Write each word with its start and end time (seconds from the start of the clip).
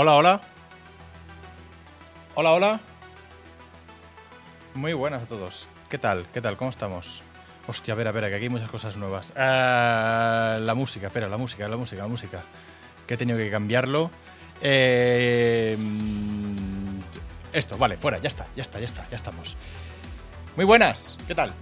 Hola, 0.00 0.14
hola. 0.14 0.40
Hola, 2.36 2.52
hola. 2.52 2.80
Muy 4.74 4.92
buenas 4.92 5.24
a 5.24 5.26
todos. 5.26 5.66
¿Qué 5.88 5.98
tal? 5.98 6.24
¿Qué 6.32 6.40
tal? 6.40 6.56
¿Cómo 6.56 6.70
estamos? 6.70 7.20
Hostia, 7.66 7.94
a 7.94 7.96
ver, 7.96 8.06
a 8.06 8.12
ver, 8.12 8.30
que 8.30 8.36
aquí 8.36 8.44
hay 8.44 8.48
muchas 8.48 8.70
cosas 8.70 8.96
nuevas. 8.96 9.32
Ah, 9.34 10.58
la 10.60 10.76
música, 10.76 11.08
espera, 11.08 11.26
la 11.28 11.36
música, 11.36 11.66
la 11.66 11.76
música, 11.76 12.02
la 12.02 12.08
música. 12.08 12.42
Que 13.08 13.14
he 13.14 13.16
tenido 13.16 13.38
que 13.38 13.50
cambiarlo. 13.50 14.12
Eh, 14.62 15.76
esto, 17.52 17.76
vale, 17.76 17.96
fuera, 17.96 18.18
ya 18.18 18.28
está, 18.28 18.46
ya 18.54 18.62
está, 18.62 18.78
ya 18.78 18.86
está, 18.86 19.04
ya 19.10 19.16
estamos. 19.16 19.56
Muy 20.54 20.64
buenas, 20.64 21.18
¿qué 21.26 21.34
tal? 21.34 21.52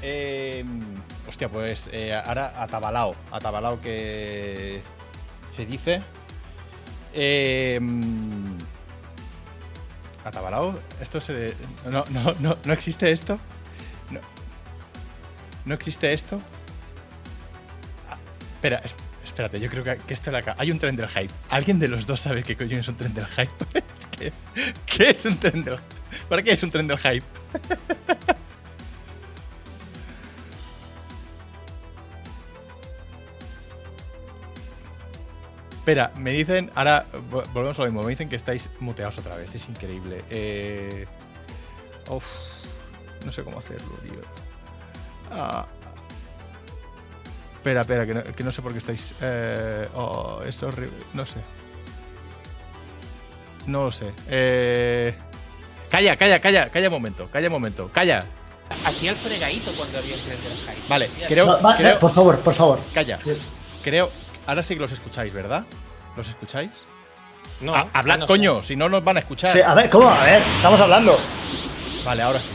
Eh, 0.00 0.64
hostia, 1.26 1.48
pues 1.48 1.90
eh, 1.90 2.14
ahora 2.14 2.62
atabalao, 2.62 3.16
atabalao 3.32 3.80
que 3.80 4.80
se 5.50 5.66
dice. 5.66 6.02
Eh, 7.20 7.80
atabalao, 10.24 10.78
esto 11.00 11.20
se... 11.20 11.52
No, 11.90 12.04
no, 12.10 12.34
no, 12.38 12.56
no 12.64 12.72
existe 12.72 13.10
esto. 13.10 13.38
No, 14.10 14.20
¿No 15.64 15.74
existe 15.74 16.12
esto. 16.12 16.40
Ah, 18.08 18.16
espera, 18.54 18.80
es- 18.84 18.94
espérate, 19.24 19.58
yo 19.58 19.68
creo 19.68 19.82
que, 19.82 19.96
que 19.96 20.14
esto 20.14 20.30
la 20.30 20.54
Hay 20.58 20.70
un 20.70 20.78
tren 20.78 20.94
del 20.94 21.08
hype. 21.08 21.32
¿Alguien 21.50 21.78
de 21.80 21.88
los 21.88 22.06
dos 22.06 22.20
sabe 22.20 22.42
qué 22.44 22.56
coño 22.56 22.78
es 22.78 22.86
un 22.88 22.96
tren 22.96 23.12
del 23.14 23.26
hype? 23.26 23.50
que, 24.12 24.32
¿Qué 24.86 25.10
es 25.10 25.24
un 25.24 25.36
tren 25.38 25.64
del 25.64 25.78
¿Para 26.28 26.42
qué 26.42 26.52
es 26.52 26.62
un 26.62 26.70
tren 26.70 26.86
del 26.86 26.98
hype? 26.98 27.24
Espera, 35.88 36.12
me 36.16 36.32
dicen, 36.32 36.70
ahora 36.74 37.06
vo- 37.30 37.46
volvemos 37.54 37.78
a 37.78 37.82
lo 37.84 37.86
mismo, 37.90 38.02
me 38.02 38.10
dicen 38.10 38.28
que 38.28 38.36
estáis 38.36 38.68
muteados 38.78 39.16
otra 39.16 39.36
vez, 39.36 39.54
es 39.54 39.66
increíble. 39.70 40.22
Eh, 40.28 41.06
uf, 42.10 42.26
no 43.24 43.32
sé 43.32 43.42
cómo 43.42 43.58
hacerlo, 43.58 43.88
tío. 44.02 44.20
Ah. 45.32 45.64
Espera, 47.54 47.80
espera, 47.80 48.04
que 48.06 48.12
no, 48.12 48.22
que 48.22 48.44
no 48.44 48.52
sé 48.52 48.60
por 48.60 48.72
qué 48.72 48.78
estáis... 48.80 49.14
eh, 49.22 49.88
oh, 49.94 50.42
es 50.46 50.62
horrible, 50.62 50.92
no 51.14 51.24
sé. 51.24 51.38
No 53.66 53.84
lo 53.84 53.90
sé. 53.92 54.12
Eh, 54.28 55.14
calla, 55.90 56.18
calla, 56.18 56.38
calla, 56.42 56.68
calla 56.68 56.88
un 56.88 56.92
momento, 56.92 57.30
calla 57.32 57.46
un 57.46 57.52
momento, 57.54 57.88
calla. 57.94 58.26
Hacía 58.84 59.12
el 59.12 59.16
fregadito 59.16 59.72
cuando 59.72 59.96
había 60.00 60.16
el 60.16 60.20
hype. 60.20 60.86
Vale, 60.86 61.08
creo- 61.26 61.46
Va- 61.46 61.60
va- 61.62 61.76
creo- 61.78 61.94
eh, 61.94 61.98
por 61.98 62.10
favor, 62.10 62.38
por 62.40 62.52
favor. 62.52 62.78
Calla. 62.92 63.18
Creo... 63.82 64.10
Ahora 64.48 64.62
sí 64.62 64.74
que 64.74 64.80
los 64.80 64.90
escucháis, 64.92 65.32
¿verdad? 65.32 65.62
¿Los 66.16 66.26
escucháis? 66.28 66.70
No, 67.60 67.74
Ah, 67.74 67.86
hablad, 67.92 68.18
no 68.18 68.24
sé. 68.24 68.28
coño, 68.28 68.62
si 68.62 68.74
no 68.76 68.88
nos 68.88 69.04
van 69.04 69.18
a 69.18 69.20
escuchar. 69.20 69.52
Sí, 69.52 69.60
a 69.60 69.74
ver, 69.74 69.90
¿cómo? 69.90 70.08
A 70.08 70.24
ver, 70.24 70.42
estamos 70.56 70.80
hablando. 70.80 71.18
Vale, 72.04 72.22
ahora 72.22 72.40
sí. 72.40 72.48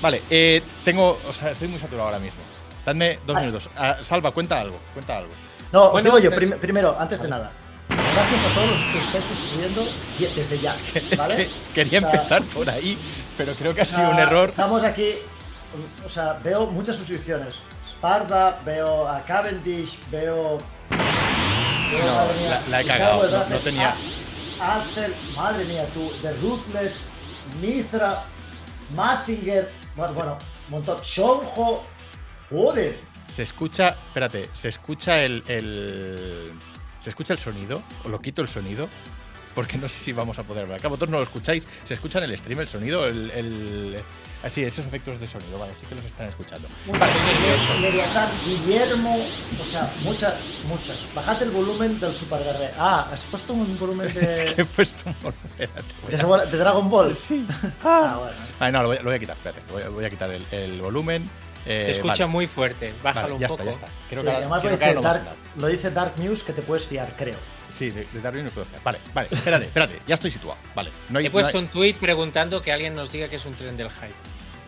Vale, 0.00 0.22
eh, 0.30 0.62
tengo. 0.84 1.20
O 1.28 1.32
sea, 1.32 1.50
estoy 1.50 1.68
muy 1.68 1.78
saturado 1.78 2.06
ahora 2.08 2.18
mismo. 2.18 2.40
Dadme 2.84 3.18
dos 3.26 3.36
Ah. 3.36 3.40
minutos. 3.40 3.70
Ah, 3.76 3.96
Salva, 4.02 4.30
cuenta 4.30 4.58
algo, 4.60 4.78
cuenta 4.94 5.18
algo. 5.18 5.32
No, 5.72 5.90
os 5.90 6.02
digo 6.02 6.18
yo, 6.18 6.30
prim- 6.34 6.58
primero, 6.58 6.96
antes 6.98 7.20
de 7.20 7.28
nada. 7.28 7.50
Gracias 7.88 8.44
a 8.50 8.54
todos 8.54 8.70
los 8.70 8.80
que 8.86 8.98
estáis 8.98 9.24
suscribiendo 9.24 9.84
desde 10.18 10.58
ya. 10.60 10.74
Es 10.94 11.18
¿vale? 11.18 11.36
que 11.36 11.50
quería 11.74 11.98
O 11.98 12.02
sea, 12.02 12.10
empezar 12.12 12.42
por 12.44 12.70
ahí, 12.70 12.98
pero 13.36 13.54
creo 13.54 13.74
que 13.74 13.80
ha 13.80 13.84
o 13.84 13.86
sea, 13.86 13.96
sido 13.96 14.10
un 14.10 14.18
error. 14.18 14.48
Estamos 14.48 14.82
aquí, 14.84 15.14
o 16.04 16.08
sea, 16.08 16.38
veo 16.42 16.66
muchas 16.66 16.96
suscripciones. 16.96 17.54
Sparda, 17.98 18.60
veo 18.64 19.06
a 19.08 19.20
Cavendish, 19.22 19.98
veo. 20.10 20.58
veo, 20.90 22.04
No, 22.04 22.34
mía, 22.40 22.50
la- 22.50 22.68
la 22.68 22.80
he 22.80 22.84
cagado, 22.84 23.48
no- 23.48 23.56
tenía- 23.58 23.94
A- 24.60 24.76
Axel, 24.80 25.14
madre 25.34 25.64
mía, 25.64 25.86
tú, 25.94 26.10
The 26.22 26.32
Ruthless, 26.34 26.94
Mithra, 27.60 28.24
Mazinger, 28.94 29.70
bueno, 29.94 30.12
bueno, 30.14 30.38
un 30.66 30.70
montón. 30.70 31.00
Shonjo, 31.02 31.84
joder. 32.50 32.98
Se 33.28 33.42
escucha. 33.42 33.96
Espérate, 34.08 34.48
se 34.52 34.68
escucha 34.68 35.22
el, 35.22 35.42
el- 35.48 36.52
¿Se 37.02 37.10
escucha 37.10 37.32
el 37.34 37.38
sonido? 37.38 37.82
¿O 38.04 38.08
lo 38.08 38.20
quito 38.20 38.42
el 38.42 38.48
sonido? 38.48 38.88
Porque 39.54 39.78
no 39.78 39.88
sé 39.88 39.98
si 39.98 40.12
vamos 40.12 40.38
a 40.38 40.42
poder 40.42 40.64
hablar. 40.64 40.78
Acá 40.80 40.88
vosotros 40.88 41.10
no 41.10 41.18
lo 41.18 41.22
escucháis. 41.22 41.66
¿Se 41.84 41.94
escucha 41.94 42.18
en 42.18 42.24
el 42.24 42.36
stream 42.38 42.60
el 42.60 42.68
sonido? 42.68 43.06
El, 43.06 43.30
el... 43.30 43.96
Así, 44.42 44.62
esos 44.62 44.84
efectos 44.86 45.18
de 45.18 45.26
sonido, 45.26 45.58
vale, 45.58 45.74
sí 45.74 45.86
que 45.86 45.94
los 45.94 46.04
están 46.04 46.28
escuchando. 46.28 46.68
Vale, 46.86 47.12
Leviatán, 47.80 48.28
Guillermo, 48.44 49.18
o 49.60 49.64
sea, 49.64 49.90
muchas, 50.02 50.34
muchas. 50.68 50.98
Bajad 51.14 51.42
el 51.42 51.50
volumen 51.50 51.98
del 51.98 52.14
Super 52.14 52.44
Guerrero. 52.44 52.72
Ah, 52.78 53.08
has 53.12 53.22
puesto 53.24 53.54
un 53.54 53.76
volumen 53.78 54.12
de, 54.14 54.20
es 54.26 54.40
que 54.54 54.62
he 54.62 54.64
puesto 54.64 55.08
un 55.08 55.34
de, 55.58 55.64
a- 55.64 56.16
Dragon- 56.16 56.50
de 56.50 56.58
Dragon 56.58 56.88
Ball. 56.90 57.16
Sí. 57.16 57.44
Ah, 57.82 58.16
bueno. 58.20 58.36
Ah, 58.60 58.70
no, 58.70 58.82
lo 58.82 58.88
voy, 58.88 58.98
lo 58.98 59.04
voy 59.04 59.14
a 59.14 59.18
quitar, 59.18 59.36
espérate. 59.36 59.62
Voy, 59.72 59.82
a- 59.82 59.88
voy 59.88 60.04
a 60.04 60.10
quitar 60.10 60.30
el, 60.30 60.46
el 60.52 60.80
volumen. 60.80 61.28
Eh, 61.64 61.80
Se 61.80 61.90
escucha 61.92 62.12
vale, 62.24 62.26
muy 62.26 62.46
fuerte. 62.46 62.92
Bájalo 63.02 63.22
vale, 63.22 63.34
un 63.34 63.40
ya 63.40 63.48
poco. 63.48 63.62
está, 63.64 63.80
ya 63.80 63.86
está. 63.86 63.98
Creo 64.08 64.22
Sí, 64.22 64.28
que 64.28 64.34
además 64.36 64.62
lo 64.62 64.68
creo 64.68 64.78
que 64.78 64.84
dice, 64.84 64.94
no 64.94 65.02
Dark, 65.02 65.24
nada. 65.24 65.36
lo 65.56 65.66
dice 65.66 65.90
Dark 65.90 66.12
News 66.18 66.42
que 66.44 66.52
te 66.52 66.62
puedes 66.62 66.86
fiar, 66.86 67.08
creo. 67.18 67.36
Sí, 67.76 67.90
de, 67.90 68.06
de 68.12 68.20
Darwin 68.20 68.44
no 68.44 68.50
puedo 68.50 68.66
hacer. 68.66 68.80
Vale, 68.84 68.98
vale, 69.14 69.28
espérate, 69.30 69.66
espérate. 69.66 69.98
Ya 70.06 70.14
estoy 70.14 70.30
situado. 70.30 70.58
Vale. 70.74 70.90
No 71.10 71.18
hay, 71.18 71.26
He 71.26 71.30
puesto 71.30 71.52
no 71.52 71.58
hay- 71.58 71.64
un 71.64 71.70
tweet 71.70 71.94
preguntando 71.94 72.62
que 72.62 72.72
alguien 72.72 72.94
nos 72.94 73.12
diga 73.12 73.28
que 73.28 73.36
es 73.36 73.44
un 73.46 73.54
tren 73.54 73.76
del 73.76 73.90
hype. 73.90 74.14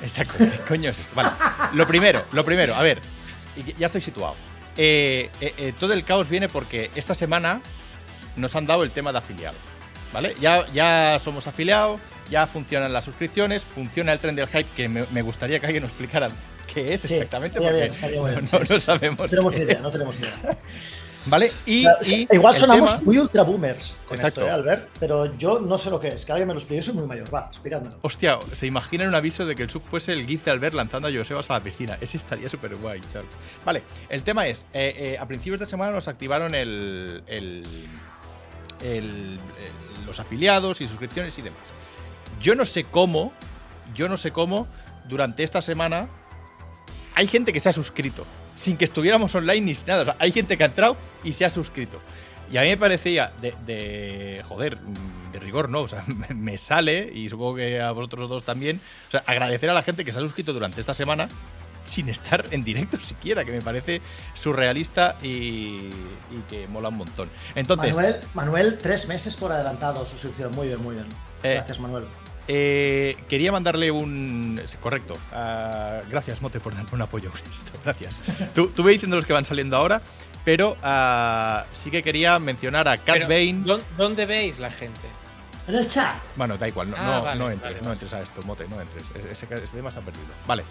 Exacto. 0.03 0.35
¿Qué 0.39 0.59
coño 0.69 0.91
es 0.91 0.99
esto? 0.99 1.15
Vale. 1.15 1.31
Lo 1.75 1.87
primero, 1.87 2.25
lo 2.33 2.45
primero, 2.45 2.75
a 2.75 2.83
ver. 2.83 2.99
Ya 3.79 3.87
estoy 3.87 4.01
situado. 4.01 4.35
Eh, 4.77 5.29
eh, 5.41 5.55
eh, 5.59 5.73
todo 5.81 5.93
el 5.93 6.05
caos 6.05 6.29
viene 6.29 6.49
porque 6.49 6.91
esta 6.95 7.15
semana 7.15 7.61
nos 8.37 8.55
han 8.55 8.67
dado 8.67 8.85
el 8.85 8.91
tema 8.93 9.11
de 9.13 9.19
afiliado. 9.19 9.57
¿Vale? 10.13 10.37
Ya, 10.41 10.67
ya 10.73 11.19
somos 11.21 11.47
afiliados, 11.47 12.01
ya 12.31 12.47
funcionan 12.47 12.93
las 12.93 13.05
suscripciones, 13.05 13.65
funciona 13.65 14.13
el 14.13 14.19
tren 14.21 14.37
del 14.37 14.47
hype, 14.47 14.67
que 14.77 14.89
me, 14.89 15.05
me 15.11 15.23
gustaría 15.23 15.59
que 15.61 15.67
alguien 15.67 15.83
nos 15.83 15.91
explicara 15.91 16.31
qué 16.73 16.95
es 16.95 17.03
Sí, 17.03 17.13
exactamente, 17.15 17.59
estaría 17.59 17.81
porque 17.81 18.21
bien, 18.21 18.41
bien, 18.41 18.49
no- 18.53 18.59
sí, 18.67 18.73
no 18.73 18.81
sí. 18.81 18.87
sabemos. 18.87 19.19
No 19.19 19.27
tenemos 19.27 19.55
qué 19.55 19.63
idea, 19.63 19.77
es. 19.77 19.83
no 19.83 19.91
tenemos 19.91 20.19
idea. 20.21 20.33
¿Vale? 21.29 21.53
Y, 21.67 21.87
O 21.87 21.91
sea, 22.03 22.17
y 22.19 22.29
igual 22.31 22.55
sonamos 22.55 22.91
tema- 22.93 23.03
muy 23.05 23.19
ultra 23.19 23.43
boomers 23.43 23.95
con 24.07 24.17
Exacto. 24.17 24.41
esto, 24.41 24.51
¿eh, 24.51 24.55
Albert? 24.55 24.89
Pero 24.99 25.37
yo 25.37 25.61
no 25.61 25.77
sé 25.79 25.91
lo 25.91 26.01
que 26.01 26.09
es. 26.09 26.25
Que 26.25 26.33
alguien 26.33 26.49
me 26.49 26.55
lo 26.55 26.61
explique. 26.61 26.83
Soy 26.83 26.95
muy 26.95 27.07
mayor. 27.07 27.33
Va, 27.35 27.49
explicádmelo. 27.51 27.99
Hostia, 28.03 28.39
¿se 28.55 28.67
imaginan 28.67 29.09
un 29.09 29.15
aviso 29.15 29.45
de 29.47 29.55
que 29.55 29.63
el 29.63 29.71
sub 29.71 29.83
fuese 29.83 30.13
el 30.13 30.27
GIF 30.27 30.45
de 30.45 30.51
Albert 30.53 30.75
lanzando 30.75 31.09
a 31.09 31.13
Josebas 31.13 31.51
a 31.51 31.55
la 31.55 31.61
piscina? 31.61 31.99
Ese 32.01 32.17
estaría 32.17 32.49
súper 32.49 32.77
guay, 32.77 33.01
Charles. 33.13 33.31
Vale, 33.65 33.83
el 34.09 34.23
tema 34.23 34.47
es, 34.47 34.67
eh, 34.73 34.95
eh, 34.97 35.19
a 35.19 35.27
principios 35.27 35.61
de 35.61 35.67
semana 35.67 35.93
nos 35.93 36.09
activaron 36.09 36.55
el- 36.55 37.23
el- 37.27 37.65
los 40.07 40.21
afiliados 40.21 40.81
y 40.81 40.89
suscripciones 40.89 41.39
y 41.39 41.43
demás. 41.43 41.61
Yo 42.41 42.55
no 42.55 42.65
sé 42.65 42.85
cómo, 42.85 43.33
yo 43.95 44.09
no 44.09 44.17
sé 44.17 44.31
cómo, 44.31 44.67
durante 45.09 45.43
esta 45.43 45.61
semana 45.63 46.09
hay 47.15 47.27
gente 47.27 47.53
que 47.53 47.61
se 47.61 47.69
ha 47.69 47.73
suscrito, 47.73 48.25
sin 48.59 48.77
que 48.77 48.85
estuviéramos 48.85 49.33
online 49.37 49.61
ni 49.61 49.73
nada. 49.87 50.03
O 50.03 50.05
sea, 50.05 50.17
hay 50.19 50.33
gente 50.33 50.57
que 50.57 50.65
ha 50.65 50.67
entrado 50.67 50.97
y 51.23 51.33
se 51.33 51.45
ha 51.45 51.51
suscrito. 51.51 52.01
Y 52.51 52.57
a 52.57 52.63
mí 52.63 52.69
me 52.69 52.77
parecía 52.77 53.31
de, 53.41 53.55
de- 53.65 54.43
joder, 54.49 54.79
mm, 54.81 55.33
de 55.33 55.39
rigor, 55.39 55.69
¿no? 55.69 55.83
O 55.83 55.89
sea, 55.89 56.05
me, 56.35 56.59
sale, 56.59 57.09
y 57.15 57.29
supongo 57.29 57.57
que 57.57 57.81
a 57.81 57.93
vosotros 57.93 58.29
dos 58.29 58.43
también, 58.43 58.81
o 59.07 59.11
sea, 59.13 59.23
agradecer 59.27 59.71
a 59.71 59.75
la 59.75 59.83
gente 59.83 60.05
que 60.05 60.13
se 60.13 60.19
ha 60.19 60.23
suscrito 60.23 60.53
durante 60.53 60.81
esta 60.81 60.93
semana 60.93 61.29
sin 61.85 62.09
estar 62.09 62.47
en 62.51 62.65
directo 62.65 62.99
siquiera, 63.01 63.45
que 63.45 63.53
me 63.53 63.63
parece 63.63 64.01
surrealista 64.35 65.15
y, 65.23 65.27
y 65.89 66.43
que 66.51 66.67
mola 66.67 66.89
un 66.89 66.97
montón. 66.97 67.31
Entonces, 67.55 67.95
Manuel, 67.95 68.17
Manuel, 68.35 68.79
tres 68.83 69.07
meses 69.07 69.37
por 69.37 69.53
adelantado 69.53 70.05
suscripción. 70.05 70.53
Muy 70.57 70.67
bien, 70.67 70.83
muy 70.83 70.97
bien. 70.97 71.07
Eh, 71.45 71.55
Gracias, 71.55 71.79
Manuel. 71.79 72.07
Eh, 72.49 73.17
quería 73.29 73.53
mandarle 73.53 73.91
un. 73.91 74.61
Correcto. 74.81 75.15
Ah, 75.33 76.01
gracias, 76.11 76.41
Mote, 76.41 76.61
por 76.61 76.75
darme 76.75 76.89
un 76.93 77.03
apoyo 77.03 77.31
esto. 77.51 77.73
Gracias. 77.85 78.21
Tú, 78.55 78.69
tú 78.69 78.83
ve 78.83 78.93
diciendo 78.93 79.17
los 79.17 79.27
que 79.27 79.35
van 79.35 79.45
saliendo 79.45 79.77
ahora, 79.77 80.01
pero 80.45 80.77
ah, 80.83 81.65
sí 81.73 81.91
que 81.91 82.03
quería 82.03 82.39
mencionar 82.39 82.89
a 82.89 82.97
Cat 82.97 83.17
Pero, 83.17 83.29
Bane. 83.29 83.65
¿dó- 83.65 83.81
¿Dónde 83.99 84.25
veis 84.25 84.59
la 84.59 84.71
gente? 84.71 85.01
En 85.69 85.75
el 85.75 85.87
chat. 85.87 86.15
Bueno, 86.37 86.57
da 86.57 86.67
igual, 86.67 86.89
no, 86.89 86.97
Ah, 86.99 87.05
no, 87.05 87.23
vale, 87.23 87.39
no 87.39 87.51
entres, 87.51 87.75
vale, 87.75 87.85
no 87.87 87.93
entres 87.93 88.13
a 88.15 88.23
esto, 88.23 88.41
Mote, 88.45 88.67
no 88.67 88.81
entres. 88.81 89.03
Ese, 89.31 89.47
ese 89.55 89.67
tema 89.77 89.93
se 89.93 89.99
ha 89.99 90.03
perdido. 90.03 90.25
Vale. 90.47 90.65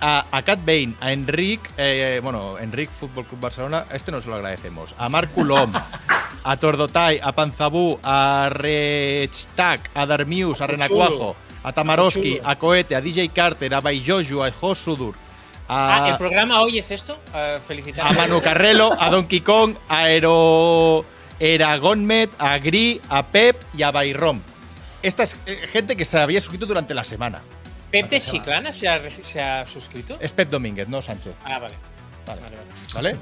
A, 0.00 0.26
a 0.32 0.42
Cat 0.42 0.58
Bane, 0.66 0.94
a 1.00 1.12
Enric, 1.12 1.60
eh, 1.76 2.18
bueno, 2.20 2.58
Enric 2.58 2.90
Fútbol 2.90 3.24
Club 3.26 3.40
Barcelona, 3.40 3.84
a 3.88 3.94
este 3.94 4.10
nos 4.10 4.26
lo 4.26 4.34
agradecemos. 4.34 4.92
A 4.98 5.08
Marc 5.08 5.32
Coulomb, 5.32 5.72
a 6.42 6.56
Tordotai, 6.56 7.20
a 7.22 7.32
Panzabú, 7.32 7.98
a 8.02 8.48
Rechtak, 8.52 9.90
a 9.94 10.06
Darmius, 10.06 10.60
a 10.60 10.66
Renacuajo, 10.66 11.36
a 11.62 11.72
Tamaroski, 11.72 12.40
a 12.42 12.56
Coete, 12.56 12.96
a 12.96 13.00
DJ 13.00 13.28
Carter, 13.30 13.74
a 13.74 13.80
Baijoju, 13.80 14.42
a 14.42 14.50
Josudur, 14.52 15.14
Ah, 15.66 16.04
¿el 16.08 16.14
a, 16.14 16.18
programa 16.18 16.60
hoy 16.60 16.78
es 16.78 16.90
esto? 16.90 17.18
Felicitar 17.66 18.06
a 18.06 18.12
Manu 18.12 18.42
Carrelo, 18.42 18.94
a 19.00 19.08
Donkey 19.08 19.40
Kong, 19.40 19.74
a 19.88 20.00
Aero, 20.00 21.04
Eragonmet, 21.40 22.30
a 22.38 22.58
Gri, 22.58 23.00
a 23.08 23.22
Pep 23.22 23.62
y 23.74 23.82
a 23.82 23.90
Bayrom. 23.90 24.40
Esta 25.02 25.22
es 25.22 25.36
eh, 25.46 25.66
gente 25.72 25.96
que 25.96 26.04
se 26.04 26.18
había 26.18 26.40
suscrito 26.42 26.66
durante 26.66 26.92
la 26.92 27.02
semana. 27.02 27.40
¿Pep 27.90 28.10
de 28.10 28.20
Chiclana 28.20 28.72
se 28.72 28.88
ha, 28.88 28.98
re- 28.98 29.22
se 29.22 29.40
ha 29.42 29.66
suscrito? 29.66 30.18
Es 30.20 30.32
Pep 30.32 30.50
Domínguez, 30.50 30.86
no 30.86 31.00
Sánchez. 31.00 31.32
Ah, 31.46 31.58
vale. 31.58 31.74
Vale. 32.26 32.40
Vale, 32.42 32.56
vale. 32.56 32.68
¿Vale? 32.92 33.16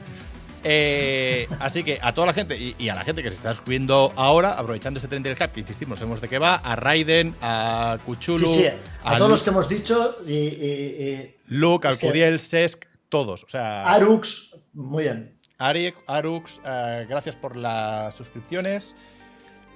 Eh, 0.64 1.48
así 1.60 1.82
que 1.82 1.98
a 2.00 2.14
toda 2.14 2.28
la 2.28 2.32
gente 2.32 2.56
y, 2.56 2.74
y 2.78 2.88
a 2.88 2.94
la 2.94 3.04
gente 3.04 3.22
que 3.22 3.28
se 3.30 3.34
está 3.36 3.52
suscribiendo 3.52 4.12
ahora, 4.16 4.52
aprovechando 4.58 4.98
este 4.98 5.08
tren 5.08 5.22
del 5.22 5.34
hype, 5.36 5.48
que 5.52 5.60
insistimos, 5.60 5.98
sabemos 5.98 6.20
de 6.20 6.28
qué 6.28 6.38
va, 6.38 6.54
a 6.56 6.76
Raiden, 6.76 7.34
a 7.42 7.98
Sí, 8.04 8.36
sí, 8.46 8.66
a, 9.02 9.16
todos 9.16 9.20
Lu- 9.28 9.28
los 9.34 9.42
que 9.42 9.50
hemos 9.50 9.68
dicho 9.68 10.16
y, 10.26 10.32
y- 10.32 11.12
y 11.12 11.36
Luke, 11.48 11.88
Alcudiel, 11.88 12.38
Sesk, 12.40 12.84
todos. 13.08 13.44
O 13.44 13.48
sea, 13.48 13.84
Arux, 13.92 14.56
muy 14.72 15.04
bien. 15.04 15.36
Ari- 15.58 15.94
Arux, 16.06 16.60
eh, 16.64 17.06
gracias 17.08 17.36
por 17.36 17.56
las 17.56 18.14
suscripciones. 18.14 18.94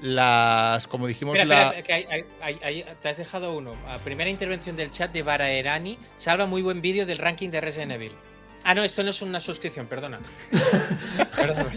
Las, 0.02 0.86
como 0.86 1.06
dijimos, 1.06 1.36
Espera, 1.36 1.54
la. 1.54 1.62
espera, 1.78 1.82
que 1.82 1.92
hay- 1.94 2.04
hay- 2.10 2.24
hay- 2.42 2.58
hay- 2.62 2.84
te 3.00 3.08
has 3.08 3.16
dejado 3.16 3.56
uno. 3.56 3.74
A 3.88 3.98
primera 3.98 4.28
intervención 4.28 4.76
del 4.76 4.90
chat 4.90 5.10
de 5.12 5.22
Baraerani. 5.22 5.98
Salva 6.16 6.44
muy 6.46 6.60
buen 6.60 6.82
vídeo 6.82 7.06
del 7.06 7.16
ranking 7.18 7.48
de 7.50 7.60
Resident 7.62 7.92
Evil. 7.92 8.12
Ah, 8.68 8.74
no, 8.74 8.82
esto 8.82 9.02
no 9.04 9.10
es 9.10 9.22
una 9.22 9.38
suscripción, 9.40 9.86
perdona. 9.88 10.18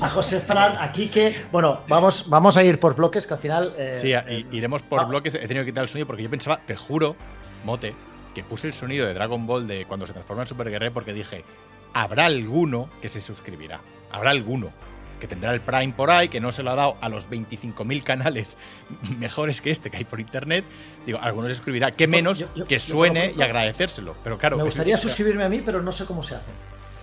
A 0.01 0.09
José 0.09 0.39
Fran, 0.39 0.75
aquí 0.79 1.07
que. 1.07 1.35
Bueno, 1.51 1.81
vamos, 1.87 2.27
vamos 2.29 2.57
a 2.57 2.63
ir 2.63 2.79
por 2.79 2.95
bloques 2.95 3.27
que 3.27 3.33
al 3.35 3.39
final. 3.39 3.73
eh, 3.77 3.93
Sí, 3.95 4.13
a- 4.13 4.25
eh, 4.27 4.45
iremos 4.51 4.81
por 4.81 4.99
ah. 4.99 5.03
bloques. 5.05 5.35
He 5.35 5.47
tenido 5.47 5.63
que 5.65 5.71
quitar 5.71 5.83
el 5.83 5.89
sonido 5.89 6.07
porque 6.07 6.23
yo 6.23 6.29
pensaba, 6.29 6.59
te 6.65 6.75
juro, 6.75 7.15
Mote, 7.63 7.93
que 8.33 8.43
puse 8.43 8.67
el 8.67 8.73
sonido 8.73 9.05
de 9.07 9.13
Dragon 9.13 9.45
Ball 9.45 9.67
de 9.67 9.85
cuando 9.85 10.05
se 10.07 10.13
transforma 10.13 10.43
en 10.43 10.47
Super 10.47 10.69
Guerrero 10.69 10.93
porque 10.93 11.13
dije, 11.13 11.43
habrá 11.93 12.25
alguno 12.25 12.89
que 13.01 13.09
se 13.09 13.21
suscribirá. 13.21 13.81
Habrá 14.11 14.31
alguno 14.31 14.71
que 15.19 15.27
tendrá 15.27 15.53
el 15.53 15.59
Prime 15.59 15.91
por 15.93 16.09
ahí, 16.11 16.29
que 16.29 16.39
no 16.39 16.49
se 16.53 16.63
lo 16.63 16.71
ha 16.71 16.75
dado 16.75 16.95
a 17.01 17.09
los 17.09 17.29
25.000 17.29 18.03
canales 18.03 18.55
mejores 19.19 19.59
que 19.61 19.69
este 19.69 19.89
que 19.91 19.97
hay 19.97 20.05
por 20.05 20.19
internet. 20.21 20.63
Digo, 21.05 21.19
alguno 21.21 21.47
se 21.49 21.55
suscribirá. 21.55 21.91
Que 21.91 22.07
menos 22.07 22.39
yo- 22.39 22.47
yo- 22.55 22.65
que 22.65 22.79
yo 22.79 22.79
suene 22.79 23.33
y 23.37 23.41
agradecérselo. 23.41 24.15
Pero 24.23 24.37
claro, 24.37 24.57
Me 24.57 24.63
gustaría 24.63 24.97
suscribirme 24.97 25.43
a 25.43 25.49
mí, 25.49 25.61
pero 25.63 25.81
no 25.81 25.91
sé 25.91 26.05
cómo 26.05 26.23
se 26.23 26.35
hace. 26.35 26.49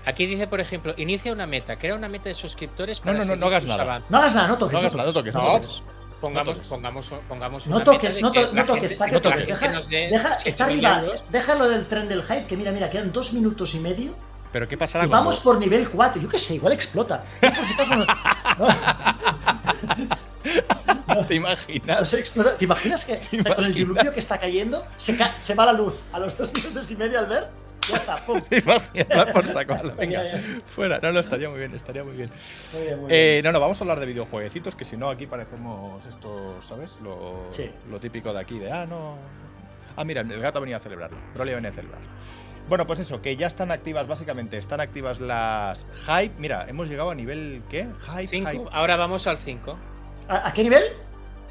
Aquí 0.07 0.27
dice, 0.27 0.47
por 0.47 0.61
ejemplo, 0.61 0.95
inicia 0.97 1.33
una 1.33 1.47
meta. 1.47 1.77
Crea 1.77 1.95
una 1.95 2.09
meta 2.09 2.29
de 2.29 2.35
suscriptores 2.35 3.01
No, 3.01 3.05
para 3.07 3.19
no, 3.19 3.21
no, 3.21 3.25
seguir 3.27 3.41
no 3.41 3.47
hagas 3.49 3.65
nada. 3.67 3.83
avances. 3.83 4.11
No 4.11 4.19
hagas 4.19 4.35
nada, 4.35 4.49
no 4.49 4.59
toques. 4.59 4.73
No 4.73 4.79
hagas 4.79 4.95
nada, 4.95 5.07
no 5.09 5.13
toques, 5.13 5.35
no 5.35 5.43
No, 5.43 5.53
toques. 5.55 5.83
Pongamos, 6.21 6.47
No 6.49 6.53
toques. 6.55 6.69
pongamos, 6.69 7.13
pongamos 7.29 7.67
No 7.67 7.77
una 7.77 7.85
toques, 7.85 8.15
meta 8.15 8.27
no, 8.27 8.33
to- 8.33 8.53
no 8.55 8.65
toques, 8.65 8.97
gente- 8.99 9.13
no 9.13 9.21
toques. 9.21 9.47
Deja, 9.47 9.69
nos 9.69 9.89
dé 9.91 10.09
deja- 10.11 10.39
7.000 10.39 10.47
está 10.49 10.65
arriba, 10.65 11.01
euros. 11.03 11.25
déjalo 11.31 11.69
del 11.69 11.87
tren 11.87 12.09
del 12.09 12.23
hype, 12.23 12.47
que 12.47 12.57
mira, 12.57 12.73
mira, 12.73 12.89
quedan 12.89 13.13
dos 13.13 13.33
minutos 13.35 13.75
y 13.75 13.81
medio. 13.81 14.15
Pero 14.53 14.67
¿qué 14.69 14.79
pasará 14.79 15.05
Y 15.05 15.09
cuando- 15.09 15.27
vamos 15.31 15.43
por 15.43 15.59
nivel 15.59 15.91
4. 15.91 16.23
Yo 16.23 16.29
qué 16.29 16.39
sé, 16.39 16.55
igual 16.55 16.73
explota. 16.73 17.23
No- 17.91 17.97
no- 17.97 18.07
¿Te 21.27 21.35
no 21.35 21.37
imaginas? 21.37 22.11
¿Te 22.59 22.65
imaginas 22.65 23.05
que 23.05 23.15
¿Te 23.17 23.29
con 23.29 23.39
el 23.39 23.47
imaginas? 23.47 23.75
diluvio 23.75 24.13
que 24.13 24.21
está 24.21 24.39
cayendo 24.39 24.85
se, 24.97 25.17
ca- 25.17 25.35
se 25.41 25.55
va 25.55 25.67
la 25.67 25.73
luz 25.73 26.01
a 26.13 26.19
los 26.19 26.37
dos 26.39 26.51
minutos 26.53 26.91
y 26.91 26.97
medio 26.97 27.19
al 27.19 27.27
ver? 27.27 27.49
Ya 27.89 27.97
está, 27.97 28.25
pum. 28.27 28.41
¿Te 28.49 28.59
imaginas 28.59 29.27
por 29.33 29.47
saco? 29.47 29.75
Venga, 29.97 30.25
Ya, 30.25 30.33
ya. 30.33 30.61
fuera. 30.67 30.99
No, 31.01 31.13
no, 31.13 31.21
estaría 31.21 31.49
muy 31.49 31.59
bien, 31.59 31.75
estaría 31.75 32.03
muy 32.05 32.17
bien. 32.17 32.31
Muy 32.75 32.83
bien, 32.83 33.01
muy 33.01 33.09
Eh, 33.13 33.33
bien. 33.35 33.45
no, 33.45 33.53
no, 33.53 33.61
vamos 33.61 33.81
a 33.81 33.85
hablar 33.85 34.01
de 34.01 34.07
videojueguecitos, 34.07 34.75
que 34.75 34.85
si 34.85 34.97
no 34.97 35.11
aquí 35.11 35.27
parecemos 35.27 36.05
estos, 36.07 36.65
¿sabes? 36.65 36.93
Lo, 37.03 37.47
Sí. 37.51 37.71
lo 37.91 37.99
típico 38.01 38.33
de 38.33 38.41
aquí, 38.41 38.59
de, 38.59 38.71
ah, 38.73 38.87
no... 38.87 39.17
Ah, 39.97 40.05
mira, 40.05 40.21
el 40.21 40.41
gato 40.41 40.61
venía 40.61 40.77
a 40.77 40.81
celebrarlo, 40.81 41.17
Broly 41.35 41.55
venía 41.55 41.71
a 41.71 41.73
celebrarlo. 41.73 42.07
Bueno, 42.69 42.87
pues 42.87 42.99
eso, 42.99 43.23
que 43.23 43.37
ya 43.37 43.47
están 43.47 43.71
activas, 43.71 44.09
básicamente, 44.09 44.59
están 44.59 44.81
activas 44.81 45.21
las 45.21 45.87
hype. 46.07 46.35
Mira, 46.39 46.67
hemos 46.69 46.89
llegado 46.89 47.11
a 47.13 47.15
nivel, 47.15 47.63
¿qué? 47.71 47.87
Hype, 48.09 48.27
Cinco. 48.27 48.51
hype. 48.51 48.65
Ahora 48.73 48.97
vamos 48.97 49.27
al 49.29 49.39
5. 49.39 49.79
¿A, 50.29 50.49
a 50.49 50.53
qué 50.53 50.65
nivel? 50.65 50.83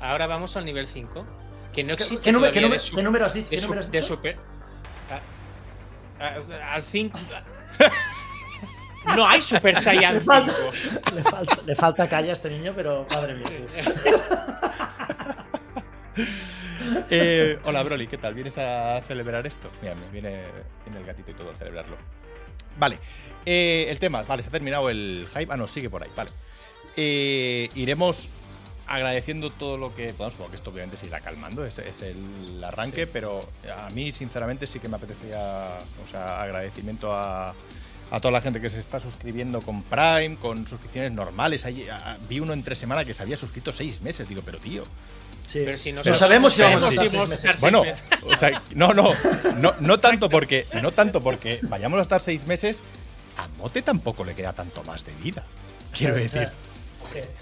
Ahora 0.02 0.28
vamos 0.28 0.58
al 0.58 0.66
nivel 0.66 0.86
5. 0.88 1.26
Que 1.74 1.84
no 1.86 1.96
¿Qué, 1.96 2.04
existe 2.04 2.26
qué 2.26 2.32
número, 2.34 2.52
qué 2.52 2.60
número- 2.60 2.74
de, 2.74 2.80
su- 2.80 2.96
qué 2.98 3.02
número 3.04 3.26
has 3.26 3.34
dicho? 3.34 3.50
de 3.50 3.56
¿Qué 3.56 3.62
número 3.62 3.80
has 3.82 3.92
de 3.92 4.02
super. 4.02 4.36
A- 6.20 6.28
a- 6.70 6.74
al 6.74 6.84
5. 6.84 7.20
No 9.16 9.28
hay 9.28 9.42
Super 9.42 9.76
Saiyan 9.80 10.16
Le 10.16 10.20
5. 10.20 10.34
falta, 10.34 10.54
le, 11.16 11.24
falta, 11.24 11.58
le 11.66 11.76
falta 11.76 12.10
calle 12.10 12.30
a 12.32 12.34
este 12.34 12.50
niño, 12.50 12.74
pero 12.76 13.06
madre 13.10 13.34
mía. 13.36 13.50
Eh, 17.10 17.60
hola, 17.66 17.84
Broly, 17.84 18.08
¿qué 18.08 18.18
tal? 18.18 18.34
¿Vienes 18.36 18.58
a 18.58 19.02
celebrar 19.08 19.46
esto? 19.48 19.70
Mira, 19.82 19.96
me 19.96 20.08
viene, 20.12 20.44
viene 20.86 21.00
el 21.00 21.06
gatito 21.06 21.32
y 21.32 21.34
todo 21.34 21.52
a 21.52 21.56
celebrarlo. 21.56 21.98
Vale, 22.78 23.00
eh, 23.46 23.88
el 23.90 23.98
tema, 24.00 24.22
vale, 24.24 24.44
se 24.44 24.50
ha 24.50 24.52
terminado 24.52 24.90
el 24.90 25.28
hype. 25.34 25.52
Ah, 25.52 25.58
no, 25.58 25.68
sigue 25.68 25.90
por 25.90 26.04
ahí, 26.04 26.10
vale. 26.16 26.32
Eh, 26.96 27.70
iremos 27.76 28.30
agradeciendo 28.88 29.50
todo 29.50 29.78
lo 29.78 29.96
que 29.96 30.14
podamos, 30.14 30.36
porque 30.36 30.56
esto 30.56 30.70
obviamente 30.70 30.98
se 30.98 31.08
irá 31.08 31.20
calmando, 31.20 31.66
es, 31.66 31.80
es 31.80 32.02
el 32.02 32.64
arranque, 32.64 33.08
pero 33.08 33.48
a 33.86 33.90
mí, 33.92 34.12
sinceramente, 34.12 34.68
sí 34.68 34.80
que 34.80 34.88
me 34.88 34.98
apetecía, 34.98 35.70
o 36.06 36.12
sea, 36.12 36.42
agradecimiento 36.42 37.14
a, 37.14 37.50
a 38.12 38.20
toda 38.20 38.32
la 38.32 38.42
gente 38.42 38.62
que 38.62 38.70
se 38.70 38.80
está 38.80 39.00
suscribiendo 39.00 39.62
con 39.62 39.82
Prime, 39.84 40.38
con 40.42 40.68
suscripciones 40.68 41.12
normales. 41.12 41.66
Ahí, 41.66 41.88
a- 41.90 42.18
vi 42.30 42.40
uno 42.40 42.54
entre 42.54 42.76
semana 42.76 43.04
que 43.06 43.14
se 43.14 43.24
había 43.24 43.38
suscrito 43.38 43.72
seis 43.72 44.02
meses, 44.02 44.30
digo, 44.30 44.42
pero 44.46 44.60
tío. 44.60 44.84
Sí. 45.52 45.62
Pero 45.66 45.78
si 45.78 45.92
No 45.92 46.04
sabemos 46.16 46.54
si 46.54 46.62
vamos 46.64 46.84
a 46.84 46.92
sabemos 46.92 46.96
estar 46.96 47.10
si 47.10 47.16
vamos 47.18 47.32
a 47.32 47.38
seis 47.38 47.56
estar 47.56 47.60
Bueno, 47.62 47.84
o 48.24 48.36
sea, 48.38 48.62
no, 48.74 48.94
no, 48.94 49.14
no, 49.60 49.74
no 49.80 49.98
tanto 50.00 50.30
porque, 50.30 50.66
no 50.82 50.92
tanto 50.92 51.22
porque 51.22 51.60
vayamos 51.64 52.00
a 52.00 52.02
estar 52.04 52.20
seis 52.22 52.46
meses, 52.48 52.82
a 53.38 53.48
Mote 53.60 53.82
tampoco 53.82 54.24
le 54.26 54.34
queda 54.36 54.54
tanto 54.54 54.84
más 54.84 55.06
de 55.06 55.14
vida. 55.24 55.44
Quiero 55.94 56.16
decir, 56.16 56.50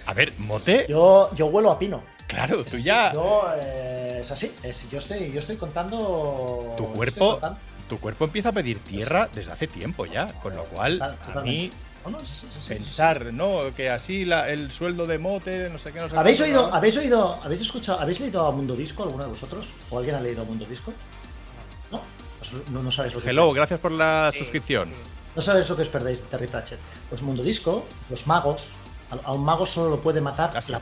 a 0.05 0.13
ver, 0.13 0.33
Mote, 0.39 0.85
Yo, 0.89 1.29
yo 1.35 1.47
huelo 1.47 1.71
a 1.71 1.79
pino. 1.79 2.03
claro, 2.27 2.63
tú 2.63 2.77
ya, 2.77 3.13
Yo, 3.13 3.45
eh, 3.55 4.17
es 4.21 4.31
así. 4.31 4.51
Es, 4.63 4.89
yo, 4.89 4.99
estoy, 4.99 5.31
yo 5.31 5.39
estoy 5.39 5.57
contando. 5.57 6.73
Tu 6.77 6.91
cuerpo- 6.93 7.31
contando. 7.31 7.59
tu 7.89 7.99
cuerpo 7.99 8.25
empieza 8.25 8.49
a 8.49 8.51
pedir 8.51 8.79
tierra 8.79 9.29
desde 9.33 9.51
hace 9.51 9.67
tiempo 9.67 10.05
ya, 10.05 10.27
con 10.41 10.55
lo 10.55 10.63
cual, 10.65 10.99
Total- 10.99 11.37
a 11.37 11.41
mí 11.41 11.69
No, 12.05 12.11
no, 12.11 12.19
sí, 12.19 12.25
sí, 12.27 12.47
sí, 12.53 12.59
sí. 12.61 12.67
pensar, 12.73 13.31
¿no? 13.33 13.73
Que 13.75 13.89
así 13.89 14.25
la- 14.25 14.49
el 14.49 14.71
sueldo 14.71 15.07
de 15.07 15.17
Mote, 15.19 15.69
no 15.69 15.79
sé 15.79 15.91
qué, 15.93 15.99
no 15.99 16.09
sé 16.09 16.17
¿Habéis 16.17 16.41
oído, 16.41 16.73
habéis 16.73 16.97
oído, 16.97 17.39
habéis 17.43 17.61
escuchado, 17.61 17.99
habéis 18.01 18.19
leído 18.19 18.45
a 18.45 18.51
Mundo 18.51 18.75
Disco 18.75 19.03
alguno 19.03 19.23
de 19.23 19.29
vosotros? 19.29 19.67
¿O 19.89 19.97
alguien 19.99 20.15
ha 20.15 20.21
leído 20.21 20.41
a 20.41 20.45
Mundo 20.45 20.65
Disco? 20.65 20.91
No, 21.91 22.01
no, 22.71 22.83
no 22.83 22.91
sabéis 22.91 23.13
lo 23.15 23.21
que 23.21 23.29
Hello, 23.29 23.53
gracias 23.53 23.79
por 23.79 23.91
la 23.91 24.29
Sí, 24.33 24.39
suscripción. 24.39 24.89
sí. 24.89 24.95
No 25.35 25.41
sabéis 25.41 25.67
lo 25.69 25.75
que 25.75 25.81
os 25.83 25.87
perdéis 25.87 26.21
de 26.21 26.27
Terry 26.27 26.47
Pratchett. 26.47 26.79
Pues 27.09 27.21
Mundo 27.21 27.41
Disco, 27.41 27.85
los 28.09 28.27
magos, 28.27 28.65
a, 29.13 29.27
a 29.27 29.33
un 29.33 29.43
mago 29.43 29.65
solo 29.65 29.89
lo 29.89 29.99
puede 29.99 30.21
matar 30.21 30.53
la. 30.67 30.81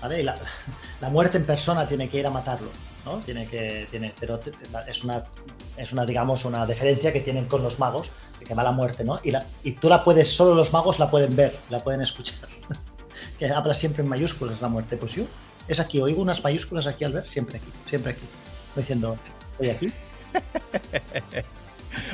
¿vale? 0.00 0.20
Y 0.20 0.22
la, 0.22 0.36
la 1.00 1.08
muerte 1.08 1.38
en 1.38 1.44
persona 1.44 1.86
tiene 1.86 2.08
que 2.08 2.18
ir 2.18 2.26
a 2.26 2.30
matarlo, 2.30 2.70
¿no? 3.04 3.18
Tiene 3.18 3.46
que, 3.46 3.86
tiene, 3.90 4.14
pero 4.18 4.40
es 4.86 5.04
una, 5.04 5.24
es 5.76 5.92
una, 5.92 6.06
digamos, 6.06 6.44
una 6.44 6.66
diferencia 6.66 7.12
que 7.12 7.20
tienen 7.20 7.46
con 7.46 7.62
los 7.62 7.78
magos, 7.78 8.10
que 8.44 8.54
va 8.54 8.62
la 8.62 8.72
muerte, 8.72 9.04
¿no? 9.04 9.20
Y, 9.22 9.30
la, 9.30 9.44
y 9.62 9.72
tú 9.72 9.88
la 9.88 10.02
puedes, 10.02 10.28
solo 10.28 10.54
los 10.54 10.72
magos 10.72 10.98
la 10.98 11.10
pueden 11.10 11.36
ver, 11.36 11.56
la 11.68 11.78
pueden 11.80 12.00
escuchar. 12.00 12.48
que 13.38 13.50
habla 13.50 13.74
siempre 13.74 14.02
en 14.02 14.08
mayúsculas 14.08 14.60
la 14.60 14.68
muerte. 14.68 14.96
Pues 14.96 15.14
yo, 15.14 15.24
es 15.68 15.80
aquí, 15.80 16.00
oigo 16.00 16.22
unas 16.22 16.42
mayúsculas 16.42 16.86
aquí 16.86 17.04
al 17.04 17.12
ver, 17.12 17.26
siempre 17.26 17.58
aquí, 17.58 17.68
siempre 17.86 18.12
aquí. 18.12 18.24
Estoy 18.68 18.82
diciendo, 18.82 19.16
estoy 19.52 19.70
aquí. 19.70 19.92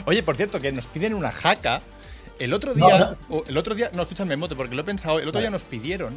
Oye, 0.06 0.22
por 0.22 0.36
cierto, 0.36 0.60
que 0.60 0.72
nos 0.72 0.86
piden 0.86 1.14
una 1.14 1.32
jaca. 1.32 1.82
El 2.38 2.52
otro 2.52 2.74
No, 2.74 2.86
día, 2.86 3.16
o 3.30 3.44
el 3.46 3.56
otro 3.56 3.74
día, 3.74 3.90
no, 3.94 4.02
escúchame, 4.02 4.36
Mote, 4.36 4.54
porque 4.56 4.74
lo 4.74 4.82
he 4.82 4.84
pensado. 4.84 5.18
El 5.20 5.28
otro 5.28 5.40
día 5.40 5.50
nos 5.50 5.64
pidieron 5.64 6.14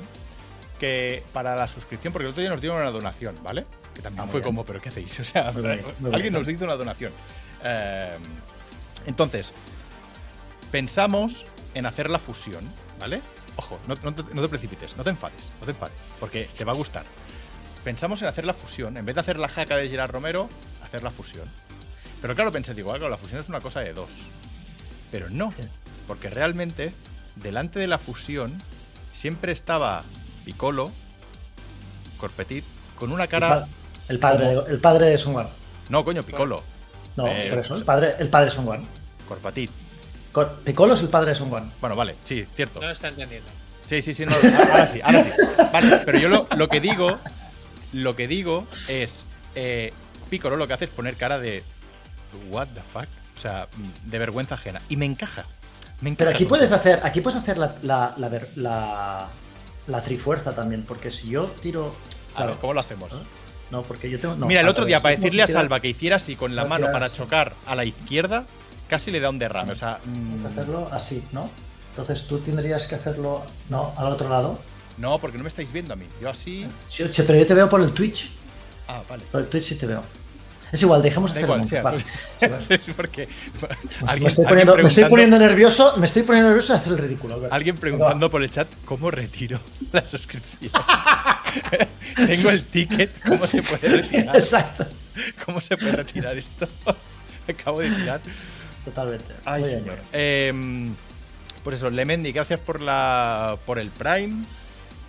que 0.80 1.24
para 1.34 1.56
la 1.56 1.68
suscripción, 1.68 2.12
porque 2.14 2.26
el 2.26 2.32
otro 2.32 2.42
día 2.42 2.50
nos 2.52 2.62
dieron 2.62 2.80
una 2.80 2.92
donación, 2.92 3.36
¿vale? 3.44 3.66
Que 3.94 4.02
también 4.02 4.24
Ah, 4.24 4.28
fue 4.28 4.40
bien. 4.40 4.44
como, 4.46 4.66
¿pero 4.66 4.80
qué 4.82 4.90
hacéis? 4.90 5.20
O 5.20 5.24
sea, 5.24 5.52
Muy 5.52 5.64
alguien 5.68 6.22
bien. 6.22 6.34
nos 6.34 6.48
hizo 6.48 6.64
una 6.66 6.76
donación. 6.76 7.12
Eh, 7.64 8.18
entonces, 9.06 9.54
pensamos 10.72 11.46
en 11.74 11.86
hacer 11.86 12.10
la 12.10 12.20
fusión, 12.20 12.64
¿vale? 13.00 13.22
Ojo, 13.56 13.80
no, 13.88 13.96
no 14.04 14.14
te, 14.16 14.24
no 14.34 14.42
te 14.42 14.50
precipites, 14.50 14.96
no 14.96 15.04
te 15.04 15.10
enfades, 15.10 15.50
no 15.60 15.66
te 15.66 15.72
enfades, 15.72 15.96
porque 16.20 16.48
te 16.58 16.64
va 16.64 16.72
a 16.72 16.76
gustar. 16.76 17.04
Pensamos 17.84 18.22
en 18.22 18.28
hacer 18.28 18.46
la 18.46 18.54
fusión, 18.54 18.96
en 18.98 19.06
vez 19.06 19.16
de 19.16 19.22
hacer 19.22 19.38
la 19.40 19.48
jaca 19.50 19.76
de 19.78 19.90
Gerard 19.90 20.12
Romero, 20.12 20.50
hacer 20.84 21.04
la 21.04 21.10
fusión. 21.12 21.50
Pero 22.22 22.36
claro, 22.36 22.52
pensé, 22.52 22.74
digo, 22.74 22.92
ah, 22.92 22.98
claro, 22.98 23.10
la 23.10 23.18
fusión 23.18 23.40
es 23.42 23.50
una 23.50 23.62
cosa 23.62 23.80
de 23.82 23.94
dos. 23.94 24.10
Pero 25.12 25.30
no. 25.30 25.54
Porque 26.10 26.28
realmente, 26.30 26.92
delante 27.36 27.80
de 27.80 27.86
la 27.86 28.00
fusión, 28.00 28.52
siempre 29.14 29.52
estaba 29.52 30.02
Piccolo, 30.44 30.92
Corpetit, 32.20 32.64
con 32.98 33.12
una 33.12 33.26
El, 33.26 33.30
cara. 33.30 33.50
pa- 33.62 33.68
el 34.10 34.18
padre, 34.20 34.48
de, 34.48 34.62
el 34.72 34.80
padre 34.80 35.06
de 35.06 35.18
Sun. 35.20 35.46
No, 35.90 36.04
coño, 36.04 36.24
Piccolo. 36.24 36.64
No, 37.16 37.28
Eh, 37.28 37.48
por 37.52 37.60
eso, 37.60 37.76
el 37.76 37.84
padre, 37.84 38.16
el 38.18 38.28
padre 38.28 38.46
de 38.46 38.52
Sun. 38.52 38.88
Corpatit. 39.28 39.70
Cor- 40.32 40.62
Piccolo 40.64 40.96
es 40.96 41.02
el 41.02 41.10
padre 41.10 41.30
de 41.30 41.36
Sun. 41.36 41.72
Bueno, 41.80 41.96
vale, 41.96 42.16
sí, 42.24 42.44
cierto. 42.56 42.80
No 42.82 42.88
lo 42.88 42.92
está 42.94 43.10
entendiendo. 43.10 43.48
Sí, 43.88 44.02
sí, 44.02 44.14
sí, 44.16 44.26
no, 44.26 44.34
ahora 44.36 44.88
sí, 44.88 45.00
ahora 45.04 45.24
sí. 45.24 45.30
Vale, 45.72 46.02
pero 46.06 46.18
yo 46.18 46.28
lo, 46.30 46.48
lo 46.58 46.70
que 46.70 46.80
digo, 46.82 47.20
lo 47.94 48.16
que 48.16 48.28
digo 48.28 48.66
es, 48.88 49.26
eh, 49.54 49.94
Piccolo 50.32 50.58
lo 50.58 50.68
que 50.68 50.74
hace 50.74 50.86
es 50.86 50.92
poner 50.92 51.16
cara 51.18 51.38
de, 51.40 51.64
what 52.50 52.68
the 52.70 52.82
fuck, 52.92 53.08
o 53.36 53.40
sea, 53.40 53.68
mm, 53.76 54.10
de 54.10 54.20
vergüenza 54.20 54.56
ajena. 54.56 54.82
Y 54.90 54.96
me 54.98 55.06
encaja, 55.06 55.46
me. 56.02 56.16
Pero 56.16 56.32
aquí 56.32 56.46
puedes 56.46 56.72
hacer, 56.72 57.00
aquí 57.04 57.22
puedes 57.22 57.40
hacer 57.40 57.58
la, 57.58 57.76
la, 57.84 58.14
la, 58.18 58.30
ver- 58.30 58.50
la, 58.56 59.28
la 59.88 60.02
trifuerza 60.04 60.54
también, 60.54 60.84
porque 60.88 61.12
si 61.12 61.30
yo 61.30 61.46
tiro. 61.62 61.94
A 62.36 62.40
ver, 62.42 62.48
claro, 62.48 62.58
¿cómo 62.62 62.74
lo 62.74 62.80
hacemos? 62.80 63.12
No, 63.72 63.82
porque 63.84 64.10
yo 64.10 64.20
tengo. 64.20 64.36
no, 64.36 64.46
Mira, 64.48 64.62
el 64.62 64.68
otro 64.68 64.86
día, 64.86 65.02
para 65.02 65.16
decirle 65.16 65.44
a 65.44 65.48
Salva 65.48 65.80
que 65.80 65.90
hiciera 65.90 66.16
así 66.16 66.36
con 66.36 66.56
la 66.56 66.66
mano 66.66 66.88
para 66.92 67.08
así. 67.08 67.18
chocar 67.18 67.54
a 67.68 67.76
la 67.76 67.86
izquierda, 67.86 68.46
casi 68.88 69.12
le 69.12 69.20
da 69.20 69.30
un 69.30 69.40
derrame. 69.40 69.72
O 69.72 69.76
sea, 69.76 70.00
mm, 70.06 70.42
que 70.42 70.48
hacerlo 70.48 70.90
así, 70.92 71.24
¿no? 71.32 71.50
Entonces 71.92 72.28
tú 72.28 72.40
tendrías 72.40 72.88
que 72.88 72.96
hacerlo, 72.96 73.44
¿no? 73.70 73.94
Al 73.98 74.08
otro 74.14 74.30
lado. 74.30 74.60
No, 74.98 75.20
porque 75.20 75.38
no 75.38 75.44
me 75.44 75.50
estáis 75.50 75.72
viendo 75.72 75.94
a 75.94 75.96
mí. 75.98 76.06
Yo 76.22 76.30
así. 76.30 76.66
Sí, 76.88 77.04
pero 77.26 77.38
yo 77.40 77.46
te 77.48 77.54
veo 77.54 77.70
por 77.70 77.82
el 77.82 77.92
Twitch. 77.92 78.32
Ah, 78.88 79.02
vale. 79.10 79.24
Por 79.32 79.42
el 79.42 79.48
Twitch 79.48 79.66
sí 79.66 79.76
te 79.76 79.86
veo. 79.86 80.04
Es 80.72 80.82
igual, 80.84 81.02
dejemos 81.02 81.34
Da 81.34 81.40
hacerlo. 81.42 81.64
igual, 81.66 81.84
Vale. 82.42 82.58
sí, 82.68 82.92
porque 82.96 83.28
Me 84.22 84.28
estoy, 84.28 84.46
poniendo, 84.46 84.76
me 84.76 84.82
estoy 84.84 85.04
preguntando- 85.04 85.10
poniendo 85.10 85.40
nervioso, 85.40 85.98
me 85.98 86.06
estoy 86.06 86.24
poniendo 86.24 86.50
nervioso 86.50 86.74
de 86.74 86.80
hacer 86.80 86.92
el 86.94 86.98
ridículo. 87.00 87.42
Alguien 87.52 87.78
preguntando 87.78 88.30
por 88.30 88.44
el 88.44 88.50
chat 88.52 88.68
cómo 88.86 89.10
retiro 89.12 89.60
la 89.92 90.06
suscripción. 90.06 90.72
Tengo 92.16 92.50
el 92.52 92.64
ticket, 92.66 93.12
¿cómo 93.28 93.48
se 93.48 93.64
puede 93.64 93.88
retirar? 94.02 94.36
Exacto. 94.38 94.86
¿Cómo 95.46 95.60
se 95.62 95.76
puede 95.76 95.94
retirar 95.94 96.38
esto? 96.38 96.68
Acabo 97.48 97.80
de 97.82 97.90
tirar. 97.90 98.22
Totalmente. 98.86 99.34
Ay, 99.46 99.66
señor. 99.66 99.98
Em, 100.14 100.94
pues 101.64 101.78
eso, 101.78 101.90
Lemendi, 101.90 102.32
gracias 102.32 102.60
por 102.60 102.80
la 102.82 103.58
por 103.66 103.80
el 103.80 103.90
Prime. 103.90 104.46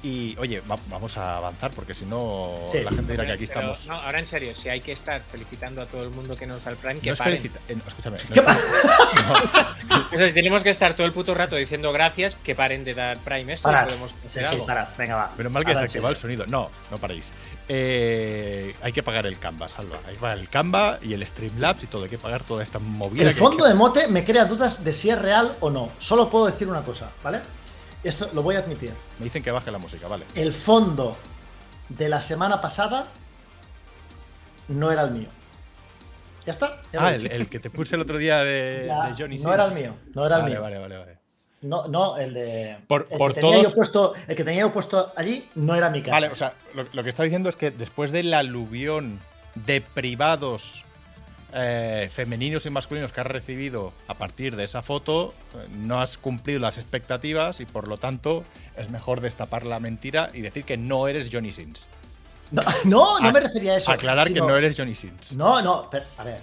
Y 0.02 0.34
oye, 0.38 0.60
va- 0.60 0.78
vamos 0.88 1.16
a 1.18 1.36
avanzar 1.36 1.72
porque 1.72 1.92
si 1.94 2.06
no 2.06 2.68
Sí. 2.72 2.80
la 2.80 2.90
gente 2.90 3.12
dirá 3.12 3.26
que 3.26 3.32
aquí 3.32 3.46
Pero, 3.46 3.60
estamos. 3.74 3.86
No, 3.86 3.94
ahora 3.94 4.18
en 4.18 4.26
serio, 4.26 4.54
si 4.56 4.68
hay 4.70 4.80
que 4.80 4.92
estar 4.92 5.20
felicitando 5.30 5.82
a 5.82 5.86
todo 5.86 6.02
el 6.02 6.10
mundo 6.10 6.36
que 6.36 6.46
nos 6.46 6.64
da 6.64 6.70
el 6.70 6.78
Prime, 6.78 7.00
que 7.00 7.08
No 7.10 7.12
es 7.12 7.18
paren. 7.18 7.36
felicita- 7.38 7.60
eh, 7.68 7.76
no, 7.76 7.82
escúchame. 7.86 8.18
no 8.28 8.34
¿Qué 8.34 8.40
es 8.40 8.44
pa- 8.46 8.58
O 10.12 10.16
sea, 10.16 10.26
si 10.28 10.32
tenemos 10.34 10.62
que 10.62 10.70
estar 10.70 10.94
todo 10.94 11.06
el 11.06 11.12
puto 11.12 11.34
rato 11.34 11.56
diciendo 11.56 11.92
gracias, 11.92 12.34
que 12.36 12.54
paren 12.54 12.82
de 12.84 12.94
dar 12.94 13.18
Prime 13.18 13.52
esto 13.52 13.68
y 13.68 13.72
Parad. 13.72 13.88
podemos 13.88 14.14
hacer 14.24 14.46
sí, 14.46 14.52
algo. 14.52 14.66
Venga, 14.96 15.16
va. 15.16 15.30
Menos 15.36 15.52
mal 15.52 15.64
que 15.64 15.76
se 15.76 15.82
activa 15.84 16.08
el 16.08 16.16
sonido. 16.16 16.46
No, 16.46 16.70
no 16.90 16.96
paréis. 16.98 17.30
Eh, 17.68 18.74
hay 18.82 18.92
que 18.92 19.02
pagar 19.02 19.26
el 19.26 19.38
Canva, 19.38 19.68
salva. 19.68 19.98
Hay 20.08 20.14
que 20.14 20.20
pagar 20.20 20.38
el 20.38 20.48
Canva 20.48 20.98
y 21.02 21.12
el 21.12 21.24
Streamlabs 21.26 21.84
y 21.84 21.86
todo. 21.86 22.04
Hay 22.04 22.10
que 22.10 22.18
pagar 22.18 22.42
toda 22.42 22.62
esta 22.62 22.78
movida. 22.78 23.22
El 23.22 23.28
que- 23.34 23.38
fondo 23.38 23.64
que- 23.64 23.68
de 23.68 23.74
mote 23.74 24.08
me 24.08 24.24
crea 24.24 24.46
dudas 24.46 24.82
de 24.82 24.92
si 24.92 25.10
es 25.10 25.18
real 25.20 25.54
o 25.60 25.70
no. 25.70 25.90
Solo 25.98 26.28
puedo 26.30 26.46
decir 26.46 26.66
una 26.68 26.82
cosa, 26.82 27.10
¿vale? 27.22 27.40
Esto 28.02 28.30
lo 28.32 28.42
voy 28.42 28.56
a 28.56 28.60
admitir. 28.60 28.92
Me 29.18 29.24
dicen 29.24 29.42
que 29.42 29.50
baje 29.50 29.70
la 29.70 29.78
música, 29.78 30.08
vale. 30.08 30.24
El 30.34 30.52
fondo 30.52 31.16
de 31.88 32.08
la 32.08 32.20
semana 32.20 32.60
pasada 32.60 33.08
no 34.68 34.90
era 34.90 35.02
el 35.02 35.10
mío. 35.12 35.28
¿Ya 36.46 36.52
está? 36.52 36.80
Ya 36.92 37.06
Ah, 37.06 37.14
el, 37.14 37.30
el 37.30 37.48
que 37.48 37.60
te 37.60 37.68
puse 37.70 37.96
el 37.96 38.00
otro 38.02 38.16
día 38.16 38.38
de, 38.38 38.84
Ya, 38.86 39.08
de 39.08 39.14
Johnny 39.22 39.38
no 39.38 39.52
era 39.52 39.64
el 39.66 39.74
mío, 39.74 39.94
no 40.14 40.24
era 40.26 40.36
el 40.36 40.42
vale, 40.42 40.54
mío. 40.54 40.62
Vale, 40.62 40.78
vale, 40.78 40.96
vale. 40.98 41.18
No, 41.62 41.86
no, 41.88 42.16
el 42.16 42.32
de. 42.32 42.78
Por- 42.86 43.06
el, 43.10 43.18
por 43.18 43.34
que 43.34 43.40
tenía 43.42 43.62
yo 43.62 43.70
puesto, 43.72 44.14
el 44.26 44.34
que 44.36 44.44
tenía 44.44 44.60
yo 44.62 44.72
puesto 44.72 45.12
allí 45.14 45.46
no 45.56 45.74
era 45.74 45.90
mi 45.90 46.00
casa. 46.00 46.12
Vale, 46.12 46.28
o 46.28 46.34
sea, 46.34 46.54
lo, 46.74 46.86
lo 46.90 47.02
que 47.02 47.10
está 47.10 47.22
diciendo 47.22 47.50
es 47.50 47.56
que 47.56 47.70
después 47.70 48.12
del 48.12 48.32
aluvión 48.32 49.20
de 49.54 49.82
privados 49.82 50.84
eh, 51.54 52.08
femeninos 52.12 52.64
y 52.66 52.70
masculinos 52.70 53.12
que 53.12 53.20
has 53.20 53.26
recibido 53.26 53.92
a 54.08 54.14
partir 54.14 54.56
de 54.56 54.64
esa 54.64 54.82
foto, 54.82 55.34
eh, 55.54 55.66
no 55.70 56.00
has 56.00 56.16
cumplido 56.18 56.60
las 56.60 56.78
expectativas 56.78 57.60
y 57.60 57.66
por 57.66 57.88
lo 57.88 57.98
tanto 57.98 58.44
es 58.76 58.90
mejor 58.90 59.20
destapar 59.20 59.66
la 59.66 59.80
mentira 59.80 60.30
y 60.34 60.40
decir 60.40 60.64
que 60.64 60.76
no 60.76 61.08
eres 61.08 61.28
Johnny 61.32 61.50
Sins. 61.50 61.86
No, 62.50 62.62
no, 63.20 63.32
me 63.32 63.40
refería 63.40 63.72
a 63.72 63.76
eso. 63.76 63.90
Aclarar 63.90 64.32
que 64.32 64.40
no 64.40 64.56
eres 64.56 64.76
Johnny 64.76 64.94
Sins. 64.94 65.32
No, 65.32 65.60
no, 65.62 65.88
pero, 65.90 66.04
a 66.18 66.24
ver. 66.24 66.40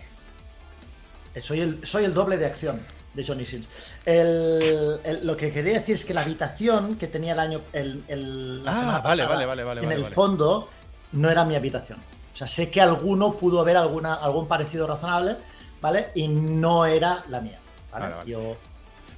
Eh, 1.35 1.41
Soy 1.41 1.59
el, 1.61 1.85
soy 1.85 2.05
el 2.05 2.13
doble 2.13 2.37
de 2.37 2.45
acción 2.45 2.79
de 3.13 3.25
Johnny 3.25 3.45
Sins. 3.45 3.67
El- 4.05 4.99
el- 5.03 5.25
lo 5.27 5.35
que 5.37 5.51
quería 5.51 5.73
decir 5.73 5.95
es 5.95 6.05
que 6.05 6.13
la 6.13 6.21
habitación 6.21 6.95
que 6.97 7.07
tenía 7.07 7.33
el 7.33 7.39
año. 7.39 7.61
El, 7.73 8.03
el- 8.07 8.63
la 8.63 8.71
Ah, 8.71 8.75
semana 8.75 8.99
vale, 8.99 9.23
pasada, 9.23 9.27
vale, 9.27 9.45
vale, 9.45 9.63
vale, 9.63 9.81
En 9.81 9.85
vale, 9.87 9.95
el 9.97 10.03
vale. 10.03 10.15
fondo 10.15 10.69
no 11.13 11.29
era 11.29 11.43
mi 11.45 11.55
habitación. 11.55 11.99
O 12.37 12.39
sea, 12.39 12.45
sé 12.45 12.69
que 12.69 12.79
alguno 12.79 13.33
pudo 13.33 13.59
haber 13.61 13.77
alguna, 13.77 14.13
algún 14.13 14.47
parecido 14.47 14.85
razonable, 14.85 15.37
¿vale? 15.81 16.09
Y 16.13 16.27
no 16.27 16.85
era 16.85 17.23
la 17.29 17.41
mía. 17.41 17.57
¿vale? 17.91 18.03
Vale, 18.03 18.15
vale. 18.15 18.29
Yo. 18.29 18.57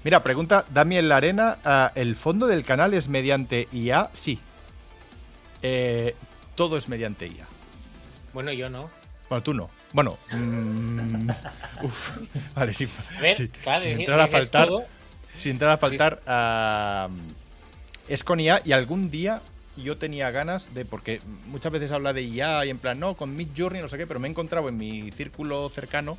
Mira, 0.05 0.23
pregunta 0.23 0.63
Damián 0.69 1.09
Larena, 1.09 1.57
ah, 1.65 1.91
¿el 1.95 2.15
fondo 2.15 2.47
del 2.47 2.63
canal 2.63 2.93
es 2.93 3.09
mediante 3.09 3.67
IA? 3.73 4.09
Sí. 4.13 4.39
Eh, 5.61 6.15
todo 6.55 6.77
es 6.77 6.87
mediante 6.87 7.27
IA. 7.27 7.45
Bueno, 8.33 8.53
yo 8.53 8.69
no. 8.69 8.89
Bueno, 9.27 9.43
tú 9.43 9.53
no. 9.53 9.69
Bueno, 9.91 10.17
mm, 10.31 11.29
uf, 11.83 12.17
vale, 12.55 12.71
sí. 12.71 12.87
A 13.17 13.19
ver, 13.19 13.35
sí, 13.35 13.49
claro, 13.49 13.81
sin 13.81 13.97
dices 13.97 13.99
entrar 13.99 14.19
a 14.21 14.27
faltar, 14.29 14.69
sin 15.35 15.51
entrar 15.51 15.71
a 15.71 15.77
faltar, 15.77 16.21
ah, 16.25 17.09
es 18.07 18.23
con 18.23 18.39
IA 18.39 18.61
y 18.63 18.71
algún 18.71 19.11
día 19.11 19.41
yo 19.81 19.97
tenía 19.97 20.31
ganas 20.31 20.73
de, 20.73 20.85
porque 20.85 21.21
muchas 21.47 21.71
veces 21.71 21.91
habla 21.91 22.13
de 22.13 22.23
IA 22.23 22.65
y 22.65 22.69
en 22.69 22.77
plan, 22.77 22.99
no, 22.99 23.15
con 23.15 23.35
Mid 23.35 23.49
Journey, 23.57 23.81
no 23.81 23.89
sé 23.89 23.97
qué, 23.97 24.07
pero 24.07 24.19
me 24.19 24.27
he 24.27 24.31
encontrado 24.31 24.69
en 24.69 24.77
mi 24.77 25.11
círculo 25.11 25.69
cercano 25.69 26.17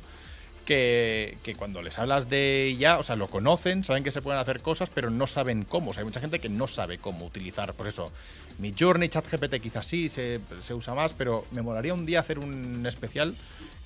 que, 0.65 1.37
que 1.43 1.55
cuando 1.55 1.81
les 1.81 1.97
hablas 1.97 2.29
de 2.29 2.75
IA, 2.77 2.99
o 2.99 3.03
sea, 3.03 3.15
lo 3.15 3.27
conocen, 3.27 3.83
saben 3.83 4.03
que 4.03 4.11
se 4.11 4.21
pueden 4.21 4.39
hacer 4.39 4.61
cosas, 4.61 4.89
pero 4.93 5.09
no 5.09 5.27
saben 5.27 5.63
cómo. 5.63 5.91
O 5.91 5.93
sea, 5.93 6.01
hay 6.01 6.05
mucha 6.05 6.19
gente 6.19 6.39
que 6.39 6.49
no 6.49 6.67
sabe 6.67 6.97
cómo 6.97 7.25
utilizar, 7.25 7.73
por 7.73 7.87
eso, 7.87 8.11
mi 8.59 8.73
Journey, 8.77 9.09
ChatGPT 9.09 9.55
quizás 9.61 9.85
sí 9.85 10.09
se, 10.09 10.39
se 10.61 10.73
usa 10.73 10.93
más, 10.93 11.13
pero 11.13 11.45
me 11.51 11.61
molaría 11.61 11.93
un 11.93 12.05
día 12.05 12.19
hacer 12.19 12.39
un 12.39 12.85
especial 12.85 13.35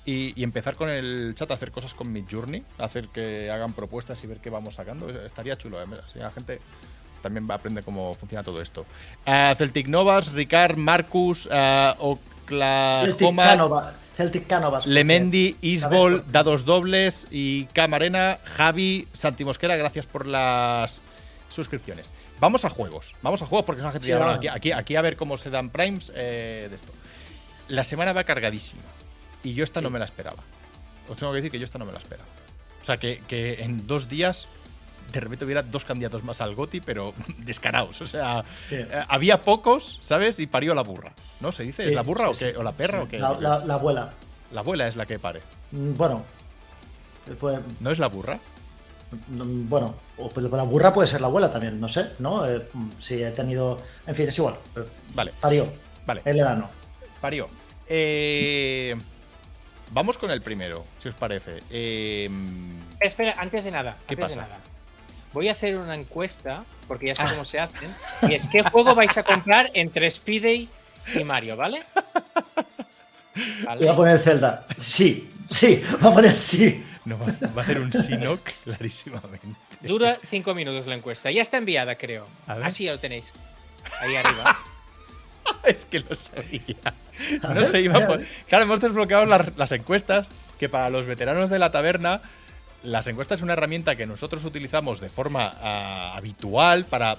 y, 0.04 0.38
y 0.40 0.44
empezar 0.44 0.76
con 0.76 0.88
el 0.88 1.34
chat 1.34 1.50
a 1.50 1.54
hacer 1.54 1.70
cosas 1.70 1.94
con 1.94 2.12
mi 2.12 2.24
Journey, 2.30 2.62
hacer 2.78 3.08
que 3.08 3.50
hagan 3.50 3.72
propuestas 3.72 4.22
y 4.22 4.26
ver 4.26 4.38
qué 4.38 4.50
vamos 4.50 4.74
sacando. 4.74 5.08
Estaría 5.24 5.56
chulo, 5.56 5.82
¿eh? 5.82 5.86
así 6.06 6.18
la 6.18 6.30
gente 6.30 6.60
también 7.22 7.48
va 7.48 7.54
a 7.54 7.56
aprender 7.58 7.82
cómo 7.84 8.14
funciona 8.14 8.42
todo 8.44 8.60
esto. 8.62 8.84
Celtic 9.56 9.88
Novas, 9.88 10.32
Ricard, 10.32 10.76
Marcus, 10.76 11.48
eh, 11.50 11.92
Celtic 11.98 12.02
Oklahoma, 12.44 13.44
Canova- 13.44 13.92
Celtic 14.16 14.46
Canovas. 14.46 14.86
Lemendi. 14.86 15.56
Isbol, 15.60 16.24
Dados 16.30 16.64
Dobles 16.64 17.26
y 17.30 17.64
Camarena, 17.66 18.38
Javi, 18.44 19.06
Santi 19.12 19.44
Mosquera, 19.44 19.76
gracias 19.76 20.06
por 20.06 20.26
las 20.26 21.00
suscripciones. 21.50 22.10
Vamos 22.40 22.64
a 22.64 22.70
juegos, 22.70 23.14
vamos 23.22 23.40
a 23.42 23.46
juegos 23.46 23.64
porque 23.66 23.80
es 23.80 23.84
una 23.84 23.92
gente 23.92 24.06
Sí, 24.06 24.10
que 24.12 24.14
dice, 24.16 24.24
vamos. 24.24 24.36
"Bueno, 24.38 24.52
aquí, 24.54 24.70
aquí, 24.70 24.78
aquí 24.78 24.96
a 24.96 25.00
ver 25.02 25.16
cómo 25.16 25.36
se 25.36 25.50
dan 25.50 25.70
primes 25.70 26.12
eh, 26.14 26.66
de 26.68 26.76
esto. 26.76 26.92
La 27.68 27.82
semana 27.84 28.12
va 28.12 28.24
cargadísima 28.24 28.82
y 29.42 29.54
yo 29.54 29.64
esta 29.64 29.80
no 29.80 29.90
me 29.90 29.98
la 29.98 30.04
esperaba. 30.04 30.42
Os 31.08 31.16
tengo 31.16 31.32
que 31.32 31.36
decir 31.36 31.50
que 31.50 31.58
yo 31.58 31.64
esta 31.64 31.78
no 31.78 31.84
me 31.84 31.92
la 31.92 31.98
esperaba. 31.98 32.28
O 32.82 32.84
sea, 32.84 32.98
que, 32.98 33.22
que 33.26 33.62
en 33.64 33.86
dos 33.86 34.08
días 34.08 34.46
de 35.12 35.20
repente 35.20 35.44
hubiera 35.44 35.62
dos 35.62 35.84
candidatos 35.84 36.22
más 36.24 36.40
al 36.40 36.54
GOTI, 36.54 36.80
pero 36.80 37.14
descarados. 37.38 38.00
O 38.00 38.06
sea, 38.06 38.44
Sí. 38.68 38.76
eh, 38.76 38.88
había 39.08 39.42
pocos, 39.42 40.00
¿sabes? 40.02 40.38
Y 40.38 40.46
parió 40.46 40.74
la 40.74 40.82
burra. 40.82 41.12
¿No? 41.40 41.52
¿Se 41.52 41.62
dice? 41.62 41.82
Sí, 41.82 41.88
¿Es 41.90 41.94
la 41.94 42.02
burra 42.02 42.24
sí, 42.26 42.30
o, 42.30 42.38
qué? 42.38 42.50
sí. 42.52 42.56
o 42.58 42.62
la 42.62 42.72
perra 42.72 43.02
o 43.02 43.08
qué? 43.08 43.18
La, 43.18 43.32
la- 43.38 43.64
la 43.64 43.74
abuela. 43.74 44.12
La 44.52 44.60
abuela 44.60 44.86
es 44.88 44.96
la 44.96 45.06
que 45.06 45.18
pare. 45.18 45.40
Mm, 45.72 45.94
Bueno. 45.96 46.24
Pues, 47.40 47.58
¿No 47.80 47.90
es 47.90 47.98
la 47.98 48.06
burra? 48.06 48.38
Mm, 49.28 49.68
Bueno, 49.68 49.94
o 50.16 50.28
pues 50.28 50.46
la 50.50 50.62
burra 50.62 50.92
puede 50.92 51.08
ser 51.08 51.20
la 51.20 51.26
abuela 51.26 51.50
también, 51.50 51.80
no 51.80 51.88
sé, 51.88 52.10
¿no? 52.20 52.46
Eh, 52.48 52.68
mm, 52.72 52.88
sí, 53.00 53.22
he 53.22 53.30
tenido. 53.32 53.82
En 54.06 54.14
fin, 54.14 54.28
es 54.28 54.38
igual. 54.38 54.54
Vale, 55.14 55.32
Parió. 55.40 55.66
vale. 56.06 56.22
El 56.24 56.38
enano. 56.38 56.70
Parió. 57.20 57.48
Eh, 57.88 58.94
vamos 59.90 60.18
con 60.18 60.30
el 60.30 60.40
primero, 60.42 60.84
si 61.02 61.08
os 61.08 61.14
parece. 61.16 61.60
Eh, 61.70 62.28
Espera, 63.00 63.34
antes 63.38 63.64
de 63.64 63.70
nada. 63.72 63.96
¿Qué 64.06 64.14
antes 64.14 64.30
de 64.30 64.36
pasa? 64.36 64.48
nada. 64.48 64.58
Voy 65.36 65.48
a 65.48 65.52
hacer 65.52 65.76
una 65.76 65.94
encuesta, 65.94 66.64
porque 66.88 67.08
ya 67.08 67.14
sé 67.14 67.24
Ah. 67.26 67.30
cómo 67.32 67.44
se 67.44 67.60
hacen. 67.60 67.94
Y 68.22 68.32
es 68.32 68.48
¿qué 68.48 68.62
juego 68.62 68.94
vais 68.94 69.14
a 69.18 69.22
comprar 69.22 69.70
entre 69.74 70.10
Speedy 70.10 70.66
y 71.14 71.24
Mario, 71.24 71.56
¿vale? 71.58 71.82
Vale. 73.64 73.80
Voy 73.80 73.88
a 73.88 73.94
poner 73.94 74.18
Zelda. 74.18 74.66
Sí, 74.78 75.28
sí, 75.50 75.84
va 76.02 76.08
a 76.08 76.14
poner 76.14 76.38
sí. 76.38 76.82
no, 77.04 77.18
va, 77.18 77.26
va 77.54 77.60
a 77.60 77.64
hacer 77.64 77.80
un 77.80 77.92
Sinoc 77.92 78.40
clarísimamente. 78.64 79.46
Dura 79.82 80.18
cinco 80.26 80.54
minutos 80.54 80.86
la 80.86 80.94
encuesta. 80.94 81.30
Ya 81.30 81.42
está 81.42 81.58
enviada, 81.58 81.96
creo. 81.98 82.24
A 82.46 82.54
ver. 82.54 82.64
Ah, 82.64 82.70
sí, 82.70 82.84
ya 82.84 82.92
lo 82.92 82.98
tenéis. 82.98 83.34
Ahí 84.00 84.16
arriba. 84.16 84.58
es 85.64 85.84
que 85.84 85.98
lo 86.00 86.14
sabía. 86.16 86.94
A 87.42 87.48
No 87.48 87.60
ver, 87.60 87.66
se 87.66 87.80
iba 87.82 87.98
a 87.98 88.04
a 88.04 88.06
po- 88.06 88.16
ver. 88.16 88.26
Claro, 88.48 88.64
hemos 88.64 88.80
desbloqueado 88.80 89.26
las, 89.26 89.54
las 89.58 89.70
encuestas, 89.72 90.28
que 90.58 90.70
para 90.70 90.88
los 90.88 91.04
veteranos 91.04 91.50
de 91.50 91.58
la 91.58 91.70
taberna, 91.70 92.22
las 92.82 93.06
encuestas 93.06 93.40
es 93.40 93.42
una 93.42 93.54
herramienta 93.54 93.96
que 93.96 94.06
nosotros 94.06 94.44
utilizamos 94.44 95.00
de 95.00 95.08
forma 95.08 95.52
ah, 95.60 96.12
habitual 96.16 96.84
para 96.84 97.18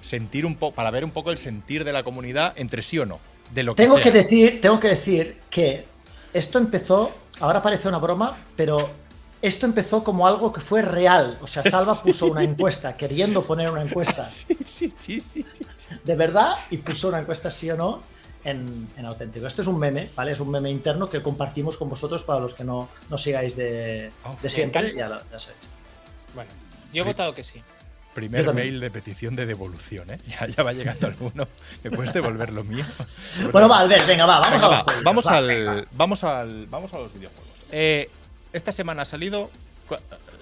sentir 0.00 0.44
un 0.46 0.56
poco, 0.56 0.74
para 0.74 0.90
ver 0.90 1.04
un 1.04 1.10
poco 1.10 1.30
el 1.30 1.38
sentir 1.38 1.84
de 1.84 1.92
la 1.92 2.02
comunidad 2.02 2.52
entre 2.56 2.82
sí 2.82 2.98
o 2.98 3.06
no. 3.06 3.20
De 3.52 3.62
lo 3.62 3.74
que 3.74 3.82
Tengo 3.82 3.94
sea. 3.96 4.04
que 4.04 4.10
decir, 4.10 4.60
tengo 4.60 4.80
que 4.80 4.88
decir 4.88 5.40
que 5.50 5.86
esto 6.32 6.58
empezó, 6.58 7.12
ahora 7.40 7.62
parece 7.62 7.88
una 7.88 7.98
broma, 7.98 8.36
pero 8.56 8.90
esto 9.40 9.66
empezó 9.66 10.02
como 10.02 10.26
algo 10.26 10.52
que 10.52 10.60
fue 10.60 10.82
real. 10.82 11.38
O 11.42 11.46
sea, 11.46 11.62
Salva 11.62 11.94
Sí. 11.94 12.00
puso 12.04 12.26
una 12.26 12.42
encuesta, 12.42 12.96
queriendo 12.96 13.42
poner 13.44 13.70
una 13.70 13.82
encuesta 13.88 14.24
Sí, 14.24 14.56
sí, 14.64 14.92
sí, 14.96 15.20
sí, 15.20 15.44
sí. 15.52 15.64
de 16.02 16.14
verdad 16.16 16.56
y 16.70 16.78
puso 16.78 17.08
una 17.08 17.18
encuesta 17.20 17.50
sí 17.50 17.70
o 17.70 17.76
no 17.76 18.00
en, 18.44 18.88
en 18.96 19.06
auténtico. 19.06 19.46
Esto 19.46 19.62
es 19.62 19.68
un 19.68 19.78
meme, 19.78 20.10
¿vale? 20.14 20.32
Es 20.32 20.40
un 20.40 20.50
meme 20.50 20.70
interno 20.70 21.08
que 21.10 21.22
compartimos 21.22 21.76
con 21.76 21.88
vosotros 21.88 22.24
para 22.24 22.40
los 22.40 22.54
que 22.54 22.64
no, 22.64 22.88
no 23.10 23.18
sigáis 23.18 23.56
de, 23.56 24.10
Oh, 24.24 24.36
de 24.40 24.48
siempre. 24.48 24.94
Ya, 24.94 25.08
lo, 25.08 25.18
ya 25.30 25.38
sabéis. 25.38 25.62
Bueno, 26.34 26.50
yo 26.92 27.02
he 27.02 27.06
votado 27.06 27.34
que 27.34 27.42
sí. 27.42 27.62
Primer 28.14 28.54
mail 28.54 28.78
de 28.78 28.90
petición 28.92 29.34
de 29.34 29.44
devolución, 29.44 30.08
¿eh? 30.10 30.20
Ya, 30.28 30.46
ya 30.46 30.62
va 30.62 30.72
llegando 30.72 31.06
alguno. 31.08 31.48
¿Me 31.82 31.90
puedes 31.90 32.12
devolver 32.12 32.52
lo 32.52 32.62
mío? 32.64 32.84
Bueno, 33.52 33.68
va, 33.68 33.80
Albert, 33.80 34.06
venga, 34.06 34.24
va, 34.26 34.40
vamos 34.40 34.52
Venga, 34.52 34.66
a 34.66 34.70
los 34.70 34.78
va, 34.78 34.84
juegos, 34.84 35.04
vamos, 35.04 35.26
va, 35.26 35.36
al, 35.38 35.46
venga. 35.46 35.84
vamos, 35.92 36.24
al, 36.24 36.66
vamos 36.66 36.94
a 36.94 36.98
los 36.98 37.12
videojuegos. 37.12 37.48
Eh, 37.72 38.08
esta 38.52 38.70
semana 38.72 39.02
ha 39.02 39.04
salido. 39.04 39.50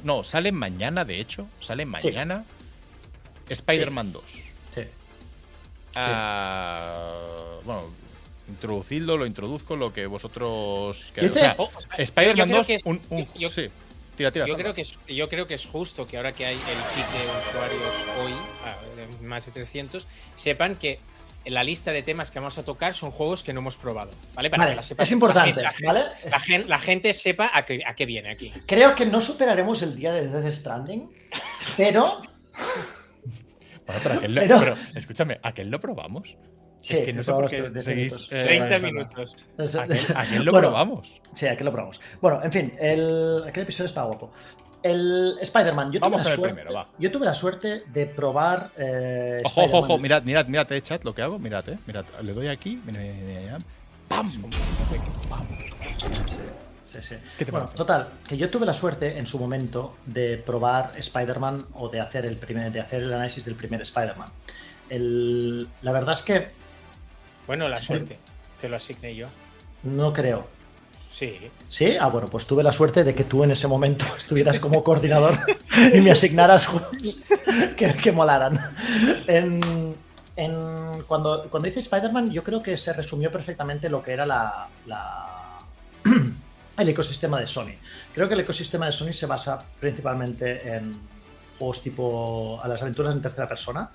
No, 0.04 0.22
sale 0.24 0.52
mañana, 0.52 1.04
de 1.04 1.20
hecho. 1.20 1.46
Sale 1.60 1.86
mañana. 1.86 2.44
Spider-Man 3.48 4.12
2. 4.12 4.22
Sí. 5.92 5.98
Ah, 6.00 7.14
bueno, 7.64 7.84
introducidlo, 8.48 9.16
lo 9.16 9.26
introduzco, 9.26 9.76
lo 9.76 9.92
que 9.92 10.06
vosotros 10.06 11.12
queráis. 11.14 11.32
O 11.32 11.34
sea, 11.34 11.54
O- 11.58 11.64
o 11.74 11.80
sea, 11.80 11.96
Spider-Man 11.96 12.36
yo 12.36 12.44
creo 12.44 12.56
2, 12.58 12.66
que 12.66 12.74
es- 12.76 12.82
un, 12.84 13.00
un- 13.10 13.28
yo- 13.34 13.50
sí. 13.50 13.68
Tira, 14.16 14.30
tira. 14.30 14.46
Yo 14.46 14.56
creo, 14.56 14.74
que 14.74 14.82
es, 14.82 14.98
yo 15.08 15.28
creo 15.28 15.46
que 15.46 15.54
es 15.54 15.64
justo 15.66 16.06
que 16.06 16.18
ahora 16.18 16.32
que 16.32 16.44
hay 16.44 16.54
el 16.56 16.60
kit 16.60 17.06
de 17.06 17.48
usuarios 17.48 17.94
hoy, 18.22 18.32
ah, 18.66 18.76
más 19.22 19.46
de 19.46 19.52
300, 19.52 20.06
sepan 20.34 20.76
que 20.76 21.00
en 21.44 21.54
la 21.54 21.64
lista 21.64 21.92
de 21.92 22.02
temas 22.02 22.30
que 22.30 22.38
vamos 22.38 22.56
a 22.58 22.64
tocar 22.64 22.92
son 22.94 23.10
juegos 23.10 23.42
que 23.42 23.52
no 23.54 23.60
hemos 23.60 23.76
probado. 23.76 24.10
¿Vale? 24.34 24.50
Para 24.50 24.64
Vale, 24.64 24.72
que 24.72 24.76
la 24.76 24.82
sepa- 24.82 25.02
es 25.02 25.10
importante, 25.12 25.62
la 25.62 25.72
gente, 25.72 25.86
¿vale? 25.86 26.66
La, 26.68 26.78
gente 26.78 27.12
sepa 27.14 27.50
a 27.54 27.64
qué, 27.64 27.82
a 27.86 27.94
qué 27.94 28.04
viene 28.06 28.28
aquí. 28.30 28.52
Creo 28.66 28.94
que 28.94 29.06
no 29.06 29.20
superaremos 29.22 29.82
el 29.82 29.96
día 29.96 30.12
de 30.12 30.28
Death 30.28 30.52
Stranding, 30.54 31.10
pero 31.78 32.20
Bueno, 33.92 34.00
pero, 34.02 34.14
aquel 34.16 34.34
lo- 34.34 34.40
Pero- 34.40 34.58
pero, 34.60 34.76
escúchame, 34.94 35.38
¿aquel 35.42 35.70
lo 35.70 35.80
probamos? 35.80 36.36
Sí, 36.80 36.96
es 36.98 37.04
que 37.04 37.12
no 37.12 37.22
sé 37.22 37.30
por 37.30 37.48
probamos 37.48 37.50
qué 37.68 37.70
10 37.70 37.84
seguís. 37.84 38.12
minutos. 38.12 38.28
eh, 38.32 38.44
30 38.44 38.64
verdad. 38.64 38.80
minutos. 38.86 39.36
aquel, 39.76 40.16
aquel 40.16 40.44
lo 40.44 40.52
Bueno, 40.52 40.68
probamos. 40.68 41.20
Sí, 41.32 41.46
lo 41.64 41.70
probamos. 41.72 42.00
Bueno, 42.20 42.40
en 42.42 42.52
fin, 42.52 42.74
el, 42.80 43.44
aquel 43.46 43.62
episodio 43.62 43.86
está 43.86 44.02
guapo. 44.02 44.32
El 44.82 45.36
Spider-Man, 45.40 45.92
yo, 45.92 46.00
tuve 46.00 46.16
la 46.16 46.24
suerte- 46.24 46.42
primero, 46.42 46.74
va. 46.74 46.88
yo 46.98 47.10
tuve 47.12 47.24
la 47.24 47.34
suerte 47.34 47.84
de 47.86 48.06
probar. 48.06 48.72
eh, 48.76 49.40
Ojo, 49.44 49.62
ojo, 49.62 49.78
ojo, 49.78 49.98
mirad, 49.98 50.24
mirad, 50.24 50.46
mirad, 50.46 50.72
eh, 50.72 50.82
chat, 50.82 51.04
lo 51.04 51.14
que 51.14 51.22
hago, 51.22 51.38
mirad, 51.38 51.68
eh. 51.68 51.78
Mirad, 51.86 52.04
le 52.20 52.32
doy 52.32 52.48
aquí, 52.48 52.80
mira, 52.84 52.98
mira, 53.00 53.14
mira, 53.14 53.40
mira. 53.42 53.58
¡Pam! 54.08 54.28
Sí, 56.92 56.98
sí. 57.02 57.14
¿Qué 57.38 57.44
te 57.46 57.50
bueno, 57.50 57.66
parece? 57.66 57.76
total, 57.78 58.08
que 58.28 58.36
yo 58.36 58.50
tuve 58.50 58.66
la 58.66 58.72
suerte 58.74 59.18
en 59.18 59.26
su 59.26 59.38
momento 59.38 59.96
de 60.06 60.36
probar 60.36 60.92
Spider-Man 60.96 61.66
o 61.74 61.88
de 61.88 62.00
hacer 62.00 62.26
el 62.26 62.36
primer, 62.36 62.70
de 62.70 62.80
hacer 62.80 63.02
el 63.02 63.12
análisis 63.12 63.44
del 63.46 63.54
primer 63.54 63.80
Spider-Man. 63.82 64.28
El- 64.90 65.68
La 65.82 65.92
verdad 65.92 66.12
es 66.12 66.20
que 66.22 66.48
Bueno, 67.46 67.68
la 67.68 67.80
suerte. 67.80 68.18
Te 68.60 68.68
lo 68.68 68.76
asigné 68.76 69.14
yo. 69.16 69.28
no 69.84 70.12
creo. 70.12 70.46
Sí. 71.10 71.38
¿Sí? 71.68 71.96
Ah, 72.00 72.06
bueno, 72.08 72.28
pues 72.28 72.46
tuve 72.46 72.62
la 72.62 72.72
suerte 72.72 73.04
de 73.04 73.14
que 73.14 73.24
tú 73.24 73.44
en 73.44 73.50
ese 73.50 73.68
momento 73.68 74.04
estuvieras 74.16 74.58
como 74.60 74.82
coordinador 74.84 75.38
y 75.94 76.00
me 76.00 76.10
asignaras 76.10 76.66
juegos 76.66 76.90
que, 77.76 77.92
que 77.94 78.12
molaran. 78.12 78.58
En, 79.26 79.94
en- 80.36 81.02
cuando, 81.06 81.48
cuando 81.50 81.68
hice 81.68 81.80
Spider-Man, 81.80 82.30
yo 82.30 82.42
creo 82.44 82.62
que 82.62 82.76
se 82.76 82.92
resumió 82.92 83.30
perfectamente 83.32 83.88
lo 83.90 84.02
que 84.02 84.12
era 84.12 84.24
la, 84.24 84.68
la- 84.86 85.58
el 86.76 86.88
ecosistema 86.88 87.40
de 87.40 87.46
Sony. 87.46 87.74
Creo 88.14 88.28
que 88.28 88.34
el 88.34 88.40
ecosistema 88.40 88.86
de 88.86 88.92
Sony 88.92 89.12
se 89.12 89.26
basa 89.26 89.62
principalmente 89.80 90.74
en 90.74 90.98
juegos 91.58 91.82
tipo 91.82 92.60
a 92.62 92.68
las 92.68 92.82
aventuras 92.82 93.14
en 93.14 93.22
tercera 93.22 93.48
persona, 93.48 93.90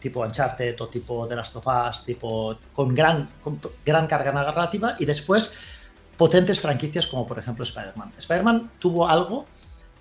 tipo 0.00 0.20
Uncharted 0.20 0.80
o 0.80 0.88
tipo 0.88 1.26
The 1.26 1.36
Last 1.36 1.56
of 1.56 1.66
Us, 1.66 2.04
tipo 2.04 2.56
con 2.72 2.94
gran, 2.94 3.28
con 3.42 3.60
gran 3.84 4.06
carga 4.06 4.32
narrativa 4.32 4.96
y 4.98 5.04
después 5.04 5.52
potentes 6.16 6.60
franquicias 6.60 7.06
como 7.06 7.26
por 7.26 7.38
ejemplo 7.38 7.64
Spider-Man. 7.64 8.12
Spider-Man 8.18 8.70
tuvo 8.78 9.08
algo, 9.08 9.46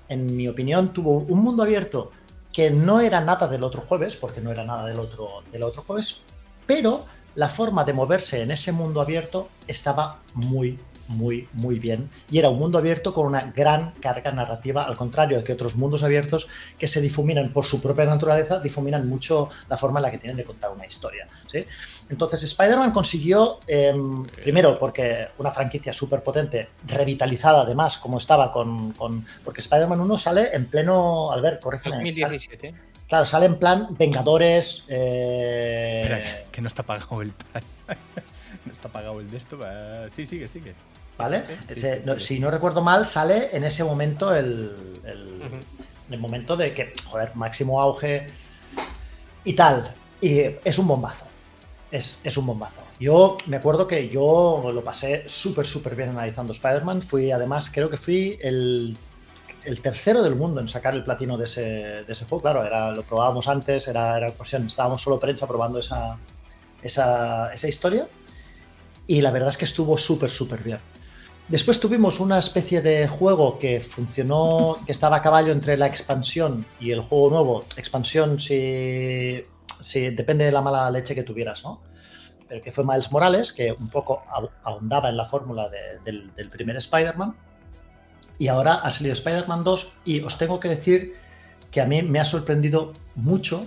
en 0.09 0.35
mi 0.35 0.47
opinión, 0.47 0.93
tuvo 0.93 1.19
un 1.19 1.39
mundo 1.39 1.63
abierto 1.63 2.11
que 2.51 2.71
no 2.71 2.99
era 3.01 3.21
nada 3.21 3.47
del 3.47 3.63
otro 3.63 3.81
jueves, 3.81 4.15
porque 4.15 4.41
no 4.41 4.51
era 4.51 4.63
nada 4.63 4.87
del 4.87 4.99
otro, 4.99 5.43
del 5.51 5.61
otro 5.61 5.83
jueves, 5.83 6.21
pero 6.65 7.05
la 7.35 7.49
forma 7.49 7.83
de 7.83 7.93
moverse 7.93 8.41
en 8.41 8.49
ese 8.49 8.71
mundo 8.71 8.99
abierto 8.99 9.49
estaba 9.67 10.21
muy, 10.33 10.79
muy, 11.07 11.47
muy 11.53 11.79
bien. 11.79 12.09
Y 12.29 12.39
era 12.39 12.49
un 12.49 12.59
mundo 12.59 12.77
abierto 12.77 13.13
con 13.13 13.25
una 13.27 13.51
gran 13.55 13.91
carga 14.01 14.31
narrativa, 14.31 14.83
al 14.83 14.95
contrario 14.97 15.37
de 15.37 15.43
que 15.43 15.53
otros 15.53 15.75
mundos 15.75 16.03
abiertos 16.03 16.47
que 16.77 16.87
se 16.87 17.01
difuminan 17.01 17.51
por 17.53 17.65
su 17.65 17.81
propia 17.81 18.05
naturaleza, 18.05 18.59
difuminan 18.59 19.07
mucho 19.07 19.49
la 19.69 19.77
forma 19.77 19.99
en 19.99 20.03
la 20.03 20.11
que 20.11 20.17
tienen 20.17 20.37
de 20.37 20.43
contar 20.43 20.71
una 20.71 20.85
historia. 20.85 21.27
¿sí? 21.51 21.63
Entonces, 22.09 22.43
Spider-Man 22.43 22.91
consiguió, 22.91 23.59
eh, 23.67 23.93
primero, 24.43 24.77
porque 24.79 25.27
una 25.37 25.51
franquicia 25.51 25.91
súper 25.93 26.23
potente, 26.23 26.69
revitalizada 26.85 27.61
además, 27.61 27.97
como 27.97 28.17
estaba 28.17 28.51
con. 28.51 28.91
con- 28.93 29.25
porque 29.43 29.61
Spider-Man 29.61 29.99
1 30.01 30.17
sale 30.17 30.49
en 30.55 30.65
pleno. 30.67 31.31
Albert, 31.31 31.61
corrígeme. 31.61 31.91
sale- 31.95 32.03
2017. 32.11 32.73
claro, 33.07 33.25
sale 33.25 33.45
en 33.47 33.55
plan 33.59 33.87
Vengadores. 33.97 34.83
eh, 34.87 36.01
Espera, 36.03 36.45
que 36.51 36.61
no 36.61 36.67
está 36.67 36.83
pagado 36.83 37.21
el 37.21 37.31
no 38.65 38.73
está 38.73 38.89
pagado 38.89 39.19
el 39.19 39.29
de 39.29 39.37
esto. 39.37 39.57
Sí, 40.15 40.25
sigue, 40.27 40.47
sigue. 40.47 40.73
¿Vale? 41.17 41.43
Sí, 41.75 41.87
no, 42.05 42.19
si 42.19 42.39
no 42.39 42.51
recuerdo 42.51 42.83
mal, 42.83 43.05
sale 43.05 43.49
en 43.55 43.63
ese 43.63 43.83
momento 43.83 44.35
el, 44.35 44.71
el 46.09 46.19
momento 46.19 46.55
de 46.55 46.73
que, 46.73 46.93
joder, 47.05 47.35
máximo 47.35 47.81
auge 47.81 48.27
y 49.43 49.53
tal. 49.53 49.93
Y 50.21 50.39
es 50.63 50.77
un 50.77 50.87
bombazo. 50.87 51.25
Es, 51.91 52.19
es 52.23 52.37
un 52.37 52.45
bombazo. 52.45 52.81
Yo 52.99 53.37
me 53.45 53.57
acuerdo 53.57 53.87
que 53.87 54.09
yo 54.09 54.71
lo 54.73 54.83
pasé 54.83 55.23
súper, 55.27 55.65
súper 55.65 55.95
bien 55.95 56.09
analizando 56.09 56.53
Spider-Man. 56.53 57.01
Fui, 57.01 57.31
además, 57.31 57.71
creo 57.73 57.89
que 57.89 57.97
fui 57.97 58.37
el, 58.41 58.97
el 59.63 59.81
tercero 59.81 60.21
del 60.21 60.35
mundo 60.35 60.61
en 60.61 60.69
sacar 60.69 60.93
el 60.95 61.03
platino 61.03 61.37
de 61.37 61.45
ese, 61.45 61.61
de 61.61 62.11
ese 62.11 62.25
juego. 62.25 62.41
Claro, 62.41 62.63
era, 62.65 62.91
lo 62.91 63.03
probábamos 63.03 63.47
antes, 63.47 63.87
era, 63.87 64.17
era 64.17 64.31
cuestión, 64.31 64.67
estábamos 64.67 65.01
solo 65.01 65.19
prensa 65.19 65.47
probando 65.47 65.79
esa, 65.79 66.17
esa, 66.81 67.53
esa 67.53 67.67
historia. 67.67 68.07
Y 69.07 69.21
la 69.21 69.31
verdad 69.31 69.49
es 69.49 69.57
que 69.57 69.65
estuvo 69.65 69.97
súper, 69.97 70.29
súper 70.29 70.61
bien. 70.61 70.79
Después 71.47 71.79
tuvimos 71.79 72.19
una 72.19 72.39
especie 72.39 72.81
de 72.81 73.07
juego 73.07 73.57
que 73.57 73.79
funcionó, 73.79 74.77
que 74.85 74.91
estaba 74.91 75.17
a 75.17 75.21
caballo 75.21 75.53
entre 75.53 75.77
la 75.77 75.87
expansión 75.87 76.65
y 76.79 76.91
el 76.91 76.99
juego 77.01 77.29
nuevo. 77.29 77.65
Expansión 77.77 78.37
si, 78.37 79.45
si 79.79 80.09
depende 80.09 80.43
de 80.43 80.51
la 80.51 80.61
mala 80.61 80.91
leche 80.91 81.15
que 81.15 81.23
tuvieras, 81.23 81.63
¿no? 81.63 81.81
Pero 82.49 82.61
que 82.61 82.71
fue 82.71 82.83
Miles 82.83 83.11
Morales, 83.13 83.53
que 83.53 83.71
un 83.71 83.89
poco 83.89 84.23
ahon- 84.29 84.49
ahondaba 84.63 85.07
en 85.09 85.15
la 85.17 85.25
fórmula 85.25 85.69
de- 85.69 85.99
del, 86.03 86.33
del 86.35 86.49
primer 86.49 86.75
Spider-Man. 86.77 87.33
Y 88.39 88.49
ahora 88.49 88.75
ha 88.75 88.91
salido 88.91 89.13
Spider-Man 89.13 89.63
2 89.63 89.93
y 90.03 90.19
os 90.21 90.37
tengo 90.37 90.59
que 90.59 90.67
decir 90.67 91.15
que 91.71 91.79
a 91.81 91.85
mí 91.85 92.01
me 92.03 92.19
ha 92.19 92.25
sorprendido 92.25 92.93
mucho, 93.15 93.65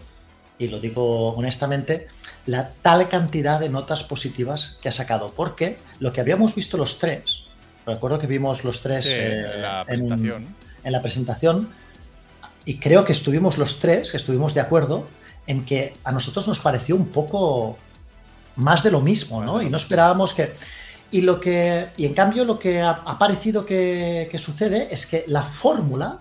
y 0.59 0.69
lo 0.69 0.81
digo 0.81 1.29
honestamente, 1.35 2.09
la 2.47 2.73
tal 2.83 3.09
cantidad 3.09 3.59
de 3.59 3.71
notas 3.71 4.03
positivas 4.03 4.79
que 4.83 4.91
ha 4.91 4.93
sacado. 4.93 5.33
Porque 5.35 5.79
lo 5.99 6.13
que 6.13 6.21
habíamos 6.21 6.55
visto 6.55 6.77
los 6.77 6.99
tres, 6.99 7.40
recuerdo 7.87 8.19
que 8.19 8.27
vimos 8.27 8.65
los 8.65 8.81
tres 8.83 9.05
Sí, 9.05 9.11
eh, 9.13 9.55
la 9.61 9.81
en- 9.81 9.87
presentación. 9.87 10.47
en 10.85 10.93
la 10.93 11.03
presentación 11.03 11.69
y 12.65 12.77
creo 12.79 13.05
que 13.05 13.13
estuvimos 13.13 13.59
los 13.59 13.79
tres, 13.79 14.11
que 14.11 14.17
estuvimos 14.17 14.55
de 14.55 14.61
acuerdo 14.61 15.07
en 15.47 15.65
que 15.65 15.95
a 16.05 16.13
nosotros 16.13 16.47
nos 16.47 16.61
pareció 16.61 16.95
un 16.97 17.07
poco 17.09 17.79
más 18.57 18.83
de 18.83 18.91
lo 18.91 19.01
mismo, 19.01 19.43
¿no? 19.45 19.63
Y 19.63 19.71
no 19.71 19.77
esperábamos 19.77 20.35
que... 20.35 20.53
Y, 21.13 21.23
lo 21.23 21.41
que, 21.41 21.89
y 21.97 22.05
en 22.07 22.15
cambio 22.15 22.45
lo 22.45 22.59
que 22.61 22.81
ha, 22.83 22.91
ha 23.05 23.19
parecido 23.19 23.67
que, 23.67 24.29
que 24.31 24.39
sucede 24.39 24.89
es 24.95 25.07
que 25.07 25.25
la 25.27 25.43
fórmula, 25.43 26.19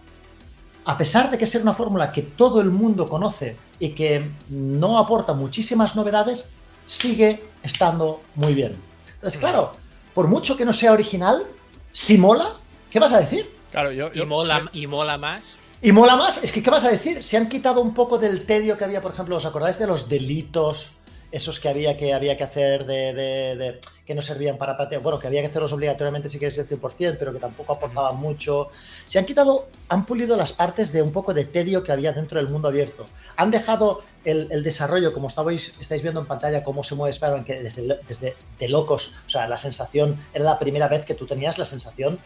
a 0.86 0.98
pesar 0.98 1.30
de 1.30 1.38
que 1.38 1.46
ser 1.46 1.62
una 1.62 1.76
fórmula 1.76 2.12
que 2.12 2.24
todo 2.24 2.60
el 2.60 2.72
mundo 2.72 3.08
conoce 3.08 3.56
y 3.80 3.90
que 3.90 4.28
no 4.50 4.98
aporta 4.98 5.34
muchísimas 5.34 5.96
novedades, 5.96 6.50
sigue 6.88 7.44
estando 7.62 8.22
muy 8.34 8.56
bien. 8.56 8.78
Entonces, 9.16 9.40
claro, 9.40 9.74
por 10.14 10.28
mucho 10.28 10.58
que 10.58 10.66
no 10.66 10.74
sea 10.74 10.92
original, 10.94 11.46
si 11.92 12.18
mola, 12.18 12.54
¿qué 12.92 13.00
vas 13.00 13.14
a 13.14 13.20
decir? 13.22 13.50
Claro, 13.72 13.92
yo. 13.92 14.10
Y 14.14 14.18
yo- 14.20 14.26
mola, 14.26 14.70
y 14.74 14.88
mola 14.88 15.18
más. 15.18 15.58
Y 15.82 15.92
mola 15.92 16.16
más, 16.18 16.44
es 16.44 16.52
que, 16.52 16.62
¿qué 16.62 16.70
vas 16.70 16.84
a 16.84 16.90
decir? 16.92 17.24
Se 17.24 17.38
han 17.38 17.48
quitado 17.48 17.82
un 17.82 17.94
poco 17.94 18.18
del 18.18 18.46
tedio 18.46 18.78
que 18.78 18.84
había, 18.84 19.02
por 19.02 19.14
ejemplo, 19.14 19.38
¿os 19.38 19.46
acordáis 19.46 19.80
de 19.80 19.88
los 19.88 20.10
delitos? 20.10 20.92
Esos 21.32 21.60
que 21.60 21.70
había 21.70 21.96
que, 21.96 22.12
había 22.14 22.36
que 22.36 22.44
hacer 22.44 22.86
de, 22.88 23.14
de- 23.14 23.56
de- 23.56 23.80
que 24.04 24.16
no 24.16 24.22
servían 24.24 24.58
para 24.58 24.76
patear. 24.76 25.02
Bueno, 25.04 25.20
que 25.20 25.28
había 25.28 25.42
que 25.42 25.48
hacerlos 25.48 25.72
obligatoriamente 25.72 26.28
si 26.28 26.40
quieres 26.40 26.58
el 26.58 26.66
100%, 26.68 27.18
pero 27.20 27.32
que 27.32 27.38
tampoco 27.38 27.74
aportaban 27.74 28.18
mucho. 28.18 28.70
Se 29.08 29.20
han 29.20 29.26
quitado, 29.26 29.68
han 29.90 30.06
pulido 30.08 30.36
las 30.36 30.52
partes 30.54 30.92
de 30.92 31.04
un 31.04 31.12
poco 31.12 31.34
de 31.36 31.46
tedio 31.46 31.84
que 31.84 31.92
había 31.92 32.12
dentro 32.14 32.40
del 32.40 32.50
mundo 32.50 32.68
abierto. 32.68 33.06
Han 33.38 33.52
dejado 33.52 34.02
el, 34.26 34.48
el 34.52 34.64
desarrollo, 34.64 35.14
como 35.14 35.28
estabais, 35.28 35.74
estáis 35.80 36.02
viendo 36.02 36.20
en 36.20 36.26
pantalla, 36.28 36.64
cómo 36.64 36.84
se 36.84 36.96
mueve 36.96 37.12
Spider-Man, 37.12 37.46
que 37.46 37.62
desde, 37.62 38.00
desde 38.08 38.36
de 38.60 38.68
locos. 38.70 39.14
O 39.26 39.30
sea, 39.30 39.48
la 39.48 39.58
sensación, 39.58 40.18
era 40.34 40.44
la 40.46 40.60
primera 40.60 40.88
vez 40.88 41.06
que 41.06 41.16
tú 41.16 41.26
tenías 41.26 41.58
la 41.58 41.66
sensación 41.66 42.20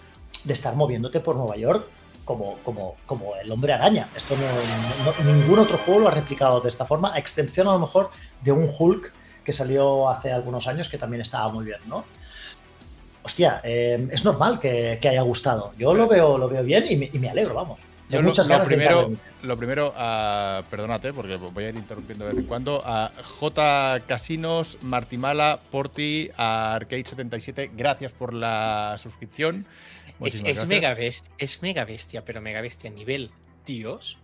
de 0.44 0.54
estar 0.54 0.76
moviéndote 0.76 1.20
por 1.20 1.36
Nueva 1.36 1.56
York 1.58 1.86
como, 2.26 2.58
como, 2.64 2.96
como 3.06 3.36
el 3.36 3.52
hombre 3.52 3.74
araña. 3.74 4.08
Esto 4.16 4.36
no, 4.36 4.44
no- 5.26 5.34
ningún 5.34 5.60
otro 5.60 5.78
juego 5.78 6.02
lo 6.02 6.08
ha 6.08 6.12
replicado 6.12 6.62
de 6.62 6.70
esta 6.70 6.86
forma, 6.86 7.14
a 7.14 7.20
excepción 7.20 7.68
a 7.68 7.74
lo 7.74 7.80
mejor 7.80 8.10
de 8.42 8.52
un 8.52 8.70
Hulk 8.78 9.12
que 9.44 9.52
salió 9.54 10.10
hace 10.10 10.32
algunos 10.32 10.68
años 10.68 10.88
que 10.90 10.98
también 10.98 11.22
estaba 11.22 11.50
muy 11.50 11.66
bien, 11.66 11.80
¿no? 11.88 12.06
Hostia, 13.24 13.62
eh, 13.64 14.08
es 14.12 14.26
normal 14.26 14.60
que, 14.60 15.00
que 15.02 15.10
haya 15.10 15.22
gustado. 15.22 15.74
Yo 15.78 15.94
lo 15.94 16.08
veo, 16.08 16.38
lo 16.38 16.50
veo 16.50 16.64
bien 16.64 16.86
y 16.90 16.96
me, 16.98 17.10
y 17.14 17.20
me 17.20 17.30
alegro, 17.30 17.54
vamos. 17.54 17.80
Yo 18.14 18.22
lo, 18.22 18.64
primero, 18.64 19.12
lo 19.42 19.58
primero 19.58 19.94
ah, 19.96 20.64
perdónate 20.70 21.12
porque 21.14 21.36
voy 21.38 21.64
a 21.66 21.70
ir 21.70 21.76
interrumpiendo 21.76 22.26
de 22.26 22.32
vez 22.32 22.40
en 22.40 22.46
cuando, 22.46 22.82
a 22.86 23.12
J 23.22 24.02
Casinos, 24.08 24.78
Martimala, 24.82 25.60
Porti, 25.72 26.30
a 26.38 26.78
Arcade77, 26.80 27.72
gracias 27.76 28.12
por 28.12 28.34
la 28.34 28.96
suscripción. 28.98 29.66
Es, 30.08 30.20
Muchísimas 30.20 30.52
es 30.52 30.58
gracias. 30.60 30.68
mega 30.68 30.94
bestia, 30.94 31.32
es 31.38 31.62
mega 31.62 31.86
bestia, 31.86 32.24
pero 32.26 32.40
mega 32.42 32.62
bestia 32.62 32.90
a 32.90 32.94
nivel 32.94 33.32
Dios. 33.66 34.18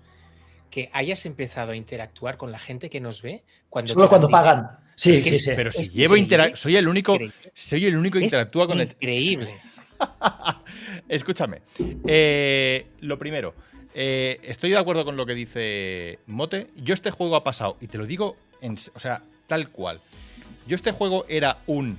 que 0.69 0.89
hayas 0.93 1.25
empezado 1.25 1.71
a 1.71 1.75
interactuar 1.75 2.37
con 2.37 2.51
la 2.51 2.59
gente 2.59 2.89
que 2.91 2.99
nos 2.99 3.21
ve 3.23 3.43
cuando 3.69 3.93
Solo 3.93 4.07
cuando 4.07 4.29
pagan. 4.29 4.69
Sí, 4.95 5.11
Es 5.11 5.21
que 5.21 5.31
sí, 5.31 5.39
sí. 5.39 5.51
Pero 5.55 5.71
si 5.71 5.89
llevo 5.89 6.15
increíble, 6.15 6.55
soy 6.55 6.75
el 6.75 6.87
único, 6.87 7.13
increíble. 7.13 7.51
soy 7.55 7.85
el 7.87 7.97
único 7.97 8.19
que 8.19 8.19
Es 8.19 8.23
interactúa 8.25 8.67
con 8.67 8.79
el. 8.81 8.87
Increíble. 8.89 9.55
Escúchame. 11.07 11.61
eh, 12.07 12.85
lo 13.01 13.17
primero, 13.17 13.55
eh, 13.93 14.39
estoy 14.43 14.71
de 14.71 14.77
acuerdo 14.77 15.05
con 15.05 15.17
lo 15.17 15.25
que 15.25 15.35
dice 15.35 16.19
Mote. 16.27 16.67
Yo 16.75 16.93
este 16.93 17.11
juego 17.11 17.35
ha 17.35 17.43
pasado, 17.43 17.77
y 17.81 17.87
te 17.87 17.97
lo 17.97 18.05
digo, 18.05 18.35
en, 18.61 18.77
o 18.93 18.99
sea, 18.99 19.21
tal 19.47 19.69
cual. 19.69 19.99
Yo 20.67 20.75
este 20.75 20.91
juego 20.91 21.25
era 21.27 21.57
un 21.67 21.97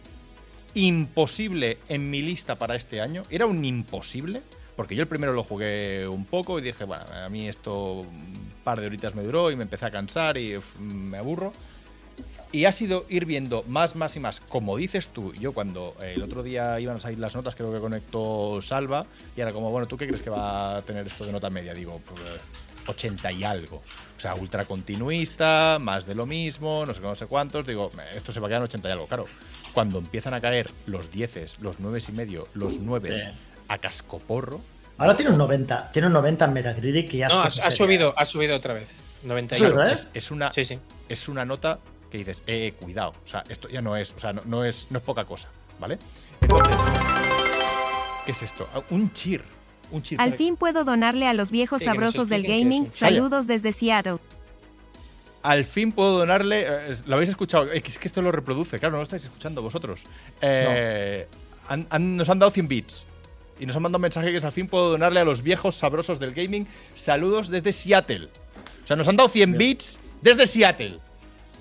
imposible 0.74 1.78
en 1.88 2.10
mi 2.10 2.22
lista 2.22 2.56
para 2.56 2.76
este 2.76 3.00
año. 3.00 3.24
Era 3.30 3.46
un 3.46 3.64
imposible. 3.64 4.42
Porque 4.76 4.94
yo 4.94 5.02
el 5.02 5.08
primero 5.08 5.34
lo 5.34 5.44
jugué 5.44 6.08
un 6.08 6.24
poco 6.24 6.58
y 6.58 6.62
dije, 6.62 6.84
bueno, 6.84 7.04
a 7.12 7.28
mí 7.28 7.46
esto 7.46 7.96
un 7.96 8.50
par 8.64 8.80
de 8.80 8.86
horitas 8.86 9.14
me 9.14 9.22
duró 9.22 9.50
y 9.50 9.56
me 9.56 9.64
empecé 9.64 9.84
a 9.84 9.90
cansar 9.90 10.38
y 10.38 10.56
me 10.78 11.18
aburro. 11.18 11.52
Y 12.52 12.64
ha 12.64 12.72
sido 12.72 13.06
ir 13.08 13.26
viendo 13.26 13.62
más, 13.68 13.94
más 13.94 14.16
y 14.16 14.20
más. 14.20 14.40
Como 14.40 14.76
dices 14.76 15.10
tú, 15.10 15.32
yo 15.34 15.52
cuando 15.52 15.94
eh, 16.02 16.14
el 16.16 16.22
otro 16.22 16.42
día 16.42 16.80
iban 16.80 16.96
a 16.96 17.00
salir 17.00 17.18
las 17.20 17.34
notas, 17.36 17.54
creo 17.54 17.72
que 17.72 17.78
conectó 17.78 18.60
Salva, 18.60 19.06
y 19.36 19.40
era 19.40 19.52
como, 19.52 19.70
bueno, 19.70 19.86
¿tú 19.86 19.96
qué 19.96 20.06
crees 20.08 20.20
que 20.22 20.30
va 20.30 20.78
a 20.78 20.82
tener 20.82 21.06
esto 21.06 21.24
de 21.24 21.30
nota 21.32 21.48
media? 21.48 21.74
Digo, 21.74 22.00
pues, 22.04 22.20
eh, 22.20 22.40
80 22.88 23.30
y 23.30 23.44
algo. 23.44 23.76
O 24.16 24.20
sea, 24.20 24.34
ultra 24.34 24.64
continuista, 24.64 25.78
más 25.80 26.06
de 26.06 26.14
lo 26.16 26.26
mismo, 26.26 26.84
no 26.86 26.92
sé 26.92 27.00
no 27.00 27.14
sé 27.14 27.26
cuántos. 27.26 27.64
Digo, 27.66 27.92
"Eh, 27.96 28.16
esto 28.16 28.32
se 28.32 28.40
va 28.40 28.46
a 28.46 28.48
quedar 28.48 28.62
en 28.62 28.64
80 28.64 28.88
y 28.88 28.92
algo. 28.92 29.06
Claro, 29.06 29.26
cuando 29.72 29.98
empiezan 29.98 30.34
a 30.34 30.40
caer 30.40 30.70
los 30.86 31.12
10, 31.12 31.56
los 31.60 31.78
9 31.78 32.00
y 32.08 32.12
medio, 32.12 32.48
los 32.54 32.80
9 32.80 33.14
Sí. 33.16 33.22
a 33.68 33.78
cascoporro, 33.78 34.60
Ahora 34.98 35.16
tiene 35.16 35.30
un 35.30 35.38
90, 35.38 35.90
tiene 35.92 36.08
un 36.08 36.12
90 36.12 36.44
en 36.44 36.52
Metacritic 36.52 37.14
y 37.14 37.18
ya 37.18 37.28
No, 37.28 37.40
ha, 37.40 37.44
ha 37.46 37.70
subido, 37.70 38.12
ha 38.18 38.24
subido 38.26 38.54
otra 38.54 38.74
vez. 38.74 38.92
90 39.22 39.56
y 39.56 39.62
es, 39.92 40.08
es 40.12 40.30
una, 40.30 40.52
Sí, 40.52 40.64
sí. 40.66 40.78
es 41.08 41.26
una 41.28 41.46
nota 41.46 41.78
que 42.10 42.18
dices, 42.18 42.42
eh, 42.46 42.74
cuidado. 42.80 43.14
O 43.24 43.26
sea, 43.28 43.42
esto 43.48 43.68
ya 43.68 43.80
no 43.82 43.96
es, 43.96 44.12
o 44.14 44.18
sea, 44.18 44.32
no, 44.32 44.42
no 44.44 44.64
es, 44.64 44.86
no 44.90 44.98
es 44.98 45.04
poca 45.04 45.24
cosa, 45.24 45.48
¿vale? 45.78 45.98
Entonces, 46.40 46.76
¿qué 48.26 48.32
es 48.32 48.42
esto? 48.42 48.68
Ah, 48.74 48.82
Un 48.90 49.12
cheer. 49.12 49.42
Un 49.90 50.02
cheer. 50.02 50.20
Al 50.20 50.34
fin 50.34 50.56
puedo 50.56 50.84
donarle 50.84 51.26
a 51.26 51.32
los 51.34 51.50
viejos 51.50 51.80
Sí, 51.80 51.84
sabrosos 51.84 52.28
del 52.28 52.42
gaming. 52.44 52.92
Saludos 52.92 53.46
desde 53.46 53.72
Seattle. 53.72 54.18
Al 55.42 55.64
fin 55.64 55.92
puedo 55.92 56.18
donarle. 56.18 56.64
eh, 56.68 56.96
¿Lo 57.06 57.14
habéis 57.16 57.30
escuchado? 57.30 57.72
Eh, 57.72 57.82
Es 57.84 57.98
que 57.98 58.08
esto 58.08 58.20
lo 58.22 58.30
reproduce, 58.30 58.78
claro, 58.78 58.92
no 58.92 58.98
lo 58.98 59.04
estáis 59.04 59.24
escuchando 59.24 59.62
vosotros. 59.62 60.02
Eh, 60.40 61.26
han- 61.68 61.86
han- 61.90 62.16
nos 62.16 62.28
han 62.28 62.38
dado 62.38 62.50
100 62.52 62.68
bits. 62.68 63.04
Y 63.58 63.66
nos 63.66 63.74
han 63.76 63.82
mandado 63.82 63.98
un 63.98 64.02
mensaje 64.02 64.30
que 64.30 64.36
es 64.38 64.44
al 64.44 64.52
fin 64.52 64.66
puedo 64.68 64.90
donarle 64.90 65.20
a 65.20 65.24
los 65.24 65.42
viejos 65.42 65.74
sabrosos 65.74 66.18
del 66.20 66.32
gaming. 66.34 66.66
Saludos 66.94 67.48
desde 67.48 67.72
Seattle. 67.72 68.28
O 68.84 68.86
sea, 68.86 68.96
nos 68.96 69.08
han 69.08 69.16
dado 69.16 69.28
100 69.28 69.56
bits 69.58 69.98
desde 70.22 70.46
Seattle. 70.46 70.98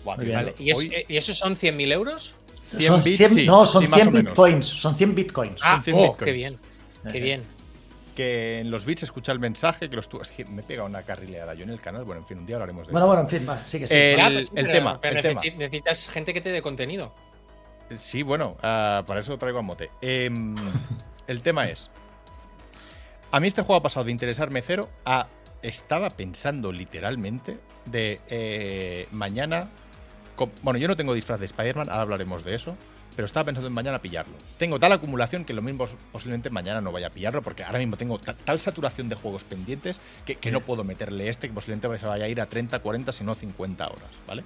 Tío. 0.04 0.34
Vale, 0.34 0.56
¿Y, 0.60 0.72
es- 0.72 0.78
hoy- 0.78 0.92
eh, 0.94 1.06
¿Y 1.08 1.18
esos 1.18 1.38
son 1.38 1.56
100.000 1.56 1.92
euros? 1.92 2.34
100 2.72 2.82
Son 2.84 3.04
bits, 3.04 3.18
100 3.18 3.34
sí, 3.34 3.46
no, 3.46 3.66
son 3.66 3.84
sí, 3.84 3.88
más 3.90 3.98
100 4.00 4.08
o 4.08 4.12
menos. 4.12 4.32
bitcoins. 4.32 4.66
Son 4.68 4.96
100 4.96 5.16
bitcoins. 5.16 5.60
Ah, 5.64 5.82
100 5.84 5.96
oh, 5.96 6.00
bitcoins. 6.02 6.24
qué 6.26 6.32
bien. 6.32 6.58
Qué 7.12 7.18
Eh, 7.18 7.22
bien. 7.22 7.44
que 8.16 8.60
en 8.60 8.70
los 8.70 8.86
bits 8.86 9.04
escucha 9.04 9.32
el 9.32 9.40
mensaje, 9.40 9.90
que 9.90 9.96
los 9.96 10.10
tu- 10.10 10.20
es 10.22 10.30
que 10.32 10.44
me 10.46 10.62
he 10.62 10.64
pegado 10.64 10.88
una 10.88 11.02
carrileada 11.04 11.54
yo 11.54 11.64
en 11.64 11.70
el 11.70 11.80
canal. 11.80 12.04
Bueno, 12.04 12.22
en 12.22 12.28
fin, 12.28 12.38
un 12.40 12.46
día 12.46 12.58
hablaremos 12.58 12.86
de 12.88 12.92
Bueno, 12.92 13.06
eso. 13.06 13.08
bueno, 13.16 13.22
en 13.24 13.30
fin, 13.30 13.48
va, 13.50 13.58
sí 13.66 13.80
que 13.80 13.88
sí. 13.88 13.94
Eh, 13.94 14.14
El- 14.20 14.38
el 14.38 14.48
pero- 14.54 14.72
tema, 14.72 15.00
pero 15.02 15.20
el 15.20 15.26
necesi- 15.26 15.42
tema. 15.42 15.58
necesitas 15.58 16.08
gente 16.10 16.34
que 16.34 16.42
te 16.42 16.50
dé 16.50 16.62
contenido. 16.62 17.14
Sí, 17.98 18.22
bueno, 18.22 18.56
ah, 18.62 19.04
para 19.08 19.22
eso 19.22 19.38
traigo 19.38 19.60
a 19.60 19.62
Mote. 19.62 19.90
Em, 20.02 20.54
el 21.28 21.42
tema 21.42 21.70
es. 21.70 21.90
A 23.32 23.40
mí 23.40 23.48
este 23.48 23.62
juego 23.62 23.76
ha 23.80 23.84
pasado 23.84 24.06
de 24.06 24.12
interesarme 24.12 24.62
cero 24.62 24.90
a. 25.06 25.28
Estaba 25.62 26.10
pensando 26.12 26.72
literalmente 26.72 27.58
de 27.86 28.22
eh, 28.30 29.08
mañana. 29.12 29.68
Bueno, 30.62 30.80
yo 30.80 30.88
no 30.88 30.96
tengo 30.96 31.14
disfraz 31.14 31.40
de 31.40 31.46
Spider-Man, 31.46 31.90
ahora 31.90 32.02
hablaremos 32.04 32.44
de 32.44 32.56
eso. 32.56 32.76
Pero 33.16 33.26
estaba 33.26 33.46
pensando 33.46 33.68
en 33.68 33.74
mañana 33.74 34.00
pillarlo. 34.00 34.34
Tengo 34.58 34.80
tal 34.80 34.94
acumulación 34.94 35.44
que 35.44 35.52
lo 35.52 35.62
mismo 35.62 35.80
pos- 35.80 35.96
posiblemente 36.12 36.50
mañana 36.50 36.80
no 36.80 36.92
vaya 36.94 37.08
a 37.08 37.10
pillarlo, 37.10 37.42
porque 37.42 37.64
ahora 37.66 37.80
mismo 37.80 37.98
tengo 37.98 38.18
ta- 38.18 38.34
tal 38.34 38.62
saturación 38.62 39.10
de 39.10 39.16
juegos 39.16 39.44
pendientes 39.44 40.00
que, 40.26 40.36
que 40.36 40.52
no 40.52 40.62
puedo 40.62 40.86
meterle 40.86 41.28
este, 41.28 41.50
que 41.50 41.54
posiblemente 41.54 42.00
se 42.00 42.06
vaya 42.06 42.26
a 42.26 42.30
ir 42.30 42.40
a 42.40 42.46
30, 42.46 42.80
40, 42.80 43.12
si 43.12 43.26
no 43.26 43.36
50 43.36 43.88
horas, 43.88 44.10
¿vale? 44.26 44.44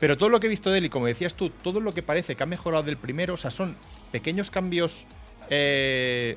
Pero 0.00 0.18
todo 0.18 0.28
lo 0.28 0.40
que 0.40 0.46
he 0.46 0.50
visto 0.50 0.70
de 0.72 0.78
él, 0.78 0.86
y 0.86 0.88
como 0.88 1.06
decías 1.06 1.34
tú, 1.34 1.50
todo 1.50 1.78
lo 1.78 1.94
que 1.94 2.02
parece 2.02 2.34
que 2.34 2.42
ha 2.42 2.46
mejorado 2.46 2.82
del 2.82 2.96
primero, 2.96 3.34
o 3.34 3.36
sea, 3.36 3.52
son 3.52 3.76
pequeños 4.10 4.50
cambios. 4.50 5.06
eh, 5.50 6.36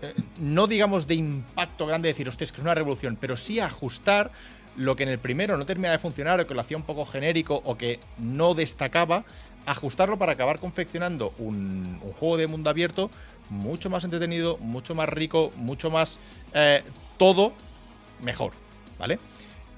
eh, 0.00 0.14
no 0.38 0.66
digamos 0.66 1.06
de 1.06 1.14
impacto 1.16 1.84
grande, 1.84 2.08
decir, 2.08 2.26
hostia, 2.28 2.44
es 2.44 2.52
que 2.52 2.58
es 2.58 2.64
una 2.64 2.74
revolución, 2.74 3.18
pero 3.20 3.36
sí 3.36 3.60
ajustar 3.60 4.30
lo 4.76 4.96
que 4.96 5.04
en 5.04 5.08
el 5.08 5.18
primero 5.18 5.56
no 5.56 5.66
termina 5.66 5.92
de 5.92 5.98
funcionar, 5.98 6.40
o 6.40 6.46
que 6.46 6.54
lo 6.54 6.60
hacía 6.60 6.76
un 6.76 6.82
poco 6.82 7.06
genérico, 7.06 7.62
o 7.64 7.76
que 7.76 8.00
no 8.18 8.54
destacaba, 8.54 9.24
ajustarlo 9.66 10.18
para 10.18 10.32
acabar 10.32 10.58
confeccionando 10.58 11.32
un, 11.38 11.98
juego 12.18 12.36
de 12.36 12.46
mundo 12.46 12.70
abierto 12.70 13.10
mucho 13.50 13.90
más 13.90 14.04
entretenido, 14.04 14.56
mucho 14.58 14.94
más 14.94 15.08
rico, 15.08 15.52
mucho 15.56 15.90
más. 15.90 16.18
eh, 16.54 16.82
todo 17.16 17.52
mejor, 18.22 18.52
¿vale? 18.98 19.20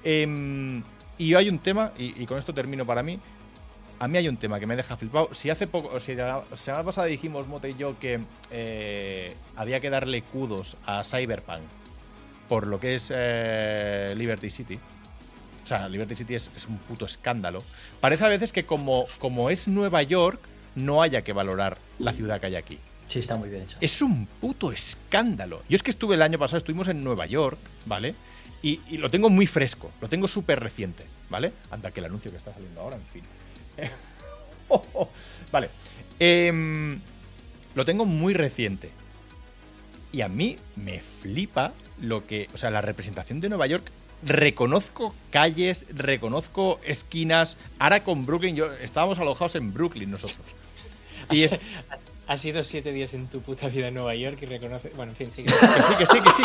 Em, 0.02 0.82
y 1.18 1.35
hay 1.35 1.48
un 1.48 1.59
tema, 1.59 1.92
y, 1.98 2.24
con 2.26 2.38
esto 2.38 2.54
termino 2.54 2.87
para 2.87 3.02
mí. 3.02 3.18
A 3.98 4.09
mí 4.09 4.18
hay 4.18 4.28
un 4.28 4.37
tema 4.37 4.61
que 4.61 4.66
me 4.66 4.76
deja 4.76 4.96
flipado. 4.96 5.30
Si 5.32 5.50
hace 5.50 5.66
poco, 5.66 5.98
si 6.00 6.14
la 6.14 6.42
semana 6.54 6.85
pasada 6.85 7.06
dijimos, 7.06 7.48
Mote 7.48 7.70
y 7.70 7.76
yo, 7.76 7.98
que 7.98 8.20
eh, 8.50 9.35
había 9.56 9.80
que 9.80 9.90
darle 9.90 10.22
kudos 10.22 10.76
a 10.87 11.02
Cyberpunk 11.04 11.62
por 12.48 12.66
lo 12.66 12.80
que 12.80 12.94
es 12.94 13.12
eh, 13.14 14.14
Liberty 14.16 14.50
City. 14.50 14.78
O 15.64 15.66
sea, 15.66 15.88
Liberty 15.88 16.14
City 16.14 16.35
es, 16.35 16.50
es 16.56 16.66
un 16.66 16.78
puto 16.78 17.06
escándalo. 17.06 17.62
Parece 18.00 18.24
a 18.24 18.28
veces 18.28 18.52
que 18.52 18.66
como, 18.66 19.06
como 19.18 19.50
es 19.50 19.66
Nueva 19.66 20.02
York, 20.02 20.40
no 20.76 21.02
haya 21.02 21.22
que 21.22 21.32
valorar 21.32 21.78
la 21.98 22.12
ciudad 22.12 22.40
que 22.40 22.46
hay 22.46 22.56
aquí. 22.56 22.78
Sí, 23.09 23.18
está 23.18 23.37
muy 23.37 23.48
bien 23.48 23.62
hecho. 23.62 23.76
Es 23.80 24.02
un 24.02 24.26
puto 24.26 24.72
escándalo. 24.72 25.62
Yo 25.68 25.76
es 25.76 25.82
que 25.82 25.90
estuve 25.90 26.14
el 26.14 26.22
año 26.22 26.38
pasado, 26.38 26.59
estuvimos 26.59 26.88
en 26.88 27.02
Nueva 27.02 27.26
York, 27.26 27.59
¿vale? 27.85 28.14
Y, 28.62 28.80
y 28.88 28.98
lo 28.98 29.11
tengo 29.11 29.30
muy 29.30 29.46
fresco, 29.46 29.90
lo 30.00 30.09
tengo 30.09 30.28
súper 30.28 30.61
reciente, 30.61 31.04
¿vale? 31.30 31.52
Anda, 31.70 31.90
que 31.90 32.00
el 32.00 32.06
anuncio 32.06 32.30
que 32.30 32.37
está 32.37 32.52
saliendo 32.52 32.80
ahora, 32.80 32.96
en 32.96 33.06
fin. 33.12 33.22
Oh, 34.68 34.85
oh. 34.94 35.09
Vale. 35.52 35.70
Em, 36.18 36.98
lo 37.76 37.85
tengo 37.85 38.04
muy 38.04 38.35
reciente. 38.35 38.90
Y 40.12 40.22
a 40.22 40.28
mí 40.28 40.56
me 40.74 41.00
flipa 41.00 41.72
lo 42.00 42.26
que. 42.26 42.48
O 42.54 42.59
sea, 42.59 42.70
la 42.70 42.80
representación 42.80 43.40
de 43.40 43.48
Nueva 43.48 43.66
York. 43.66 43.90
Reconozco 44.22 45.14
calles, 45.30 45.85
reconozco 45.90 46.80
esquinas. 46.85 47.56
Ahora 47.78 48.02
con 48.02 48.24
Brooklyn, 48.24 48.56
yo 48.56 48.72
estábamos 48.82 49.18
alojados 49.18 49.54
en 49.56 49.72
Brooklyn 49.74 50.11
nosotros. 50.11 50.38
Y 51.30 51.42
es, 51.42 51.59
Has, 52.28 52.44
ido 52.44 52.62
siete 52.64 52.92
días 52.92 53.12
en 53.14 53.26
tu 53.28 53.40
puta 53.40 53.68
vida 53.68 53.88
en 53.88 53.94
Nueva 53.94 54.14
York 54.14 54.38
y 54.42 54.46
reconoces. 54.46 54.94
Bueno, 54.96 55.12
en 55.12 55.16
fin, 55.16 55.30
sigue. 55.32 55.46
Que 55.48 55.52
sí, 55.82 55.94
que 55.98 56.06
sí, 56.06 56.20
que 56.20 56.30
sí. 56.30 56.42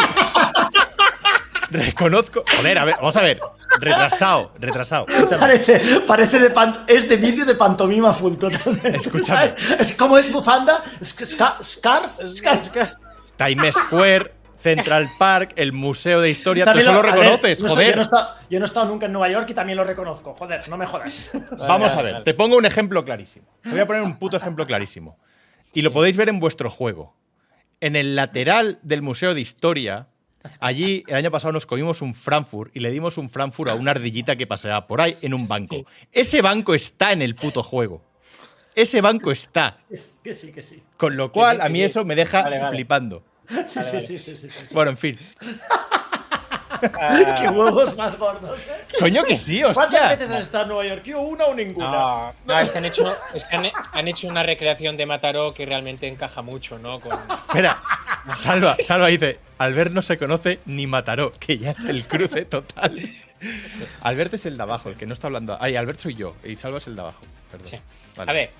Reconozco. 1.69 2.43
Joder, 2.57 2.77
a 2.77 2.85
ver, 2.85 2.95
vamos 2.97 3.15
a 3.15 3.21
ver. 3.21 3.39
Retrasado, 3.79 4.51
retrasado. 4.59 5.05
Escúchame. 5.07 5.39
Parece, 5.39 5.99
parece 6.01 6.39
de 6.39 6.49
pan- 6.49 6.83
es 6.87 7.07
de 7.07 7.15
vídeo 7.15 7.45
de 7.45 7.55
pantomima 7.55 8.13
full 8.13 8.33
totalmente. 8.35 8.97
Escúchame. 8.97 9.49
¿sabes? 9.57 9.71
Es 9.79 9.95
como 9.95 10.17
es 10.17 10.31
bufanda, 10.31 10.83
Sc- 10.99 11.25
sca- 11.25 11.63
scarf, 11.63 12.11
scarf. 12.27 12.91
Times 13.37 13.75
Square, 13.75 14.31
Central 14.61 15.09
Park, 15.17 15.53
el 15.55 15.73
Museo 15.73 16.21
de 16.21 16.29
Historia. 16.29 16.71
Tú 16.71 16.79
eso 16.79 16.91
lo 16.93 17.01
ver, 17.01 17.11
reconoces, 17.13 17.61
joder. 17.61 17.89
yo, 17.89 17.95
no 17.95 18.01
he 18.01 18.03
estado, 18.03 18.35
yo 18.49 18.59
no 18.59 18.65
he 18.65 18.67
estado 18.67 18.85
nunca 18.87 19.05
en 19.07 19.13
Nueva 19.13 19.29
York 19.29 19.49
y 19.49 19.53
también 19.53 19.77
lo 19.77 19.83
reconozco. 19.83 20.35
Joder, 20.37 20.67
no 20.69 20.77
me 20.77 20.85
jodas. 20.85 21.31
Vamos 21.67 21.93
a 21.93 22.01
ver, 22.01 22.23
te 22.23 22.33
pongo 22.33 22.57
un 22.57 22.65
ejemplo 22.65 23.03
clarísimo. 23.03 23.47
Te 23.63 23.69
voy 23.69 23.79
a 23.79 23.87
poner 23.87 24.01
un 24.03 24.17
puto 24.17 24.37
ejemplo 24.37 24.65
clarísimo. 24.65 25.17
Y 25.73 25.81
lo 25.81 25.91
podéis 25.91 26.17
ver 26.17 26.29
en 26.29 26.39
vuestro 26.39 26.69
juego. 26.69 27.15
En 27.79 27.95
el 27.95 28.15
lateral 28.15 28.77
del 28.83 29.01
Museo 29.01 29.33
de 29.33 29.41
Historia, 29.41 30.07
allí 30.59 31.03
el 31.07 31.15
año 31.15 31.31
pasado 31.31 31.51
nos 31.53 31.65
comimos 31.65 32.01
un 32.01 32.13
Frankfurt 32.13 32.75
y 32.75 32.79
le 32.79 32.91
dimos 32.91 33.17
un 33.17 33.29
Frankfurt 33.29 33.71
a 33.71 33.75
una 33.75 33.91
ardillita 33.91 34.35
que 34.35 34.45
paseaba 34.45 34.85
por 34.85 35.01
ahí 35.01 35.17
en 35.21 35.33
un 35.33 35.47
banco. 35.47 35.85
Ese 36.11 36.41
banco 36.41 36.73
está 36.75 37.11
en 37.13 37.21
el 37.21 37.35
puto 37.35 37.63
juego. 37.63 38.03
Ese 38.75 39.01
banco 39.01 39.31
está. 39.31 39.79
Es- 39.89 40.19
que 40.23 40.33
sí, 40.33 40.51
que 40.51 40.61
sí. 40.61 40.83
Con 40.97 41.17
lo 41.17 41.31
cual, 41.31 41.57
sí, 41.57 41.63
a 41.65 41.69
mí 41.69 41.81
eso 41.81 42.05
me 42.05 42.15
deja 42.15 42.43
Vale, 42.43 42.59
vale. 42.59 42.75
flipando. 42.75 43.23
Sí, 43.67 43.79
Vale, 43.79 43.89
sí, 43.89 43.95
vale. 43.95 44.07
sí, 44.07 44.19
sí, 44.19 44.37
sí. 44.37 44.49
Bueno, 44.71 44.91
en 44.91 44.97
fin. 44.97 45.19
Ah, 46.99 47.35
Qué 47.41 47.49
huevos 47.49 47.95
más 47.95 48.17
gordos, 48.17 48.59
¿eh? 48.67 48.85
Coño 48.99 49.23
que 49.23 49.37
sí, 49.37 49.61
¿Cuántas 49.61 49.85
hostia. 49.85 50.09
veces 50.09 50.31
has 50.31 50.41
estado 50.41 50.63
en 50.63 50.69
Nueva 50.69 50.85
York? 50.85 51.03
Yo 51.05 51.21
una 51.21 51.45
o 51.45 51.53
ninguna. 51.53 51.91
No, 51.91 52.33
no, 52.45 52.59
es 52.59 52.71
que 52.71 52.77
han 52.79 52.85
hecho, 52.85 53.15
es 53.33 53.45
que 53.45 53.55
han, 53.55 53.65
han 53.91 54.07
hecho 54.07 54.27
una 54.27 54.41
recreación 54.43 54.97
de 54.97 55.05
Mataró 55.05 55.53
que 55.53 55.65
realmente 55.65 56.07
encaja 56.07 56.41
mucho, 56.41 56.79
¿no? 56.79 56.99
Con, 56.99 57.11
Espera, 57.47 57.81
Salva, 58.29 58.77
Salva 58.83 59.07
dice, 59.07 59.39
Albert 59.59 59.91
no 59.91 60.01
se 60.01 60.17
conoce 60.17 60.59
ni 60.65 60.87
Mataró, 60.87 61.33
que 61.33 61.57
ya 61.59 61.71
es 61.71 61.85
el 61.85 62.05
cruce 62.07 62.45
total. 62.45 62.99
Albert 64.01 64.33
es 64.35 64.45
el 64.45 64.57
de 64.57 64.63
abajo, 64.63 64.89
el 64.89 64.95
que 64.97 65.05
no 65.05 65.13
está 65.13 65.27
hablando. 65.27 65.57
Ay, 65.59 65.75
Albert 65.75 65.99
soy 65.99 66.15
yo, 66.15 66.35
y 66.43 66.55
Salva 66.55 66.77
es 66.79 66.87
el 66.87 66.95
de 66.95 67.01
abajo. 67.01 67.21
Perdón. 67.51 67.67
Sí. 67.67 67.77
Vale. 68.15 68.31
A 68.31 68.33
ver, 68.33 68.51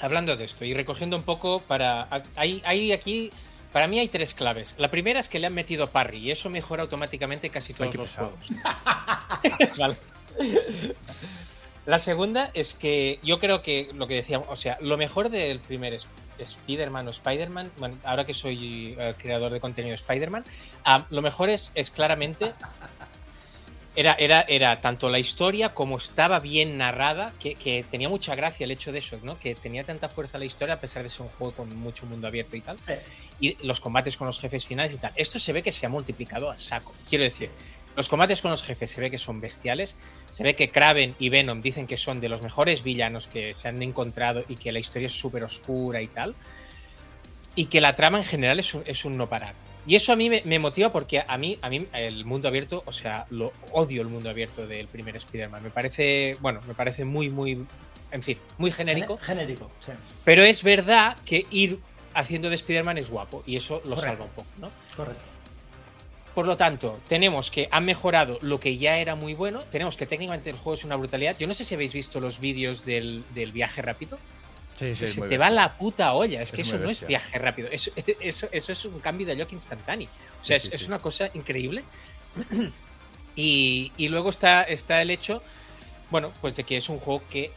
hablando 0.00 0.36
de 0.36 0.44
esto 0.44 0.64
y 0.64 0.74
recogiendo 0.74 1.16
un 1.16 1.22
poco 1.24 1.60
para. 1.60 2.08
Hay, 2.36 2.62
hay 2.64 2.92
aquí 2.92 3.30
Para 3.74 3.88
mí 3.88 3.98
hay 3.98 4.06
tres 4.08 4.34
claves. 4.34 4.74
La 4.78 4.88
primera 4.90 5.18
es 5.18 5.28
que 5.28 5.40
le 5.40 5.48
han 5.48 5.52
metido 5.52 5.90
parry 5.90 6.18
y 6.18 6.30
eso 6.30 6.48
mejora 6.48 6.84
automáticamente 6.84 7.50
casi 7.50 7.74
todos 7.74 7.92
los 7.94 8.08
pesado. 8.08 8.30
juegos. 8.30 9.76
Vale. 9.76 9.96
La 11.86 11.98
segunda 11.98 12.50
es 12.54 12.74
que 12.74 13.18
yo 13.22 13.38
creo 13.38 13.62
que 13.62 13.90
lo 13.94 14.06
que 14.06 14.14
decíamos, 14.14 14.46
o 14.48 14.56
sea, 14.56 14.78
lo 14.80 14.96
mejor 14.96 15.28
del 15.28 15.58
primer 15.58 15.92
es- 15.92 16.06
Spider-Man 16.38 17.06
o 17.08 17.10
Spider-Man, 17.10 17.70
bueno, 17.76 17.96
ahora 18.04 18.24
que 18.24 18.32
soy 18.34 18.96
eh, 18.98 19.14
creador 19.18 19.52
de 19.52 19.60
contenido 19.60 19.90
de 19.90 19.94
Spider-Man, 19.96 20.44
ah, 20.84 21.04
lo 21.10 21.20
mejor 21.22 21.50
es, 21.50 21.70
es 21.74 21.90
claramente 21.90 22.52
era, 23.96 24.14
era, 24.14 24.40
era 24.42 24.80
tanto 24.80 25.08
la 25.08 25.18
historia 25.18 25.72
como 25.72 25.98
estaba 25.98 26.40
bien 26.40 26.78
narrada, 26.78 27.32
que, 27.38 27.54
que 27.54 27.84
tenía 27.88 28.08
mucha 28.08 28.34
gracia 28.34 28.64
el 28.64 28.72
hecho 28.72 28.90
de 28.90 28.98
eso, 28.98 29.18
¿no? 29.22 29.38
Que 29.38 29.54
tenía 29.54 29.84
tanta 29.84 30.08
fuerza 30.08 30.38
la 30.38 30.44
historia 30.44 30.74
a 30.74 30.80
pesar 30.80 31.04
de 31.04 31.08
ser 31.08 31.22
un 31.22 31.28
juego 31.28 31.54
con 31.54 31.76
mucho 31.76 32.04
mundo 32.06 32.26
abierto 32.26 32.56
y 32.56 32.60
tal. 32.60 32.76
Y 33.40 33.56
los 33.64 33.80
combates 33.80 34.16
con 34.16 34.26
los 34.26 34.40
jefes 34.40 34.66
finales 34.66 34.94
y 34.94 34.98
tal. 34.98 35.12
Esto 35.14 35.38
se 35.38 35.52
ve 35.52 35.62
que 35.62 35.70
se 35.70 35.86
ha 35.86 35.88
multiplicado 35.88 36.50
a 36.50 36.58
saco. 36.58 36.92
Quiero 37.08 37.24
decir, 37.24 37.50
los 37.96 38.08
combates 38.08 38.42
con 38.42 38.50
los 38.50 38.64
jefes 38.64 38.90
se 38.90 39.00
ve 39.00 39.10
que 39.10 39.18
son 39.18 39.40
bestiales. 39.40 39.96
Se 40.30 40.42
ve 40.42 40.56
que 40.56 40.70
Kraven 40.70 41.14
y 41.20 41.28
Venom 41.28 41.62
dicen 41.62 41.86
que 41.86 41.96
son 41.96 42.20
de 42.20 42.28
los 42.28 42.42
mejores 42.42 42.82
villanos 42.82 43.28
que 43.28 43.54
se 43.54 43.68
han 43.68 43.80
encontrado 43.82 44.44
y 44.48 44.56
que 44.56 44.72
la 44.72 44.80
historia 44.80 45.06
es 45.06 45.12
súper 45.12 45.44
oscura 45.44 46.02
y 46.02 46.08
tal. 46.08 46.34
Y 47.54 47.66
que 47.66 47.80
la 47.80 47.94
trama 47.94 48.18
en 48.18 48.24
general 48.24 48.58
es 48.58 48.74
un, 48.74 48.82
es 48.86 49.04
un 49.04 49.16
no 49.16 49.28
parar. 49.28 49.54
Y 49.86 49.94
eso 49.96 50.12
a 50.12 50.16
mí 50.16 50.30
me, 50.30 50.42
me 50.44 50.58
motiva 50.58 50.90
porque 50.90 51.22
a 51.26 51.36
mí, 51.36 51.58
a 51.60 51.68
mí 51.68 51.86
el 51.92 52.24
mundo 52.24 52.48
abierto, 52.48 52.82
o 52.86 52.92
sea, 52.92 53.26
lo 53.30 53.52
odio 53.72 54.00
el 54.02 54.08
mundo 54.08 54.30
abierto 54.30 54.66
del 54.66 54.86
primer 54.88 55.16
Spider-Man. 55.16 55.62
Me 55.62 55.70
parece, 55.70 56.36
bueno, 56.40 56.60
me 56.66 56.74
parece 56.74 57.04
muy, 57.04 57.28
muy, 57.28 57.66
en 58.10 58.22
fin, 58.22 58.38
muy 58.56 58.70
genérico. 58.70 59.18
Genérico, 59.18 59.70
sí. 59.84 59.92
Pero 60.24 60.42
es 60.42 60.62
verdad 60.62 61.16
que 61.26 61.46
ir 61.50 61.78
haciendo 62.14 62.48
de 62.48 62.54
Spider-Man 62.54 62.96
es 62.98 63.10
guapo 63.10 63.42
y 63.46 63.56
eso 63.56 63.82
lo 63.84 63.96
Correcto. 63.96 64.00
salva 64.02 64.24
un 64.24 64.30
poco, 64.30 64.48
¿no? 64.58 64.70
Correcto. 64.96 65.22
Por 66.34 66.46
lo 66.46 66.56
tanto, 66.56 66.98
tenemos 67.08 67.50
que 67.50 67.68
han 67.70 67.84
mejorado 67.84 68.38
lo 68.40 68.58
que 68.58 68.76
ya 68.76 68.96
era 68.98 69.14
muy 69.14 69.34
bueno. 69.34 69.60
Tenemos 69.70 69.96
que 69.96 70.04
técnicamente 70.04 70.50
el 70.50 70.56
juego 70.56 70.74
es 70.74 70.84
una 70.84 70.96
brutalidad. 70.96 71.36
Yo 71.38 71.46
no 71.46 71.54
sé 71.54 71.62
si 71.62 71.74
habéis 71.74 71.92
visto 71.92 72.18
los 72.18 72.40
vídeos 72.40 72.84
del, 72.84 73.22
del 73.34 73.52
viaje 73.52 73.82
rápido. 73.82 74.18
Sí, 74.78 74.94
sí, 74.94 75.06
se 75.06 75.14
te 75.14 75.20
bestia. 75.22 75.38
va 75.38 75.50
la 75.50 75.76
puta 75.78 76.12
olla. 76.14 76.42
Es 76.42 76.50
que 76.52 76.62
Es 76.62 76.68
eso 76.68 76.78
no 76.78 76.90
es 76.90 77.06
viaje 77.06 77.38
rápido. 77.38 77.68
Eso, 77.70 77.90
eso, 78.20 78.48
eso 78.50 78.72
es 78.72 78.84
un 78.84 79.00
cambio 79.00 79.26
de 79.26 79.36
lock 79.36 79.52
instantáneo. 79.52 80.08
O 80.40 80.44
sea, 80.44 80.58
Sí, 80.58 80.68
es, 80.72 80.82
es 80.82 80.88
una 80.88 80.98
cosa 80.98 81.30
increíble. 81.34 81.84
y, 83.36 83.92
y 83.96 84.08
luego 84.08 84.30
está, 84.30 84.62
está 84.64 85.02
el 85.02 85.10
hecho, 85.10 85.42
bueno, 86.10 86.32
pues 86.40 86.56
de 86.56 86.64
que 86.64 86.76
es 86.76 86.88
un 86.88 86.98
juego 86.98 87.22
que 87.30 87.52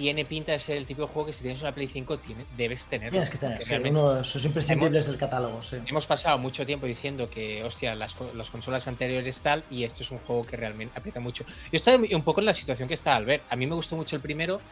tiene 0.00 0.24
pinta 0.24 0.52
de 0.52 0.58
ser 0.58 0.78
el 0.78 0.86
tipo 0.86 1.02
de 1.02 1.08
juego 1.08 1.26
que 1.26 1.34
si 1.34 1.42
tienes 1.42 1.60
una 1.60 1.72
Play 1.72 1.86
5 1.86 2.18
tiene, 2.20 2.46
debes 2.56 2.86
tenerlo. 2.86 3.10
Tienes 3.10 3.28
que 3.28 3.36
tener. 3.36 3.66
Sí, 3.66 3.74
uno 3.90 4.14
de 4.14 4.22
imprescindibles 4.46 5.06
del 5.06 5.18
catálogo, 5.18 5.62
sí. 5.62 5.76
Hemos 5.86 6.06
pasado 6.06 6.38
mucho 6.38 6.64
tiempo 6.64 6.86
diciendo 6.86 7.28
que, 7.28 7.62
hostia, 7.62 7.94
las, 7.94 8.16
las 8.34 8.50
consolas 8.50 8.88
anteriores 8.88 9.42
tal, 9.42 9.62
y 9.70 9.84
este 9.84 10.02
es 10.02 10.10
un 10.10 10.16
juego 10.20 10.46
que 10.46 10.56
realmente 10.56 10.98
aprieta 10.98 11.20
mucho. 11.20 11.44
Yo 11.44 11.52
estoy 11.72 12.14
un 12.14 12.22
poco 12.22 12.40
en 12.40 12.46
la 12.46 12.54
situación 12.54 12.88
que 12.88 12.94
está 12.94 13.14
Albert. 13.14 13.44
A 13.50 13.56
mí 13.56 13.66
me 13.66 13.74
gustó 13.74 13.94
mucho 13.94 14.16
el 14.16 14.22
primero, 14.22 14.62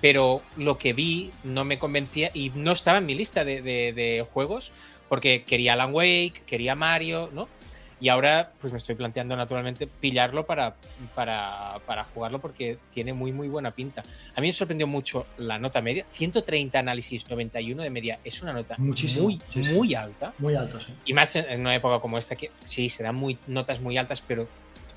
pero 0.00 0.40
lo 0.56 0.78
que 0.78 0.92
vi 0.92 1.32
no 1.42 1.64
me 1.64 1.80
convencía 1.80 2.30
y 2.32 2.50
no 2.54 2.70
estaba 2.70 2.98
en 2.98 3.06
mi 3.06 3.14
lista 3.16 3.44
de, 3.44 3.62
de- 3.62 3.92
de 3.92 4.24
juegos, 4.32 4.70
porque 5.08 5.42
quería 5.42 5.72
Alan 5.72 5.92
Wake, 5.92 6.42
quería 6.46 6.76
Mario, 6.76 7.28
¿no? 7.32 7.48
Y 7.98 8.10
ahora, 8.10 8.52
pues 8.60 8.72
me 8.74 8.78
estoy 8.78 8.94
planteando 8.94 9.34
naturalmente 9.36 9.86
pillarlo 9.86 10.44
para, 10.44 10.76
para, 11.14 11.78
para 11.86 12.04
jugarlo 12.04 12.38
porque 12.40 12.78
tiene 12.92 13.14
muy, 13.14 13.32
muy 13.32 13.48
buena 13.48 13.70
pinta. 13.70 14.02
A 14.34 14.40
mí 14.42 14.48
me 14.48 14.52
sorprendió 14.52 14.86
mucho 14.86 15.26
la 15.38 15.58
nota 15.58 15.80
media. 15.80 16.04
130 16.10 16.78
análisis, 16.78 17.26
91 17.30 17.82
de 17.82 17.88
media. 17.90 18.18
Es 18.22 18.42
una 18.42 18.52
nota 18.52 18.74
Muchísimo, 18.76 19.24
muy, 19.24 19.40
sí, 19.48 19.64
sí. 19.64 19.72
muy 19.72 19.94
alta. 19.94 20.34
Muy 20.38 20.54
alto, 20.54 20.78
sí. 20.78 20.92
Y 21.06 21.14
más 21.14 21.34
en, 21.36 21.46
en 21.48 21.60
una 21.62 21.74
época 21.74 21.98
como 22.00 22.18
esta, 22.18 22.36
que 22.36 22.50
sí, 22.62 22.90
se 22.90 23.02
dan 23.02 23.14
muy, 23.14 23.38
notas 23.46 23.80
muy 23.80 23.96
altas, 23.96 24.22
pero 24.26 24.46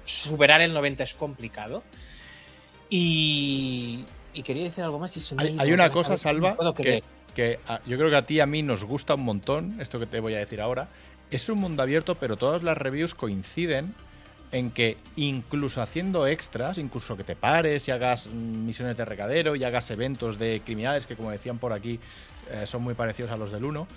superar 0.04 0.60
el 0.60 0.74
90 0.74 1.04
es 1.06 1.14
complicado. 1.14 1.84
Y, 2.90 4.04
y 4.34 4.44
quería 4.44 4.64
decir 4.64 4.84
algo 4.84 5.00
más. 5.00 5.16
Hay, 5.38 5.56
hay 5.58 5.72
una 5.72 5.90
cosa, 5.92 6.18
Salva, 6.18 6.58
que, 6.76 7.04
que 7.36 7.60
a- 7.68 7.82
yo 7.86 7.98
creo 7.98 8.10
que 8.10 8.16
a 8.16 8.26
ti 8.26 8.36
y 8.36 8.40
a 8.40 8.46
mí 8.46 8.64
nos 8.64 8.84
gusta 8.84 9.16
un 9.16 9.22
montón, 9.24 9.80
esto 9.80 10.00
que 10.00 10.06
te 10.06 10.20
voy 10.20 10.34
a 10.34 10.40
decir 10.40 10.60
ahora. 10.62 10.90
Es 11.32 11.48
un 11.50 11.60
mundo 11.60 11.84
abierto, 11.84 12.16
pero 12.16 12.38
todas 12.38 12.64
las 12.64 12.78
reviews 12.78 13.14
coinciden 13.14 13.94
en 14.52 14.72
que 14.72 14.98
incluso 15.16 15.80
haciendo 15.82 16.26
extras, 16.26 16.80
incluso 16.80 17.16
que 17.16 17.24
te 17.24 17.36
pares 17.36 17.88
y 17.88 17.92
hagas 17.92 18.28
misiones 18.28 18.98
de 18.98 19.06
recadero 19.06 19.56
y 19.56 19.64
hagas 19.64 19.92
eventos 19.92 20.40
de 20.40 20.62
criminales, 20.66 21.06
que 21.06 21.16
como 21.16 21.30
decían 21.30 21.60
por 21.60 21.72
aquí, 21.72 22.00
eh, 22.52 22.66
son 22.66 22.82
muy 22.82 22.96
parecidos 22.96 23.30
a 23.30 23.38
los 23.38 23.52
del 23.52 23.64
1, 23.64 23.88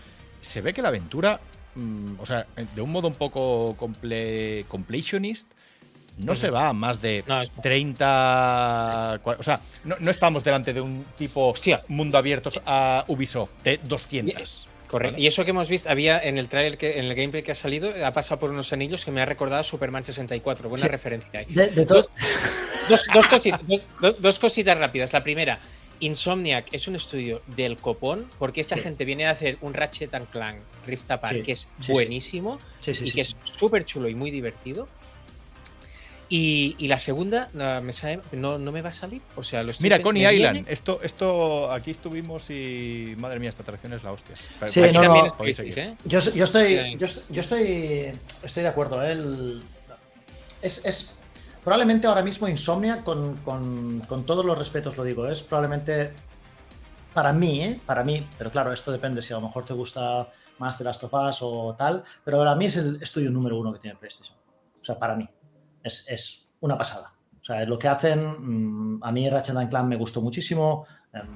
se 0.40 0.60
ve 0.60 0.74
que 0.74 0.82
la 0.82 0.88
aventura, 0.88 1.40
mm, 1.74 2.20
o 2.20 2.26
sea, 2.26 2.46
de 2.74 2.80
un 2.82 2.90
modo 2.92 3.08
un 3.08 3.14
poco 3.14 3.74
comple- 3.78 4.66
completionist, 4.66 5.50
no 6.18 6.34
se 6.34 6.50
va 6.50 6.68
a 6.68 6.74
más 6.74 7.00
de 7.00 7.24
No, 7.26 7.40
es- 7.40 7.50
30. 7.62 9.18
cua- 9.24 9.36
O 9.38 9.42
sea, 9.42 9.60
no, 9.84 9.96
no 9.98 10.10
estamos 10.10 10.44
delante 10.44 10.74
de 10.74 10.82
un 10.82 11.06
tipo 11.16 11.48
Hostia. 11.48 11.82
mundo 11.88 12.18
abierto 12.18 12.50
a 12.66 13.06
Ubisoft 13.08 13.52
de 13.64 13.80
200. 13.82 14.68
Correcto. 14.92 15.14
¿vale? 15.14 15.24
Y 15.24 15.26
eso 15.26 15.44
que 15.44 15.50
hemos 15.50 15.68
visto, 15.68 15.90
había 15.90 16.20
en 16.20 16.38
el 16.38 16.48
trailer, 16.48 16.78
que, 16.78 16.98
en 17.00 17.06
el 17.06 17.14
gameplay 17.16 17.42
que 17.42 17.50
ha 17.50 17.56
salido, 17.56 17.92
ha 18.04 18.12
pasado 18.12 18.38
por 18.38 18.50
unos 18.50 18.72
anillos 18.72 19.04
que 19.04 19.10
me 19.10 19.20
ha 19.22 19.24
recordado 19.24 19.60
a 19.60 19.64
Superman 19.64 20.04
64. 20.04 20.68
Buena 20.68 20.84
Sí. 20.86 20.90
referencia 20.92 21.40
ahí. 21.40 21.46
De, 21.48 21.66
de 21.68 21.84
Dos, 21.86 22.08
dos 23.14 23.26
cositas, 23.28 23.60
dos, 23.66 24.40
rápidas. 24.78 25.12
La 25.12 25.24
primera, 25.24 25.58
Insomniac 26.00 26.66
es 26.72 26.88
un 26.88 26.96
estudio 26.96 27.42
del 27.46 27.76
copón, 27.76 28.28
porque 28.38 28.60
esta 28.60 28.76
Sí. 28.76 28.82
gente 28.82 29.04
viene 29.04 29.26
a 29.26 29.30
hacer 29.30 29.56
un 29.60 29.72
Ratchet 29.72 30.12
and 30.14 30.28
Clank 30.30 30.58
Rift 30.86 31.10
Apart, 31.10 31.36
Sí, 31.36 31.42
que 31.42 31.52
es 31.52 31.68
sí, 31.80 31.92
buenísimo 31.92 32.58
y 32.86 33.12
que 33.12 33.20
es 33.22 33.36
súper 33.44 33.84
chulo 33.84 34.08
y 34.08 34.14
muy 34.14 34.30
divertido. 34.30 34.88
Y, 36.34 36.76
y 36.78 36.88
la 36.88 36.98
segunda, 36.98 37.50
no, 37.52 37.82
me 37.82 37.92
sale- 37.92 38.22
no, 38.32 38.56
no 38.56 38.72
me 38.72 38.80
va 38.80 38.88
a 38.88 38.92
salir. 38.94 39.20
O 39.36 39.42
sea, 39.42 39.62
lo 39.62 39.70
estoy 39.70 39.84
Mira, 39.84 40.00
Coney 40.00 40.22
Island. 40.34 40.52
viene- 40.54 40.72
Esto, 40.72 40.98
esto, 41.02 41.70
aquí 41.70 41.90
estuvimos 41.90 42.48
y. 42.48 43.14
Madre 43.18 43.38
mía, 43.38 43.50
esta 43.50 43.62
atracción 43.62 43.92
es 43.92 44.02
la 44.02 44.12
hostia. 44.12 44.34
Sí, 44.68 44.80
Aquí 44.82 44.96
no. 44.96 45.26
¿eh? 45.76 45.96
Yo, 46.06 46.20
yo 46.20 46.44
estoy, 46.44 46.96
yo, 46.96 47.06
yo 47.28 47.40
estoy, 47.42 48.18
estoy 48.42 48.62
de 48.62 48.68
acuerdo. 48.68 49.02
¿eh? 49.04 49.12
El- 49.12 49.62
es, 50.62 50.82
es 50.86 51.14
probablemente 51.62 52.06
ahora 52.06 52.22
mismo 52.22 52.48
Insomnia, 52.48 53.04
con, 53.04 53.36
con- 53.44 54.00
con 54.08 54.24
todos 54.24 54.42
los 54.46 54.56
respetos 54.58 54.96
lo 54.96 55.04
digo, 55.04 55.28
es 55.28 55.42
probablemente 55.42 56.12
para 57.12 57.34
mí, 57.34 57.62
¿eh? 57.62 57.78
para 57.84 58.04
mí, 58.04 58.26
pero 58.38 58.50
claro, 58.50 58.72
esto 58.72 58.90
depende 58.90 59.20
si 59.20 59.34
a 59.34 59.36
lo 59.36 59.42
mejor 59.48 59.66
te 59.66 59.74
gusta 59.74 60.28
más 60.58 60.78
The 60.78 60.84
Last 60.84 61.04
of 61.04 61.12
Us 61.12 61.38
o 61.42 61.74
tal, 61.78 62.02
pero 62.24 62.38
para 62.38 62.54
mí 62.54 62.64
es 62.64 62.78
el 62.78 63.02
estudio 63.02 63.30
número 63.30 63.58
uno 63.60 63.70
que 63.74 63.80
tiene 63.80 63.98
PlayStation. 63.98 64.34
O 64.80 64.84
sea, 64.84 64.98
para 64.98 65.14
mí 65.14 65.28
es, 65.82 66.06
es 66.08 66.46
una 66.60 66.76
pasada. 66.78 67.12
O 67.40 67.44
sea, 67.44 67.64
lo 67.64 67.78
que 67.78 67.88
hacen, 67.88 68.96
mm, 68.98 69.04
a 69.04 69.10
mí 69.12 69.28
Ratchet 69.28 69.56
and 69.56 69.68
Clank 69.70 69.86
me 69.88 69.96
gustó 69.96 70.20
muchísimo. 70.20 70.86
em, 71.12 71.26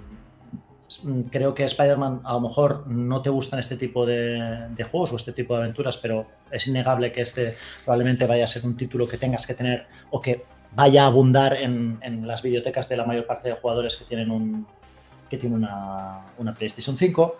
Mm, 1.02 1.22
Creo 1.22 1.52
que 1.52 1.64
Spider-Man 1.64 2.20
a 2.24 2.34
lo 2.34 2.40
mejor 2.42 2.86
no 2.86 3.20
te 3.20 3.28
gustan 3.28 3.58
este 3.58 3.76
tipo 3.76 4.06
de, 4.06 4.68
de 4.70 4.84
juegos 4.84 5.12
o 5.12 5.16
este 5.16 5.32
tipo 5.32 5.54
de 5.54 5.62
aventuras, 5.64 5.96
pero 5.98 6.26
es 6.50 6.66
innegable 6.68 7.10
que 7.12 7.22
este 7.22 7.56
probablemente 7.84 8.24
vaya 8.24 8.44
a 8.44 8.46
ser 8.46 8.64
un 8.64 8.76
título 8.76 9.06
que 9.08 9.18
tengas 9.18 9.46
que 9.48 9.54
tener 9.54 9.88
o 10.10 10.20
que 10.20 10.44
vaya 10.76 11.02
a 11.02 11.06
abundar 11.08 11.54
en, 11.56 11.98
en 12.02 12.26
las 12.26 12.40
bibliotecas 12.40 12.88
de 12.88 12.96
la 12.96 13.04
mayor 13.04 13.26
parte 13.26 13.48
de 13.48 13.56
jugadores 13.56 13.96
que 13.96 14.04
tienen 14.04 14.30
un 14.30 14.64
que 15.28 15.36
tienen 15.38 15.58
una, 15.58 16.20
una 16.38 16.52
PlayStation 16.54 16.96
5. 16.96 17.36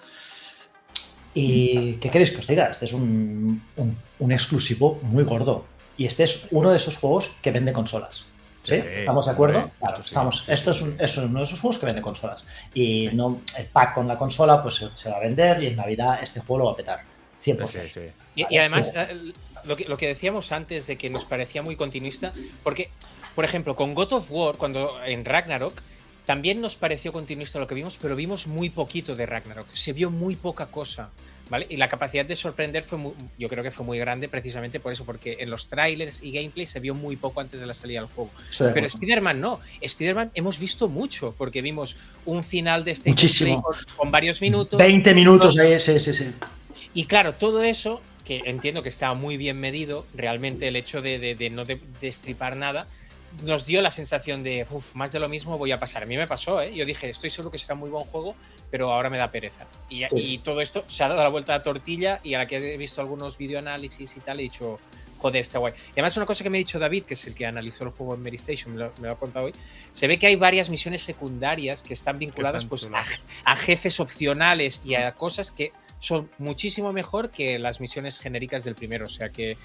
¿Y 1.34 1.94
qué 1.94 2.10
queréis 2.10 2.32
que 2.32 2.38
os 2.38 2.46
diga? 2.46 2.66
Este 2.68 2.86
es 2.86 2.92
un, 2.92 3.62
un- 3.76 3.96
un 4.18 4.32
exclusivo 4.32 4.98
muy 5.02 5.22
gordo. 5.24 5.66
Y 5.96 6.06
este 6.06 6.24
es 6.24 6.48
uno 6.50 6.70
de 6.70 6.76
esos 6.76 6.96
juegos 6.98 7.36
que 7.42 7.50
vende 7.50 7.72
consolas. 7.72 8.24
¿Sí? 8.62 8.74
Sí, 8.76 8.82
¿Estamos 8.84 9.26
de 9.26 9.32
acuerdo? 9.32 9.58
hombre, 9.58 9.72
Claro, 9.78 9.94
esto 9.98 10.08
estamos. 10.08 10.44
sí, 10.44 10.52
esto 10.52 10.70
es, 10.72 10.82
un- 10.82 10.96
es 11.00 11.16
uno 11.18 11.38
de 11.38 11.44
esos 11.44 11.60
juegos 11.60 11.78
que 11.78 11.86
vende 11.86 12.02
consolas. 12.02 12.44
Y 12.74 13.08
no, 13.12 13.40
el 13.56 13.66
pack 13.66 13.94
con 13.94 14.08
la 14.08 14.18
consola 14.18 14.60
pues 14.62 14.74
se, 14.74 14.88
se 14.94 15.08
va 15.08 15.18
a 15.18 15.20
vender 15.20 15.62
y 15.62 15.68
en 15.68 15.76
Navidad 15.76 16.18
este 16.20 16.40
juego 16.40 16.58
lo 16.58 16.64
va 16.66 16.72
a 16.72 16.76
petar. 16.76 17.00
100%. 17.44 17.66
Sí, 17.68 17.78
sí. 17.90 18.00
Y, 18.34 18.44
y 18.54 18.58
además, 18.58 18.92
eh, 18.96 19.32
lo 19.64 19.76
que, 19.76 19.84
lo 19.84 19.96
que 19.96 20.08
decíamos 20.08 20.50
antes 20.50 20.86
de 20.88 20.96
que 20.96 21.08
nos 21.10 21.24
parecía 21.26 21.62
muy 21.62 21.76
continuista, 21.76 22.32
porque, 22.64 22.90
por 23.36 23.44
ejemplo, 23.44 23.76
con 23.76 23.94
God 23.94 24.14
of 24.14 24.26
War, 24.30 24.56
cuando 24.56 25.00
en 25.04 25.24
Ragnarok, 25.24 25.74
también 26.24 26.60
nos 26.60 26.76
pareció 26.76 27.12
continuista 27.12 27.60
lo 27.60 27.68
que 27.68 27.76
vimos, 27.76 27.98
pero 28.02 28.16
vimos 28.16 28.48
muy 28.48 28.68
poquito 28.70 29.14
de 29.14 29.26
Ragnarok. 29.26 29.68
Se 29.74 29.92
vio 29.92 30.10
muy 30.10 30.34
poca 30.34 30.66
cosa, 30.66 31.10
¿vale? 31.48 31.66
Y 31.70 31.76
la 31.76 31.88
capacidad 31.88 32.24
de 32.24 32.34
sorprender 32.36 32.82
fue 32.82 32.98
muy- 32.98 33.12
yo 33.38 33.48
creo 33.48 33.62
que 33.62 33.70
fue 33.70 33.84
muy 33.86 33.98
grande 33.98 34.28
precisamente 34.28 34.80
por 34.80 34.92
eso, 34.92 35.04
porque 35.04 35.36
en 35.40 35.50
los 35.50 35.68
trailers 35.68 36.22
y 36.22 36.32
gameplay 36.32 36.66
se 36.66 36.80
vio 36.80 36.94
muy 36.94 37.16
poco 37.16 37.40
antes 37.40 37.60
de 37.60 37.66
la 37.66 37.74
salida 37.74 38.00
del 38.00 38.08
juego. 38.08 38.30
Pero 38.58 38.70
acuerdo. 38.70 38.86
Spider-Man 38.88 39.40
no. 39.40 39.60
Spider-Man 39.80 40.30
hemos 40.34 40.58
visto 40.58 40.88
mucho, 40.88 41.34
porque 41.38 41.62
vimos 41.62 41.96
un 42.24 42.42
final 42.44 42.84
de 42.84 42.90
este 42.92 43.10
Muchísimo. 43.10 43.62
gameplay 43.62 43.84
con, 43.84 43.96
con 43.96 44.10
varios 44.10 44.40
minutos. 44.40 44.78
20 44.78 45.14
minutos 45.14 45.58
ahí, 45.58 45.78
sí, 45.78 45.98
sí, 46.00 46.14
sí. 46.14 46.26
Y 46.94 47.04
claro, 47.06 47.34
todo 47.34 47.62
eso, 47.62 48.00
que 48.24 48.42
entiendo 48.46 48.82
que 48.82 48.88
estaba 48.88 49.14
muy 49.14 49.36
bien 49.36 49.60
medido, 49.60 50.06
realmente 50.14 50.66
el 50.68 50.76
hecho 50.76 51.00
de, 51.02 51.18
de- 51.18 51.34
de 51.36 51.50
no 51.50 51.64
de- 51.64 51.80
destripar 52.00 52.56
nada, 52.56 52.88
nos 53.42 53.66
dio 53.66 53.82
la 53.82 53.90
sensación 53.90 54.42
de, 54.42 54.66
uff, 54.70 54.94
más 54.94 55.12
de 55.12 55.20
lo 55.20 55.28
mismo 55.28 55.58
voy 55.58 55.72
a 55.72 55.80
pasar. 55.80 56.02
A 56.02 56.06
mí 56.06 56.16
me 56.16 56.26
pasó, 56.26 56.60
¿eh? 56.62 56.74
Yo 56.74 56.84
dije, 56.84 57.08
estoy 57.10 57.30
seguro 57.30 57.50
que 57.50 57.58
será 57.58 57.74
muy 57.74 57.90
buen 57.90 58.04
juego, 58.04 58.34
pero 58.70 58.92
ahora 58.92 59.10
me 59.10 59.18
da 59.18 59.30
pereza. 59.30 59.66
Y, 59.88 60.04
Sí. 60.06 60.16
y 60.16 60.38
todo 60.38 60.60
esto 60.60 60.84
se 60.88 61.04
ha 61.04 61.08
dado 61.08 61.22
la 61.22 61.28
vuelta 61.28 61.54
a 61.54 61.62
tortilla 61.62 62.20
y 62.22 62.34
a 62.34 62.38
la 62.38 62.46
que 62.46 62.56
he 62.56 62.76
visto 62.76 63.00
algunos 63.00 63.36
videoanálisis 63.38 64.16
y 64.16 64.20
tal, 64.20 64.40
he 64.40 64.44
dicho, 64.44 64.78
joder, 65.18 65.40
está 65.40 65.58
guay. 65.58 65.74
Y 65.88 65.92
además 65.92 66.16
una 66.16 66.26
cosa 66.26 66.44
que 66.44 66.50
me 66.50 66.58
ha 66.58 66.60
dicho 66.60 66.78
David, 66.78 67.04
que 67.04 67.14
es 67.14 67.26
el 67.26 67.34
que 67.34 67.46
analizó 67.46 67.84
el 67.84 67.90
juego 67.90 68.14
en 68.14 68.22
Mary 68.22 68.36
Station, 68.36 68.74
me 68.74 68.80
lo, 68.80 68.92
me 69.00 69.08
lo 69.08 69.14
ha 69.14 69.18
contado 69.18 69.46
hoy, 69.46 69.54
se 69.92 70.06
ve 70.06 70.18
que 70.18 70.26
hay 70.26 70.36
varias 70.36 70.70
misiones 70.70 71.02
secundarias 71.02 71.82
que 71.82 71.94
están 71.94 72.18
vinculadas 72.18 72.64
están 72.64 72.68
pues, 72.68 72.88
a, 72.92 73.50
a 73.52 73.56
jefes 73.56 74.00
opcionales 74.00 74.82
y 74.84 74.94
a 74.94 75.12
cosas 75.12 75.50
que 75.52 75.72
son 75.98 76.30
muchísimo 76.38 76.92
mejor 76.92 77.30
que 77.30 77.58
las 77.58 77.80
misiones 77.80 78.18
genéricas 78.18 78.64
del 78.64 78.74
primero. 78.74 79.06
O 79.06 79.08
sea 79.08 79.30
que, 79.30 79.56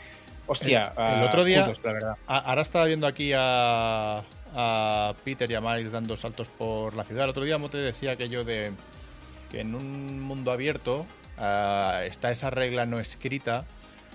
hostia, 0.52 0.94
El- 0.98 1.04
el 1.18 1.24
ah, 1.24 1.26
otro 1.28 1.44
día- 1.44 1.72
la 1.84 1.92
verdad. 1.94 2.18
Ahora 2.28 2.62
estaba 2.62 2.86
viendo 2.86 3.08
aquí 3.08 3.32
a, 3.36 4.24
a 4.56 5.14
Peter 5.24 5.50
y 5.50 5.56
a 5.56 5.62
Miles 5.62 5.92
dando 5.92 6.18
saltos 6.18 6.48
por 6.50 6.94
la 6.96 7.04
ciudad. 7.04 7.24
El 7.26 7.30
otro 7.32 7.44
día 7.44 7.58
Mote 7.58 7.78
decía 7.78 8.16
que 8.16 8.30
yo 8.30 8.44
de 8.44 8.72
que 9.52 9.62
en 9.62 9.76
un 9.76 10.20
mundo 10.22 10.52
abierto 10.52 11.06
ah, 11.38 12.02
está 12.06 12.32
esa 12.32 12.50
regla 12.50 12.86
no 12.86 13.00
escrita 13.00 13.66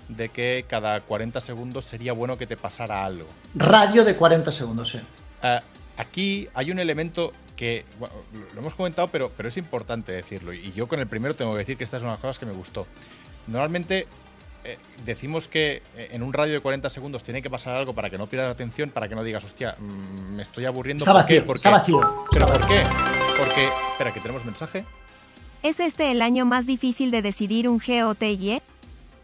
de 0.09 0.29
que 0.29 0.63
cada 0.69 1.01
40 1.01 1.41
segundos 1.41 1.83
sería 1.85 2.13
bueno 2.13 2.37
que 2.37 2.47
te 2.47 2.55
pasara 2.55 3.03
algo. 3.05 3.27
Radio 3.55 4.05
de 4.05 4.15
40 4.15 4.51
segundos, 4.51 4.89
sí. 4.91 4.99
Ah, 5.43 5.61
aquí 5.97 6.47
hay 6.53 6.71
un 6.71 6.79
elemento 6.79 7.33
que 7.57 7.83
bueno, 7.99 8.13
lo 8.53 8.61
hemos 8.61 8.73
comentado, 8.75 9.07
pero, 9.09 9.31
pero 9.35 9.49
es 9.49 9.57
importante 9.57 10.11
decirlo. 10.11 10.53
Y 10.53 10.71
yo 10.73 10.87
con 10.87 10.99
el 10.99 11.07
primero 11.07 11.35
tengo 11.35 11.51
que 11.53 11.57
decir 11.57 11.75
que 11.77 11.83
esta 11.83 11.97
es 11.97 12.03
una 12.03 12.11
de 12.11 12.15
las 12.17 12.21
cosas 12.21 12.39
que 12.39 12.45
me 12.45 12.53
gustó. 12.53 12.85
Normalmente 13.47 14.07
eh, 14.67 14.77
decimos 15.05 15.47
que 15.47 15.81
eh, 15.95 16.09
en 16.11 16.21
un 16.23 16.33
radio 16.33 16.53
de 16.53 16.59
40 16.59 16.89
segundos 16.89 17.23
tiene 17.23 17.41
que 17.41 17.49
pasar 17.49 17.75
algo 17.75 17.93
para 17.93 18.09
que 18.09 18.17
no 18.17 18.27
pierdas 18.27 18.51
atención, 18.51 18.89
para 18.91 19.07
que 19.07 19.15
no 19.15 19.23
digas, 19.23 19.43
hostia, 19.43 19.75
mm, 19.79 20.35
me 20.35 20.43
estoy 20.43 20.65
aburriendo. 20.65 21.03
Está 21.03 21.13
¿Por 21.13 21.25
qué? 21.25 21.35
vacío, 21.39 21.45
¿Por 21.47 21.55
está 21.55 21.69
qué? 21.69 21.73
vacío. 21.73 22.25
¿Pero 22.31 22.45
está 22.45 22.59
por 22.59 22.61
vacío. 22.67 22.83
qué? 22.83 23.37
Porque, 23.37 23.67
espera, 23.91 24.13
que 24.13 24.19
tenemos 24.19 24.45
mensaje. 24.45 24.85
¿Es 25.63 25.79
este 25.79 26.11
el 26.11 26.21
año 26.21 26.45
más 26.45 26.65
difícil 26.65 27.09
de 27.11 27.21
decidir 27.21 27.67
un 27.67 27.79
GOTY? 27.85 28.61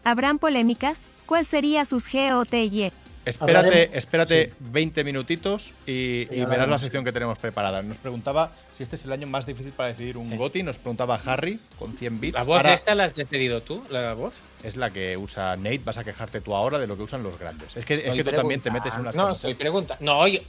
¿Habrán 0.02 0.38
polémicas? 0.38 0.98
¿Cuál 1.26 1.46
sería 1.46 1.84
sus 1.84 2.10
GOTY? 2.10 2.90
Espérate, 3.24 3.68
Hablaremos- 3.68 3.96
espérate 3.96 4.44
sí. 4.46 4.52
20 4.60 5.02
minutitos 5.04 5.72
y, 5.86 6.26
verás 6.44 6.68
la 6.68 6.78
sección 6.78 7.04
que 7.04 7.12
tenemos 7.12 7.38
preparada. 7.38 7.80
Nos 7.82 7.96
preguntaba 7.96 8.52
si 8.76 8.82
este 8.82 8.96
es 8.96 9.04
el 9.04 9.12
año 9.12 9.26
más 9.26 9.46
difícil 9.46 9.72
para 9.72 9.88
decidir 9.90 10.18
un 10.18 10.30
Sí. 10.30 10.36
GOTI. 10.36 10.62
Nos 10.62 10.76
preguntaba 10.76 11.18
Harry 11.24 11.58
con 11.78 11.96
100 11.96 12.20
bits. 12.20 12.34
¿La 12.34 12.44
voz 12.44 12.56
Ahora 12.58 12.74
esta 12.74 12.94
la 12.94 13.04
has 13.04 13.16
decidido 13.16 13.62
tú? 13.62 13.82
¿La 13.90 14.12
voz? 14.14 14.34
es 14.62 14.76
la 14.76 14.90
que 14.90 15.16
usa 15.16 15.56
Nate. 15.56 15.80
Vas 15.84 15.96
a 15.98 16.04
quejarte 16.04 16.40
tú 16.40 16.54
ahora 16.54 16.78
de 16.78 16.86
lo 16.86 16.96
que 16.96 17.02
usan 17.02 17.22
los 17.22 17.38
grandes. 17.38 17.74
Es 17.76 17.84
que, 17.84 17.94
es 17.94 18.00
que 18.02 18.24
tú 18.24 18.30
también 18.32 18.60
te 18.60 18.70
metes 18.70 18.94
en 18.94 19.00
unas 19.00 19.16
No, 19.16 19.32
estoy 19.32 19.54
pregunta. 19.54 19.96
No, 20.00 20.18
oye. 20.18 20.42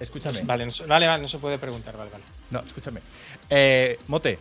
Escúchame. 0.00 0.40
Vale, 0.42 0.66
no, 0.66 0.72
se- 0.72 0.84
vale, 0.84 1.06
vale, 1.06 1.22
no 1.22 1.28
se 1.28 1.38
puede 1.38 1.58
preguntar, 1.58 1.96
vale, 1.96 2.10
vale. 2.10 2.24
No, 2.50 2.60
escúchame. 2.60 3.00
Eh, 3.48 3.98
Mote, 4.08 4.38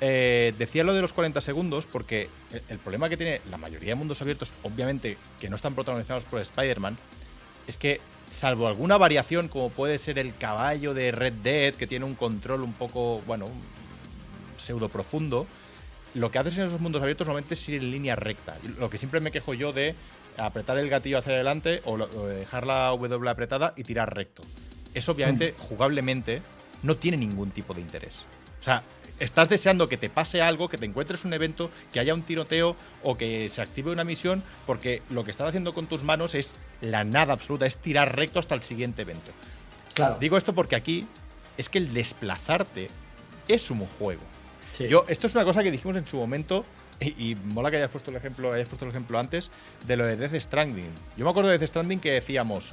eh, 0.00 0.52
decía 0.58 0.84
lo 0.84 0.92
de 0.94 1.00
los 1.00 1.12
40 1.12 1.40
segundos 1.40 1.86
porque 1.86 2.28
el, 2.52 2.62
el 2.68 2.78
problema 2.78 3.08
que 3.08 3.16
tiene 3.16 3.40
la 3.50 3.56
mayoría 3.56 3.90
de 3.90 3.94
mundos 3.94 4.20
abiertos, 4.20 4.52
obviamente, 4.62 5.16
que 5.40 5.48
no 5.48 5.56
están 5.56 5.74
protagonizados 5.74 6.24
por 6.24 6.38
Spider-Man, 6.40 6.98
es 7.70 7.76
que, 7.76 8.00
salvo 8.28 8.68
alguna 8.68 8.98
variación, 8.98 9.48
como 9.48 9.70
puede 9.70 9.98
ser 9.98 10.18
el 10.18 10.36
caballo 10.36 10.92
de 10.92 11.12
Red 11.12 11.34
Dead, 11.42 11.74
que 11.74 11.86
tiene 11.86 12.04
un 12.04 12.14
control 12.14 12.62
un 12.62 12.72
poco, 12.74 13.22
bueno, 13.26 13.48
pseudo 14.56 14.88
profundo, 14.88 15.46
lo 16.14 16.30
que 16.30 16.38
haces 16.38 16.58
en 16.58 16.66
esos 16.66 16.80
mundos 16.80 17.00
abiertos 17.00 17.26
normalmente 17.26 17.54
es 17.54 17.68
ir 17.68 17.80
en 17.80 17.90
línea 17.90 18.16
recta. 18.16 18.58
Lo 18.78 18.90
que 18.90 18.98
siempre 18.98 19.20
me 19.20 19.30
quejo 19.30 19.54
yo 19.54 19.72
de 19.72 19.94
apretar 20.36 20.78
el 20.78 20.88
gatillo 20.88 21.18
hacia 21.18 21.32
adelante 21.32 21.82
o, 21.84 21.96
dejar 21.96 22.66
la 22.66 22.88
W 22.88 23.28
apretada 23.30 23.72
y 23.76 23.84
tirar 23.84 24.14
recto. 24.14 24.42
Eso 24.92 25.12
obviamente, 25.12 25.54
jugablemente, 25.56 26.42
no 26.82 26.96
tiene 26.96 27.16
ningún 27.16 27.52
tipo 27.52 27.74
de 27.74 27.80
interés. 27.80 28.24
O 28.58 28.62
sea, 28.62 28.82
estás 29.20 29.48
deseando 29.48 29.88
que 29.88 29.96
te 29.96 30.10
pase 30.10 30.42
algo, 30.42 30.68
que 30.68 30.78
te 30.78 30.86
encuentres 30.86 31.24
un 31.24 31.32
evento, 31.32 31.70
que 31.92 32.00
haya 32.00 32.14
un 32.14 32.22
tiroteo 32.22 32.74
o 33.02 33.16
que 33.16 33.48
se 33.48 33.62
active 33.62 33.92
una 33.92 34.02
misión, 34.02 34.42
porque 34.66 35.02
lo 35.10 35.24
que 35.24 35.30
estás 35.30 35.48
haciendo 35.48 35.74
con 35.74 35.86
tus 35.86 36.02
manos 36.02 36.34
es 36.34 36.54
la 36.80 37.04
nada 37.04 37.34
absoluta, 37.34 37.66
es 37.66 37.76
tirar 37.76 38.16
recto 38.16 38.38
hasta 38.38 38.54
el 38.54 38.62
siguiente 38.62 39.02
evento. 39.02 39.30
Claro. 39.94 40.16
Digo 40.18 40.36
esto 40.36 40.54
porque 40.54 40.74
aquí 40.74 41.06
es 41.56 41.68
que 41.68 41.78
el 41.78 41.92
desplazarte 41.92 42.88
es 43.46 43.70
un 43.70 43.86
juego. 43.86 44.22
sí. 44.72 44.88
Yo, 44.88 45.04
esto 45.08 45.26
es 45.26 45.34
una 45.34 45.44
cosa 45.44 45.62
que 45.62 45.70
dijimos 45.70 45.96
en 45.96 46.06
su 46.06 46.16
momento, 46.16 46.64
y, 47.00 47.30
y 47.30 47.34
mola 47.34 47.70
que 47.70 47.76
hayas 47.76 47.90
puesto 47.90 48.10
el 48.10 48.16
ejemplo, 48.16 48.52
hayas 48.52 48.68
puesto 48.68 48.84
el 48.84 48.90
ejemplo 48.90 49.18
antes, 49.18 49.50
de 49.86 49.96
lo 49.96 50.04
de 50.06 50.16
Death 50.16 50.40
Stranding. 50.40 50.90
Yo 51.16 51.24
me 51.24 51.30
acuerdo 51.30 51.50
de 51.50 51.58
Death 51.58 51.68
Stranding 51.68 52.00
que 52.00 52.12
decíamos, 52.12 52.72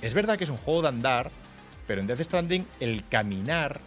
es 0.00 0.14
verdad 0.14 0.38
que 0.38 0.44
es 0.44 0.50
un 0.50 0.56
juego 0.56 0.82
de 0.82 0.88
andar, 0.88 1.30
pero 1.86 2.00
en 2.00 2.06
Death 2.06 2.22
Stranding 2.22 2.66
el 2.80 3.04
caminar 3.08 3.80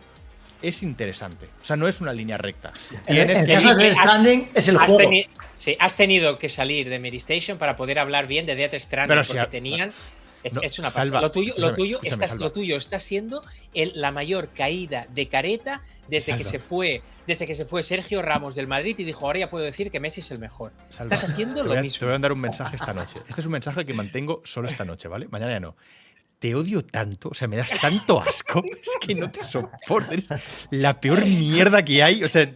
es 0.61 0.83
interesante. 0.83 1.47
O 1.61 1.65
sea, 1.65 1.75
no 1.75 1.87
es 1.87 2.01
una 2.01 2.13
línea 2.13 2.37
recta. 2.37 2.71
En, 3.07 3.15
Tienes 3.15 3.39
en 3.39 3.45
que 3.45 3.53
el 3.53 3.61
caso 3.63 3.75
de 3.75 3.83
Death 3.83 3.97
has- 3.97 4.03
Stranding 4.05 4.49
es 4.53 4.67
el 4.67 4.77
Has, 4.77 4.91
juego. 4.91 5.09
teni- 5.11 5.27
sí, 5.55 5.77
has 5.79 5.95
tenido 5.97 6.39
que 6.39 6.49
salir 6.49 6.89
de 6.89 6.99
Mary 6.99 7.17
Station 7.17 7.57
para 7.57 7.75
poder 7.75 7.99
hablar 7.99 8.27
bien 8.27 8.45
de 8.45 8.55
Death 8.55 8.73
Stranding 8.75 9.09
Pero 9.09 9.23
si 9.23 9.33
porque 9.33 9.47
tenían. 9.51 9.91
Es, 10.43 10.53
No, 10.53 10.61
es 10.61 10.77
una 10.77 10.89
pasada. 10.89 11.21
Lo 11.21 11.31
tuyo, 11.31 11.55
lo 11.57 11.73
tuyo, 11.73 11.95
escúchame, 11.97 12.13
está, 12.25 12.27
Salva. 12.27 12.45
lo 12.45 12.51
tuyo 12.51 12.77
está 12.77 12.99
siendo 12.99 13.41
el- 13.73 13.93
la 13.95 14.11
mayor 14.11 14.49
caída 14.49 15.07
de 15.09 15.27
careta 15.27 15.81
desde 16.07 16.37
que 16.37 16.43
se 16.43 16.59
fue, 16.59 17.01
desde 17.25 17.47
que 17.47 17.55
se 17.55 17.65
fue 17.65 17.81
Sergio 17.81 18.21
Ramos 18.21 18.53
del 18.53 18.67
Madrid 18.67 18.93
y 18.99 19.03
dijo 19.05 19.25
ahora 19.25 19.39
ya 19.39 19.49
puedo 19.49 19.65
decir 19.65 19.89
que 19.89 19.99
Messi 19.99 20.19
es 20.21 20.29
el 20.29 20.37
mejor. 20.37 20.71
Salva, 20.89 21.15
Estás 21.15 21.31
haciendo 21.31 21.55
te 21.55 21.61
lo 21.63 21.69
voy, 21.69 21.77
a, 21.77 21.79
te 21.79 21.83
mismo. 21.85 22.07
voy 22.07 22.15
a 22.15 22.19
dar 22.19 22.31
un 22.31 22.41
mensaje 22.41 22.75
esta 22.75 22.93
noche. 22.93 23.21
Este 23.27 23.41
es 23.41 23.45
un 23.47 23.53
mensaje 23.53 23.85
que 23.87 23.93
mantengo 23.95 24.41
solo 24.45 24.67
esta 24.67 24.85
noche, 24.85 25.07
¿vale? 25.07 25.27
Mañana 25.29 25.53
ya 25.53 25.59
no. 25.59 25.75
Te 26.39 26.53
odio 26.55 26.83
tanto, 26.83 27.29
o 27.29 27.33
sea, 27.33 27.47
me 27.47 27.57
das 27.57 27.69
tanto 27.79 28.21
asco, 28.21 28.63
es 28.81 28.91
que 28.99 29.15
no 29.15 29.31
te 29.31 29.43
soporto, 29.43 30.11
eres 30.11 30.27
la 30.69 30.99
peor 30.99 31.25
mierda 31.25 31.83
que 31.83 32.03
hay, 32.03 32.23
o 32.23 32.29
sea, 32.29 32.51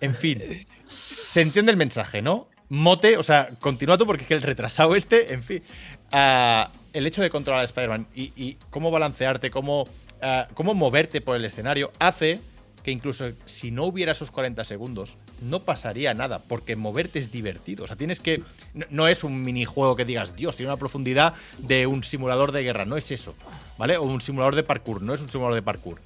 en 0.00 0.14
fin. 0.14 0.66
Se 0.88 1.40
entiende 1.40 1.72
el 1.72 1.78
mensaje, 1.78 2.20
¿no? 2.20 2.48
Mote, 2.68 3.16
o 3.16 3.22
sea, 3.22 3.48
continúa 3.60 3.98
tú 3.98 4.06
porque 4.06 4.22
es 4.22 4.28
que 4.28 4.34
el 4.34 4.42
retrasado 4.42 4.96
este, 4.96 5.32
en 5.32 5.42
fin. 5.42 5.62
Ah, 6.10 6.70
el 6.92 7.06
hecho 7.06 7.22
de 7.22 7.30
controlar 7.30 7.62
a 7.62 7.64
Spider-Man 7.64 8.06
y, 8.14 8.32
y 8.36 8.58
cómo 8.70 8.90
balancearte, 8.90 9.50
cómo, 9.50 9.86
ah, 10.20 10.48
cómo 10.54 10.74
moverte 10.74 11.20
por 11.20 11.36
el 11.36 11.44
escenario, 11.44 11.92
hace 11.98 12.40
que 12.82 12.90
incluso 12.90 13.30
si 13.44 13.70
no 13.70 13.84
hubiera 13.84 14.12
esos 14.12 14.30
40 14.30 14.64
segundos, 14.64 15.16
no 15.40 15.60
pasaría 15.60 16.14
nada, 16.14 16.40
porque 16.40 16.76
moverte 16.76 17.18
es 17.18 17.30
divertido. 17.30 17.84
O 17.84 17.86
sea, 17.86 17.96
tienes 17.96 18.20
que. 18.20 18.42
No, 18.74 18.86
no 18.90 19.08
es 19.08 19.22
un 19.24 19.42
minijuego 19.42 19.94
que 19.96 20.04
digas, 20.04 20.34
Dios, 20.36 20.56
tiene 20.56 20.70
una 20.72 20.78
profundidad 20.78 21.34
de 21.58 21.86
un 21.86 22.02
simulador 22.02 22.52
de 22.52 22.62
guerra, 22.62 22.84
no 22.84 22.96
es 22.96 23.10
eso, 23.10 23.34
¿vale? 23.78 23.96
O 23.96 24.02
un 24.02 24.20
simulador 24.20 24.54
de 24.54 24.62
parkour, 24.64 25.02
no 25.02 25.14
es 25.14 25.20
un 25.20 25.28
simulador 25.30 25.54
de 25.54 25.62
parkour. 25.62 26.00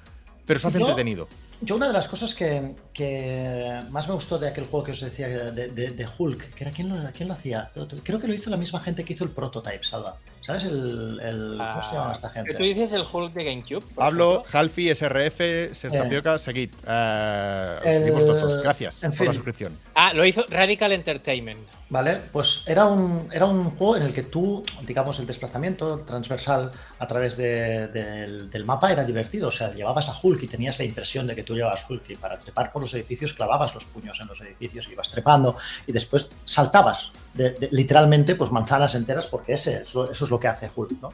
Pero 0.45 0.59
se 0.59 0.67
hace 0.67 0.79
Yo- 0.79 0.85
entretenido. 0.87 1.27
Yo 1.59 1.75
una 1.75 1.87
de 1.87 1.93
las 1.93 2.07
cosas 2.07 2.35
que, 2.35 2.75
que 2.93 3.79
más 3.89 4.07
me 4.07 4.13
gustó 4.13 4.37
de 4.37 4.47
aquel 4.47 4.65
juego 4.65 4.85
que 4.85 4.91
os 4.91 5.01
decía 5.01 5.27
de, 5.27 5.69
de- 5.69 5.89
de 5.89 6.07
Hulk, 6.17 6.53
que 6.53 6.63
era 6.63 6.71
quién 6.71 6.87
lo, 6.87 7.11
quién 7.13 7.27
lo 7.27 7.33
hacía, 7.33 7.71
creo 8.03 8.19
que 8.19 8.27
lo 8.27 8.33
hizo 8.35 8.51
la 8.51 8.57
misma 8.57 8.79
gente 8.79 9.03
que 9.03 9.13
hizo 9.13 9.23
el 9.23 9.31
prototype, 9.31 9.83
Salva. 9.83 10.17
¿Sabes 10.47 10.63
el, 10.63 11.19
el- 11.21 11.57
cómo 11.57 11.81
se 11.81 11.93
llama 11.93 12.11
esta 12.13 12.29
gente? 12.29 12.53
¿Tú 12.53 12.63
dices 12.63 12.93
el 12.93 13.03
Hulk 13.11 13.33
de 13.33 13.43
GameCube? 13.43 13.83
ejemplo? 13.97 14.43
Halfi, 14.53 14.95
SRF, 14.95 15.73
Sertapioca, 15.73 16.37
seguid. 16.37 16.69
Eh, 16.87 17.79
el- 17.83 17.93
seguimos 18.03 18.25
vosotros. 18.25 18.63
Gracias 18.63 19.03
en 19.03 19.11
por 19.11 19.27
la 19.27 19.33
suscripción. 19.33 19.77
Ah, 19.93 20.13
lo 20.13 20.23
hizo 20.25 20.45
Radical 20.49 20.93
Entertainment. 20.93 21.59
Vale, 21.89 22.17
pues 22.31 22.63
era 22.65 22.85
un, 22.85 23.29
era 23.31 23.45
un 23.45 23.71
juego 23.71 23.97
en 23.97 24.03
el 24.03 24.13
que 24.13 24.23
tú, 24.23 24.63
digamos, 24.85 25.19
el 25.19 25.25
desplazamiento 25.27 25.99
transversal 25.99 26.71
a 26.99 27.07
través 27.07 27.35
de- 27.35 27.87
del, 27.89 28.49
del 28.49 28.63
mapa 28.65 28.91
era 28.93 29.03
divertido. 29.03 29.49
O 29.49 29.51
sea, 29.51 29.73
llevabas 29.73 30.07
a 30.07 30.15
Hulk 30.21 30.43
y 30.43 30.47
tenías 30.47 30.79
la 30.79 30.85
impresión 30.85 31.27
de 31.27 31.35
que 31.35 31.43
tú 31.43 31.55
llevabas 31.55 31.85
Hulk 31.89 32.09
y 32.11 32.15
para 32.15 32.39
trepar 32.39 32.71
por 32.71 32.81
los 32.81 32.93
edificios 32.93 33.33
clavabas 33.33 33.75
los 33.75 33.83
puños 33.85 34.17
en 34.21 34.27
los 34.27 34.39
edificios 34.39 34.87
y 34.87 34.93
ibas 34.93 35.11
trepando 35.11 35.57
y 35.85 35.91
después 35.91 36.29
saltabas 36.45 37.11
de- 37.37 37.51
de- 37.51 37.69
literalmente 37.71 38.35
pues 38.35 38.51
manzanas 38.51 38.95
enteras 38.95 39.27
porque 39.27 39.53
ese, 39.53 39.83
eso, 39.83 40.11
eso 40.11 40.25
es 40.25 40.31
lo 40.31 40.39
que 40.39 40.47
hace 40.47 40.69
Hulk, 40.75 41.01
¿no? 41.01 41.13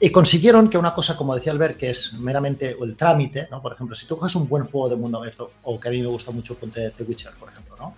Y 0.00 0.10
consiguieron 0.10 0.68
que 0.68 0.76
una 0.78 0.92
cosa, 0.92 1.16
como 1.16 1.34
decía 1.34 1.52
Albert, 1.52 1.76
que 1.78 1.90
es 1.90 2.12
meramente 2.14 2.76
el 2.80 2.96
trámite, 2.96 3.48
¿no? 3.50 3.62
Por 3.62 3.72
ejemplo, 3.72 3.94
si 3.94 4.06
tú 4.06 4.16
coges 4.18 4.34
un 4.34 4.48
buen 4.48 4.64
juego 4.64 4.88
de 4.88 4.96
mundo 4.96 5.18
abierto, 5.18 5.52
o 5.62 5.78
que 5.78 5.88
a 5.88 5.90
mí 5.90 6.00
me 6.00 6.08
gusta 6.08 6.30
mucho, 6.32 6.54
ponte 6.56 6.90
The 6.90 7.02
Witcher, 7.04 7.32
por 7.38 7.48
ejemplo, 7.48 7.76
¿no? 7.78 7.94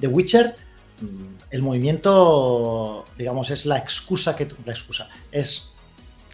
The 0.00 0.06
Witcher 0.08 0.54
mm, 1.00 1.34
el 1.50 1.62
movimiento, 1.62 3.04
digamos, 3.18 3.50
es 3.50 3.66
la 3.66 3.78
excusa 3.78 4.34
que 4.36 4.48
la 4.64 4.72
excusa 4.72 5.08
es 5.30 5.70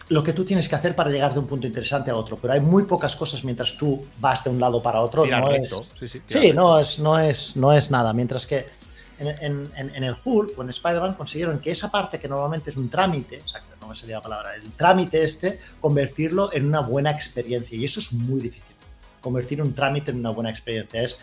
lo 0.09 0.23
que 0.23 0.33
tú 0.33 0.43
tienes 0.43 0.67
que 0.67 0.75
hacer 0.75 0.93
para 0.93 1.09
llegar 1.09 1.33
de 1.33 1.39
un 1.39 1.47
punto 1.47 1.65
interesante 1.67 2.11
a 2.11 2.15
otro, 2.17 2.35
pero 2.37 2.53
hay 2.53 2.59
muy 2.59 2.83
pocas 2.83 3.15
cosas 3.15 3.43
mientras 3.45 3.77
tú 3.77 4.05
vas 4.19 4.43
de 4.43 4.49
un 4.49 4.59
lado 4.59 4.81
para 4.83 4.99
otro. 4.99 5.23
Tirar 5.23 5.41
no 5.41 5.47
recto. 5.49 5.81
es, 5.81 5.87
Sí, 5.99 6.07
sí, 6.07 6.21
sí, 6.27 6.51
no 6.53 6.77
es, 6.79 6.99
no 6.99 7.17
es, 7.17 7.55
no 7.55 7.71
es 7.71 7.89
nada. 7.91 8.11
Mientras 8.11 8.45
que 8.45 8.65
en, 9.21 9.69
en- 9.75 9.91
en- 9.95 10.03
el 10.03 10.15
Hulk 10.23 10.57
o 10.57 10.61
en 10.63 10.69
Spider-Man 10.69 11.13
consiguieron 11.13 11.59
que 11.59 11.71
esa 11.71 11.89
parte 11.91 12.19
que 12.19 12.27
normalmente 12.27 12.69
es 12.71 12.77
un 12.77 12.89
trámite, 12.89 13.37
exacto, 13.37 13.75
no 13.79 13.87
me 13.87 13.95
salía 13.95 14.17
la 14.17 14.21
palabra, 14.21 14.55
el 14.55 14.71
trámite 14.71 15.23
este, 15.23 15.59
convertirlo 15.79 16.51
en 16.53 16.65
una 16.67 16.79
buena 16.81 17.11
experiencia. 17.11 17.77
Y 17.77 17.85
eso 17.85 17.99
es 17.99 18.11
muy 18.13 18.41
difícil. 18.41 18.75
Convertir 19.21 19.61
un 19.61 19.73
trámite 19.73 20.11
en 20.11 20.17
una 20.19 20.31
buena 20.31 20.49
experiencia. 20.49 21.01
Es, 21.01 21.19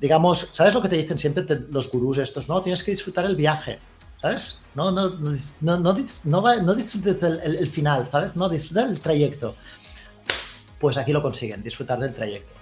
digamos, 0.00 0.50
¿sabes 0.52 0.74
lo 0.74 0.82
que 0.82 0.88
te 0.88 0.96
dicen 0.96 1.18
siempre 1.18 1.42
te- 1.44 1.60
los 1.70 1.90
gurús 1.90 2.18
estos? 2.18 2.48
No, 2.48 2.60
tienes 2.62 2.82
que 2.84 2.90
disfrutar 2.90 3.24
el 3.24 3.36
viaje. 3.36 3.78
¿sabes? 4.20 4.58
No, 4.76 4.92
no, 4.92 5.08
no, 5.08 5.36
no, 5.60 5.78
no, 5.80 6.74
disfrutes 6.74 7.22
el, 7.24 7.68
final, 7.68 8.06
¿sabes? 8.08 8.36
No 8.36 8.48
disfrutar 8.48 8.86
del 8.88 9.00
trayecto. 9.00 9.56
Pues 10.78 10.96
aquí 10.96 11.12
lo 11.12 11.20
consiguen, 11.22 11.60
disfrutar 11.62 11.98
del 11.98 12.14
trayecto. 12.14 12.52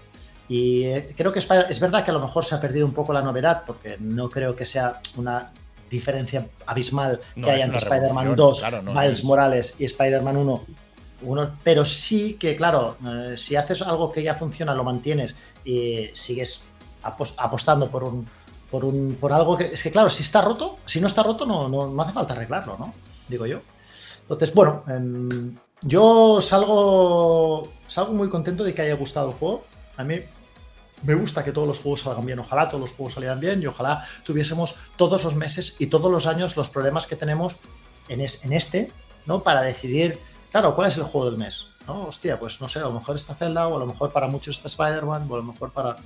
Y 0.50 0.82
eh, 0.82 1.14
creo 1.16 1.32
que 1.32 1.38
es 1.38 1.80
verdad 1.80 2.04
que 2.04 2.10
a 2.10 2.14
lo 2.14 2.18
mejor 2.18 2.44
se 2.44 2.56
ha 2.56 2.60
perdido 2.60 2.84
un 2.84 2.92
poco 2.92 3.12
la 3.12 3.22
novedad, 3.22 3.62
porque 3.64 3.96
no 4.00 4.28
creo 4.28 4.56
que 4.56 4.66
sea 4.66 5.00
una 5.16 5.52
diferencia 5.88 6.48
abismal 6.66 7.20
que 7.36 7.48
hay 7.48 7.62
entre 7.62 7.78
Spider-Man 7.78 8.34
2, 8.34 8.64
Miles 8.92 9.22
Morales 9.22 9.76
y 9.78 9.84
Spider-Man 9.84 10.36
1. 10.36 10.64
Uno, 11.22 11.50
pero 11.62 11.84
sí 11.84 12.34
que, 12.34 12.56
claro, 12.56 12.96
eh, 13.06 13.36
si 13.36 13.54
haces 13.54 13.80
algo 13.82 14.10
que 14.10 14.24
ya 14.24 14.34
funciona, 14.34 14.74
lo 14.74 14.82
mantienes 14.82 15.36
y 15.64 16.10
sigues 16.14 16.64
apostando 17.02 17.88
por 17.88 18.02
un, 18.02 18.26
por 18.72 18.84
un 18.84 19.18
por 19.20 19.32
algo 19.32 19.56
que 19.56 19.66
es 19.74 19.82
que 19.82 19.90
claro 19.90 20.10
si 20.10 20.22
está 20.22 20.42
roto 20.42 20.78
si 20.84 21.00
no 21.00 21.06
está 21.06 21.22
roto 21.22 21.46
no, 21.46 21.66
no, 21.66 22.02
hace 22.02 22.12
falta 22.12 22.34
arreglarlo 22.34 22.76
no 22.78 22.92
digo 23.28 23.46
yo. 23.46 23.60
Entonces 24.22 24.54
bueno 24.54 24.84
em, 24.86 25.56
yo 25.80 26.40
salgo 26.42 27.68
salgo 27.86 28.12
muy 28.12 28.28
contento 28.28 28.64
de 28.64 28.74
que 28.74 28.82
haya 28.82 28.94
gustado 28.94 29.30
el 29.30 29.34
juego. 29.34 29.64
A 29.96 30.04
mí 30.04 30.16
me 31.02 31.14
gusta 31.14 31.44
que 31.44 31.52
todos 31.52 31.66
los 31.66 31.78
juegos 31.78 32.02
salgan 32.02 32.26
bien 32.26 32.38
ojalá 32.38 32.68
todos 32.68 32.80
los 32.80 32.90
juegos 32.90 33.14
salieran 33.14 33.40
bien 33.40 33.62
y 33.62 33.66
ojalá 33.66 34.04
tuviésemos 34.24 34.76
todos 34.96 35.24
los 35.24 35.34
meses 35.34 35.76
y 35.78 35.86
todos 35.86 36.10
los 36.10 36.26
años 36.26 36.56
los 36.56 36.70
problemas 36.70 37.06
que 37.06 37.16
tenemos 37.16 37.56
en, 38.08 38.20
en 38.20 38.52
este 38.52 38.92
no 39.26 39.42
para 39.42 39.62
decidir 39.62 40.18
claro 40.50 40.74
cuál 40.74 40.88
es 40.88 40.96
el 40.96 41.04
juego 41.04 41.30
del 41.30 41.38
mes 41.38 41.66
no 41.86 42.06
hostia 42.06 42.38
pues 42.38 42.60
no 42.60 42.68
sé 42.68 42.80
a 42.80 42.82
lo 42.82 42.92
mejor 42.92 43.16
está 43.16 43.34
Zelda 43.34 43.68
o 43.68 43.76
a 43.76 43.78
lo 43.78 43.86
mejor 43.86 44.12
para 44.12 44.26
muchos 44.26 44.56
está 44.56 44.68
Spider-Man 44.68 45.26
o 45.30 45.34
a 45.34 45.38
lo 45.38 45.44
mejor 45.44 45.70
para 45.70 45.96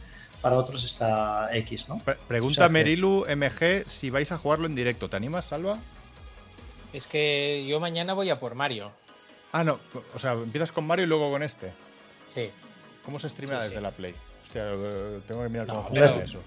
para 0.45 0.57
otros 0.57 0.84
está 0.84 1.49
X, 1.57 1.88
¿no? 1.88 2.03
Pregunta 2.28 2.68
Merilu 2.68 3.24
MG 3.34 3.88
si 3.88 4.11
vais 4.11 4.30
a 4.30 4.36
jugarlo 4.36 4.66
en 4.66 4.74
directo. 4.74 5.09
¿Te 5.09 5.16
animas, 5.16 5.47
Salva? 5.47 5.78
Es 6.92 7.07
que 7.07 7.64
yo 7.66 7.80
mañana 7.80 8.12
voy 8.12 8.28
a 8.28 8.38
por 8.38 8.55
Mario. 8.55 8.92
Ah, 9.53 9.64
no. 9.64 9.78
O 10.14 10.18
sea, 10.18 10.32
empiezas 10.32 10.70
con 10.70 10.86
Mario 10.86 11.07
y 11.07 11.09
luego 11.09 11.30
con 11.30 11.42
este. 11.42 11.72
Sí. 12.28 12.51
¿Cómo 13.07 13.18
se 13.18 13.30
streama 13.30 13.64
desde 13.64 13.80
la 13.80 13.90
Play? 13.90 14.14
Hostia, 14.55 15.22
tengo 15.26 15.42
que 15.42 15.48
mirar 15.48 15.66
cómo 15.66 15.82
funciona 15.84 16.07
eso. 16.07 16.40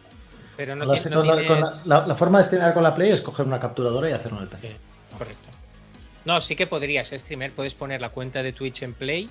Pero 0.56 0.76
no, 0.76 0.86
la, 0.86 2.16
forma 2.16 2.40
de 2.40 2.46
streamear 2.46 2.74
con 2.74 2.82
la 2.82 2.96
Play 2.96 3.12
es 3.12 3.22
coger 3.22 3.46
una 3.46 3.60
capturadora 3.60 4.10
y 4.10 4.14
hacerlo 4.14 4.38
en 4.38 4.44
el 4.44 4.50
PC. 4.50 4.76
correcto. 5.18 5.50
No, 6.26 6.42
sí 6.42 6.56
que 6.56 6.68
podrías 6.68 7.10
streamer. 7.10 7.52
Puedes 7.52 7.76
poner 7.76 8.02
la 8.02 8.10
cuenta 8.10 8.42
de 8.42 8.54
Twitch 8.54 8.82
en 8.82 8.94
Play 8.94 9.30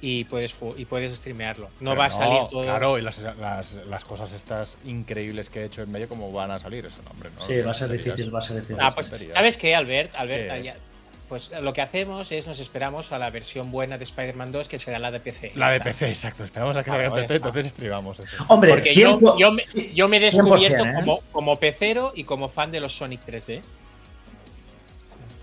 y 0.00 0.24
puedes, 0.24 0.54
y 0.76 0.84
puedes 0.84 1.16
streamearlo. 1.16 1.70
No 1.80 1.96
va 1.96 2.06
a 2.06 2.10
salir 2.10 2.46
todo. 2.50 2.64
Claro, 2.64 2.98
y 2.98 3.02
las, 3.02 3.18
las, 3.18 4.04
cosas 4.04 4.32
estas 4.32 4.76
increíbles 4.84 5.48
que 5.48 5.62
he 5.62 5.64
hecho 5.64 5.82
en 5.82 5.90
medio, 5.90 6.08
¿cómo 6.08 6.30
van 6.30 6.50
a 6.50 6.58
salir? 6.58 6.84
Eso, 6.84 7.02
nombre, 7.04 7.30
¿no? 7.38 7.46
Sí, 7.46 7.60
va 7.60 7.70
a 7.70 7.74
ser 7.74 7.90
difícil, 7.90 8.34
va 8.34 8.40
a 8.40 8.42
ser 8.42 8.56
difícil. 8.56 8.76
Ah, 8.80 8.94
pues, 8.94 9.10
¿sabes 9.32 9.56
qué, 9.56 9.74
Albert? 9.74 10.14
Albert 10.14 10.76
pues 11.28 11.50
lo 11.60 11.72
que 11.72 11.80
hacemos 11.80 12.30
es 12.32 12.46
nos 12.46 12.60
esperamos 12.60 13.12
a 13.12 13.18
la 13.18 13.30
versión 13.30 13.70
buena 13.70 13.98
de 13.98 14.04
Spider-Man 14.04 14.52
2, 14.52 14.68
que 14.68 14.78
será 14.78 14.98
la 14.98 15.10
de 15.10 15.20
PC. 15.20 15.52
La 15.54 15.72
de 15.72 15.80
PC, 15.80 16.08
exacto. 16.08 16.44
Esperamos 16.44 16.76
a 16.76 16.84
que 16.84 16.90
haga 16.90 17.14
PC, 17.14 17.36
entonces 17.36 17.66
streamamos. 17.66 18.20
Hombre, 18.48 18.70
Porque 18.70 18.94
yo, 18.94 19.18
yo, 19.38 19.52
me, 19.52 19.62
yo, 19.94 20.08
me, 20.08 20.18
he 20.18 20.20
descubierto 20.20 20.84
¿eh? 20.84 20.94
como, 20.94 21.20
como 21.32 21.58
pecero 21.58 22.12
y 22.14 22.24
como 22.24 22.48
fan 22.48 22.70
de 22.70 22.80
los 22.80 22.96
Sonic 22.96 23.20
3D. 23.26 23.62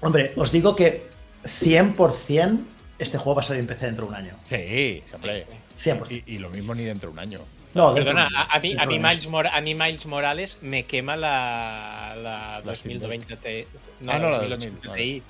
Hombre, 0.02 0.34
os 0.36 0.52
digo 0.52 0.76
que 0.76 1.08
100% 1.44 2.60
este 3.00 3.18
juego 3.18 3.36
va 3.36 3.42
a 3.42 3.46
salir 3.46 3.62
en 3.62 3.68
PC 3.68 3.86
dentro 3.86 4.06
de 4.06 4.10
un 4.10 4.16
año. 4.16 4.36
Sí, 4.48 5.04
siempre. 5.06 5.46
100%. 5.84 6.24
Y, 6.26 6.38
lo 6.38 6.50
mismo 6.50 6.74
ni 6.74 6.84
dentro 6.84 7.10
de 7.10 7.14
un 7.14 7.20
año. 7.20 7.40
No, 7.74 7.94
perdona, 7.94 8.30
a, 8.50 8.60
mí, 8.60 8.76
a, 8.78 8.86
mí 8.86 9.00
Miles 9.74 10.06
Morales 10.06 10.60
me 10.62 10.84
quema 10.84 11.16
la, 11.16 12.16
la 12.22 12.62
2020 12.64 13.36
Ti. 13.36 13.66
No, 14.02 14.12
ah, 14.12 14.20
no, 14.20 14.30
la 14.30 14.38
2080 14.38 14.94
Ti. 14.94 15.24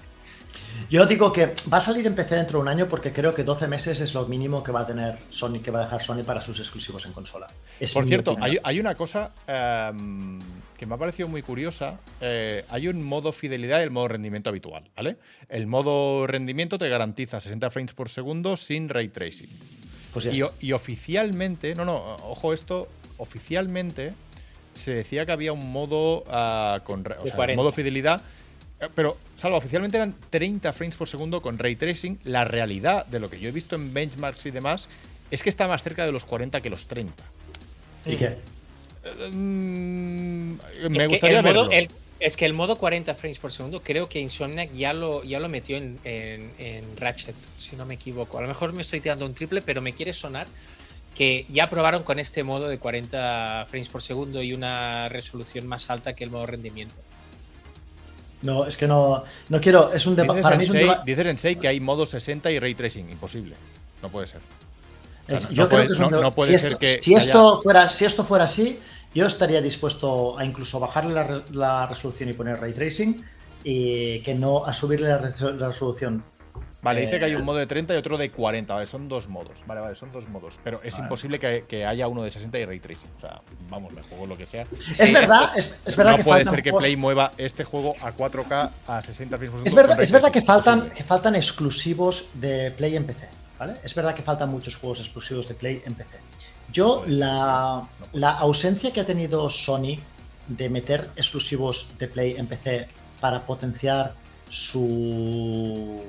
Yo 0.89 1.05
digo 1.05 1.33
que 1.33 1.55
va 1.71 1.77
a 1.77 1.79
salir 1.79 2.05
en 2.05 2.15
PC 2.15 2.35
dentro 2.35 2.59
de 2.59 2.63
un 2.63 2.67
año 2.67 2.87
porque 2.87 3.11
creo 3.11 3.33
que 3.33 3.43
12 3.43 3.67
meses 3.67 3.99
es 3.99 4.13
lo 4.13 4.27
mínimo 4.27 4.63
que 4.63 4.71
va 4.71 4.81
a 4.81 4.85
tener 4.85 5.17
Sony, 5.31 5.59
que 5.59 5.71
va 5.71 5.81
a 5.81 5.83
dejar 5.85 6.01
Sony 6.03 6.23
para 6.23 6.41
sus 6.41 6.59
exclusivos 6.59 7.05
en 7.05 7.13
consola. 7.13 7.47
Por 7.93 8.05
cierto, 8.05 8.37
hay, 8.39 8.79
una 8.79 8.95
cosa 8.95 9.31
em, 9.47 10.39
que 10.77 10.85
me 10.85 10.95
ha 10.95 10.97
parecido 10.97 11.27
muy 11.27 11.41
curiosa. 11.41 11.99
Eh, 12.21 12.63
hay 12.69 12.87
un 12.87 13.03
modo 13.03 13.31
fidelidad 13.31 13.79
y 13.79 13.83
el 13.83 13.91
modo 13.91 14.09
rendimiento 14.09 14.49
habitual, 14.49 14.83
¿vale? 14.95 15.17
El 15.49 15.67
modo 15.67 16.27
rendimiento 16.27 16.77
te 16.77 16.89
garantiza 16.89 17.39
60 17.39 17.71
frames 17.71 17.93
por 17.93 18.09
segundo 18.09 18.57
sin 18.57 18.89
ray 18.89 19.09
tracing. 19.09 19.49
Pues 20.13 20.29
y, 20.59 20.73
oficialmente, 20.73 21.73
no, 21.73 21.85
no, 21.85 21.95
ojo 21.95 22.53
esto, 22.53 22.87
oficialmente 23.17 24.13
se 24.75 24.91
decía 24.91 25.25
que 25.25 25.31
había 25.31 25.53
un 25.53 25.71
modo 25.71 26.23
uh, 26.23 26.83
con 26.83 27.03
modo 27.55 27.71
fidelidad 27.71 28.21
pero, 28.95 29.17
salvo 29.35 29.57
oficialmente 29.57 29.97
eran 29.97 30.15
30 30.29 30.73
frames 30.73 30.95
por 30.95 31.07
segundo 31.07 31.41
con 31.41 31.57
ray 31.57 31.75
tracing. 31.75 32.19
La 32.23 32.45
realidad 32.45 33.05
de 33.05 33.19
lo 33.19 33.29
que 33.29 33.39
yo 33.39 33.49
he 33.49 33.51
visto 33.51 33.75
en 33.75 33.93
benchmarks 33.93 34.45
y 34.45 34.51
demás 34.51 34.89
es 35.31 35.43
que 35.43 35.49
está 35.49 35.67
más 35.67 35.83
cerca 35.83 36.05
de 36.05 36.11
los 36.11 36.25
40 36.25 36.61
que 36.61 36.69
los 36.69 36.87
30. 36.87 37.23
¿Y 38.05 38.15
qué? 38.17 38.37
Mm, 39.31 40.53
me 40.89 41.07
gustaría 41.07 41.41
verlo. 41.41 41.69
es 42.19 42.37
que 42.37 42.45
el 42.45 42.53
modo 42.53 42.77
40 42.77 43.15
frames 43.15 43.39
por 43.39 43.51
segundo 43.51 43.81
creo 43.81 44.07
que 44.07 44.19
Insomniac 44.19 44.71
ya 44.73 44.93
lo, 44.93 45.23
ya 45.23 45.39
lo 45.39 45.49
metió 45.49 45.77
en, 45.77 45.99
Ratchet, 46.97 47.35
si 47.57 47.75
no 47.75 47.85
me 47.85 47.95
equivoco. 47.95 48.37
A 48.37 48.41
lo 48.41 48.47
mejor 48.47 48.73
me 48.73 48.81
estoy 48.81 49.01
tirando 49.01 49.25
un 49.25 49.33
triple, 49.33 49.61
pero 49.61 49.81
me 49.81 49.93
quiere 49.93 50.13
sonar 50.13 50.47
que 51.15 51.45
ya 51.49 51.69
probaron 51.69 52.03
con 52.03 52.19
este 52.19 52.43
modo 52.43 52.67
de 52.67 52.79
40 52.79 53.65
frames 53.69 53.89
por 53.89 54.01
segundo 54.01 54.41
y 54.41 54.53
una 54.53 55.09
resolución 55.09 55.67
más 55.67 55.89
alta 55.89 56.13
que 56.13 56.23
el 56.23 56.31
modo 56.31 56.45
rendimiento. 56.47 56.95
No, 58.43 58.65
es 58.65 58.77
que 58.77 58.87
no, 58.87 59.23
no 59.49 59.61
quiero. 59.61 59.91
Es 59.91 60.05
un 60.05 60.15
debate. 60.15 60.41
Para 60.41 60.57
mí 60.57 60.63
es 60.63 60.69
un. 60.69 60.79
Dice 61.05 61.23
Sensei 61.23 61.55
que 61.55 61.67
hay 61.67 61.79
modo 61.79 62.05
60 62.05 62.51
y 62.51 62.59
ray 62.59 62.75
tracing. 62.75 63.09
Imposible. 63.09 63.55
No 64.01 64.09
puede 64.09 64.27
ser. 64.27 64.41
yo 65.51 65.67
creo 65.69 65.87
que 65.87 65.93
es 65.93 65.99
un 65.99 66.11
no, 66.11 66.33
puede 66.33 66.51
si 66.51 66.59
ser 66.59 66.73
esto, 66.73 66.79
que. 66.79 67.01
Si 67.01 67.15
esto, 67.15 67.61
fuera, 67.61 67.87
si 67.89 68.05
esto 68.05 68.23
fuera 68.23 68.43
así, 68.43 68.79
yo 69.15 69.25
estaría 69.25 69.61
dispuesto 69.61 70.37
a 70.37 70.45
incluso 70.45 70.79
bajarle 70.79 71.43
la, 71.51 71.87
resolución 71.87 72.29
y 72.29 72.33
poner 72.33 72.59
ray 72.59 72.73
tracing 72.73 73.23
y 73.63 74.19
que 74.19 74.35
no 74.35 74.65
a 74.65 74.73
subirle 74.73 75.07
la 75.07 75.19
resolución 75.19 76.23
Vale, 76.83 77.01
dice 77.01 77.17
que 77.17 77.25
hay 77.25 77.35
un 77.35 77.41
eh, 77.41 77.45
modo 77.45 77.57
de 77.57 77.65
30 77.65 77.93
y 77.93 77.97
otro 77.97 78.17
de 78.17 78.29
40. 78.29 78.73
Vale, 78.73 78.85
son 78.85 79.07
dos 79.07 79.29
modos. 79.29 79.57
Vale, 79.65 79.79
vale, 79.79 79.95
son 79.95 80.11
dos 80.11 80.27
modos. 80.27 80.59
Pero 80.63 80.81
es 80.83 80.99
imposible 80.99 81.39
que, 81.39 81.85
haya 81.85 82.07
uno 82.07 82.23
de 82.23 82.31
60 82.31 82.59
y 82.59 82.65
ray 82.65 82.79
tracing. 82.79 83.09
O 83.17 83.19
sea, 83.21 83.41
vamos, 83.69 83.93
me 83.93 84.03
juego 84.03 84.27
lo 84.27 84.37
que 84.37 84.45
sea. 84.45 84.67
Es 84.99 85.13
verdad, 85.13 85.51
es, 85.55 85.95
verdad 85.95 86.17
no 86.17 86.23
puede 86.23 86.45
ser 86.45 86.61
que 86.61 86.73
Play 86.73 86.97
mueva 86.97 87.31
este 87.37 87.63
juego 87.63 87.95
a 88.01 88.11
4K 88.11 88.69
a 88.87 89.01
60 89.01 89.37
frames 89.37 89.61
Es 89.63 89.73
verdad, 89.73 90.01
es 90.01 90.11
verdad 90.11 90.31
que 90.31 90.41
faltan, 90.41 90.89
que 90.89 91.03
faltan 91.03 91.35
exclusivos 91.35 92.29
de 92.33 92.71
Play 92.71 92.95
en 92.95 93.05
PC. 93.05 93.29
¿vale? 93.57 93.75
Es 93.83 93.95
verdad 93.95 94.13
que 94.13 94.21
faltan 94.21 94.49
muchos 94.49 94.75
juegos 94.75 94.99
exclusivos 94.99 95.47
de 95.47 95.53
Play 95.53 95.81
en 95.85 95.93
PC. 95.93 96.17
Yo, 96.71 97.03
la, 97.07 97.83
la 98.13 98.31
ausencia 98.31 98.91
que 98.91 98.99
ha 98.99 99.05
tenido 99.05 99.49
Sony 99.49 99.97
de 100.47 100.69
meter 100.69 101.09
exclusivos 101.15 101.91
de 101.97 102.07
Play 102.07 102.35
en 102.37 102.47
PC 102.47 102.87
para 103.21 103.41
potenciar 103.41 104.13
su 104.49 106.01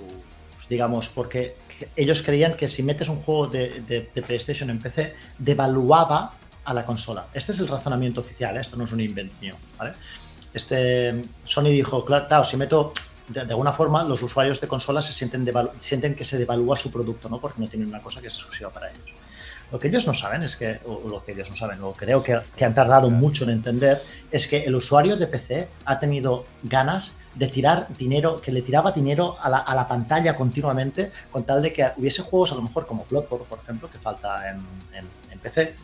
digamos, 0.68 1.08
porque 1.08 1.56
ellos 1.96 2.22
creían 2.22 2.54
que 2.54 2.68
si 2.68 2.82
metes 2.82 3.08
un 3.08 3.22
juego 3.22 3.48
de, 3.48 4.08
PlayStation 4.26 4.70
en 4.70 4.78
PC, 4.78 5.14
devaluaba 5.38 6.32
a 6.64 6.74
la 6.74 6.84
consola. 6.84 7.26
Este 7.34 7.52
es 7.52 7.60
el 7.60 7.68
razonamiento 7.68 8.20
oficial, 8.20 8.56
¿eh? 8.56 8.60
esto 8.60 8.76
no 8.76 8.84
es 8.84 8.92
un 8.92 9.00
invento 9.00 9.34
mío, 9.40 9.54
¿vale? 9.78 9.92
Este, 10.52 11.22
Sony 11.44 11.64
dijo, 11.64 12.04
claro, 12.04 12.44
si 12.44 12.56
meto, 12.56 12.92
de, 13.28 13.40
alguna 13.40 13.72
forma, 13.72 14.04
los 14.04 14.22
usuarios 14.22 14.60
de 14.60 14.68
consolas 14.68 15.04
se 15.04 15.12
sienten, 15.12 15.50
sienten 15.80 16.14
que 16.14 16.24
se 16.24 16.38
devalúa 16.38 16.76
su 16.76 16.92
producto, 16.92 17.28
¿no? 17.28 17.40
Porque 17.40 17.60
no 17.60 17.68
tienen 17.68 17.88
una 17.88 18.00
cosa 18.00 18.20
que 18.20 18.28
es 18.28 18.34
exclusiva 18.34 18.70
para 18.70 18.90
ellos. 18.90 19.12
Lo 19.72 19.78
que 19.78 19.88
ellos 19.88 20.06
no 20.06 20.14
saben 20.14 20.44
es 20.44 20.56
que, 20.56 20.78
o 20.86 21.08
lo 21.08 21.24
que 21.24 21.32
ellos 21.32 21.50
no 21.50 21.56
saben, 21.56 21.78
que 21.78 22.04
creo 22.04 22.22
que, 22.22 22.38
que 22.56 22.64
han 22.64 22.74
tardado 22.74 23.10
mucho 23.10 23.44
en 23.44 23.50
entender, 23.50 24.02
es 24.30 24.46
que 24.46 24.62
el 24.62 24.74
usuario 24.76 25.16
de 25.16 25.26
PC 25.26 25.68
ha 25.84 25.98
tenido 25.98 26.46
ganas 26.62 27.16
de 27.34 27.48
tirar 27.48 27.88
dinero, 27.96 28.40
que 28.40 28.52
le 28.52 28.62
tiraba 28.62 28.92
dinero 28.92 29.36
a 29.40 29.48
la, 29.48 29.58
a 29.58 29.74
la, 29.74 29.88
pantalla 29.88 30.36
continuamente, 30.36 31.10
con 31.30 31.44
tal 31.44 31.62
de 31.62 31.72
que 31.72 31.90
hubiese 31.96 32.22
juegos 32.22 32.52
a 32.52 32.54
lo 32.54 32.62
mejor 32.62 32.86
como 32.86 33.04
Bloodborne, 33.08 33.46
por 33.48 33.58
ejemplo, 33.58 33.90
que 33.90 33.98
falta 33.98 34.50
en, 34.50 34.58
en, 34.94 35.38
PC, 35.38 35.74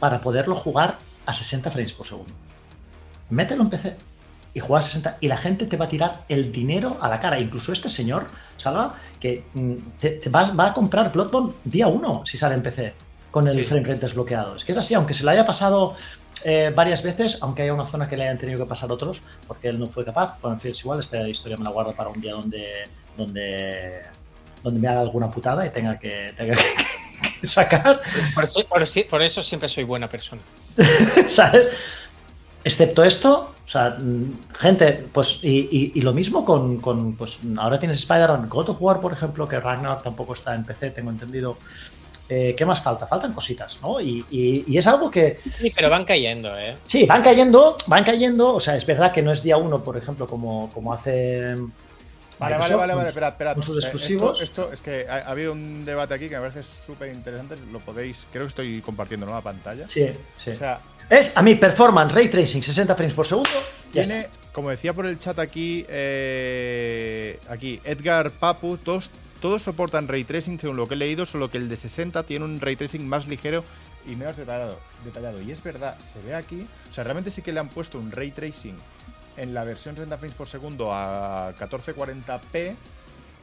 para 0.00 0.20
poderlo 0.20 0.56
jugar 0.56 0.98
a 1.26 1.32
60 1.32 1.70
frames 1.70 1.92
por 1.92 2.06
segundo. 2.06 2.32
Mételo 3.30 3.62
en 3.62 3.70
PC 3.70 3.96
y 4.52 4.60
juega 4.60 4.80
a 4.80 4.82
60 4.82 5.18
y 5.20 5.28
la 5.28 5.36
gente 5.36 5.66
te 5.66 5.76
va 5.76 5.84
a 5.84 5.88
tirar 5.88 6.24
el 6.28 6.50
dinero 6.50 6.96
a 7.00 7.08
la 7.08 7.20
cara. 7.20 7.38
Incluso 7.38 7.72
este 7.72 7.88
señor, 7.88 8.26
Salva, 8.56 8.94
que 9.20 9.44
mm, 9.54 9.74
te, 10.00 10.28
va, 10.28 10.66
a 10.66 10.72
comprar 10.72 11.12
Bloodborne 11.12 11.52
día 11.64 11.86
1 11.86 12.22
si 12.24 12.38
sale 12.38 12.54
en 12.54 12.62
PC 12.62 12.94
con 13.30 13.46
el 13.46 13.66
frame 13.66 13.84
rate 13.84 14.00
desbloqueado. 14.00 14.56
Es 14.56 14.64
que 14.64 14.72
es 14.72 14.78
así, 14.78 14.94
aunque 14.94 15.12
se 15.12 15.24
le 15.24 15.32
haya 15.32 15.44
pasado 15.44 15.94
eh, 16.48 16.72
varias 16.74 17.02
veces, 17.02 17.38
aunque 17.40 17.62
haya 17.62 17.74
una 17.74 17.86
zona 17.86 18.08
que 18.08 18.16
le 18.16 18.22
hayan 18.22 18.38
tenido 18.38 18.60
que 18.60 18.68
pasar 18.68 18.92
otros, 18.92 19.20
porque 19.48 19.66
él 19.68 19.80
no 19.80 19.88
fue 19.88 20.04
capaz. 20.04 20.38
Bueno, 20.40 20.54
en 20.54 20.60
fin, 20.60 20.70
es 20.70 20.80
igual, 20.80 21.00
esta 21.00 21.26
historia 21.28 21.56
me 21.56 21.64
la 21.64 21.70
guardo 21.70 21.92
para 21.92 22.08
un 22.08 22.20
día 22.20 22.32
donde, 22.34 22.84
donde, 23.16 24.02
donde 24.62 24.78
me 24.80 24.86
haga 24.88 25.00
alguna 25.00 25.28
putada 25.30 25.66
y 25.66 25.70
tenga 25.70 25.98
que, 25.98 26.32
sacar. 27.42 28.00
Por 28.34 28.44
eso, 28.44 28.60
por 29.10 29.22
eso, 29.22 29.42
siempre 29.42 29.68
soy 29.68 29.82
buena 29.84 30.08
persona. 30.08 30.40
¿Sabes? 31.28 31.68
Excepto 32.64 33.04
esto, 33.04 33.54
O 33.64 33.68
sea, 33.68 33.96
mm, 33.98 34.38
gente, 34.58 35.06
pues, 35.12 35.40
y, 35.42 35.68
y- 35.70 35.92
y 35.94 36.00
lo 36.02 36.12
mismo 36.12 36.44
con, 36.44 36.78
con, 36.80 37.14
pues, 37.16 37.38
ahora 37.58 37.78
tienes 37.78 37.98
Spider-Man, 37.98 38.48
God 38.48 38.70
of 38.70 38.82
War, 38.82 39.00
por 39.00 39.12
ejemplo, 39.12 39.48
que 39.48 39.58
Ragnarok 39.60 40.02
tampoco 40.02 40.34
está 40.34 40.54
en 40.54 40.64
PC, 40.64 40.90
tengo 40.90 41.10
entendido. 41.10 41.56
Eh, 42.28 42.54
¿Qué 42.58 42.64
más 42.66 42.82
falta? 42.82 43.06
Faltan 43.06 43.32
cositas, 43.32 43.78
¿no? 43.82 44.00
Y, 44.00 44.24
y- 44.30 44.64
y 44.66 44.78
es 44.78 44.86
algo 44.88 45.10
que, 45.10 45.38
Sí, 45.48 45.70
pero 45.74 45.88
van 45.88 46.04
cayendo, 46.04 46.58
¿eh? 46.58 46.76
sí, 46.84 47.06
van 47.06 47.22
cayendo, 47.22 47.76
van 47.86 48.02
cayendo, 48.02 48.54
o 48.54 48.60
sea, 48.60 48.74
es 48.74 48.84
verdad 48.84 49.12
que 49.12 49.22
no 49.22 49.30
es 49.30 49.42
día 49.44 49.56
uno, 49.56 49.82
por 49.84 49.96
ejemplo, 49.96 50.26
como, 50.26 50.68
como 50.74 50.92
hace... 50.92 51.54
Vale, 52.38 52.58
vale, 52.58 52.74
vale, 52.74 52.92
con 52.92 52.96
vale, 52.98 53.00
sus- 53.02 53.08
esperad, 53.08 53.28
esperad. 53.32 53.54
con 53.54 53.62
sus 53.62 53.76
Eh, 53.76 53.78
exclusivos. 53.86 54.42
Esto, 54.42 54.64
esto 54.64 54.72
es 54.74 54.80
que 54.80 55.08
ha, 55.08 55.14
ha 55.28 55.30
habido 55.30 55.52
un 55.52 55.84
debate 55.86 56.14
aquí 56.14 56.28
que 56.28 56.34
me 56.38 56.48
parece 56.50 56.62
súper 56.84 57.14
interesante. 57.14 57.54
Lo 57.72 57.78
podéis, 57.78 58.26
creo 58.30 58.44
que 58.44 58.48
estoy 58.48 58.80
compartiendo 58.82 59.24
¿no? 59.24 59.32
la 59.32 59.40
pantalla. 59.40 59.88
Sí, 59.88 60.06
sí. 60.44 60.50
O 60.50 60.54
sea, 60.54 60.80
Es 61.08 61.34
a 61.36 61.42
mí 61.42 61.54
performance, 61.54 62.12
ray 62.12 62.28
tracing, 62.28 62.62
60 62.62 62.94
frames 62.94 63.14
por 63.14 63.26
segundo. 63.26 63.48
tiene, 63.90 64.20
está. 64.22 64.30
como 64.52 64.68
decía 64.68 64.92
por 64.92 65.06
el 65.06 65.18
chat 65.18 65.38
aquí, 65.38 65.86
eh, 65.88 67.38
aquí 67.48 67.80
Edgar 67.84 68.30
Papu, 68.32 68.76
todos, 68.78 69.08
todos 69.46 69.62
soportan 69.62 70.08
ray 70.08 70.24
tracing 70.24 70.58
según 70.58 70.76
lo 70.76 70.88
que 70.88 70.94
he 70.94 70.96
leído, 70.96 71.24
solo 71.24 71.48
que 71.48 71.56
el 71.56 71.68
de 71.68 71.76
60 71.76 72.24
tiene 72.24 72.44
un 72.44 72.60
ray 72.60 72.74
tracing 72.74 73.06
más 73.06 73.28
ligero 73.28 73.62
y 74.04 74.16
menos 74.16 74.36
detallado. 74.36 74.80
detallado. 75.04 75.40
Y 75.40 75.52
es 75.52 75.62
verdad, 75.62 75.96
se 76.00 76.20
ve 76.20 76.34
aquí, 76.34 76.66
o 76.90 76.92
sea, 76.92 77.04
realmente 77.04 77.30
sí 77.30 77.42
que 77.42 77.52
le 77.52 77.60
han 77.60 77.68
puesto 77.68 77.96
un 77.96 78.10
ray 78.10 78.32
tracing 78.32 78.74
en 79.36 79.54
la 79.54 79.62
versión 79.62 79.94
30 79.94 80.18
frames 80.18 80.36
por 80.36 80.48
segundo 80.48 80.92
a 80.92 81.54
1440p, 81.60 82.74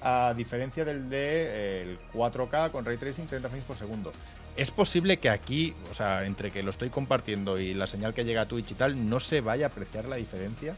a 0.01 0.34
diferencia 0.36 0.84
del 0.84 1.10
de 1.10 1.20
eh, 1.22 1.82
el 1.84 1.99
4K 2.14 2.72
con 2.72 2.84
ray 2.84 2.97
tracing 2.97 3.26
30 3.26 3.47
frames 3.47 3.66
por 3.66 3.78
segundo. 3.78 4.12
Es 4.58 4.72
posible 4.72 5.20
que 5.20 5.30
aquí, 5.30 5.74
o 5.89 5.93
sea, 5.93 6.26
entre 6.26 6.51
que 6.51 6.64
lo 6.64 6.72
estoy 6.72 6.89
compartiendo 6.89 7.58
y 7.58 7.74
la 7.74 7.88
señal 7.88 8.14
que 8.14 8.26
llega 8.26 8.41
a 8.41 8.45
Twitch 8.45 8.72
y 8.72 8.74
tal, 8.74 9.10
no 9.10 9.22
se 9.22 9.39
vaya 9.39 9.68
a 9.68 9.70
apreciar 9.70 10.04
la 10.04 10.18
diferencia. 10.18 10.76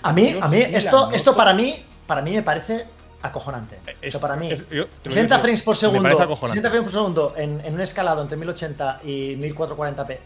A 0.00 0.14
mí, 0.14 0.32
Yo 0.32 0.42
a 0.42 0.48
mí 0.48 0.56
sí 0.56 0.74
esto, 0.74 1.10
esto 1.12 1.36
para 1.36 1.52
mí, 1.52 1.84
para 2.06 2.22
mí 2.22 2.30
me 2.30 2.42
parece 2.42 2.86
acojonante. 3.22 3.78
Es- 3.86 3.96
Esto 4.02 4.20
para 4.20 4.36
mí. 4.36 4.50
es- 4.52 4.60
yo 4.68 4.86
te 4.86 5.08
lo 5.08 5.10
60 5.10 5.34
digo, 5.36 5.42
frames 5.42 5.62
por 5.62 5.76
segundo. 5.76 6.02
parece 6.02 6.22
acojonante. 6.22 6.60
60 6.60 6.68
frames 6.70 6.84
por 6.84 6.92
segundo 7.00 7.34
en, 7.36 7.60
en 7.64 7.74
un 7.74 7.80
escalado 7.80 8.22
entre 8.22 8.36
1080 8.36 9.00
y 9.04 9.36
1440p. 9.36 10.18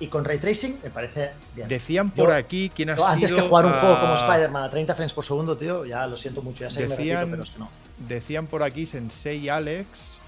Y 0.00 0.08
con 0.08 0.24
ray 0.24 0.38
tracing 0.38 0.80
me 0.82 0.90
parece 0.90 1.30
bien. 1.54 1.68
Decían 1.68 2.10
por 2.10 2.28
Yo- 2.28 2.34
aquí 2.34 2.70
quién 2.74 2.90
ha 2.90 2.96
Yo 2.96 3.06
antes 3.06 3.30
sido 3.30 3.42
que 3.42 3.48
jugar 3.48 3.66
un 3.66 3.72
a- 3.72 3.80
juego 3.80 4.00
como 4.00 4.14
Spider-Man 4.16 4.62
a 4.64 4.70
30 4.70 4.94
frames 4.94 5.12
por 5.12 5.24
segundo, 5.24 5.56
tío, 5.56 5.84
ya 5.84 6.06
lo 6.06 6.16
siento 6.16 6.42
mucho, 6.42 6.64
ya 6.64 6.70
sé 6.70 6.80
que 6.82 6.88
me 6.88 6.96
repito, 6.96 7.10
Decían- 7.14 7.30
pero 7.30 7.42
es 7.44 7.50
que 7.50 7.58
no. 7.60 7.68
Decían 7.98 8.46
por 8.48 8.62
aquí 8.64 8.86
Sensei 8.86 9.48
Alex 9.48 10.18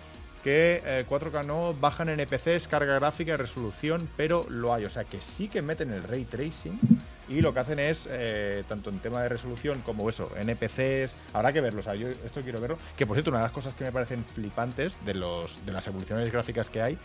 que 0.44 0.80
eh, 0.86 1.04
4K 1.08 1.42
no 1.44 1.74
bajan 1.74 2.08
NPCs, 2.08 2.68
carga 2.68 2.94
gráfica 2.94 3.32
y 3.32 3.36
resolución, 3.36 4.08
pero 4.16 4.46
lo 4.48 4.72
hay. 4.72 4.84
O 4.84 4.90
sea 4.90 5.02
que 5.02 5.20
sí 5.20 5.48
que 5.48 5.60
meten 5.62 5.90
el 5.92 6.04
ray 6.04 6.24
tracing 6.24 6.78
y 7.28 7.40
lo 7.40 7.52
que 7.52 7.60
hacen 7.60 7.78
es, 7.78 8.08
eh, 8.10 8.64
tanto 8.68 8.90
en 8.90 8.98
tema 9.00 9.22
de 9.22 9.28
resolución 9.28 9.82
como 9.82 10.08
eso, 10.08 10.30
NPCs, 10.36 11.16
habrá 11.32 11.52
que 11.52 11.60
verlo. 11.60 11.80
O 11.80 11.82
sea, 11.82 11.94
yo 11.94 12.08
esto 12.08 12.40
quiero 12.42 12.60
verlo. 12.60 12.78
Que 12.96 13.06
por 13.06 13.16
cierto, 13.16 13.30
una 13.30 13.40
de 13.40 13.44
las 13.44 13.52
cosas 13.52 13.74
que 13.74 13.84
me 13.84 13.92
parecen 13.92 14.24
flipantes 14.24 14.98
de, 15.04 15.14
los, 15.14 15.64
de 15.66 15.72
las 15.72 15.86
evoluciones 15.86 16.30
gráficas 16.32 16.70
que 16.70 16.82
hay 16.82 16.98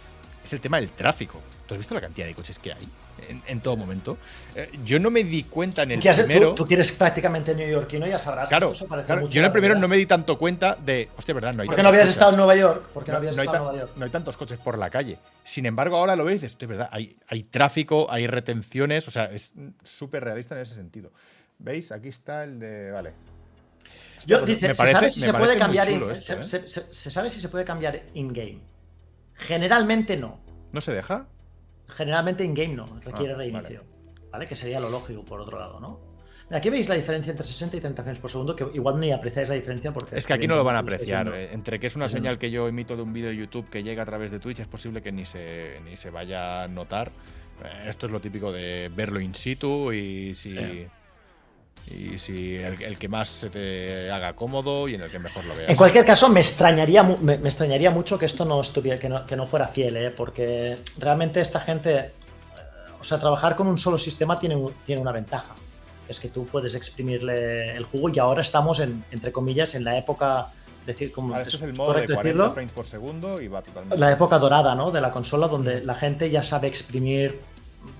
es 0.44 0.54
el 0.54 0.62
tema 0.62 0.78
del 0.80 0.90
tráfico. 0.92 1.40
¿Tú 1.68 1.74
has 1.76 1.78
visto 1.78 1.94
la 1.94 2.02
cantidad 2.02 2.28
de 2.28 2.34
coches 2.36 2.60
que 2.60 2.74
hay 2.74 2.88
en, 3.30 3.42
en 3.48 3.62
todo 3.62 3.78
momento? 3.78 4.18
Eh, 4.56 4.70
yo 4.84 5.00
no 5.00 5.10
me 5.10 5.24
di 5.24 5.44
cuenta 5.44 5.84
en 5.84 5.92
el 5.92 6.00
primero. 6.00 6.50
Tú, 6.50 6.56
tú 6.64 6.68
que 6.68 6.74
eres 6.74 6.92
prácticamente 6.92 7.56
neoyorquino, 7.56 8.06
ya 8.08 8.20
sabrás. 8.20 8.50
Claro, 8.50 8.74
eso 8.74 8.88
parece 8.88 9.06
claro, 9.06 9.22
mucho 9.22 9.34
yo 9.34 9.40
en 9.40 9.46
el 9.46 9.52
primero 9.54 9.76
no 9.76 9.88
me 9.88 9.96
di 9.96 10.06
tanto 10.06 10.38
cuenta 10.38 10.76
de. 10.76 11.08
Hostia, 11.18 11.34
¿verdad? 11.34 11.54
No 11.54 11.62
hay 11.62 11.68
¿Por 11.68 11.76
qué 11.78 11.84
no 11.84 11.90
habías 11.90 12.04
coches. 12.04 12.16
estado 12.16 12.32
en 12.32 12.38
Nueva 12.38 12.56
York? 12.56 12.88
¿Por 12.94 13.06
qué 13.06 13.12
no, 13.12 13.14
No, 13.14 13.18
habías 13.20 13.38
no 13.38 13.44
estado 13.44 13.58
en 13.58 13.64
Nueva 13.64 13.80
York? 13.86 13.92
no 13.98 14.06
hay 14.06 14.12
tantos 14.12 14.36
coches 14.38 14.60
por 14.60 14.78
la 14.78 14.90
calle. 14.90 15.18
Sin 15.44 15.66
embargo, 15.66 15.96
ahora 15.98 16.16
lo 16.18 16.26
veis, 16.26 16.44
es 16.44 16.58
verdad, 16.58 16.90
hay, 16.92 17.16
hay 17.28 17.44
tráfico, 17.44 18.08
hay 18.12 18.28
retenciones, 18.28 19.08
o 19.08 19.12
sea, 19.12 19.26
es 19.26 19.52
súper 19.84 20.24
realista 20.26 20.56
en 20.56 20.62
ese 20.62 20.76
sentido. 20.76 21.12
¿Veis? 21.60 21.92
Aquí 21.92 22.10
está 22.10 22.44
el 22.44 22.60
de. 22.60 22.92
Vale. 22.92 23.14
Yo, 24.26 24.46
dice, 24.46 24.76
¿se 24.76 24.92
sabe 24.92 25.10
si 25.10 25.22
se 25.22 25.34
puede 25.34 25.58
cambiar 25.58 25.88
esto, 25.90 26.16
se, 26.16 26.34
¿eh? 26.34 26.44
se- 26.44 26.68
se- 26.68 26.94
se 26.94 27.10
sabe 27.12 27.30
si 27.30 27.40
se 27.42 27.50
puede 27.50 27.64
cambiar 27.66 28.02
in-game? 28.14 28.60
Generalmente 29.42 30.18
no. 30.18 30.40
¿No 30.72 30.82
se 30.82 30.94
deja? 30.94 31.28
Generalmente 31.90 32.44
in-game 32.44 32.76
no, 32.76 33.00
requiere 33.04 33.34
Ah, 33.34 33.38
reinicio. 33.38 33.84
Vale. 34.32 34.48
Que 34.48 34.56
sería 34.56 34.80
lo 34.80 34.90
lógico, 34.90 35.24
por 35.26 35.42
otro 35.42 35.60
lado, 35.60 35.80
¿no? 35.80 36.00
Aquí 36.52 36.70
veis 36.70 36.90
la 36.90 36.96
diferencia 36.96 37.32
entre 37.32 37.46
60 37.46 37.78
y 37.78 37.80
30 37.80 38.04
frames 38.04 38.20
por 38.20 38.30
segundo, 38.30 38.56
que 38.56 38.66
igual 38.74 39.00
ni 39.00 39.12
apreciáis 39.14 39.48
la 39.48 39.56
diferencia 39.56 39.94
porque... 39.94 40.18
Es 40.18 40.28
que 40.28 40.34
aquí 40.34 40.48
no 40.48 40.56
lo 40.58 40.66
van 40.66 40.76
a 40.76 40.80
apreciar. 40.80 41.30
eh, 41.34 41.54
Entre 41.54 41.80
que 41.80 41.88
es 41.88 41.96
una 41.96 42.10
señal 42.10 42.38
que 42.38 42.52
yo 42.52 42.68
emito 42.68 42.98
de 42.98 43.04
un 43.04 43.14
vídeo 43.14 43.30
de 43.30 43.38
YouTube 43.38 43.70
que 43.70 43.84
llega 43.84 44.04
a 44.04 44.06
través 44.06 44.32
de 44.32 44.40
Twitch, 44.40 44.60
es 44.60 44.68
posible 44.68 45.02
que 45.02 45.14
ni 45.14 45.24
se, 45.24 45.80
ni 45.86 45.96
se 45.96 46.10
vaya 46.10 46.64
a 46.64 46.68
notar. 46.68 47.12
Eh, 47.64 47.86
Esto 47.88 48.06
es 48.06 48.12
lo 48.12 48.20
típico 48.20 48.52
de 48.52 48.92
verlo 48.94 49.22
in 49.22 49.34
situ 49.34 49.94
y 49.94 50.36
si. 50.36 50.56
Y 51.88 52.18
si 52.18 52.56
el, 52.56 52.82
el 52.82 52.98
que 52.98 53.08
más 53.10 53.28
se 53.28 53.50
te 53.50 54.10
haga 54.12 54.34
cómodo 54.34 54.88
y 54.88 54.96
en 54.96 55.02
el 55.02 55.10
que 55.12 55.20
mejor 55.20 55.44
lo 55.46 55.56
veas. 55.56 55.70
En 55.70 55.76
cualquier 55.76 56.06
caso, 56.06 56.30
me 56.30 56.40
extrañaría, 56.40 57.04
mu- 57.04 57.18
me, 57.18 57.38
me 57.38 57.50
extrañaría 57.50 57.92
mucho 57.92 58.18
que 58.18 58.26
esto 58.28 58.46
no 58.46 58.62
estuviera, 58.62 58.98
que 59.00 59.10
no, 59.10 59.26
que 59.26 59.36
no 59.36 59.46
fuera 59.46 59.68
fiel, 59.68 59.98
¿eh? 59.98 60.10
porque 60.12 60.78
realmente 60.98 61.42
esta 61.42 61.60
gente, 61.60 61.96
eh, 61.98 62.12
o 63.00 63.04
sea, 63.04 63.20
trabajar 63.20 63.56
con 63.58 63.68
un 63.68 63.78
solo 63.78 63.98
sistema 63.98 64.40
tiene, 64.40 64.56
un- 64.56 64.74
tiene 64.86 65.02
una 65.02 65.12
ventaja. 65.12 65.54
Es 66.08 66.20
que 66.20 66.30
tú 66.30 66.46
puedes 66.46 66.76
exprimirle 66.76 67.76
el 67.76 67.84
jugo 67.86 68.08
y 68.10 68.20
ahora 68.20 68.42
estamos 68.42 68.80
en, 68.80 69.04
entre 69.12 69.32
comillas, 69.34 69.76
en 69.76 69.84
la 69.84 69.98
época, 69.98 70.48
decir, 70.86 71.12
como 71.12 71.34
Ahora, 71.34 71.44
esto 71.46 71.58
es 71.58 71.64
el 71.64 71.74
modo 71.74 71.90
de 71.90 71.94
correcto 71.94 72.14
40 72.16 72.24
decirlo, 72.24 72.54
frames 72.54 72.72
por 72.74 72.86
segundo 72.86 73.42
y 73.42 73.48
va 73.50 73.62
totalmente. 73.62 73.98
la 73.98 74.12
época 74.12 74.40
dorada, 74.40 74.76
¿no? 74.76 74.92
De 74.92 75.02
la 75.02 75.12
consola 75.12 75.48
donde 75.50 75.84
la 75.84 75.96
gente 75.96 76.30
ya 76.30 76.42
sabe 76.42 76.68
exprimir, 76.68 77.40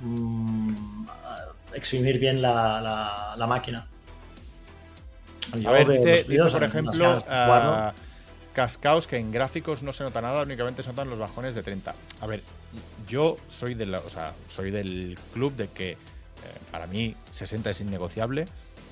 mm, 0.02 1.06
exprimir 1.74 2.20
bien 2.20 2.42
la, 2.42 2.82
la- 2.82 3.36
la 3.38 3.48
máquina. 3.48 3.88
Yo 5.60 5.70
A 5.70 5.72
ver, 5.74 5.88
dice, 5.88 6.24
por 6.54 6.64
ejemplo, 6.64 7.06
a 7.30 7.94
Cascaos 8.54 9.08
que 9.08 9.18
en 9.18 9.32
gráficos 9.32 9.82
no 9.84 9.92
se 9.94 10.04
nota 10.04 10.22
nada, 10.22 10.44
únicamente 10.44 10.84
se 10.84 10.90
notan 10.90 11.10
los 11.10 11.20
bajones 11.20 11.56
de 11.56 11.64
30. 11.64 11.94
A 12.22 12.28
ver, 12.28 12.42
yo 13.08 13.38
soy, 13.50 13.74
de 13.74 13.86
la- 13.86 14.00
o 14.00 14.10
sea, 14.10 14.34
soy 14.50 14.72
del 14.72 15.18
club 15.34 15.56
de 15.56 15.68
que 15.70 15.92
eh, 15.92 15.98
para 16.72 16.88
mí 16.88 17.16
60 17.32 17.70
es 17.70 17.82
innegociable 17.82 18.46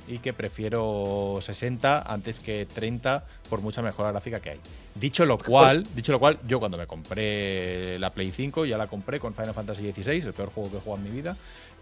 y 0.09 0.17
que 0.17 0.33
prefiero 0.33 1.37
60 1.39 2.11
antes 2.11 2.39
que 2.39 2.65
30 2.65 3.23
por 3.47 3.61
mucha 3.61 3.83
mejora 3.83 4.11
gráfica 4.11 4.39
que 4.39 4.49
hay. 4.49 4.59
Dicho 4.95 5.23
lo 5.23 5.37
cual, 5.37 5.85
dicho 5.95 6.11
lo 6.11 6.19
cual, 6.19 6.39
yo 6.47 6.59
cuando 6.59 6.77
me 6.77 6.87
compré 6.87 7.99
la 7.99 8.09
Play 8.09 8.31
5 8.31 8.65
ya 8.65 8.77
la 8.77 8.87
compré 8.87 9.19
con 9.19 9.35
Final 9.35 9.53
Fantasy 9.53 9.91
XVI, 9.93 10.27
el 10.27 10.33
peor 10.33 10.51
juego 10.51 10.71
que 10.71 10.77
he 10.77 10.79
jugado 10.81 11.05
en 11.05 11.11
mi 11.11 11.15
vida, 11.15 11.37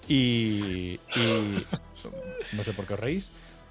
y, 0.09 0.99
y 1.15 1.65
no 2.53 2.63
sé 2.63 2.73
por 2.73 2.85
qué 2.85 2.93
os 2.95 2.99
reís, 2.99 3.29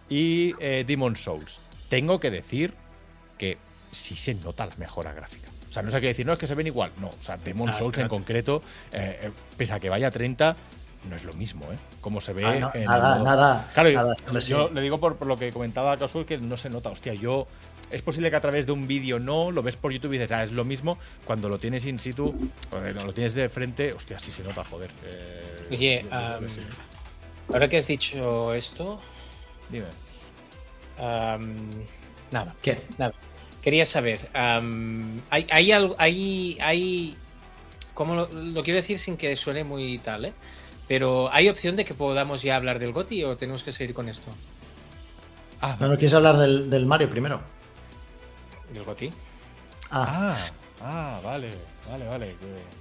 y 0.09 0.55
eh, 0.59 0.85
Demon 0.87 1.17
Souls. 1.17 1.59
Tengo 1.91 2.19
que 2.19 2.31
decir 2.31 2.73
que 3.37 3.59
sí 3.93 4.17
se 4.17 4.35
nota 4.35 4.65
la 4.67 4.77
mejora 4.77 5.13
gráfica. 5.13 5.49
O 5.69 5.73
sea, 5.73 5.83
no 5.83 5.91
sé 5.91 6.01
qué 6.01 6.07
decir, 6.07 6.25
no 6.25 6.33
es 6.33 6.39
que 6.39 6.47
se 6.47 6.55
ven 6.55 6.67
igual. 6.67 6.91
No, 6.99 7.09
o 7.09 7.23
sea, 7.23 7.37
Demon 7.37 7.69
Ah, 7.69 7.75
Souls 7.75 7.99
en 7.99 8.09
concreto, 8.09 8.63
eh, 8.91 9.21
eh, 9.25 9.31
pese 9.59 9.75
a 9.75 9.81
que 9.81 9.91
vaya 9.91 10.07
a 10.07 10.11
30, 10.11 10.57
no 11.07 11.17
es 11.17 11.25
lo 11.25 11.33
mismo, 11.33 11.73
¿eh? 11.73 11.77
Como 12.01 12.21
se 12.21 12.33
ve 12.33 12.45
Ah, 12.45 12.55
no, 12.57 12.71
en 12.75 12.83
el 12.83 12.87
nada, 12.89 13.15
modo- 13.17 13.25
nada, 13.25 13.71
Claro, 13.75 13.91
nada, 13.93 14.15
yo, 14.17 14.25
hombre, 14.27 14.43
sí. 14.43 14.51
yo 14.51 14.71
le 14.71 14.81
digo 14.81 14.99
por, 15.01 15.17
por 15.17 15.27
lo 15.29 15.39
que 15.39 15.53
comentaba 15.53 15.97
Casual 15.97 16.27
que 16.27 16.39
no 16.39 16.57
se 16.57 16.69
nota. 16.71 16.91
Hostia, 16.91 17.15
yo. 17.15 17.47
Es 17.91 18.03
posible 18.03 18.31
que 18.31 18.37
a 18.37 18.41
través 18.41 18.67
de 18.67 18.73
un 18.73 18.89
vídeo 18.89 19.21
no, 19.21 19.53
lo 19.53 19.63
ves 19.63 19.77
por 19.77 19.93
YouTube 19.93 20.13
y 20.15 20.19
dices, 20.19 20.33
ah, 20.33 20.43
es 20.43 20.51
lo 20.51 20.65
mismo. 20.65 20.99
Cuando 21.25 21.49
lo 21.49 21.59
tienes 21.59 21.85
in 21.87 22.01
situ, 22.01 22.51
o 22.73 22.79
lo 23.05 23.15
tienes 23.15 23.35
de 23.35 23.49
frente, 23.49 23.93
hostia, 23.93 24.19
sí 24.19 24.33
se 24.33 24.43
nota, 24.43 24.65
joder. 24.65 24.91
Eh, 25.05 25.69
Oye, 25.71 26.05
que 26.41 26.47
sí. 26.49 26.61
ahora 27.53 27.69
que 27.69 27.77
has 27.77 27.87
dicho 27.87 28.53
esto, 28.55 29.01
Dime. 29.71 29.87
nada, 30.99 32.55
¿Qué? 32.63 32.83
nada. 32.99 33.13
Quería 33.63 33.85
saber, 33.85 34.29
hay, 34.33 35.47
hay 35.51 35.73
algo, 35.73 35.97
hay, 35.99 36.57
hay, 36.61 37.17
¿cómo 37.95 38.15
lo, 38.15 38.29
lo 38.33 38.63
quiero 38.63 38.81
decir 38.81 38.97
sin 38.99 39.17
que 39.17 39.35
suene 39.37 39.65
muy 39.65 39.99
tal, 39.99 40.27
eh? 40.27 40.33
Pero 40.89 41.29
¿hay 41.33 41.49
opción 41.49 41.75
de 41.77 41.85
que 41.85 41.95
podamos 41.95 42.43
ya 42.43 42.57
hablar 42.57 42.79
del 42.79 42.93
GOTI 42.93 43.25
o 43.25 43.37
tenemos 43.37 43.63
que 43.65 43.73
seguir 43.73 43.95
con 43.95 44.09
esto? 44.09 44.29
Ah, 45.61 45.77
No, 45.81 45.89
no 45.89 45.95
quieres 45.95 46.15
hablar 46.15 46.37
del, 46.37 46.71
del 46.71 46.87
Mario 46.87 47.11
primero. 47.11 47.41
¿Del 48.73 48.85
GOTI? 48.85 49.11
Ah, 49.91 50.35
ah, 50.35 50.51
ah, 50.81 51.21
vale, 51.25 51.51
vale, 51.89 52.07
vale. 52.07 52.27
que- 52.39 52.77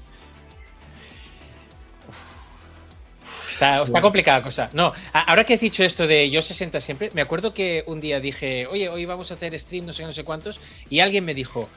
Está, 3.51 3.81
está 3.81 4.01
complicada 4.01 4.39
la 4.39 4.43
cosa. 4.43 4.69
No, 4.73 4.91
ahora 5.13 5.45
que 5.45 5.53
has 5.53 5.61
dicho 5.61 5.81
esto 5.83 6.05
de 6.07 6.29
yo 6.29 6.41
60 6.41 6.79
siempre, 6.81 7.09
me 7.13 7.21
acuerdo 7.21 7.53
que 7.53 7.83
un 7.87 8.01
día 8.01 8.19
dije, 8.19 8.67
oye, 8.67 8.89
hoy 8.89 9.05
vamos 9.05 9.31
a 9.31 9.35
hacer 9.35 9.57
stream, 9.57 9.85
no 9.85 9.93
sé 9.93 10.01
qué, 10.03 10.07
no 10.07 10.11
sé 10.11 10.23
cuántos, 10.25 10.59
y 10.89 10.99
alguien 10.99 11.23
me 11.23 11.33
dijo, 11.33 11.69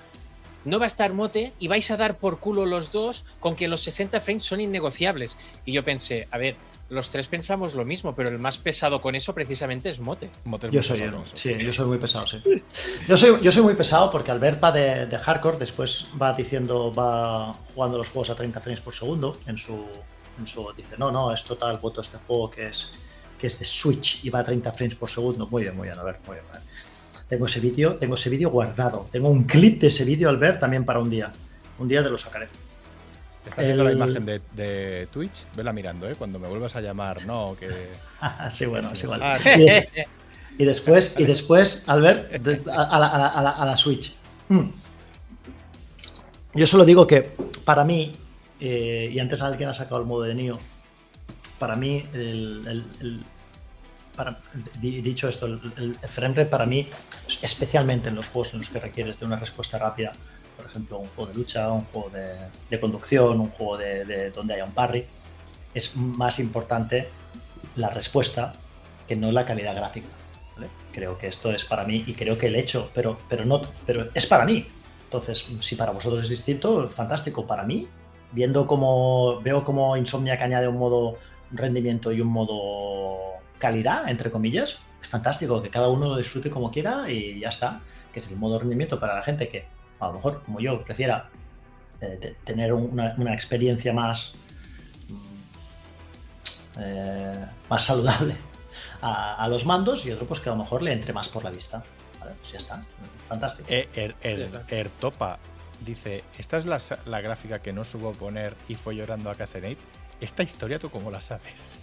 no 0.68 0.78
va 0.78 0.84
a 0.84 0.88
estar 0.88 1.12
Mote 1.12 1.52
y 1.58 1.68
vais 1.68 1.90
a 1.90 1.96
dar 1.96 2.18
por 2.18 2.38
culo 2.40 2.66
los 2.66 2.92
dos 2.92 3.24
con 3.40 3.56
que 3.56 3.68
los 3.68 3.82
60 3.82 4.20
frames 4.20 4.44
son 4.44 4.60
innegociables. 4.60 5.36
Y 5.64 5.72
yo 5.72 5.82
pensé, 5.82 6.28
a 6.30 6.38
ver, 6.38 6.56
los 6.90 7.10
tres 7.10 7.26
pensamos 7.26 7.74
lo 7.74 7.84
mismo, 7.84 8.14
pero 8.14 8.28
el 8.28 8.38
más 8.38 8.58
pesado 8.58 9.00
con 9.00 9.14
eso 9.14 9.34
precisamente 9.34 9.90
es 9.90 10.00
Mote. 10.00 10.30
Motes 10.44 10.70
yo 10.70 10.82
soy, 10.82 11.00
pesado, 11.00 11.22
eso. 11.22 11.36
sí, 11.36 11.56
yo 11.58 11.72
soy 11.72 11.86
muy 11.86 11.98
pesado, 11.98 12.26
sí. 12.26 12.42
Yo 13.06 13.16
soy, 13.16 13.40
yo 13.42 13.52
soy 13.52 13.62
muy 13.62 13.74
pesado 13.74 14.10
porque 14.10 14.30
Albert 14.30 14.62
va 14.62 14.72
de, 14.72 15.06
de 15.06 15.18
hardcore, 15.18 15.58
después 15.58 16.08
va 16.20 16.32
diciendo, 16.32 16.92
va 16.92 17.54
jugando 17.74 17.98
los 17.98 18.08
juegos 18.08 18.30
a 18.30 18.34
30 18.34 18.60
frames 18.60 18.80
por 18.80 18.94
segundo 18.94 19.38
en 19.46 19.58
su, 19.58 19.86
en 20.38 20.46
su 20.46 20.72
dice, 20.76 20.96
no, 20.98 21.10
no, 21.10 21.32
es 21.32 21.44
total, 21.44 21.78
voto 21.78 22.00
este 22.00 22.16
juego 22.26 22.50
que 22.50 22.68
es, 22.68 22.92
que 23.38 23.48
es 23.48 23.58
de 23.58 23.64
Switch 23.64 24.24
y 24.24 24.30
va 24.30 24.40
a 24.40 24.44
30 24.44 24.72
frames 24.72 24.94
por 24.94 25.10
segundo. 25.10 25.46
Muy 25.46 25.62
bien, 25.62 25.76
muy 25.76 25.88
bien, 25.88 25.98
a 25.98 26.02
ver, 26.02 26.18
muy 26.26 26.36
bien. 26.36 26.46
a 26.50 26.52
ver. 26.54 26.62
Tengo 27.28 27.46
ese 27.46 27.60
vídeo, 27.60 27.94
tengo 27.96 28.14
ese 28.14 28.30
vídeo 28.30 28.50
guardado. 28.50 29.08
Tengo 29.12 29.28
un 29.28 29.44
clip 29.44 29.80
de 29.80 29.88
ese 29.88 30.04
vídeo 30.04 30.28
al 30.30 30.38
ver 30.38 30.58
también 30.58 30.84
para 30.84 30.98
un 30.98 31.10
día. 31.10 31.30
Un 31.78 31.86
día 31.88 32.02
te 32.02 32.08
lo 32.10 32.16
sacaré. 32.18 32.48
Está 33.46 33.62
viendo 33.62 33.84
la 33.84 33.92
imagen 33.92 34.24
de, 34.24 34.40
de 34.54 35.08
Twitch, 35.12 35.46
vela 35.56 35.72
mirando, 35.72 36.08
¿eh? 36.08 36.14
Cuando 36.16 36.38
me 36.38 36.48
vuelvas 36.48 36.74
a 36.76 36.80
llamar, 36.80 37.24
no, 37.26 37.56
que... 37.58 37.68
sí, 38.52 38.66
bueno, 38.66 38.90
es 38.92 39.02
igual. 39.02 39.20
Ah, 39.22 39.38
Y, 39.56 39.60
des- 39.62 39.92
y 40.58 40.64
después, 40.64 41.14
y 41.18 41.24
después, 41.24 41.84
Albert, 41.86 42.30
de- 42.32 42.70
a, 42.70 42.82
a 42.82 42.98
la, 42.98 43.06
a 43.08 43.18
la- 43.18 43.28
a 43.28 43.42
la- 43.42 43.50
a 43.50 43.64
la 43.66 43.76
Switch. 43.76 44.14
Hmm. 44.48 44.68
Yo 46.54 46.66
solo 46.66 46.84
digo 46.84 47.06
que 47.06 47.30
para 47.64 47.84
mí, 47.84 48.12
eh, 48.60 49.10
y 49.12 49.18
antes 49.18 49.40
alguien 49.42 49.68
ha 49.68 49.74
sacado 49.74 50.00
el 50.00 50.06
modo 50.06 50.22
de 50.22 50.34
Nio, 50.34 50.58
para 51.58 51.76
mí, 51.76 52.04
el, 52.12 52.64
el- 52.66 52.84
el- 53.00 53.24
dicho 54.80 55.28
esto, 55.28 55.46
el, 55.46 55.60
el 55.76 56.08
frame 56.08 56.44
para 56.46 56.66
mí, 56.66 56.88
especialmente 57.42 58.08
en 58.08 58.16
los 58.16 58.28
juegos 58.28 58.54
en 58.54 58.60
los 58.60 58.68
que 58.70 58.80
requieres 58.80 59.18
de 59.18 59.26
una 59.26 59.36
respuesta 59.36 59.78
rápida, 59.78 60.12
por 60.56 60.66
ejemplo, 60.66 60.98
un 60.98 61.08
juego 61.10 61.30
de 61.30 61.38
lucha, 61.38 61.70
un 61.72 61.84
juego 61.84 62.10
de, 62.10 62.80
conducción, 62.80 63.40
un 63.40 63.50
juego 63.50 63.76
de, 63.76 64.04
de 64.04 64.30
donde 64.30 64.54
haya 64.54 64.64
un 64.64 64.72
parry, 64.72 65.06
es 65.72 65.94
más 65.96 66.40
importante 66.40 67.08
la 67.76 67.90
respuesta 67.90 68.52
que 69.06 69.16
no 69.16 69.30
la 69.32 69.46
calidad 69.46 69.74
gráfica. 69.74 70.08
Creo 70.92 71.16
que 71.16 71.28
esto 71.28 71.52
es 71.52 71.64
para 71.64 71.84
mí 71.84 72.02
y 72.06 72.14
creo 72.14 72.36
que 72.36 72.48
el 72.48 72.56
hecho, 72.56 72.90
pero, 72.92 73.18
pero 73.28 73.44
no, 73.44 73.62
pero 73.86 74.08
es 74.14 74.26
para 74.26 74.44
mí. 74.44 74.66
Entonces, 75.04 75.46
si 75.60 75.76
para 75.76 75.92
vosotros 75.92 76.24
es 76.24 76.28
distinto, 76.28 76.88
fantástico. 76.90 77.46
Para 77.46 77.62
mí, 77.62 77.86
viendo 78.32 78.66
cómo 78.66 79.40
veo 79.40 79.64
como 79.64 79.96
Insomniac 79.96 80.42
añade 80.42 80.66
un 80.66 80.78
modo 80.78 81.18
rendimiento 81.52 82.12
y 82.12 82.20
un 82.20 82.28
modo 82.28 83.37
calidad, 83.58 84.08
entre 84.08 84.30
comillas, 84.30 84.78
es 85.02 85.08
fantástico 85.08 85.62
que 85.62 85.70
cada 85.70 85.88
uno 85.88 86.06
lo 86.08 86.16
disfrute 86.16 86.50
como 86.50 86.70
quiera 86.70 87.10
y 87.10 87.40
ya 87.40 87.48
está. 87.50 87.80
Que 88.12 88.20
es 88.20 88.28
el 88.28 88.36
modo 88.36 88.58
rendimiento 88.58 88.98
para 88.98 89.14
la 89.16 89.22
gente 89.22 89.48
que, 89.48 89.66
a 90.00 90.06
lo 90.08 90.14
mejor, 90.14 90.42
como 90.44 90.60
yo, 90.60 90.82
prefiera 90.82 91.28
eh, 92.00 92.16
te- 92.20 92.34
tener 92.44 92.72
una, 92.72 93.14
una 93.18 93.34
experiencia 93.34 93.92
más 93.92 94.34
mm, 95.08 96.80
eh, 96.80 97.44
más 97.68 97.84
saludable 97.84 98.36
a, 99.02 99.34
a 99.34 99.48
los 99.48 99.66
mandos 99.66 100.06
y 100.06 100.12
otro 100.12 100.26
pues 100.26 100.40
que 100.40 100.48
a 100.48 100.52
lo 100.52 100.58
mejor 100.58 100.82
le 100.82 100.92
entre 100.92 101.12
más 101.12 101.28
por 101.28 101.44
la 101.44 101.50
vista. 101.50 101.82
¿Vale? 102.20 102.32
Pues 102.40 102.52
ya 102.52 102.58
está. 102.58 102.80
Fantástico. 103.28 103.68
Eh, 103.70 103.88
er, 103.94 104.14
er- 104.22 104.88
dice, 105.84 106.24
esta 106.38 106.56
es 106.56 106.66
la, 106.66 106.80
la 107.06 107.20
gráfica 107.20 107.60
que 107.60 107.72
no 107.72 107.84
supo 107.84 108.12
poner 108.12 108.54
y 108.68 108.74
fue 108.74 108.96
llorando 108.96 109.30
a 109.30 109.34
casa 109.34 109.60
de 109.60 109.68
Nate. 109.70 109.80
¿Esta 110.20 110.42
historia 110.42 110.78
tú 110.78 110.90
cómo 110.90 111.10
la 111.10 111.20
sabes? 111.20 111.78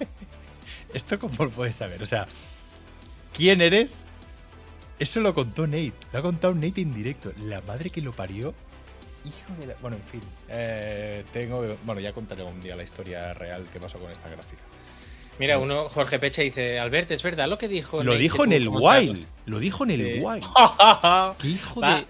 ¿Esto 0.94 1.18
cómo 1.18 1.44
lo 1.44 1.50
puedes 1.50 1.76
saber? 1.76 2.02
O 2.02 2.06
sea, 2.06 2.26
¿quién 3.36 3.60
eres? 3.60 4.04
Eso 4.98 5.20
lo 5.20 5.34
contó 5.34 5.66
Nate. 5.66 5.92
Lo 6.12 6.18
ha 6.18 6.22
contado 6.22 6.54
Nate 6.54 6.80
en 6.80 6.94
directo. 6.94 7.32
La 7.42 7.60
madre 7.62 7.90
que 7.90 8.00
lo 8.00 8.12
parió. 8.12 8.54
Hijo 9.24 9.60
de 9.60 9.66
la... 9.66 9.74
Bueno, 9.82 9.96
en 9.96 10.02
fin. 10.04 10.20
eh, 10.48 11.24
tengo... 11.32 11.76
Bueno, 11.84 12.00
ya 12.00 12.12
contaré 12.12 12.42
un 12.44 12.60
día 12.62 12.76
la 12.76 12.82
historia 12.84 13.34
real 13.34 13.66
que 13.72 13.80
pasó 13.80 13.98
con 13.98 14.10
esta 14.10 14.28
gráfica. 14.28 14.62
Mira, 15.38 15.58
uno, 15.58 15.88
Jorge 15.90 16.18
Pecha 16.18 16.40
dice, 16.42 16.78
Albert, 16.80 17.10
¿es 17.10 17.22
verdad 17.22 17.46
lo 17.48 17.58
que 17.58 17.68
dijo? 17.68 17.98
Lo 18.02 18.12
Nate, 18.12 18.22
dijo 18.22 18.44
en 18.44 18.52
el 18.52 18.62
que 18.64 18.70
montarlo?" 18.70 19.10
Wild. 19.12 19.26
Lo 19.46 19.58
dijo 19.58 19.84
en 19.84 19.90
el 19.90 20.14
Sí. 20.14 20.20
Wild. 20.20 20.44
¡Qué 21.42 21.48
hijo 21.48 21.80
Va. 21.80 21.96
de... 21.96 22.06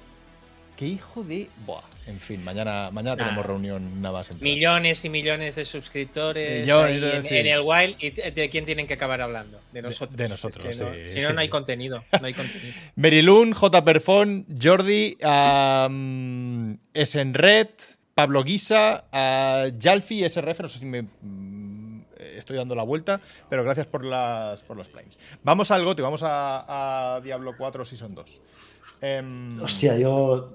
¡Qué 0.77 0.87
hijo 0.87 1.25
de... 1.25 1.49
Buah. 1.67 1.81
En 2.07 2.21
fin, 2.21 2.45
mañana, 2.45 2.91
mañana 2.93 3.17
Nah. 3.17 3.25
tenemos 3.25 3.47
reunión 3.47 4.01
nada 4.01 4.19
más. 4.19 4.41
Millones 4.41 5.05
y 5.05 5.09
millones 5.09 5.57
de 5.57 5.65
suscriptores 5.65 6.61
Millones, 6.63 7.03
en, 7.15 7.23
sí. 7.25 7.37
en 7.37 7.47
el 7.49 7.61
Wild. 7.63 7.97
¿Y 8.01 8.11
de 8.11 8.49
quién 8.49 8.65
tienen 8.65 8.87
que 8.87 8.95
acabar 8.95 9.21
hablando? 9.21 9.61
De 9.73 9.83
nosotros. 9.83 10.17
de 10.17 10.29
nosotros, 10.29 10.67
Es 10.67 10.79
que 10.79 10.85
no- 10.85 10.93
sí, 11.07 11.21
si 11.21 11.27
no, 11.27 11.33
no 11.33 11.41
hay 11.41 11.49
contenido. 11.49 12.05
No 12.21 12.27
hay 12.27 12.35
contenido. 12.35 12.75
Merilun, 12.95 13.53
J. 13.53 13.85
Perfón, 13.85 14.47
Jordi, 14.63 15.17
um, 15.23 16.77
Esenred, 16.95 17.69
Pablo 18.15 18.45
Guisa, 18.45 19.05
uh, 19.13 19.77
Jalfi, 19.81 20.25
SRF, 20.29 20.61
no 20.61 20.69
sé 20.69 20.79
si 20.79 20.85
me 20.87 21.03
mm, 21.03 22.03
estoy 22.37 22.57
dando 22.57 22.75
la 22.75 22.83
vuelta, 22.83 23.21
pero 23.51 23.63
gracias 23.65 23.87
por 23.87 24.05
las 24.05 24.63
por 24.63 24.77
los 24.77 24.89
planes. 24.89 25.19
Vamos 25.43 25.71
al 25.71 25.85
gote, 25.85 26.03
vamos 26.03 26.23
a, 26.23 27.17
a 27.17 27.21
Diablo 27.21 27.55
4 27.59 27.85
Season 27.85 28.15
2. 28.15 28.41
Em, 29.01 29.61
Hostia, 29.63 29.97
yo. 29.99 30.53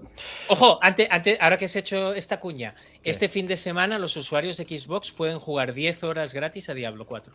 Ojo, 0.50 0.80
antes, 0.82 1.08
antes, 1.12 1.38
ahora 1.40 1.58
que 1.58 1.66
has 1.66 1.76
hecho 1.76 2.14
esta 2.14 2.40
cuña, 2.40 2.74
este 3.04 3.30
fin 3.30 3.48
de 3.48 3.56
semana 3.58 4.00
los 4.00 4.16
usuarios 4.18 4.58
de 4.58 4.64
Xbox 4.66 5.12
pueden 5.12 5.40
jugar 5.40 5.74
10 5.74 6.04
horas 6.04 6.34
gratis 6.34 6.70
a 6.70 6.74
Diablo 6.74 7.06
4. 7.06 7.34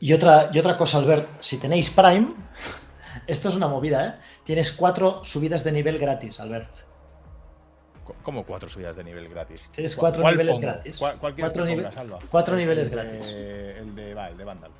Y 0.00 0.12
otra, 0.14 0.50
y 0.52 0.58
otra 0.58 0.76
cosa, 0.76 0.98
Albert, 0.98 1.28
si 1.40 1.58
tenéis 1.58 1.90
Prime, 1.90 2.28
esto 3.26 3.48
es 3.50 3.54
una 3.54 3.68
movida, 3.68 4.06
¿eh? 4.08 4.14
Tienes 4.44 4.72
cuatro 4.72 5.22
subidas 5.22 5.62
de 5.64 5.70
nivel 5.72 5.98
gratis, 5.98 6.40
Albert. 6.40 6.70
¿Cómo 8.24 8.44
cuatro 8.44 8.68
subidas 8.68 8.96
de 8.96 9.04
nivel 9.04 9.28
gratis? 9.28 9.70
Tienes 9.72 9.94
¿Cu- 9.94 10.00
cuatro 10.00 10.22
cuál 10.22 10.34
niveles 10.34 10.56
pongo? 10.56 10.66
gratis. 10.72 10.98
¿Cuál, 10.98 11.18
cuál 11.18 11.34
Cuatro 11.36 11.64
nive- 11.64 11.88
ponga, 11.94 12.18
cuatro 12.30 12.56
niveles 12.56 12.84
El 12.88 12.90
de- 12.90 12.96
gratis. 12.96 13.26
El 13.28 13.94
de, 13.94 14.14
va, 14.14 14.28
el 14.28 14.36
de 14.36 14.44
Vandal. 14.44 14.70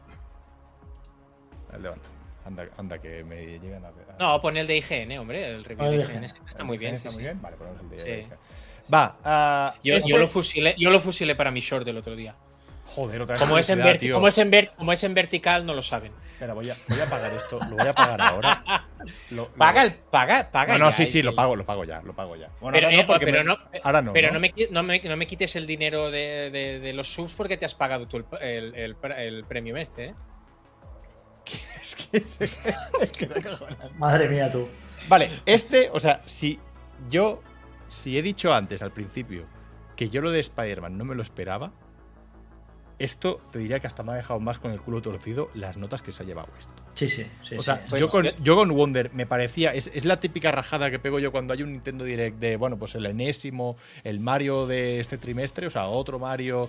El 1.73 1.83
de 1.83 1.89
Vandal. 1.89 2.12
Anda, 2.45 2.67
anda 2.77 2.99
que 2.99 3.23
me 3.25 3.59
llegan 3.61 3.85
a... 3.85 3.89
a- 3.89 3.93
No, 4.19 4.41
pon 4.41 4.57
el 4.57 4.67
de 4.67 4.77
IGN, 4.79 5.19
hombre. 5.19 5.47
El 5.49 5.65
review 5.65 5.87
Ah, 5.87 5.91
de 5.91 5.97
IGN 5.97 6.25
IGN. 6.25 6.47
está 6.49 6.65
muy 6.65 6.77
bien. 6.79 6.95
Está 6.95 7.11
sí, 7.11 7.17
muy 7.17 7.23
sí. 7.23 7.27
bien. 7.29 7.41
Vale, 7.43 7.57
ponemos 7.57 7.81
el 7.83 7.91
de 7.91 7.99
Sí. 8.25 8.29
Va, 8.93 9.17
ah, 9.25 9.75
Yo, 9.85 9.97
este- 9.97 10.11
yo 10.11 10.19
lo 10.19 10.27
fusilé, 10.27 10.75
yo 10.77 10.91
lo 10.91 10.99
fusilé 11.01 11.37
para 11.37 11.51
mi 11.53 11.61
short 11.61 11.85
del 11.87 11.97
otro 11.99 12.17
día. 12.17 12.35
Joder, 12.85 13.23
otra 13.23 13.35
vez. 13.37 13.41
Como 13.41 13.57
es, 13.57 13.71
en 13.71 13.79
publicidad, 13.79 13.95
verti- 13.97 14.01
tío. 14.01 14.15
como, 14.17 14.29
es 14.29 14.39
en 14.39 14.51
ver- 14.51 14.71
como 14.77 14.93
es 14.93 15.03
en 15.05 15.15
vertical, 15.15 15.65
no 15.65 15.73
lo 15.73 15.81
saben. 15.83 16.13
Espera, 16.33 16.53
voy 16.53 16.69
a, 16.69 16.77
voy 16.89 17.01
a 17.01 17.07
pagar 17.07 17.33
esto. 17.33 17.59
Lo 17.71 17.77
voy 17.77 17.87
a 17.87 17.95
pagar 17.95 18.21
ahora. 18.21 18.65
Lo- 19.31 19.37
lo- 19.45 19.49
Paga, 19.55 19.83
el, 19.83 19.95
paga, 19.95 20.51
paga. 20.51 20.75
No, 20.75 20.79
no, 20.87 20.91
ya, 20.91 20.97
sí, 20.97 21.07
sí, 21.07 21.23
lo 21.23 21.35
pago, 21.35 21.57
lo 21.57 21.65
pago 21.65 21.85
ya, 21.85 22.03
lo 22.03 22.13
pago 22.15 22.37
ya. 22.37 22.49
Bueno, 22.61 22.75
Pero, 22.75 22.89
ahora 22.89 23.01
eh, 23.01 23.05
porque 23.07 23.25
pero 23.25 23.39
me- 23.39 23.45
no, 23.45 23.57
ahora 23.83 24.03
no. 24.03 24.13
pero 24.13 24.29
¿no? 24.29 24.35
no, 24.35 24.41
me, 24.41 24.53
no, 24.71 24.83
me, 24.83 25.01
no 25.01 25.17
me 25.17 25.27
quites 25.27 25.57
el 25.57 25.67
dinero 25.67 26.11
de, 26.11 26.51
de- 26.51 26.81
de 26.81 26.93
los 26.93 27.09
subs 27.13 27.33
porque 27.33 27.57
te 27.57 27.65
has 27.65 27.75
pagado 27.75 28.07
tú 28.07 28.19
el, 28.19 28.27
el, 28.43 28.75
el, 28.75 29.13
el 29.17 29.45
premium 29.45 29.77
este, 29.79 30.07
¿eh? 30.07 30.15
Es 31.83 31.97
que, 31.97 32.17
es 33.03 33.11
que. 33.13 33.29
Madre 33.99 34.29
mía, 34.29 34.51
tú. 34.53 34.69
Vale, 35.09 35.41
este, 35.47 35.91
o 35.93 35.99
sea, 35.99 36.23
si 36.27 36.61
yo, 37.11 37.43
si 37.89 38.17
he 38.17 38.23
dicho 38.23 38.55
antes, 38.55 38.83
al 38.83 38.93
principio, 38.93 39.45
que 39.97 40.09
yo 40.09 40.21
lo 40.23 40.31
de 40.31 40.39
Spider-Man 40.41 40.97
no 40.97 41.05
me 41.05 41.15
lo 41.17 41.23
esperaba, 41.23 41.73
esto 42.99 43.41
te 43.51 43.59
diría 43.59 43.81
que 43.81 43.89
hasta 43.89 44.05
me 44.05 44.13
ha 44.13 44.15
dejado 44.15 44.39
más 44.39 44.59
con 44.59 44.71
el 44.71 44.81
culo 44.81 45.03
torcido 45.03 45.51
las 45.55 45.77
notas 45.77 46.03
que 46.03 46.13
se 46.13 46.23
ha 46.23 46.27
llevado 46.27 46.49
esto. 46.57 46.73
Sí, 46.95 47.09
sí, 47.09 47.27
sí. 47.43 47.57
O 47.57 47.63
sea, 47.63 47.79
sí. 47.79 47.91
pues 47.91 48.01
yo, 48.01 48.09
con, 48.09 48.25
yo- 48.25 48.31
yo 48.43 48.55
con 48.55 48.71
Wonder 48.71 49.13
me 49.13 49.27
parecía. 49.27 49.75
Es, 49.75 49.91
es 49.93 50.05
la 50.05 50.21
típica 50.21 50.53
rajada 50.53 50.89
que 50.91 51.01
pego 51.01 51.19
yo 51.19 51.33
cuando 51.33 51.53
hay 51.53 51.63
un 51.65 51.73
Nintendo 51.73 52.05
Direct 52.05 52.39
de, 52.39 52.57
bueno, 52.57 52.79
pues 52.79 52.95
el 52.95 53.05
enésimo, 53.07 53.77
el 54.05 54.21
Mario 54.21 54.67
de 54.69 55.01
este 55.01 55.19
trimestre, 55.19 55.67
o 55.67 55.71
sea, 55.71 55.87
otro 55.89 56.21
Mario, 56.21 56.69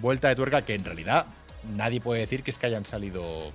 vuelta 0.00 0.28
de 0.28 0.34
tuerca, 0.34 0.62
que 0.62 0.74
en 0.74 0.84
realidad 0.84 1.26
nadie 1.76 2.00
puede 2.00 2.22
decir 2.22 2.42
que 2.42 2.50
es 2.50 2.58
que 2.58 2.66
hayan 2.66 2.84
salido. 2.84 3.52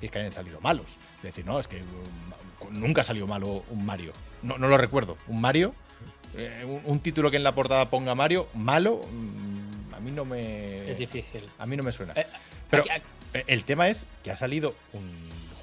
Que 0.00 0.06
es 0.06 0.12
que 0.12 0.18
hayan 0.18 0.32
salido 0.32 0.60
malos. 0.60 0.98
Es 1.18 1.22
decir, 1.22 1.44
no, 1.46 1.58
es 1.58 1.68
que 1.68 1.82
um, 1.82 2.78
nunca 2.80 3.04
salió 3.04 3.26
malo 3.26 3.64
un 3.70 3.84
Mario. 3.84 4.12
No, 4.42 4.58
no 4.58 4.68
lo 4.68 4.76
recuerdo. 4.76 5.16
Un 5.28 5.40
Mario, 5.40 5.74
eh, 6.36 6.64
un, 6.66 6.80
un 6.84 7.00
título 7.00 7.30
que 7.30 7.36
en 7.36 7.44
la 7.44 7.54
portada 7.54 7.88
ponga 7.90 8.14
Mario, 8.14 8.48
malo, 8.54 9.00
mm, 9.10 9.94
a 9.94 10.00
mí 10.00 10.10
no 10.10 10.24
me. 10.24 10.88
Es 10.88 10.98
difícil. 10.98 11.48
A 11.58 11.66
mí 11.66 11.76
no 11.76 11.82
me 11.82 11.92
suena. 11.92 12.12
Eh, 12.16 12.26
Pero 12.70 12.82
Aquí- 12.82 13.02
eh, 13.34 13.44
el 13.46 13.64
tema 13.64 13.88
es 13.88 14.04
que 14.22 14.30
ha 14.30 14.36
salido 14.36 14.74
un 14.92 15.10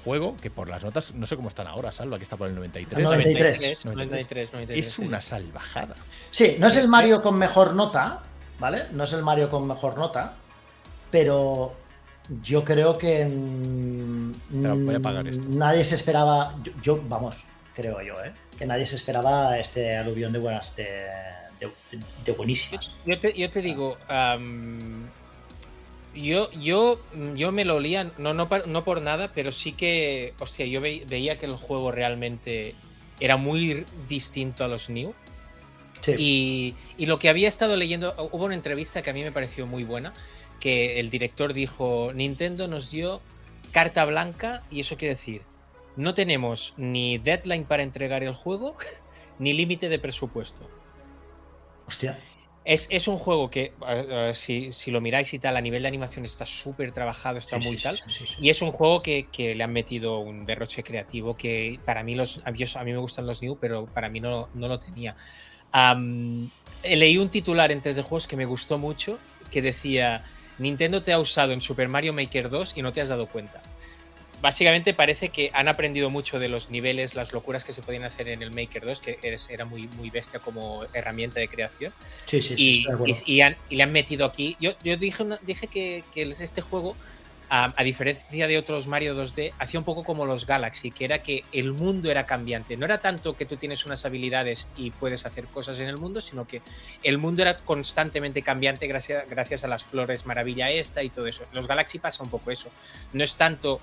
juego 0.04 0.36
que 0.42 0.50
por 0.50 0.68
las 0.68 0.84
notas, 0.84 1.14
no 1.14 1.26
sé 1.26 1.34
cómo 1.36 1.48
están 1.48 1.66
ahora, 1.66 1.90
Salva, 1.92 2.18
que 2.18 2.24
está 2.24 2.36
por 2.36 2.48
el 2.48 2.54
93. 2.54 3.02
No, 3.02 3.10
93. 3.10 3.84
93, 3.84 3.84
93, 3.86 4.52
93, 4.52 4.86
Es 4.86 4.98
una 4.98 5.20
salvajada. 5.22 5.94
Sí, 6.30 6.56
no 6.58 6.66
es 6.66 6.76
el 6.76 6.88
Mario 6.88 7.22
con 7.22 7.38
mejor 7.38 7.74
nota, 7.74 8.20
¿vale? 8.58 8.82
No 8.92 9.04
es 9.04 9.12
el 9.14 9.22
Mario 9.22 9.48
con 9.48 9.66
mejor 9.66 9.96
nota, 9.96 10.34
pero 11.10 11.74
yo 12.42 12.64
creo 12.64 12.96
que 12.98 13.26
voy 14.50 14.94
a 14.94 14.98
apagar 14.98 15.26
esto. 15.28 15.44
nadie 15.48 15.84
se 15.84 15.94
esperaba, 15.94 16.54
yo, 16.62 16.72
yo, 16.82 17.02
vamos, 17.08 17.44
creo 17.74 18.00
yo, 18.02 18.14
¿eh? 18.24 18.32
Que 18.58 18.66
nadie 18.66 18.86
se 18.86 18.96
esperaba 18.96 19.58
este 19.58 19.96
aluvión 19.96 20.32
de 20.32 20.38
buenas, 20.38 20.74
de, 20.76 20.84
de, 21.60 21.68
de 22.24 22.32
buenísimas. 22.32 22.90
Yo 23.04 23.18
te, 23.20 23.32
yo 23.36 23.50
te 23.50 23.60
digo, 23.60 23.96
yo, 26.14 26.50
yo, 26.52 27.00
yo 27.34 27.52
me 27.52 27.64
lo 27.64 27.74
olía, 27.76 28.10
no, 28.18 28.32
no, 28.34 28.48
no 28.66 28.84
por 28.84 29.02
nada, 29.02 29.32
pero 29.34 29.50
sí 29.50 29.72
que, 29.72 30.32
hostia, 30.38 30.64
yo 30.66 30.80
ve- 30.80 31.04
veía 31.08 31.36
que 31.38 31.46
el 31.46 31.56
juego 31.56 31.90
realmente 31.90 32.74
era 33.20 33.36
muy 33.36 33.84
distinto 34.08 34.64
a 34.64 34.68
los 34.68 34.88
New. 34.88 35.12
Sí. 36.00 36.14
Y, 36.18 36.74
y 36.98 37.06
lo 37.06 37.18
que 37.18 37.28
había 37.30 37.48
estado 37.48 37.76
leyendo, 37.76 38.14
hubo 38.30 38.44
una 38.44 38.54
entrevista 38.54 39.02
que 39.02 39.10
a 39.10 39.12
mí 39.12 39.22
me 39.24 39.32
pareció 39.32 39.66
muy 39.66 39.84
buena, 39.84 40.12
que 40.64 40.98
el 40.98 41.10
director 41.10 41.52
dijo, 41.52 42.10
Nintendo 42.14 42.68
nos 42.68 42.90
dio 42.90 43.20
carta 43.70 44.02
blanca 44.06 44.62
y 44.70 44.80
eso 44.80 44.96
quiere 44.96 45.14
decir, 45.14 45.42
no 45.96 46.14
tenemos 46.14 46.72
ni 46.78 47.18
deadline 47.18 47.64
para 47.66 47.82
entregar 47.82 48.22
el 48.22 48.34
juego, 48.34 48.74
ni 49.38 49.52
límite 49.52 49.90
de 49.90 49.98
presupuesto. 49.98 50.66
Hostia. 51.86 52.18
Es, 52.64 52.86
es 52.90 53.08
un 53.08 53.18
juego 53.18 53.50
que, 53.50 53.74
si, 54.32 54.72
si 54.72 54.90
lo 54.90 55.02
miráis 55.02 55.34
y 55.34 55.38
tal, 55.38 55.54
a 55.58 55.60
nivel 55.60 55.82
de 55.82 55.88
animación 55.88 56.24
está 56.24 56.46
súper 56.46 56.92
trabajado, 56.92 57.36
está 57.36 57.60
Sí, 57.60 57.68
muy 57.68 57.76
sí, 57.76 57.82
tal. 57.82 57.98
sí. 57.98 58.24
Y 58.40 58.48
es 58.48 58.62
un 58.62 58.70
juego 58.70 59.02
que, 59.02 59.28
que 59.30 59.54
le 59.54 59.62
han 59.64 59.72
metido 59.74 60.20
un 60.20 60.46
derroche 60.46 60.82
creativo 60.82 61.36
que 61.36 61.78
para 61.84 62.02
mí 62.02 62.14
los 62.14 62.40
a 62.42 62.50
mí- 62.52 62.64
a 62.74 62.84
mí 62.84 62.92
me 62.92 62.98
gustan 62.98 63.26
los 63.26 63.42
new, 63.42 63.58
pero 63.60 63.84
para 63.84 64.08
mí 64.08 64.18
no, 64.18 64.48
no 64.54 64.66
lo 64.68 64.78
tenía. 64.78 65.14
Eh, 66.82 66.96
leí 66.96 67.18
un 67.18 67.28
titular 67.28 67.70
en 67.70 67.82
3D 67.82 68.02
Juegos 68.02 68.26
que 68.26 68.36
me 68.36 68.46
gustó 68.46 68.78
mucho 68.78 69.18
que 69.50 69.60
decía 69.60 70.24
Nintendo 70.58 71.02
te 71.02 71.12
ha 71.12 71.18
usado 71.18 71.52
en 71.52 71.60
Super 71.60 71.88
Mario 71.88 72.12
Maker 72.12 72.48
2 72.50 72.74
y 72.76 72.82
no 72.82 72.92
te 72.92 73.00
has 73.00 73.08
dado 73.08 73.26
cuenta. 73.26 73.62
Básicamente 74.40 74.92
parece 74.92 75.30
que 75.30 75.50
han 75.54 75.68
aprendido 75.68 76.10
mucho 76.10 76.38
de 76.38 76.48
los 76.48 76.68
niveles, 76.68 77.14
las 77.14 77.32
locuras 77.32 77.64
que 77.64 77.72
se 77.72 77.80
podían 77.80 78.04
hacer 78.04 78.28
en 78.28 78.42
el 78.42 78.50
Maker 78.50 78.84
2, 78.84 79.00
que 79.00 79.18
era 79.48 79.64
muy, 79.64 79.88
muy 79.88 80.10
bestia 80.10 80.38
como 80.38 80.84
herramienta 80.92 81.40
de 81.40 81.48
creación 81.48 81.94
Sí, 82.26 82.42
sí, 82.42 82.54
sí, 82.54 82.82
y, 82.82 82.92
acuerdo. 82.92 83.06
y- 83.26 83.32
y 83.36 83.40
han- 83.40 83.56
y 83.70 83.76
le 83.76 83.82
han 83.84 83.92
metido 83.92 84.26
aquí. 84.26 84.54
Yo, 84.60 84.72
yo 84.84 84.98
dije, 84.98 85.22
una- 85.22 85.38
dije 85.42 85.66
que, 85.66 86.04
que 86.12 86.22
este 86.40 86.60
juego, 86.60 86.94
a, 87.48 87.84
diferencia 87.84 88.46
de 88.46 88.58
otros 88.58 88.86
Mario 88.86 89.14
2D, 89.14 89.52
hacía 89.58 89.80
un 89.80 89.84
poco 89.84 90.04
como 90.04 90.26
los 90.26 90.46
Galaxy, 90.46 90.90
que 90.90 91.04
era 91.04 91.22
que 91.22 91.44
el 91.52 91.72
mundo 91.72 92.10
era 92.10 92.26
cambiante. 92.26 92.76
No 92.76 92.84
era 92.84 93.00
tanto 93.00 93.36
que 93.36 93.46
tú 93.46 93.56
tienes 93.56 93.86
unas 93.86 94.04
habilidades 94.04 94.70
y 94.76 94.90
puedes 94.90 95.26
hacer 95.26 95.46
cosas 95.46 95.80
en 95.80 95.88
el 95.88 95.98
mundo, 95.98 96.20
sino 96.20 96.46
que 96.46 96.62
el 97.02 97.18
mundo 97.18 97.42
era 97.42 97.56
constantemente 97.56 98.42
cambiante 98.42 98.86
gracias, 98.86 99.28
gracias 99.28 99.64
a 99.64 99.68
las 99.68 99.84
flores 99.84 100.26
maravilla 100.26 100.70
esta 100.70 101.02
y 101.02 101.10
todo 101.10 101.26
eso. 101.26 101.44
Los 101.52 101.68
Galaxy 101.68 101.98
pasa 101.98 102.22
un 102.22 102.30
poco 102.30 102.50
eso. 102.50 102.70
No 103.12 103.22
es 103.22 103.36
tanto 103.36 103.80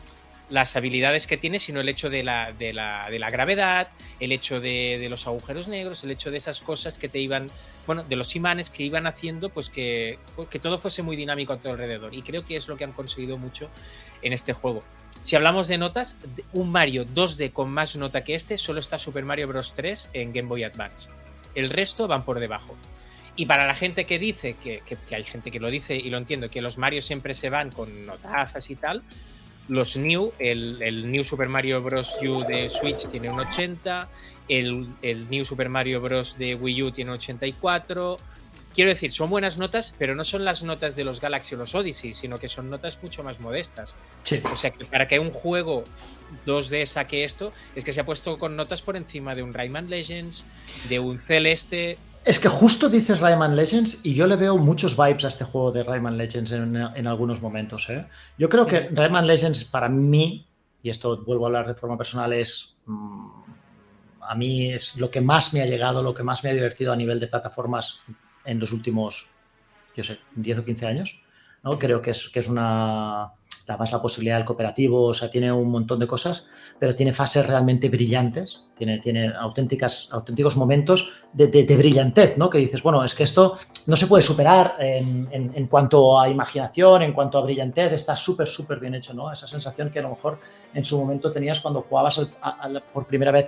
las 0.52 0.76
habilidades 0.76 1.26
que 1.28 1.38
tienes, 1.38 1.64
sino 1.64 1.80
el 1.82 1.90
hecho 1.90 2.10
de 2.10 2.24
la, 2.24 2.52
de 2.52 2.74
la, 2.74 3.10
de 3.10 3.18
la 3.20 3.30
gravedad, 3.32 3.88
el 4.20 4.32
hecho 4.32 4.60
de, 4.60 4.98
de 5.00 5.10
los 5.10 5.26
agujeros 5.26 5.68
negros, 5.68 6.04
el 6.04 6.12
hecho 6.12 6.30
de 6.30 6.38
esas 6.38 6.62
cosas 6.62 6.98
que 6.98 7.10
te 7.10 7.20
iban, 7.20 7.50
bueno, 7.88 8.04
de 8.04 8.16
los 8.16 8.36
imanes 8.36 8.70
que 8.70 8.84
iban 8.84 9.08
haciendo, 9.08 9.50
pues 9.50 9.70
que, 9.70 10.20
que 10.50 10.60
todo 10.60 10.78
fuese 10.78 11.02
muy 11.02 11.16
dinámico 11.16 11.54
a 11.54 11.58
tu 11.58 11.70
alrededor. 11.70 12.14
Y 12.14 12.22
creo 12.22 12.46
que 12.46 12.56
es 12.58 12.68
lo 12.68 12.78
que 12.78 12.84
han 12.84 12.92
conseguido 12.92 13.38
mucho 13.38 13.70
en 14.22 14.34
este 14.34 14.54
juego. 14.54 14.84
Si 15.24 15.36
hablamos 15.36 15.68
de 15.68 15.78
notas, 15.78 16.18
un 16.54 16.72
Mario 16.72 17.06
2D 17.06 17.52
con 17.54 17.70
más 17.70 17.96
nota 17.96 18.24
que 18.24 18.36
este, 18.36 18.58
solo 18.58 18.80
está 18.80 19.00
Super 19.00 19.24
Mario 19.24 19.48
Bros. 19.48 19.74
3 19.74 20.10
en 20.14 20.34
Game 20.34 20.48
Boy 20.50 20.64
Advance. 20.64 21.10
El 21.56 21.70
resto 21.70 22.08
van 22.08 22.24
por 22.26 22.40
debajo. 22.40 22.76
Y 23.36 23.46
para 23.46 23.66
la 23.66 23.74
gente 23.74 24.06
que 24.06 24.20
dice, 24.20 24.56
que, 24.62 24.82
que- 24.86 24.98
que 24.98 25.16
hay 25.16 25.24
gente 25.24 25.52
que 25.52 25.60
lo 25.60 25.70
dice 25.70 25.96
y 25.96 26.10
lo 26.10 26.18
entiendo, 26.18 26.50
que 26.50 26.62
los 26.62 26.78
Mario 26.78 27.02
siempre 27.02 27.34
se 27.34 27.50
van 27.50 27.72
con 27.72 28.06
notazas 28.06 28.70
y 28.70 28.76
tal, 28.76 29.04
los 29.72 29.96
New, 29.96 30.34
el, 30.38 30.82
el 30.82 31.10
New 31.10 31.24
Super 31.24 31.48
Mario 31.48 31.82
Bros. 31.82 32.18
U 32.22 32.44
de 32.44 32.70
Switch 32.70 33.08
tiene 33.08 33.30
un 33.30 33.40
80, 33.40 34.10
el, 34.50 34.86
el 35.02 35.30
New 35.30 35.46
Super 35.46 35.70
Mario 35.70 36.02
Bros. 36.02 36.38
de 36.38 36.56
Wii 36.56 36.84
U 36.84 36.92
tiene 36.92 37.12
un 37.12 37.16
84. 37.16 38.18
Quiero 38.74 38.90
decir, 38.90 39.14
son 39.14 39.30
buenas 39.30 39.58
notas, 39.58 39.96
pero 39.98 40.14
no 40.14 40.26
son 40.26 40.44
las 40.44 40.62
notas 40.64 40.98
de 40.98 41.06
los 41.06 41.22
Galaxy 41.22 41.56
o 41.56 41.58
los 41.58 41.74
Odyssey, 41.74 42.14
sino 42.14 42.38
que 42.38 42.50
son 42.50 42.70
notas 42.70 43.00
mucho 43.02 43.24
más 43.24 43.40
modestas. 43.40 43.96
Sí. 44.24 44.42
O 44.52 44.58
sea, 44.58 44.72
que 44.72 44.84
para 44.84 45.08
que 45.08 45.20
un 45.20 45.32
juego 45.32 45.86
2D 46.46 46.86
saque 46.86 47.24
esto, 47.24 47.54
es 47.74 47.86
que 47.86 47.94
se 47.94 48.02
ha 48.02 48.06
puesto 48.06 48.38
con 48.38 48.58
notas 48.58 48.82
por 48.82 48.98
encima 48.98 49.36
de 49.36 49.44
un 49.44 49.54
Rayman 49.54 49.90
Legends, 49.90 50.44
de 50.90 51.00
un 51.00 51.18
Celeste. 51.18 51.98
Es 52.24 52.38
que 52.38 52.50
justo 52.50 52.88
dices 52.88 53.20
Rayman 53.20 53.56
Legends 53.56 54.06
y 54.06 54.14
yo 54.14 54.28
le 54.28 54.36
veo 54.36 54.58
muchos 54.58 54.96
vibes 54.96 55.26
a 55.26 55.30
este 55.30 55.44
juego 55.44 55.72
de 55.72 55.84
Rayman 55.84 56.18
Legends 56.18 56.52
en, 56.52 56.76
en 56.76 57.08
algunos 57.08 57.42
momentos. 57.42 57.90
¿eh? 57.90 58.06
Yo 58.38 58.48
creo 58.48 58.68
que. 58.68 58.90
Rayman 58.90 59.26
Legends 59.26 59.64
para 59.64 59.90
mí, 59.90 60.48
y 60.84 60.90
esto 60.90 61.24
vuelvo 61.24 61.46
a 61.46 61.48
hablar 61.48 61.68
de 61.68 61.74
forma 61.74 61.98
personal, 61.98 62.32
es 62.34 62.78
mm, 62.86 63.28
a 64.22 64.36
mí 64.36 64.72
es 64.72 64.98
lo 64.98 65.10
que 65.10 65.20
más 65.20 65.54
me 65.54 65.62
ha 65.62 65.66
llegado, 65.66 66.04
lo 66.04 66.14
que 66.14 66.24
más 66.24 66.44
me 66.44 66.52
ha 66.52 66.54
divertido 66.54 66.94
a 66.94 66.96
nivel 66.96 67.20
de 67.20 67.28
plataformas 67.28 68.00
en 68.46 68.60
los 68.60 68.72
últimos, 68.72 69.32
yo 69.96 70.04
sé, 70.04 70.20
10 70.36 70.60
o 70.60 70.66
15 70.66 70.86
años. 70.86 71.24
¿no? 71.64 71.78
Creo 71.78 72.02
que 72.02 72.12
es, 72.12 72.30
que 72.30 72.40
es 72.40 72.48
una... 72.48 73.32
Además 73.72 73.92
la 73.92 74.02
posibilidad 74.02 74.38
del 74.38 74.46
cooperativo, 74.46 75.06
o 75.08 75.14
sea, 75.14 75.30
tiene 75.30 75.52
un 75.52 75.70
montón 75.72 76.00
de 76.00 76.08
cosas, 76.08 76.48
pero 76.80 76.94
tiene 76.96 77.14
fases 77.14 77.46
realmente 77.48 77.90
brillantes, 77.90 78.64
tiene, 78.78 79.00
tiene 79.00 79.28
auténticas, 79.34 80.10
auténticos 80.12 80.56
momentos 80.58 81.14
de, 81.34 81.48
de- 81.48 81.64
de 81.66 81.78
brillantez, 81.78 82.38
¿no? 82.38 82.50
Que 82.50 82.58
dices, 82.58 82.82
bueno, 82.84 83.04
es 83.04 83.14
que 83.16 83.24
esto 83.24 83.58
no 83.88 83.96
se 83.96 84.08
puede 84.08 84.24
superar 84.24 84.76
en, 84.80 85.28
en- 85.32 85.52
en 85.56 85.68
cuanto 85.68 86.20
a 86.20 86.28
imaginación, 86.30 87.02
en 87.04 87.14
cuanto 87.14 87.38
a 87.38 87.42
brillantez, 87.42 87.92
está 87.94 88.16
súper, 88.16 88.48
súper 88.48 88.80
bien 88.80 88.96
hecho, 88.96 89.14
¿no? 89.14 89.32
Esa 89.32 89.48
sensación 89.48 89.90
que 89.90 90.00
a 90.00 90.04
lo 90.04 90.10
mejor 90.10 90.40
en 90.74 90.84
su 90.84 90.98
momento 91.00 91.32
tenías 91.32 91.60
cuando 91.60 91.82
jugabas 91.82 92.18
al- 92.20 92.32
a- 92.42 92.66
a- 92.68 92.80
por 92.94 93.06
primera 93.06 93.32
vez 93.32 93.48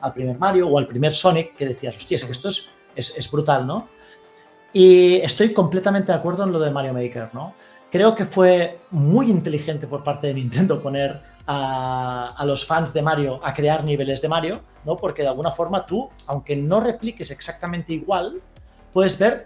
al 0.00 0.12
primer 0.14 0.38
Mario 0.38 0.68
o 0.68 0.78
al 0.78 0.86
primer 0.86 1.12
Sonic, 1.12 1.54
que 1.56 1.66
decías, 1.66 1.96
hostia, 1.96 2.16
es 2.16 2.24
que 2.24 2.32
esto 2.32 2.48
es, 2.48 2.70
es, 2.96 3.16
es 3.18 3.30
brutal, 3.30 3.66
¿no? 3.66 3.88
Y 4.72 5.16
estoy 5.16 5.52
completamente 5.52 6.12
de 6.12 6.18
acuerdo 6.18 6.44
en 6.44 6.52
lo 6.52 6.60
de 6.60 6.70
Mario 6.70 6.92
Maker, 6.94 7.30
¿no? 7.32 7.54
Creo 7.90 8.14
que 8.14 8.24
fue 8.24 8.78
muy 8.92 9.30
inteligente 9.30 9.86
por 9.86 10.04
parte 10.04 10.28
de 10.28 10.34
Nintendo 10.34 10.80
poner 10.80 11.20
a, 11.46 12.42
los 12.46 12.64
fans 12.64 12.92
de 12.92 13.02
Mario 13.02 13.40
a 13.42 13.52
crear 13.52 13.82
niveles 13.82 14.22
de 14.22 14.28
Mario, 14.28 14.60
¿no? 14.84 14.96
Porque 14.96 15.22
de 15.22 15.28
alguna 15.28 15.50
forma 15.50 15.84
tú, 15.84 16.08
aunque 16.26 16.54
no 16.54 16.80
repliques 16.80 17.32
exactamente 17.32 17.92
igual, 17.92 18.40
puedes 18.92 19.18
ver, 19.18 19.44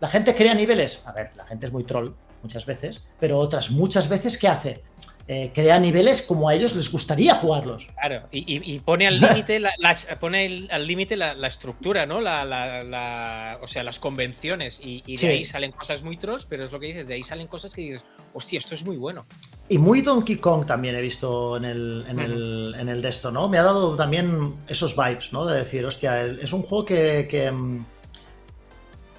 la 0.00 0.06
gente 0.06 0.34
crea 0.34 0.54
niveles. 0.54 1.02
A 1.04 1.12
ver, 1.12 1.32
la 1.36 1.44
gente 1.44 1.66
es 1.66 1.72
muy 1.72 1.82
troll 1.82 2.14
muchas 2.42 2.64
veces, 2.66 3.02
pero 3.18 3.38
otras 3.38 3.70
muchas 3.70 4.08
veces, 4.08 4.38
¿qué 4.38 4.46
hace? 4.46 4.82
Eh, 5.28 5.52
crea 5.54 5.78
niveles 5.78 6.22
como 6.22 6.48
a 6.48 6.54
ellos 6.54 6.74
les 6.74 6.90
gustaría 6.90 7.36
jugarlos. 7.36 7.86
Claro, 7.94 8.26
y, 8.32 8.38
y- 8.40 8.74
y 8.74 8.78
pone 8.80 9.06
al 9.06 9.14
límite 9.20 9.60
la, 9.60 9.72
las- 9.78 10.06
pone 10.18 10.44
el- 10.46 10.68
al 10.70 10.84
límite 10.86 11.16
la, 11.16 11.34
la 11.34 11.46
estructura, 11.46 12.06
¿no? 12.06 12.20
La, 12.20 13.58
o 13.62 13.66
sea, 13.68 13.84
las 13.84 13.98
convenciones. 13.98 14.80
Y, 14.82 15.02
y 15.06 15.12
de 15.12 15.18
Sí. 15.18 15.26
ahí 15.26 15.44
salen 15.44 15.72
cosas 15.72 16.02
muy 16.02 16.16
trolls, 16.16 16.44
pero 16.44 16.64
es 16.64 16.72
lo 16.72 16.80
que 16.80 16.86
dices, 16.88 17.06
de 17.06 17.14
ahí 17.14 17.22
salen 17.22 17.46
cosas 17.46 17.72
que 17.72 17.82
dices, 17.82 18.04
hostia, 18.34 18.58
esto 18.58 18.74
es 18.74 18.84
muy 18.84 18.96
bueno. 18.96 19.24
Y 19.68 19.78
muy 19.78 20.02
Donkey 20.02 20.36
Kong 20.36 20.66
también 20.66 20.96
he 20.96 21.00
visto 21.00 21.56
en 21.56 21.64
el, 21.66 22.04
en 22.08 22.18
el, 22.18 22.74
en 22.78 22.88
el 22.88 23.00
de 23.00 23.08
esto, 23.08 23.30
¿no? 23.30 23.48
Me 23.48 23.58
ha 23.58 23.62
dado 23.62 23.94
también 23.96 24.54
esos 24.68 24.96
vibes, 24.96 25.32
¿no? 25.32 25.46
De 25.46 25.58
decir, 25.58 25.86
hostia, 25.86 26.22
es 26.24 26.52
un 26.52 26.62
juego 26.62 26.84
que, 26.84 27.26
que, 27.30 27.50
mm, 27.50 27.84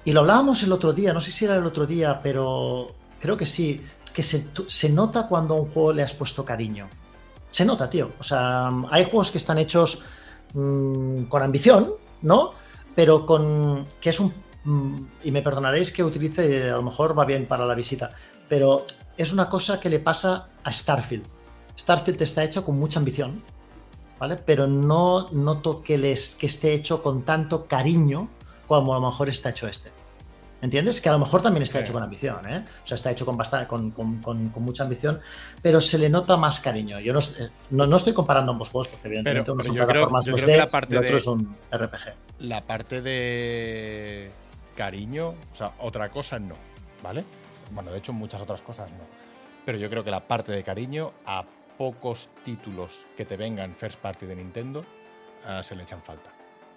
Y 0.04 0.12
lo 0.12 0.20
hablábamos 0.20 0.62
el 0.62 0.70
otro 0.72 0.92
día, 0.92 1.12
no 1.14 1.20
sé 1.20 1.32
si 1.32 1.46
era 1.46 1.56
el 1.56 1.64
otro 1.66 1.86
día, 1.86 2.20
pero 2.22 2.94
creo 3.20 3.36
que 3.38 3.46
sí, 3.46 3.80
que 4.14 4.22
se, 4.22 4.46
se 4.68 4.88
nota 4.88 5.26
cuando 5.26 5.54
a 5.54 5.60
un 5.60 5.70
juego 5.70 5.92
le 5.92 6.02
has 6.02 6.14
puesto 6.14 6.44
cariño. 6.44 6.88
Se 7.50 7.64
nota, 7.64 7.90
tío. 7.90 8.12
O 8.18 8.24
sea, 8.24 8.70
hay 8.90 9.04
juegos 9.04 9.30
que 9.30 9.38
están 9.38 9.58
hechos 9.58 10.02
mm, 10.54 11.24
con 11.24 11.42
ambición, 11.42 11.92
¿no? 12.22 12.52
Pero 12.94 13.26
con... 13.26 13.84
que 14.00 14.10
es 14.10 14.20
un... 14.20 14.32
mm, 14.64 15.06
y 15.24 15.30
me 15.32 15.42
perdonaréis 15.42 15.92
que 15.92 16.04
utilice, 16.04 16.70
a 16.70 16.76
lo 16.76 16.82
mejor 16.82 17.18
va 17.18 17.24
bien 17.24 17.46
para 17.46 17.66
la 17.66 17.74
visita, 17.74 18.12
pero 18.48 18.86
es 19.16 19.32
una 19.32 19.50
cosa 19.50 19.80
que 19.80 19.90
le 19.90 19.98
pasa 19.98 20.48
a 20.62 20.72
Starfield. 20.72 21.26
Starfield 21.76 22.22
está 22.22 22.44
hecho 22.44 22.64
con 22.64 22.78
mucha 22.78 23.00
ambición, 23.00 23.42
¿vale? 24.18 24.36
Pero 24.36 24.68
no 24.68 25.28
noto 25.32 25.82
que, 25.82 25.98
les, 25.98 26.36
que 26.36 26.46
esté 26.46 26.72
hecho 26.72 27.02
con 27.02 27.22
tanto 27.22 27.66
cariño 27.66 28.28
como 28.68 28.94
a 28.94 29.00
lo 29.00 29.10
mejor 29.10 29.28
está 29.28 29.50
hecho 29.50 29.66
este. 29.66 29.90
¿Entiendes? 30.64 30.98
Que 31.02 31.10
a 31.10 31.12
lo 31.12 31.18
mejor 31.18 31.42
también 31.42 31.62
está 31.62 31.78
Sí. 31.78 31.84
hecho 31.84 31.92
con 31.92 32.02
ambición, 32.02 32.38
¿eh? 32.50 32.64
O 32.82 32.86
sea, 32.86 32.94
está 32.94 33.10
hecho 33.10 33.26
con, 33.26 33.36
bastante, 33.36 33.66
con, 33.68 33.90
con- 33.90 34.22
con- 34.22 34.48
con 34.48 34.62
mucha 34.62 34.84
ambición, 34.84 35.20
pero 35.60 35.78
se 35.78 35.98
le 35.98 36.08
nota 36.08 36.38
más 36.38 36.58
cariño. 36.60 36.98
Yo 37.00 37.12
no, 37.12 37.18
eh, 37.20 37.50
no, 37.70 37.86
no 37.86 37.96
estoy 37.96 38.14
comparando 38.14 38.52
ambos 38.52 38.70
juegos, 38.70 38.88
porque 38.88 39.08
evidentemente 39.08 39.42
Pero- 39.44 39.52
uno 39.52 39.62
pero 39.62 39.74
son 39.74 39.86
plataformas 39.86 40.24
yo 40.24 40.32
creo 40.34 40.46
2D 40.46 40.50
que 40.52 40.56
la 40.56 40.70
parte 40.70 40.94
y 40.94 40.98
otro 40.98 41.10
de- 41.10 41.16
es 41.18 41.26
un 41.26 41.56
RPG. 41.70 42.14
La 42.38 42.60
parte 42.62 43.02
de 43.02 44.30
cariño, 44.74 45.28
o 45.52 45.54
sea, 45.56 45.72
otra 45.80 46.08
cosa 46.08 46.38
no, 46.38 46.54
¿vale? 47.02 47.24
Bueno, 47.72 47.90
de 47.92 47.98
hecho 47.98 48.12
muchas 48.14 48.40
otras 48.40 48.62
cosas 48.62 48.90
no. 48.90 49.04
Pero 49.66 49.76
yo 49.76 49.90
creo 49.90 50.02
que 50.02 50.10
la 50.10 50.20
parte 50.20 50.50
de 50.52 50.62
cariño 50.64 51.12
a 51.26 51.44
pocos 51.76 52.28
títulos 52.44 53.04
que 53.18 53.26
te 53.26 53.36
vengan 53.36 53.74
first 53.74 53.98
party 54.00 54.24
de 54.26 54.36
Nintendo 54.36 54.82
ah, 55.46 55.62
se 55.62 55.76
le 55.76 55.82
echan 55.82 56.00
falta. 56.02 56.30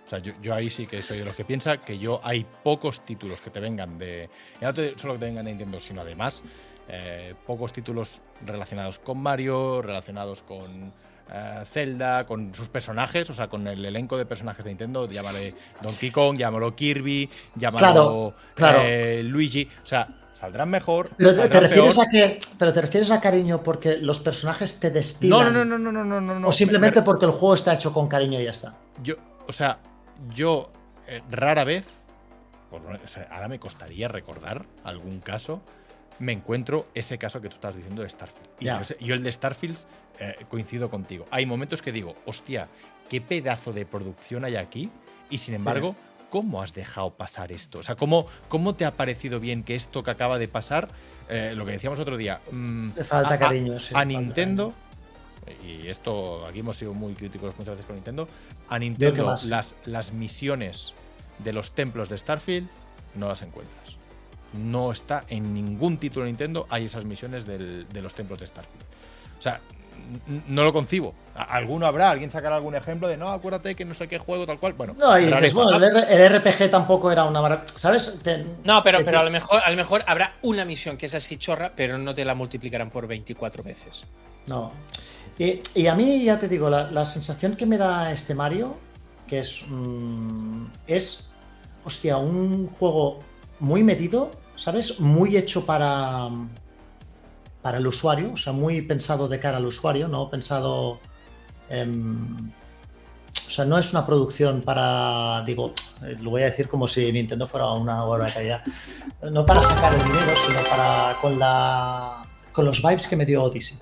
O 0.08 0.10
sea, 0.10 0.20
yo, 0.20 0.32
yo 0.42 0.56
ahí 0.56 0.70
sí 0.70 0.88
que 0.88 1.02
soy 1.02 1.20
de 1.20 1.26
los 1.26 1.36
que 1.36 1.44
piensa 1.44 1.78
que 1.78 2.00
yo 2.00 2.22
hay 2.24 2.46
pocos 2.64 3.02
títulos 3.02 3.42
que 3.42 3.50
te 3.50 3.60
vengan 3.60 3.98
de. 4.00 4.30
y 4.62 4.64
no 4.64 4.72
solo 4.96 5.14
que 5.14 5.20
te 5.20 5.26
vengan 5.26 5.44
de 5.46 5.52
Nintendo, 5.52 5.82
sino 5.82 6.00
además 6.02 6.44
eh, 6.88 7.34
pocos 7.46 7.74
títulos 7.74 8.22
relacionados 8.46 9.00
con 9.00 9.18
Mario, 9.18 9.82
relacionados 9.82 10.44
con 10.44 10.94
eh, 11.30 11.64
Zelda, 11.66 12.26
con 12.26 12.56
sus 12.56 12.70
personajes, 12.70 13.30
o 13.30 13.34
sea, 13.34 13.50
con 13.50 13.68
el 13.68 13.84
elenco 13.84 14.18
de 14.18 14.26
personajes 14.26 14.64
de 14.64 14.72
Nintendo, 14.72 15.10
llámale 15.12 15.54
Donkey 15.82 16.10
Kong, 16.10 16.38
llámalo 16.38 16.74
Kirby, 16.74 17.30
llámalo 17.56 17.82
Claro, 17.82 18.34
claro. 18.56 18.80
eh, 18.86 19.22
Luigi, 19.24 19.68
o 19.84 19.86
sea, 19.86 20.08
saldrán 20.36 20.70
mejor. 20.70 21.10
Pero 21.18 21.34
te, 21.34 21.60
refieres 21.60 21.96
peor. 21.96 22.08
a 22.08 22.10
que, 22.10 22.40
pero 22.58 22.72
te 22.72 22.80
refieres 22.82 23.12
a 23.12 23.20
cariño 23.20 23.62
porque 23.62 23.98
los 23.98 24.22
personajes 24.22 24.80
te 24.80 24.88
No, 24.88 24.94
destilan. 24.94 25.54
no, 25.54 25.66
no, 25.66 25.78
no, 25.78 25.92
no, 25.92 26.04
no, 26.06 26.22
no, 26.22 26.40
no. 26.40 26.48
o 26.48 26.52
simplemente 26.54 27.02
Me- 27.02 27.06
porque 27.06 27.26
el 27.26 27.32
juego 27.32 27.56
está 27.56 27.74
hecho 27.74 27.92
con 27.92 28.08
cariño 28.08 28.40
y 28.40 28.46
ya 28.46 28.52
está. 28.52 28.74
Yo, 29.04 29.16
o 29.46 29.52
sea, 29.52 29.80
yo 30.34 30.72
eh, 31.08 31.22
rara 31.32 31.64
vez, 31.64 31.88
por 32.70 32.82
no- 32.82 32.98
o 33.04 33.08
sea, 33.08 33.28
ahora 33.32 33.48
me 33.48 33.60
costaría 33.60 34.08
recordar 34.08 34.66
algún 34.84 35.20
caso, 35.20 35.62
me 36.20 36.32
encuentro 36.34 36.88
ese 36.96 37.18
caso 37.18 37.42
que 37.42 37.50
tú 37.50 37.56
estás 37.56 37.76
diciendo 37.76 38.02
de 38.02 38.10
Starfield. 38.10 38.50
Y 38.60 38.66
yo, 39.00 39.14
el 39.14 39.24
de 39.24 39.32
Starfield 39.32 39.78
eh, 40.20 40.36
coincido 40.50 40.90
contigo. 40.90 41.26
Hay 41.32 41.46
momentos 41.46 41.82
que 41.82 41.92
digo, 41.92 42.16
hostia, 42.26 42.68
qué 43.10 43.22
pedazo 43.22 43.72
de 43.72 43.86
producción 43.86 44.44
hay 44.44 44.56
aquí, 44.56 44.90
y 45.30 45.38
sin 45.38 45.54
embargo, 45.54 45.96
¿cómo 46.32 46.62
has 46.64 46.74
dejado 46.74 47.12
pasar 47.12 47.52
esto? 47.52 47.80
O 47.80 47.84
sea, 47.84 47.96
¿cómo, 47.96 48.26
cómo 48.50 48.74
te 48.76 48.84
ha 48.86 48.92
parecido 48.92 49.40
bien 49.40 49.64
que 49.64 49.76
esto 49.76 50.04
que 50.04 50.10
acaba 50.12 50.40
de 50.40 50.48
pasar, 50.48 50.88
eh, 51.30 51.54
lo 51.56 51.66
que 51.66 51.74
decíamos 51.74 52.00
otro 52.00 52.18
día, 52.18 52.40
mm, 52.52 52.90
Le 52.96 53.04
falta 53.04 53.36
a, 53.36 53.40
cariño, 53.40 53.76
a- 53.76 53.80
sí, 53.80 53.88
a 53.90 53.92
falta 53.94 54.06
Nintendo, 54.08 54.74
y 55.64 55.88
esto 55.88 56.46
aquí 56.48 56.60
hemos 56.60 56.76
sido 56.78 56.94
muy 56.94 57.14
críticos 57.14 57.54
muchas 57.58 57.76
veces 57.76 57.86
con 57.86 57.96
Nintendo, 57.96 58.28
a 58.70 58.76
¿qué 58.76 58.80
Nintendo 58.82 59.36
las, 59.46 59.76
las 59.86 60.12
misiones 60.14 60.94
de 61.40 61.54
los 61.54 61.72
templos 61.72 62.10
de 62.10 62.18
Starfield 62.18 62.68
no 63.16 63.28
las 63.28 63.42
encuentras. 63.42 63.96
No 64.54 64.92
está 64.92 65.24
en 65.28 65.54
ningún 65.54 65.98
título 65.98 66.26
de 66.26 66.32
Nintendo, 66.32 66.66
hay 66.70 66.86
esas 66.86 67.06
misiones 67.06 67.46
del- 67.46 67.88
de 67.90 68.02
los 68.02 68.14
templos 68.16 68.40
de 68.40 68.48
Starfield. 68.48 68.84
O 69.38 69.42
sea, 69.42 69.60
no 70.48 70.64
lo 70.64 70.72
concibo. 70.74 71.14
Alguno 71.36 71.86
habrá, 71.86 72.10
alguien 72.12 72.32
sacará 72.32 72.56
algún 72.56 72.76
ejemplo 72.76 73.08
de 73.08 73.18
no, 73.18 73.30
acuérdate 73.30 73.76
que 73.76 73.84
no 73.86 73.94
sé 73.94 74.08
qué 74.08 74.18
juego, 74.18 74.46
tal 74.46 74.58
cual. 74.60 74.74
Bueno, 74.74 74.96
No, 74.98 75.16
y 75.18 75.22
dices, 75.26 75.34
rareza. 75.36 75.56
bueno, 75.56 75.86
el, 75.86 76.40
RPG 76.40 76.70
tampoco 76.72 77.12
era 77.12 77.26
una 77.26 77.42
maravilla. 77.42 77.68
¿Sabes? 77.76 78.20
Te- 78.24 78.46
No, 78.64 78.84
pero, 78.84 79.00
te- 79.00 79.06
pero 79.06 79.20
a, 79.20 79.24
lo 79.24 79.30
mejor, 79.32 79.62
a 79.64 79.70
lo 79.70 79.76
mejor 79.76 80.04
habrá 80.08 80.34
una 80.44 80.66
misión 80.66 80.98
que 80.98 81.08
es 81.08 81.16
así 81.16 81.38
chorra, 81.38 81.72
pero 81.76 81.98
no 81.98 82.16
te 82.16 82.24
la 82.26 82.36
multiplicarán 82.36 82.90
por 82.90 83.06
24 83.08 83.64
veces. 83.64 84.04
No. 84.48 84.72
Y, 85.40 85.86
a 85.86 85.94
mí, 85.94 86.24
ya 86.24 86.40
te 86.40 86.48
digo, 86.48 86.70
la, 86.70 86.90
la 86.90 87.06
sensación 87.06 87.56
que 87.56 87.68
me 87.68 87.78
da 87.78 88.12
este 88.12 88.34
Mario, 88.34 88.78
que 89.28 89.40
es. 89.40 89.64
mm, 89.68 90.66
es. 90.88 91.30
Hostia, 91.86 92.18
un 92.18 92.68
juego 92.68 93.20
muy 93.60 93.84
medido, 93.84 94.32
¿sabes? 94.56 95.00
Muy 95.00 95.38
hecho 95.38 95.66
para. 95.66 96.30
para 97.62 97.78
el 97.78 97.88
usuario, 97.88 98.34
o 98.34 98.38
sea, 98.38 98.52
muy 98.52 98.82
pensado 98.82 99.28
de 99.28 99.40
cara 99.40 99.58
al 99.58 99.66
usuario, 99.66 100.08
no 100.08 100.30
pensado. 100.30 101.00
em, 101.70 102.52
o 103.46 103.50
sea, 103.50 103.64
no 103.66 103.78
es 103.78 103.92
una 103.92 104.06
producción 104.06 104.62
para, 104.62 105.42
digo, 105.46 105.74
eh, 106.04 106.18
lo 106.20 106.32
voy 106.32 106.42
a 106.42 106.46
decir 106.46 106.68
como 106.68 106.86
si 106.86 107.12
Nintendo 107.12 107.48
fuera 107.48 107.72
una 107.72 108.04
obra 108.04 108.26
de 108.26 108.34
calidad, 108.34 108.64
no 109.32 109.46
para 109.46 109.62
sacar 109.62 109.94
el 109.94 110.04
dinero, 110.04 110.34
sino 110.46 110.60
para 110.70 111.16
con 111.22 111.40
la 111.40 112.24
con 112.52 112.66
los 112.66 112.82
vibes 112.82 113.08
que 113.08 113.16
me 113.16 113.26
dio 113.26 113.44
Odyssey. 113.44 113.78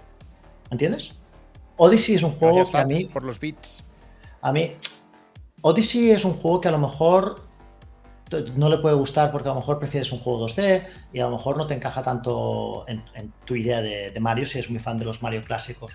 ¿Entiendes? 0.69 1.11
Odyssey 1.77 2.15
es 2.15 2.23
un 2.23 2.31
juego 2.31 2.55
Gracias, 2.55 2.75
que 2.75 2.81
a 2.81 2.85
mí, 2.97 3.05
por 3.05 3.23
los 3.25 3.39
beats. 3.39 3.83
a 4.41 4.51
mí, 4.51 4.71
Odyssey 5.61 6.11
es 6.11 6.23
un 6.25 6.33
juego 6.33 6.61
que 6.61 6.67
a 6.67 6.71
lo 6.71 6.77
mejor 6.79 7.35
no 8.55 8.69
le 8.69 8.77
puede 8.79 8.95
gustar 8.95 9.31
porque 9.31 9.47
a 9.49 9.53
lo 9.53 9.59
mejor 9.59 9.77
prefieres 9.79 10.11
un 10.11 10.19
juego 10.19 10.47
2D 10.47 10.85
y 11.13 11.19
a 11.19 11.25
lo 11.25 11.31
mejor 11.31 11.57
no 11.57 11.67
te 11.67 11.73
encaja 11.75 12.01
tanto 12.03 12.85
en, 12.87 13.03
en 13.13 13.31
tu 13.45 13.55
idea 13.55 13.81
de, 13.81 14.09
de 14.09 14.19
Mario 14.19 14.45
si 14.45 14.57
eres 14.57 14.69
muy 14.69 14.79
fan 14.79 14.97
de 14.97 15.05
los 15.05 15.21
Mario 15.21 15.41
clásicos. 15.43 15.91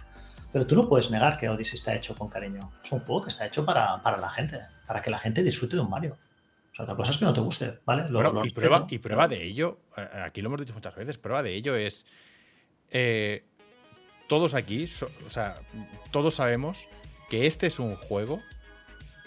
Pero 0.52 0.66
tú 0.66 0.74
no 0.76 0.88
puedes 0.88 1.10
negar 1.10 1.38
que 1.38 1.48
Odyssey 1.48 1.76
está 1.78 1.94
hecho 1.94 2.14
con 2.16 2.28
cariño. 2.28 2.70
Es 2.84 2.90
un 2.92 3.00
juego 3.00 3.22
que 3.22 3.30
está 3.30 3.46
hecho 3.46 3.64
para, 3.64 4.02
para 4.02 4.16
la 4.18 4.28
gente, 4.28 4.58
para 4.86 5.00
que 5.02 5.10
la 5.10 5.18
gente 5.18 5.42
disfrute 5.42 5.76
de 5.76 5.82
un 5.82 5.90
Mario. 5.90 6.16
O 6.72 6.74
sea, 6.74 6.84
otra 6.84 6.96
cosa 6.96 7.12
es 7.12 7.18
que 7.18 7.24
no 7.24 7.32
te 7.32 7.40
guste, 7.40 7.78
¿vale? 7.84 8.04
Lo- 8.08 8.20
Bueno, 8.20 8.32
lo 8.32 8.44
y, 8.46 8.50
prueba, 8.50 8.86
y 8.88 8.98
prueba 8.98 9.28
de 9.28 9.44
ello, 9.44 9.78
aquí 10.24 10.40
lo 10.40 10.48
hemos 10.48 10.60
dicho 10.60 10.74
muchas 10.74 10.94
veces, 10.94 11.18
prueba 11.18 11.42
de 11.42 11.54
ello 11.54 11.76
es. 11.76 12.06
eh, 12.90 13.44
todos 14.30 14.54
aquí, 14.54 14.86
so- 14.86 15.10
o 15.26 15.30
sea, 15.30 15.56
todos 16.12 16.36
sabemos 16.36 16.86
que 17.28 17.46
este 17.48 17.66
es 17.66 17.78
un 17.80 17.96
juego. 17.96 18.38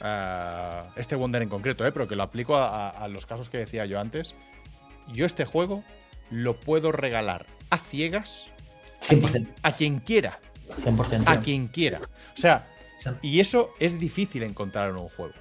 ah, 0.01 0.84
este 0.95 1.16
Wonder 1.16 1.41
en 1.41 1.49
concreto, 1.49 1.86
eh, 1.86 1.91
pero 1.91 2.08
que 2.08 2.16
lo 2.16 2.24
aplico 2.24 2.56
a, 2.56 2.88
a- 2.88 2.89
a 2.89 3.08
los 3.10 3.26
casos 3.26 3.49
que 3.49 3.58
decía 3.60 3.86
yo 3.86 3.99
antes. 3.99 4.34
Yo 5.14 5.26
este 5.26 5.45
juego 5.45 5.84
lo 6.32 6.56
puedo 6.56 6.91
regalar 6.91 7.45
a 7.70 7.78
ciegas 7.78 8.45
100%. 9.01 9.47
a 9.62 9.72
quien 9.74 9.99
quiera. 9.99 10.39
100%. 10.84 11.24
A 11.28 11.39
quien 11.41 11.68
quiera. 11.68 11.99
O 12.36 12.38
sea, 12.38 12.64
y 13.22 13.39
eso 13.41 13.70
es 13.80 13.99
difícil 13.99 14.43
encontrar 14.43 14.89
en 14.89 14.95
un 14.97 15.10
juego. 15.10 15.34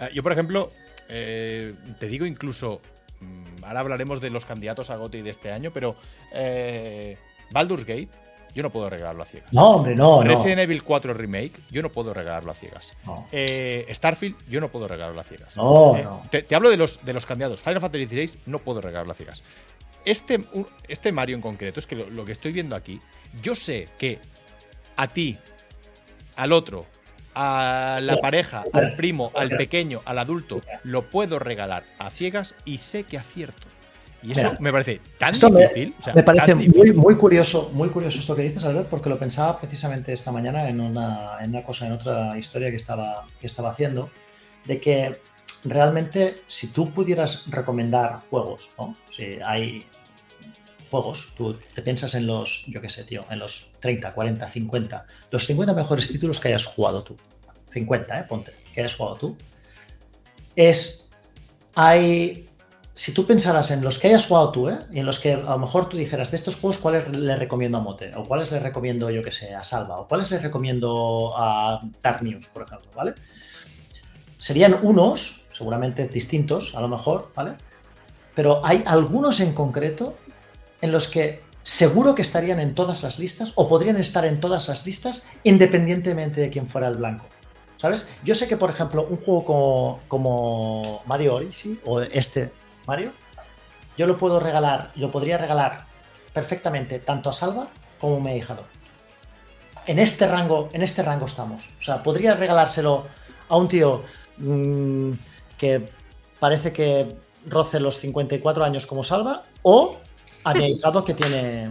Eh, 0.00 0.08
yo, 0.14 0.22
por 0.22 0.32
ejemplo, 0.32 0.72
eh, 1.08 1.74
te 1.98 2.06
digo 2.06 2.24
incluso, 2.26 2.80
mm, 3.20 3.64
ahora 3.64 3.80
hablaremos 3.80 4.20
de 4.22 4.30
los 4.30 4.44
candidatos 4.46 4.88
a 4.90 4.96
GOTY 4.96 5.20
de 5.22 5.30
este 5.30 5.52
año, 5.52 5.70
pero 5.72 5.96
eh, 6.32 7.16
Baldur's 7.52 7.84
Gate, 7.84 8.08
yo 8.54 8.62
no 8.62 8.70
puedo 8.70 8.90
regalarlo 8.90 9.22
a 9.22 9.26
ciegas. 9.26 9.52
No, 9.52 9.70
hombre, 9.76 9.94
no, 9.94 10.22
no. 10.22 10.28
Resident 10.28 10.60
Evil 10.60 10.82
4 10.82 11.14
Remake, 11.14 11.52
yo 11.70 11.82
no 11.82 11.90
puedo 11.90 12.12
regalarlo 12.14 12.50
a 12.52 12.54
ciegas. 12.54 12.92
No. 13.06 13.26
Eh, 13.32 13.86
Starfield, 13.92 14.36
yo 14.48 14.60
no 14.60 14.68
puedo 14.68 14.88
regalarlo 14.88 15.20
a 15.20 15.24
ciegas. 15.24 15.56
No, 15.56 15.96
Eh, 15.96 16.02
no. 16.02 16.22
Te, 16.30 16.42
te 16.42 16.54
hablo 16.54 16.70
de 16.70 16.76
los, 16.76 17.04
de 17.04 17.12
los 17.12 17.26
candidatos. 17.26 17.60
Final 17.60 17.80
Fantasy 17.80 18.06
XVI 18.06 18.38
no 18.46 18.58
puedo 18.58 18.80
regalarlo 18.80 19.12
a 19.12 19.16
ciegas. 19.16 19.42
Este, 20.04 20.40
este 20.88 21.12
Mario 21.12 21.36
en 21.36 21.42
concreto, 21.42 21.78
es 21.78 21.86
que 21.86 21.94
lo, 21.96 22.08
lo 22.10 22.24
que 22.24 22.32
estoy 22.32 22.52
viendo 22.52 22.74
aquí, 22.74 22.98
yo 23.42 23.54
sé 23.54 23.86
que 23.98 24.18
a 24.96 25.08
ti, 25.08 25.38
al 26.36 26.52
otro, 26.52 26.86
a 27.34 27.98
la 28.02 28.14
Espera, 28.14 28.20
pareja, 28.20 28.64
al 28.72 28.96
primo, 28.96 29.30
al 29.34 29.50
pequeño, 29.50 30.00
al 30.04 30.18
adulto, 30.18 30.62
lo 30.84 31.02
puedo 31.02 31.38
regalar 31.38 31.84
a 31.98 32.10
ciegas 32.10 32.54
y 32.64 32.78
sé 32.78 33.04
que 33.04 33.18
acierto. 33.18 33.66
Y 34.22 34.32
eso 34.32 34.42
Mira, 34.42 34.56
me 34.60 34.72
parece 34.72 35.00
tan 35.18 35.32
Esto 35.32 35.50
me, 35.50 35.62
difícil. 35.62 35.94
o 35.98 36.02
sea, 36.02 36.14
me 36.14 36.22
parece 36.22 36.54
muy, 36.54 36.92
muy 36.92 37.14
curioso, 37.16 37.70
muy 37.72 37.88
curioso 37.88 38.18
esto 38.18 38.36
que 38.36 38.42
dices, 38.42 38.64
Albert, 38.64 38.88
porque 38.88 39.08
lo 39.08 39.18
pensaba 39.18 39.58
precisamente 39.58 40.12
esta 40.12 40.30
mañana 40.30 40.68
en 40.68 40.80
una, 40.80 41.38
en 41.40 41.50
una 41.50 41.62
cosa, 41.62 41.86
en 41.86 41.92
otra 41.92 42.36
historia 42.38 42.70
que 42.70 42.76
estaba, 42.76 43.24
que 43.40 43.46
estaba 43.46 43.70
haciendo, 43.70 44.10
de 44.66 44.80
que 44.80 45.20
realmente 45.64 46.42
si 46.46 46.68
tú 46.68 46.90
pudieras 46.90 47.44
recomendar 47.50 48.20
juegos, 48.30 48.68
¿no? 48.78 48.94
Si 49.10 49.38
hay 49.44 49.84
juegos, 50.90 51.32
tú 51.36 51.54
te 51.74 51.82
piensas 51.82 52.14
en 52.14 52.26
los, 52.26 52.64
yo 52.66 52.80
qué 52.80 52.88
sé, 52.88 53.04
tío, 53.04 53.24
en 53.30 53.38
los 53.38 53.70
30, 53.80 54.12
40, 54.12 54.46
50, 54.46 55.06
los 55.30 55.46
50 55.46 55.74
mejores 55.74 56.08
títulos 56.08 56.40
que 56.40 56.48
hayas 56.48 56.66
jugado 56.66 57.02
tú. 57.02 57.16
50, 57.72 58.18
¿eh? 58.18 58.24
Ponte, 58.28 58.52
que 58.74 58.80
hayas 58.80 58.96
jugado 58.96 59.16
tú. 59.16 59.36
Es, 60.56 61.08
hay 61.74 62.49
si 63.00 63.12
tú 63.12 63.24
pensaras 63.24 63.70
en 63.70 63.82
los 63.82 63.98
que 63.98 64.08
hayas 64.08 64.26
jugado 64.26 64.52
tú, 64.52 64.68
¿eh? 64.68 64.78
y 64.92 64.98
en 64.98 65.06
los 65.06 65.20
que 65.20 65.32
a 65.32 65.38
lo 65.38 65.58
mejor 65.58 65.88
tú 65.88 65.96
dijeras 65.96 66.30
de 66.30 66.36
estos 66.36 66.56
juegos, 66.56 66.76
¿cuáles 66.76 67.08
le 67.08 67.34
recomiendo 67.34 67.78
a 67.78 67.80
Mote? 67.80 68.10
O 68.14 68.24
cuáles 68.24 68.52
le 68.52 68.60
recomiendo, 68.60 69.08
yo 69.08 69.22
que 69.22 69.32
sé, 69.32 69.54
a 69.54 69.64
Salva? 69.64 69.96
O 69.96 70.06
cuáles 70.06 70.30
le 70.30 70.38
recomiendo 70.38 71.32
a 71.34 71.80
Dark 72.02 72.22
News, 72.22 72.48
por 72.48 72.64
ejemplo, 72.64 72.90
¿vale? 72.94 73.14
Serían 74.36 74.80
unos, 74.82 75.46
seguramente 75.50 76.08
distintos, 76.08 76.74
a 76.74 76.82
lo 76.82 76.88
mejor, 76.88 77.32
¿vale? 77.34 77.52
Pero 78.34 78.60
hay 78.66 78.82
algunos 78.84 79.40
en 79.40 79.54
concreto 79.54 80.14
en 80.82 80.92
los 80.92 81.08
que 81.08 81.40
seguro 81.62 82.14
que 82.14 82.20
estarían 82.20 82.60
en 82.60 82.74
todas 82.74 83.02
las 83.02 83.18
listas 83.18 83.52
o 83.54 83.66
podrían 83.66 83.96
estar 83.96 84.26
en 84.26 84.40
todas 84.40 84.68
las 84.68 84.84
listas 84.84 85.26
independientemente 85.42 86.42
de 86.42 86.50
quién 86.50 86.68
fuera 86.68 86.88
el 86.88 86.96
blanco. 86.96 87.24
¿Sabes? 87.78 88.06
Yo 88.22 88.34
sé 88.34 88.46
que, 88.46 88.58
por 88.58 88.68
ejemplo, 88.68 89.06
un 89.08 89.16
juego 89.16 89.42
como, 89.46 90.00
como 90.06 91.02
Mario 91.06 91.36
Odyssey 91.36 91.80
o 91.86 92.02
este 92.02 92.52
Mario, 92.86 93.12
yo 93.96 94.06
lo 94.06 94.18
puedo 94.18 94.40
regalar, 94.40 94.90
lo 94.96 95.10
podría 95.10 95.38
regalar 95.38 95.84
perfectamente 96.32 96.98
tanto 96.98 97.30
a 97.30 97.32
Salva 97.32 97.68
como 97.98 98.16
a 98.16 98.20
mi 98.20 98.30
ahijado. 98.30 98.64
En 99.86 99.98
este 99.98 100.26
rango, 100.26 100.68
en 100.72 100.82
este 100.82 101.02
rango 101.02 101.26
estamos. 101.26 101.68
O 101.78 101.82
sea, 101.82 102.02
podría 102.02 102.34
regalárselo 102.34 103.04
a 103.48 103.56
un 103.56 103.68
tío 103.68 104.02
mmm, 104.38 105.12
que 105.58 105.88
parece 106.38 106.72
que 106.72 107.16
roce 107.46 107.80
los 107.80 107.98
54 107.98 108.64
años 108.64 108.86
como 108.86 109.04
Salva 109.04 109.42
o 109.62 109.96
a 110.44 110.54
mi 110.54 110.64
ahijado 110.72 111.04
que 111.04 111.14
tiene 111.14 111.70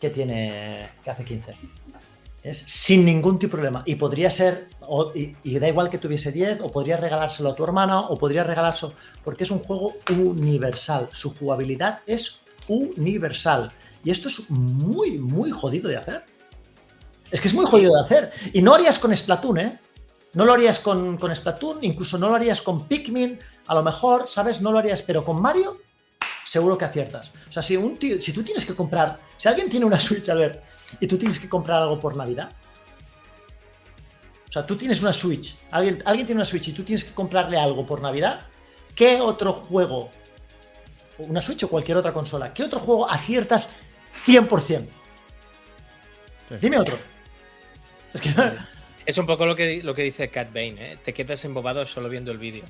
que 0.00 0.10
tiene 0.10 0.88
que 1.02 1.10
hace 1.10 1.24
15. 1.24 1.52
Es 2.42 2.58
sin 2.58 3.04
ningún 3.04 3.38
tipo 3.38 3.56
de 3.56 3.62
problema. 3.62 3.82
Y 3.84 3.96
podría 3.96 4.30
ser, 4.30 4.68
o, 4.80 5.12
y, 5.14 5.34
y, 5.42 5.58
da 5.58 5.68
igual 5.68 5.90
que 5.90 5.98
tuviese 5.98 6.32
10, 6.32 6.60
o 6.60 6.70
podría 6.70 6.96
regalárselo 6.96 7.50
a 7.50 7.54
tu 7.54 7.64
hermana, 7.64 8.00
o 8.00 8.16
podría 8.16 8.44
regalárselo, 8.44 8.92
porque 9.24 9.44
es 9.44 9.50
un 9.50 9.58
juego 9.58 9.94
universal. 10.10 11.08
Su 11.12 11.34
jugabilidad 11.34 12.00
es 12.06 12.40
universal. 12.68 13.72
Y 14.04 14.10
esto 14.10 14.28
es 14.28 14.48
muy, 14.50 15.18
muy 15.18 15.50
jodido 15.50 15.88
de 15.88 15.96
hacer. 15.96 16.24
Es 17.30 17.40
que 17.40 17.48
es 17.48 17.54
muy 17.54 17.66
jodido 17.66 17.94
de 17.94 18.00
hacer. 18.00 18.32
Y 18.52 18.62
no 18.62 18.74
harías 18.74 18.98
con 18.98 19.14
Splatoon, 19.14 19.58
¿eh? 19.58 19.78
No 20.34 20.44
lo 20.44 20.52
harías 20.52 20.78
con, 20.78 21.16
con 21.16 21.34
Splatoon, 21.34 21.78
incluso 21.82 22.18
no 22.18 22.28
lo 22.28 22.36
harías 22.36 22.62
con 22.62 22.86
Pikmin, 22.86 23.38
a 23.66 23.74
lo 23.74 23.82
mejor, 23.82 24.28
¿sabes? 24.28 24.60
No 24.60 24.70
lo 24.70 24.78
harías, 24.78 25.02
pero 25.02 25.24
con 25.24 25.40
Mario, 25.40 25.78
seguro 26.46 26.78
que 26.78 26.84
aciertas. 26.84 27.30
O 27.48 27.52
sea, 27.52 27.62
si, 27.62 27.76
un 27.76 27.96
tío, 27.96 28.20
si 28.20 28.32
tú 28.32 28.42
tienes 28.42 28.64
que 28.64 28.74
comprar, 28.74 29.16
si 29.38 29.48
alguien 29.48 29.68
tiene 29.68 29.86
una 29.86 29.98
Switch, 30.00 30.28
a 30.28 30.34
ver, 30.34 30.62
y 31.00 31.06
tú 31.06 31.16
tienes 31.18 31.38
que 31.38 31.48
comprar 31.48 31.82
algo 31.82 32.00
por 32.00 32.16
Navidad. 32.16 32.50
O 34.48 34.52
sea, 34.52 34.66
tú 34.66 34.76
tienes 34.76 35.02
una 35.02 35.12
Switch, 35.12 35.54
alguien, 35.70 36.02
alguien 36.06 36.26
tiene 36.26 36.40
una 36.40 36.46
Switch 36.46 36.68
y 36.68 36.72
tú 36.72 36.82
tienes 36.82 37.04
que 37.04 37.12
comprarle 37.12 37.58
algo 37.58 37.86
por 37.86 38.00
Navidad. 38.00 38.46
¿Qué 38.94 39.20
otro 39.20 39.52
juego, 39.52 40.10
una 41.18 41.40
Switch 41.40 41.64
o 41.64 41.68
cualquier 41.68 41.98
otra 41.98 42.12
consola, 42.12 42.52
qué 42.54 42.64
otro 42.64 42.80
juego 42.80 43.10
aciertas 43.10 43.68
100%? 44.26 44.86
Sí. 46.48 46.54
Dime 46.60 46.78
otro. 46.78 46.98
Es 48.14 48.22
que... 48.22 48.34
Es 49.08 49.16
un 49.16 49.24
poco 49.24 49.46
lo 49.46 49.56
que, 49.56 49.82
lo 49.82 49.94
que 49.94 50.02
dice 50.02 50.28
Cat 50.28 50.48
Bane, 50.48 50.92
¿eh? 50.92 50.98
te 51.02 51.14
quedas 51.14 51.42
embobado 51.46 51.86
solo 51.86 52.10
viendo 52.10 52.30
el 52.30 52.36
vídeo. 52.36 52.64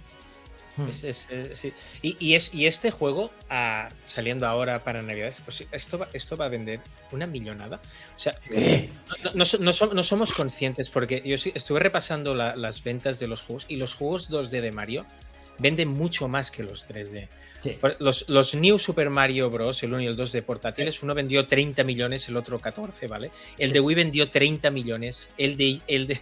Hmm. 0.78 0.88
Es, 0.88 1.02
es, 1.02 1.26
es, 1.28 1.58
sí. 1.58 1.72
y, 2.02 2.16
y, 2.20 2.34
es, 2.34 2.54
y 2.54 2.66
este 2.66 2.92
juego, 2.92 3.30
ah, 3.50 3.88
saliendo 4.06 4.46
ahora 4.46 4.84
para 4.84 5.02
Navidades, 5.02 5.42
pues 5.44 5.66
esto, 5.72 5.98
va, 5.98 6.08
esto 6.12 6.36
va 6.36 6.46
a 6.46 6.48
vender 6.48 6.80
una 7.10 7.26
millonada. 7.26 7.80
O 8.16 8.18
sea, 8.18 8.38
no, 9.34 9.44
no, 9.44 9.44
no, 9.58 9.94
no, 9.94 10.04
somos 10.04 10.32
conscientes 10.32 10.88
porque 10.88 11.20
yo 11.24 11.34
estuve 11.34 11.80
repasando 11.80 12.34
la, 12.34 12.54
las 12.54 12.84
ventas 12.84 13.18
de 13.18 13.26
los 13.26 13.42
juegos 13.42 13.66
y 13.68 13.76
los 13.76 13.94
juegos 13.94 14.30
2D 14.30 14.60
de 14.60 14.70
Mario 14.70 15.04
venden 15.58 15.88
mucho 15.88 16.28
más 16.28 16.50
que 16.50 16.62
los 16.62 16.88
3D. 16.88 17.28
Sí. 17.62 17.76
Los, 17.98 18.28
los 18.28 18.54
New 18.54 18.78
Super 18.78 19.10
Mario 19.10 19.50
Bros., 19.50 19.82
el 19.82 19.92
1 19.92 20.02
y 20.02 20.06
el 20.06 20.14
2 20.14 20.30
de 20.30 20.42
portátiles, 20.42 21.02
uno 21.02 21.12
vendió 21.12 21.44
30 21.44 21.82
millones, 21.82 22.28
el 22.28 22.36
otro 22.36 22.60
14, 22.60 23.08
¿vale? 23.08 23.32
El 23.58 23.72
de 23.72 23.80
Wii 23.80 23.96
vendió 23.96 24.28
30 24.30 24.70
millones, 24.70 25.28
el 25.38 25.56
de, 25.56 25.80
el 25.88 26.06
de, 26.06 26.20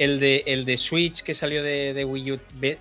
el 0.00 0.18
de, 0.18 0.42
el 0.46 0.64
de 0.64 0.78
Switch 0.78 1.22
que 1.22 1.34
salió 1.34 1.62
de, 1.62 1.92
de 1.92 2.06
Wii 2.06 2.32
U 2.32 2.40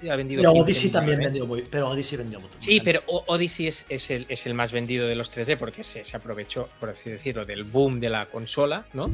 ha 0.09 0.15
vendido 0.15 0.41
Pero 0.41 0.53
15 0.53 0.61
Odyssey 0.63 0.89
también 0.89 1.19
vendió 1.19 1.45
muy, 1.45 1.63
pero 1.63 1.89
Odyssey 1.89 2.17
vendió 2.17 2.39
mucho. 2.39 2.55
Sí, 2.59 2.79
pero 2.79 3.01
Odyssey 3.07 3.67
es, 3.67 3.85
es 3.89 4.09
el, 4.09 4.25
es 4.29 4.45
el 4.45 4.53
más 4.53 4.71
vendido 4.71 5.05
de 5.05 5.15
los 5.15 5.29
3D 5.29 5.57
porque 5.57 5.83
se, 5.83 6.05
se 6.05 6.15
aprovechó, 6.15 6.69
por 6.79 6.91
así 6.91 7.09
decirlo, 7.09 7.43
del 7.43 7.65
boom 7.65 7.99
de 7.99 8.09
la 8.09 8.27
consola, 8.27 8.85
¿no? 8.93 9.13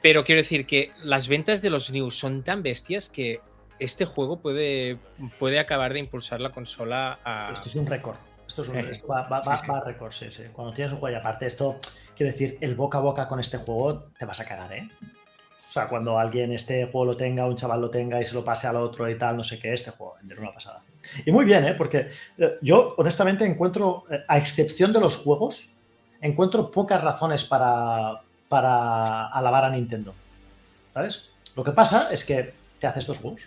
Pero 0.00 0.24
quiero 0.24 0.40
decir 0.40 0.64
que 0.64 0.90
las 1.02 1.28
ventas 1.28 1.60
de 1.60 1.68
los 1.68 1.90
New 1.90 2.10
son 2.10 2.42
tan 2.42 2.62
bestias 2.62 3.10
que 3.10 3.40
este 3.78 4.06
juego 4.06 4.38
puede, 4.38 4.96
puede 5.38 5.58
acabar 5.58 5.92
de 5.92 5.98
impulsar 5.98 6.40
la 6.40 6.48
consola 6.48 7.18
a... 7.26 7.50
Esto 7.52 7.68
es 7.68 7.76
un 7.76 7.86
récord. 7.86 8.16
Esto, 8.48 8.62
es 8.62 8.68
un, 8.68 8.76
Eh, 8.76 8.88
esto 8.90 9.06
va, 9.06 9.28
va 9.28 9.38
a 9.38 9.84
récord, 9.84 10.12
sí, 10.12 10.28
sí. 10.30 10.44
Cuando 10.50 10.72
tienes 10.72 10.94
un 10.94 10.98
juego 10.98 11.14
y 11.14 11.18
aparte 11.20 11.44
esto, 11.44 11.78
quiero 12.16 12.32
decir, 12.32 12.56
el 12.62 12.74
boca 12.74 12.98
a 12.98 13.00
boca 13.02 13.28
con 13.28 13.38
este 13.38 13.58
juego 13.58 14.04
te 14.18 14.24
vas 14.24 14.40
a 14.40 14.46
cagar, 14.46 14.72
¿eh? 14.72 14.88
O 15.74 15.76
sea, 15.76 15.88
cuando 15.88 16.16
alguien 16.20 16.52
este 16.52 16.84
juego 16.84 17.04
lo 17.04 17.16
tenga, 17.16 17.46
un 17.46 17.56
chaval 17.56 17.80
lo 17.80 17.90
tenga 17.90 18.20
y 18.20 18.24
se 18.24 18.32
lo 18.36 18.44
pase 18.44 18.68
al 18.68 18.76
otro 18.76 19.10
y 19.10 19.18
tal, 19.18 19.36
no 19.36 19.42
sé 19.42 19.58
qué, 19.58 19.72
este 19.74 19.90
juego 19.90 20.14
vender 20.20 20.38
una 20.38 20.52
pasada. 20.54 20.82
Y 21.26 21.32
muy 21.32 21.44
bien, 21.44 21.64
¿eh? 21.64 21.74
Porque 21.74 22.10
eh, 22.38 22.58
yo 22.62 22.94
honestamente 22.96 23.44
encuentro, 23.44 24.04
eh, 24.08 24.20
a 24.28 24.38
excepción 24.38 24.92
de 24.92 25.00
los 25.00 25.16
juegos, 25.16 25.68
encuentro 26.20 26.70
pocas 26.70 27.02
razones 27.02 27.42
para, 27.42 28.20
para 28.48 29.26
alabar 29.26 29.64
a 29.64 29.70
Nintendo. 29.70 30.14
¿Sabes? 30.92 31.30
Lo 31.56 31.64
que 31.64 31.72
pasa 31.72 32.08
es 32.12 32.24
que 32.24 32.54
te 32.78 32.86
hace 32.86 33.00
estos 33.00 33.18
juegos. 33.18 33.42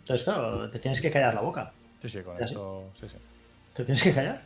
Entonces, 0.00 0.24
claro, 0.24 0.70
te 0.70 0.78
tienes 0.78 1.02
que 1.02 1.10
callar 1.10 1.34
la 1.34 1.42
boca. 1.42 1.70
Sí, 2.00 2.08
sí, 2.08 2.22
con 2.22 2.42
esto. 2.42 2.84
Sí, 2.98 3.10
sí. 3.10 3.16
Te 3.74 3.84
tienes 3.84 4.02
que 4.02 4.14
callar. 4.14 4.40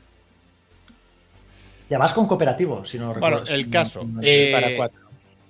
Y 1.89 1.95
además 1.95 2.13
con 2.15 2.27
cooperativo, 2.27 2.85
si 2.85 2.99
no 2.99 3.15
Bueno, 3.15 3.37
recuerdo. 3.39 3.55
el 3.55 3.71
caso. 3.71 4.03
No- 4.03 4.15
no- 4.15 4.21
eh, 4.25 4.51
para 4.53 4.77
cuatro. 4.77 5.06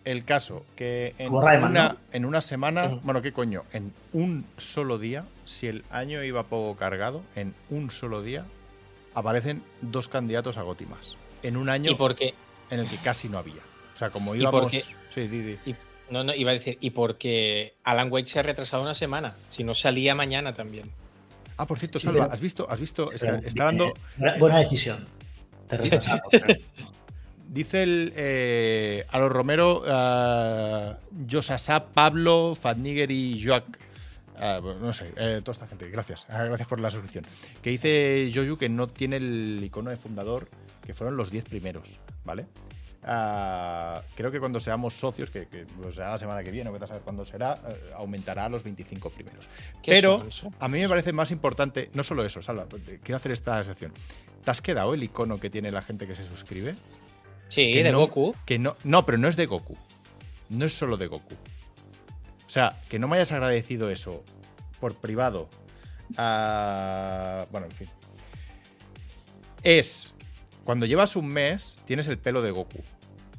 El 0.07 0.24
caso, 0.24 0.64
que 0.76 1.16
en, 1.18 1.32
Rayman, 1.32 1.72
una, 1.72 1.88
¿no? 1.88 1.96
en 2.12 2.24
una 2.24 2.40
semana, 2.40 2.86
bueno, 3.02 3.22
¿qué 3.22 3.32
coño? 3.32 3.64
En 3.72 3.92
un 4.12 4.46
solo 4.57 5.00
día, 5.00 5.24
si 5.44 5.66
el 5.66 5.84
año 5.90 6.22
iba 6.22 6.44
poco 6.44 6.76
cargado, 6.78 7.24
en 7.34 7.54
un 7.70 7.90
solo 7.90 8.22
día 8.22 8.44
aparecen 9.14 9.64
dos 9.82 10.09
candidatos 10.09 10.59
a 10.59 10.62
Goti 10.62 10.86
más. 10.86 11.16
En 11.42 11.57
un 11.57 11.68
año 11.68 11.90
Y 11.90 11.96
porque, 11.96 12.34
en 12.70 12.78
el 12.78 12.88
que 12.88 12.98
casi 12.98 13.28
no 13.28 13.38
había. 13.38 13.62
O 13.94 13.98
sea, 13.98 14.11
como 14.11 14.36
¿Y 14.36 14.42
íbamos. 14.42 14.61
por 14.61 14.70
qué? 14.70 14.84
Sí, 15.12 15.59
y- 15.66 15.74
no, 16.09 16.22
no, 16.22 16.32
iba 16.34 16.52
a 16.52 16.54
decir, 16.54 16.78
y 16.80 16.90
porque 16.90 17.74
Alan 17.82 18.12
Wake 18.12 18.26
se 18.28 18.38
ha 18.38 18.42
retrasado 18.44 18.84
una 18.84 18.94
semana, 18.94 19.34
si 19.48 19.64
no 19.64 19.74
salía 19.74 20.14
mañana 20.14 20.54
también. 20.54 20.88
Ah, 21.57 21.66
por 21.66 21.80
cierto, 21.80 21.98
Sí, 21.98 22.04
Salva, 22.04 22.20
pero- 22.26 22.32
¿has 22.32 22.40
visto? 22.40 22.70
¿Has 22.70 22.78
visto? 22.78 23.11
Es 23.11 23.22
que 23.22 23.26
Pero, 23.26 23.48
está 23.48 23.64
dando. 23.64 23.86
eh, 23.88 24.36
buena 24.38 24.59
decisión. 24.61 25.09
Te 25.68 25.78
Dice 27.57 27.84
el 27.84 28.12
eh, 28.16 29.07
a 29.09 29.18
los 29.18 29.32
Romero, 29.32 29.80
uh, 29.80 30.94
Josasá, 31.26 31.86
Pablo, 31.86 32.54
Fadniger 32.54 33.11
y 33.11 33.42
Joac. 33.42 33.64
ah, 34.36 34.61
no 34.62 34.92
sé, 34.92 35.11
eh, 35.16 35.40
toda 35.42 35.52
esta 35.52 35.66
gente, 35.66 35.88
gracias. 35.88 36.26
Ah, 36.28 36.44
gracias 36.44 36.68
por 36.68 36.80
la 36.80 36.90
suscripción. 36.90 37.24
Que 37.62 37.70
dice 37.70 38.30
Joju 38.34 38.59
que 38.59 38.68
no 38.68 38.88
tiene 38.88 39.16
el 39.16 39.62
icono 39.64 39.88
de 39.88 39.96
fundador, 39.96 40.50
que 40.84 40.92
fueron 40.92 41.16
los 41.16 41.30
10 41.30 41.46
primeros, 41.46 41.98
¿vale? 42.26 42.44
Ah, 43.02 44.02
creo 44.14 44.30
que 44.30 44.38
cuando 44.38 44.61
seamos 44.61 44.92
socios, 44.92 45.30
que, 45.30 45.46
que 45.46 45.64
pues, 45.80 45.94
será 45.94 46.11
la 46.11 46.18
semana 46.18 46.44
que 46.44 46.50
viene, 46.50 46.68
o 46.68 46.76
a 46.76 46.86
saber 46.86 47.00
cuándo 47.00 47.24
será, 47.24 47.59
eh, 47.70 47.92
aumentará 47.94 48.44
a 48.44 48.48
los 48.50 48.64
25 48.64 49.09
primeros. 49.09 49.48
Pero 49.82 50.28
a 50.61 50.68
mí 50.68 50.78
me 50.78 50.90
parece 50.90 51.14
más 51.14 51.30
importante, 51.30 51.88
no 51.94 52.02
solo 52.02 52.22
eso, 52.22 52.42
Salva, 52.42 52.66
quiero 53.02 53.16
hacer 53.16 53.32
esta 53.32 53.64
sección. 53.64 53.94
¿Te 54.44 54.50
has 54.50 54.61
quedado 54.61 54.92
el 54.92 55.02
icono 55.02 55.40
que 55.40 55.48
tiene 55.48 55.70
la 55.70 55.80
gente 55.80 56.07
que 56.07 56.14
se 56.14 56.26
suscribe? 56.26 56.74
Sí, 57.49 57.72
que 57.72 57.82
de 57.82 57.92
no- 57.92 57.99
Goku. 58.01 58.34
Que 58.44 58.59
no, 58.59 58.76
no, 58.84 59.05
pero 59.07 59.18
no 59.18 59.28
es 59.28 59.36
de 59.36 59.47
Goku. 59.47 59.76
No 60.51 60.64
es 60.64 60.72
solo 60.76 60.97
de 60.97 61.07
Goku. 61.07 61.34
O 62.47 62.49
sea, 62.51 62.80
que 62.88 62.99
no 62.99 63.09
me 63.09 63.16
hayas 63.16 63.32
agradecido 63.32 63.90
eso 63.90 64.22
por 64.80 64.94
privado. 64.97 65.49
ah, 66.16 67.44
bueno, 67.51 67.66
en 67.66 67.72
fin. 67.72 67.88
Es 69.62 70.14
cuando 70.64 70.86
llevas 70.86 71.16
un 71.16 71.28
mes, 71.28 71.80
tienes 71.84 72.07
el 72.09 72.18
pelo 72.18 72.42
de 72.42 72.51
Goku. 72.51 72.78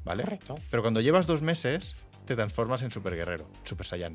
¿Vale? 0.05 0.23
Correcto. 0.23 0.55
Pero 0.69 0.81
cuando 0.83 1.01
llevas 1.01 1.27
dos 1.27 1.41
meses, 1.41 1.95
te 2.25 2.35
transformas 2.35 2.81
en 2.81 2.91
Super 2.91 3.15
Guerrero, 3.15 3.49
Super 3.65 3.85
Saiyan. 3.85 4.13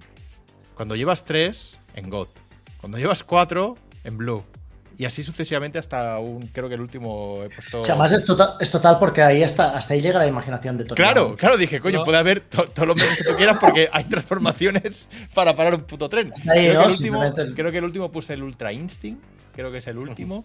Cuando 0.75 0.97
llevas 0.97 1.25
tres, 1.27 1.77
en 1.95 2.09
God. 2.09 2.29
Cuando 2.81 2.97
llevas 2.99 3.23
cuatro, 3.25 3.77
en 4.05 4.17
Blue. 4.17 4.43
Y 4.99 5.05
así 5.05 5.23
sucesivamente 5.23 5.79
hasta 5.79 6.19
un, 6.19 6.47
creo 6.49 6.69
que 6.69 6.75
el 6.75 6.81
último 6.81 7.43
he 7.45 7.49
puesto... 7.51 7.81
O 7.81 7.85
sea, 7.85 7.95
más 7.97 8.13
es 8.13 8.25
total, 8.27 8.55
es 8.61 8.71
total 8.71 8.99
porque 8.99 9.23
ahí 9.23 9.43
hasta, 9.43 9.77
hasta 9.77 9.95
ahí 9.95 10.01
llega 10.01 10.19
la 10.19 10.27
imaginación 10.27 10.77
de 10.79 10.85
todo. 10.85 10.95
Claro, 10.95 11.35
claro, 11.37 11.57
dije, 11.57 11.81
coño, 11.81 11.99
No. 12.01 12.05
puede 12.05 12.19
haber 12.19 12.41
to- 12.41 12.67
todos 12.69 12.87
los 12.89 13.01
meses 13.01 13.19
que 13.19 13.25
tú 13.31 13.37
quieras 13.37 13.59
porque 13.61 13.89
hay 13.93 14.05
transformaciones 14.05 15.09
para 15.35 15.57
parar 15.57 15.75
un 15.75 15.83
puto 15.83 16.09
tren. 16.09 16.33
Ahí, 16.51 16.69
creo, 16.69 16.75
¿no? 16.75 16.81
que 16.81 16.87
el 16.87 16.93
último, 16.93 17.35
creo 17.55 17.71
que 17.73 17.79
el 17.79 17.85
último 17.85 18.13
puse 18.13 18.35
el 18.35 18.43
Ultra 18.43 18.73
Instinct, 18.73 19.23
creo 19.55 19.73
que 19.73 19.79
es 19.79 19.87
el 19.87 19.99
último. 19.99 20.45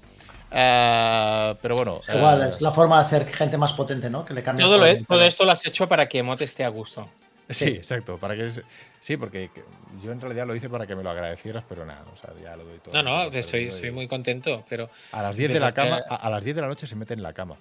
Ah, 0.51 1.53
pero 1.61 1.75
bueno. 1.75 1.99
Igual, 2.13 2.41
ah, 2.43 2.47
es 2.47 2.61
la 2.61 2.71
forma 2.71 2.99
de 2.99 3.05
hacer 3.05 3.27
gente 3.27 3.57
más 3.57 3.73
potente, 3.73 4.09
¿no? 4.09 4.23
Que 4.25 4.33
le 4.33 4.43
cambia 4.43 4.65
Todo, 4.65 4.77
lo- 4.77 4.85
el 4.85 5.05
todo 5.05 5.23
esto 5.23 5.45
lo 5.45 5.51
has 5.51 5.65
hecho 5.65 5.87
para 5.87 6.07
que 6.07 6.23
Mot 6.23 6.41
esté 6.41 6.63
a 6.63 6.69
gusto. 6.69 7.07
Sí, 7.49 7.65
exacto. 7.67 8.17
Para 8.17 8.35
que, 8.35 8.51
sí, 8.99 9.15
porque 9.17 9.49
que- 9.53 9.63
yo 10.03 10.11
en 10.11 10.19
realidad 10.19 10.45
lo 10.45 10.53
hice 10.55 10.69
para 10.69 10.85
que 10.85 10.95
me 10.95 11.03
lo 11.03 11.09
agradecieras, 11.09 11.63
pero 11.67 11.85
nada, 11.85 12.03
o 12.13 12.17
sea, 12.17 12.31
ya 12.43 12.55
lo 12.57 12.65
doy 12.65 12.79
todo. 12.79 12.93
No, 12.93 13.03
no, 13.25 13.31
que 13.31 13.41
soy, 13.43 13.71
soy 13.71 13.91
muy 13.91 14.07
contento, 14.07 14.65
pero 14.69 14.89
A 15.13 15.21
las 15.21 15.35
10 15.35 15.53
de 15.53 15.59
la 15.59 15.71
cama, 15.71 16.01
a- 16.09 16.15
a, 16.15 16.17
a 16.17 16.29
las 16.29 16.43
10 16.43 16.55
de 16.55 16.61
la 16.61 16.67
noche 16.67 16.85
se 16.87 16.95
mete 16.95 17.13
en 17.13 17.23
la 17.23 17.31
cama. 17.33 17.55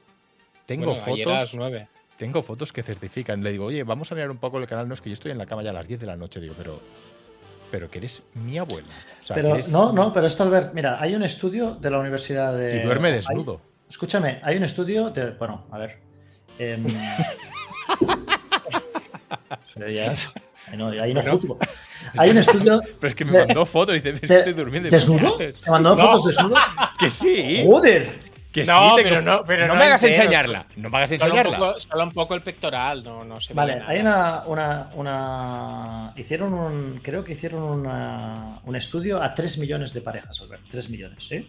Tengo 0.66 0.86
bueno, 0.86 1.02
ayer 1.06 1.28
a 1.28 1.30
las 1.32 1.38
fotos, 1.50 1.54
9. 1.54 1.88
tengo 2.16 2.42
fotos 2.42 2.72
que 2.72 2.82
certifican. 2.82 3.42
Le 3.44 3.52
digo, 3.52 3.66
oye, 3.66 3.84
vamos 3.84 4.10
a 4.10 4.14
mirar 4.16 4.30
un 4.32 4.38
poco 4.38 4.58
el 4.58 4.66
canal. 4.66 4.88
No 4.88 4.94
es 4.94 5.00
que 5.00 5.10
yo 5.10 5.14
estoy 5.14 5.30
en 5.30 5.38
la 5.38 5.46
cama 5.46 5.62
ya 5.62 5.70
a 5.70 5.74
las 5.74 5.86
10 5.86 6.00
de 6.00 6.06
la 6.06 6.16
noche. 6.16 6.40
Digo, 6.40 6.54
pero, 6.58 6.80
pero 7.70 7.88
que 7.88 7.98
eres 7.98 8.24
mi 8.34 8.58
abuela. 8.58 8.88
O 9.20 9.22
sea, 9.24 9.36
que 9.36 9.42
Pero 9.42 9.54
eres- 9.54 9.68
no, 9.70 9.92
no, 9.92 10.12
pero 10.12 10.26
esto, 10.26 10.42
Albert, 10.42 10.74
mira, 10.74 11.00
hay 11.00 11.14
un 11.14 11.22
estudio 11.22 11.76
de 11.76 11.90
la 11.90 12.00
Universidad 12.00 12.56
de. 12.58 12.78
Y 12.78 12.82
duerme 12.82 13.08
hay- 13.08 13.14
desnudo. 13.14 13.60
escúchame, 13.88 14.40
hay 14.42 14.56
un 14.56 14.64
estudio 14.64 15.10
de. 15.10 15.30
Bueno, 15.30 15.64
a 15.70 15.78
ver. 15.78 15.98
em, 16.58 16.84
pero 19.74 19.90
ya- 19.90 20.14
ay, 20.70 20.76
no, 20.76 20.88
ahí 20.88 21.12
no 21.14 21.20
Bueno. 21.22 21.36
juzgo. 21.38 21.58
Hay 22.16 22.30
un 22.30 22.38
estudio. 22.38 22.80
Pero 23.00 23.08
es 23.08 23.14
que 23.14 23.24
me 23.24 23.32
de- 23.32 23.46
mandó 23.46 23.66
fotos 23.66 23.94
y 23.94 23.98
dice, 23.98 24.12
"Ves, 24.12 24.20
de- 24.22 24.38
estoy 24.38 24.52
durmiendo. 24.52 24.88
¿Desnudo? 24.90 25.36
¿Te 25.36 25.52
mandó 25.70 25.94
No, 25.96 26.02
fotos 26.12 26.26
desnudo? 26.26 26.54
Que 26.98 27.10
sí. 27.10 27.62
¡Joder! 27.64 28.26
Que 28.52 28.64
No, 28.64 28.90
sí, 28.96 28.96
te 28.96 29.08
pero 29.10 29.20
no- 29.22 29.44
pero 29.44 29.66
no 29.66 29.74
me 29.74 29.84
hagas 29.84 30.02
enteros. 30.02 30.24
enseñarla. 30.24 30.66
No 30.76 30.88
me 30.88 30.96
hagas 30.96 31.10
Solo 31.10 31.24
un, 31.24 31.30
enseñarla. 31.38 31.58
poco, 31.58 31.80
solo 31.80 32.02
un 32.04 32.12
poco 32.12 32.34
el 32.34 32.42
pectoral, 32.42 33.04
no, 33.04 33.22
no 33.24 33.38
se 33.38 33.52
Vale, 33.52 33.76
nada. 33.76 33.90
hay 33.90 34.00
una, 34.00 34.42
una, 34.46 34.90
una- 34.94 36.12
Hicieron 36.16 36.54
un. 36.54 37.00
Creo 37.02 37.22
que 37.22 37.32
hicieron 37.32 37.62
una- 37.62 38.60
un 38.64 38.74
estudio 38.76 39.22
a 39.22 39.34
3 39.34 39.58
millones 39.58 39.92
de 39.92 40.00
parejas, 40.00 40.40
Albert. 40.40 40.62
3 40.70 40.88
millones, 40.88 41.24
¿sí? 41.26 41.48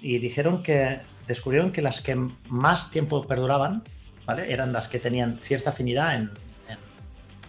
Y 0.00 0.18
dijeron 0.18 0.62
que. 0.62 0.98
Descubrieron 1.26 1.72
que 1.72 1.82
las 1.82 2.00
que 2.00 2.14
más 2.48 2.90
tiempo 2.92 3.26
perduraban, 3.26 3.82
¿vale? 4.24 4.50
Eran 4.52 4.72
las 4.72 4.86
que 4.88 4.98
tenían 5.00 5.38
cierta 5.40 5.70
afinidad 5.70 6.14
en. 6.14 6.30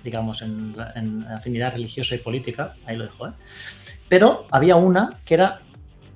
Digamos, 0.04 0.42
en, 0.42 0.76
en 0.96 1.24
afinidad 1.28 1.74
religiosa 1.74 2.16
y 2.16 2.20
política. 2.20 2.76
Ahí 2.86 2.96
lo 2.96 3.06
dejo, 3.06 3.28
¿eh? 3.28 3.32
Pero 4.10 4.48
había 4.52 4.76
una 4.76 5.12
que 5.26 5.34
era 5.34 5.62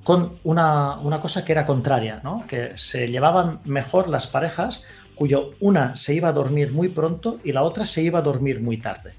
con 0.04 0.38
una, 0.44 0.98
una 1.00 1.20
cosa 1.20 1.46
que 1.46 1.52
era 1.52 1.66
contraria, 1.66 2.22
¿no? 2.24 2.46
Que 2.48 2.78
se 2.78 3.08
llevaban 3.08 3.60
mejor 3.66 4.08
las 4.08 4.28
parejas 4.28 4.86
cuyo 5.16 5.52
una 5.60 5.96
se 5.96 6.14
iba 6.14 6.30
a 6.30 6.34
dormir 6.34 6.72
muy 6.72 6.90
pronto 6.90 7.40
y 7.44 7.52
la 7.52 7.64
otra 7.64 7.86
se 7.86 8.02
iba 8.02 8.20
a 8.20 8.22
dormir 8.22 8.62
muy 8.62 8.78
tarde. 8.78 9.14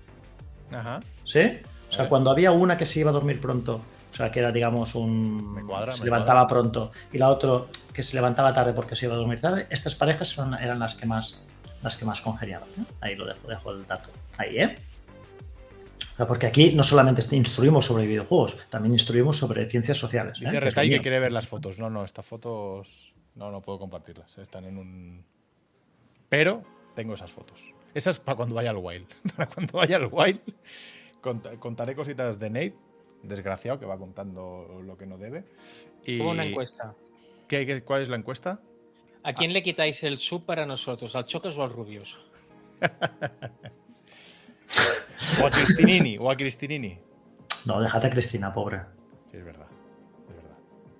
Ajá. 0.72 1.00
¿Sí? 1.24 1.60
O 1.88 1.92
sea, 1.92 2.08
cuando 2.08 2.30
había 2.30 2.50
una 2.50 2.76
que 2.76 2.86
se 2.86 3.00
iba 3.00 3.10
a 3.10 3.12
dormir 3.12 3.40
pronto, 3.40 3.80
o 4.10 4.14
sea, 4.14 4.30
que 4.30 4.40
era, 4.40 4.50
digamos, 4.50 4.94
un. 4.94 5.54
Me 5.54 5.62
cuadra, 5.62 5.92
se 5.92 6.00
me 6.00 6.06
levantaba 6.06 6.46
pronto, 6.46 6.90
y 7.12 7.18
la 7.18 7.28
otra 7.28 7.66
que 7.92 8.02
se 8.02 8.16
levantaba 8.16 8.52
tarde 8.52 8.72
porque 8.72 8.96
se 8.96 9.06
iba 9.06 9.14
a 9.14 9.18
dormir 9.18 9.40
tarde, 9.40 9.66
estas 9.70 9.94
parejas 9.94 10.28
son, 10.28 10.54
eran 10.54 10.78
las 10.78 10.94
que 10.94 11.06
más 11.06 11.44
las 11.82 11.96
que 11.96 12.04
más 12.04 12.20
congeniaban. 12.20 12.68
¿eh? 12.70 12.84
Ahí 13.00 13.14
lo 13.14 13.26
dejo, 13.26 13.46
dejo 13.48 13.72
el 13.72 13.86
dato. 13.86 14.10
Ahí, 14.38 14.58
¿eh? 14.58 14.74
Porque 16.28 16.46
aquí 16.46 16.72
no 16.74 16.82
solamente 16.82 17.22
instruimos 17.34 17.86
sobre 17.86 18.06
videojuegos, 18.06 18.58
también 18.70 18.92
instruimos 18.92 19.38
sobre 19.38 19.68
ciencias 19.68 19.98
sociales. 19.98 20.38
¿eh? 20.40 20.44
Dice 20.44 20.60
Retai 20.60 20.88
que 20.90 21.00
quiere 21.00 21.18
ver 21.18 21.32
las 21.32 21.46
fotos. 21.48 21.78
No, 21.78 21.90
no, 21.90 22.04
estas 22.04 22.24
fotos. 22.24 23.12
No, 23.34 23.50
no 23.50 23.60
puedo 23.62 23.78
compartirlas. 23.78 24.36
Están 24.38 24.64
en 24.66 24.78
un. 24.78 25.24
Pero 26.28 26.62
tengo 26.94 27.14
esas 27.14 27.30
fotos. 27.30 27.62
Esas 27.94 28.18
para 28.20 28.36
cuando 28.36 28.54
vaya 28.54 28.70
al 28.70 28.76
Wild. 28.78 29.06
Para 29.36 29.48
cuando 29.48 29.72
vaya 29.78 29.96
al 29.96 30.08
Wild. 30.10 30.40
cont- 31.22 31.58
Contaré 31.58 31.94
cositas 31.94 32.38
de 32.38 32.50
Nate, 32.50 32.74
desgraciado, 33.22 33.78
que 33.80 33.86
va 33.86 33.98
contando 33.98 34.80
lo 34.84 34.96
que 34.96 35.06
no 35.06 35.18
debe. 35.18 35.44
Y 36.06 36.18
Como 36.18 36.30
una 36.30 36.44
encuesta. 36.44 36.94
¿Qué- 37.48 37.66
qué- 37.66 37.82
cuál 37.82 38.02
es 38.02 38.08
la 38.08 38.16
encuesta? 38.16 38.60
¿A 39.24 39.32
quién 39.32 39.52
le 39.52 39.62
quitáis 39.62 40.02
el 40.04 40.18
sub 40.18 40.44
para 40.46 40.64
nosotros? 40.66 41.14
¿Al 41.16 41.24
Chocas 41.26 41.56
o 41.58 41.62
al 41.64 41.70
Rubius? 41.72 42.18
O 45.42 45.46
a 45.46 45.50
Cristinini, 45.50 46.18
o 46.18 46.30
a 46.30 46.36
Cristinini. 46.36 46.98
No, 47.66 47.80
déjate 47.80 48.06
a 48.08 48.10
Cristina, 48.10 48.52
pobre. 48.52 48.80
Sí, 49.30 49.36
es 49.36 49.44
verdad. 49.44 49.66
Es 50.28 50.34
verdad. 50.36 50.56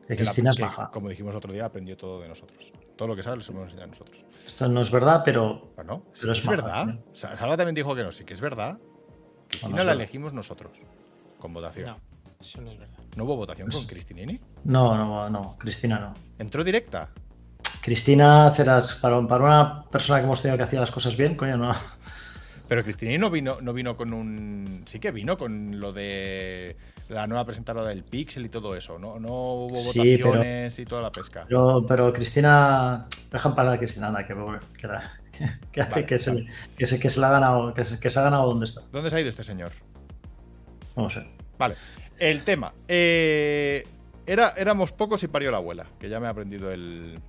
Que 0.07 0.15
la- 0.15 0.17
Cristina 0.17 0.51
es 0.51 0.57
que, 0.57 0.63
maja. 0.63 0.91
Como 0.93 1.09
dijimos 1.09 1.35
otro 1.35 1.53
día, 1.53 1.65
aprendió 1.67 1.97
todo 1.97 2.21
de 2.21 2.29
nosotros. 2.29 2.73
Todo 2.97 3.09
lo 3.09 3.17
que 3.17 3.23
sabe 3.23 3.37
lo 3.39 3.43
hemos 3.43 3.65
enseñado 3.65 3.89
nosotros. 3.89 4.25
Esto 4.47 4.69
no 4.69 4.81
es 4.81 4.91
verdad, 4.91 5.23
pero 5.25 5.73
Pero 5.77 5.89
no, 5.89 6.03
Pero 6.21 6.33
es 6.33 6.39
es, 6.39 6.45
maja, 6.47 6.57
verdad. 6.63 6.99
sea, 7.13 7.37
Salva 7.37 7.57
también 7.57 7.75
dijo 7.75 7.95
que 7.95 8.03
no, 8.05 8.13
sí 8.13 8.25
que 8.25 8.35
es 8.35 8.41
verdad. 8.41 8.79
Cristina 9.49 9.71
No, 9.71 9.77
la 9.79 9.85
verdad. 9.85 9.95
elegimos 9.97 10.33
nosotros. 10.33 10.73
Con 11.39 11.53
votación. 11.53 11.87
No, 11.91 11.97
eso 12.41 12.61
no 12.61 12.71
es 12.71 12.79
verdad. 12.79 12.99
¿No 13.17 13.25
hubo 13.25 13.37
votación 13.37 13.69
con 13.71 13.85
Cristinini? 13.87 14.41
no, 14.65 14.97
no, 14.97 15.29
no, 15.29 15.57
Cristina 15.59 15.99
no. 15.99 16.15
¿Entró 16.39 16.63
directa? 16.65 17.11
Cristina, 17.83 18.53
para 19.01 19.19
una 19.19 19.85
persona 19.91 20.21
que 20.21 20.25
hemos 20.27 20.41
tenido 20.41 20.57
que 20.57 20.63
hacía 20.65 20.81
las 20.81 20.91
cosas 20.93 21.17
bien, 21.17 21.35
coño, 21.35 21.57
no. 21.57 21.75
Pero 22.73 22.85
Cristinini 22.85 23.19
no 23.19 23.29
vino, 23.29 23.59
no 23.61 23.75
vino 23.75 23.99
con 23.99 24.15
un. 24.15 24.85
Sí 24.87 24.99
que 24.99 25.11
vino 25.11 25.37
con 25.37 25.79
lo 25.79 25.93
de 25.93 26.75
la 27.11 27.27
nueva 27.27 27.45
presentadora 27.45 27.91
del 27.91 28.03
Pixel 28.03 28.47
y 28.47 28.49
todo 28.49 28.75
eso. 28.75 28.99
No, 28.99 29.21
no 29.21 29.29
hubo 29.29 29.93
Sí, 29.93 30.17
pero- 30.17 30.29
votaciones 30.29 30.79
y 30.79 30.87
toda 30.87 31.03
la 31.03 31.13
pesca. 31.13 31.45
Pero, 31.47 31.85
pero 31.87 32.11
Cristina, 32.15 33.09
dejan 33.31 33.55
para 33.55 33.73
a 33.73 33.79
Cristina, 33.79 34.07
anda, 34.07 34.27
que, 34.27 34.35
que, 34.35 34.89
que- 35.39 35.51
que 35.71 35.81
hace 35.83 35.91
Vale, 35.97 36.07
que, 36.07 36.17
se, 36.17 36.31
vale. 36.31 36.47
que, 36.75 36.87
se, 36.87 36.99
que 36.99 37.11
se 37.11 37.21
la 37.21 37.29
ha 37.29 37.33
ganado, 37.33 37.75
que 37.75 37.85
se, 37.85 38.01
que 38.01 38.09
se 38.09 38.19
ha 38.19 38.23
ganado 38.23 38.47
donde 38.49 38.65
está. 38.65 38.81
¿Dónde 38.91 39.11
se 39.11 39.17
ha 39.17 39.21
ido 39.21 39.29
este 39.29 39.45
señor? 39.45 39.71
No 40.97 41.11
sé. 41.11 41.29
Vale. 41.59 41.75
El 42.19 42.43
tema. 42.43 42.73
Eh, 42.89 43.83
era, 44.25 44.55
éramos 44.57 44.93
pocos 44.93 45.23
y 45.25 45.29
parió 45.29 45.51
la 45.51 45.59
abuela, 45.59 45.85
que 46.01 46.09
ya 46.09 46.21
me 46.21 46.27
ha 46.27 46.31
aprendido 46.31 46.73
el. 46.73 47.21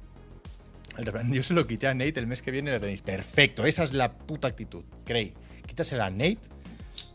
Yo 1.30 1.44
se 1.44 1.54
lo 1.54 1.66
quité 1.66 1.88
a 1.88 1.94
Nate 1.94 2.20
el 2.20 2.28
mes 2.28 2.42
que 2.42 2.52
viene 2.52 2.70
y 2.70 2.74
le 2.74 2.80
tenéis. 2.80 3.02
Perfecto, 3.02 3.66
esa 3.66 3.84
es 3.84 3.94
la 3.94 4.12
puta 4.14 4.48
actitud. 4.48 4.84
Cray, 5.06 5.34
quítasela 5.66 6.06
a 6.06 6.10
Nate 6.10 6.40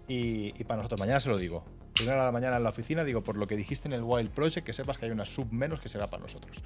y, 0.09 0.53
para 0.65 0.79
nosotros. 0.79 1.01
Mañana 1.01 1.21
se 1.21 1.29
lo 1.29 1.39
digo. 1.39 1.65
Primero 1.95 2.21
a 2.21 2.27
la 2.27 2.33
mañana 2.33 2.57
en 2.57 2.63
la 2.63 2.71
oficina, 2.71 3.05
digo, 3.05 3.23
por 3.23 3.37
lo 3.37 3.47
que 3.47 3.57
dijiste 3.57 3.89
en 3.89 3.93
el 3.93 4.03
Wild 4.03 4.31
Project, 4.31 4.65
que 4.65 4.73
sepas 4.73 4.99
que 4.99 5.07
hay 5.07 5.11
una 5.11 5.27
sub 5.27 5.53
menos 5.53 5.81
que 5.81 5.89
será 5.89 6.07
para 6.07 6.23
nosotros. 6.23 6.63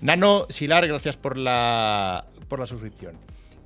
Nano 0.00 0.46
Silar, 0.48 0.86
gracias 0.86 1.16
por 1.16 1.36
la, 1.36 2.26
por 2.48 2.58
la 2.58 2.66
suscripción. 2.66 3.18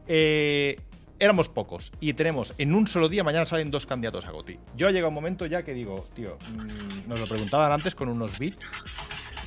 Eh, 0.09 0.81
éramos 1.23 1.49
pocos 1.49 1.93
y 2.01 2.15
tenemos 2.15 2.55
en 2.59 2.75
un 2.75 2.89
solo 2.89 3.09
día, 3.09 3.23
mañana 3.23 3.47
salen 3.47 3.71
dos 3.71 3.87
candidatos 3.87 4.25
a 4.27 4.33
Goti. 4.33 4.59
Yo 4.77 4.89
ha 4.89 4.91
llegado 4.91 5.11
un 5.11 5.15
momento 5.15 5.47
ya 5.47 5.63
que 5.63 5.73
digo, 5.73 6.05
tío, 6.15 6.37
mm, 6.53 7.09
nos 7.09 7.21
lo 7.21 7.27
preguntaban 7.27 7.71
antes 7.71 7.95
con 7.95 8.09
unos 8.09 8.41
beats, 8.41 8.67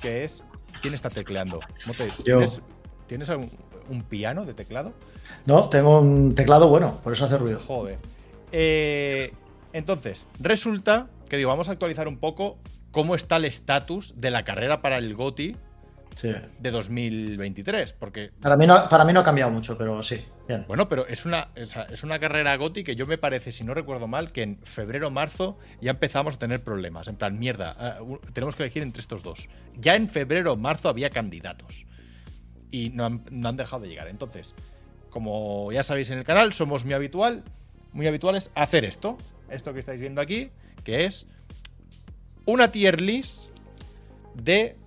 que 0.02 0.24
es, 0.24 0.42
¿quién 0.86 0.94
está 0.94 1.10
tecleando? 1.10 1.60
Mote, 1.88 2.08
Yo. 2.20 2.38
¿Tienes, 2.38 2.62
¿tienes 3.08 3.30
algún- 3.32 3.50
un 3.90 4.04
piano 4.04 4.46
de 4.46 4.54
teclado? 4.54 4.94
No, 5.48 5.68
tengo 5.70 6.00
un 6.00 6.36
teclado 6.36 6.68
bueno, 6.68 7.00
por 7.04 7.12
eso 7.12 7.26
hace 7.26 7.40
ruido. 7.40 7.58
Joder. 7.58 7.98
Eh, 8.52 9.34
entonces, 9.74 10.28
resulta 10.40 11.08
que 11.28 11.38
digo, 11.38 11.50
vamos 11.50 11.70
a 11.70 11.72
actualizar 11.72 12.08
un 12.08 12.18
poco 12.20 12.60
cómo 12.92 13.16
está 13.16 13.38
el 13.38 13.46
estatus 13.46 14.14
de 14.16 14.30
la 14.30 14.44
carrera 14.46 14.84
para 14.84 15.00
el 15.00 15.16
GOTI 15.16 15.58
Sí. 16.16 16.32
de 16.60 16.72
2023, 16.72 17.94
porque 17.94 18.32
Para 18.42 18.56
mí, 18.56 18.66
no, 18.66 18.88
para 18.90 19.04
mí 19.04 19.12
no 19.12 19.20
ha 19.20 19.24
cambiado 19.24 19.52
mucho, 19.52 19.78
pero 19.78 20.02
sí, 20.02 20.24
bien. 20.48 20.64
Bueno, 20.68 20.88
pero 20.88 21.06
es 21.08 21.26
una, 21.26 21.50
es 21.56 22.04
una 22.04 22.20
carrera 22.20 22.56
GOTI 22.56 22.86
que 22.86 22.96
yo 22.96 23.06
me 23.06 23.18
parece, 23.18 23.52
si 23.52 23.66
no 23.66 23.74
recuerdo 23.74 24.08
mal, 24.08 24.32
que 24.32 24.42
en 24.44 24.58
febrero 24.64 25.10
o 25.10 25.12
marzo 25.12 25.60
ya 25.82 25.92
empezamos 25.92 26.36
a 26.36 26.40
tener 26.40 26.64
problemas. 26.64 27.10
En 27.10 27.18
plan, 27.18 27.38
mierda, 27.38 27.76
ah, 27.78 28.00
tenemos 28.34 28.56
que 28.56 28.64
elegir 28.64 28.82
entre 28.82 29.02
estos 29.02 29.24
dos. 29.24 29.50
Ya 29.78 29.96
en 29.96 30.08
febrero 30.08 30.54
o 30.54 30.56
marzo 30.56 30.88
había 30.88 31.10
candidatos. 31.10 31.86
Y 32.72 32.92
no 32.92 33.06
han, 33.06 33.26
no 33.30 33.50
han 33.50 33.58
dejado 33.58 33.84
de 33.84 33.90
llegar. 33.90 34.08
Entonces, 34.08 34.56
como 35.10 35.72
ya 35.72 35.84
sabéis 35.84 36.10
en 36.10 36.18
el 36.18 36.24
canal, 36.24 36.54
somos 36.54 36.86
muy 36.86 36.94
habitual, 36.94 37.44
muy 37.92 38.08
habituales 38.08 38.52
a 38.56 38.64
hacer 38.64 38.86
esto. 38.86 39.18
Esto 39.50 39.74
que 39.74 39.80
estáis 39.80 40.00
viendo 40.00 40.22
aquí, 40.22 40.50
que 40.84 41.06
es 41.06 41.28
una 42.46 42.72
tier 42.72 43.02
list 43.02 43.50
de 44.34 44.78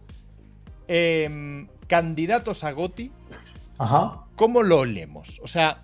em, 0.89 1.69
candidatos 1.87 2.65
a 2.65 2.73
GOTI 2.73 3.13
Ajá. 3.79 4.25
¿Cómo 4.35 4.63
lo 4.65 4.81
olemos? 4.81 5.41
O 5.43 5.47
sea, 5.47 5.83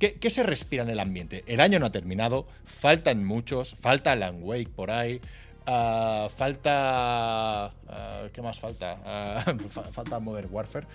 ¿qué, 0.00 0.14
qué 0.18 0.28
se 0.30 0.42
respira 0.42 0.82
en 0.82 0.90
el 0.90 0.98
ambiente? 0.98 1.44
El 1.46 1.60
año 1.60 1.78
no 1.78 1.86
ha 1.86 1.92
terminado, 1.92 2.46
faltan 2.64 3.24
muchos, 3.24 3.76
falta 3.76 4.10
Alan 4.12 4.38
Wake 4.42 4.70
por 4.74 4.90
ahí, 4.90 5.20
ah, 5.66 6.28
falta... 6.34 7.66
ah, 7.66 8.26
¿Qué 8.32 8.42
más 8.42 8.58
falta? 8.58 8.98
Ah, 9.04 9.54
fa- 9.70 9.84
falta 9.84 10.18
Modern 10.18 10.48
Warfare, 10.50 10.86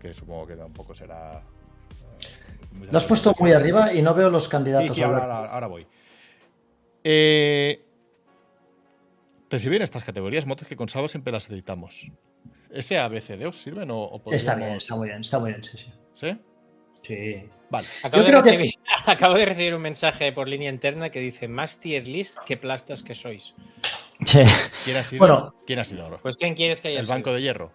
que 0.00 0.14
supongo 0.14 0.46
que 0.46 0.54
tampoco 0.56 0.94
será... 0.94 1.42
muy 2.72 2.86
Lo 2.86 2.96
has 2.98 3.04
puesto 3.04 3.34
muy 3.40 3.52
arriba 3.52 3.92
y 3.92 4.00
no 4.02 4.14
veo 4.14 4.30
los 4.30 4.48
candidatos. 4.48 4.90
Sí, 4.90 4.94
sí, 4.96 5.02
ahora, 5.02 5.24
ahora- 5.24 5.50
ahora 5.52 5.66
voy. 5.66 5.86
Eh, 7.02 7.84
¿Te 9.48 9.58
sirven 9.58 9.82
estas 9.82 10.04
categorías, 10.04 10.46
motos 10.46 10.68
que 10.68 10.76
con 10.76 10.88
Salva 10.88 11.08
siempre 11.08 11.32
las 11.32 11.48
editamos? 11.50 12.10
¿Ese 12.70 12.98
ABCD 12.98 13.46
os 13.46 13.56
sirven 13.60 13.90
o, 13.90 13.98
o 14.04 14.22
Está 14.32 14.54
bien, 14.54 14.72
está 14.72 14.94
muy 14.96 15.08
bien, 15.08 15.20
está 15.22 15.38
muy 15.38 15.50
bien, 15.50 15.64
sí, 15.64 15.78
sí. 15.78 15.92
¿Sí? 16.14 16.38
Sí. 17.02 17.48
Vale. 17.70 17.86
Acabo, 18.02 18.16
Yo 18.16 18.22
de 18.22 18.28
creo 18.28 18.42
que- 18.42 18.50
recibir, 18.50 18.74
acabo 19.06 19.34
de 19.34 19.44
recibir 19.46 19.74
un 19.74 19.82
mensaje 19.82 20.32
por 20.32 20.48
línea 20.48 20.70
interna 20.70 21.10
que 21.10 21.20
dice 21.20 21.48
más 21.48 21.78
tier 21.80 22.06
list 22.06 22.38
que 22.46 22.56
plastas 22.56 23.02
que 23.02 23.14
sois. 23.14 23.54
Sí. 24.24 24.40
¿Quién 24.84 24.96
ha 24.96 25.04
sido? 25.04 25.20
Bueno. 25.20 25.54
¿Quién 25.66 25.78
ha 25.78 25.84
sido? 25.84 26.18
Pues 26.22 26.36
¿quién 26.36 26.54
quieres 26.54 26.80
que 26.80 26.88
haya 26.88 26.98
¿El 27.00 27.04
sido? 27.04 27.14
banco 27.14 27.32
de 27.32 27.40
hierro? 27.42 27.72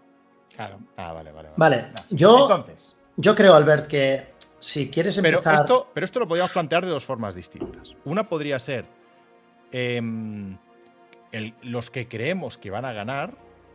Claro. 0.56 0.80
Ah, 0.98 1.14
vale, 1.14 1.32
vale. 1.32 1.50
Vale, 1.56 1.86
No. 2.12 2.18
yo, 2.18 2.42
Entonces, 2.52 2.96
yo 3.18 3.34
creo, 3.36 3.56
Albert, 3.56 3.88
que 3.88 4.34
si 4.60 4.90
quieres 4.90 5.16
pero 5.22 5.38
empezar. 5.40 5.56
esto, 5.56 5.90
pero 5.94 6.06
esto 6.06 6.20
lo 6.20 6.28
podríamos 6.28 6.52
plantear 6.52 6.84
de 6.86 6.92
dos 6.92 7.06
formas 7.06 7.34
distintas. 7.34 7.96
Una 8.06 8.28
podría 8.30 8.60
ser 8.60 8.86
em, 9.72 10.58
el- 11.32 11.54
los 11.64 11.90
que 11.90 12.08
creemos 12.08 12.58
que 12.58 12.70
van 12.70 12.86
a 12.86 12.94
ganar, 12.94 13.34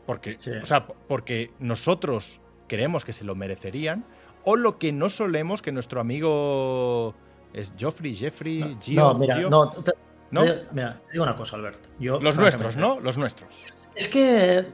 porque, 0.08 0.38
Sí. 0.40 0.50
o 0.52 0.64
sea, 0.64 0.86
porque 0.86 1.50
nosotros 1.58 2.40
creemos 2.66 3.04
que 3.04 3.12
se 3.12 3.24
lo 3.24 3.34
merecerían, 3.34 4.06
o 4.42 4.56
lo 4.56 4.78
que 4.78 4.90
no 4.90 5.10
solemos 5.10 5.60
que 5.60 5.70
nuestro 5.70 6.00
amigo 6.00 7.14
es 7.52 7.74
Joffrey, 7.78 8.14
Jeffrey, 8.14 8.78
Gio, 8.80 9.00
no, 9.02 9.14
mira, 9.18 9.36
Gio, 9.36 9.50
no, 9.50 9.70
te- 9.70 9.92
¿no? 10.30 10.44
te- 10.44 10.62
mira, 10.72 10.98
te 11.06 11.12
digo 11.12 11.24
una 11.24 11.36
cosa, 11.36 11.56
Albert. 11.56 11.78
Yo, 12.00 12.20
Los 12.20 12.36
nuestros, 12.36 12.78
¿no? 12.78 13.00
Los 13.00 13.18
nuestros. 13.18 13.54
Es 13.94 14.08
que 14.08 14.64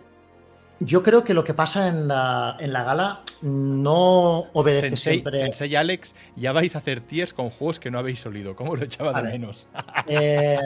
yo 0.79 1.03
creo 1.03 1.25
que 1.25 1.35
lo 1.35 1.43
que 1.43 1.53
pasa 1.53 1.89
en 1.89 2.07
la, 2.07 2.57
en 2.61 2.73
la 2.73 2.85
gala 2.85 3.21
no 3.43 4.47
obedece 4.53 4.89
Sensei, 4.91 5.15
siempre. 5.15 5.39
Sensei 5.39 5.75
Alex, 5.75 6.15
ya 6.37 6.53
vais 6.53 6.77
a 6.77 6.79
hacer 6.79 7.01
tiers 7.01 7.33
con 7.33 7.51
juegos 7.51 7.81
que 7.81 7.91
no 7.91 7.99
habéis 7.99 8.25
olido. 8.27 8.55
¿Cómo 8.55 8.77
lo 8.77 8.85
echaba 8.85 9.11
Vale. 9.11 9.33
de 9.33 9.39
menos? 9.41 9.67
Eh, 10.07 10.61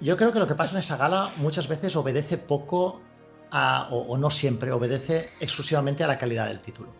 yo 0.00 0.16
creo 0.16 0.32
que 0.32 0.40
lo 0.40 0.48
que 0.48 0.56
pasa 0.56 0.74
en 0.74 0.80
esa 0.80 0.96
gala 0.96 1.30
muchas 1.36 1.68
veces 1.68 1.94
obedece 1.94 2.38
poco 2.38 3.00
o, 3.90 3.98
o 3.98 4.18
no 4.18 4.30
siempre, 4.30 4.72
obedece 4.72 5.30
exclusivamente 5.40 6.02
a 6.04 6.06
la 6.06 6.18
calidad 6.18 6.48
del 6.48 6.60
título. 6.60 6.92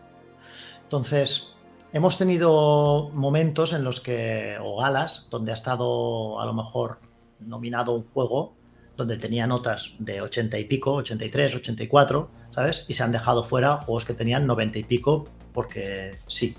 Entonces, 0.83 1.55
hemos 1.91 2.17
tenido 2.17 3.09
momentos 3.13 3.73
en 3.73 3.83
los 3.83 4.01
que, 4.01 4.57
o 4.63 4.77
galas, 4.77 5.27
donde 5.29 5.51
ha 5.51 5.53
estado 5.53 6.39
a 6.39 6.45
lo 6.45 6.53
mejor 6.53 6.99
nominado 7.39 7.93
un 7.93 8.05
juego 8.13 8.53
donde 8.95 9.17
tenía 9.17 9.45
notas 9.45 9.93
de 9.99 10.21
80 10.21 10.57
y 10.59 10.65
pico, 10.65 10.93
83, 10.93 11.55
84, 11.55 12.29
¿sabes? 12.53 12.85
Y 12.87 12.93
se 12.93 13.03
han 13.03 13.11
dejado 13.11 13.43
fuera 13.43 13.77
juegos 13.77 14.05
que 14.05 14.13
tenían 14.13 14.47
90 14.47 14.79
y 14.79 14.83
pico 14.83 15.25
porque 15.53 16.11
sí, 16.27 16.55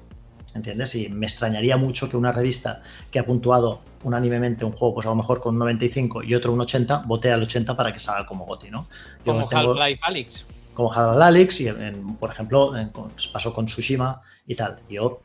¿entiendes? 0.57 0.95
Y 0.97 1.09
me 1.09 1.27
extrañaría 1.27 1.77
mucho 1.77 2.09
que 2.09 2.17
una 2.17 2.33
revista 2.33 2.83
que 3.11 3.19
ha 3.19 3.25
puntuado 3.27 3.81
unánimemente 4.03 4.65
un 4.65 4.73
juego, 4.73 4.95
pues 4.95 5.07
a 5.07 5.11
lo 5.11 5.17
mejor 5.17 5.41
con 5.41 5.55
un 5.55 5.59
95 5.61 6.23
y 6.23 6.35
otro 6.35 6.53
un 6.53 6.61
80, 6.61 7.05
vote 7.07 7.31
al 7.33 7.43
80 7.43 7.77
para 7.77 7.93
que 7.93 7.99
salga 8.01 8.27
como 8.27 8.45
GOTI, 8.47 8.71
¿no? 8.71 8.87
Yo 9.25 9.33
Como 9.33 9.49
tengo- 9.49 9.73
Half-Life 9.73 10.01
Alyx. 10.05 10.45
como 10.75 10.93
Half-Life 10.93 11.23
Alyx 11.25 11.61
y, 11.61 11.69
en- 11.69 12.17
por 12.17 12.31
ejemplo, 12.31 12.77
en- 12.77 12.89
con- 12.91 13.11
pasó 13.33 13.53
con 13.55 13.67
Tsushima 13.67 14.21
y 14.47 14.55
tal. 14.55 14.79
Yo, 14.89 15.21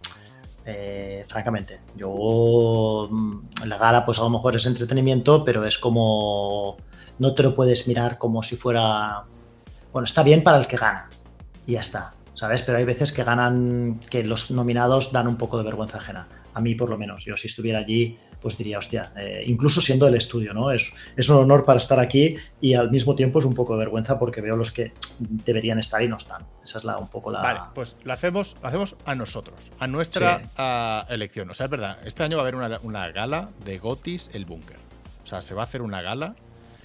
eh, 0.66 1.26
francamente, 1.28 1.80
yo 1.96 3.08
mm, 3.10 3.66
la 3.66 3.78
gala 3.78 4.06
pues 4.06 4.20
a 4.20 4.22
lo 4.24 4.30
mejor 4.30 4.56
es 4.56 4.66
entretenimiento, 4.66 5.44
pero 5.44 5.66
es 5.66 5.78
como 5.80 6.78
no 7.20 7.34
te 7.34 7.44
lo 7.44 7.56
puedes 7.56 7.88
mirar 7.88 8.18
como 8.18 8.42
si 8.44 8.56
fuera 8.56 9.24
bueno, 9.92 10.06
está 10.06 10.24
bien 10.24 10.44
para 10.44 10.58
el 10.58 10.68
que 10.68 10.78
gana 10.78 11.10
y 11.68 11.74
ya 11.74 11.80
está, 11.82 12.14
¿sabes? 12.42 12.64
Pero 12.64 12.80
hay 12.80 12.86
veces 12.86 13.12
que 13.12 13.24
ganan 13.24 14.00
que 14.10 14.24
los 14.24 14.50
nominados 14.50 15.12
dan 15.12 15.28
un 15.28 15.38
poco 15.38 15.60
de 15.60 15.64
vergüenza 15.64 16.00
ajena. 16.00 16.28
A 16.56 16.60
mí 16.60 16.74
por 16.74 16.90
lo 16.90 16.98
menos, 16.98 17.24
yo 17.24 17.38
si 17.38 17.48
estuviera 17.48 17.78
allí 17.78 18.18
pues 18.42 18.58
diría, 18.58 18.80
hostia, 18.80 19.12
eh, 19.16 19.44
incluso 19.46 19.80
siendo 19.82 20.08
el 20.08 20.16
estudio, 20.16 20.52
¿no? 20.52 20.72
Es, 20.72 20.92
es 21.16 21.30
un 21.30 21.38
honor 21.38 21.64
para 21.64 21.78
estar 21.78 22.00
aquí 22.00 22.38
y 22.60 22.74
al 22.74 22.90
mismo 22.90 23.14
tiempo 23.14 23.38
es 23.38 23.46
un 23.46 23.54
poco 23.54 23.74
de 23.74 23.80
vergüenza 23.80 24.18
porque 24.18 24.42
veo 24.42 24.56
los 24.56 24.72
que 24.72 24.94
deberían 25.20 25.78
estar 25.78 26.02
y 26.02 26.08
no 26.08 26.18
están. 26.18 26.42
Esa 26.64 26.80
es 26.80 26.84
la, 26.84 26.98
un 26.98 27.08
poco 27.10 27.30
la... 27.30 27.42
Vale, 27.44 27.60
pues 27.76 27.96
lo 28.04 28.12
hacemos, 28.12 28.58
lo 28.60 28.68
hacemos 28.68 28.96
a 29.06 29.14
nosotros, 29.14 29.72
a 29.78 29.86
nuestra 29.86 30.42
Sí. 31.08 31.14
elección. 31.14 31.52
O 31.52 31.54
sea, 31.54 31.66
es 31.66 31.70
verdad, 31.70 32.00
este 32.04 32.24
año 32.24 32.38
va 32.38 32.42
a 32.42 32.46
haber 32.48 32.56
una, 32.56 32.80
una 32.82 33.08
gala 33.12 33.50
de 33.64 33.78
Gotis 33.78 34.32
el 34.34 34.46
Búnker. 34.46 34.78
O 35.24 35.28
sea, 35.28 35.42
se 35.42 35.54
va 35.54 35.62
a 35.62 35.66
hacer 35.66 35.84
una 35.84 36.02
gala. 36.02 36.34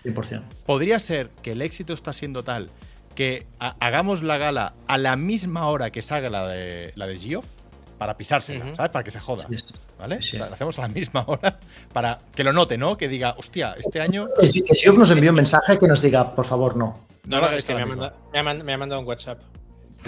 100%. 0.05 0.43
Podría 0.67 1.01
ser 1.01 1.31
que 1.43 1.53
el 1.53 1.63
éxito 1.63 1.95
está 1.95 2.13
siendo 2.13 2.43
tal 2.43 2.69
que 3.17 3.49
ha- 3.59 3.75
hagamos 3.81 4.23
la 4.23 4.39
gala 4.39 4.75
a 4.87 4.97
la 4.99 5.17
misma 5.17 5.67
hora 5.67 5.91
que 5.91 6.03
salga 6.03 6.29
la 6.29 6.47
de, 6.47 6.93
la 6.95 7.09
de 7.09 7.19
Geoff 7.19 7.47
para 7.99 8.17
pisársela. 8.17 8.65
¿sabes? 8.77 8.91
Para 8.93 9.03
que 9.03 9.11
se 9.11 9.19
joda. 9.19 9.45
¿Vale? 9.99 10.23
Sí. 10.23 10.37
O 10.37 10.39
sea, 10.39 10.49
la 10.49 10.55
hacemos 10.55 10.79
a 10.79 10.83
la 10.83 10.89
misma 10.89 11.25
hora 11.27 11.59
para 11.93 12.21
que 12.35 12.45
lo 12.45 12.53
note, 12.53 12.79
¿no? 12.79 12.97
Que 12.97 13.09
diga, 13.09 13.35
hostia, 13.39 13.75
este 13.79 14.01
año. 14.01 14.29
Que 14.39 14.53
Siof 14.53 14.97
nos 14.97 15.11
envíe 15.11 15.31
un 15.31 15.35
mensaje 15.37 15.79
que 15.79 15.89
nos 15.89 16.01
diga, 16.01 16.35
por 16.35 16.45
favor, 16.45 16.77
no. 16.77 17.01
No, 17.25 17.41
no, 17.41 17.49
es 17.51 17.65
que 17.65 17.75
me 17.75 17.83
ha, 17.83 17.87
mandado, 17.87 18.15
me, 18.33 18.39
ha 18.39 18.43
mandado, 18.45 18.67
me 18.67 18.73
ha, 18.73 18.79
mandado, 18.79 19.01
un 19.01 19.09
WhatsApp. 19.09 19.41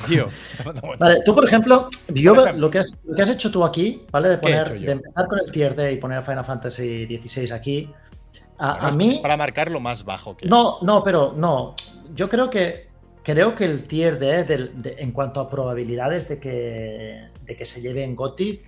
Gio. 0.06 0.28
Vale, 1.00 1.22
tú, 1.24 1.34
por 1.34 1.44
ejemplo, 1.44 1.88
yo 2.14 2.34
lo 2.34 2.70
que, 2.70 2.78
has, 2.78 3.00
lo 3.04 3.16
que 3.16 3.22
has 3.22 3.30
hecho 3.30 3.50
tú 3.50 3.64
aquí, 3.64 4.04
¿vale? 4.12 4.28
De, 4.28 4.38
poner, 4.38 4.78
de 4.78 4.92
empezar 4.92 5.26
con 5.26 5.40
el 5.40 5.50
tier 5.50 5.74
D 5.74 5.92
y 5.92 5.96
poner 5.96 6.22
Final 6.22 6.44
Fantasy 6.44 7.06
XVI 7.06 7.50
aquí. 7.52 7.90
A, 8.58 8.72
bueno, 8.74 8.88
a 8.88 8.90
mí. 8.92 9.10
Es 9.12 9.18
para 9.18 9.36
marcar 9.36 9.70
lo 9.70 9.80
más 9.80 10.04
bajo 10.04 10.36
que. 10.36 10.46
No, 10.46 10.78
no, 10.82 11.02
pero 11.02 11.32
no. 11.36 11.74
Yo 12.14 12.28
creo 12.28 12.50
que. 12.50 12.87
Creo 13.28 13.54
que 13.54 13.66
el 13.66 13.84
tier 13.84 14.18
D, 14.18 14.44
de, 14.44 14.68
de, 14.68 14.96
en 15.00 15.12
cuanto 15.12 15.38
a 15.38 15.50
probabilidades 15.50 16.30
de 16.30 16.40
que, 16.40 17.28
de 17.42 17.56
que 17.58 17.66
se 17.66 17.82
lleve 17.82 18.02
en 18.02 18.16
GOTY, 18.16 18.62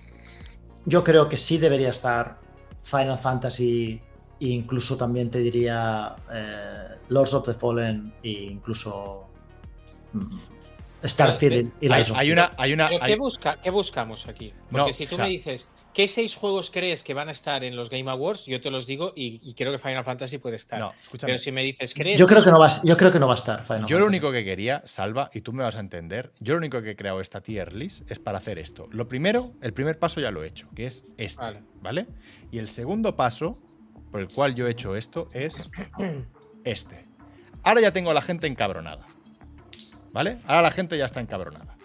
yo 0.84 1.02
creo 1.02 1.30
que 1.30 1.38
sí 1.38 1.56
debería 1.56 1.88
estar 1.88 2.38
Final 2.82 3.16
Fantasy 3.16 4.02
e 4.38 4.48
incluso 4.48 4.98
también 4.98 5.30
te 5.30 5.38
diría 5.38 6.14
eh, 6.30 6.94
Lords 7.08 7.32
of 7.32 7.46
the 7.46 7.54
Fallen 7.54 8.12
e 8.22 8.28
incluso 8.52 9.30
mm, 10.12 11.06
Starfield 11.06 11.72
y 11.80 11.90
hay, 11.90 12.04
hay 12.14 12.30
una, 12.30 12.52
hay 12.58 12.74
una, 12.74 12.90
¿Qué, 13.06 13.16
busca, 13.16 13.58
¿Qué, 13.58 13.70
buscamos 13.70 14.28
aquí? 14.28 14.52
Porque 14.70 14.88
no, 14.88 14.92
si 14.92 15.06
tú 15.06 15.14
o 15.14 15.16
sea, 15.16 15.24
me 15.24 15.30
dices, 15.30 15.70
¿qué 15.92 16.08
seis 16.08 16.34
juegos 16.34 16.70
crees 16.70 17.02
que 17.02 17.14
van 17.14 17.28
a 17.28 17.32
estar 17.32 17.64
en 17.64 17.76
los 17.76 17.90
Game 17.90 18.10
Awards? 18.10 18.46
Yo 18.46 18.60
te 18.60 18.70
los 18.70 18.86
digo 18.86 19.12
y, 19.16 19.40
y 19.42 19.54
creo 19.54 19.72
que 19.72 19.78
Final 19.78 20.04
Fantasy 20.04 20.38
puede 20.38 20.56
estar. 20.56 20.78
No, 20.78 20.92
Pero 21.20 21.38
si 21.38 21.52
me 21.52 21.62
dices, 21.62 21.94
¿crees? 21.94 22.18
Yo 22.18 22.26
creo 22.26 22.42
que 22.42 22.50
no 22.50 22.58
va, 22.58 22.68
yo 22.84 22.96
creo 22.96 23.12
que 23.12 23.18
no 23.18 23.26
va 23.26 23.34
a 23.34 23.36
estar. 23.36 23.64
Final 23.64 23.86
yo 23.86 23.98
lo 23.98 24.06
único 24.06 24.32
que 24.32 24.44
quería, 24.44 24.82
Salva, 24.86 25.30
y 25.34 25.40
tú 25.40 25.52
me 25.52 25.62
vas 25.62 25.76
a 25.76 25.80
entender, 25.80 26.32
yo 26.40 26.54
lo 26.54 26.58
único 26.58 26.82
que 26.82 26.90
he 26.90 26.96
creado 26.96 27.20
esta 27.20 27.40
tier 27.40 27.72
list 27.72 28.10
es 28.10 28.18
para 28.18 28.38
hacer 28.38 28.58
esto. 28.58 28.88
Lo 28.90 29.08
primero, 29.08 29.52
el 29.60 29.72
primer 29.72 29.98
paso 29.98 30.20
ya 30.20 30.30
lo 30.30 30.42
he 30.42 30.48
hecho, 30.48 30.68
que 30.74 30.86
es 30.86 31.12
este, 31.16 31.42
vale. 31.42 31.62
¿vale? 31.80 32.06
Y 32.50 32.58
el 32.58 32.68
segundo 32.68 33.16
paso, 33.16 33.58
por 34.10 34.20
el 34.20 34.28
cual 34.28 34.54
yo 34.54 34.66
he 34.66 34.70
hecho 34.70 34.96
esto, 34.96 35.28
es 35.32 35.70
este. 36.64 37.06
Ahora 37.62 37.80
ya 37.80 37.92
tengo 37.92 38.10
a 38.10 38.14
la 38.14 38.22
gente 38.22 38.46
encabronada. 38.46 39.06
¿Vale? 40.12 40.38
Ahora 40.46 40.62
la 40.62 40.70
gente 40.72 40.98
ya 40.98 41.04
está 41.04 41.20
encabronada. 41.20 41.76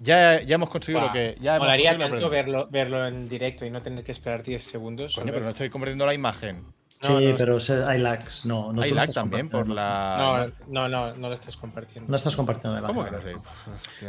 Ya, 0.00 0.40
ya 0.40 0.54
hemos 0.54 0.70
conseguido 0.70 1.00
wow. 1.00 1.08
lo 1.08 1.12
que. 1.12 1.36
Ya 1.40 1.58
Molaría 1.58 1.96
tanto 1.96 2.30
verlo, 2.30 2.68
verlo 2.70 3.06
en 3.06 3.28
directo 3.28 3.66
y 3.66 3.70
no 3.70 3.82
tener 3.82 4.02
que 4.02 4.12
esperar 4.12 4.42
10 4.42 4.62
segundos. 4.62 5.14
Coño, 5.14 5.26
pero 5.26 5.44
no 5.44 5.50
estoy 5.50 5.68
convirtiendo 5.68 6.06
la 6.06 6.14
imagen. 6.14 6.64
No, 7.02 7.18
sí, 7.18 7.26
no, 7.28 7.36
pero 7.36 7.58
no, 7.58 7.88
hay 7.88 7.98
lags. 7.98 8.44
No, 8.44 8.72
no 8.72 8.82
hay 8.82 8.92
lag 8.92 9.12
también 9.12 9.48
por 9.48 9.68
la. 9.68 10.52
No, 10.68 10.88
no, 10.88 10.88
no, 10.88 11.14
no 11.14 11.28
lo 11.28 11.34
estás 11.34 11.56
compartiendo. 11.56 12.10
No 12.10 12.16
estás 12.16 12.34
compartiendo 12.36 12.76
el 12.76 12.82
lag. 12.82 12.92
¿Cómo 12.92 13.04
que 13.04 13.10
no 13.10 13.22
sé? 13.22 13.34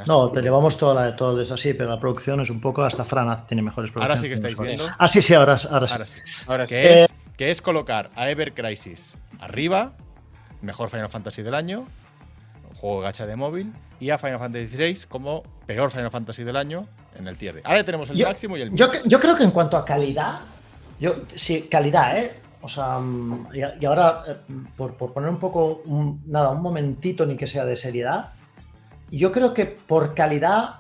No, 0.08 0.30
te 0.30 0.42
llevamos 0.42 0.78
toda 0.78 0.94
la, 0.94 1.16
todo 1.16 1.42
eso 1.42 1.54
así, 1.54 1.74
pero 1.74 1.90
la 1.90 2.00
producción 2.00 2.42
es 2.42 2.50
un 2.50 2.60
poco. 2.60 2.84
Hasta 2.84 3.06
Fran 3.06 3.48
tiene 3.48 3.62
mejores 3.62 3.92
Ahora 3.96 4.18
sí 4.18 4.28
que 4.28 4.34
estáis 4.34 4.58
viendo. 4.58 4.86
Ah, 4.98 5.08
sí, 5.08 5.22
sí, 5.22 5.34
ahora, 5.34 5.56
ahora 5.70 5.88
sí. 5.88 5.94
Ahora 5.94 6.06
sí. 6.06 6.18
Ahora 6.48 6.68
sí. 6.68 6.76
Que, 6.76 6.94
Eh, 6.94 7.04
es, 7.04 7.14
que 7.38 7.52
es 7.52 7.62
colocar 7.62 8.12
a 8.16 8.30
Ever 8.30 8.54
Crisis 8.54 9.16
arriba, 9.40 9.94
mejor 10.62 10.90
Final 10.90 11.10
Fantasy 11.10 11.44
del 11.44 11.56
año, 11.56 11.86
juego 12.82 13.02
gacha 13.02 13.28
de 13.28 13.36
móvil, 13.36 13.72
y 14.00 14.10
a 14.10 14.18
Final 14.18 14.40
Fantasy 14.40 14.68
XVI 14.68 15.06
como 15.08 15.44
peor 15.68 15.92
Final 15.92 16.10
Fantasy 16.10 16.44
del 16.44 16.56
año 16.56 16.88
en 17.18 17.28
el 17.28 17.38
tier. 17.38 17.62
Ahora 17.64 17.84
tenemos 17.84 18.10
el 18.10 18.18
yo, 18.18 18.28
máximo 18.28 18.58
y 18.58 18.62
el 18.62 18.76
yo, 18.76 18.92
yo, 19.06 19.20
creo 19.20 19.36
que 19.36 19.44
en 19.44 19.52
cuanto 19.52 19.78
a 19.78 19.86
calidad, 19.86 20.40
yo 21.00 21.14
sí, 21.36 21.68
calidad, 21.70 22.18
¿eh? 22.18 22.34
O 22.62 22.68
sea, 22.68 23.00
y, 23.54 23.60
y 23.60 23.86
ahora, 23.86 24.24
eh, 24.28 24.36
por, 24.76 24.96
por, 24.96 25.14
poner 25.14 25.30
un 25.30 25.38
poco, 25.38 25.84
un, 25.86 26.24
nada, 26.26 26.50
un 26.50 26.62
momentito 26.62 27.26
ni 27.26 27.38
que 27.38 27.46
sea 27.46 27.66
de 27.66 27.76
seriedad, 27.76 28.34
yo 29.12 29.32
creo 29.32 29.54
que 29.54 29.66
por 29.66 30.16
calidad 30.16 30.76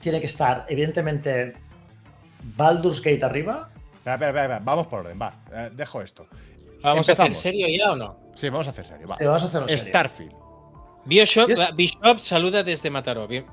tiene 0.00 0.20
que 0.20 0.26
estar, 0.26 0.64
evidentemente, 0.68 1.54
Baldur's 2.56 3.02
Gate 3.02 3.24
arriba. 3.24 3.68
Espera, 3.94 4.14
espera, 4.14 4.42
espera, 4.42 4.60
vamos 4.62 4.86
por 4.86 5.00
orden, 5.00 5.18
va, 5.20 5.34
eh, 5.52 5.70
dejo 5.74 6.00
esto. 6.00 6.26
¿Vamos 6.82 7.08
Empezamos. 7.08 7.36
a 7.36 7.38
hacer 7.38 7.52
serio 7.52 7.66
ya 7.68 7.92
o 7.92 7.96
no? 7.96 8.16
Sí, 8.34 8.48
vamos 8.48 8.66
a 8.66 8.70
hacer 8.70 8.86
serio, 8.86 9.06
va. 9.06 9.16
Sí, 9.18 9.24
vamos 9.24 9.42
a 9.42 9.46
hacerlo 9.46 9.68
serio. 9.68 9.84
Starfield. 9.84 10.41
Bioshock, 11.04 11.48
yes. 11.48 11.60
Bishop 11.74 12.18
saluda 12.18 12.62
desde 12.62 12.90
Mataró. 12.90 13.26
Bien. 13.26 13.44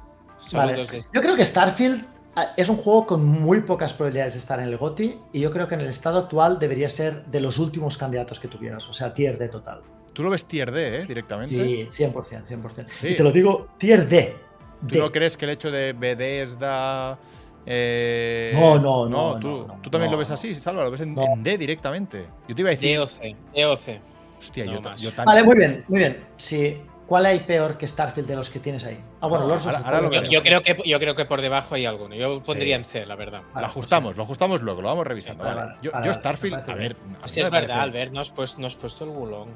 Vale. 0.52 0.74
Desde... 0.74 1.00
Yo 1.14 1.22
creo 1.22 1.36
que 1.36 1.46
Starfield 1.46 2.06
ah, 2.36 2.54
es 2.56 2.70
un 2.70 2.78
juego 2.78 3.06
con 3.06 3.26
muy 3.26 3.62
pocas 3.62 3.94
probabilidades 3.94 4.34
de 4.34 4.40
estar 4.40 4.60
en 4.60 4.68
el 4.68 4.78
GOTI 4.78 5.18
y 5.34 5.40
yo 5.40 5.52
creo 5.52 5.68
que 5.68 5.76
en 5.76 5.82
el 5.82 5.88
estado 5.88 6.20
actual 6.20 6.60
debería 6.60 6.90
ser 6.90 7.26
de 7.26 7.42
los 7.42 7.58
últimos 7.60 7.98
candidatos 7.98 8.40
que 8.40 8.48
tuvieras, 8.48 8.88
o 8.90 8.94
sea, 8.94 9.14
tier 9.14 9.38
D 9.38 9.50
total. 9.50 9.82
Tú 10.14 10.24
lo 10.24 10.30
ves 10.30 10.46
tier 10.46 10.72
D, 10.72 11.02
¿eh? 11.02 11.06
Directamente. 11.06 11.56
Sí, 11.56 12.04
100%, 12.04 12.46
100%. 12.46 12.86
Sí. 12.94 13.08
Y 13.10 13.16
te 13.16 13.24
lo 13.24 13.32
digo, 13.32 13.70
tier 13.78 14.08
D. 14.08 14.36
¿Tú 14.82 14.96
D. 14.96 15.00
no 15.00 15.12
crees 15.12 15.38
que 15.38 15.46
el 15.46 15.52
hecho 15.52 15.72
de 15.72 15.94
Bethesda... 15.94 17.18
Eh... 17.66 18.52
No, 18.56 18.80
no, 18.80 19.08
no. 19.08 19.34
no, 19.34 19.40
tú, 19.40 19.48
no, 19.48 19.68
no 19.68 19.82
tú 19.82 19.90
también 19.90 20.10
no, 20.10 20.14
lo 20.14 20.20
ves 20.20 20.32
así, 20.32 20.56
Salva, 20.56 20.84
lo 20.84 20.92
ves 20.92 21.02
en, 21.02 21.18
en, 21.18 21.44
D 21.44 21.58
directamente. 21.58 22.26
Yo 22.48 22.56
te 22.56 22.62
iba 22.62 22.70
a 22.70 22.72
decir. 22.72 22.98
DOC, 22.98 23.12
DOC. 23.56 24.02
Hostia, 24.40 24.66
yo, 24.66 24.82
yo. 24.96 25.12
Vale, 25.26 25.44
muy 25.44 25.56
bien, 25.56 25.84
muy 25.90 26.00
bien. 26.00 26.26
Sí, 26.38 26.82
¿Cuál 27.10 27.26
hay 27.26 27.40
peor 27.40 27.76
que 27.76 27.88
Starfield 27.88 28.28
de 28.28 28.36
los 28.36 28.52
que 28.52 28.60
tienes 28.60 28.86
ahí? 28.86 29.00
Ah, 29.20 29.26
bueno, 29.26 29.46
no, 29.46 29.50
Lords 29.50 29.66
ahora, 29.66 29.82
ahora 29.84 30.02
lo 30.02 30.12
yo, 30.12 30.22
yo, 30.26 30.44
creo 30.44 30.62
que, 30.62 30.78
yo 30.86 31.00
creo 31.00 31.16
que 31.16 31.26
por 31.26 31.42
debajo 31.42 31.74
hay 31.74 31.88
alguno. 31.88 32.14
Yo 32.14 32.44
pondría 32.44 32.76
sí. 32.76 32.82
en 32.82 32.86
C, 32.86 33.06
la 33.08 33.16
verdad. 33.16 33.42
Vale, 33.52 33.62
lo 33.62 33.66
ajustamos, 33.66 34.16
lo 34.16 34.22
ajustamos 34.22 34.62
luego, 34.62 34.84
lo 34.84 34.90
vamos 34.90 35.08
revisando. 35.08 35.44
Sí, 35.44 35.56
vale, 35.56 35.74
yo, 35.82 35.92
yo, 36.06 36.14
Starfield, 36.14 36.70
a 36.70 36.76
ver. 36.76 36.96
O 37.24 37.28
sea, 37.28 37.46
es 37.46 37.52
verdad, 37.52 37.82
Albert, 37.82 38.14
no 38.14 38.20
has, 38.20 38.30
puesto, 38.30 38.62
no 38.62 38.68
has 38.68 38.76
puesto 38.76 39.06
el 39.06 39.10
Wulong. 39.10 39.50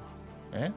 ¿Eh? 0.53 0.71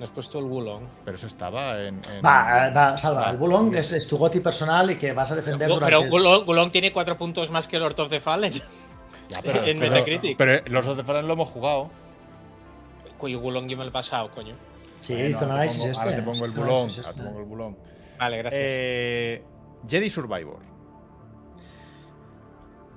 No 0.00 0.04
has 0.04 0.10
puesto 0.10 0.40
el 0.40 0.46
Wulong. 0.46 0.82
Pero 1.04 1.16
eso 1.16 1.28
estaba 1.28 1.80
en. 1.80 2.00
en... 2.12 2.24
Va, 2.24 2.70
va, 2.70 2.96
salva. 2.96 3.30
el 3.30 3.36
Wulong 3.36 3.76
es, 3.76 3.92
es, 3.92 4.08
tu 4.08 4.18
goti 4.18 4.40
personal 4.40 4.90
y 4.90 4.96
que 4.96 5.12
vas 5.12 5.30
a 5.30 5.36
defender 5.36 5.68
pero, 5.68 5.74
durante. 5.74 6.10
Pero 6.10 6.44
Wulong 6.44 6.72
tiene 6.72 6.92
cuatro 6.92 7.16
puntos 7.16 7.52
más 7.52 7.68
que 7.68 7.78
Lord 7.78 8.00
of 8.00 8.08
the 8.08 8.18
Fallen. 8.18 8.52
Ya, 9.26 9.40
pero, 9.40 9.64
en 9.64 9.78
Metacritic. 9.78 10.36
Pero, 10.36 10.60
pero 10.62 10.74
Lord 10.74 10.88
of 10.88 10.96
the 10.98 11.04
Fallen 11.04 11.26
lo 11.26 11.32
hemos 11.34 11.48
jugado. 11.48 11.88
Cuyo 13.16 13.38
Wulong 13.38 13.68
yo 13.68 13.76
me 13.78 13.84
lo 13.84 13.88
he 13.88 13.92
pasado, 13.92 14.28
coño. 14.30 14.54
Sí, 15.04 15.12
bueno, 15.12 15.28
hizo 15.28 15.44
análisis 15.44 15.78
pongo, 15.78 15.90
este. 15.90 16.02
Ahora 16.02 16.16
te 16.16 16.22
pongo 16.22 16.44
el 16.46 16.50
bulón. 16.52 16.88
Este. 16.88 17.00
Ahora 17.02 17.12
te 17.14 17.22
pongo 17.22 17.38
el 17.40 17.44
bulón. 17.44 17.78
Vale, 18.18 18.38
gracias. 18.38 18.62
Eh, 18.64 19.42
Jedi 19.86 20.08
Survivor. 20.08 20.60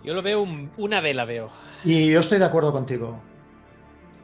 Yo 0.03 0.13
lo 0.13 0.21
veo, 0.21 0.41
un, 0.41 0.71
una 0.77 1.01
vela 1.01 1.25
veo. 1.25 1.49
Y 1.83 2.09
yo 2.09 2.21
estoy 2.21 2.39
de 2.39 2.45
acuerdo 2.45 2.71
contigo. 2.71 3.19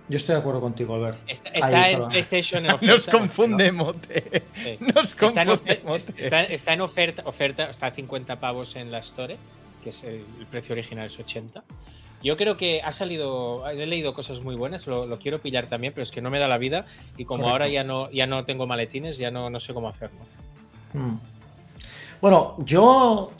Yo 0.07 0.15
estoy 0.15 0.35
de 0.35 0.39
acuerdo 0.39 0.61
contigo, 0.61 0.95
Albert. 0.95 1.17
Está, 1.27 1.49
está 1.49 1.89
en 1.89 2.07
PlayStation. 2.07 2.65
En 2.65 2.71
oferta, 2.75 2.93
Nos 2.93 3.07
confunde 3.07 3.71
Mote. 3.71 4.43
Sí. 4.55 4.77
Nos 4.79 5.13
confunde 5.13 5.41
está 5.41 5.41
en, 5.41 5.49
oferta, 5.49 5.87
Mote. 5.87 6.13
Está, 6.17 6.43
está 6.43 6.73
en 6.73 6.81
oferta, 6.81 7.23
oferta, 7.25 7.63
está 7.69 7.87
a 7.87 7.91
50 7.91 8.39
pavos 8.39 8.77
en 8.77 8.91
la 8.91 8.99
Store, 8.99 9.37
que 9.83 9.89
es 9.89 10.03
el, 10.05 10.23
el 10.39 10.45
precio 10.45 10.71
original 10.71 11.07
es 11.07 11.19
80. 11.19 11.63
Yo 12.23 12.37
creo 12.37 12.55
que 12.55 12.81
ha 12.81 12.91
salido, 12.93 13.67
he 13.69 13.85
leído 13.85 14.13
cosas 14.13 14.41
muy 14.41 14.55
buenas, 14.55 14.87
lo, 14.87 15.05
lo, 15.05 15.19
quiero 15.19 15.41
pillar 15.41 15.67
también, 15.67 15.91
pero 15.93 16.03
es 16.03 16.11
que 16.11 16.21
no 16.21 16.29
me 16.29 16.39
da 16.39 16.47
la 16.47 16.57
vida 16.57 16.85
y 17.17 17.25
como 17.25 17.43
Correcto. 17.43 17.51
ahora 17.51 17.67
ya 17.67 17.83
no, 17.83 18.09
ya 18.11 18.25
no 18.27 18.45
tengo 18.45 18.65
maletines, 18.65 19.17
ya 19.17 19.29
no, 19.29 19.49
no 19.49 19.59
sé 19.59 19.73
cómo 19.73 19.89
hacerlo. 19.89 20.19
Hmm. 20.93 21.17
Bueno, 22.21 22.55
yo, 22.59 23.31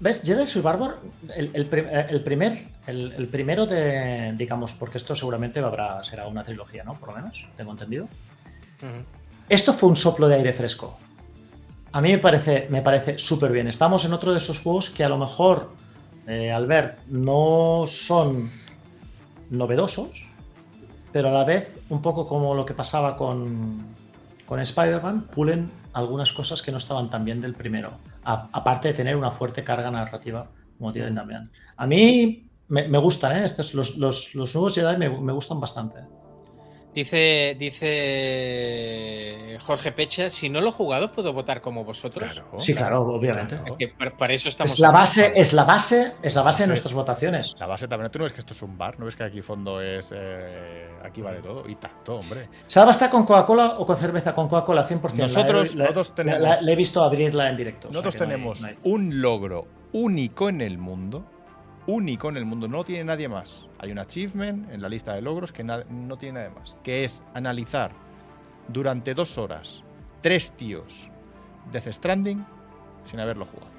¿ves? 0.00 0.22
Jedi 0.22 0.46
Survivor, 0.46 0.98
el, 1.36 1.50
el, 1.52 1.68
el 2.10 2.22
primer, 2.22 2.66
el, 2.86 3.12
el, 3.12 3.28
primero 3.28 3.66
de, 3.66 4.32
digamos, 4.34 4.72
porque 4.72 4.96
esto 4.96 5.14
seguramente 5.14 5.60
habrá, 5.60 6.02
será 6.02 6.26
una 6.26 6.42
trilogía, 6.44 6.82
¿no? 6.84 6.94
Por 6.94 7.10
lo 7.10 7.16
menos, 7.16 7.46
tengo 7.58 7.72
entendido. 7.72 8.04
Uh 8.80 8.86
-huh. 8.86 9.04
Esto 9.50 9.74
fue 9.74 9.90
un 9.90 9.96
soplo 9.96 10.28
de 10.28 10.36
aire 10.36 10.54
fresco. 10.54 10.98
A 11.92 12.00
mí 12.00 12.10
me 12.10 12.18
parece, 12.18 12.68
me 12.70 12.80
parece 12.80 13.18
súper 13.18 13.52
bien. 13.52 13.68
Estamos 13.68 14.04
en 14.06 14.14
otro 14.14 14.32
de 14.32 14.38
esos 14.38 14.58
juegos 14.60 14.88
que 14.88 15.04
a 15.04 15.08
lo 15.10 15.18
mejor 15.18 15.70
eh, 16.28 16.52
Albert, 16.52 17.00
no 17.08 17.84
son 17.86 18.50
novedosos, 19.50 20.28
pero 21.10 21.30
a 21.30 21.32
la 21.32 21.44
vez, 21.44 21.80
un 21.88 22.02
poco 22.02 22.26
como 22.26 22.54
lo 22.54 22.66
que 22.66 22.74
pasaba 22.74 23.16
con, 23.16 23.78
con 24.46 24.60
Spider-Man, 24.60 25.22
pulen 25.34 25.70
algunas 25.94 26.32
cosas 26.32 26.60
que 26.60 26.70
no 26.70 26.78
estaban 26.78 27.08
tan 27.08 27.24
bien 27.24 27.40
del 27.40 27.54
primero, 27.54 27.92
aparte 28.22 28.88
de 28.88 28.94
tener 28.94 29.16
una 29.16 29.30
fuerte 29.30 29.64
carga 29.64 29.90
narrativa, 29.90 30.46
como 30.76 30.92
tienen 30.92 31.14
también. 31.14 31.50
A 31.76 31.86
mí 31.86 32.46
me, 32.68 32.98
gustan, 32.98 33.38
¿eh? 33.38 33.44
Estos, 33.44 33.72
los, 33.72 33.96
los, 33.96 34.34
nuevos 34.54 34.74
Jedi 34.74 34.98
me 34.98 35.32
gustan 35.32 35.58
bastante. 35.58 36.00
Dice, 36.98 37.54
dice 37.56 39.56
Jorge 39.60 39.92
Pecha, 39.92 40.28
si 40.30 40.48
no 40.48 40.60
lo 40.60 40.70
he 40.70 40.72
jugado, 40.72 41.12
¿puedo 41.12 41.32
votar 41.32 41.60
como 41.60 41.84
vosotros? 41.84 42.32
Claro, 42.32 42.58
sí, 42.58 42.74
claro, 42.74 43.02
obviamente. 43.02 43.54
Claro. 43.54 43.66
Es 43.66 43.74
que 43.74 43.86
para, 43.86 44.34
eso 44.34 44.48
estamos. 44.48 44.72
Es 44.72 44.80
la 44.80 44.90
base, 44.90 45.32
es 45.36 45.52
la 45.52 45.62
base, 45.62 46.14
es 46.20 46.34
la 46.34 46.42
base 46.42 46.64
de 46.64 46.70
nuestras 46.70 46.92
votaciones. 46.92 47.54
La 47.60 47.68
base 47.68 47.86
también. 47.86 48.10
Tú 48.10 48.18
no 48.18 48.24
ves 48.24 48.32
que 48.32 48.40
esto 48.40 48.52
es 48.52 48.62
un 48.62 48.76
bar, 48.76 48.98
no 48.98 49.04
ves 49.04 49.14
que 49.14 49.22
aquí 49.22 49.42
fondo 49.42 49.80
es. 49.80 50.12
Eh, 50.12 50.88
aquí 51.04 51.22
vale 51.22 51.40
todo. 51.40 51.68
Y 51.68 51.76
tanto, 51.76 52.16
hombre. 52.16 52.48
¿Salva 52.66 52.90
está 52.90 53.08
con 53.08 53.24
Coca-Cola 53.24 53.76
o 53.78 53.86
con 53.86 53.96
cerveza 53.96 54.34
con 54.34 54.48
Coca-Cola 54.48 54.84
100%? 54.84 55.14
Nosotros, 55.14 55.76
la, 55.76 55.84
nosotros 55.84 56.16
tenemos. 56.16 56.40
La, 56.40 56.60
la, 56.60 56.72
he 56.72 56.74
visto 56.74 57.04
abrirla 57.04 57.48
en 57.48 57.56
directo. 57.56 57.86
Nosotros 57.86 58.16
o 58.16 58.18
sea 58.18 58.26
tenemos 58.26 58.60
no 58.60 58.66
hay, 58.66 58.74
no 58.74 58.80
hay. 58.82 58.92
un 58.92 59.22
logro 59.22 59.68
único 59.92 60.48
en 60.48 60.62
el 60.62 60.78
mundo 60.78 61.24
único 61.88 62.28
en 62.28 62.36
el 62.36 62.44
mundo, 62.44 62.68
no 62.68 62.78
lo 62.78 62.84
tiene 62.84 63.02
nadie 63.04 63.28
más. 63.28 63.66
Hay 63.78 63.90
un 63.90 63.98
achievement 63.98 64.70
en 64.70 64.80
la 64.80 64.88
lista 64.88 65.14
de 65.14 65.22
logros 65.22 65.50
que 65.50 65.64
no 65.64 66.18
tiene 66.18 66.40
nadie 66.40 66.54
más, 66.54 66.76
que 66.84 67.04
es 67.04 67.22
analizar 67.34 67.90
durante 68.68 69.14
dos 69.14 69.38
horas 69.38 69.82
tres 70.20 70.52
tíos 70.52 71.08
Death 71.72 71.88
Stranding 71.88 72.44
sin 73.04 73.20
haberlo 73.20 73.46
jugado. 73.46 73.70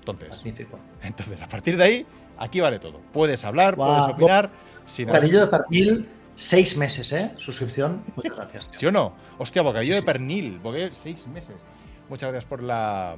Entonces, 0.00 0.30
Magnífico. 0.30 0.78
entonces 1.02 1.40
a 1.40 1.48
partir 1.48 1.76
de 1.76 1.84
ahí, 1.84 2.06
aquí 2.36 2.60
vale 2.60 2.78
todo. 2.78 3.00
Puedes 3.12 3.44
hablar, 3.44 3.76
wow. 3.76 3.86
puedes 3.86 4.14
opinar. 4.14 4.50
Sin 4.86 5.06
Bocadillo 5.06 5.40
de 5.40 5.46
pernil 5.46 6.08
Seis 6.36 6.76
meses, 6.76 7.12
¿eh? 7.12 7.30
Suscripción. 7.36 8.02
Muchas 8.16 8.34
gracias. 8.36 8.68
¿Sí 8.72 8.86
o 8.86 8.92
no? 8.92 9.14
Hostia, 9.38 9.62
bocadillo 9.62 9.94
Sí, 9.94 10.00
de 10.00 10.04
pernil. 10.04 10.58
Bocadillo 10.58 10.92
seis 10.92 11.28
meses. 11.28 11.64
Muchas 12.08 12.32
gracias 12.32 12.48
por 12.48 12.60
la. 12.60 13.16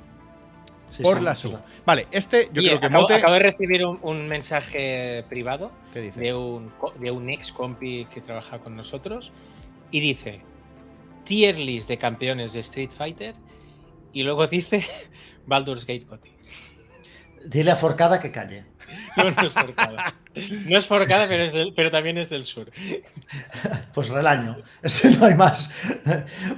Sí, 0.90 1.02
por 1.02 1.18
sí, 1.18 1.24
la 1.24 1.34
sub. 1.34 1.58
Vale, 1.84 2.06
este 2.12 2.48
yo 2.52 2.62
Y 2.62 2.66
creo 2.66 2.80
que 2.80 2.86
acabo, 2.86 3.02
Mote. 3.02 3.14
acabo 3.14 3.32
de 3.34 3.38
recibir 3.40 3.84
un, 3.84 3.98
un 4.02 4.28
mensaje 4.28 5.24
privado 5.28 5.72
¿Qué 5.92 6.00
dice? 6.00 6.20
de 6.20 6.34
un, 6.34 6.72
de 7.00 7.10
un 7.10 7.28
ex 7.28 7.52
compi 7.52 8.06
que 8.06 8.20
trabaja 8.20 8.58
con 8.60 8.76
nosotros 8.76 9.32
y 9.90 10.00
dice 10.00 10.40
tier 11.24 11.58
list 11.58 11.88
de 11.88 11.98
campeones 11.98 12.52
de 12.52 12.60
Street 12.60 12.90
Fighter 12.90 13.34
y 14.12 14.22
luego 14.22 14.46
dice 14.46 14.84
Baldur's 15.46 15.84
Gate 15.84 16.04
Gotti. 16.08 16.30
Dile 17.44 17.70
a 17.72 17.76
Forcada 17.76 18.20
que 18.20 18.30
calle. 18.30 18.64
No, 19.16 19.30
no 19.30 19.42
es 19.42 19.52
forcada. 19.52 20.14
No 20.66 20.78
es 20.78 20.86
forcada, 20.86 21.26
pero, 21.26 21.42
es 21.44 21.52
del- 21.54 21.72
pero 21.74 21.90
también 21.90 22.18
es 22.18 22.28
del 22.30 22.44
sur. 22.44 22.70
Pues 23.94 24.08
relaño. 24.10 24.56
Ese 24.82 25.10
no 25.16 25.24
hay 25.26 25.34
más. 25.34 25.72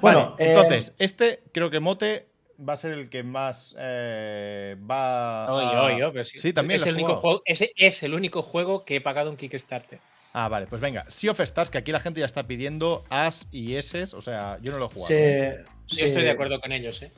Bueno, 0.01 0.33
Vale, 0.33 0.45
eh, 0.45 0.49
entonces, 0.55 0.93
este 0.99 1.43
creo 1.53 1.71
que 1.71 1.81
Mote 1.81 2.28
va 2.67 2.73
a 2.73 2.77
ser 2.77 2.93
el 2.93 3.09
que 3.09 3.23
más 3.23 3.75
eh, 3.79 4.77
va. 4.91 5.53
Oye, 5.53 5.77
a- 5.77 5.83
oye, 5.85 6.13
pero 6.13 6.25
sí, 6.25 6.39
Sí, 6.39 6.53
también 6.53 6.81
es 6.81 6.87
el, 6.87 6.95
único 6.95 7.15
juego, 7.15 7.43
ese 7.45 7.73
es 7.77 8.03
el 8.03 8.15
único 8.15 8.43
juego 8.43 8.85
que 8.85 8.97
he 8.97 9.01
pagado 9.01 9.31
en 9.31 9.37
Kickstarter. 9.37 9.99
Ah, 10.33 10.49
vale, 10.49 10.67
pues 10.67 10.81
venga. 10.81 11.05
Sea 11.09 11.31
of 11.33 11.41
Stars, 11.41 11.71
que 11.71 11.79
aquí 11.79 11.91
la 11.93 12.01
gente 12.01 12.21
ya 12.21 12.27
está 12.27 12.47
pidiendo 12.47 13.05
As 13.09 13.47
y 13.51 13.77
S, 13.77 14.03
o 14.15 14.21
sea, 14.21 14.59
yo 14.61 14.73
no 14.73 14.79
lo 14.79 14.87
he 14.87 14.89
jugado. 14.89 15.09
sí, 15.09 15.65
Yo 15.89 15.97
sí, 15.97 16.05
estoy 16.05 16.23
de 16.25 16.31
acuerdo 16.31 16.61
con 16.61 16.71
ellos, 16.73 17.03
¿eh? 17.03 17.11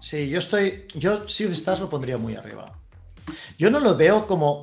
Sí, 0.00 0.28
yo 0.28 0.38
estoy. 0.38 0.86
Yo 0.94 1.28
Sea 1.28 1.46
of 1.48 1.54
Stars 1.54 1.80
lo 1.80 1.88
pondría 1.90 2.16
muy 2.16 2.36
arriba. 2.36 2.72
Yo 3.58 3.70
no 3.70 3.80
lo 3.80 3.96
veo 3.96 4.26
como. 4.26 4.60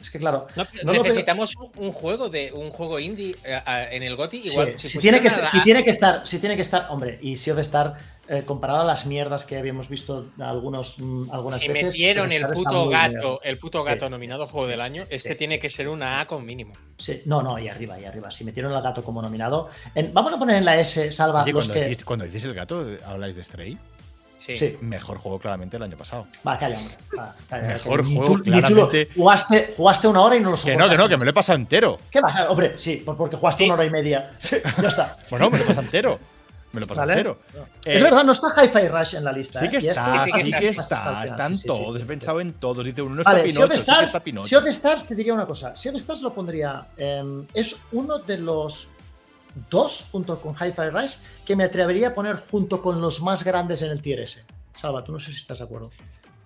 Es 0.00 0.10
que 0.10 0.18
claro. 0.20 0.46
No, 0.54 0.92
veo- 0.92 1.02
necesitamos 1.02 1.54
un, 1.76 1.90
juego 1.90 2.28
de 2.28 2.52
un 2.52 2.70
juego 2.70 3.00
indie 3.00 3.34
eh, 3.44 3.60
en 3.90 4.04
el 4.04 4.14
GOTI 4.14 4.42
Sí, 4.42 4.48
igual. 4.48 4.74
si, 4.78 4.88
funciona 4.88 5.18
tiene 5.18 5.20
que, 5.20 5.30
si 5.46 5.60
tiene 5.62 5.84
que 5.84 5.90
estar, 5.90 6.26
si 6.26 6.38
tiene 6.38 6.54
que 6.56 6.62
estar, 6.62 6.86
hombre, 6.90 7.18
y 7.20 7.36
Sea 7.36 7.54
of 7.54 7.60
Star, 7.60 7.96
eh, 8.28 8.42
comparado 8.44 8.80
a 8.80 8.84
las 8.84 9.06
mierdas 9.06 9.44
que 9.44 9.56
habíamos 9.56 9.88
visto 9.88 10.26
algunos, 10.40 10.98
mm, 10.98 11.30
algunas 11.32 11.60
si 11.60 11.68
veces. 11.68 11.84
metieron 11.84 12.28
Sea 12.28 12.38
el 12.38 12.46
puto 12.46 12.88
gato, 12.88 13.12
bien. 13.12 13.38
el 13.44 13.58
puto 13.58 13.84
gato 13.84 14.04
Sí. 14.06 14.10
nominado 14.10 14.46
juego 14.46 14.66
del 14.66 14.80
año, 14.80 15.04
este 15.10 15.30
Sí. 15.30 15.34
tiene 15.36 15.58
que 15.58 15.68
ser 15.68 15.88
una 15.88 16.20
A 16.20 16.26
con 16.26 16.44
mínimo. 16.44 16.74
Sí, 16.98 17.22
no, 17.26 17.42
no, 17.42 17.58
y 17.58 17.68
arriba, 17.68 17.98
y 18.00 18.04
arriba. 18.04 18.30
Si 18.30 18.42
metieron 18.44 18.72
al 18.72 18.82
gato 18.82 19.04
como 19.04 19.20
nominado. 19.22 19.68
En- 19.94 20.12
vamos 20.14 20.32
a 20.32 20.38
poner 20.38 20.56
en 20.56 20.64
la 20.64 20.78
S, 20.80 21.12
Salva, 21.12 21.42
Oye, 21.42 21.52
los 21.52 21.64
cuando, 21.66 21.74
que. 21.74 21.80
decís, 21.88 22.04
cuando 22.04 22.24
decís 22.24 22.44
el 22.44 22.54
gato, 22.54 22.86
¿habláis 23.06 23.36
de 23.36 23.44
Stray? 23.44 23.78
Sí. 24.44 24.56
Sí. 24.58 24.76
Mejor 24.80 25.18
juego 25.18 25.40
claramente 25.40 25.76
el 25.76 25.82
año 25.82 25.96
pasado. 25.96 26.26
Va, 26.46 26.56
calla, 26.56 26.78
hombre. 26.78 26.94
Va, 27.18 27.34
calla, 27.48 27.66
Mejor 27.66 28.02
que 28.02 28.08
ni 28.08 28.16
juego, 28.16 28.32
tú- 28.32 28.38
ni 28.38 28.44
tú 28.44 28.50
lo- 28.50 28.60
claramente. 28.88 29.08
jugaste, 29.16 29.74
jugaste 29.76 30.06
una 30.08 30.20
hora 30.22 30.36
y 30.36 30.40
no 30.40 30.50
lo 30.52 30.56
Que 30.56 30.60
no, 30.60 30.64
que 30.66 30.72
soportaste. 30.72 31.02
no, 31.02 31.08
que 31.08 31.16
me 31.16 31.24
lo 31.24 31.30
he 31.32 31.34
pasado 31.34 31.58
entero. 31.58 31.98
¿Qué 32.12 32.20
pasa? 32.20 32.48
Hombre, 32.48 32.74
sí, 32.78 33.02
por- 33.04 33.16
porque 33.16 33.36
jugaste 33.36 33.64
Sí. 33.64 33.70
una 33.70 33.74
hora 33.74 33.84
y 33.86 33.90
media. 33.90 34.30
Sí, 34.38 34.56
ya 34.80 34.88
está. 34.88 35.16
Bueno, 35.30 35.50
me 35.50 35.58
lo 35.58 35.64
he 35.64 35.66
pasado 35.66 35.84
entero. 35.84 36.20
Me 36.76 36.80
lo 36.82 36.86
pasado 36.86 37.06
¿Vale? 37.08 37.20
entero. 37.20 37.38
es 37.84 38.00
Eh, 38.00 38.04
verdad, 38.04 38.22
no 38.24 38.32
está 38.32 38.48
Hi-Fi 38.56 38.88
Rush 38.88 39.14
en 39.16 39.24
la 39.24 39.32
lista. 39.32 39.60
Sí 39.60 39.68
que 39.70 39.76
¿eh? 39.78 39.90
Está, 39.90 40.16
este- 40.26 40.38
sí 40.40 40.44
sí 40.44 40.52
que 40.52 40.58
que 40.58 40.80
está, 40.80 41.24
están 41.24 41.60
todos. 41.62 42.02
He 42.02 42.04
pensado 42.04 42.40
en 42.40 42.52
todos. 42.52 42.84
Dice 42.84 43.02
uno, 43.02 43.14
no 43.16 43.20
está 43.22 43.32
Vale, 43.32 43.44
Pinocho, 43.44 43.66
sí 43.78 43.84
que 43.84 44.04
está 44.04 44.20
Pinocho. 44.20 44.48
Sea 44.48 44.58
of 44.58 44.66
Stars 44.66 45.06
te 45.08 45.14
diría 45.14 45.34
una 45.34 45.46
cosa. 45.46 45.76
Sea 45.76 45.90
of 45.90 45.96
Stars 45.96 46.20
lo 46.22 46.32
pondría. 46.32 46.86
em, 46.96 47.44
es 47.54 47.76
uno 47.92 48.18
de 48.18 48.38
los 48.38 48.88
dos, 49.70 50.04
junto 50.12 50.38
con 50.40 50.54
Hi-Fi 50.54 50.90
Rush, 50.90 51.14
que 51.46 51.56
me 51.56 51.64
atrevería 51.64 52.08
a 52.08 52.14
poner 52.14 52.36
junto 52.36 52.82
con 52.82 53.00
los 53.00 53.20
más 53.22 53.42
grandes 53.42 53.80
en 53.82 53.90
el 53.90 54.02
tier 54.02 54.20
S. 54.20 54.44
Salva, 54.78 55.02
tú 55.02 55.12
no 55.12 55.18
sé 55.18 55.32
si 55.32 55.38
estás 55.38 55.58
de 55.60 55.64
acuerdo. 55.64 55.90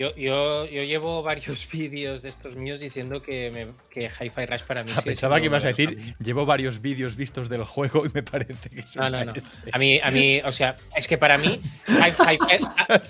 Yo, 0.01 0.17
yo, 0.17 0.65
yo 0.65 0.83
llevo 0.83 1.23
varios 1.31 1.69
vídeos 1.71 2.23
de 2.23 2.31
estos 2.31 2.57
míos 2.57 2.81
diciendo 2.81 3.23
que, 3.23 3.51
me, 3.51 3.67
que 3.91 4.07
Hi-Fi 4.09 4.47
Rush 4.47 4.63
para 4.63 4.83
mí 4.83 4.93
Ah, 4.97 5.03
pensaba 5.03 5.39
que 5.39 5.45
ibas 5.47 5.63
a 5.65 5.69
decir, 5.69 6.15
llevo 6.19 6.47
varios 6.47 6.81
vídeos 6.81 7.17
vistos 7.17 7.51
del 7.51 7.65
juego 7.65 8.07
y 8.07 8.09
me 8.15 8.23
parece 8.23 8.71
que 8.71 8.81
es 8.81 8.97
No, 8.97 9.11
no, 9.11 9.23
no. 9.27 9.35
A 9.73 9.79
mí, 9.79 10.01
a 10.03 10.11
mí, 10.11 10.41
o 10.43 10.53
sea, 10.53 10.75
es 10.97 11.07
que 11.07 11.19
para 11.19 11.37
mí, 11.37 11.61
Hi-Fi, 11.87 12.39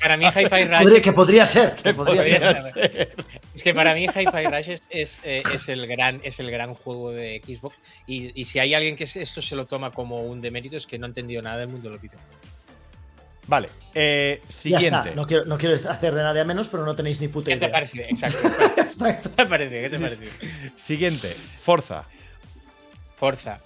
para 0.02 0.16
mí 0.16 0.24
Hi-Fi 0.26 0.64
Rush 0.64 0.82
Podría- 0.82 0.98
es, 0.98 1.04
que 1.04 1.12
podría 1.12 1.46
ser. 1.46 1.74
Que 1.76 1.94
podría 1.94 2.22
podría 2.22 2.40
ser. 2.40 2.60
ser. 2.72 3.12
es 3.54 3.62
que 3.62 3.72
para 3.72 3.94
mí 3.94 4.06
Hi-Fi 4.06 4.46
Rush 4.50 4.70
es, 4.70 4.80
es, 4.90 5.18
eh, 5.22 5.44
es 5.54 5.68
el 5.68 5.86
gran, 5.86 6.20
es 6.24 6.40
el 6.40 6.50
gran 6.50 6.74
juego 6.74 7.12
de 7.12 7.40
Xbox 7.46 7.76
y, 8.08 8.32
y 8.34 8.44
si 8.46 8.58
hay 8.58 8.74
alguien 8.74 8.96
que 8.96 9.04
esto 9.04 9.40
se 9.40 9.54
lo 9.54 9.66
toma 9.66 9.92
como 9.92 10.22
un 10.24 10.40
demérito 10.42 10.76
es 10.76 10.88
que 10.88 10.98
no 10.98 11.06
ha 11.06 11.08
entendido 11.10 11.40
nada 11.40 11.58
del 11.58 11.68
mundo 11.68 11.88
de 11.88 11.92
los 11.94 12.02
videojuegos. 12.02 12.39
Vale, 13.50 13.68
eh, 13.94 14.40
Ya 14.46 14.50
siguiente. 14.52 14.86
está. 14.86 15.10
No 15.16 15.26
quiero, 15.26 15.44
no 15.44 15.58
quiero 15.58 15.74
hacer 15.90 16.14
de 16.14 16.22
nadie 16.22 16.40
a 16.40 16.44
menos, 16.44 16.68
pero 16.68 16.84
no 16.84 16.94
tenéis 16.94 17.20
ni 17.20 17.26
puta 17.26 17.48
¿Qué 17.50 17.56
te 17.56 17.64
idea. 17.66 17.72
parece? 17.72 18.02
Exacto. 18.08 18.38
Exacto. 18.80 19.28
¿Qué 19.30 19.42
te 19.42 19.46
parece? 19.46 19.80
¿Qué 19.82 19.90
te 19.90 19.98
parece? 19.98 20.28
Siguiente, 20.76 21.28
Forza. 21.58 22.04
Forza. 23.16 23.60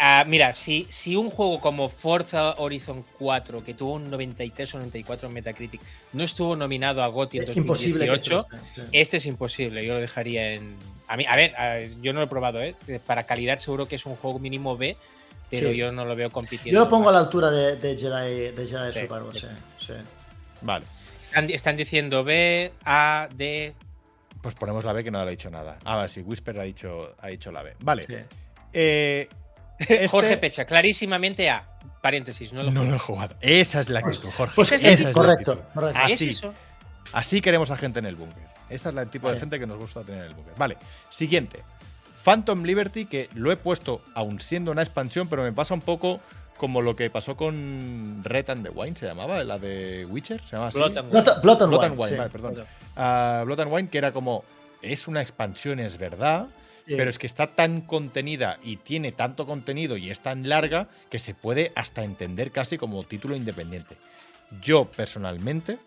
Ah, 0.00 0.24
mira, 0.26 0.52
si, 0.52 0.86
si 0.88 1.16
un 1.16 1.28
juego 1.28 1.60
como 1.60 1.88
Forza 1.88 2.54
Horizon 2.58 3.04
4, 3.18 3.64
que 3.64 3.74
tuvo 3.74 3.94
un 3.94 4.10
93 4.10 4.74
o 4.76 4.78
94 4.78 5.26
en 5.28 5.34
Metacritic, 5.34 5.80
no 6.12 6.22
estuvo 6.22 6.54
nominado 6.56 7.02
a 7.02 7.08
GOTY 7.08 7.38
en 7.38 7.58
Imposible. 7.58 8.04
que 8.06 8.10
2018, 8.12 8.38
esto 8.40 8.56
esté, 8.56 8.80
sí. 8.80 8.88
este 8.92 9.16
es 9.18 9.26
imposible. 9.26 9.84
Yo 9.84 9.94
lo 9.94 10.00
dejaría 10.00 10.52
en. 10.54 10.76
A 11.08 11.16
mí, 11.16 11.26
a 11.28 11.34
ver, 11.36 11.54
a- 11.56 11.80
yo 12.00 12.12
no 12.12 12.20
lo 12.20 12.26
he 12.26 12.28
probado, 12.28 12.62
¿eh? 12.62 12.74
Para 13.06 13.24
calidad 13.24 13.58
seguro 13.58 13.86
que 13.86 13.96
es 13.96 14.06
un 14.06 14.14
juego 14.16 14.38
mínimo 14.38 14.76
B, 14.76 14.96
pero 15.50 15.70
Sí. 15.70 15.76
yo 15.76 15.92
no 15.92 16.04
lo 16.04 16.14
veo 16.16 16.30
compitiendo. 16.30 16.78
Yo 16.78 16.84
lo 16.84 16.90
pongo 16.90 17.08
a 17.10 17.12
la 17.12 17.20
altura 17.20 17.50
de, 17.50 17.76
de 17.76 17.96
Jedi, 17.96 18.50
de 18.52 18.66
Jedi 18.66 19.08
Sí. 19.78 19.94
Vale, 20.62 20.84
Están, 21.22 21.50
están 21.50 21.76
diciendo 21.76 22.24
B, 22.24 22.72
A, 22.84 23.28
D. 23.34 23.74
pues 24.42 24.54
ponemos 24.54 24.84
la 24.84 24.92
B 24.92 25.04
que 25.04 25.10
no 25.10 25.18
le 25.22 25.28
ha 25.28 25.30
dicho 25.30 25.50
nada. 25.50 25.78
Ah, 25.84 26.06
sí, 26.08 26.20
Whisper 26.20 26.58
ha 26.60 26.64
dicho, 26.64 27.14
ha 27.20 27.28
dicho 27.28 27.50
la 27.52 27.62
B. 27.62 27.74
Vale. 27.80 28.02
Sí. 28.04 28.14
Eh, 28.72 29.28
este- 29.78 30.08
Jorge 30.08 30.36
Pecha, 30.36 30.64
clarísimamente 30.64 31.48
A. 31.50 31.64
Paréntesis, 32.02 32.52
no 32.52 32.62
lo 32.62 32.70
No 32.70 32.80
juego. 32.80 32.90
lo 32.90 32.96
he 32.96 32.98
jugado. 32.98 33.36
Esa 33.40 33.80
es 33.80 33.88
la 33.88 34.00
actitud, 34.00 34.28
Jorge. 34.36 34.52
Pues 34.54 34.72
Esa 34.72 34.88
es 34.88 35.00
la 35.02 35.12
correcto. 35.12 35.62
¿Es 35.90 35.96
Así, 36.14 36.28
eso? 36.30 36.54
así 37.12 37.40
queremos 37.40 37.70
a 37.70 37.76
gente 37.76 37.98
en 37.98 38.06
el 38.06 38.14
búnker. 38.16 38.42
Esta 38.70 38.90
es 38.90 38.94
la 38.94 39.06
tipo 39.06 39.30
de 39.32 39.40
gente 39.40 39.58
que 39.58 39.66
nos 39.66 39.78
gusta 39.78 40.02
tener 40.02 40.20
en 40.20 40.26
el 40.28 40.34
búnker. 40.34 40.54
Vale, 40.56 40.76
siguiente. 41.10 41.62
Phantom 42.24 42.62
Liberty, 42.64 43.06
que 43.06 43.28
lo 43.34 43.50
he 43.52 43.56
puesto 43.56 44.00
aún 44.14 44.40
siendo 44.40 44.70
una 44.72 44.82
expansión, 44.82 45.28
pero 45.28 45.42
me 45.42 45.52
pasa 45.52 45.74
un 45.74 45.80
poco 45.80 46.20
como 46.56 46.82
lo 46.82 46.96
que 46.96 47.08
pasó 47.08 47.36
con 47.36 48.20
Red 48.24 48.50
and 48.50 48.64
the 48.66 48.70
Wine, 48.70 48.96
se 48.96 49.06
llamaba, 49.06 49.44
la 49.44 49.58
de 49.58 50.04
Witcher, 50.06 50.40
se 50.44 50.56
llama 50.56 50.68
así. 50.68 50.78
Blood 50.78 50.98
and 50.98 51.10
Blood, 51.10 51.24
Blood 51.42 51.62
and 51.62 51.70
Blood 51.70 51.80
Wine, 51.82 51.86
and 51.86 51.98
Wine, 51.98 52.10
sí. 52.10 52.16
vale, 52.16 52.30
perdón. 52.30 52.64
Ah, 52.96 53.42
Blood 53.46 53.60
and 53.60 53.72
Wine, 53.72 53.88
que 53.88 53.98
era 53.98 54.12
como, 54.12 54.44
es 54.82 55.06
una 55.06 55.22
expansión, 55.22 55.78
es 55.80 55.98
verdad, 55.98 56.46
Sí. 56.86 56.94
pero 56.96 57.10
es 57.10 57.18
que 57.18 57.26
está 57.26 57.48
tan 57.48 57.82
contenida 57.82 58.58
y 58.64 58.76
tiene 58.78 59.12
tanto 59.12 59.44
contenido 59.46 59.98
y 59.98 60.10
es 60.10 60.20
tan 60.20 60.48
larga 60.48 60.88
que 61.10 61.18
se 61.18 61.34
puede 61.34 61.70
hasta 61.74 62.02
entender 62.02 62.50
casi 62.50 62.78
como 62.78 63.04
título 63.04 63.36
independiente. 63.36 63.94
Yo, 64.62 64.86
personalmente, 64.86 65.78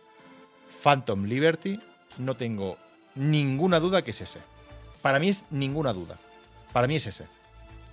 Phantom 0.83 1.25
Liberty, 1.25 1.79
no 2.19 2.35
tengo 2.35 2.77
ninguna 3.15 3.79
duda 3.79 4.03
que 4.03 4.11
es 4.11 4.21
ese. 4.21 4.39
Para 5.01 5.19
mí 5.19 5.29
es 5.29 5.43
ninguna 5.49 5.93
duda. 5.93 6.17
Para 6.73 6.87
mí 6.87 6.95
es 6.95 7.05
ese. 7.07 7.25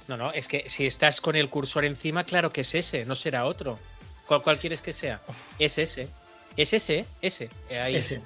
No, 0.09 0.17
no, 0.17 0.33
es 0.33 0.49
que 0.49 0.69
si 0.69 0.87
estás 0.87 1.21
con 1.21 1.37
el 1.37 1.49
cursor 1.51 1.85
encima, 1.85 2.25
claro 2.25 2.51
que 2.51 2.63
es 2.63 2.75
ese, 2.75 3.05
no 3.05 3.15
será 3.15 3.45
otro. 3.45 3.79
¿Cuál, 4.27 4.43
cuál 4.43 4.59
quieres 4.59 4.81
que 4.83 4.93
sea? 4.93 5.21
Es 5.59 5.79
ese. 5.79 6.09
Es 6.57 6.73
ese, 6.73 7.05
ese. 7.23 7.51
Eh, 7.71 7.79
Ahí. 7.79 7.97
Ese. 7.97 8.21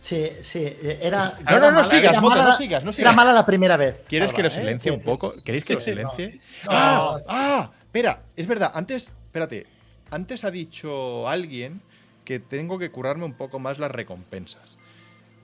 Sí, 0.00 0.30
sí, 0.42 0.76
era. 0.82 1.34
No, 1.44 1.50
era 1.50 1.58
no, 1.58 1.66
no 1.66 1.72
mala- 1.72 1.84
sigas, 1.84 2.12
era 2.12 2.20
mala- 2.20 2.44
no 2.44 2.56
sigas, 2.56 2.84
no 2.84 2.90
Era 2.90 2.96
sigas. 2.96 3.14
mala 3.16 3.32
la 3.32 3.44
primera 3.46 3.76
vez. 3.76 4.02
¿Quieres 4.08 4.28
Salva, 4.30 4.36
que 4.36 4.42
lo 4.42 4.48
¿eh? 4.48 4.50
silencie 4.52 4.90
un 4.92 4.98
decir. 4.98 5.10
poco? 5.12 5.34
¿Queréis 5.44 5.64
que 5.64 5.74
lo 5.74 5.80
Sí, 5.80 5.92
sí, 5.92 6.00
no. 6.00 6.10
silencie? 6.12 6.40
No. 6.64 6.70
¡Ah! 6.70 7.20
¡Ah! 7.28 7.70
Espera, 7.80 8.22
es 8.36 8.46
verdad. 8.46 8.70
Antes, 8.74 9.12
espérate. 9.26 9.66
Antes 10.10 10.44
ha 10.44 10.50
dicho 10.52 11.28
alguien 11.28 11.80
que 12.24 12.38
tengo 12.38 12.78
que 12.78 12.90
curarme 12.90 13.24
un 13.24 13.34
poco 13.34 13.58
más 13.58 13.78
las 13.78 13.90
recompensas. 13.90 14.77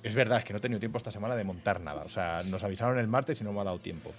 Es 0.05 0.15
verdad, 0.15 0.39
es 0.39 0.45
que 0.45 0.53
no 0.53 0.59
he 0.59 0.63
tenido 0.63 0.79
tiempo 0.79 0.99
esta 0.99 1.11
semana 1.11 1.35
de 1.35 1.43
montar 1.45 1.81
nada. 1.81 2.03
O 2.05 2.09
sea, 2.09 2.43
nos 2.45 2.63
avisaron 2.63 2.99
el 2.99 3.09
martes 3.09 3.41
y 3.41 3.45
no 3.45 3.53
me 3.53 3.61
ha 3.61 3.65
dado 3.65 3.79
tiempo. 3.79 4.13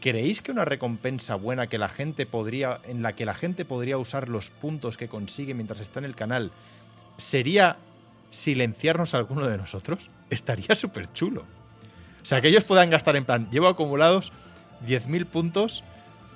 ¿Creéis 0.00 0.42
que 0.42 0.52
una 0.52 0.66
recompensa 0.66 1.34
buena 1.34 1.66
que 1.66 1.78
la 1.78 1.88
gente 1.88 2.26
podría, 2.26 2.78
en 2.86 3.02
la 3.02 3.14
que 3.14 3.24
la 3.24 3.32
gente 3.34 3.64
podría 3.64 3.96
usar 3.96 4.28
los 4.28 4.50
puntos 4.50 4.96
que 4.98 5.08
consigue 5.08 5.54
mientras 5.54 5.80
está 5.80 5.98
en 5.98 6.04
el 6.04 6.14
canal 6.14 6.52
sería 7.16 7.78
silenciarnos 8.30 9.14
a 9.14 9.18
alguno 9.18 9.46
de 9.48 9.56
nosotros? 9.56 10.10
Estaría 10.28 10.74
súper 10.74 11.10
chulo. 11.12 11.42
O 12.22 12.26
sea, 12.26 12.40
que 12.40 12.48
ellos 12.48 12.64
puedan 12.64 12.90
gastar 12.90 13.16
en 13.16 13.24
plan, 13.24 13.48
llevo 13.50 13.68
acumulados 13.68 14.32
10.000 14.86 15.24
puntos, 15.26 15.84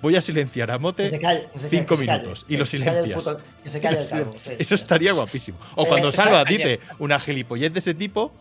voy 0.01 0.17
a 0.17 0.23
silenciar 0.23 0.71
a 0.71 0.79
Mote 0.79 1.19
calle, 1.19 1.49
que 1.53 1.59
se 1.59 1.69
cinco 1.69 1.95
que 1.95 2.01
se 2.03 2.07
calle, 2.07 2.19
minutos 2.23 2.47
y 2.49 2.57
lo 2.57 2.65
silencias. 2.67 3.25
puto- 3.25 3.41
Que 3.63 3.69
se 3.69 3.81
calle 3.81 4.01
el 4.01 4.57
Eso 4.59 4.75
estaría 4.75 5.13
guapísimo. 5.13 5.59
O 5.75 5.85
cuando 5.87 6.11
Salva 6.13 6.45
dice 6.45 6.81
una 6.99 7.19
gilipollez 7.19 7.73
de 7.73 7.79
ese 7.81 7.95
tipo, 7.95 8.33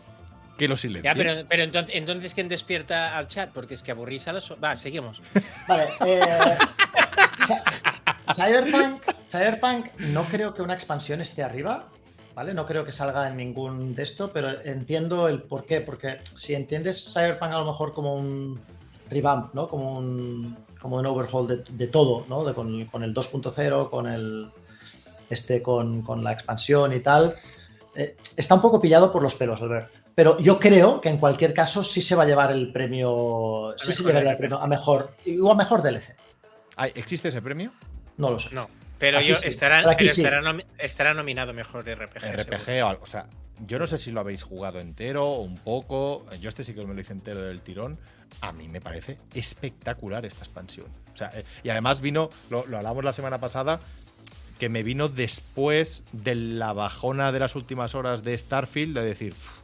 que 0.58 0.68
lo 0.68 0.76
silencie. 0.76 1.08
Ya, 1.10 1.14
pero, 1.16 1.46
pero 1.48 1.62
entonces, 1.62 1.94
entonces, 1.96 2.34
¿quién 2.34 2.48
despierta 2.48 3.16
al 3.16 3.28
chat? 3.28 3.50
Porque 3.52 3.74
es 3.74 3.82
que 3.82 3.92
aburrís 3.92 4.28
a 4.28 4.32
los. 4.34 4.52
Va, 4.62 4.76
seguimos. 4.76 5.22
Vale, 5.66 5.88
eh, 6.04 6.20
Cy- 7.46 8.34
Cyberpunk, 8.34 9.02
Cyberpunk, 9.30 9.86
no 9.98 10.24
creo 10.24 10.54
que 10.54 10.62
una 10.62 10.74
expansión 10.74 11.20
esté 11.20 11.42
arriba, 11.42 11.86
¿vale? 12.34 12.52
No 12.54 12.66
creo 12.66 12.84
que 12.84 12.92
salga 12.92 13.28
en 13.28 13.36
ningún 13.36 13.94
de 13.94 14.02
esto, 14.02 14.30
pero 14.32 14.50
entiendo 14.64 15.28
el 15.28 15.42
por 15.42 15.64
qué, 15.64 15.80
porque 15.80 16.18
si 16.36 16.54
entiendes 16.54 17.12
Cyberpunk 17.12 17.52
a 17.52 17.58
lo 17.58 17.64
mejor 17.66 17.92
como 17.92 18.14
un 18.14 18.60
revamp, 19.08 19.54
¿no? 19.54 19.68
Como 19.68 19.96
un 19.98 20.56
como 20.80 20.96
un 20.96 21.06
overhaul 21.06 21.48
de, 21.48 21.64
de 21.70 21.86
todo, 21.88 22.24
¿no? 22.28 22.44
De, 22.44 22.54
con, 22.54 22.84
con 22.86 23.02
el 23.02 23.12
2.0, 23.12 23.90
con 23.90 24.06
el 24.06 24.48
este, 25.30 25.60
con, 25.62 26.02
con 26.02 26.22
la 26.22 26.32
expansión 26.32 26.92
y 26.92 27.00
tal. 27.00 27.34
Eh, 27.96 28.16
está 28.36 28.54
un 28.54 28.62
poco 28.62 28.80
pillado 28.80 29.10
por 29.12 29.22
los 29.22 29.34
pelos, 29.34 29.60
Albert. 29.60 29.90
Pero 30.18 30.36
yo 30.40 30.58
creo 30.58 31.00
que 31.00 31.08
en 31.10 31.16
cualquier 31.18 31.54
caso 31.54 31.84
sí 31.84 32.02
se 32.02 32.16
va 32.16 32.24
a 32.24 32.26
llevar 32.26 32.50
el 32.50 32.72
premio. 32.72 33.72
Sí 33.80 33.92
se 33.92 34.02
llevaría 34.02 34.32
el 34.32 34.36
premio 34.36 34.58
a 34.58 34.66
mejor. 34.66 35.12
O 35.40 35.52
a 35.52 35.54
mejor 35.54 35.80
DLC. 35.80 36.16
¿Existe 36.96 37.28
ese 37.28 37.40
premio? 37.40 37.70
No 38.16 38.32
lo 38.32 38.40
sé. 38.40 38.52
No, 38.52 38.68
pero 38.98 39.18
Aquí 39.18 39.28
yo 39.28 39.36
sí, 39.36 39.46
estará, 39.46 39.76
pero 39.76 39.90
aquí 39.92 40.04
pero 40.06 40.14
sí. 40.14 40.24
estará, 40.24 40.42
nomi- 40.42 40.64
estará 40.76 41.14
nominado 41.14 41.54
mejor 41.54 41.84
RPG. 41.88 42.20
seguro. 42.20 42.42
RPG 42.42 42.82
o 42.82 42.86
algo. 42.88 43.02
O 43.04 43.06
sea, 43.06 43.26
yo 43.64 43.78
no 43.78 43.86
sé 43.86 43.96
si 43.96 44.10
lo 44.10 44.18
habéis 44.18 44.42
jugado 44.42 44.80
entero 44.80 45.24
o 45.24 45.40
un 45.42 45.56
poco. 45.56 46.26
Yo 46.40 46.48
este 46.48 46.64
sí 46.64 46.74
que 46.74 46.84
me 46.84 46.94
lo 46.94 47.00
hice 47.00 47.12
entero 47.12 47.40
del 47.42 47.60
tirón. 47.60 47.96
A 48.40 48.50
mí 48.50 48.66
me 48.66 48.80
parece 48.80 49.18
espectacular 49.36 50.26
esta 50.26 50.44
expansión. 50.44 50.86
O 51.14 51.16
sea, 51.16 51.30
eh, 51.32 51.44
y 51.62 51.68
además 51.68 52.00
vino, 52.00 52.28
lo, 52.50 52.66
lo 52.66 52.76
hablamos 52.78 53.04
la 53.04 53.12
semana 53.12 53.38
pasada, 53.38 53.78
que 54.58 54.68
me 54.68 54.82
vino 54.82 55.08
después 55.08 56.02
de 56.10 56.34
la 56.34 56.72
bajona 56.72 57.30
de 57.30 57.38
las 57.38 57.54
últimas 57.54 57.94
horas 57.94 58.24
de 58.24 58.36
Starfield, 58.36 58.96
de 58.98 59.04
decir, 59.04 59.32
"Uf, 59.32 59.62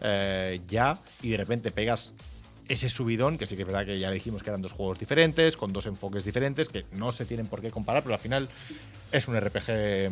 eh, 0.00 0.60
ya, 0.68 0.98
y 1.22 1.30
de 1.30 1.36
repente 1.38 1.70
pegas 1.70 2.12
ese 2.68 2.88
subidón, 2.88 3.38
que 3.38 3.46
sí 3.46 3.54
que 3.56 3.62
es 3.62 3.68
verdad 3.68 3.86
que 3.86 3.98
ya 3.98 4.10
dijimos 4.10 4.42
que 4.42 4.50
eran 4.50 4.60
dos 4.62 4.72
juegos 4.72 4.98
diferentes, 4.98 5.56
con 5.56 5.72
dos 5.72 5.86
enfoques 5.86 6.24
diferentes, 6.24 6.68
que 6.68 6.84
no 6.92 7.12
se 7.12 7.24
tienen 7.24 7.46
por 7.46 7.60
qué 7.60 7.70
comparar, 7.70 8.02
pero 8.02 8.14
al 8.14 8.20
final 8.20 8.48
es 9.12 9.28
un 9.28 9.38
RPG 9.40 10.10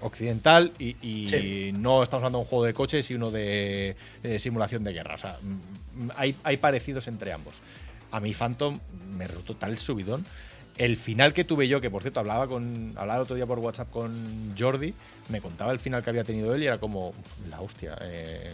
occidental 0.00 0.72
y, 0.78 0.96
y 1.00 1.28
Sí. 1.28 1.72
no 1.78 2.02
estamos 2.02 2.22
hablando 2.22 2.38
de 2.38 2.42
un 2.44 2.48
juego 2.48 2.64
de 2.64 2.74
coches 2.74 3.10
y 3.10 3.14
uno 3.14 3.30
de, 3.30 3.96
de 4.22 4.38
simulación 4.38 4.84
de 4.84 4.92
guerra. 4.92 5.14
O 5.14 5.18
sea, 5.18 5.36
mm, 5.40 6.08
hay, 6.16 6.34
hay 6.44 6.56
parecidos 6.56 7.06
entre 7.06 7.32
ambos. 7.32 7.54
A 8.10 8.20
mí 8.20 8.34
Phantom 8.34 8.78
me 9.16 9.26
rotó 9.28 9.54
tal 9.54 9.78
subidón. 9.78 10.24
El 10.76 10.96
final 10.96 11.32
que 11.34 11.44
tuve 11.44 11.68
yo, 11.68 11.80
que 11.80 11.90
por 11.90 12.02
cierto 12.02 12.20
hablaba 12.20 12.48
con 12.48 12.88
hablaba 12.96 13.16
el 13.16 13.22
otro 13.22 13.36
día 13.36 13.46
por 13.46 13.58
WhatsApp 13.58 13.90
con 13.90 14.54
Jordi, 14.58 14.92
me 15.28 15.40
contaba 15.40 15.70
el 15.70 15.78
final 15.78 16.02
que 16.02 16.10
había 16.10 16.24
tenido 16.24 16.54
él 16.54 16.62
y 16.62 16.66
era 16.66 16.78
como 16.78 17.12
la 17.50 17.60
hostia, 17.60 17.96
eh, 18.00 18.52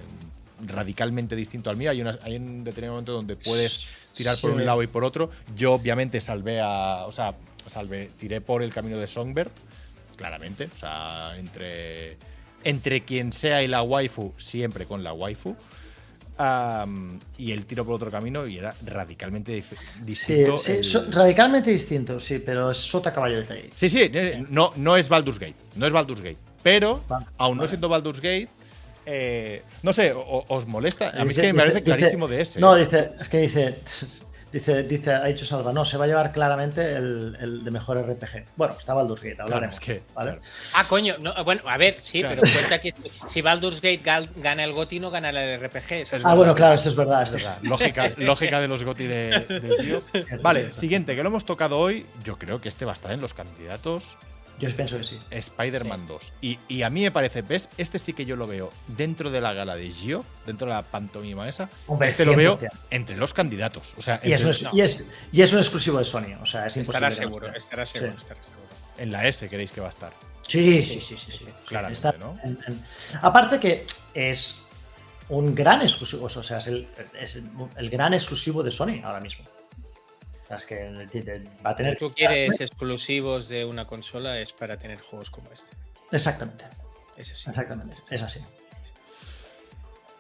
radicalmente 0.67 1.37
distinto 1.37 1.71
al 1.71 1.77
mío. 1.77 1.91
Hay, 1.91 2.01
un 2.37 2.65
determinado 2.65 2.95
momento 2.95 3.13
donde 3.13 3.37
puedes 3.37 3.87
tirar 4.15 4.37
por 4.41 4.51
Sí. 4.51 4.57
un 4.57 4.65
lado 4.67 4.83
y 4.83 4.87
por 4.87 5.05
otro. 5.05 5.31
Yo 5.57 5.73
obviamente 5.75 6.21
salvé 6.21 6.61
a, 6.61 7.05
o 7.07 7.13
sea, 7.13 7.35
salvé, 7.69 8.11
tiré 8.19 8.41
por 8.41 8.63
el 8.63 8.73
camino 8.73 8.99
de 8.99 9.07
Songbird, 9.07 9.51
claramente. 10.17 10.69
O 10.75 10.79
sea, 10.79 11.33
entre, 11.39 12.17
entre 12.65 13.03
quien 13.03 13.33
sea 13.33 13.63
y 13.63 13.69
la 13.69 13.83
waifu, 13.83 14.33
siempre 14.39 14.87
con 14.87 15.05
la 15.05 15.13
waifu. 15.13 15.55
Y 17.37 17.51
el 17.53 17.65
tiro 17.67 17.85
por 17.85 17.95
otro 17.95 18.11
camino 18.11 18.47
y 18.47 18.59
era 18.59 18.73
radicalmente 18.87 19.61
Sí, 19.61 19.75
distinto. 20.05 20.59
sí, 20.59 20.73
el- 20.73 20.85
so- 20.85 21.07
radicalmente 21.11 21.71
distinto, 21.71 22.21
sí, 22.21 22.39
pero 22.39 22.71
es 22.71 22.77
Sota 22.77 23.13
Caballo 23.13 23.39
de. 23.45 23.71
Sí, 23.75 23.89
sí, 23.89 24.03
eh, 24.03 24.45
no, 24.49 24.71
no 24.77 24.97
es 24.97 25.09
Baldur's 25.09 25.39
Gate. 25.39 25.57
No 25.77 25.87
es 25.87 25.93
Baldur's 25.93 26.21
Gate. 26.21 26.39
Pero, 26.63 27.03
Vale, 27.09 27.27
aún 27.39 27.59
no 27.59 27.67
siendo 27.67 27.89
Baldur's 27.89 28.21
Gate, 28.21 28.49
eh, 29.11 29.63
no 29.83 29.93
sé, 29.93 30.13
o- 30.13 30.45
¿os 30.49 30.67
molesta? 30.67 31.11
A 31.19 31.25
mí 31.25 31.31
es 31.31 31.39
que 31.39 31.53
me 31.53 31.61
parece 31.61 31.81
dice- 31.81 31.85
clarísimo 31.97 32.29
de 32.29 32.43
ese. 32.43 32.61
No, 32.61 32.75
dice, 32.75 33.11
es 33.19 33.29
que 33.29 33.39
dice, 33.39 33.75
dice, 34.53 34.83
dice, 34.83 35.13
ha 35.13 35.25
dicho 35.25 35.45
Salva, 35.45 35.73
no, 35.73 35.85
se 35.85 35.97
va 35.97 36.05
a 36.05 36.07
llevar 36.09 36.33
claramente 36.33 36.93
el, 36.97 37.37
el 37.41 37.65
de 37.65 37.71
mejor 37.71 37.99
RPG. 37.99 38.45
Bueno, 38.57 38.75
está 38.79 38.95
Baldur's 38.95 39.23
Gate, 39.23 39.41
hablaremos. 39.43 39.75
es 39.75 39.81
que, 39.81 40.03
¿vale? 40.15 40.33
claro. 40.33 40.47
Ah, 40.75 40.85
coño, 40.89 41.17
no, 41.23 41.33
bueno, 41.45 41.63
a 41.67 41.77
ver, 41.77 41.97
sí, 42.01 42.21
Claro. 42.21 42.41
pero 42.43 42.53
cuenta 42.53 42.79
que 42.81 42.95
si 43.29 43.43
Baldur's 43.43 43.81
Gate 43.81 44.01
gana 44.37 44.65
el 44.65 44.73
GOTY, 44.73 45.01
no 45.01 45.11
gana 45.11 45.31
el 45.31 45.61
RPG. 45.61 45.93
es 46.03 46.25
Ah, 46.25 46.35
bueno, 46.35 46.55
claro, 46.55 46.75
esto 46.75 46.89
es 46.89 46.97
verdad. 46.97 47.23
Es 47.23 47.29
esto 47.29 47.37
es- 47.39 47.45
verdad, 47.45 47.59
lógica, 47.63 48.09
lógica 48.19 48.61
de 48.61 48.69
los 48.69 48.85
GOTY 48.85 49.07
de, 49.07 49.41
de 49.41 49.77
Gio. 49.83 50.03
Vale, 50.43 50.73
siguiente, 50.73 51.15
que 51.17 51.23
lo 51.23 51.29
hemos 51.29 51.45
tocado 51.45 51.79
hoy. 51.79 52.07
Yo 52.25 52.37
creo 52.37 52.61
que 52.61 52.69
este 52.69 52.85
va 52.85 52.93
a 52.93 52.95
estar 52.95 53.13
en 53.13 53.21
los 53.21 53.35
candidatos 53.35 54.17
Yo 54.59 54.69
pienso 54.75 54.99
que 54.99 55.05
sí. 55.05 55.19
Spider-Man 55.31 56.07
2. 56.07 56.33
Y, 56.43 56.59
y 56.69 56.83
a 56.83 56.91
mí 56.91 57.03
me 57.03 57.11
parece, 57.11 57.43
¿ves? 57.43 57.69
Este 57.79 57.99
sí 57.99 58.13
que 58.13 58.25
yo 58.27 58.35
lo 58.37 58.47
veo 58.47 58.71
dentro 58.89 59.31
de 59.31 59.41
la 59.41 59.53
gala 59.53 59.77
de 59.77 59.91
Gio, 59.91 60.25
dentro 60.47 60.67
de 60.67 60.75
la 60.75 60.83
pantomima 60.83 61.49
esa. 61.49 61.69
Hombre, 61.87 62.09
este 62.09 62.25
lo 62.25 62.35
veo 62.35 62.59
100%. 62.59 62.71
entre 62.91 63.17
los 63.17 63.33
candidatos. 63.35 63.95
O 63.97 64.03
sea, 64.03 64.21
Y 64.25 64.33
es, 64.33 64.65
y, 64.73 64.81
es, 64.81 65.11
y 65.33 65.43
es 65.43 65.53
un 65.53 65.59
exclusivo 65.59 65.99
de 65.99 66.05
Sony, 66.05 66.35
o 66.43 66.47
sea, 66.47 66.67
es. 66.67 66.77
Estará 66.77 67.11
no 67.11 67.15
seguro, 67.15 67.55
estará 67.55 67.87
seguro, 67.87 68.13
Sí. 68.13 68.19
estará 68.19 68.43
seguro. 68.43 68.63
en 68.99 69.13
la 69.13 69.27
S 69.29 69.49
queréis 69.49 69.71
que 69.71 69.81
va 69.81 69.87
a 69.87 69.91
estar. 69.91 70.13
Sí, 70.49 70.83
sí, 70.83 71.01
sí, 71.01 71.17
sí, 71.17 71.31
sí. 71.33 71.47
Claramente, 71.67 72.09
Está 72.09 72.19
¿no? 72.19 72.37
en- 72.43 72.59
en- 72.67 72.85
Aparte 73.23 73.61
que 73.61 73.87
es 74.15 74.59
un 75.29 75.55
gran 75.55 75.83
exclusivo, 75.83 76.25
o 76.25 76.43
sea, 76.43 76.59
es 76.59 76.67
el, 76.69 76.89
es 77.21 77.43
el 77.77 77.91
gran 77.91 78.15
exclusivo 78.15 78.63
de 78.63 78.71
Sony 78.71 79.03
ahora 79.05 79.21
mismo. 79.21 79.45
O 80.49 80.57
sea, 80.57 80.57
es 80.57 80.65
que 80.67 81.47
va 81.65 81.71
a 81.71 81.77
tener 81.77 81.99
Si 81.99 82.05
tú 82.07 82.15
quieres 82.15 82.59
exclusivos 82.61 83.49
de 83.49 83.67
una 83.67 83.87
consola 83.87 84.39
es 84.41 84.53
para 84.55 84.79
tener 84.79 84.99
juegos 84.99 85.31
como 85.31 85.53
este. 85.53 85.77
Exactamente, 86.11 86.65
Es 87.19 87.33
así. 87.33 87.51
exactamente, 87.51 87.97
es 88.11 88.23
así. 88.23 88.41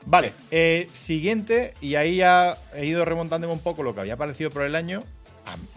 Vale, 0.05 0.33
eh, 0.51 0.89
siguiente, 0.93 1.73
y 1.81 1.95
ahí 1.95 2.17
ya 2.17 2.57
he 2.75 2.85
ido 2.85 3.05
remontándome 3.07 3.53
un 3.53 3.61
poco 3.61 3.83
lo 3.83 3.95
que 3.95 4.01
había 4.03 4.17
parecido 4.17 4.51
por 4.51 4.63
el 4.63 4.75
año. 4.75 5.03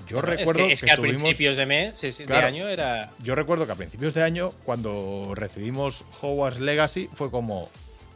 Yo 0.05 0.17
Bueno, 0.19 0.35
recuerdo 0.35 0.61
es 0.63 0.67
que, 0.67 0.73
es 0.73 0.81
que, 0.81 0.91
a 0.91 0.95
tuvimos- 0.97 1.21
principios 1.21 1.55
de 1.55 1.65
mes, 1.65 1.97
sí, 1.97 2.11
sí, 2.11 2.25
Claro. 2.25 2.41
de 2.41 2.47
año 2.47 2.67
era. 2.67 3.09
Yo 3.19 3.35
recuerdo 3.35 3.65
que 3.65 3.71
a 3.71 3.75
principios 3.75 4.13
de 4.13 4.21
año, 4.21 4.51
cuando 4.65 5.31
recibimos 5.33 6.03
Hogwarts 6.21 6.59
Legacy, 6.59 7.09
fue 7.13 7.31
como, 7.31 7.69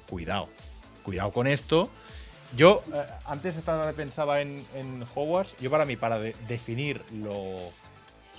cuidado, 0.10 0.50
cuidado 1.04 1.32
con 1.32 1.48
esto. 1.48 1.90
Yo 2.56 2.84
eh, 2.94 3.06
antes 3.26 3.58
estaba, 3.58 3.92
pensaba 3.94 4.42
en, 4.42 4.64
en 4.76 5.04
Hogwarts, 5.16 5.56
yo 5.60 5.70
para 5.72 5.86
mí, 5.86 5.96
para 5.96 6.20
de- 6.20 6.36
definir 6.48 7.02
lo, 7.14 7.34
o 7.34 7.72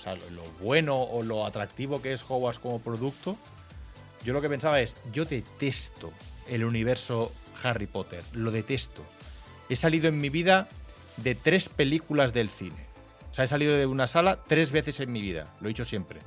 sea, 0.01 0.15
lo, 0.15 0.29
lo 0.31 0.43
bueno 0.61 0.99
o 0.99 1.21
lo 1.23 1.45
atractivo 1.45 2.01
que 2.01 2.13
es 2.13 2.23
Hogwarts 2.27 2.59
como 2.59 2.79
producto, 2.79 3.37
yo 4.23 4.33
lo 4.33 4.41
que 4.41 4.49
pensaba 4.49 4.79
es, 4.81 4.95
yo 5.11 5.25
detesto 5.25 6.11
el 6.47 6.63
universo 6.63 7.31
Harry 7.63 7.87
Potter, 7.87 8.23
lo 8.33 8.51
detesto. 8.51 9.03
He 9.69 9.75
salido 9.75 10.07
en 10.07 10.19
mi 10.19 10.29
vida 10.29 10.67
de 11.17 11.35
tres 11.35 11.69
películas 11.69 12.33
del 12.33 12.49
cine. 12.49 12.87
O 13.31 13.33
sea, 13.37 13.45
he 13.45 13.47
salido 13.47 13.75
de 13.75 13.85
una 13.85 14.07
sala 14.07 14.39
tres 14.47 14.71
veces 14.71 14.99
en 14.99 15.11
mi 15.11 15.21
vida, 15.21 15.45
lo 15.59 15.67
he 15.67 15.69
dicho 15.69 15.85
siempre. 15.85 16.19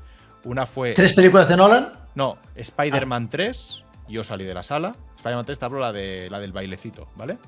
Una 0.44 0.66
fue... 0.66 0.94
¿Tres 0.94 1.12
películas 1.12 1.48
de 1.48 1.56
Nolan? 1.56 1.92
No, 2.14 2.38
Spider-Man 2.54 3.28
3, 3.30 3.82
yo 4.08 4.24
salí 4.24 4.44
de 4.44 4.54
la 4.54 4.62
sala. 4.62 4.92
Spider-Man 5.16 5.44
3 5.44 5.58
te 5.58 5.64
hablo 5.64 5.80
la, 5.80 5.92
de, 5.92 6.28
la 6.30 6.38
del 6.38 6.52
bailecito, 6.52 7.08
¿vale? 7.16 7.38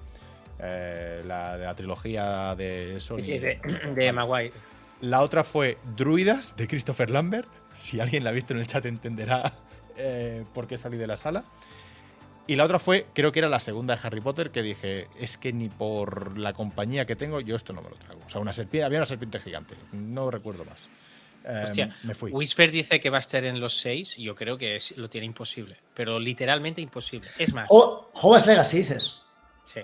Eh, 0.63 1.23
la 1.27 1.57
de 1.59 1.65
la 1.65 1.75
trilogía 1.75 2.55
de 2.55 2.97
Sony. 3.01 3.23
Sí, 3.23 3.39
de, 3.39 3.61
de 3.95 4.13
Maguire. 4.13 4.53
La 5.01 5.23
otra 5.23 5.43
fue 5.43 5.79
Druidas, 5.97 6.55
de 6.57 6.69
Christopher 6.69 7.11
Lambert. 7.11 7.49
Si 7.75 7.99
alguien 8.01 8.23
la 8.23 8.31
ha 8.31 8.33
visto 8.33 8.53
en 8.55 8.61
el 8.61 8.67
chat 8.69 8.87
entenderá 8.87 9.55
eh, 9.97 10.45
por 10.55 10.69
qué 10.69 10.79
salí 10.79 10.97
de 10.97 11.07
la 11.09 11.17
sala. 11.17 11.43
Y 12.47 12.57
la 12.57 12.65
otra 12.65 12.79
fue, 12.79 13.07
creo 13.15 13.31
que 13.33 13.39
era 13.41 13.49
la 13.49 13.61
segunda 13.61 13.95
de 13.97 14.01
Harry 14.05 14.21
Potter, 14.21 14.51
que 14.51 14.63
dije, 14.63 15.07
es 15.19 15.37
que 15.37 15.53
ni 15.53 15.69
por 15.69 16.37
la 16.39 16.53
compañía 16.53 17.05
que 17.07 17.15
tengo, 17.17 17.41
yo 17.41 17.55
esto 17.57 17.73
no 17.73 17.83
me 17.83 17.89
lo 17.91 17.97
trago. 17.97 18.21
O 18.27 18.29
sea, 18.29 18.41
una 18.41 18.53
serpiente, 18.53 18.85
había 18.85 18.99
una 18.99 19.07
serpiente 19.07 19.39
gigante, 19.41 19.75
no 19.93 20.31
recuerdo 20.31 20.65
más. 20.65 20.79
Eh, 21.45 21.63
Hostia, 21.65 21.97
me 22.05 22.15
fui. 22.15 22.31
Whisper 22.33 22.71
dice 22.71 23.01
que 23.01 23.11
va 23.11 23.17
a 23.17 23.21
estar 23.21 23.45
en 23.45 23.59
los 23.61 23.77
seis. 23.79 24.17
Yo 24.17 24.35
creo 24.37 24.57
que 24.59 24.77
es- 24.77 24.97
lo 24.97 25.09
tiene 25.11 25.27
imposible. 25.27 25.77
Pero 25.95 26.19
literalmente 26.21 26.81
imposible. 26.81 27.29
Es 27.39 27.53
más, 27.53 27.67
O 27.71 28.11
Hogwarts 28.15 28.47
Legacy, 28.47 28.79
dices. 28.79 29.15
sí. 29.73 29.81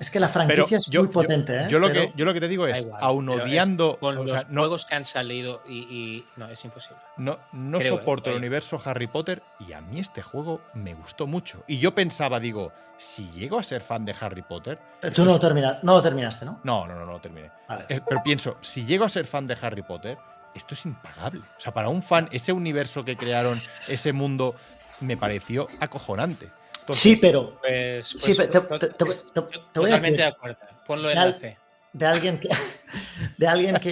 Es 0.00 0.10
que 0.10 0.18
la 0.18 0.28
Pero 0.32 0.46
franquicia 0.46 0.78
es 0.78 0.86
yo, 0.86 1.02
muy 1.04 1.12
potente, 1.12 1.52
yo- 1.52 1.60
¿eh? 1.60 1.66
yo 1.68 1.78
lo 1.78 1.88
Pero- 1.88 2.00
que, 2.00 2.12
yo 2.16 2.24
lo 2.24 2.32
que 2.34 2.40
te 2.40 2.48
digo 2.48 2.66
es, 2.66 2.80
igual, 2.80 2.98
aun 3.02 3.28
es 3.28 3.40
odiando, 3.42 3.96
con 3.98 4.16
o 4.18 4.22
los 4.24 4.30
sea, 4.40 4.48
no, 4.50 4.62
juegos 4.62 4.86
que 4.86 4.94
han 4.94 5.04
salido 5.04 5.62
y, 5.68 5.78
y- 5.80 6.24
no 6.36 6.48
es 6.48 6.64
imposible. 6.64 6.96
no, 7.18 7.38
no 7.52 7.78
creo, 7.78 7.98
soporto 7.98 8.30
eh, 8.30 8.32
el 8.32 8.38
universo 8.38 8.80
Harry 8.84 9.06
Potter 9.06 9.42
y 9.60 9.74
a 9.74 9.80
mí 9.82 10.00
este 10.00 10.22
juego 10.22 10.62
me 10.74 10.94
gustó 10.94 11.26
mucho. 11.26 11.62
Y 11.66 11.78
yo 11.78 11.94
pensaba, 11.94 12.40
digo, 12.40 12.72
si 12.96 13.28
llego 13.30 13.58
a 13.58 13.62
ser 13.62 13.82
fan 13.82 14.04
de 14.06 14.14
Harry 14.18 14.40
Potter... 14.42 14.78
Tú 15.14 15.24
no 15.24 15.32
lo, 15.32 15.38
termina- 15.40 15.78
no 15.82 15.92
lo 15.92 16.02
terminaste, 16.02 16.46
¿no? 16.46 16.60
No, 16.64 16.86
no, 16.86 16.94
no, 16.94 17.04
no 17.04 17.12
lo 17.12 17.20
terminé. 17.20 17.50
Eh, 17.88 18.00
Pero 18.08 18.22
pienso, 18.24 18.56
si 18.62 18.86
llego 18.86 19.04
a 19.04 19.08
ser 19.10 19.26
fan 19.26 19.46
de 19.46 19.56
Harry 19.60 19.82
Potter, 19.82 20.16
esto 20.54 20.72
es 20.74 20.84
impagable. 20.86 21.42
O 21.58 21.60
sea, 21.60 21.72
para 21.74 21.90
un 21.90 22.02
fan, 22.02 22.26
ese 22.32 22.52
universo 22.52 23.04
que 23.04 23.16
crearon, 23.18 23.60
ese 23.86 24.12
mundo, 24.14 24.54
me 25.00 25.16
pareció 25.18 25.68
acojonante. 25.78 26.48
Entonces, 26.90 27.02
sí, 27.02 27.16
pero 27.16 27.58
Pues, 27.60 28.06
Sí, 28.06 28.34
pero 28.36 28.68
te- 28.68 28.78
te- 28.78 28.94
te- 28.94 29.08
es- 29.08 29.26
te- 29.26 29.32
te 29.32 29.40
voy 29.40 29.58
a 29.58 29.72
totalmente 29.72 30.10
decir- 30.10 30.16
de 30.18 30.24
acuerdo. 30.24 30.58
Ponlo 30.86 31.10
en 31.10 31.16
la 31.16 31.32
C. 31.32 31.56
de 31.92 32.06
alguien 32.06 32.38
que 32.38 32.48
de 33.38 33.46
alguien 33.48 33.76
que 33.76 33.90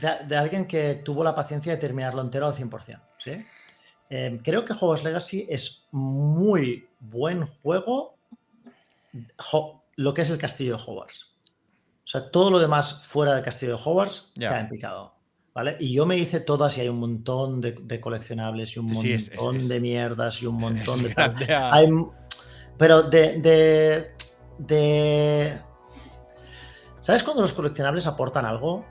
de, 0.00 0.24
de 0.26 0.36
alguien 0.36 0.66
que 0.66 0.94
tuvo 1.04 1.22
la 1.24 1.34
paciencia 1.34 1.72
de 1.72 1.78
terminarlo 1.78 2.20
entero 2.22 2.46
al 2.46 2.54
100%, 2.54 3.00
¿sí? 3.18 3.44
Eh, 4.10 4.40
creo 4.44 4.64
que 4.64 4.72
Hogwarts 4.74 5.04
Legacy 5.04 5.46
es 5.48 5.86
muy 5.90 6.86
buen 7.00 7.46
juego 7.46 8.16
jo- 9.38 9.82
lo 9.96 10.14
que 10.14 10.22
es 10.22 10.30
el 10.30 10.38
castillo 10.38 10.76
de 10.76 10.82
Hogwarts. 10.84 11.28
O 12.04 12.08
sea, 12.12 12.30
todo 12.30 12.50
lo 12.50 12.58
demás 12.58 13.04
fuera 13.06 13.34
del 13.34 13.42
castillo 13.44 13.76
de 13.76 13.82
Hogwarts 13.84 14.32
cae 14.50 14.60
en 14.60 14.68
picado. 14.68 15.14
¿Vale? 15.54 15.76
Y 15.80 15.92
yo 15.92 16.06
me 16.06 16.16
hice 16.16 16.40
todas 16.40 16.78
y 16.78 16.80
hay 16.80 16.88
un 16.88 16.98
montón 16.98 17.60
de, 17.60 17.72
de 17.72 18.00
coleccionables 18.00 18.74
y 18.76 18.80
un 18.80 18.94
Sí, 18.94 19.12
es- 19.12 19.28
montón 19.34 19.56
es- 19.56 19.68
de 19.68 19.80
mierdas 19.80 20.42
y 20.42 20.46
un 20.46 20.56
montón 20.56 21.02
de 21.02 21.10
tal. 21.14 21.34
grande 21.34 21.54
a- 21.54 21.74
Hay, 21.74 21.88
pero 22.78 23.02
de, 23.02 23.38
de, 23.40 24.10
de- 24.58 25.58
¿Sabes 27.02 27.22
cuando 27.22 27.42
los 27.42 27.52
coleccionables 27.52 28.06
aportan 28.06 28.46
algo? 28.46 28.84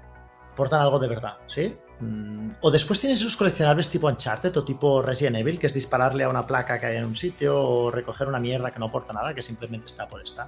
aportan 0.54 0.82
algo 0.82 1.00
de 1.00 1.08
verdad, 1.08 1.38
¿sí? 1.48 1.74
Mm, 2.02 2.52
O 2.62 2.70
después 2.70 3.00
tienes 3.00 3.22
esos 3.22 3.38
coleccionables 3.38 3.88
tipo 3.90 4.08
Uncharted 4.08 4.56
o 4.58 4.64
tipo 4.66 5.02
Resident 5.02 5.38
Evil, 5.38 5.58
que 5.58 5.68
es 5.68 5.74
dispararle 5.74 6.26
a 6.26 6.30
una 6.30 6.46
placa 6.46 6.78
que 6.78 6.86
hay 6.88 6.98
en 6.98 7.06
un 7.06 7.16
sitio 7.16 7.58
o 7.60 7.90
recoger 7.90 8.28
una 8.28 8.38
mierda 8.40 8.70
que 8.70 8.78
no 8.80 8.88
aporta 8.88 9.14
nada, 9.14 9.34
que 9.34 9.42
simplemente 9.42 9.88
está 9.88 10.08
por 10.08 10.22
estar. 10.22 10.48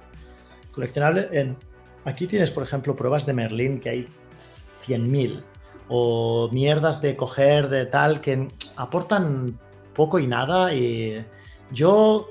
Coleccionable 0.72 1.28
en... 1.32 1.56
Aquí 2.04 2.26
tienes, 2.26 2.50
por 2.50 2.62
ejemplo, 2.64 2.94
pruebas 2.94 3.24
de 3.24 3.32
Merlin 3.32 3.80
que 3.80 3.88
hay 3.88 4.08
100.000 4.86 5.42
o 5.88 6.48
mierdas 6.52 7.00
de 7.00 7.16
coger 7.16 7.68
de 7.68 7.86
tal 7.86 8.20
que 8.20 8.48
aportan 8.76 9.58
poco 9.94 10.18
y 10.18 10.26
nada 10.26 10.74
y 10.74 11.24
yo 11.70 12.30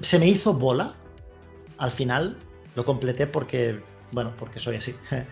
se 0.00 0.18
me 0.18 0.26
hizo 0.26 0.54
bola 0.54 0.92
al 1.78 1.90
final 1.90 2.36
lo 2.74 2.84
completé 2.84 3.26
porque 3.26 3.80
bueno 4.12 4.32
porque 4.38 4.58
soy 4.58 4.76
así 4.76 4.94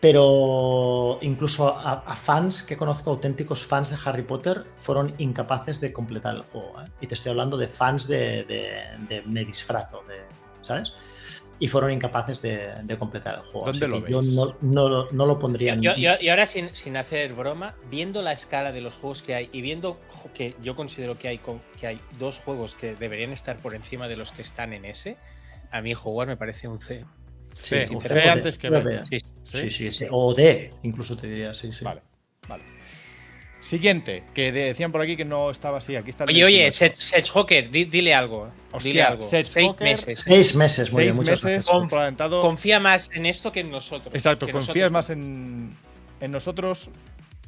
pero 0.00 1.18
incluso 1.20 1.68
a, 1.68 2.16
fans 2.16 2.62
que 2.62 2.76
conozco 2.76 3.10
auténticos 3.10 3.64
fans 3.64 3.90
de 3.90 3.98
Harry 4.04 4.22
Potter 4.22 4.64
fueron 4.80 5.12
incapaces 5.18 5.80
de 5.80 5.92
completar 5.92 6.36
el 6.36 6.42
juego 6.42 6.74
¿eh? 6.80 6.88
y 7.00 7.06
te 7.06 7.14
estoy 7.14 7.30
hablando 7.30 7.56
de 7.56 7.68
fans 7.68 8.06
de, 8.08 8.44
de, 8.44 8.82
de 9.08 9.22
me 9.26 9.44
disfrazo 9.44 10.02
de, 10.08 10.20
¿sabes? 10.62 10.94
Y 11.60 11.68
fueron 11.68 11.92
incapaces 11.92 12.42
de, 12.42 12.72
de 12.82 12.98
completar 12.98 13.34
el 13.36 13.40
juego. 13.42 13.66
¿Dónde 13.66 13.84
Así 13.86 13.94
lo 13.94 14.04
que 14.04 14.10
yo 14.10 14.22
no, 14.22 14.56
no, 14.62 15.10
no 15.12 15.26
lo 15.26 15.38
pondría 15.38 15.74
en 15.74 15.82
Yo- 15.82 15.94
yo- 15.94 16.14
y 16.20 16.28
ahora, 16.30 16.46
sin, 16.46 16.74
sin 16.74 16.96
hacer 16.96 17.34
broma, 17.34 17.76
viendo 17.90 18.22
la 18.22 18.32
escala 18.32 18.72
de 18.72 18.80
los 18.80 18.96
juegos 18.96 19.22
que 19.22 19.34
hay 19.34 19.50
y 19.52 19.60
viendo 19.60 20.00
que 20.34 20.56
yo 20.62 20.74
considero 20.74 21.16
que 21.18 21.28
hay, 21.28 21.38
que 21.78 21.86
hay 21.86 22.00
dos 22.18 22.38
juegos 22.38 22.74
que 22.74 22.94
deberían 22.96 23.30
estar 23.30 23.58
por 23.58 23.74
encima 23.74 24.08
de 24.08 24.16
los 24.16 24.32
que 24.32 24.42
están 24.42 24.72
en 24.72 24.86
ese, 24.86 25.18
a 25.70 25.82
mí 25.82 25.92
jugar 25.94 26.26
me 26.26 26.36
parece 26.36 26.66
un 26.66 26.80
C. 26.80 27.04
C, 27.54 27.86
Sí, 27.86 27.94
C 28.00 28.08
C 28.08 28.28
antes 28.28 28.58
que 28.58 28.68
C 28.68 28.80
B. 28.80 29.04
Sí. 29.04 29.18
Sí, 29.44 29.70
sí, 29.70 29.90
sí. 29.90 30.06
O 30.10 30.32
D, 30.32 30.70
incluso 30.82 31.16
te 31.16 31.28
diría, 31.28 31.52
sí, 31.52 31.72
sí. 31.72 31.84
Vale. 31.84 32.02
Siguiente, 33.70 34.24
que 34.34 34.50
de- 34.50 34.64
decían 34.64 34.90
por 34.90 35.00
aquí 35.00 35.16
que 35.16 35.24
no 35.24 35.50
estaba 35.50 35.78
así. 35.78 35.94
Aquí 35.94 36.10
está 36.10 36.24
el 36.24 36.30
Oye, 36.30 36.44
oye, 36.44 36.58
28. 36.62 36.76
Seth, 36.76 36.96
Seth 36.96 37.30
Hocker, 37.36 37.70
di- 37.70 37.84
dile 37.84 38.12
algo. 38.14 38.50
Hostia, 38.72 38.90
dile 38.90 39.02
algo. 39.04 39.22
Seth 39.22 39.46
Seis 39.46 39.72
meses. 39.80 40.20
Seis 40.26 40.54
meses, 40.56 40.92
muy 40.92 41.04
Seis 41.04 41.14
bien, 41.14 41.16
muchas 41.24 41.44
meses 41.44 41.66
gracias. 41.66 42.30
Confía 42.40 42.80
más 42.80 43.10
en 43.14 43.26
esto 43.26 43.52
que 43.52 43.60
en 43.60 43.70
nosotros. 43.70 44.12
Exacto, 44.14 44.46
confías 44.50 44.90
nosotros- 44.90 44.92
más 44.92 45.10
en, 45.10 45.70
en 46.20 46.32
nosotros 46.32 46.90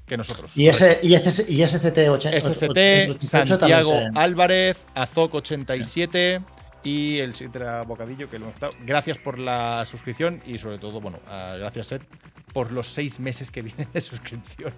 que 0.06 0.16
nosotros. 0.16 0.50
Y, 0.54 0.68
ese, 0.68 1.00
y, 1.02 1.14
ese, 1.14 1.52
y 1.52 1.62
SCT 1.66 2.08
80, 2.08 2.40
SCT, 2.40 3.22
Santiago 3.22 3.92
Álvarez, 4.14 4.76
Azoc87 4.94 6.42
y 6.84 7.18
el 7.18 7.34
Sitra 7.34 7.82
Bocadillo, 7.82 8.28
que 8.30 8.38
lo 8.38 8.44
hemos 8.44 8.54
estado. 8.54 8.74
Gracias 8.84 9.18
por 9.18 9.38
la 9.38 9.84
suscripción 9.90 10.40
y 10.46 10.58
sobre 10.58 10.78
todo, 10.78 11.00
bueno, 11.00 11.18
ah, 11.28 11.56
gracias 11.58 11.88
Seth 11.88 12.02
por 12.52 12.70
los 12.72 12.88
seis 12.88 13.18
meses 13.20 13.50
que 13.50 13.62
vienen 13.62 13.88
de 13.92 14.00
suscripción. 14.00 14.72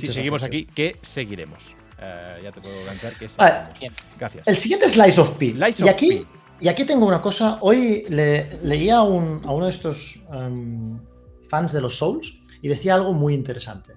Si 0.00 0.06
seguimos 0.08 0.42
gracias, 0.42 0.62
aquí, 0.62 0.72
que 0.74 0.96
seguiremos. 1.02 1.74
Eh, 1.98 2.40
ya 2.42 2.52
te 2.52 2.60
puedo 2.60 2.74
garantir 2.84 3.10
que 3.18 3.26
Vale. 3.36 3.52
seguiremos. 3.66 3.80
Bien. 3.80 3.92
Gracias. 4.18 4.48
El 4.48 4.56
siguiente 4.56 4.86
es 4.86 4.96
Lies 4.96 5.18
of 5.18 5.30
P. 5.36 5.46
Lies 5.54 5.80
y, 5.80 5.82
of 5.84 5.88
aquí, 5.90 6.08
P. 6.18 6.26
y 6.64 6.68
aquí 6.68 6.84
tengo 6.84 7.06
una 7.06 7.20
cosa. 7.22 7.58
Hoy 7.60 8.04
le, 8.08 8.58
leía 8.62 8.96
a, 8.98 9.02
un- 9.02 9.42
a 9.44 9.52
uno 9.52 9.66
de 9.66 9.70
estos 9.70 10.24
em, 10.32 10.98
fans 11.48 11.72
de 11.72 11.80
los 11.80 11.96
Souls 11.98 12.38
y 12.60 12.68
decía 12.68 12.94
algo 12.94 13.12
muy 13.12 13.34
interesante. 13.34 13.92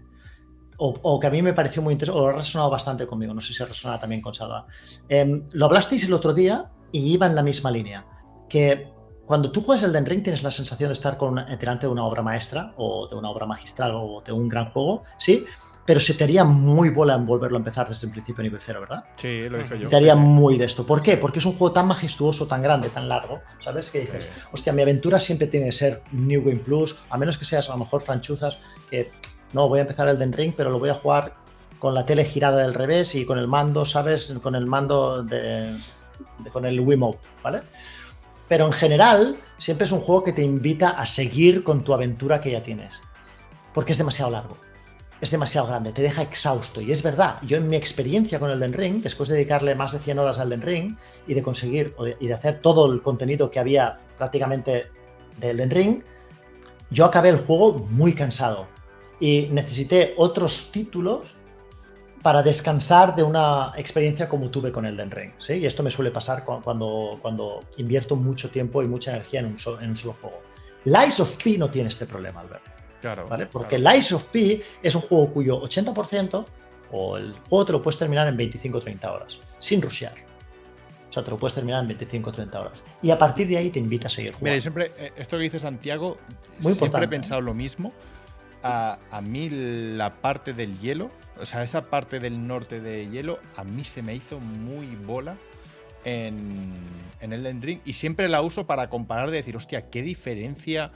O, 0.77 0.89
o 1.03 1.19
que 1.19 1.27
a 1.27 1.29
mí 1.29 1.41
me 1.41 1.53
pareció 1.53 1.81
muy 1.81 1.93
interesante, 1.93 2.21
o 2.21 2.27
ha 2.27 2.33
resonado 2.33 2.69
bastante 2.69 3.07
conmigo. 3.07 3.33
No 3.33 3.41
sé 3.41 3.53
si 3.53 3.63
resonaba 3.63 3.99
también 3.99 4.21
con 4.21 4.33
Salva. 4.35 4.67
Em, 5.07 5.41
lo 5.53 5.65
hablasteis 5.67 6.03
el 6.03 6.13
otro 6.13 6.33
día 6.33 6.69
y 6.91 7.13
iba 7.13 7.25
en 7.27 7.33
la 7.35 7.41
misma 7.43 7.71
línea. 7.71 8.05
Que 8.49 8.89
cuando 9.25 9.51
tú 9.51 9.61
juegas 9.61 9.83
Elden 9.83 10.05
Ring 10.05 10.23
tienes 10.23 10.43
la 10.43 10.51
sensación 10.51 10.89
de 10.89 10.93
estar 10.93 11.17
con 11.17 11.35
delante 11.59 11.87
de 11.87 11.91
una 11.91 12.03
obra 12.05 12.21
maestra 12.21 12.73
o 12.77 13.07
de 13.07 13.15
una 13.15 13.29
obra 13.29 13.45
magistral 13.45 13.91
o 13.95 14.21
de 14.25 14.31
un 14.31 14.47
gran 14.49 14.65
juego, 14.71 15.03
¿sí? 15.17 15.45
Pero 15.85 15.99
se 15.99 16.15
te 16.15 16.23
haría 16.23 16.43
muy 16.43 16.89
bola 16.89 17.13
en 17.13 17.27
volverlo 17.27 17.57
a 17.57 17.59
empezar 17.59 17.87
desde 17.87 18.07
el 18.07 18.11
principio 18.11 18.43
nivel 18.43 18.59
cero, 18.59 18.79
¿verdad? 18.81 19.03
Sí, 19.17 19.47
lo 19.49 19.59
dije 19.59 19.77
yo. 19.79 19.89
te 19.89 19.95
haría 19.95 20.13
Sí, 20.15 20.19
muy 20.19 20.57
de 20.57 20.65
esto. 20.65 20.83
¿Por 20.85 21.01
qué? 21.03 21.15
Porque 21.17 21.37
es 21.39 21.45
un 21.45 21.51
juego 21.57 21.73
tan 21.73 21.87
majestuoso, 21.87 22.47
tan 22.47 22.63
grande, 22.63 22.89
tan 22.89 23.07
largo, 23.07 23.41
¿sabes? 23.59 23.91
Que 23.91 23.99
dices, 23.99 24.23
Sí. 24.23 24.29
hostia, 24.51 24.73
mi 24.73 24.81
aventura 24.81 25.19
siempre 25.19 25.45
tiene 25.47 25.67
que 25.67 25.71
ser 25.73 26.01
New 26.11 26.41
Game 26.43 26.57
Plus, 26.61 26.97
a 27.09 27.17
menos 27.19 27.37
que 27.37 27.45
seas 27.45 27.69
a 27.69 27.73
lo 27.73 27.79
mejor 27.79 28.01
franchuzas 28.01 28.57
que 28.89 29.11
no, 29.53 29.69
voy 29.69 29.77
a 29.79 29.83
empezar 29.83 30.07
el 30.07 30.17
Den 30.17 30.33
Ring, 30.33 30.53
pero 30.57 30.71
lo 30.71 30.79
voy 30.79 30.89
a 30.89 30.95
jugar 30.95 31.35
con 31.77 31.93
la 31.93 32.03
tele 32.03 32.25
girada 32.25 32.57
del 32.63 32.73
revés 32.73 33.13
y 33.13 33.23
con 33.25 33.37
el 33.37 33.47
mando, 33.47 33.85
¿sabes? 33.85 34.33
Con 34.41 34.55
el 34.55 34.65
mando 34.65 35.21
de, 35.21 35.71
de- 36.39 36.49
con 36.51 36.65
el 36.65 36.79
Wiimote, 36.79 37.19
¿vale? 37.43 37.61
Pero 38.47 38.65
en 38.65 38.73
general, 38.73 39.37
siempre 39.57 39.85
es 39.85 39.91
un 39.91 40.01
juego 40.01 40.23
que 40.23 40.33
te 40.33 40.43
invita 40.43 40.91
a 40.91 41.05
seguir 41.05 41.63
con 41.63 41.83
tu 41.83 41.93
aventura 41.93 42.41
que 42.41 42.51
ya 42.51 42.63
tienes. 42.63 42.93
Porque 43.73 43.91
es 43.91 43.97
demasiado 43.97 44.31
largo. 44.31 44.57
Es 45.21 45.31
demasiado 45.31 45.67
grande, 45.67 45.93
te 45.93 46.01
deja 46.01 46.21
exhausto. 46.21 46.81
Y 46.81 46.91
es 46.91 47.01
verdad, 47.01 47.39
yo 47.41 47.57
en 47.57 47.69
mi 47.69 47.77
experiencia 47.77 48.37
con 48.37 48.51
el 48.51 48.59
Den 48.59 48.73
Ring, 48.73 49.01
después 49.01 49.29
de 49.29 49.35
dedicarle 49.35 49.73
más 49.73 49.93
de 49.93 49.99
100 49.99 50.19
horas 50.19 50.39
al 50.39 50.49
Den 50.49 50.61
Ring 50.61 50.97
y 51.25 51.33
de 51.33 51.41
conseguir 51.41 51.95
de- 51.95 52.17
y 52.19 52.27
de 52.27 52.33
hacer 52.33 52.59
todo 52.59 52.91
el 52.91 53.01
contenido 53.01 53.49
que 53.49 53.59
había 53.59 53.97
prácticamente 54.17 54.87
del 55.37 55.57
Den 55.57 55.71
Ring, 55.71 56.03
yo 56.91 57.05
acabé 57.05 57.29
el 57.29 57.37
juego 57.37 57.87
muy 57.89 58.13
cansado. 58.13 58.67
Y 59.19 59.47
necesité 59.51 60.13
otros 60.17 60.69
títulos 60.71 61.37
para 62.25 62.41
descansar 62.41 63.15
de 63.15 63.21
una 63.21 63.71
experiencia 63.77 64.27
como 64.27 64.49
tuve 64.49 64.71
con 64.71 64.83
el 64.87 64.97
Den 64.97 65.11
Ring. 65.11 65.33
¿sí? 65.37 65.53
Y 65.53 65.67
esto 65.67 65.83
me 65.83 65.91
suele 65.91 66.09
pasar 66.09 66.43
cu- 66.43 66.59
cuando, 66.63 67.19
cuando 67.21 67.59
invierto 67.77 68.15
mucho 68.15 68.49
tiempo 68.49 68.81
y 68.81 68.87
mucha 68.87 69.11
energía 69.11 69.41
en 69.41 69.45
un, 69.45 69.59
so- 69.59 69.79
en 69.79 69.91
un 69.91 69.95
solo 69.95 70.13
juego. 70.19 70.41
Lies 70.85 71.19
of 71.19 71.37
P 71.43 71.55
no 71.59 71.69
tiene 71.69 71.89
este 71.89 72.07
problema, 72.07 72.39
Albert. 72.41 72.63
Claro. 72.99 73.27
¿vale? 73.27 73.45
Porque 73.45 73.75
claro. 73.77 73.95
Lies 73.95 74.11
of 74.11 74.23
P 74.23 74.59
es 74.81 74.95
un 74.95 75.01
juego 75.01 75.31
cuyo 75.33 75.61
80% 75.61 76.45
o 76.93 77.17
el 77.17 77.31
juego 77.47 77.63
te 77.63 77.71
lo 77.73 77.79
puedes 77.83 77.99
terminar 77.99 78.27
en 78.27 78.35
25 78.35 78.75
o 78.75 78.81
30 78.81 79.11
horas, 79.11 79.39
sin 79.59 79.79
rushear. 79.79 80.15
O 81.07 81.13
sea, 81.13 81.23
te 81.23 81.29
lo 81.29 81.37
puedes 81.37 81.53
terminar 81.53 81.81
en 81.83 81.89
25 81.89 82.27
o 82.31 82.33
30 82.33 82.59
horas. 82.59 82.83
Y 83.03 83.11
a 83.11 83.19
partir 83.19 83.47
de 83.47 83.57
ahí 83.57 83.69
te 83.69 83.77
invita 83.77 84.07
a 84.07 84.09
seguir 84.09 84.31
jugando. 84.31 84.45
Mira, 84.45 84.55
yo 84.55 84.61
siempre, 84.61 84.91
eh, 84.97 85.11
esto 85.15 85.37
que 85.37 85.43
dice 85.43 85.59
Santiago, 85.59 86.17
Muy 86.17 86.39
siempre 86.39 86.71
importante, 86.87 87.05
he 87.05 87.09
pensado 87.09 87.41
lo 87.41 87.53
mismo. 87.53 87.93
A, 88.65 88.97
a 89.11 89.21
mí 89.21 89.49
la 89.49 90.09
parte 90.09 90.53
del 90.53 90.79
hielo, 90.79 91.11
o 91.39 91.45
sea, 91.45 91.63
esa 91.63 91.83
parte 91.83 92.19
del 92.19 92.47
norte 92.47 92.81
de 92.81 93.07
hielo, 93.09 93.39
a 93.57 93.63
mí 93.63 93.83
se 93.83 94.01
me 94.01 94.15
hizo 94.15 94.39
muy 94.39 94.87
bola 94.95 95.35
en, 96.05 96.73
en 97.19 97.33
Elden 97.33 97.61
Ring. 97.61 97.81
Y 97.83 97.93
siempre 97.93 98.29
la 98.29 98.41
uso 98.41 98.65
para 98.65 98.89
comparar, 98.89 99.29
de 99.29 99.37
decir, 99.37 99.57
hostia, 99.57 99.89
qué 99.89 100.01
diferencia 100.01 100.91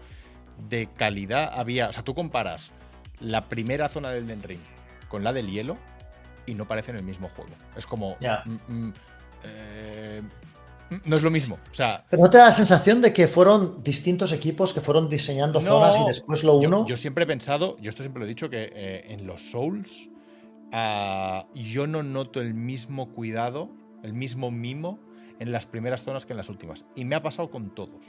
de 0.69 0.87
calidad 0.95 1.51
había. 1.53 1.89
O 1.89 1.93
sea, 1.93 2.03
tú 2.03 2.15
comparas 2.15 2.71
la 3.19 3.49
primera 3.49 3.89
zona 3.89 4.11
del 4.11 4.23
Elden 4.23 4.43
Ring 4.43 4.61
con 5.09 5.23
la 5.23 5.33
del 5.33 5.49
hielo 5.49 5.77
y 6.45 6.53
no 6.53 6.65
parecen 6.65 6.95
el 6.95 7.03
mismo 7.03 7.29
juego. 7.29 7.51
Es 7.75 7.85
como... 7.85 8.15
Mm, 8.45 8.73
mm, 8.73 8.93
eh, 9.43 10.21
mm, 10.21 10.58
no 11.05 11.15
es 11.15 11.21
lo 11.21 11.31
mismo. 11.31 11.57
O 11.71 11.75
sea, 11.75 12.05
Pero 12.09 12.23
no 12.23 12.29
te 12.29 12.37
da 12.37 12.45
la 12.45 12.51
sensación 12.51 13.01
de 13.01 13.13
que 13.13 13.27
fueron 13.27 13.83
distintos 13.83 14.31
equipos 14.31 14.73
que 14.73 14.81
fueron 14.81 15.09
diseñando 15.09 15.61
No, 15.61 15.67
zonas 15.67 15.97
y 15.99 16.07
después 16.07 16.43
lo 16.43 16.55
uno. 16.55 16.85
Yo, 16.87 16.97
siempre 16.97 17.23
he 17.23 17.27
pensado, 17.27 17.77
yo 17.79 17.89
esto 17.89 18.03
siempre 18.03 18.19
lo 18.19 18.25
he 18.25 18.29
dicho, 18.29 18.49
que 18.49 18.71
eh, 18.73 19.13
en 19.13 19.27
los 19.27 19.41
Souls 19.51 20.09
ah, 20.71 21.45
yo 21.53 21.87
no 21.87 22.03
noto 22.03 22.41
el 22.41 22.53
mismo 22.53 23.09
cuidado, 23.13 23.69
el 24.03 24.13
mismo 24.13 24.51
mimo 24.51 24.99
en 25.39 25.51
las 25.51 25.65
primeras 25.65 26.03
zonas 26.03 26.25
que 26.25 26.33
en 26.33 26.37
las 26.37 26.49
últimas. 26.49 26.85
Y 26.95 27.05
me 27.05 27.15
ha 27.15 27.23
pasado 27.23 27.49
con 27.49 27.73
todos. 27.73 28.05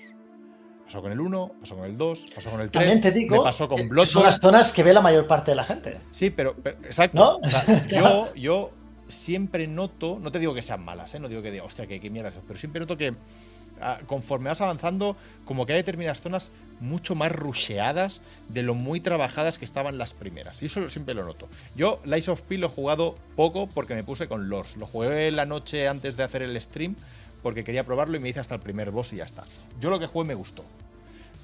Pasó 0.85 1.02
con 1.02 1.12
el 1.12 1.20
1, 1.20 1.52
pasó 1.61 1.77
con 1.77 1.85
el 1.85 1.97
2, 1.97 2.24
pasó 2.35 2.51
con 2.51 2.61
el 2.61 2.70
3, 2.70 2.73
También 2.73 3.01
te 3.01 3.12
digo, 3.12 3.36
me 3.36 3.43
pasó 3.44 3.69
con 3.69 3.78
son 3.78 3.89
Bloodborne. 3.89 4.27
las 4.27 4.40
zonas 4.40 4.73
que 4.73 4.82
ve 4.82 4.93
la 4.93 5.01
mayor 5.01 5.28
parte 5.28 5.52
de 5.52 5.55
la 5.55 5.62
gente. 5.62 6.01
Sí, 6.11 6.31
pero, 6.31 6.57
pero- 6.61 6.78
exacto. 6.85 7.16
¿No? 7.16 7.36
O 7.36 7.48
sea, 7.48 7.86
yo, 7.86 8.35
yo 8.35 8.70
siempre 9.11 9.66
noto, 9.66 10.19
no 10.20 10.32
te 10.32 10.39
digo 10.39 10.55
que 10.55 10.62
sean 10.62 10.85
malas, 10.85 11.15
¿eh? 11.15 11.20
no 11.20 11.28
digo 11.28 11.43
que 11.43 11.51
diga, 11.51 11.65
hostia, 11.65 11.87
que, 11.87 12.01
que 12.01 12.11
mierda 12.11 12.28
es 12.28 12.37
eso", 12.37 12.45
pero 12.47 12.59
siempre 12.59 12.81
noto 12.81 12.97
que 12.97 13.15
ah, 13.81 14.01
conforme 14.07 14.49
vas 14.49 14.61
avanzando, 14.61 15.16
como 15.45 15.66
que 15.66 15.73
hay 15.73 15.78
determinadas 15.78 16.20
zonas 16.20 16.51
mucho 16.81 17.15
más 17.15 17.31
rusheadas 17.31 18.23
de 18.49 18.62
lo 18.62 18.74
muy 18.74 19.01
trabajadas 19.01 19.59
que 19.59 19.65
estaban 19.65 19.99
las 19.99 20.15
primeras. 20.15 20.62
Y 20.62 20.66
eso 20.66 20.89
siempre 20.91 21.15
lo 21.15 21.24
noto. 21.24 21.49
Yo, 21.77 22.01
Lies 22.05 22.28
of 22.28 22.43
P 22.43 22.59
lo 22.59 22.66
he 22.66 22.70
jugado 22.70 23.15
poco 23.37 23.69
porque 23.69 23.95
me 23.95 24.03
puse 24.03 24.27
con 24.27 24.49
Lords. 24.49 24.77
Lo 24.77 24.87
jugué 24.87 25.31
la 25.31 25.45
noche 25.45 25.89
antes 25.89 26.16
de 26.16 26.23
hacer 26.23 26.43
el 26.43 26.61
stream 26.61 26.97
porque 27.43 27.65
quería 27.65 27.85
probarlo 27.85 28.16
y 28.16 28.20
me 28.20 28.28
hice 28.28 28.41
hasta 28.41 28.55
el 28.55 28.61
primer 28.61 28.91
boss 28.91 29.12
y 29.12 29.16
ya 29.16 29.24
está. 29.24 29.45
Yo 29.81 29.91
lo 29.91 29.99
que 29.99 30.07
jugué 30.07 30.28
me 30.28 30.35
gustó. 30.35 30.65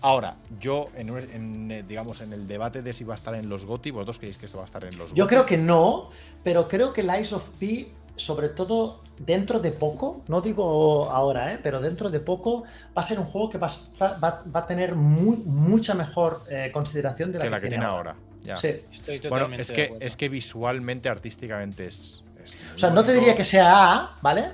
Ahora, 0.03 0.37
yo, 0.61 0.89
en, 0.97 1.71
eh, 1.71 1.85
digamos, 1.87 2.21
en 2.21 2.33
el 2.33 2.47
debate 2.47 2.83
de 2.83 2.93
si 2.93 3.05
va 3.05 3.15
a 3.15 3.17
estar 3.17 3.35
en 3.35 3.49
los 3.49 3.65
GOTY, 3.65 3.91
vosotros 3.91 4.19
creéis 4.19 4.37
que 4.39 4.47
esto 4.47 4.59
va 4.59 4.65
a 4.65 4.67
estar 4.67 4.85
en 4.85 4.97
los 4.99 5.11
Yo 5.15 5.25
GOTY? 5.25 5.29
creo 5.29 5.47
que 5.47 5.57
no, 5.59 6.11
pero 6.45 6.69
creo 6.69 6.93
que 6.93 7.03
Lies 7.03 7.33
of 7.33 7.49
P, 7.59 7.89
sobre 8.15 8.49
todo 8.51 9.01
dentro 9.19 9.59
de 9.61 9.73
poco, 9.73 10.21
no 10.29 10.41
digo 10.43 11.11
ahora, 11.11 11.55
¿eh? 11.55 11.59
pero 11.63 11.81
dentro 11.81 12.11
de 12.11 12.21
poco, 12.21 12.65
va 12.97 13.03
a 13.03 13.03
ser 13.03 13.19
un 13.19 13.25
juego 13.27 13.49
que 13.51 13.59
va 13.59 13.67
a, 13.67 13.71
estar- 13.71 14.23
va- 14.23 14.43
va 14.55 14.61
a 14.61 14.67
tener 14.67 14.95
muy- 14.95 15.39
mucha 15.39 15.95
mejor 15.95 16.41
eh, 16.51 16.71
consideración 16.73 17.33
de 17.33 17.39
la 17.39 17.45
que 17.45 17.49
que, 17.49 17.51
la 17.51 17.61
que 17.61 17.69
tiene 17.69 17.85
ahora. 17.85 18.15
Ya. 18.45 18.59
Sí. 18.59 18.69
Estoy 18.93 19.19
Bueno, 19.29 19.49
es 19.55 19.69
de 19.69 19.75
que, 19.75 19.83
acuerdo. 19.85 20.07
es 20.07 20.17
que 20.17 20.29
visualmente, 20.29 21.09
artísticamente 21.09 21.87
es. 21.87 22.23
es 22.45 22.57
O 22.77 22.79
sea, 22.79 22.91
no 22.91 23.03
te 23.05 23.13
diría 23.15 23.35
que 23.35 23.43
sea 23.43 23.93
A, 23.95 24.17
¿vale? 24.23 24.51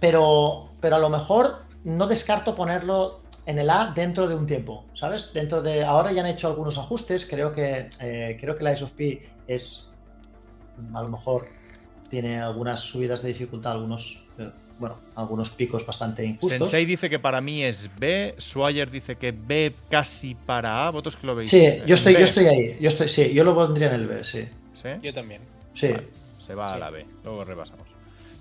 Pero, 0.00 0.70
pero 0.80 0.96
a 0.96 0.98
lo 0.98 1.08
mejor 1.10 1.62
no 1.84 2.06
descarto 2.06 2.54
ponerlo 2.54 3.20
en 3.46 3.58
el 3.58 3.70
A 3.70 3.92
dentro 3.94 4.28
de 4.28 4.34
un 4.34 4.46
tiempo, 4.46 4.84
¿sabes? 4.94 5.32
Dentro 5.32 5.62
de. 5.62 5.84
Ahora 5.84 6.12
ya 6.12 6.22
han 6.22 6.28
hecho 6.28 6.48
algunos 6.48 6.78
ajustes. 6.78 7.26
Creo 7.26 7.52
que 7.52 7.90
eh, 8.00 8.38
creo 8.40 8.56
que 8.56 8.64
la 8.64 8.72
Ice 8.72 8.84
of 8.84 8.92
P 8.92 9.22
es. 9.46 9.92
A 10.92 11.02
lo 11.02 11.08
mejor 11.08 11.46
tiene 12.10 12.40
algunas 12.40 12.80
subidas 12.80 13.22
de 13.22 13.28
dificultad, 13.28 13.72
algunos. 13.72 14.22
eh, 14.38 14.50
bueno, 14.78 14.96
algunos 15.14 15.50
picos 15.50 15.86
bastante 15.86 16.24
injustos. 16.24 16.68
Sensei 16.68 16.84
dice 16.84 17.08
que 17.08 17.20
para 17.20 17.40
mí 17.40 17.62
es 17.62 17.88
B, 17.96 18.34
Swire 18.38 18.90
dice 18.90 19.16
que 19.16 19.30
B 19.30 19.72
casi 19.88 20.34
para 20.34 20.86
A, 20.86 20.90
vosotros 20.90 21.16
que 21.16 21.26
lo 21.26 21.36
veis. 21.36 21.48
Sí, 21.48 21.64
yo 21.86 21.94
estoy, 21.94 22.14
B? 22.14 22.18
yo 22.18 22.24
estoy 22.24 22.46
ahí. 22.46 22.76
Yo 22.80 22.88
estoy, 22.88 23.08
sí, 23.08 23.32
yo 23.32 23.44
lo 23.44 23.54
pondría 23.54 23.88
en 23.88 23.94
el 23.94 24.06
B, 24.06 24.24
sí. 24.24 24.48
¿Sí? 24.74 24.88
Yo 25.00 25.12
también. 25.14 25.42
Sí. 25.74 25.88
Vale, 25.88 26.08
se 26.40 26.54
va 26.54 26.74
a 26.74 26.78
la 26.78 26.90
B, 26.90 27.06
luego 27.22 27.44
repasamos. 27.44 27.83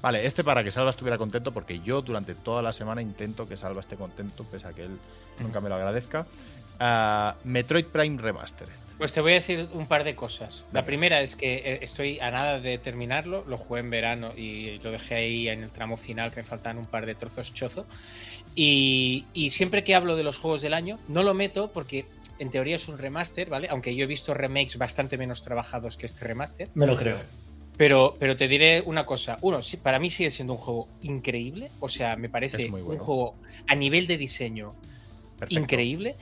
Vale, 0.03 0.25
este 0.25 0.43
para 0.43 0.65
que 0.65 0.71
Salva 0.71 0.89
estuviera 0.89 1.17
contento, 1.17 1.53
porque 1.53 1.79
yo 1.79 2.01
durante 2.01 2.35
toda 2.35 2.61
la 2.61 2.73
semana 2.73 3.01
intento 3.01 3.47
que 3.47 3.55
Salva 3.55 3.79
esté 3.79 3.95
contento, 3.95 4.43
pese 4.43 4.67
a 4.67 4.73
que 4.73 4.81
él 4.81 4.99
nunca 5.39 5.61
me 5.61 5.69
lo 5.69 5.75
agradezca. 5.75 6.27
Ah, 6.77 7.35
Metroid 7.45 7.85
Prime 7.85 8.21
Remastered. 8.21 8.69
Pues 8.97 9.13
te 9.13 9.21
voy 9.21 9.31
a 9.31 9.35
decir 9.35 9.69
un 9.71 9.87
par 9.87 10.03
de 10.03 10.13
cosas. 10.13 10.65
La 10.73 10.83
primera 10.83 11.21
es 11.21 11.37
que 11.37 11.55
eh, 11.55 11.79
estoy 11.81 12.19
a 12.19 12.31
nada 12.31 12.59
de 12.59 12.77
terminarlo, 12.79 13.45
lo 13.47 13.57
jugué 13.57 13.79
en 13.79 13.89
verano 13.89 14.31
y 14.35 14.77
lo 14.79 14.91
dejé 14.91 15.15
ahí 15.15 15.47
en 15.47 15.63
el 15.63 15.69
tramo 15.71 15.95
final, 15.95 16.31
que 16.31 16.41
me 16.41 16.43
faltan 16.43 16.77
un 16.77 16.85
par 16.85 17.05
de 17.05 17.15
trozos 17.15 17.53
chozo. 17.53 17.85
Y, 18.55 19.23
y 19.33 19.51
siempre 19.51 19.85
que 19.85 19.95
hablo 19.95 20.17
de 20.17 20.23
los 20.23 20.37
juegos 20.37 20.59
del 20.61 20.73
año, 20.73 20.99
no 21.07 21.23
lo 21.23 21.33
meto 21.33 21.71
porque 21.71 22.05
en 22.39 22.49
teoría 22.49 22.75
es 22.75 22.89
un 22.89 22.97
remaster, 22.97 23.49
¿vale? 23.49 23.69
Aunque 23.69 23.95
yo 23.95 24.03
he 24.03 24.07
visto 24.07 24.33
remakes 24.33 24.77
bastante 24.77 25.17
menos 25.17 25.41
trabajados 25.43 25.95
que 25.95 26.05
este 26.05 26.25
remaster. 26.25 26.67
Me 26.73 26.85
lo 26.87 26.97
creo. 26.97 27.17
Pero, 27.77 28.13
pero 28.19 28.35
te 28.35 28.47
diré 28.47 28.81
una 28.85 29.05
cosa. 29.05 29.37
Uno, 29.41 29.59
para 29.81 29.99
mí 29.99 30.09
sigue 30.09 30.29
siendo 30.29 30.53
un 30.53 30.59
juego 30.59 30.87
increíble. 31.01 31.69
O 31.79 31.89
sea, 31.89 32.15
me 32.15 32.29
parece 32.29 32.69
bueno. 32.69 32.87
un 32.87 32.97
juego 32.97 33.35
a 33.67 33.75
nivel 33.75 34.07
de 34.07 34.17
diseño 34.17 34.75
Perfecto. 35.37 35.61
increíble. 35.61 36.15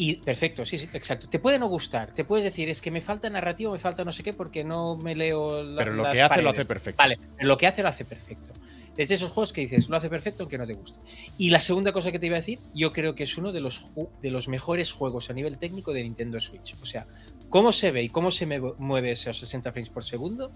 Y 0.00 0.16
perfecto, 0.16 0.64
sí, 0.64 0.78
sí, 0.78 0.88
exacto. 0.92 1.28
Te 1.28 1.40
puede 1.40 1.58
no 1.58 1.66
gustar, 1.66 2.14
te 2.14 2.24
puedes 2.24 2.44
decir, 2.44 2.68
es 2.68 2.80
que 2.80 2.92
me 2.92 3.00
falta 3.00 3.28
narrativo, 3.28 3.72
me 3.72 3.80
falta 3.80 4.04
no 4.04 4.12
sé 4.12 4.22
qué, 4.22 4.32
porque 4.32 4.62
no 4.62 4.96
me 4.96 5.16
leo 5.16 5.64
la, 5.64 5.82
Pero 5.82 5.94
lo 5.94 6.04
las 6.04 6.12
que 6.12 6.22
hace 6.22 6.40
lo 6.40 6.50
hace 6.50 6.64
perfecto. 6.64 7.02
Vale, 7.02 7.18
pero 7.36 7.48
lo 7.48 7.58
que 7.58 7.66
hace 7.66 7.82
lo 7.82 7.88
hace 7.88 8.04
perfecto. 8.04 8.52
Es 8.96 9.08
de 9.08 9.16
esos 9.16 9.30
juegos 9.30 9.52
que 9.52 9.60
dices, 9.60 9.88
lo 9.88 9.96
hace 9.96 10.08
perfecto 10.08 10.44
aunque 10.44 10.56
no 10.56 10.66
te 10.68 10.74
guste. 10.74 11.00
Y 11.36 11.50
la 11.50 11.58
segunda 11.58 11.90
cosa 11.90 12.12
que 12.12 12.20
te 12.20 12.26
iba 12.26 12.36
a 12.36 12.40
decir, 12.40 12.60
yo 12.74 12.92
creo 12.92 13.16
que 13.16 13.24
es 13.24 13.36
uno 13.36 13.50
de 13.50 13.60
los, 13.60 13.92
de 14.22 14.30
los 14.30 14.46
mejores 14.46 14.92
juegos 14.92 15.30
a 15.30 15.32
nivel 15.32 15.58
técnico 15.58 15.92
de 15.92 16.04
Nintendo 16.04 16.40
Switch. 16.40 16.76
O 16.80 16.86
sea, 16.86 17.06
cómo 17.48 17.72
se 17.72 17.90
ve 17.90 18.04
y 18.04 18.08
cómo 18.08 18.30
se 18.30 18.46
mueve 18.46 19.12
esos 19.12 19.38
60 19.38 19.72
frames 19.72 19.90
por 19.90 20.04
segundo 20.04 20.52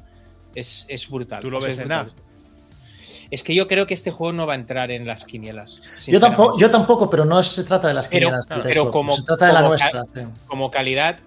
es, 0.55 0.85
es 0.89 1.09
brutal. 1.09 1.43
¿Tú 1.43 1.51
lo 1.51 1.59
O 1.59 1.61
sea, 1.61 1.69
ves 1.69 1.79
es 1.79 1.85
en. 1.85 2.23
Es 3.31 3.43
que 3.43 3.55
yo 3.55 3.67
creo 3.67 3.87
que 3.87 3.95
este 3.95 4.11
juego 4.11 4.33
no 4.33 4.47
va 4.47 4.53
a 4.53 4.57
entrar 4.57 4.91
en 4.91 5.07
las 5.07 5.25
quinielas. 5.25 5.81
Yo 6.07 6.21
tampoco, 6.21 6.59
yo 6.59 6.71
tampoco, 6.71 7.09
pero 7.09 7.25
no 7.25 7.43
se 7.43 7.65
trata 7.65 7.89
de 7.89 7.95
las 7.95 8.09
Pero- 8.09 8.27
quinielas 8.29 8.47
pero 8.63 8.91
como- 8.91 9.17
se 9.17 9.23
trata 9.25 9.47
de 9.47 9.53
la 9.55 9.63
nuestra. 9.63 10.05
sí. 10.15 10.21
como 10.47 10.71
calidad, 10.71 11.19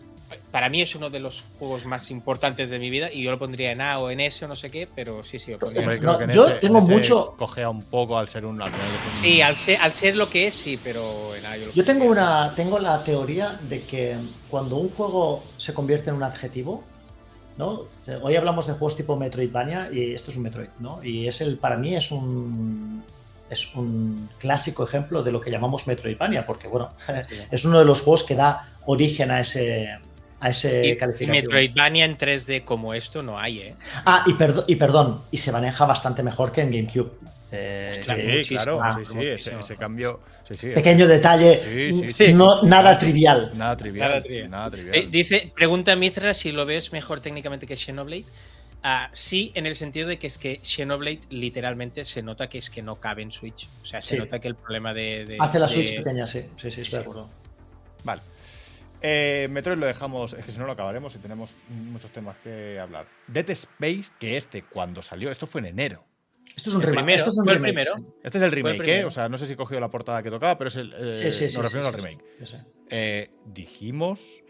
para 0.51 0.69
mí 0.69 0.81
es 0.81 0.93
uno 0.95 1.09
de 1.09 1.19
los 1.19 1.43
juegos 1.57 1.85
más 1.87 2.11
importantes 2.11 2.69
de 2.69 2.77
mi 2.79 2.89
vida 2.91 3.11
y 3.11 3.23
yo 3.23 3.31
lo 3.31 3.39
pondría 3.39 3.71
en 3.71 3.81
A 3.81 3.97
o 3.99 4.09
en 4.11 4.19
S 4.19 4.45
o 4.45 4.47
no 4.47 4.55
sé 4.55 4.69
qué, 4.69 4.87
pero 4.95 5.23
sí, 5.23 5.39
sí, 5.39 5.51
lo 5.51 5.57
pondría 5.57 5.81
en 5.81 5.89
Hombre, 5.89 5.97
A. 5.97 5.99
creo 5.99 6.11
No, 6.13 6.17
que 6.19 6.23
en 6.25 6.31
yo 6.31 6.47
ese- 6.47 6.55
tengo 6.59 6.77
en 6.79 6.85
mucho- 6.87 7.35
Cogea 7.37 7.69
un 7.71 7.81
poco 7.83 8.17
al 8.19 8.29
ser 8.29 8.45
un. 8.45 8.61
Al 8.61 8.71
final 8.71 8.87
es 8.87 9.15
un- 9.15 9.21
Sí, 9.21 9.41
al 9.41 9.55
ser, 9.55 9.81
al 9.81 9.91
ser 9.91 10.15
lo 10.15 10.29
que 10.29 10.45
es, 10.47 10.53
sí, 10.53 10.79
pero 10.81 11.35
en 11.35 11.43
A 11.45 11.57
yo 11.57 11.65
lo 11.67 11.73
Yo 11.73 11.83
tengo 11.83 12.05
una, 12.05 12.53
tengo 12.55 12.77
la 12.77 13.03
teoría 13.03 13.59
de 13.67 13.81
que 13.83 14.15
cuando 14.49 14.75
un 14.77 14.89
juego 14.91 15.43
se 15.57 15.73
convierte 15.73 16.11
en 16.11 16.17
un 16.17 16.23
adjetivo, 16.23 16.83
¿no? 17.57 17.81
Hoy 18.21 18.35
hablamos 18.35 18.67
de 18.67 18.73
juegos 18.73 18.95
tipo 18.97 19.15
Metroidvania 19.15 19.89
y 19.91 20.13
esto 20.13 20.31
es 20.31 20.37
un 20.37 20.43
Metroid, 20.43 20.67
¿no? 20.79 21.03
Y 21.03 21.27
es 21.27 21.41
el, 21.41 21.57
para 21.57 21.77
mí 21.77 21.95
es 21.95 22.11
un 22.11 23.03
es 23.49 23.75
un 23.75 24.27
clásico 24.39 24.83
ejemplo 24.83 25.21
de 25.21 25.31
lo 25.31 25.39
que 25.39 25.51
llamamos 25.51 25.85
Metroidvania, 25.87 26.45
porque 26.45 26.67
bueno, 26.67 26.89
es 27.51 27.63
uno 27.65 27.79
de 27.79 27.85
los 27.85 28.01
juegos 28.01 28.23
que 28.23 28.35
da 28.35 28.67
origen 28.87 29.31
a 29.31 29.39
ese 29.41 29.97
a 30.39 30.49
ese 30.49 30.85
Y- 30.87 30.91
y 30.91 30.97
calificativo. 30.97 31.41
Metroidvania 31.43 32.05
en 32.05 32.17
3D 32.17 32.65
como 32.65 32.93
esto 32.93 33.23
no 33.23 33.39
hay, 33.39 33.59
¿eh? 33.59 33.75
Ah, 34.05 34.23
y, 34.27 34.33
perdo- 34.33 34.65
y 34.67 34.75
perdón, 34.75 35.21
y 35.31 35.37
se 35.37 35.51
maneja 35.51 35.85
bastante 35.85 36.23
mejor 36.23 36.51
que 36.51 36.61
en 36.61 36.71
GameCube. 36.71 37.11
Eh, 37.51 37.91
Sí, 37.93 38.01
claro, 38.55 38.81
sí, 39.05 39.05
sí, 39.37 39.51
ese, 39.53 39.75
cambio. 39.77 40.19
Sí, 40.47 40.55
sí, 40.55 40.67
pequeño 40.71 41.07
detalle, 41.07 41.59
Sí, 41.59 42.07
sí, 42.07 42.13
sí. 42.27 42.33
no 42.33 42.63
nada 42.63 42.97
trivial. 42.97 43.51
Nada 43.55 43.77
trivial. 43.77 44.09
Nada 44.09 44.21
trivial. 44.23 44.49
Nada 44.49 44.71
trivial. 44.71 44.95
Eh, 44.95 45.07
dice, 45.09 45.51
pregunta 45.55 45.95
Mithra 45.95 46.33
si 46.33 46.51
lo 46.51 46.65
ves 46.65 46.91
mejor 46.91 47.21
técnicamente 47.21 47.65
que 47.67 47.75
Xenoblade. 47.75 48.25
Ah, 48.87 49.09
sí, 49.13 49.51
en 49.55 49.65
el 49.65 49.75
sentido 49.75 50.07
de 50.07 50.17
que 50.19 50.27
es 50.27 50.37
que 50.37 50.59
Xenoblade 50.63 51.21
literalmente 51.29 52.03
se 52.03 52.21
nota 52.21 52.47
que 52.49 52.57
es 52.59 52.69
que 52.69 52.81
no 52.81 52.95
cabe 52.97 53.21
en 53.23 53.31
Switch. 53.31 53.67
O 53.81 53.85
sea, 53.85 54.01
se 54.01 54.13
Sí. 54.15 54.19
nota 54.19 54.39
que 54.39 54.47
el 54.47 54.55
problema 54.55 54.93
de. 54.93 55.25
de- 55.25 55.37
Hace 55.39 55.59
la 55.59 55.67
de- 55.67 55.73
Switch 55.73 55.97
pequeña, 55.97 56.27
sí. 56.27 56.41
Sí, 56.61 56.71
sí, 56.71 56.81
estoy 56.81 56.97
de 56.97 56.97
acuerdo. 57.01 57.29
Vale. 58.03 58.21
Eh, 59.01 59.47
Metroid 59.51 59.77
lo 59.77 59.85
dejamos, 59.85 60.33
es 60.33 60.43
que 60.45 60.51
si 60.51 60.57
no 60.57 60.65
lo 60.65 60.71
acabaremos 60.71 61.13
y 61.15 61.19
tenemos 61.19 61.51
muchos 61.69 62.11
temas 62.11 62.37
que 62.43 62.79
hablar. 62.79 63.05
Dead 63.27 63.49
Space, 63.51 64.05
que 64.19 64.37
este 64.37 64.63
cuando 64.63 65.01
salió, 65.03 65.29
esto 65.31 65.45
fue 65.47 65.61
en 65.61 65.67
enero. 65.67 66.03
Esto 66.55 66.69
es 66.69 66.75
un 66.75 66.81
El 66.81 66.87
remake. 66.87 67.03
primero, 67.05 67.17
esto 67.17 67.29
es 67.31 67.37
un 67.37 67.49
el 67.49 67.55
remake, 67.55 67.73
primero. 67.85 67.95
Este 68.23 68.37
es 68.37 68.43
el 68.43 68.51
remake, 68.51 68.87
¿eh? 68.87 69.05
O 69.05 69.11
sea, 69.11 69.27
no 69.29 69.37
sé 69.37 69.45
si 69.47 69.53
he 69.53 69.57
cogido 69.57 69.79
la 69.81 69.91
portada 69.91 70.23
que 70.23 70.29
tocaba, 70.31 70.57
pero 70.57 70.67
es 70.69 70.75
el. 70.77 70.93
eh, 70.97 71.31
Sí, 71.31 71.31
sí, 71.31 71.49
sí, 71.49 71.55
nos 71.57 71.65
referimos 71.71 71.91
sí, 71.91 71.95
al 71.95 72.01
sí, 72.01 72.07
remake. 72.07 72.25
sí, 72.39 72.45
sí. 72.47 72.57
Eh, 72.89 73.29
dijimos. 73.45 74.41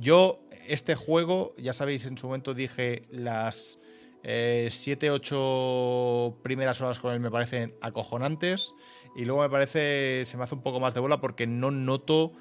yo- 0.00 0.40
este 0.68 0.96
juego, 0.96 1.54
ya 1.58 1.72
sabéis, 1.72 2.06
en 2.06 2.18
su 2.18 2.26
momento 2.26 2.52
dije 2.52 3.04
las 3.10 3.78
7-8 4.24 6.36
primeras 6.42 6.80
horas 6.80 6.98
con 6.98 7.12
él 7.14 7.20
me 7.20 7.30
parecen 7.30 7.74
acojonantes. 7.80 8.74
Y 9.14 9.24
luego 9.24 9.42
me 9.42 9.50
parece. 9.50 10.24
Se 10.24 10.36
me 10.36 10.44
hace 10.44 10.54
un 10.54 10.62
poco 10.62 10.80
más 10.80 10.94
de 10.94 11.00
bola 11.00 11.18
porque 11.18 11.46
no 11.46 11.70
noto. 11.70 12.32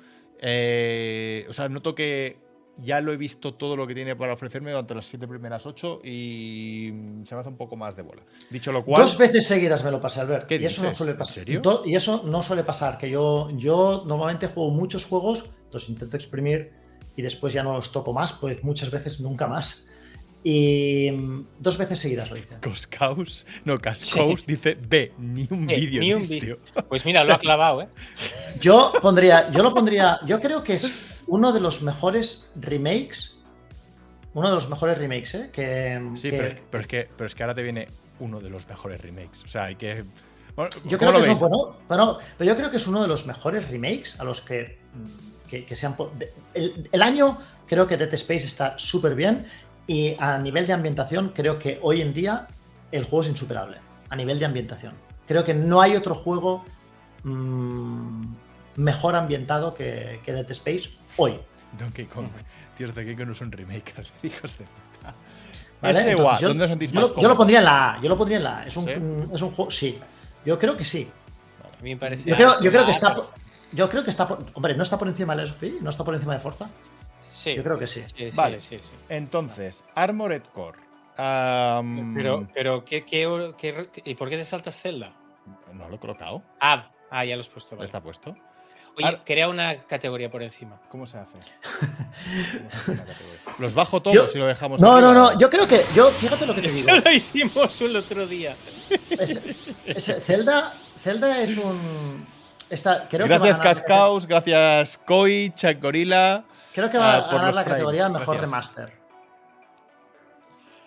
eh, 0.42 1.46
o 1.50 1.54
sea, 1.54 1.70
noto 1.70 1.96
que 1.96 2.38
ya 2.78 3.00
lo 3.02 3.14
he 3.14 3.18
visto 3.18 3.54
todo 3.54 3.76
lo 3.78 3.88
que 3.88 3.94
tiene 3.96 4.16
para 4.16 4.34
ofrecerme 4.34 4.72
durante 4.72 4.94
las 4.96 5.06
7 5.06 5.28
primeras 5.28 5.66
8 5.66 6.02
y 6.04 6.94
se 7.24 7.34
me 7.36 7.42
hace 7.42 7.50
un 7.50 7.58
poco 7.58 7.76
más 7.76 7.96
de 7.96 8.02
bola. 8.02 8.22
Dicho 8.50 8.72
lo 8.72 8.84
cual. 8.84 9.02
Dos 9.02 9.18
veces 9.18 9.46
seguidas 9.48 9.84
me 9.84 9.92
lo 9.92 10.02
pasé, 10.02 10.20
Albert. 10.22 10.48
¿Qué 10.48 10.56
y 10.56 10.66
eso 10.66 10.82
no 10.82 10.90
dices? 10.90 10.98
suele 10.98 11.12
¿En 11.14 11.18
pasar. 11.18 11.34
serio? 11.36 11.62
Do- 11.62 11.84
Y 11.86 11.96
eso 11.96 12.24
no 12.26 12.44
suele 12.44 12.64
pasar. 12.64 12.98
Que 12.98 13.10
yo, 13.10 13.50
yo 13.58 14.04
normalmente 14.06 14.48
juego 14.48 14.72
muchos 14.72 15.06
juegos, 15.06 15.46
los 15.72 15.90
intento 15.90 16.18
exprimir 16.18 16.72
y 17.16 17.22
después 17.22 17.54
ya 17.54 17.64
no 17.64 17.74
los 17.74 17.92
toco 17.92 18.12
más, 18.14 18.34
pues 18.34 18.64
muchas 18.64 18.92
veces 18.92 19.20
nunca 19.22 19.48
más. 19.48 19.90
Y 20.44 21.10
mm, 21.12 21.46
dos 21.60 21.78
veces 21.78 21.98
seguidas 21.98 22.30
lo 22.30 22.38
hice. 22.38 22.58
Coscaus, 22.62 23.46
no, 23.64 23.80
Cascaus 23.80 24.46
dice 24.46 24.76
B, 24.76 25.12
ni 25.18 25.48
un 25.50 25.68
Eh, 25.70 25.76
vídeo. 25.78 26.02
ni 26.02 26.14
un 26.14 26.22
de 26.22 26.36
vídeo. 26.36 26.58
tío. 26.74 26.84
Pues 26.88 27.04
mira, 27.06 27.24
lo 27.24 27.34
ha 27.34 27.40
clavado, 27.40 27.82
¿eh? 27.82 27.88
Yo 28.62 28.92
pondría, 29.02 29.50
yo 29.52 29.64
lo 29.64 29.74
pondría, 29.74 30.20
yo 30.28 30.40
creo 30.40 30.62
que 30.64 30.76
es 30.76 30.92
uno 31.28 31.52
de 31.54 31.60
los 31.60 31.82
mejores 31.82 32.46
remakes. 32.56 33.36
Uno 34.34 34.50
de 34.50 34.56
los 34.56 34.70
mejores 34.70 34.98
remakes, 34.98 35.34
¿eh? 35.36 35.50
Que, 35.52 36.12
Sí, 36.16 36.30
que- 36.30 36.38
pero, 36.38 36.62
pero 36.72 36.82
es 36.82 36.88
que, 36.88 37.10
pero 37.18 37.26
es 37.28 37.36
que 37.36 37.44
ahora 37.44 37.56
te 37.56 37.64
viene 37.64 37.88
uno 38.20 38.40
de 38.40 38.50
los 38.50 38.68
mejores 38.68 39.02
remakes. 39.02 39.44
O 39.44 39.48
sea, 39.48 39.66
hay 39.66 39.76
que. 39.76 40.04
Bueno, 40.56 40.70
Yo 40.86 40.98
¿cómo 40.98 41.12
creo 41.12 41.24
que 41.24 41.32
es 41.32 41.42
un- 41.42 41.50
bueno, 41.50 41.76
bueno, 41.88 42.18
pero 42.38 42.52
yo 42.52 42.58
creo 42.58 42.72
que 42.72 42.78
es 42.78 42.88
uno 42.88 43.02
de 43.02 43.08
los 43.08 43.26
mejores 43.28 43.70
remakes 43.70 44.20
a 44.20 44.24
los 44.24 44.42
que, 44.42 44.78
que, 45.50 45.66
que 45.66 45.76
se 45.76 45.86
han 45.86 45.96
el, 46.54 46.90
el 46.92 47.02
año 47.02 47.38
creo 47.68 47.88
que 47.88 47.98
Dead 47.98 48.14
Space 48.14 48.46
está 48.46 48.78
súper 48.80 49.16
bien 49.16 49.46
y 49.88 50.16
a 50.20 50.38
nivel 50.38 50.66
de 50.66 50.72
ambientación 50.74 51.34
creo 51.36 51.60
que 51.60 51.80
hoy 51.82 52.02
en 52.02 52.14
día 52.14 52.48
el 52.92 53.04
juego 53.04 53.22
es 53.24 53.30
insuperable 53.30 53.78
a 54.10 54.16
nivel 54.16 54.40
de 54.40 54.46
ambientación. 54.46 54.94
Creo 55.28 55.44
que 55.44 55.54
no 55.54 55.82
hay 55.82 55.96
otro 55.96 56.16
juego 56.16 56.64
mm, 57.24 58.26
mejor 58.78 59.16
ambientado 59.16 59.74
que, 59.74 60.22
que 60.24 60.32
Dead 60.34 60.50
Space 60.52 60.90
hoy. 61.18 61.40
Donkey 61.78 62.06
Kong. 62.06 62.28
Tíos, 62.78 62.94
Donkey 62.96 63.16
Kong 63.16 63.28
no 63.28 63.36
son 63.36 63.52
remakers, 63.52 64.12
hijos 64.24 64.58
de 64.58 64.66
puta. 64.66 65.14
Entonces, 65.82 66.16
guau, 66.16 66.40
yo, 66.40 66.48
¿dónde 66.50 66.64
os 66.64 66.70
sentís 66.70 66.92
yo 66.92 67.02
más 67.02 67.10
lo, 67.12 67.22
yo 67.22 67.28
lo 67.28 67.36
pondría 67.38 67.60
en 67.60 67.66
la 67.66 67.94
A. 67.94 68.02
Yo 68.02 68.10
lo 68.10 68.18
pondría 68.18 68.38
en 68.38 68.44
la 68.44 68.58
A. 68.60 68.66
Es 68.66 68.76
un, 68.78 68.86
¿Sí? 68.86 68.96
mm, 68.96 69.36
es 69.36 69.42
un 69.42 69.52
juego. 69.52 69.70
Sí. 69.72 70.00
Yo 70.46 70.58
creo 70.58 70.76
que 70.78 70.84
sí. 70.84 71.10
A 71.80 71.84
mí 71.84 71.94
me 71.94 71.98
parece. 72.00 72.24
Yo 72.30 72.36
creo, 72.36 72.62
yo 72.62 72.72
creo 72.72 72.86
que 72.86 72.92
está. 72.92 73.18
Yo 73.72 73.90
creo 73.90 74.04
que 74.04 74.10
está. 74.10 74.28
por- 74.28 74.40
Hombre, 74.54 74.76
no 74.76 74.84
está 74.84 74.98
por 74.98 75.08
encima 75.08 75.36
de 75.36 75.42
la 75.44 75.48
SOP, 75.48 75.64
no 75.82 75.90
está 75.90 76.04
por 76.04 76.14
encima 76.16 76.34
de 76.34 76.40
Forza. 76.40 76.70
Sí. 77.28 77.54
Yo 77.56 77.64
creo 77.64 77.78
que 77.78 77.88
sí. 77.88 78.04
Sí, 78.16 78.32
sí, 78.32 78.38
Vale. 78.38 78.62
sí, 78.62 78.80
sí. 78.82 78.92
Entonces, 79.10 79.84
Armored 79.96 80.44
Core. 80.54 80.80
Pero, 82.14 82.48
pero 82.54 82.86
¿qué, 82.86 83.04
qué, 83.06 83.54
qué- 83.58 83.90
¿y 84.06 84.16
por 84.16 84.30
qué 84.30 84.38
te 84.38 84.44
saltas 84.44 84.78
Zelda? 84.78 85.12
No 85.74 85.88
lo 85.90 85.96
he 85.96 86.00
colocado. 86.00 86.42
Ah, 86.60 86.90
ah 87.12 87.26
ya 87.26 87.36
lo 87.36 87.42
has 87.42 87.50
puesto. 87.50 87.76
vale. 87.76 87.86
Está 87.86 88.02
puesto. 88.02 88.34
Oye, 88.98 89.06
Ar- 89.08 89.24
crea 89.26 89.50
una 89.50 89.78
categoría 89.84 90.30
por 90.32 90.42
encima. 90.42 90.80
¿Cómo 90.90 91.06
se 91.06 91.18
hace? 91.18 91.32
¿Cómo 92.86 92.96
se 92.96 93.02
hace? 93.02 93.24
Los 93.60 93.74
bajo 93.74 94.02
todos 94.02 94.16
Yo- 94.16 94.28
si 94.28 94.38
lo 94.38 94.48
dejamos. 94.48 94.80
No, 94.80 95.02
no, 95.02 95.10
arriba? 95.10 95.34
no. 95.34 95.40
Yo 95.40 95.50
creo 95.50 95.68
que. 95.68 95.86
Yo, 95.94 96.12
fíjate 96.12 96.46
lo 96.46 96.56
que 96.56 96.62
te 96.62 96.70
digo. 96.74 96.90
lo 96.96 97.12
hicimos 97.12 97.82
el 97.82 97.96
otro 97.96 98.26
día. 98.26 98.56
Es- 99.10 99.46
es- 99.86 100.24
Zelda, 100.26 100.74
Zelda 101.00 101.42
es 101.42 101.58
un. 101.58 102.26
Está, 102.70 103.08
creo 103.10 103.28
que 103.28 103.30
va 103.30 103.36
a 103.36 103.40
Gracias, 103.40 103.58
ganar- 103.60 103.76
Cascaus. 103.76 104.26
Gracias, 104.26 104.98
Koi, 105.06 105.52
Chuck 105.56 105.82
Gorilla. 105.82 106.44
Creo 106.74 106.90
que 106.90 106.98
va 106.98 107.14
ah, 107.14 107.18
a 107.18 107.24
por 107.30 107.36
ganar 107.40 107.54
la 107.56 107.62
Prime. 107.64 107.76
categoría 107.76 108.10
mejor 108.10 108.26
Gracias. 108.38 108.42
remaster. 108.42 108.94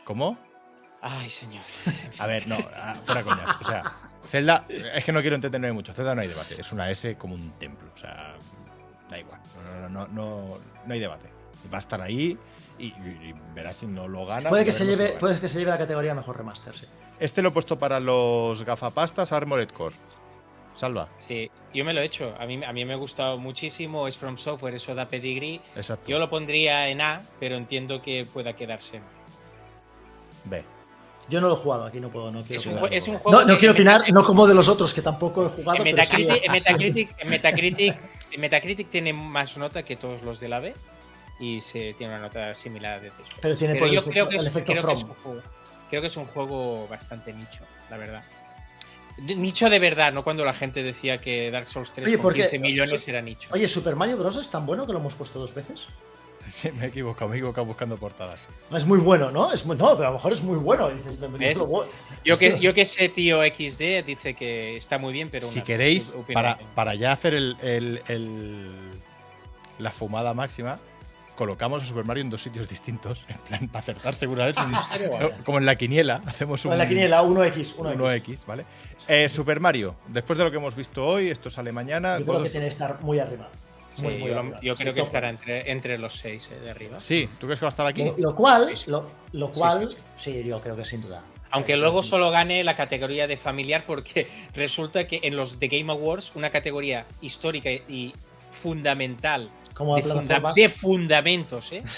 ¿Cómo? 0.05 0.39
Ay, 1.03 1.29
señor. 1.31 1.63
A 2.19 2.27
ver, 2.27 2.47
no, 2.49 2.57
ah, 2.77 2.97
fuera 3.05 3.23
coñas. 3.23 3.57
O 3.61 3.65
sea, 3.65 3.85
Zelda, 4.27 4.65
es 4.69 5.05
que 5.05 5.13
no 5.13 5.21
quiero 5.21 5.37
entretenerme 5.37 5.73
mucho. 5.75 5.93
Zelda 5.93 6.15
no 6.15 6.21
hay 6.21 6.29
debate. 6.29 6.61
Es 6.61 6.73
una 6.73 6.91
S 6.91 7.17
como 7.17 7.35
un 7.35 7.53
templo. 7.59 7.89
O 7.95 7.99
sea, 7.99 8.35
da 9.09 9.19
igual. 9.19 9.41
No, 9.65 9.89
no, 9.89 9.89
no, 9.89 10.07
no, 10.09 10.59
no 10.87 10.93
hay 10.95 11.01
debate. 11.01 11.29
Va 11.73 11.77
a 11.77 11.81
estar 11.81 12.01
ahí 12.01 12.37
y, 12.79 12.87
y- 12.87 12.93
y 13.31 13.35
verás 13.55 13.77
si 13.79 13.87
no 13.87 14.07
lo 14.09 14.27
gana. 14.27 14.49
Puede 14.49 14.65
que, 14.65 14.73
se 14.73 14.87
lleve, 14.87 15.09
gana. 15.09 15.19
puede 15.21 15.41
que 15.41 15.49
se 15.49 15.59
lleve 15.59 15.71
la 15.71 15.79
categoría 15.79 16.15
mejor 16.15 16.37
remaster, 16.37 16.77
sí. 16.77 16.87
Este 17.21 17.43
lo 17.43 17.49
he 17.49 17.53
puesto 17.53 17.79
para 17.79 17.99
los 18.01 18.63
gafapastas 18.65 19.33
Armored 19.33 19.71
Core. 19.71 19.95
Salva. 20.77 21.09
Sí, 21.19 21.51
yo 21.75 21.85
me 21.85 21.93
lo 21.93 22.01
he 22.01 22.05
hecho. 22.05 22.35
A 22.39 22.47
mí, 22.47 22.63
a 22.65 22.73
mí 22.73 22.85
me 22.85 22.93
ha 22.93 22.97
gustado 22.97 23.37
muchísimo. 23.39 24.07
Es 24.07 24.17
From 24.17 24.37
Software, 24.37 24.75
eso 24.77 24.95
da 24.95 25.09
pedigrí. 25.09 25.61
Exacto. 25.75 26.09
Yo 26.09 26.21
lo 26.21 26.31
pondría 26.31 26.89
en 26.89 27.01
A, 27.01 27.21
pero 27.41 27.57
entiendo 27.57 28.01
que 28.01 28.25
pueda 28.33 28.55
quedarse. 28.55 28.99
en 28.99 29.03
B. 30.45 30.65
Yo 31.29 31.41
no 31.43 31.49
lo 31.49 31.55
he 31.55 31.57
jugado, 31.59 31.85
aquí 31.85 32.01
no 32.01 32.09
puedo, 32.11 32.31
no 32.31 32.41
quiero 32.43 32.61
Es 32.61 32.67
un, 32.67 32.73
opinar. 32.75 32.91
jue- 32.91 32.97
es 32.97 33.09
un 33.09 33.19
juego. 33.19 33.45
No, 33.45 33.59
quiero 33.59 33.75
opinar, 33.75 34.01
Metacritic- 34.03 34.13
no 34.15 34.25
como 34.25 34.47
de 34.47 34.55
los 34.55 34.69
otros 34.69 34.95
que 34.95 35.03
tampoco 35.03 35.45
he 35.47 35.49
jugado. 35.49 35.79
En 35.79 35.85
pero 35.85 35.97
Metacritic, 35.97 36.33
sí. 36.39 36.43
en 36.45 36.53
Metacritic, 36.53 37.15
en 37.19 37.29
Metacritic, 37.31 37.97
en 38.33 38.41
Metacritic 38.41 38.91
tiene 38.91 39.13
más 39.13 39.57
nota 39.59 39.83
que 39.83 39.97
todos 39.97 40.23
los 40.23 40.41
de 40.41 40.49
la 40.49 40.61
B 40.61 40.75
y 41.41 41.61
se 41.61 41.95
tiene 41.99 42.15
una 42.15 42.23
nota 42.23 42.55
similar 42.55 43.01
de 43.01 43.07
después. 43.11 43.29
Pero 43.43 43.57
tiene 43.57 43.75
el 43.75 43.81
yo 43.81 44.01
efecto- 44.01 44.11
creo 44.11 44.29
que, 44.29 44.37
es, 44.39 44.47
efecto 44.47 44.73
creo, 44.73 44.87
que 44.87 44.93
es 44.93 44.99
From. 45.01 45.11
un 45.11 45.17
juego, 45.23 45.43
creo 45.91 46.01
que 46.01 46.07
es 46.07 46.17
un 46.17 46.25
juego 46.25 46.89
bastante 46.89 47.33
nicho, 47.35 47.61
la 47.91 47.97
verdad. 47.99 48.25
Nicho 49.19 49.69
de 49.69 49.79
verdad, 49.81 50.13
no 50.13 50.23
cuando 50.23 50.45
la 50.45 50.53
gente 50.53 50.83
decía 50.83 51.19
que 51.19 51.51
Dark 51.51 51.67
Souls 51.69 51.91
3 51.93 52.07
Oye, 52.07 52.17
con 52.17 52.23
porque- 52.23 52.43
15 52.43 52.59
millones 52.61 53.07
era 53.09 53.21
nicho. 53.21 53.49
Oye, 53.53 53.67
¿Super 53.67 53.97
Mario 53.97 54.17
Bros. 54.17 54.37
es 54.37 54.49
tan 54.49 54.65
bueno 54.65 54.87
que 54.87 54.93
lo 54.93 54.99
hemos 55.01 55.15
puesto 55.15 55.41
dos 55.41 55.53
veces? 55.53 55.87
Sí, 56.53 56.71
me 56.73 56.85
he 56.85 56.89
equivocado, 56.89 57.29
me 57.29 57.37
he 57.37 57.39
equivocado 57.39 57.65
buscando 57.67 57.97
portadas. 57.97 58.41
Es 58.75 58.85
muy 58.87 58.99
bueno, 58.99 59.31
¿no? 59.31 59.53
Es 59.53 59.65
muy, 59.67 59.77
no, 59.77 59.95
pero 59.97 60.09
a 60.09 60.11
lo 60.11 60.17
mejor 60.17 60.33
es 60.33 60.43
muy 60.43 60.57
bueno. 60.57 60.91
Yo 62.25 62.39
que, 62.39 62.59
yo 62.59 62.75
que 62.75 62.85
sé, 62.85 63.09
tío 63.09 63.41
XD 63.43 64.05
dice 64.05 64.35
que 64.35 64.77
está 64.77 64.99
muy 64.99 65.13
bien, 65.13 65.29
pero 65.31 65.47
si 65.47 65.59
una- 65.59 65.65
queréis, 65.67 66.15
para, 66.33 66.59
para 66.75 66.95
ya 66.95 67.13
hacer 67.13 67.35
el, 67.35 67.57
el- 67.63 68.01
el- 68.09 68.67
la 69.79 69.91
fumada 69.91 70.35
máxima, 70.35 70.79
colocamos 71.37 71.83
a 71.83 71.87
Super 71.87 72.05
Mario 72.05 72.23
en 72.23 72.31
dos 72.31 72.43
sitios 72.43 72.69
distintos. 72.69 73.25
En 73.29 73.39
plan, 73.39 73.69
para 73.69 73.81
acertar 73.81 74.15
seguramente. 74.15 74.61
un- 74.61 75.31
como 75.45 75.59
en 75.59 75.67
la 75.67 75.77
quiniela, 75.77 76.21
hacemos 76.27 76.65
un. 76.65 76.73
En 76.73 76.79
la 76.79 76.89
quiniela, 76.89 77.23
1X. 77.23 77.77
1X. 77.77 77.97
1X, 77.97 78.39
¿vale? 78.47 78.65
Eh, 79.07 79.29
Super 79.29 79.59
Mario, 79.61 79.95
después 80.09 80.37
de 80.39 80.45
lo 80.45 80.51
que 80.51 80.57
hemos 80.59 80.75
visto 80.77 81.07
hoy, 81.07 81.29
esto 81.31 81.49
sale 81.51 81.73
mañana. 81.73 82.19
Yo 82.19 82.27
creo 82.27 82.43
que 82.43 82.51
tiene 82.51 82.67
que 82.67 82.73
estar 82.73 83.01
muy 83.03 83.19
arriba. 83.19 83.49
Sí, 83.99 84.05
Muy, 84.05 84.15
muy 84.19 84.31
yo, 84.31 84.39
arriba. 84.39 84.61
yo 84.63 84.77
creo 84.77 84.89
Sí, 84.93 84.95
que 84.95 85.01
top. 85.01 85.07
estará 85.07 85.29
entre, 85.31 85.71
entre 85.71 85.99
los 85.99 86.15
seis 86.15 86.51
eh, 86.53 86.59
de 86.61 86.71
arriba. 86.71 87.01
Sí, 87.01 87.29
¿tú 87.39 87.47
crees 87.47 87.59
que 87.61 87.65
va 87.65 87.69
a 87.69 87.71
estar 87.71 87.87
aquí? 87.87 88.05
Lo, 88.05 88.15
lo 88.19 88.35
cual, 88.35 88.73
lo, 88.87 89.11
lo 89.33 89.47
Sí, 89.53 89.59
cual, 89.59 89.89
sí, 89.91 89.97
sí, 90.17 90.45
yo 90.45 90.59
creo 90.61 90.77
que 90.77 90.85
sin 90.85 91.03
duda. 91.03 91.23
Aunque 91.51 91.75
Sí, 91.75 91.81
luego 91.81 92.03
sí. 92.03 92.11
solo 92.11 92.31
gane 92.31 92.63
la 92.63 92.77
categoría 92.77 93.27
de 93.27 93.37
familiar 93.37 93.85
porque 93.87 94.27
resulta 94.55 95.07
que 95.07 95.21
en 95.23 95.37
los 95.37 95.59
The 95.59 95.69
Game 95.69 95.91
Awards, 95.93 96.33
una 96.37 96.51
categoría 96.51 97.07
histórica 97.21 97.71
y 97.71 98.13
fundamental 98.51 99.49
Como 99.75 99.97
de, 99.97 100.03
funda- 100.03 100.53
de 100.55 100.69
fundamentos, 100.69 101.73
¿eh? 101.73 101.83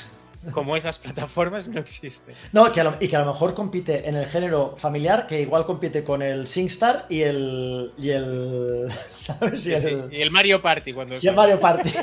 como 0.53 0.77
es 0.77 0.85
las 0.85 0.99
plataformas, 0.99 1.69
no 1.69 1.81
existe. 1.81 2.35
No, 2.53 2.73
que 2.73 2.81
a 2.81 2.85
lo- 2.85 2.97
y 3.01 3.09
que 3.09 3.17
a 3.17 3.21
lo 3.21 3.27
mejor 3.27 3.55
compite 3.55 4.09
en 4.09 4.17
el 4.17 4.27
género 4.27 4.75
familiar, 4.77 5.27
que 5.27 5.41
igual 5.41 5.65
compite 5.67 6.03
con 6.05 6.23
el 6.23 6.47
SingStar 6.47 7.07
y 7.09 7.23
el. 7.23 7.93
y 7.99 8.11
el. 8.11 8.89
¿Sabes? 9.11 9.67
Y 9.67 9.73
Sí, 9.73 9.79
sí. 9.79 9.89
el, 9.89 10.09
Y 10.13 10.23
el 10.23 10.31
Mario 10.31 10.61
Party 10.63 10.93
cuando 10.93 11.17
y 11.21 11.27
el 11.27 11.35
Mario 11.35 11.61
Party. 11.61 11.91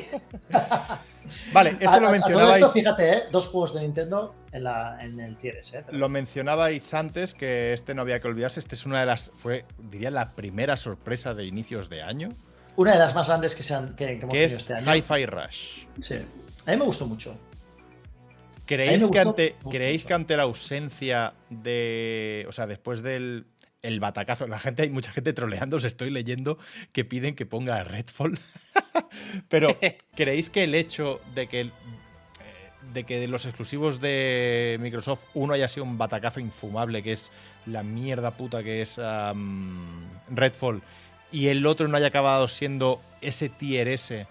Vale, 1.52 1.72
esto 1.72 1.90
A- 1.90 1.90
lo 1.90 1.92
a- 1.92 1.96
a 1.98 2.00
todo 2.00 2.12
mencionabais. 2.12 2.56
esto, 2.58 2.70
fíjate, 2.72 3.12
¿eh? 3.14 3.24
dos 3.32 3.48
juegos 3.50 3.74
de 3.74 3.82
Nintendo 3.82 4.34
en, 4.54 4.64
la, 4.64 4.98
en 5.02 5.20
el 5.20 5.36
Tier 5.36 5.58
S, 5.58 5.78
¿eh? 5.78 5.84
Pero- 5.86 5.98
Lo 5.98 6.08
mencionabais 6.10 6.94
antes 6.94 7.34
que 7.34 7.74
este 7.74 7.94
no 7.94 8.02
había 8.04 8.20
que 8.22 8.28
olvidarse. 8.28 8.60
Este 8.60 8.76
es 8.76 8.86
una 8.86 9.02
de 9.02 9.08
las. 9.08 9.32
Fue, 9.36 9.66
diría, 9.78 10.10
la 10.12 10.32
primera 10.32 10.78
sorpresa 10.78 11.34
de 11.34 11.46
inicios 11.46 11.90
de 11.90 12.02
año. 12.02 12.30
Una 12.78 12.94
de 12.94 13.00
las 13.00 13.14
más 13.16 13.28
grandes 13.28 13.56
que, 13.56 13.64
se 13.64 13.74
han, 13.74 13.96
que, 13.96 14.06
que 14.06 14.12
hemos 14.22 14.34
Que 14.34 14.40
tenido 14.42 14.46
es 14.46 14.54
este 14.54 14.74
año. 14.76 14.96
Hi-Fi 14.96 15.26
Rush. 15.26 15.86
Sí. 16.02 16.16
A 16.66 16.72
mí 16.72 16.78
me 16.78 16.86
gustó 16.86 17.08
mucho. 17.08 17.36
¿Creéis, 18.68 19.00
que 19.00 19.06
gustó 19.08 19.30
ante. 19.30 19.56
¿Creéis 19.72 20.06
que 20.06 20.14
ante 20.14 20.38
la 20.38 20.44
ausencia 20.44 21.34
de. 21.50 22.46
O 22.48 22.52
sea, 22.52 22.68
después 22.68 23.02
del 23.02 23.46
el 23.82 24.00
batacazo, 24.00 24.48
la 24.48 24.60
gente, 24.60 24.82
hay 24.84 24.90
mucha 24.90 25.12
gente 25.12 25.34
troleando, 25.34 25.78
os 25.78 25.86
estoy 25.86 26.10
leyendo 26.10 26.58
que 26.92 27.06
piden 27.06 27.36
que 27.36 27.46
ponga 27.46 27.84
Redfall. 27.84 28.40
Pero, 29.50 29.78
¿creéis 30.16 30.50
que 30.50 30.64
el 30.64 30.76
hecho 30.76 31.22
de 31.36 31.48
que. 31.48 31.62
el- 31.62 31.68
eh, 31.68 31.72
de 32.94 33.04
que 33.04 33.20
de 33.20 33.28
los 33.28 33.46
exclusivos 33.46 34.02
de 34.02 34.78
Microsoft 34.82 35.24
uno 35.34 35.54
haya 35.54 35.68
sido 35.68 35.84
un 35.86 35.98
batacazo 35.98 36.40
infumable, 36.40 37.04
que 37.04 37.14
es 37.14 37.32
la 37.66 37.84
mierda 37.84 38.32
puta 38.32 38.64
que 38.64 38.82
es 38.82 39.00
Redfall, 40.30 40.82
y 41.32 41.48
el 41.48 41.66
otro 41.66 41.88
no 41.88 41.98
haya 41.98 42.08
acabado 42.08 42.48
siendo 42.48 43.02
ese 43.22 43.50
tier 43.50 43.88
S 43.88 44.26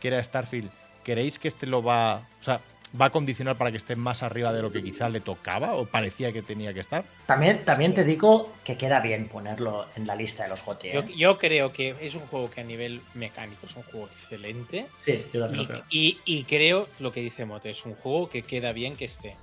que 0.00 0.08
era 0.08 0.22
Starfield, 0.22 0.70
¿creéis 1.02 1.38
que 1.38 1.48
este 1.48 1.66
lo 1.66 1.82
va, 1.82 2.26
o 2.40 2.42
sea, 2.42 2.60
va 3.00 3.06
a 3.06 3.10
condicionar 3.10 3.56
para 3.56 3.70
que 3.70 3.76
esté 3.76 3.96
más 3.96 4.22
arriba 4.22 4.52
de 4.52 4.62
lo 4.62 4.70
que 4.70 4.82
quizá 4.82 5.08
le 5.08 5.20
tocaba 5.20 5.74
o 5.74 5.86
parecía 5.86 6.32
que 6.32 6.42
tenía 6.42 6.72
que 6.72 6.80
estar? 6.80 7.04
También, 7.26 7.64
también 7.64 7.92
te 7.94 8.04
digo 8.04 8.52
que 8.64 8.76
queda 8.76 9.00
bien 9.00 9.28
ponerlo 9.28 9.86
en 9.96 10.06
la 10.06 10.14
lista 10.14 10.44
de 10.44 10.50
los 10.50 10.64
GOTY. 10.64 10.88
¿eh? 10.88 10.92
Yo, 10.94 11.02
yo 11.16 11.38
creo 11.38 11.72
que 11.72 11.94
es 12.00 12.14
un 12.14 12.26
juego 12.26 12.50
que 12.50 12.60
a 12.60 12.64
nivel 12.64 13.00
mecánico 13.14 13.66
es 13.66 13.74
un 13.76 13.82
juego 13.82 14.06
excelente. 14.06 14.86
Sí, 15.04 15.24
yo 15.32 15.40
también 15.40 15.62
Y, 15.62 15.66
lo 15.66 15.68
creo. 15.72 15.84
y- 15.90 16.18
y 16.24 16.44
creo 16.44 16.88
lo 17.00 17.12
que 17.12 17.20
dice 17.20 17.44
Mote, 17.44 17.70
es 17.70 17.84
un 17.84 17.94
juego 17.94 18.28
que 18.30 18.42
queda 18.42 18.72
bien 18.72 18.96
que 18.96 19.06
esté. 19.06 19.36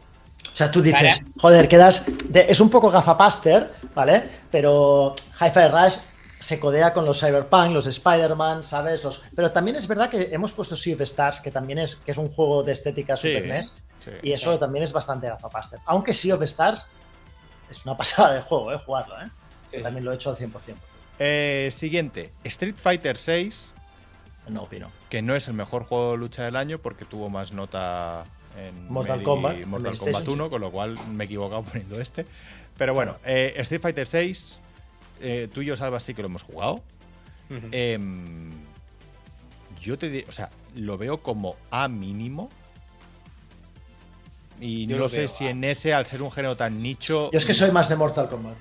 O 0.51 0.55
sea, 0.55 0.71
tú 0.71 0.81
dices, 0.81 1.17
Para- 1.19 1.31
joder, 1.39 1.67
quedas. 1.67 2.05
de- 2.29 2.45
es 2.49 2.59
un 2.59 2.69
poco 2.69 2.89
gafapaster, 2.89 3.71
¿vale? 3.93 4.23
Pero 4.49 5.15
Hi-Fi 5.39 5.67
Rush 5.71 5.93
se 6.41 6.59
codea 6.59 6.91
con 6.93 7.05
los 7.05 7.19
Cyberpunk, 7.19 7.71
los 7.71 7.85
Spider-Man, 7.87 8.63
¿sabes? 8.63 9.03
Los... 9.03 9.21
Pero 9.35 9.51
también 9.51 9.77
es 9.77 9.87
verdad 9.87 10.09
que 10.09 10.29
hemos 10.33 10.51
puesto 10.51 10.75
Sea 10.75 10.95
of 10.95 11.01
Stars, 11.01 11.39
que 11.39 11.51
también 11.51 11.77
es, 11.79 11.95
que 11.97 12.11
es 12.11 12.17
un 12.17 12.29
juego 12.29 12.63
de 12.63 12.71
estética 12.71 13.15
Sí, 13.15 13.27
Super 13.33 13.47
NES, 13.47 13.75
sí. 14.03 14.11
y 14.23 14.31
eso 14.31 14.57
también 14.57 14.83
es 14.83 14.91
bastante 14.91 15.27
gafapaster. 15.27 15.79
Aunque 15.85 16.13
Sea 16.13 16.33
of 16.35 16.41
Stars 16.41 16.87
es 17.69 17.85
una 17.85 17.95
pasada 17.95 18.33
de 18.33 18.41
juego, 18.41 18.73
¿eh? 18.73 18.81
Jugarlo, 18.85 19.21
¿eh? 19.21 19.27
Yo 19.71 19.81
también 19.83 20.03
lo 20.03 20.11
he 20.11 20.15
hecho 20.15 20.31
al 20.31 20.35
100%. 20.35 20.51
Eh, 21.19 21.69
siguiente, 21.75 22.31
Street 22.43 22.75
Fighter 22.75 23.17
VI, 23.23 23.53
No 24.49 24.63
opino. 24.63 24.89
que 25.09 25.21
no 25.21 25.35
es 25.35 25.47
el 25.47 25.53
mejor 25.53 25.83
juego 25.85 26.13
de 26.13 26.17
lucha 26.17 26.43
del 26.43 26.55
año 26.55 26.79
porque 26.79 27.05
tuvo 27.05 27.29
más 27.29 27.51
nota 27.53 28.23
en 28.57 28.91
Mortal 28.91 29.19
Medi- 29.19 29.23
Kombat, 29.23 29.57
Mortal 29.65 29.97
Kombat 29.97 30.27
1, 30.27 30.49
con 30.49 30.59
lo 30.61 30.71
cual 30.71 30.97
me 31.09 31.23
he 31.23 31.27
equivocado 31.27 31.61
poniendo 31.71 32.01
este. 32.01 32.25
Pero 32.77 32.93
bueno, 32.95 33.15
eh, 33.23 33.53
Street 33.57 33.81
Fighter 33.81 34.07
VI, 34.11 34.35
eh, 35.21 35.47
tú 35.53 35.61
y 35.61 35.65
yo, 35.65 35.75
Salva, 35.77 35.99
sí 35.99 36.13
que 36.13 36.21
lo 36.21 36.27
hemos 36.27 36.43
jugado. 36.43 36.83
Em, 37.71 38.49
yo 39.81 39.97
te 39.97 40.09
digo, 40.09 40.27
o 40.29 40.31
sea, 40.31 40.49
lo 40.75 40.97
veo 40.97 41.21
como 41.21 41.55
A 41.69 41.87
mínimo. 41.87 42.49
Y 44.59 44.85
Yo 44.85 44.95
no 44.97 45.03
lo 45.03 45.09
sé 45.09 45.19
veo 45.19 45.27
si 45.27 45.47
A. 45.47 45.49
en 45.51 45.63
ese, 45.63 45.93
al 45.93 46.05
ser 46.05 46.21
un 46.21 46.31
género 46.31 46.55
tan 46.55 46.81
nicho. 46.81 47.29
Yo 47.31 47.37
es 47.37 47.45
que 47.45 47.53
soy 47.53 47.71
más 47.71 47.89
de 47.89 47.95
Mortal 47.95 48.29
Kombat. 48.29 48.55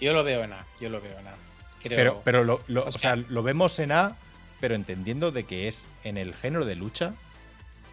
Yo 0.00 0.12
lo 0.12 0.24
veo 0.24 0.42
en 0.42 0.52
A, 0.52 0.64
yo 0.80 0.88
lo 0.88 1.00
veo 1.00 1.18
en 1.18 1.26
A. 1.28 1.34
Creo, 1.82 1.96
Pero, 1.96 2.22
pero 2.24 2.44
lo, 2.44 2.60
lo- 2.66 2.84
O 2.86 2.92
sea- 2.92 3.14
lo 3.16 3.42
vemos 3.42 3.78
en 3.78 3.92
A, 3.92 4.16
pero 4.60 4.74
entendiendo 4.74 5.30
de 5.32 5.44
que 5.44 5.68
es 5.68 5.84
en 6.02 6.16
el 6.16 6.34
género 6.34 6.64
de 6.64 6.74
lucha 6.76 7.12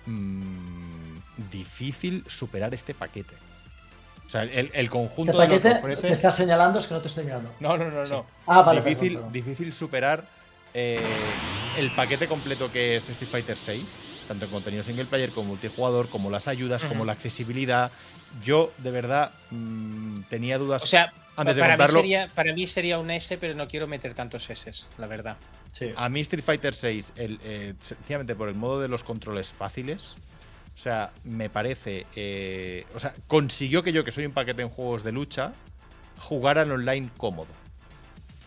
mm, 0.05 1.17
difícil 1.51 2.23
superar 2.27 2.73
este 2.73 2.93
paquete. 2.93 3.35
O 4.31 4.35
sea, 4.39 4.43
el, 4.43 4.71
el 4.73 4.89
conjunto 4.89 5.33
Este 5.33 5.41
de 5.41 5.47
lo 5.49 5.53
que 5.55 5.59
paquete 5.59 5.79
ofrece. 5.79 6.01
te 6.07 6.13
estás 6.13 6.37
señalando, 6.37 6.79
es 6.79 6.87
que 6.87 6.93
no 6.93 7.01
te 7.01 7.09
estoy 7.09 7.25
mirando. 7.25 7.51
No, 7.59 7.77
no, 7.77 7.91
no, 7.91 8.05
no. 8.05 8.25
Ah, 8.47 8.61
vale, 8.61 8.79
difícil, 8.79 9.15
perdón, 9.15 9.31
perdón. 9.33 9.33
difícil 9.33 9.73
superar 9.73 10.23
eh, 10.73 11.01
el 11.77 11.91
paquete 11.91 12.27
completo 12.27 12.71
que 12.71 12.95
es 12.95 13.09
Street 13.09 13.29
Fighter 13.29 13.57
6, 13.57 13.83
tanto 14.29 14.45
en 14.45 14.51
contenido 14.51 14.83
single 14.83 15.03
player 15.03 15.31
como 15.31 15.49
multijugador, 15.49 16.07
como 16.07 16.29
las 16.29 16.47
ayudas, 16.47 16.81
como 16.85 17.03
la 17.03 17.11
accesibilidad. 17.11 17.91
Yo, 18.41 18.71
de 18.77 18.91
verdad, 18.91 19.31
mm, 19.49 20.21
tenía 20.29 20.57
dudas. 20.57 20.81
O 20.81 20.85
sea, 20.85 21.11
Antes 21.35 21.57
de 21.57 21.61
para, 21.63 21.75
mí 21.75 21.87
sería, 21.89 22.29
para 22.33 22.53
mí 22.53 22.67
sería 22.67 22.99
un 22.99 23.11
S, 23.11 23.37
pero 23.37 23.53
no 23.53 23.67
quiero 23.67 23.85
meter 23.85 24.13
tantos 24.13 24.49
S, 24.49 24.71
la 24.97 25.07
verdad. 25.07 25.35
Sí. 25.73 25.89
A 25.97 26.07
mí 26.07 26.21
Street 26.21 26.45
Fighter 26.45 26.73
6, 26.73 27.11
el, 27.17 27.37
eh, 27.43 27.73
sencillamente 27.81 28.33
por 28.35 28.47
el 28.47 28.55
modo 28.55 28.79
de 28.79 28.87
los 28.87 29.03
controles 29.03 29.51
fáciles, 29.51 30.15
o 30.81 30.83
sea, 30.83 31.11
me 31.25 31.47
parece, 31.47 32.07
eh, 32.15 32.87
o 32.95 32.97
sea, 32.99 33.13
consiguió 33.27 33.83
que 33.83 33.93
yo, 33.93 34.03
que 34.03 34.11
soy 34.11 34.25
un 34.25 34.31
paquete 34.31 34.63
en 34.63 34.69
juegos 34.69 35.03
de 35.03 35.11
lucha, 35.11 35.53
jugara 36.17 36.63
al 36.63 36.71
online 36.71 37.11
cómodo. 37.17 37.49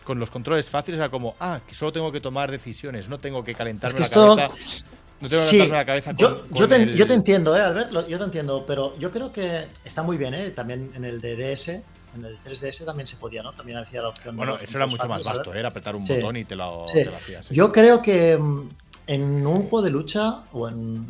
Con 0.03 0.19
los 0.19 0.29
controles 0.29 0.69
fáciles 0.69 0.97
era 0.99 1.07
como, 1.07 1.35
ah, 1.39 1.61
que 1.65 1.73
solo 1.73 1.93
tengo 1.93 2.11
que 2.11 2.19
tomar 2.19 2.51
decisiones, 2.51 3.07
no 3.07 3.19
tengo 3.19 3.41
que 3.41 3.55
calentarme 3.55 4.01
Es 4.01 4.09
que 4.09 4.15
la 4.17 4.21
esto- 4.21 4.35
cabeza. 4.35 4.83
No 5.21 5.29
tengo 5.29 5.43
que 5.43 5.49
Sí, 5.49 5.57
calentarme 5.59 5.77
la 5.77 5.85
cabeza 5.85 6.09
con, 6.11 6.17
yo, 6.17 6.41
con 6.49 6.57
yo, 6.57 6.67
te, 6.67 6.75
el- 6.75 6.95
yo 6.97 7.07
te 7.07 7.13
entiendo, 7.13 7.55
¿eh, 7.55 7.61
Albert? 7.61 7.91
Yo 8.09 8.17
te 8.17 8.23
entiendo, 8.25 8.65
pero 8.67 8.99
yo 8.99 9.11
creo 9.11 9.31
que 9.31 9.67
está 9.85 10.03
muy 10.03 10.17
bien, 10.17 10.33
¿eh? 10.33 10.51
También 10.51 10.91
en 10.93 11.05
el 11.05 11.21
de 11.21 11.37
DS, 11.37 11.69
en 12.17 12.25
el 12.25 12.37
3DS 12.43 12.83
también 12.83 13.07
se 13.07 13.15
podía, 13.15 13.43
¿no? 13.43 13.53
También 13.53 13.77
hacía 13.77 14.01
la 14.01 14.09
opción. 14.09 14.35
de 14.35 14.37
Bueno, 14.39 14.55
los 14.55 14.63
eso 14.63 14.77
era 14.77 14.87
mucho 14.87 15.07
más 15.07 15.23
vasto. 15.23 15.53
¿eh? 15.53 15.59
era 15.59 15.69
apretar 15.69 15.95
un 15.95 16.05
Sí. 16.05 16.15
botón 16.15 16.35
y 16.35 16.43
te 16.43 16.57
lo, 16.57 16.85
Sí. 16.89 16.95
te 16.95 17.05
lo 17.05 17.15
hacías. 17.15 17.47
Yo 17.47 17.71
creo 17.71 18.01
que 18.01 18.35
mm, 18.37 18.69
en 19.07 19.47
un 19.47 19.69
juego 19.69 19.81
de 19.83 19.89
lucha 19.91 20.39
o 20.51 20.67
en, 20.67 21.07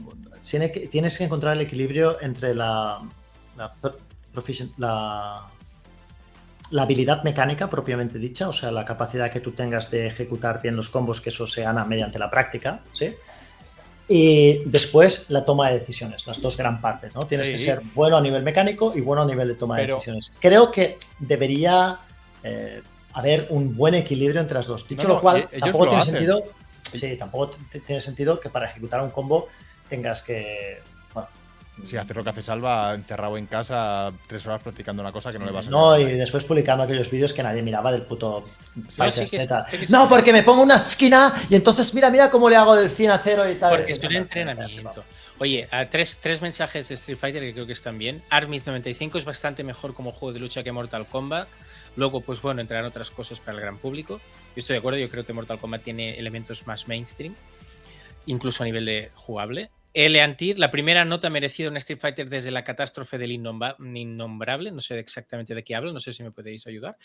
tiene 0.50 0.72
que- 0.72 0.88
tienes 0.88 1.18
que 1.18 1.24
encontrar 1.26 1.54
el 1.54 1.62
equilibrio 1.62 2.22
entre 2.22 2.54
la, 2.56 3.02
la, 3.58 3.74
la 4.78 5.46
la 6.72 6.82
habilidad 6.82 7.24
mecánica 7.24 7.70
propiamente 7.70 8.18
dicha, 8.18 8.50
o 8.50 8.54
sea, 8.54 8.72
la 8.72 8.84
capacidad 8.84 9.32
que 9.32 9.40
tú 9.40 9.52
tengas 9.52 9.92
de 9.92 10.08
ejecutar 10.08 10.62
bien 10.64 10.76
los 10.76 10.90
combos, 10.90 11.22
que 11.22 11.30
eso 11.30 11.46
se 11.46 11.62
gana 11.62 11.86
mediante 11.86 12.18
la 12.18 12.30
práctica, 12.30 12.80
¿sí? 12.92 13.14
Y 14.08 14.64
después 14.66 15.30
la 15.30 15.46
toma 15.46 15.70
de 15.70 15.80
decisiones, 15.80 16.26
las 16.26 16.42
dos 16.42 16.58
gran 16.58 16.82
partes, 16.82 17.14
¿no? 17.14 17.22
Tienes 17.28 17.48
Sí. 17.48 17.54
que 17.54 17.60
ser 17.60 17.82
bueno 17.94 18.18
a 18.18 18.22
nivel 18.22 18.42
mecánico 18.42 18.94
y 18.96 19.02
bueno 19.02 19.22
a 19.22 19.26
nivel 19.26 19.48
de 19.48 19.54
toma 19.56 19.78
de 19.78 19.88
decisiones. 19.88 20.32
Creo 20.40 20.72
que 20.72 20.98
debería 21.20 22.00
eh, 22.44 22.82
haber 23.14 23.48
un 23.52 23.76
buen 23.76 23.94
equilibrio 23.96 24.42
entre 24.42 24.56
las 24.58 24.66
dos. 24.68 24.88
Dicho 24.88 25.04
No, 25.04 25.08
no, 25.10 25.14
lo 25.16 25.22
cual, 25.22 25.38
ellos 25.52 25.60
tampoco 25.60 25.86
lo 25.86 25.92
tiene 25.92 26.02
hacen. 26.02 26.14
sentido. 26.16 26.44
Sí, 26.94 27.16
tampoco 27.18 27.56
tiene 27.86 28.02
sentido 28.02 28.40
que 28.40 28.50
para 28.50 28.70
ejecutar 28.70 29.02
un 29.02 29.10
combo 29.12 29.48
tengas 29.90 30.22
que. 30.22 30.82
Bueno, 31.14 31.28
Si 31.86 31.98
hacer 31.98 32.16
lo 32.16 32.24
que 32.24 32.30
hace 32.30 32.42
Salva, 32.44 32.94
encerrado 32.94 33.38
en 33.38 33.46
casa, 33.48 34.12
tres 34.28 34.46
horas 34.48 34.62
practicando 34.62 35.02
una 35.02 35.12
cosa 35.12 35.32
que 35.32 35.40
no 35.40 35.46
le 35.46 35.52
vas 35.52 35.68
a 35.68 35.70
No, 35.70 35.98
y 36.00 36.04
hacer. 36.04 36.18
después 36.18 36.44
publicando 36.46 36.84
aquellos 36.84 37.10
vídeos 37.12 37.34
que 37.34 37.44
nadie 37.44 37.62
miraba 37.62 37.92
del 37.92 38.04
puto 38.04 38.46
sí 38.90 38.98
que- 38.98 39.12
sí 39.12 39.78
que 39.78 39.86
sí. 39.86 39.92
No, 39.94 40.08
porque 40.08 40.32
me 40.32 40.44
pongo 40.44 40.64
una 40.64 40.76
esquina 40.78 41.34
y 41.50 41.56
entonces 41.56 41.94
mira, 41.94 42.10
mira 42.10 42.30
cómo 42.30 42.50
le 42.50 42.56
hago 42.56 42.76
del 42.76 42.90
100 42.90 43.12
a 43.12 43.18
0 43.20 43.50
y 43.50 43.56
tal. 43.56 43.78
Porque 43.78 43.92
es 43.92 44.00
un 44.00 44.16
entrenamiento. 44.16 45.04
Oye, 45.38 45.68
a 45.70 45.86
tres, 45.86 46.18
tres 46.22 46.42
mensajes 46.42 46.88
de 46.88 46.94
Street 46.96 47.18
Fighter 47.18 47.42
que 47.42 47.52
creo 47.54 47.66
que 47.66 47.74
están 47.74 47.98
bien. 47.98 48.24
Armith 48.30 48.66
95 48.66 49.18
es 49.18 49.26
bastante 49.26 49.66
mejor 49.66 49.94
como 49.94 50.14
juego 50.14 50.32
de 50.32 50.40
lucha 50.40 50.64
que 50.64 50.72
Mortal 50.72 51.08
Kombat. 51.08 51.48
Luego, 51.98 52.22
pues 52.22 52.42
bueno, 52.42 52.62
entrarán 52.62 52.86
otras 52.86 53.12
cosas 53.12 53.40
para 53.40 53.56
el 53.56 53.62
gran 53.62 53.78
público. 53.78 54.20
Yo 54.20 54.60
estoy 54.60 54.76
de 54.76 54.80
acuerdo, 54.80 54.98
yo 55.00 55.10
creo 55.10 55.26
que 55.26 55.34
Mortal 55.34 55.60
Kombat 55.60 55.82
tiene 55.82 56.18
elementos 56.18 56.66
más 56.68 56.88
mainstream, 56.88 57.36
incluso 58.26 58.64
a 58.64 58.66
nivel 58.66 58.86
de 58.86 59.12
jugable. 59.16 59.70
L. 59.94 60.22
Antir, 60.22 60.60
la 60.60 60.72
primera 60.72 61.06
nota 61.06 61.30
merecida 61.30 61.70
en 61.70 61.78
Street 61.78 62.00
Fighter 62.00 62.30
desde 62.30 62.52
la 62.52 62.66
catástrofe 62.66 63.18
del 63.18 63.32
innombrable. 63.32 64.72
No 64.72 64.82
sé 64.82 65.00
exactamente 65.00 65.56
de 65.56 65.64
qué 65.64 65.74
hablo, 65.74 65.94
no 65.94 66.02
sé 66.02 66.12
si 66.12 66.22
me 66.22 66.32
podéis 66.32 66.68
ayudar. 66.68 66.98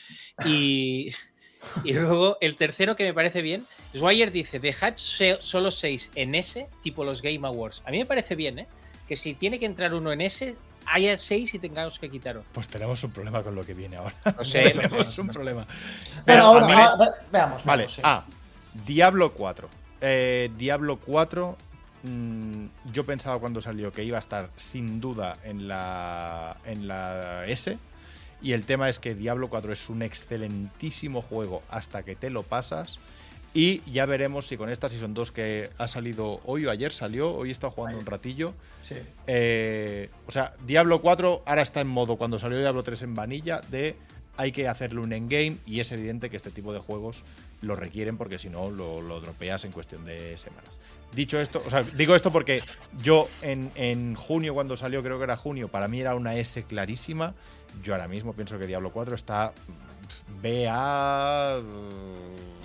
Y, 0.44 1.12
y 1.84 1.92
luego 1.92 2.36
el 2.40 2.56
tercero 2.56 2.96
que 2.96 3.04
me 3.04 3.14
parece 3.14 3.42
bien, 3.42 3.64
Swire 3.94 4.32
dice, 4.32 4.58
dejad 4.58 4.94
solo 4.96 5.70
6 5.70 6.12
en 6.16 6.34
S, 6.34 6.68
tipo 6.82 7.04
los 7.04 7.22
Game 7.22 7.46
Awards. 7.46 7.82
A 7.86 7.92
mí 7.92 7.98
me 7.98 8.06
parece 8.06 8.34
bien, 8.34 8.58
¿eh? 8.58 8.66
Que 9.06 9.14
si 9.14 9.34
tiene 9.34 9.60
que 9.60 9.66
entrar 9.66 9.94
uno 9.94 10.10
en 10.10 10.20
S, 10.22 10.56
haya 10.86 11.16
6 11.16 11.54
y 11.54 11.58
tengamos 11.60 11.98
que 11.98 12.08
quitar 12.10 12.38
otro. 12.38 12.50
Pues 12.52 12.66
tenemos 12.66 13.02
un 13.04 13.12
problema 13.12 13.42
con 13.44 13.54
lo 13.54 13.64
que 13.64 13.74
viene 13.74 13.96
ahora. 13.98 14.14
No 14.36 14.44
sé, 14.44 14.74
no, 14.74 14.80
tenemos 14.82 15.16
no, 15.16 15.22
un 15.22 15.26
no. 15.28 15.32
problema. 15.32 15.64
Bueno, 15.66 16.22
Pero, 16.26 16.42
ahora, 16.42 16.66
ah, 16.98 17.14
veamos. 17.30 17.64
Vale, 17.64 17.82
veamos, 17.82 17.94
sí. 17.94 18.00
ah, 18.04 18.24
Diablo 18.84 19.32
4. 19.32 19.68
Eh, 20.00 20.50
Diablo 20.56 20.98
4, 20.98 21.56
mm, 22.02 22.64
yo 22.92 23.04
pensaba 23.04 23.38
cuando 23.38 23.60
salió 23.60 23.92
que 23.92 24.04
iba 24.04 24.16
a 24.16 24.20
estar 24.20 24.50
sin 24.56 25.00
duda 25.00 25.38
en 25.44 25.68
la, 25.68 26.56
en 26.64 26.88
la 26.88 27.46
S. 27.46 27.78
Y 28.42 28.52
el 28.52 28.64
tema 28.64 28.88
es 28.88 28.98
que 28.98 29.14
Diablo 29.14 29.48
4 29.48 29.72
es 29.72 29.88
un 29.90 30.02
excelentísimo 30.02 31.20
juego 31.20 31.62
hasta 31.68 32.02
que 32.02 32.16
te 32.16 32.30
lo 32.30 32.42
pasas. 32.42 32.98
Y 33.52 33.80
ya 33.90 34.06
veremos 34.06 34.46
si 34.46 34.56
con 34.56 34.70
esta 34.70 34.88
Season 34.88 35.12
2 35.12 35.32
que 35.32 35.70
ha 35.76 35.88
salido 35.88 36.40
hoy 36.44 36.66
o 36.66 36.70
ayer 36.70 36.92
salió, 36.92 37.34
hoy 37.34 37.48
he 37.48 37.52
estado 37.52 37.72
jugando 37.72 37.98
un 37.98 38.06
ratillo. 38.06 38.54
Sí. 38.82 38.94
Eh, 39.26 40.08
o 40.26 40.30
sea, 40.32 40.54
Diablo 40.64 41.02
4 41.02 41.42
ahora 41.44 41.62
está 41.62 41.80
en 41.80 41.88
modo, 41.88 42.16
cuando 42.16 42.38
salió 42.38 42.58
Diablo 42.58 42.84
3 42.84 43.02
en 43.02 43.14
vanilla, 43.14 43.60
de 43.68 43.96
hay 44.36 44.52
que 44.52 44.68
hacerle 44.68 45.00
un 45.00 45.12
endgame 45.12 45.56
y 45.66 45.80
es 45.80 45.92
evidente 45.92 46.30
que 46.30 46.36
este 46.36 46.50
tipo 46.50 46.72
de 46.72 46.78
juegos 46.78 47.22
lo 47.62 47.76
requieren 47.76 48.16
porque 48.16 48.38
si 48.38 48.48
no 48.48 48.70
lo, 48.70 49.02
lo 49.02 49.20
dropeas 49.20 49.64
en 49.64 49.72
cuestión 49.72 50.04
de 50.04 50.36
semanas. 50.38 50.78
Dicho 51.12 51.40
esto, 51.40 51.62
o 51.66 51.70
sea, 51.70 51.82
digo 51.82 52.14
esto 52.14 52.30
porque 52.30 52.62
yo 53.02 53.28
en, 53.42 53.70
en 53.74 54.14
junio, 54.14 54.54
cuando 54.54 54.76
salió, 54.76 55.02
creo 55.02 55.18
que 55.18 55.24
era 55.24 55.36
junio, 55.36 55.68
para 55.68 55.88
mí 55.88 56.00
era 56.00 56.14
una 56.14 56.36
S 56.36 56.62
clarísima. 56.62 57.34
Yo 57.82 57.94
ahora 57.94 58.06
mismo 58.08 58.32
pienso 58.32 58.58
que 58.58 58.66
Diablo 58.66 58.90
4 58.92 59.14
está 59.16 59.52
BA. 60.42 61.60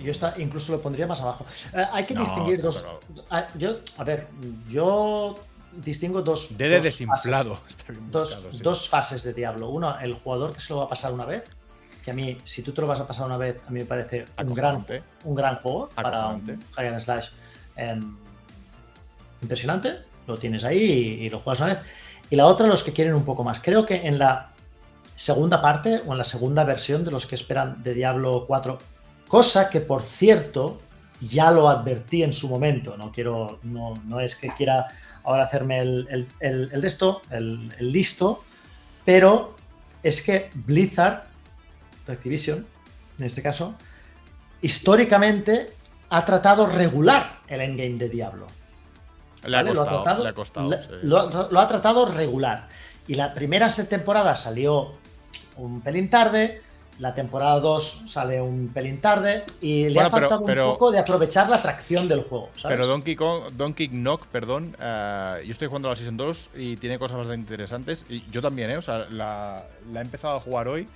Yo 0.00 0.10
esta 0.10 0.34
incluso 0.38 0.72
lo 0.72 0.80
pondría 0.80 1.06
más 1.06 1.20
abajo. 1.20 1.44
Eh, 1.74 1.84
hay 1.92 2.04
que 2.06 2.14
No, 2.14 2.20
distinguir 2.20 2.56
pero- 2.56 2.72
dos. 2.72 2.86
ah, 3.30 3.48
yo, 3.56 3.78
a 3.96 4.04
ver, 4.04 4.26
yo 4.68 5.38
distingo 5.84 6.22
dos. 6.22 6.56
D 6.56 6.68
de 6.68 6.76
dos 6.76 6.84
desinflado. 6.84 7.60
Está 7.68 7.92
bien 7.92 8.04
fases. 8.04 8.12
Dos, 8.12 8.28
buscado, 8.30 8.52
sí. 8.52 8.62
dos 8.62 8.88
fases 8.88 9.22
de 9.22 9.34
Diablo. 9.34 9.70
Uno, 9.70 9.98
el 10.00 10.14
jugador 10.14 10.54
que 10.54 10.60
se 10.60 10.72
lo 10.72 10.80
va 10.80 10.84
a 10.84 10.88
pasar 10.88 11.12
una 11.12 11.24
vez. 11.24 11.48
Que 12.04 12.12
a 12.12 12.14
mí, 12.14 12.38
si 12.44 12.62
tú 12.62 12.72
te 12.72 12.80
lo 12.80 12.86
vas 12.86 13.00
a 13.00 13.06
pasar 13.06 13.26
una 13.26 13.36
vez, 13.36 13.64
a 13.66 13.70
mí 13.70 13.80
me 13.80 13.84
parece 13.84 14.26
un 14.38 14.54
gran, 14.54 14.86
un 15.24 15.34
gran 15.34 15.56
juego 15.56 15.88
para 15.94 16.28
un 16.28 16.60
and 16.76 17.00
slash 17.00 17.28
em, 17.76 18.16
impresionante. 19.42 19.98
Lo 20.26 20.38
tienes 20.38 20.64
ahí 20.64 20.78
y, 20.78 21.26
y 21.26 21.30
lo 21.30 21.40
juegas 21.40 21.60
una 21.60 21.74
vez. 21.74 21.82
Y 22.30 22.36
la 22.36 22.46
otra, 22.46 22.66
los 22.66 22.82
que 22.82 22.92
quieren 22.92 23.14
un 23.14 23.24
poco 23.24 23.44
más. 23.44 23.60
Creo 23.60 23.84
que 23.86 24.06
en 24.06 24.18
la 24.18 24.50
segunda 25.16 25.62
parte 25.62 26.02
o 26.06 26.12
en 26.12 26.18
la 26.18 26.24
segunda 26.24 26.64
versión 26.64 27.04
de 27.04 27.10
los 27.10 27.26
que 27.26 27.34
esperan 27.34 27.82
de 27.82 27.94
Diablo 27.94 28.44
4, 28.46 28.78
cosa 29.26 29.70
que 29.70 29.80
por 29.80 30.02
cierto 30.02 30.78
ya 31.20 31.50
lo 31.50 31.68
advertí 31.68 32.22
en 32.22 32.32
su 32.32 32.48
momento. 32.48 32.96
No 32.96 33.10
quiero, 33.10 33.58
no, 33.62 33.94
no 34.04 34.20
es 34.20 34.36
que 34.36 34.48
quiera 34.54 34.88
ahora 35.26 35.44
hacerme 35.44 35.80
el, 35.80 36.06
el- 36.10 36.28
el- 36.40 36.70
el 36.72 36.80
de 36.80 36.86
esto, 36.86 37.20
el, 37.30 37.68
listo, 37.80 38.42
pero 39.04 39.56
es 40.02 40.22
que 40.22 40.50
Blizzard, 40.54 41.24
Activision, 42.08 42.64
en 43.18 43.24
este 43.24 43.42
caso, 43.42 43.74
históricamente 44.62 45.70
ha 46.10 46.24
tratado 46.24 46.66
regular 46.66 47.38
el 47.48 47.60
endgame 47.60 47.94
de 47.98 48.08
Diablo. 48.08 48.46
Le 49.44 49.56
ha 49.56 49.62
¿vale? 49.62 49.74
costado. 49.74 49.84
lo, 49.84 50.00
ha 50.00 50.02
tratado, 50.02 50.22
le 50.24 50.28
ha 50.28 50.32
costado, 50.32 50.70
le- 50.70 50.82
sí. 50.82 50.88
lo 51.02 51.18
ha- 51.20 51.48
lo 51.50 51.60
ha 51.60 51.68
tratado 51.68 52.06
regular. 52.06 52.68
Y 53.08 53.14
la 53.14 53.32
primera 53.34 53.68
temporada 53.68 54.34
salió 54.34 54.94
un 55.56 55.80
pelín 55.80 56.10
tarde, 56.10 56.62
la 56.98 57.14
temporada 57.14 57.60
2 57.60 58.04
sale 58.08 58.40
un 58.40 58.68
pelín 58.68 59.00
tarde 59.00 59.44
y 59.60 59.84
le 59.84 59.94
Bueno, 59.94 60.06
ha 60.08 60.10
faltado 60.10 60.44
pero- 60.46 60.66
un 60.68 60.72
poco 60.74 60.90
de 60.90 60.98
aprovechar 60.98 61.48
la 61.48 61.56
atracción 61.56 62.08
del 62.08 62.22
juego. 62.22 62.48
¿sabes? 62.56 62.74
Pero 62.76 62.86
Donkey 62.86 63.14
Kong, 63.16 63.52
Donkey 63.52 63.88
Knock, 63.88 64.26
perdón, 64.28 64.74
eh, 64.80 65.42
yo 65.44 65.52
estoy 65.52 65.68
jugando 65.68 65.88
a 65.88 65.92
la 65.92 65.96
Season 65.96 66.16
2 66.16 66.50
y 66.56 66.76
tiene 66.76 66.98
cosas 66.98 67.18
bastante 67.18 67.40
interesantes. 67.40 68.04
Y 68.08 68.22
yo 68.30 68.40
también, 68.40 68.70
¿eh? 68.70 68.76
O 68.78 68.82
sea, 68.82 69.06
la, 69.10 69.64
la 69.92 70.00
he 70.00 70.02
empezado 70.02 70.36
a 70.36 70.40
jugar 70.40 70.68
hoy 70.68 70.88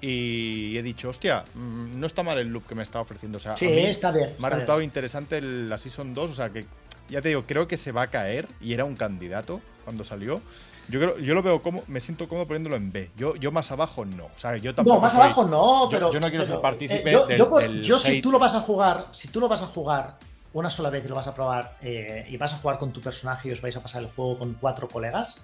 y 0.00 0.76
he 0.76 0.82
dicho, 0.82 1.08
hostia, 1.08 1.44
mm, 1.54 1.98
no 1.98 2.06
está 2.06 2.22
mal 2.22 2.38
el 2.38 2.48
loop 2.48 2.66
que 2.66 2.74
me 2.74 2.82
está 2.82 3.00
ofreciendo. 3.00 3.38
O 3.38 3.40
sea, 3.40 3.52
a 3.54 3.56
sí, 3.56 3.66
mí 3.66 3.78
está 3.86 4.10
bien. 4.12 4.30
me 4.38 4.46
ha 4.46 4.50
resultado 4.50 4.78
bien. 4.78 4.88
interesante 4.90 5.40
la 5.40 5.78
Season 5.78 6.12
2. 6.12 6.30
O 6.30 6.34
sea, 6.34 6.50
que 6.50 6.66
ya 7.08 7.22
te 7.22 7.28
digo, 7.28 7.44
creo 7.46 7.66
que 7.66 7.76
se 7.76 7.92
va 7.92 8.02
a 8.02 8.06
caer 8.08 8.46
y 8.60 8.74
era 8.74 8.84
un 8.84 8.94
candidato 8.94 9.60
cuando 9.84 10.04
salió. 10.04 10.40
Yo 10.88 11.00
creo, 11.00 11.18
yo 11.18 11.34
lo 11.34 11.42
veo 11.42 11.62
como, 11.62 11.82
me 11.88 12.00
siento 12.00 12.28
cómodo 12.28 12.46
poniéndolo 12.46 12.76
en 12.76 12.92
B. 12.92 13.10
Yo, 13.16 13.34
yo 13.36 13.50
más 13.50 13.70
abajo 13.72 14.04
no. 14.04 14.26
O 14.26 14.38
sea, 14.38 14.56
yo 14.56 14.74
tampoco 14.74 14.96
No, 14.96 15.02
más 15.02 15.12
soy- 15.12 15.22
abajo 15.22 15.44
no, 15.44 15.88
pero. 15.90 16.12
yo 16.12 16.20
no 16.20 16.28
quiero 16.28 16.44
pero, 16.44 16.56
ser 16.56 16.62
partícipe 16.62 17.08
eh, 17.10 17.12
yo, 17.12 17.26
del- 17.26 17.38
yo 17.38 17.48
por- 17.50 17.62
del 17.62 17.82
yo 17.82 17.98
si 17.98 18.22
tú 18.22 18.30
lo 18.30 18.38
vas 18.38 18.54
a 18.54 18.60
jugar, 18.60 19.06
si 19.10 19.28
tú 19.28 19.40
lo 19.40 19.48
vas 19.48 19.62
a 19.62 19.66
jugar 19.66 20.16
una 20.52 20.70
sola 20.70 20.88
vez 20.90 21.04
y 21.04 21.08
lo 21.08 21.14
vas 21.16 21.26
a 21.26 21.34
probar 21.34 21.76
eh, 21.82 22.26
y 22.30 22.36
vas 22.36 22.54
a 22.54 22.58
jugar 22.58 22.78
con 22.78 22.92
tu 22.92 23.00
personaje 23.00 23.48
y 23.48 23.52
os 23.52 23.60
vais 23.60 23.76
a 23.76 23.82
pasar 23.82 24.02
el 24.02 24.08
juego 24.08 24.38
con 24.38 24.54
cuatro 24.54 24.88
colegas, 24.88 25.42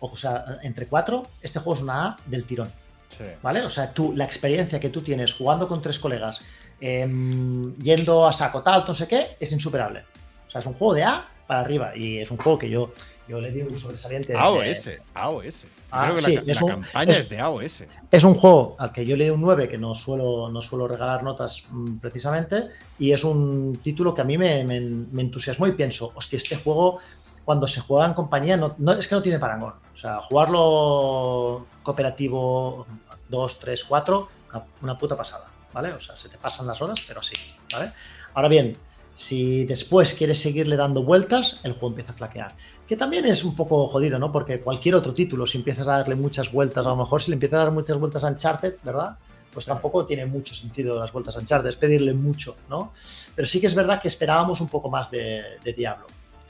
o 0.00 0.16
sea, 0.16 0.44
entre 0.62 0.86
cuatro, 0.86 1.26
este 1.42 1.58
juego 1.58 1.76
es 1.76 1.82
una 1.82 2.06
A 2.06 2.16
del 2.26 2.44
tirón. 2.44 2.70
Sí. 3.08 3.24
¿Vale? 3.42 3.62
O 3.62 3.70
sea, 3.70 3.92
tú, 3.92 4.12
la 4.16 4.24
experiencia 4.24 4.80
que 4.80 4.88
tú 4.88 5.00
tienes 5.02 5.32
jugando 5.34 5.68
con 5.68 5.80
tres 5.82 5.98
colegas, 5.98 6.40
em, 6.80 7.74
yendo 7.78 8.26
a 8.26 8.32
saco, 8.32 8.62
tal, 8.62 8.84
no 8.86 8.94
sé 8.94 9.06
qué, 9.08 9.36
es 9.40 9.52
insuperable. 9.52 10.04
O 10.46 10.50
sea, 10.50 10.60
es 10.60 10.66
un 10.66 10.74
juego 10.74 10.94
de 10.94 11.04
A 11.04 11.24
para 11.46 11.60
arriba 11.60 11.96
y 11.96 12.18
es 12.18 12.30
un 12.30 12.36
juego 12.36 12.58
que 12.58 12.68
yo, 12.70 12.92
yo 13.28 13.40
le 13.40 13.50
di 13.50 13.62
un 13.62 13.78
sobresaliente. 13.78 14.32
de- 14.32 14.38
AOS, 14.38 14.90
AOS. 15.14 15.62
Yo 15.62 15.68
Ah, 15.90 16.04
creo 16.06 16.16
que 16.16 16.22
sí, 16.22 16.34
la, 16.34 16.40
es 16.52 16.60
la 16.60 16.64
un- 16.64 16.70
campaña 16.70 17.12
es- 17.12 17.18
es 17.18 17.28
de 17.28 17.38
AOS. 17.40 17.84
Es 18.10 18.24
un 18.24 18.34
juego 18.34 18.76
al 18.78 18.92
que 18.92 19.06
yo 19.06 19.16
le 19.16 19.24
di 19.24 19.30
un 19.30 19.40
9, 19.40 19.68
que 19.68 19.78
no 19.78 19.94
suelo, 19.94 20.48
no 20.50 20.60
suelo 20.62 20.88
regalar 20.88 21.22
notas 21.22 21.62
mm, 21.70 21.98
precisamente, 21.98 22.68
y 22.98 23.12
es 23.12 23.22
un 23.24 23.78
título 23.82 24.14
que 24.14 24.20
a 24.20 24.24
mí 24.24 24.36
me, 24.36 24.64
me- 24.64 24.80
me 24.80 25.22
entusiasmó 25.22 25.66
y 25.66 25.72
pienso, 25.72 26.12
hostia, 26.14 26.36
este 26.38 26.56
juego 26.56 26.98
cuando 27.44 27.68
se 27.68 27.80
juega 27.80 28.06
en 28.06 28.14
compañía 28.14 28.56
no, 28.56 28.74
no- 28.78 28.92
es 28.92 29.06
que 29.06 29.14
no 29.14 29.22
tiene 29.22 29.38
parangón. 29.38 29.74
O 29.94 29.96
sea, 29.96 30.18
jugarlo 30.20 31.66
cooperativo 31.82 32.86
2, 33.28 33.58
3, 33.60 33.84
4, 33.84 34.28
una, 34.52 34.64
una 34.82 34.98
puta 34.98 35.16
pasada, 35.16 35.46
¿vale? 35.72 35.90
O 35.92 36.00
sea, 36.00 36.16
se 36.16 36.28
te 36.28 36.38
pasan 36.38 36.66
las 36.66 36.80
horas, 36.82 37.00
pero 37.06 37.22
sí, 37.22 37.34
¿vale? 37.72 37.92
Ahora 38.34 38.48
bien, 38.48 38.76
si 39.14 39.64
después 39.64 40.14
quieres 40.14 40.40
seguirle 40.40 40.76
dando 40.76 41.02
vueltas, 41.02 41.60
el 41.64 41.72
juego 41.72 41.88
empieza 41.88 42.12
a 42.12 42.14
flaquear. 42.16 42.54
Que 42.88 42.96
también 42.96 43.26
es 43.26 43.42
un 43.44 43.56
poco 43.56 43.88
jodido, 43.88 44.18
¿no? 44.18 44.30
Porque 44.30 44.60
cualquier 44.60 44.94
otro 44.94 45.12
título, 45.12 45.44
si 45.46 45.58
empiezas 45.58 45.88
a 45.88 45.98
darle 45.98 46.14
muchas 46.14 46.52
vueltas, 46.52 46.86
a 46.86 46.90
lo 46.90 46.96
mejor 46.96 47.20
si 47.20 47.30
le 47.30 47.34
empiezas 47.34 47.58
a 47.60 47.64
dar 47.64 47.72
muchas 47.72 47.98
vueltas 47.98 48.22
a 48.22 48.28
Uncharted, 48.28 48.76
¿verdad? 48.84 49.16
Pues 49.52 49.66
tampoco 49.66 50.04
tiene 50.06 50.24
mucho 50.26 50.54
sentido 50.54 50.98
las 51.00 51.10
vueltas 51.12 51.36
a 51.36 51.40
Uncharted, 51.40 51.68
es 51.70 51.76
pedirle 51.76 52.12
mucho, 52.14 52.56
¿no? 52.68 52.92
Pero 53.34 53.46
sí 53.46 53.60
que 53.60 53.66
es 53.66 53.74
verdad 53.74 54.00
que 54.00 54.08
esperábamos 54.08 54.60
un 54.60 54.68
poco 54.68 54.88
más 54.88 55.10
de, 55.10 55.42
de 55.64 55.72
Diablo. 55.72 56.06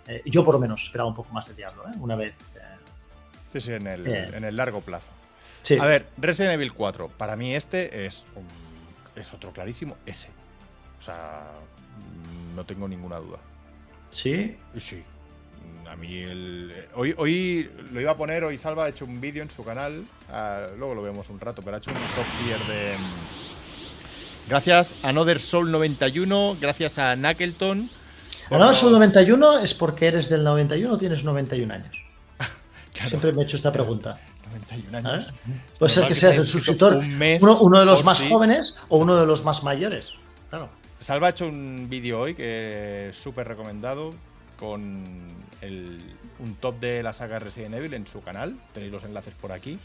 Eh, 0.09 0.23
yo 0.27 0.45
por 0.45 0.55
lo 0.55 0.61
menos 0.61 0.83
esperaba 0.83 1.09
un 1.09 1.15
poco 1.15 1.33
más 1.33 1.49
de 1.49 1.55
Diablo, 1.55 1.85
¿eh? 1.89 1.93
Una 2.01 2.17
vez. 2.17 2.35
eh, 2.57 2.61
Sí, 3.53 3.61
sí, 3.61 3.73
en 3.73 3.87
el, 3.87 4.03
Bien. 4.03 4.35
en 4.35 4.45
el 4.45 4.57
largo 4.57 4.81
plazo. 4.83 5.07
sí. 5.63 5.79
A 5.81 5.87
ver, 5.87 6.07
Resident 6.19 6.53
Evil 6.55 6.73
4. 6.75 7.09
Para 7.17 7.35
mí 7.37 7.55
este 7.55 8.05
es, 8.05 8.25
un- 8.35 9.21
es 9.21 9.33
otro 9.33 9.53
clarísimo 9.53 9.97
S. 10.05 10.29
O 10.99 11.03
sea, 11.03 11.45
no 12.55 12.65
tengo 12.65 12.87
ninguna 12.89 13.17
duda. 13.17 13.39
Sí. 14.11 14.57
Sí. 14.77 15.03
A 15.91 15.97
mí 15.97 16.19
el... 16.19 16.73
Hoy, 16.95 17.15
hoy 17.17 17.71
lo 17.93 18.01
iba 18.01 18.13
a 18.13 18.17
poner, 18.17 18.45
hoy 18.45 18.59
Salva 18.59 18.85
ha 18.85 18.89
hecho 18.89 19.05
un 19.05 19.21
vídeo 19.21 19.43
en 19.43 19.51
su 19.51 19.65
canal, 19.65 20.05
ah, 20.31 20.67
luego 20.77 20.95
lo 20.95 21.03
vemos 21.03 21.29
un 21.31 21.41
rato, 21.41 21.63
pero 21.63 21.77
ha 21.77 21.79
hecho 21.79 21.91
un 21.91 21.97
top 21.97 22.27
tier 22.43 22.59
de... 22.67 22.97
Gracias 24.49 24.95
a 25.03 25.09
Another 25.09 25.41
Soul 25.41 25.71
91, 25.71 26.59
gracias 26.61 26.99
a 26.99 27.17
Knuckleton. 27.17 27.91
Another 28.51 28.75
Soul 28.77 28.93
91 28.93 29.59
es 29.59 29.75
porque 29.75 30.07
eres 30.07 30.29
del 30.29 30.45
91 30.45 30.95
o 30.95 30.99
tienes 30.99 31.25
91 31.25 31.73
años. 31.73 31.97
Claro, 32.93 33.11
Siempre 33.11 33.33
me 33.33 33.43
he 33.43 33.45
hecho 33.45 33.59
esta 33.59 33.71
pregunta. 33.71 34.19
91 34.47 34.99
años. 34.99 35.35
Puede 35.79 35.93
ser 35.93 36.03
Normal 36.03 36.09
que 36.09 36.15
que 36.15 36.15
seas 36.15 36.39
el 36.39 36.47
suscriptor, 36.47 36.95
escrito 36.95 37.13
un 37.13 37.19
mes 37.19 37.43
uno, 37.43 37.59
uno 37.59 37.81
de 37.81 37.85
los 37.85 37.99
por 37.99 38.07
más 38.07 38.19
sí. 38.19 38.29
jóvenes 38.31 38.79
o 38.89 38.99
uno 38.99 39.17
de 39.17 39.27
los 39.27 39.45
más 39.45 39.63
mayores. 39.63 40.13
Claro. 40.49 40.71
Salva 40.99 41.27
ha 41.27 41.31
hecho 41.31 41.47
un 41.47 41.89
vídeo 41.91 42.21
hoy 42.21 42.35
que 42.35 43.11
es 43.11 43.17
súper 43.19 43.47
recomendado 43.49 44.15
con 44.59 45.05
el- 45.61 46.01
un 46.39 46.55
top 46.57 46.79
de 46.81 47.03
la 47.03 47.13
saga 47.13 47.39
Resident 47.39 47.75
Evil 47.75 47.95
en 47.95 48.07
su 48.07 48.23
canal. 48.23 48.57
Tenéis 48.75 48.93
los 48.93 49.05
enlaces 49.05 49.35
por 49.35 49.53
aquí. 49.53 49.79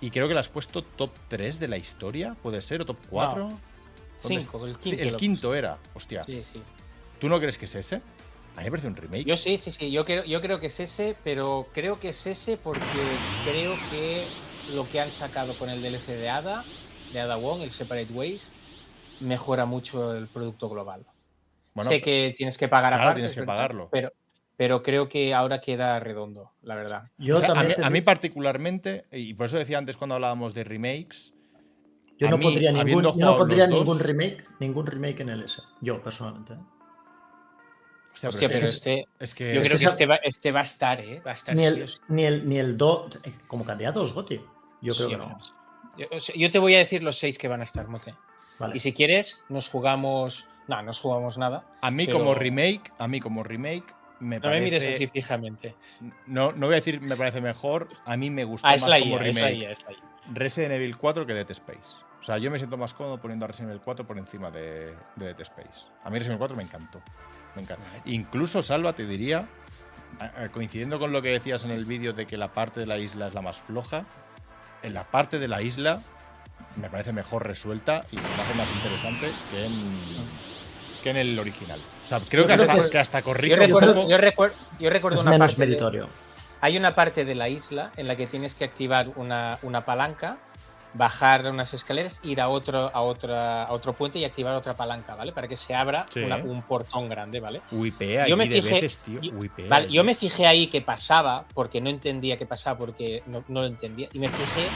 Y 0.00 0.10
creo 0.10 0.28
que 0.28 0.34
le 0.34 0.40
has 0.40 0.48
puesto 0.48 0.82
top 0.82 1.10
3 1.28 1.60
de 1.60 1.68
la 1.68 1.76
historia, 1.76 2.34
puede 2.42 2.62
ser, 2.62 2.80
o 2.82 2.86
top 2.86 2.96
4. 3.10 3.50
¿Dónde 4.22 4.40
Cinco, 4.40 4.66
el 4.66 4.76
quinto 4.78 5.02
El 5.02 5.10
lo 5.12 5.16
quinto 5.18 5.54
era. 5.54 5.78
Hostia. 5.94 6.24
Sí, 6.24 6.42
sí. 6.42 6.62
¿Tú 7.18 7.28
no 7.28 7.38
crees 7.38 7.56
que 7.58 7.64
es 7.66 7.74
ese? 7.74 7.96
A 8.56 8.58
mí 8.60 8.64
me 8.64 8.70
parece 8.70 8.88
un 8.88 8.96
remake. 8.96 9.24
Yo 9.24 9.36
sí, 9.36 9.56
sí, 9.58 9.70
sí. 9.70 9.90
Yo 9.90 10.04
creo, 10.04 10.24
yo 10.24 10.40
creo 10.40 10.58
que 10.60 10.66
es 10.66 10.80
ese, 10.80 11.16
pero 11.24 11.68
creo 11.72 11.98
que 12.00 12.10
es 12.10 12.26
ese 12.26 12.56
porque 12.56 12.82
creo 13.44 13.74
que 13.90 14.26
lo 14.74 14.88
que 14.88 15.00
han 15.00 15.10
sacado 15.10 15.54
con 15.56 15.70
el 15.70 15.82
DLC 15.82 16.08
de 16.16 16.28
Ada, 16.28 16.64
de 17.12 17.20
Ada 17.20 17.36
Wong, 17.36 17.62
el 17.62 17.70
Separate 17.70 18.12
Ways, 18.12 18.50
mejora 19.20 19.64
mucho 19.66 20.14
el 20.14 20.26
producto 20.28 20.68
global. 20.68 21.04
Bueno, 21.74 21.90
sé 21.90 22.00
que 22.00 22.34
tienes 22.36 22.58
que 22.58 22.68
pagar 22.68 22.92
claro, 22.92 23.02
aparte, 23.02 23.20
tienes 23.20 23.32
es 23.32 23.38
que 23.38 23.44
pagarlo. 23.44 23.88
Pero, 23.90 24.12
pero 24.60 24.82
creo 24.82 25.08
que 25.08 25.32
ahora 25.32 25.58
queda 25.62 25.98
redondo, 26.00 26.52
la 26.60 26.74
verdad. 26.74 27.08
Yo 27.16 27.36
o 27.36 27.40
sea, 27.40 27.52
a, 27.52 27.88
mí, 27.88 27.98
a 28.00 28.04
particularmente, 28.04 29.06
y 29.10 29.32
por 29.32 29.46
eso 29.46 29.56
decía 29.56 29.78
antes 29.78 29.96
cuando 29.96 30.16
hablábamos 30.16 30.52
de 30.52 30.64
remakes, 30.64 31.32
yo 32.18 32.26
a 32.26 32.30
no 32.30 32.36
mí, 32.36 32.44
pondría 32.44 32.68
ningún, 32.68 32.80
habiendo 32.82 33.02
yo 33.04 33.08
no 33.08 33.12
jugado 33.14 33.36
pondría 33.38 33.66
los 33.66 33.78
ningún 33.78 33.96
dos- 33.96 34.06
remake, 34.06 34.44
ningún 34.58 34.86
remake 34.86 35.20
en 35.20 35.28
el 35.30 35.44
S. 35.44 35.62
Yo 35.80 36.02
personalmente. 36.02 36.52
¿eh? 36.52 36.56
hostia, 38.12 38.28
Hostia, 38.28 38.48
pero 38.48 38.58
pero 38.60 38.66
es, 38.68 38.74
este, 38.74 39.06
es 39.18 39.34
que 39.34 39.54
yo 39.54 39.62
es 39.62 39.68
creo 39.68 39.78
que 39.78 39.78
que 39.78 39.84
esa- 39.86 39.90
este 39.92 40.04
va, 40.06 40.16
este 40.16 40.52
va 40.52 40.60
a 40.60 40.64
estar, 40.64 41.00
¿eh? 41.00 41.22
Va 41.26 41.30
a 41.30 41.34
estar 41.34 41.56
Ni 41.56 41.64
el, 41.64 41.88
sí. 41.88 41.98
ni 42.08 42.24
el, 42.26 42.46
ni 42.46 42.58
el 42.58 42.76
do 42.76 43.08
como 43.46 43.64
candidato 43.64 44.04
GOTY. 44.12 44.44
Yo 44.82 44.94
creo 44.94 45.06
Sí, 45.08 45.12
que 45.14 45.16
no. 45.16 45.38
Yo, 46.36 46.50
te 46.50 46.58
voy 46.58 46.74
a 46.74 46.78
decir 46.80 47.02
los 47.02 47.16
seis 47.16 47.38
que 47.38 47.48
van 47.48 47.62
a 47.62 47.64
estar, 47.64 47.88
Mote. 47.88 48.14
Vale. 48.58 48.76
Y 48.76 48.78
si 48.80 48.92
quieres, 48.92 49.42
nos 49.48 49.70
jugamos. 49.70 50.46
No, 50.68 50.82
nos 50.82 51.00
jugamos 51.00 51.38
nada. 51.38 51.64
a 51.80 51.90
mí 51.90 52.04
pero- 52.04 52.18
como 52.18 52.34
remake, 52.34 52.92
a 52.98 53.08
mí 53.08 53.20
como 53.20 53.42
remake 53.42 53.94
me 54.20 54.36
No 54.36 54.42
parece 54.42 54.60
me 54.60 54.64
mires 54.64 54.86
así 54.86 55.06
fijamente. 55.06 55.74
No, 56.26 56.52
no 56.52 56.66
voy 56.66 56.74
a 56.74 56.76
decir 56.76 57.00
me 57.00 57.16
parece 57.16 57.40
mejor, 57.40 57.88
a 58.04 58.16
mí 58.16 58.30
me 58.30 58.44
gusta 58.44 58.68
Ah, 58.68 58.72
más 58.72 58.82
es 58.82 58.88
la 58.88 58.98
como 59.00 59.16
IA, 59.20 59.26
es 59.28 59.36
la 59.36 59.42
remake 59.42 59.62
IA, 59.62 59.70
es 59.70 59.84
la 59.84 59.92
IA. 59.92 59.98
Resident 60.32 60.72
Evil 60.74 60.96
4 60.96 61.26
que 61.26 61.34
Dead 61.34 61.50
Space. 61.50 61.96
O 62.20 62.22
sea, 62.22 62.38
yo 62.38 62.50
me 62.50 62.58
siento 62.58 62.76
más 62.76 62.92
cómodo 62.94 63.18
poniendo 63.18 63.46
a 63.46 63.48
Resident 63.48 63.70
Evil 63.70 63.82
4 63.82 64.06
por 64.06 64.18
encima 64.18 64.50
de, 64.50 64.94
de 65.16 65.26
Dead 65.26 65.40
Space. 65.40 65.86
A 66.04 66.10
mí 66.10 66.18
Resident 66.18 66.38
Evil 66.38 66.38
4 66.38 66.56
me 66.56 66.62
encantó. 66.62 67.00
Me 67.56 67.62
encanta. 67.62 67.82
Incluso, 68.04 68.62
Salva, 68.62 68.92
te 68.92 69.06
diría, 69.06 69.48
coincidiendo 70.52 70.98
con 70.98 71.12
lo 71.12 71.22
que 71.22 71.30
decías 71.30 71.64
en 71.64 71.70
el 71.70 71.84
vídeo 71.84 72.12
de 72.12 72.26
que 72.26 72.36
la 72.36 72.52
parte 72.52 72.80
de 72.80 72.86
la 72.86 72.98
isla 72.98 73.26
es 73.26 73.34
la 73.34 73.40
más 73.42 73.58
floja, 73.58 74.04
en 74.82 74.94
la 74.94 75.04
parte 75.04 75.38
de 75.38 75.48
la 75.48 75.62
isla 75.62 76.00
me 76.76 76.88
parece 76.88 77.12
mejor 77.12 77.46
resuelta 77.46 78.04
y 78.12 78.18
se 78.18 78.28
me 78.28 78.42
hace 78.42 78.54
más 78.54 78.70
interesante 78.70 79.30
que 79.50 79.64
en, 79.64 79.72
que 81.02 81.10
en 81.10 81.16
el 81.16 81.38
original. 81.38 81.80
Sea, 82.10 82.20
creo 82.28 82.42
Yo 82.42 82.48
que 82.48 82.54
creo 82.54 82.62
hasta, 82.64 82.74
que 82.74 82.80
es- 82.80 82.90
que 82.90 82.98
hasta 82.98 83.18
Yo 83.20 83.24
corrige 83.24 83.54
un 83.54 83.60
recuerdo, 83.60 83.94
poco. 83.94 84.08
yo 84.10 84.18
recuerdo, 84.18 84.56
yo 84.78 84.90
recuerdo 84.90 85.14
Es 85.16 85.22
una 85.22 85.30
menos 85.32 85.52
parte 85.52 85.60
de- 85.62 85.66
meritorio. 85.68 86.08
hay 86.60 86.76
una 86.76 86.94
parte 86.94 87.24
de 87.24 87.34
la 87.34 87.48
isla 87.48 87.92
en 87.96 88.08
la 88.08 88.16
que 88.16 88.26
tienes 88.26 88.54
que 88.54 88.64
activar 88.64 89.10
una, 89.16 89.58
una 89.62 89.84
palanca, 89.84 90.38
bajar 90.92 91.46
unas 91.48 91.72
escaleras, 91.72 92.18
ir 92.24 92.40
a 92.40 92.48
otro, 92.48 92.90
a, 92.92 93.00
otra, 93.02 93.62
a 93.62 93.70
otro 93.72 93.92
puente 93.92 94.18
y 94.18 94.24
activar 94.24 94.56
otra 94.56 94.74
palanca, 94.74 95.14
¿vale? 95.14 95.30
Para 95.30 95.46
que 95.46 95.56
se 95.56 95.72
abra 95.72 96.04
Sí. 96.12 96.18
una- 96.18 96.38
un 96.38 96.62
portón 96.62 97.08
grande, 97.08 97.38
¿vale? 97.38 97.60
Wipea 97.70 98.26
Yo 98.26 98.36
me 98.36 98.48
de 98.48 98.60
fijé- 98.60 98.72
veces, 98.74 98.98
tío. 98.98 99.20
yo- 99.20 99.30
Wipea 99.34 99.68
Vale, 99.68 99.88
yo 99.88 100.02
me 100.02 100.16
fijé 100.16 100.48
ahí 100.48 100.66
que 100.66 100.80
pasaba, 100.80 101.44
porque 101.54 101.80
no 101.80 101.90
entendía 101.90 102.36
qué 102.36 102.44
pasaba, 102.44 102.76
porque 102.76 103.22
no, 103.26 103.44
no 103.46 103.60
lo 103.60 103.66
entendía. 103.68 104.08
Y 104.12 104.18
me 104.18 104.28
fijé 104.28 104.68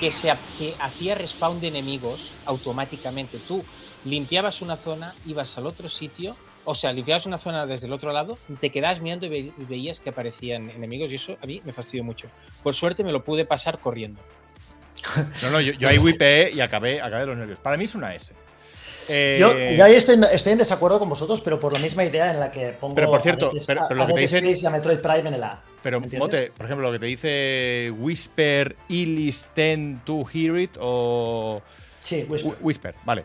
que, 0.00 0.10
se, 0.10 0.34
que 0.58 0.74
hacía 0.80 1.14
respawn 1.14 1.60
de 1.60 1.68
enemigos 1.68 2.32
automáticamente. 2.46 3.38
Tú 3.38 3.64
limpiabas 4.04 4.62
una 4.62 4.76
zona, 4.76 5.14
ibas 5.24 5.56
al 5.56 5.66
otro 5.68 5.88
sitio, 5.88 6.34
o 6.64 6.74
sea, 6.74 6.92
limpiabas 6.92 7.26
una 7.26 7.38
zona 7.38 7.66
desde 7.66 7.86
el 7.86 7.92
otro 7.92 8.12
lado, 8.12 8.38
te 8.60 8.70
quedabas 8.70 9.00
mirando 9.00 9.26
y, 9.26 9.28
ve- 9.28 9.52
y 9.56 9.64
veías 9.64 10.00
que 10.00 10.10
aparecían 10.10 10.70
enemigos, 10.70 11.10
y 11.12 11.16
eso 11.16 11.36
a 11.42 11.46
mí 11.46 11.60
me 11.64 11.72
fastidió 11.72 12.04
mucho. 12.04 12.28
Por 12.62 12.74
suerte 12.74 13.02
me 13.04 13.12
lo 13.12 13.24
pude 13.24 13.44
pasar 13.44 13.78
corriendo. 13.78 14.20
No, 15.42 15.50
no, 15.50 15.60
yo, 15.60 15.72
yo 15.72 15.88
ahí 15.88 15.98
wipeé 15.98 16.52
y 16.52 16.60
acabé, 16.60 17.00
acabé 17.00 17.24
los 17.26 17.36
nervios. 17.36 17.58
Para 17.58 17.76
mí 17.76 17.84
es 17.84 17.94
una 17.94 18.14
S. 18.14 18.34
Eh, 19.08 19.38
Yo, 19.40 19.58
yo 19.58 19.84
ahí 19.84 19.94
estoy, 19.94 20.20
estoy 20.30 20.52
en 20.52 20.58
desacuerdo 20.58 20.98
con 21.00 21.08
vosotros, 21.08 21.40
pero 21.40 21.58
por 21.58 21.72
la 21.72 21.78
misma 21.80 22.04
idea 22.04 22.30
en 22.30 22.38
la 22.38 22.52
que 22.52 22.68
pongo 22.78 22.94
Pero, 22.94 23.10
por 23.10 23.20
cierto, 23.22 23.48
a 23.48 23.52
Dead- 23.54 23.64
pero- 23.66 23.82
a- 23.82 23.88
pero 23.88 23.98
lo 23.98 24.04
a 24.04 24.06
que 24.06 24.12
te 24.14 24.20
dicen- 24.20 24.46
y 24.46 24.66
a 24.66 24.70
Metroid 24.70 24.98
Prime 24.98 25.28
en 25.28 25.34
el 25.34 25.42
A. 25.42 25.62
Pero. 25.82 26.00
Mote, 26.00 26.52
por 26.56 26.66
ejemplo, 26.66 26.86
lo 26.86 26.92
que 26.92 26.98
te 27.00 27.06
dice 27.06 27.92
Whisper, 27.98 28.76
Illis, 28.88 29.48
Ten 29.54 30.00
to 30.04 30.24
Hear 30.32 30.58
It 30.58 30.76
o. 30.78 31.60
Sí, 32.04 32.24
Whisper. 32.28 32.52
Wh- 32.52 32.56
Whisper, 32.60 32.94
vale. 33.04 33.24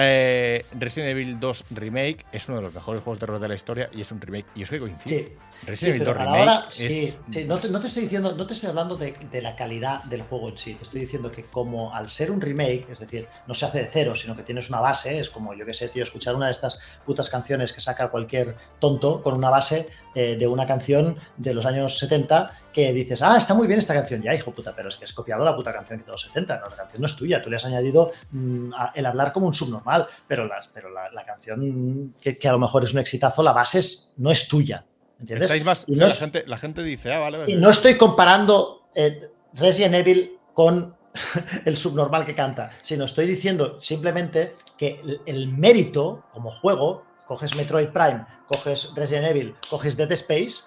Eh, 0.00 0.64
Resident 0.78 1.10
Evil 1.10 1.40
2 1.40 1.64
Remake 1.70 2.24
es 2.32 2.48
uno 2.48 2.58
de 2.58 2.64
los 2.64 2.74
mejores 2.74 3.02
juegos 3.02 3.18
de 3.18 3.26
terror 3.26 3.40
de 3.40 3.48
la 3.48 3.54
historia 3.54 3.90
y 3.92 4.00
es 4.00 4.12
un 4.12 4.20
remake. 4.20 4.46
Y 4.54 4.62
os 4.62 4.70
que 4.70 4.78
coincido. 4.78 5.18
Sí. 5.18 5.28
Resident 5.66 5.96
Evil 5.96 5.98
pero 6.00 6.12
2 6.12 6.20
a 6.20 6.24
la 6.24 6.32
Remake 6.32 6.42
hora, 6.58 6.66
es. 6.68 6.74
sí, 6.74 7.14
sí, 7.32 7.44
no, 7.44 7.58
te, 7.58 7.68
no 7.68 7.80
te 7.80 7.86
estoy 7.86 8.02
diciendo, 8.04 8.32
no 8.32 8.46
te 8.46 8.52
estoy 8.52 8.68
hablando 8.70 8.96
de, 8.96 9.12
de 9.30 9.42
la 9.42 9.54
calidad 9.56 10.02
del 10.04 10.22
juego 10.22 10.48
en 10.48 10.58
sí, 10.58 10.74
te 10.74 10.84
estoy 10.84 11.00
diciendo 11.02 11.30
que 11.32 11.44
como 11.44 11.94
al 11.94 12.08
ser 12.08 12.30
un 12.30 12.40
remake, 12.40 12.86
es 12.90 12.98
decir, 12.98 13.26
no 13.46 13.54
se 13.54 13.66
hace 13.66 13.78
de 13.80 13.88
cero, 13.92 14.14
sino 14.16 14.36
que 14.36 14.42
tienes 14.42 14.68
una 14.68 14.80
base, 14.80 15.18
es 15.18 15.30
como 15.30 15.54
yo 15.54 15.66
que 15.66 15.74
sé, 15.74 15.88
tío, 15.88 16.02
escuchar 16.02 16.34
una 16.34 16.46
de 16.46 16.52
estas 16.52 16.78
putas 17.04 17.28
canciones 17.28 17.72
que 17.72 17.80
saca 17.80 18.08
cualquier 18.08 18.54
tonto 18.78 19.20
con 19.22 19.34
una 19.34 19.50
base 19.50 19.88
eh, 20.14 20.36
de 20.36 20.46
una 20.46 20.66
canción 20.66 21.16
de 21.36 21.54
los 21.54 21.66
años 21.66 21.98
70 21.98 22.50
que 22.72 22.92
dices, 22.92 23.20
ah, 23.22 23.36
está 23.36 23.54
muy 23.54 23.66
bien 23.66 23.78
esta 23.78 23.94
canción, 23.94 24.22
ya 24.22 24.34
hijo 24.34 24.52
puta, 24.52 24.72
pero 24.74 24.88
es 24.88 24.96
que 24.96 25.04
has 25.04 25.12
copiado 25.12 25.44
la 25.44 25.54
puta 25.56 25.72
canción 25.72 26.00
de 26.00 26.06
los 26.06 26.22
70, 26.22 26.58
no, 26.60 26.68
la 26.68 26.76
canción 26.76 27.00
no 27.02 27.06
es 27.06 27.16
tuya, 27.16 27.42
tú 27.42 27.50
le 27.50 27.56
has 27.56 27.64
añadido 27.64 28.12
mm, 28.30 28.72
a- 28.74 28.92
el 28.94 29.04
hablar 29.06 29.32
como 29.32 29.46
un 29.48 29.54
subnormal, 29.54 30.06
pero, 30.26 30.46
las, 30.46 30.68
pero 30.68 30.88
la, 30.90 31.10
la 31.10 31.24
canción 31.24 32.14
que, 32.20 32.38
que 32.38 32.48
a 32.48 32.52
lo 32.52 32.58
mejor 32.58 32.84
es 32.84 32.92
un 32.92 33.00
exitazo, 33.00 33.42
la 33.42 33.52
base 33.52 33.80
es- 33.80 34.12
no 34.16 34.30
es 34.30 34.46
tuya. 34.46 34.84
¿Entiendes? 35.20 35.44
Estáis 35.44 35.64
más, 35.64 35.84
Y 35.86 35.94
o 35.94 35.96
sea, 35.96 36.06
no 36.06 36.12
la, 36.12 36.14
gente, 36.14 36.44
la 36.46 36.56
gente 36.58 36.82
dice, 36.82 37.12
ah, 37.12 37.18
vale, 37.18 37.38
vale. 37.38 37.52
Y 37.52 37.56
no 37.56 37.70
estoy 37.70 37.96
comparando 37.96 38.88
eh, 38.94 39.30
Resident 39.54 39.94
Evil 39.94 40.38
con 40.54 40.94
el 41.64 41.76
subnormal 41.76 42.24
que 42.24 42.34
canta, 42.34 42.70
sino 42.80 43.04
estoy 43.04 43.26
diciendo 43.26 43.80
simplemente 43.80 44.54
que 44.76 45.00
el, 45.02 45.20
el 45.26 45.48
mérito 45.48 46.24
como 46.32 46.50
juego, 46.50 47.04
coges 47.26 47.56
Metroid 47.56 47.88
Prime, 47.88 48.24
coges 48.46 48.92
Resident 48.94 49.26
Evil, 49.26 49.54
coges 49.68 49.96
Dead 49.96 50.10
Space, 50.12 50.62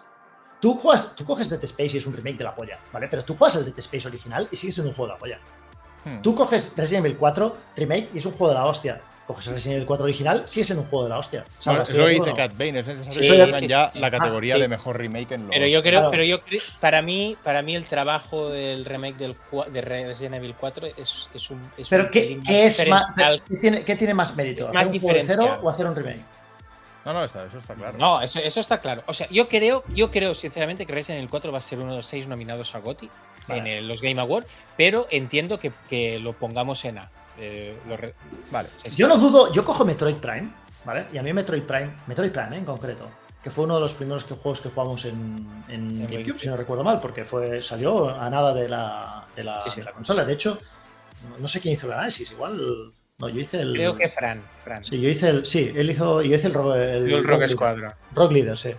tú, 0.60 0.76
juegas, 0.76 1.16
tú 1.16 1.26
coges 1.26 1.50
Dead 1.50 1.64
Space 1.64 1.96
y 1.96 1.98
es 1.98 2.06
un 2.06 2.14
remake 2.14 2.38
de 2.38 2.44
la 2.44 2.56
polla, 2.56 2.80
¿vale? 2.94 3.08
Pero 3.10 3.24
tú 3.24 3.36
juegas 3.36 3.56
el 3.58 3.66
Dead 3.66 3.78
Space 3.80 4.08
original 4.08 4.48
y 4.52 4.56
sigues 4.56 4.76
siendo 4.76 4.90
un 4.90 4.96
juego 4.96 5.08
de 5.08 5.14
la 5.14 5.20
polla. 5.20 5.40
Hmm. 6.06 6.22
Tú 6.22 6.36
coges 6.36 6.74
Resident 6.78 7.06
Evil 7.06 7.18
4 7.18 7.58
remake 7.78 8.10
y 8.14 8.20
es 8.20 8.26
un 8.26 8.34
juego 8.34 8.50
de 8.50 8.60
la 8.60 8.66
hostia. 8.66 9.02
Coges 9.34 9.46
Resident 9.48 9.76
Evil 9.78 9.86
4 9.88 10.04
original, 10.04 10.44
sigue 10.48 10.66
siendo 10.66 10.84
un 10.84 10.90
juego 10.90 11.04
de 11.06 11.10
la 11.10 11.18
hostia. 11.20 11.40
Bueno, 11.42 11.86
¿Sabes? 11.86 11.90
es 11.90 11.96
lo 11.98 12.06
que 12.06 12.12
¿Estoy 12.12 12.26
dice? 12.32 12.38
Cat 12.38 12.52
Bane, 12.58 12.80
es 12.80 12.86
necesario 12.88 13.12
Sí, 13.12 13.20
que 13.30 13.44
pongan 13.44 13.60
sí, 13.60 13.68
ya 13.68 13.92
sí. 13.94 14.00
la 14.00 14.12
categoría 14.12 14.54
Ah, 14.54 14.58
sí. 14.58 14.62
de 14.62 14.68
mejor 14.68 14.98
remake 14.98 15.32
en 15.34 15.42
los. 15.42 15.50
Pero 15.52 15.68
yo 15.68 15.82
creo, 15.82 16.00
Claro. 16.00 16.12
pero 16.12 16.24
yo 16.24 16.42
creo, 16.42 16.62
para 16.80 17.02
mí, 17.02 17.38
para 17.44 17.62
mí 17.62 17.76
el 17.76 17.86
trabajo 17.86 18.50
del 18.50 18.86
remake 18.86 19.18
del, 19.18 19.36
de 19.72 19.82
Resident 19.82 20.36
Evil 20.36 20.56
4 20.60 20.88
es, 20.98 21.30
es 21.34 21.50
un. 21.50 21.62
Es 21.78 21.88
Pero 21.90 22.04
un 22.06 22.10
¿qué, 22.10 22.40
qué 22.46 22.66
es 22.66 22.88
más. 22.88 23.06
¿qué, 23.48 23.58
tiene, 23.58 23.84
qué 23.84 23.96
tiene 23.96 24.14
más 24.14 24.36
mérito? 24.36 24.60
Es 24.62 24.66
¿Hacer 24.68 24.74
más 24.76 24.88
un 24.90 25.00
juego 25.00 25.18
de 25.18 25.24
cero 25.26 25.60
o 25.62 25.70
hacer 25.70 25.86
un 25.86 25.96
remake? 25.96 26.22
No, 27.04 27.14
no, 27.14 27.24
está, 27.24 27.46
eso 27.46 27.58
está 27.58 27.74
claro. 27.74 27.98
No, 27.98 28.22
eso, 28.22 28.38
eso 28.38 28.60
está 28.60 28.80
claro. 28.80 29.02
O 29.08 29.14
sea, 29.14 29.28
yo 29.30 29.48
creo, 29.48 29.84
yo 29.96 30.12
creo 30.12 30.36
sinceramente 30.36 30.86
que 30.86 30.94
Resident 30.94 31.18
Evil 31.18 31.32
4 31.32 31.52
va 31.52 31.58
a 31.58 31.62
ser 31.62 31.80
uno 31.80 31.90
de 31.92 31.98
los 31.98 32.06
seis 32.06 32.28
nominados 32.28 32.76
a 32.76 32.80
GOTY 32.80 33.10
Vale. 33.48 33.60
en 33.60 33.66
el- 33.68 33.88
los 33.88 34.04
Game 34.04 34.22
Awards, 34.22 34.46
pero 34.78 35.08
entiendo 35.10 35.60
que, 35.60 35.72
que 35.90 36.20
lo 36.20 36.34
pongamos 36.34 36.86
en 36.86 37.00
A. 37.00 37.10
Eh, 37.40 37.78
lo 37.88 37.98
re- 37.98 38.14
Vale. 38.52 38.70
sí, 38.78 38.90
sí. 38.92 38.96
Yo 38.98 39.08
no 39.08 39.18
dudo, 39.18 39.52
yo 39.54 39.64
cojo 39.66 39.84
Metroid 39.86 40.18
Prime, 40.18 40.50
¿vale? 40.86 41.06
Y 41.14 41.18
a 41.18 41.24
mí 41.24 41.34
Metroid 41.34 41.64
Prime, 41.64 41.90
Metroid 42.08 42.32
Prime 42.32 42.56
¿eh? 42.56 42.60
en 42.60 42.66
concreto, 42.66 43.08
que 43.44 43.50
fue 43.50 43.64
uno 43.66 43.76
de 43.76 43.82
los 43.82 43.94
primeros 43.96 44.24
que- 44.26 44.36
juegos 44.36 44.62
que 44.62 44.70
jugamos 44.70 45.06
en, 45.06 45.14
en 45.68 45.74
En 45.74 45.98
GameCube, 46.00 46.12
GameCube. 46.18 46.40
si 46.40 46.48
no 46.48 46.58
recuerdo 46.58 46.84
mal, 46.84 47.00
porque 47.00 47.24
fue 47.26 47.62
salió 47.62 48.10
a 48.10 48.30
nada 48.30 48.54
de 48.54 48.70
la, 48.70 49.26
de 49.36 49.44
la, 49.44 49.62
Sí, 49.62 49.70
sí. 49.72 49.80
de 49.80 49.86
la 49.86 49.92
consola. 49.94 50.26
De 50.26 50.34
hecho, 50.34 50.60
no, 51.40 51.48
sé 51.48 51.60
quién 51.62 51.74
hizo 51.74 51.88
el 51.88 51.94
análisis, 51.94 52.32
igual. 52.32 52.92
No, 53.18 53.30
yo 53.30 53.40
hice 53.40 53.62
el. 53.62 53.74
Creo 53.74 53.96
que 53.96 54.10
Fran. 54.10 54.42
Fran. 54.64 54.84
Sí, 54.84 55.00
yo 55.00 55.08
hice 55.10 55.30
el. 55.30 55.46
Sí, 55.46 55.72
él 55.76 55.90
hizo. 55.92 56.22
Yo 56.24 56.36
hice 56.36 56.48
el, 56.48 56.56
el, 56.56 57.08
Yo 57.08 57.18
el 57.18 57.24
Rock. 57.24 57.48
Squadron. 57.48 57.94
Rock 58.16 58.32
Leader, 58.32 58.58
sí. 58.58 58.72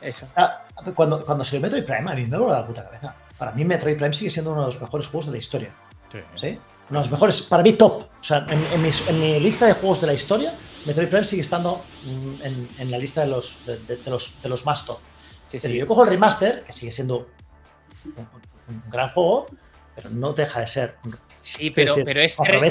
Eso. 0.00 0.26
Ah, 0.34 0.62
cuando, 0.94 1.24
cuando 1.24 1.44
salió 1.44 1.60
Metroid 1.60 1.84
Prime, 1.84 2.10
a 2.10 2.14
mí 2.14 2.24
me 2.26 2.36
voló 2.38 2.52
la 2.52 2.66
puta 2.66 2.84
cabeza. 2.84 3.14
Para 3.38 3.52
mí, 3.52 3.64
Metroid 3.64 3.96
Prime 3.98 4.14
sigue 4.14 4.30
siendo 4.30 4.52
uno 4.52 4.62
de 4.62 4.66
los 4.68 4.80
mejores 4.80 5.06
juegos 5.06 5.26
de 5.26 5.32
la 5.32 5.38
historia. 5.38 5.70
Sí. 6.10 6.18
¿Sí? 6.36 6.58
Uno 6.90 6.98
de 7.00 7.04
los 7.04 7.10
mejores, 7.10 7.42
para 7.42 7.62
mí 7.62 7.72
top. 7.74 8.02
O 8.20 8.24
sea, 8.24 8.46
en, 8.48 8.64
en 8.66 8.82
mis- 8.82 9.06
en 9.08 9.18
mi 9.20 9.40
lista 9.40 9.66
de 9.66 9.72
juegos 9.74 10.00
de 10.00 10.06
la 10.08 10.12
historia, 10.12 10.52
Metroid 10.84 11.08
Prime 11.08 11.24
sigue 11.24 11.42
estando 11.42 11.82
mm, 12.04 12.42
en, 12.42 12.68
en 12.78 12.90
la 12.90 12.98
lista 12.98 13.22
de 13.22 13.28
los, 13.28 13.64
de, 13.66 13.78
de- 13.78 13.96
de 13.96 14.10
los, 14.10 14.40
de 14.42 14.48
los 14.48 14.64
más 14.66 14.84
top. 14.84 14.98
Sí, 15.46 15.58
Pero 15.60 15.72
sí. 15.74 15.78
yo 15.80 15.86
cojo 15.86 16.04
el 16.04 16.10
remaster, 16.10 16.62
que 16.64 16.72
sigue 16.72 16.92
siendo 16.92 17.28
un, 18.04 18.28
un 18.68 18.82
gran 18.90 19.10
juego, 19.10 19.46
pero 19.94 20.10
no 20.10 20.32
deja 20.32 20.60
de 20.60 20.66
ser. 20.66 20.96
Sí, 21.40 21.70
pero, 21.70 21.94
decir, 21.94 22.04
pero, 22.04 22.20
este, 22.20 22.42
pero, 22.46 22.64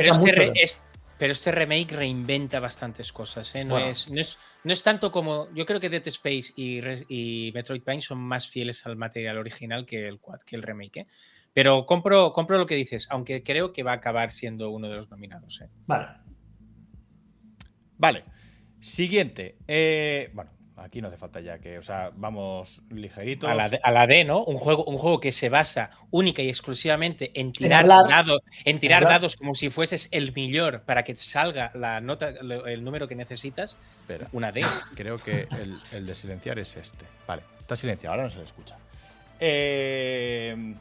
este 0.55 0.81
pero 1.17 1.33
este 1.33 1.51
remake 1.51 1.91
reinventa 1.95 2.59
bastantes 2.59 3.11
cosas. 3.13 3.53
¿eh? 3.55 3.63
No, 3.63 3.75
Bueno. 3.75 3.89
es, 3.91 4.09
no, 4.09 4.19
es, 4.19 4.37
no 4.63 4.73
es 4.73 4.81
tanto 4.81 5.11
como. 5.11 5.47
Yo 5.53 5.65
creo 5.67 5.79
que 5.79 5.89
Dead 5.89 6.07
Space 6.07 6.53
y, 6.55 6.79
y 7.09 7.51
Metroid 7.53 7.83
Prime 7.83 8.01
son 8.01 8.17
más 8.19 8.47
fieles 8.47 8.83
al 8.87 8.95
material 8.95 9.37
original 9.37 9.85
que 9.85 10.07
el, 10.07 10.19
que 10.45 10.55
el 10.55 10.63
remake. 10.63 10.97
¿eh? 11.01 11.07
Pero 11.53 11.85
compro, 11.85 12.31
compro 12.33 12.57
lo 12.57 12.65
que 12.65 12.75
dices, 12.75 13.07
aunque 13.09 13.43
creo 13.43 13.73
que 13.73 13.83
va 13.83 13.91
a 13.91 13.95
acabar 13.95 14.29
siendo 14.29 14.69
uno 14.69 14.89
de 14.89 14.95
los 14.95 15.09
nominados. 15.09 15.61
¿eh? 15.61 15.69
Vale. 15.85 16.07
Vale. 17.97 18.23
Siguiente. 18.79 19.57
Eh, 19.67 20.31
bueno, 20.33 20.49
aquí 20.77 21.01
no 21.01 21.09
hace 21.09 21.17
falta 21.17 21.41
ya 21.41 21.59
que, 21.59 21.77
o 21.77 21.81
sea, 21.81 22.11
vamos 22.15 22.81
ligeritos. 22.89 23.49
A 23.49 23.53
la, 23.53 23.69
D, 23.69 23.79
a 23.83 23.91
la 23.91 24.07
D, 24.07 24.23
¿no? 24.23 24.43
Un 24.43 24.55
juego, 24.57 24.85
un 24.85 24.97
juego 24.97 25.19
que 25.19 25.33
se 25.33 25.49
basa 25.49 25.91
única 26.09 26.41
y 26.41 26.47
exclusivamente 26.47 27.37
en 27.39 27.51
tirar, 27.51 27.85
dados, 27.85 28.39
en 28.63 28.79
tirar 28.79 29.03
dados 29.03 29.35
como 29.35 29.53
si 29.53 29.69
fueses 29.69 30.07
el 30.11 30.33
millor 30.33 30.83
para 30.83 31.03
que 31.03 31.13
te 31.13 31.21
salga 31.21 31.71
la 31.75 31.99
nota, 31.99 32.29
el 32.29 32.83
número 32.83 33.09
que 33.09 33.15
necesitas. 33.15 33.75
Espera, 34.01 34.27
Una 34.31 34.53
D. 34.53 34.63
creo 34.95 35.17
que 35.17 35.47
el, 35.51 35.75
el 35.91 36.05
de 36.05 36.15
silenciar 36.15 36.59
es 36.59 36.77
este. 36.77 37.05
Vale, 37.27 37.43
está 37.59 37.75
silenciado, 37.75 38.13
ahora 38.13 38.23
no 38.23 38.29
se 38.29 38.37
le 38.37 38.45
escucha. 38.45 38.77
Eh, 39.39 40.75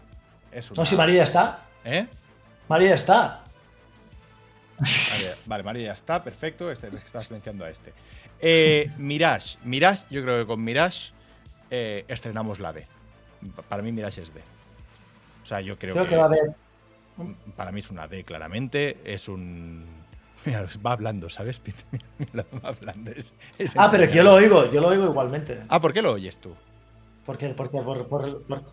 es 0.52 0.70
una- 0.70 0.82
No, 0.82 0.86
si 0.86 0.96
María 0.96 1.22
está. 1.24 1.60
¿Eh? 1.84 2.06
María 2.68 2.94
está. 2.94 3.42
Vale, 5.46 5.62
María 5.62 5.86
ya 5.88 5.92
está, 5.92 6.22
perfecto. 6.24 6.70
Este, 6.70 6.88
está 6.88 7.20
silenciando 7.20 7.64
a 7.64 7.70
este. 7.70 7.92
Eh, 8.40 8.90
Mirage. 8.96 9.58
Mirage, 9.64 10.04
yo 10.10 10.22
creo 10.22 10.38
que 10.40 10.46
con 10.46 10.62
Mirage 10.64 11.10
eh, 11.70 12.04
estrenamos 12.08 12.58
la 12.60 12.72
D. 12.72 12.86
Para 13.68 13.82
mí 13.82 13.92
Mirage 13.92 14.22
es 14.22 14.32
D. 14.32 14.40
O 15.42 15.46
sea, 15.46 15.60
yo 15.60 15.78
creo, 15.78 15.94
Creo 15.94 16.06
que 16.06 16.16
va 16.16 16.22
a 16.22 16.26
haber. 16.26 16.52
Para 17.56 17.72
mí 17.72 17.80
es 17.80 17.90
una 17.90 18.08
D, 18.08 18.24
claramente. 18.24 18.98
Es 19.04 19.28
un. 19.28 19.84
Mira, 20.46 20.66
va 20.84 20.92
hablando, 20.92 21.28
¿sabes? 21.28 21.60
Mira, 21.64 22.04
mira, 22.18 22.46
va 22.64 22.70
hablando. 22.70 23.10
es- 23.10 23.34
es 23.58 23.74
Ah, 23.76 23.90
pero 23.90 24.08
que 24.08 24.14
yo 24.14 24.22
lo 24.24 24.32
oigo, 24.34 24.70
yo 24.70 24.80
lo 24.80 24.88
oigo 24.88 25.04
igualmente. 25.06 25.60
Ah, 25.68 25.80
¿por 25.80 25.92
qué 25.92 26.00
lo 26.00 26.12
oyes 26.12 26.38
tú? 26.38 26.54
Porque, 27.26 27.50
porque, 27.50 27.78
por, 27.82 28.06
por- 28.08 28.42
por- 28.44 28.64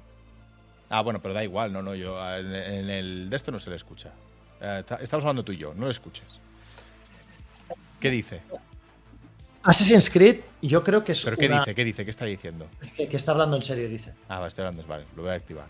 Ah, 0.89 1.01
bueno, 1.01 1.21
pero 1.21 1.33
da 1.33 1.43
igual, 1.43 1.73
no, 1.73 1.81
no, 1.81 1.95
yo 1.95 2.17
en, 2.35 2.53
en 2.55 2.89
el 2.89 3.29
de 3.29 3.35
esto 3.35 3.51
no 3.51 3.59
se 3.59 3.69
le 3.69 3.75
escucha. 3.75 4.11
Eh, 4.61 4.77
está- 4.79 4.95
estamos 4.97 5.23
hablando 5.23 5.43
tú 5.43 5.51
y 5.51 5.57
yo, 5.57 5.73
no 5.73 5.85
lo 5.85 5.91
escuches. 5.91 6.39
¿Qué 7.99 8.09
dice? 8.09 8.41
Assassin's 9.63 10.09
Creed, 10.09 10.39
yo 10.61 10.83
creo 10.83 11.03
que 11.03 11.11
es 11.11 11.23
¿Pero 11.23 11.35
qué 11.35 11.47
una- 11.47 11.59
dice? 11.59 11.75
¿Qué 11.75 11.83
dice? 11.83 12.03
¿Qué 12.05 12.11
está 12.11 12.25
diciendo? 12.25 12.67
Que, 12.95 13.09
que 13.09 13.17
está 13.17 13.33
hablando 13.33 13.57
en 13.57 13.63
serio, 13.63 13.89
dice. 13.89 14.13
Ah, 14.29 14.39
va, 14.39 14.47
estoy 14.47 14.63
hablando, 14.65 14.87
vale, 14.87 15.05
lo 15.15 15.23
voy 15.23 15.31
a 15.31 15.35
activar. 15.35 15.67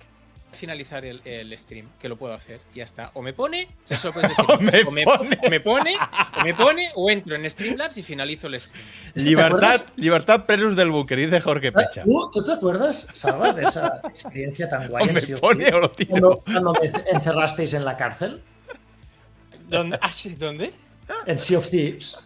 Finalizar 0.58 1.06
el, 1.06 1.22
el 1.24 1.58
stream, 1.58 1.88
que 2.00 2.10
lo 2.10 2.18
puedo 2.18 2.34
hacer, 2.34 2.60
y 2.74 2.78
ya 2.80 2.84
está. 2.84 3.12
O 3.14 3.22
me 3.22 3.32
pone, 3.34 3.68
decir, 3.90 4.10
O 4.48 4.58
me 4.60 4.82
o, 4.84 4.92
me, 4.92 5.04
pone. 5.04 5.40
o 5.46 5.50
me 5.50 5.60
pone, 5.62 5.96
o 6.40 6.44
me 6.44 6.54
pone, 6.54 6.92
o 6.96 7.10
entro 7.10 7.36
en 7.36 7.50
Streamlabs 7.50 7.98
y 7.98 8.04
finalizo 8.04 8.48
el 8.48 8.60
stream. 8.60 8.84
¿te 9.14 9.22
Libertad, 9.22 9.82
libertad 9.96 10.46
Prelus 10.46 10.76
del 10.76 10.92
búnker, 10.92 11.18
dice 11.18 11.40
Jorge 11.40 11.72
Pecha. 11.72 12.04
¿Tú, 12.04 12.30
tú 12.34 12.44
te 12.46 12.52
acuerdas, 12.54 13.08
Salva, 13.14 13.54
de 13.54 13.64
esa 13.64 14.02
experiencia 14.10 14.68
tan 14.70 14.88
guay 14.90 15.06
O 15.06 15.08
en 15.08 15.14
me 15.14 15.22
Sea 15.22 15.36
of 15.36 15.42
pone 15.42 15.64
Thieves? 15.66 15.76
o 15.78 15.80
lo 15.80 15.92
tiro. 15.92 16.10
Cuando, 16.12 16.38
cuando 16.46 16.74
me 16.74 16.92
encerrasteis 17.12 17.74
en 17.74 17.86
la 17.86 17.96
cárcel, 17.96 18.42
¿Dónde? 19.70 20.00
Ah, 20.02 20.12
sí, 20.12 20.36
¿dónde? 20.36 20.74
en 21.26 21.38
Sea 21.40 21.58
of 21.60 21.70
Thieves. 21.70 22.18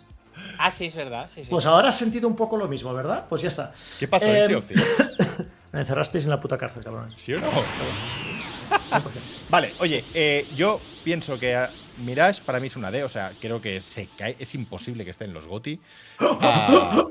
Ah, 0.58 0.70
sí, 0.70 0.86
es 0.86 0.96
verdad. 0.96 1.28
Sí, 1.28 1.44
sí. 1.44 1.50
Pues 1.50 1.66
ahora 1.66 1.90
has 1.90 1.98
sentido 1.98 2.28
un 2.28 2.36
poco 2.36 2.56
lo 2.56 2.68
mismo, 2.68 2.94
¿verdad? 2.94 3.26
Pues 3.28 3.42
ya 3.42 3.48
está. 3.48 3.74
¿Qué 4.00 4.08
pasó 4.08 4.26
Eh, 4.28 4.42
en 4.42 4.48
Sea 4.48 4.58
of 4.60 4.68
Thieves? 4.68 5.16
Me 5.72 5.80
encerrasteis 5.80 6.26
en 6.26 6.32
la 6.32 6.40
puta 6.40 6.58
cárcel, 6.58 6.84
cabrones. 6.84 7.14
¿Sí 7.18 7.34
o 7.34 7.40
no? 7.40 7.50
Vale, 9.50 9.74
oye, 9.80 10.04
eh, 10.14 10.48
yo 10.56 10.80
pienso 11.04 11.40
que 11.40 11.56
ah, 11.56 11.70
Mirage 11.98 12.42
para 12.44 12.60
mí 12.60 12.68
es 12.68 12.76
una 12.76 12.92
D, 12.92 13.04
o 13.04 13.10
sea, 13.10 13.34
creo 13.40 13.62
que 13.62 13.82
se 13.82 14.08
cae, 14.18 14.36
es 14.40 14.56
imposible 14.56 15.04
que 15.04 15.12
esté 15.12 15.26
en 15.26 15.34
los 15.34 15.48
GOTI. 15.48 15.80
Ah, 16.20 17.04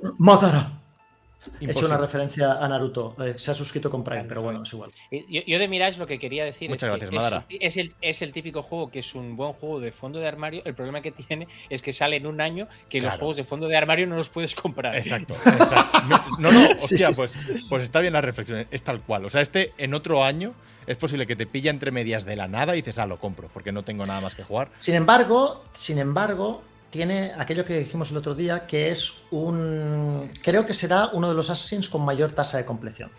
He 1.61 1.71
hecho 1.71 1.87
una 1.87 1.97
referencia 1.97 2.53
a 2.53 2.69
Naruto. 2.69 3.17
Eh, 3.25 3.35
se 3.37 3.51
ha 3.51 3.55
suscrito 3.55 3.91
con 3.91 4.05
Prime, 4.05 4.25
pero 4.25 4.43
bueno, 4.43 4.63
es 4.63 4.73
igual. 4.73 4.91
Yo, 5.11 5.41
yo 5.47 5.59
de 5.59 5.69
Mirage 5.69 5.99
lo 5.99 6.07
que 6.07 6.19
quería 6.19 6.45
decir 6.45 6.69
Muchas 6.69 6.85
es 6.85 6.89
gracias, 6.91 7.11
que 7.11 7.17
Madara. 7.17 7.47
es, 7.49 7.59
es 7.61 7.77
el, 7.77 7.95
es 8.01 8.23
el 8.23 8.33
típico 8.33 8.63
juego 8.63 8.91
que 8.91 8.99
es 8.99 9.15
un 9.15 9.37
buen 9.37 9.53
juego 9.53 9.81
de 9.81 9.93
fondo 9.93 10.19
de 10.19 10.29
armario. 10.29 10.63
El 10.65 10.75
problema 10.75 11.01
que 11.01 11.11
tiene 11.13 11.49
es 11.69 11.83
que 11.83 11.93
sale 11.93 12.17
en 12.17 12.27
un 12.27 12.41
año 12.41 12.69
que 12.89 13.01
los 13.01 13.15
juegos 13.15 13.37
de 13.37 13.45
fondo 13.45 13.69
de 13.69 13.77
armario 13.77 14.07
no 14.07 14.17
los 14.17 14.29
puedes 14.29 14.55
comprar. 14.55 14.95
Exacto, 14.97 15.35
exacto. 15.47 15.99
No, 16.39 16.51
no, 16.51 16.61
Sí, 16.83 16.95
hostia, 16.95 17.09
sí, 17.09 17.15
pues, 17.17 17.35
pues 17.69 17.83
está 17.83 18.01
bien 18.01 18.13
la 18.13 18.21
reflexión, 18.21 18.67
es 18.71 18.83
tal 18.83 19.03
cual. 19.03 19.25
O 19.25 19.31
sea, 19.31 19.41
este 19.41 19.73
en 19.79 19.95
otro 19.95 20.25
año 20.25 20.55
es 20.87 20.97
posible 20.97 21.27
que 21.27 21.37
te 21.37 21.47
pilla 21.47 21.71
entre 21.71 21.91
medias 21.91 22.25
de 22.25 22.37
la 22.37 22.49
nada 22.49 22.75
y 22.75 22.77
dices, 22.77 22.99
ah, 22.99 23.07
lo 23.07 23.19
compro, 23.19 23.49
porque 23.53 23.73
no 23.73 23.83
tengo 23.85 24.05
nada 24.07 24.21
más 24.21 24.35
que 24.35 24.43
jugar. 24.43 24.71
Sin 24.79 24.95
embargo, 24.95 25.65
sin 25.75 25.99
embargo, 25.99 26.63
tiene 26.91 27.33
aquello 27.39 27.65
que 27.65 27.79
dijimos 27.79 28.11
el 28.11 28.17
otro 28.17 28.35
día, 28.35 28.67
que 28.67 28.91
es 28.91 29.23
un. 29.31 30.31
Creo 30.43 30.67
que 30.67 30.75
será 30.75 31.11
uno 31.13 31.29
de 31.29 31.35
los 31.35 31.49
Assassins 31.51 31.89
con 31.89 32.05
mayor 32.05 32.33
tasa 32.33 32.59
de 32.59 32.65
compleción. 32.65 33.11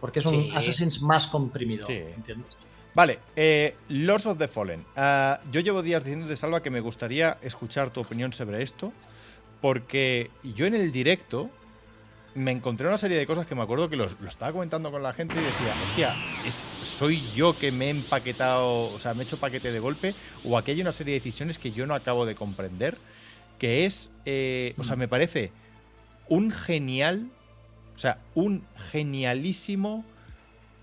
Porque 0.00 0.20
es 0.20 0.26
un 0.26 0.44
Sí. 0.44 0.52
Assassins 0.54 1.02
más 1.02 1.26
comprimido. 1.26 1.86
Sí. 1.86 1.94
¿entiendes? 1.94 2.56
Vale, 2.94 3.18
eh, 3.34 3.74
Lords 3.88 4.26
of 4.26 4.38
the 4.38 4.48
Fallen. 4.48 4.84
Ah, 4.96 5.40
yo 5.52 5.60
llevo 5.60 5.82
días 5.82 6.02
diciéndote, 6.02 6.36
Salva, 6.36 6.62
que 6.62 6.70
me 6.70 6.80
gustaría 6.80 7.36
escuchar 7.42 7.90
tu 7.90 8.00
opinión 8.00 8.32
sobre 8.32 8.62
esto, 8.62 8.92
porque 9.60 10.30
yo 10.42 10.64
en 10.66 10.74
el 10.74 10.92
directo 10.92 11.50
me 12.36 12.52
encontré 12.52 12.86
una 12.86 12.98
serie 12.98 13.16
de 13.16 13.26
cosas 13.26 13.46
que 13.46 13.54
me 13.54 13.62
acuerdo 13.62 13.88
que 13.88 13.96
lo 13.96 14.04
estaba 14.04 14.52
comentando 14.52 14.90
con 14.90 15.02
la 15.02 15.14
gente 15.14 15.34
y 15.34 15.42
decía, 15.42 15.74
hostia, 15.82 16.16
¿es, 16.46 16.68
¿soy 16.82 17.22
yo 17.34 17.58
que 17.58 17.72
me 17.72 17.86
he 17.86 17.90
empaquetado, 17.90 18.92
o 18.92 18.98
sea, 18.98 19.14
me 19.14 19.22
he 19.22 19.26
hecho 19.26 19.38
paquete 19.38 19.72
de 19.72 19.80
golpe? 19.80 20.14
¿O 20.44 20.58
aquí 20.58 20.72
hay 20.72 20.82
una 20.82 20.92
serie 20.92 21.14
de 21.14 21.20
decisiones 21.20 21.58
que 21.58 21.72
yo 21.72 21.86
no 21.86 21.94
acabo 21.94 22.26
de 22.26 22.34
comprender? 22.34 22.98
Que 23.58 23.86
es, 23.86 24.10
eh, 24.26 24.74
o 24.76 24.84
sea, 24.84 24.96
me 24.96 25.08
parece 25.08 25.50
un 26.28 26.50
genial, 26.50 27.28
o 27.96 27.98
sea, 27.98 28.18
un 28.34 28.64
genialísimo 28.92 30.04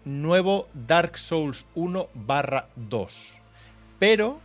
nuevo 0.05 0.67
Dark 0.73 1.19
Souls 1.19 1.67
1 1.75 2.09
barra 2.15 2.67
2. 2.75 3.37
Pero 3.99 4.39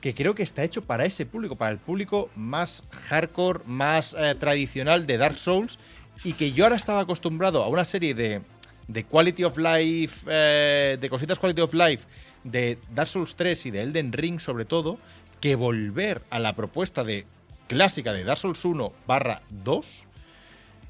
que 0.00 0.14
creo 0.14 0.34
que 0.34 0.42
está 0.42 0.64
hecho 0.64 0.82
para 0.82 1.04
ese 1.06 1.26
público, 1.26 1.56
para 1.56 1.70
el 1.70 1.78
público 1.78 2.30
más 2.34 2.82
hardcore, 3.08 3.60
más 3.66 4.14
eh, 4.18 4.34
tradicional 4.34 5.06
de 5.06 5.16
Dark 5.18 5.38
Souls, 5.38 5.78
y 6.22 6.34
que 6.34 6.52
yo 6.52 6.64
ahora 6.64 6.76
estaba 6.76 7.00
acostumbrado 7.00 7.62
a 7.62 7.68
una 7.68 7.84
serie 7.84 8.14
de, 8.14 8.40
de 8.88 9.04
quality 9.04 9.44
of 9.44 9.58
life, 9.58 10.24
eh, 10.28 10.96
de 11.00 11.10
cositas 11.10 11.38
quality 11.38 11.60
of 11.62 11.74
life, 11.74 12.04
de 12.44 12.78
Dark 12.94 13.08
Souls 13.08 13.34
3 13.36 13.66
y 13.66 13.70
de 13.70 13.82
Elden 13.82 14.12
Ring 14.12 14.38
sobre 14.40 14.64
todo, 14.64 14.98
que 15.40 15.56
volver 15.56 16.22
a 16.30 16.38
la 16.38 16.54
propuesta 16.54 17.04
de 17.04 17.26
clásica 17.68 18.12
de 18.12 18.24
Dark 18.24 18.38
Souls 18.38 18.64
1 18.64 18.92
barra 19.06 19.42
2 19.50 20.06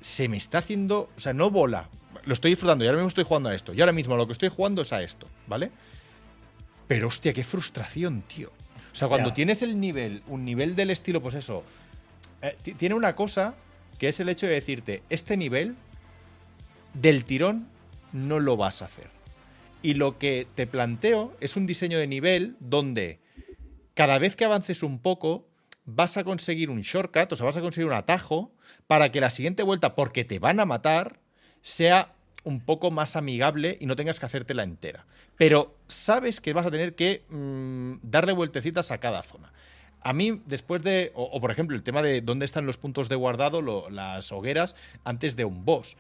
se 0.01 0.29
me 0.29 0.37
está 0.37 0.59
haciendo, 0.59 1.09
o 1.17 1.21
sea, 1.21 1.33
no 1.33 1.51
bola. 1.51 1.89
Lo 2.25 2.35
estoy 2.35 2.51
disfrutando 2.53 2.85
y 2.85 2.89
ahora 2.89 2.99
mismo 2.99 3.09
estoy 3.09 3.25
jugando 3.25 3.49
a 3.49 3.55
esto. 3.55 3.73
Y 3.73 3.81
ahora 3.81 3.93
mismo 3.93 4.17
lo 4.17 4.27
que 4.27 4.33
estoy 4.33 4.49
jugando 4.51 4.83
es 4.83 4.93
a 4.93 5.03
esto, 5.03 5.27
¿vale? 5.47 5.71
Pero 6.87 7.09
hostia, 7.09 7.33
qué 7.33 7.43
frustración, 7.45 8.23
tío. 8.23 8.49
O 8.93 8.95
sea, 8.97 9.09
cuando 9.09 9.31
tienes 9.35 9.63
el 9.63 9.81
nivel, 9.81 10.23
un 10.29 10.45
nivel 10.45 10.77
del 10.77 10.91
estilo, 10.91 11.21
pues 11.23 11.35
eso, 11.35 11.65
eh, 12.43 12.57
ti- 12.63 12.75
tiene 12.75 12.95
una 12.95 13.17
cosa 13.17 13.55
que 13.99 14.09
es 14.09 14.21
el 14.21 14.29
hecho 14.29 14.47
de 14.47 14.53
decirte, 14.53 15.03
este 15.11 15.37
nivel 15.37 15.77
del 16.95 17.25
tirón 17.25 17.69
no 18.13 18.41
lo 18.41 18.57
vas 18.57 18.83
a 18.83 18.87
hacer. 18.87 19.09
Y 19.83 19.95
lo 19.95 20.19
que 20.19 20.47
te 20.55 20.67
planteo 20.67 21.37
es 21.41 21.57
un 21.57 21.67
diseño 21.67 21.99
de 21.99 22.07
nivel 22.07 22.57
donde 22.61 23.19
cada 23.95 24.19
vez 24.19 24.37
que 24.37 24.45
avances 24.45 24.83
un 24.83 24.99
poco 24.99 25.47
vas 25.85 26.17
a 26.17 26.25
conseguir 26.25 26.71
un 26.71 26.81
shortcut, 26.81 27.33
o 27.33 27.37
sea, 27.37 27.47
vas 27.47 27.57
a 27.57 27.61
conseguir 27.61 27.87
un 27.87 27.93
atajo 27.93 28.53
para 28.87 29.13
que 29.13 29.21
la 29.21 29.31
siguiente 29.31 29.63
vuelta, 29.63 29.95
porque 29.95 30.25
te 30.25 30.39
van 30.39 30.61
a 30.61 30.65
matar, 30.65 31.21
sea 31.63 32.13
un 32.45 32.61
poco 32.61 32.91
más 32.91 33.17
amigable 33.17 33.77
y 33.81 33.87
no 33.87 33.97
tengas 33.97 34.21
que 34.21 34.27
hacértela 34.27 34.63
entera. 34.63 35.07
Pero 35.37 35.75
sabes 35.89 36.41
que 36.41 36.53
vas 36.53 36.67
a 36.67 36.71
tener 36.71 36.95
que 36.95 37.25
mm, 37.29 37.97
darle 38.03 38.33
vueltecitas 38.33 38.91
a 38.91 38.99
cada 38.99 39.23
zona. 39.23 39.53
A 40.05 40.13
mí, 40.13 40.41
después 40.47 40.83
de. 40.83 41.11
O, 41.15 41.41
por 41.41 41.51
ejemplo, 41.51 41.75
el 41.77 41.83
tema 41.83 42.03
de 42.03 42.21
dónde 42.21 42.45
están 42.45 42.67
los 42.67 42.77
puntos 42.77 43.09
de 43.09 43.17
guardado, 43.17 43.63
las 43.91 44.31
hogueras, 44.33 44.77
antes 45.03 45.35
de 45.35 45.45
un 45.45 45.65
boss. 45.65 45.97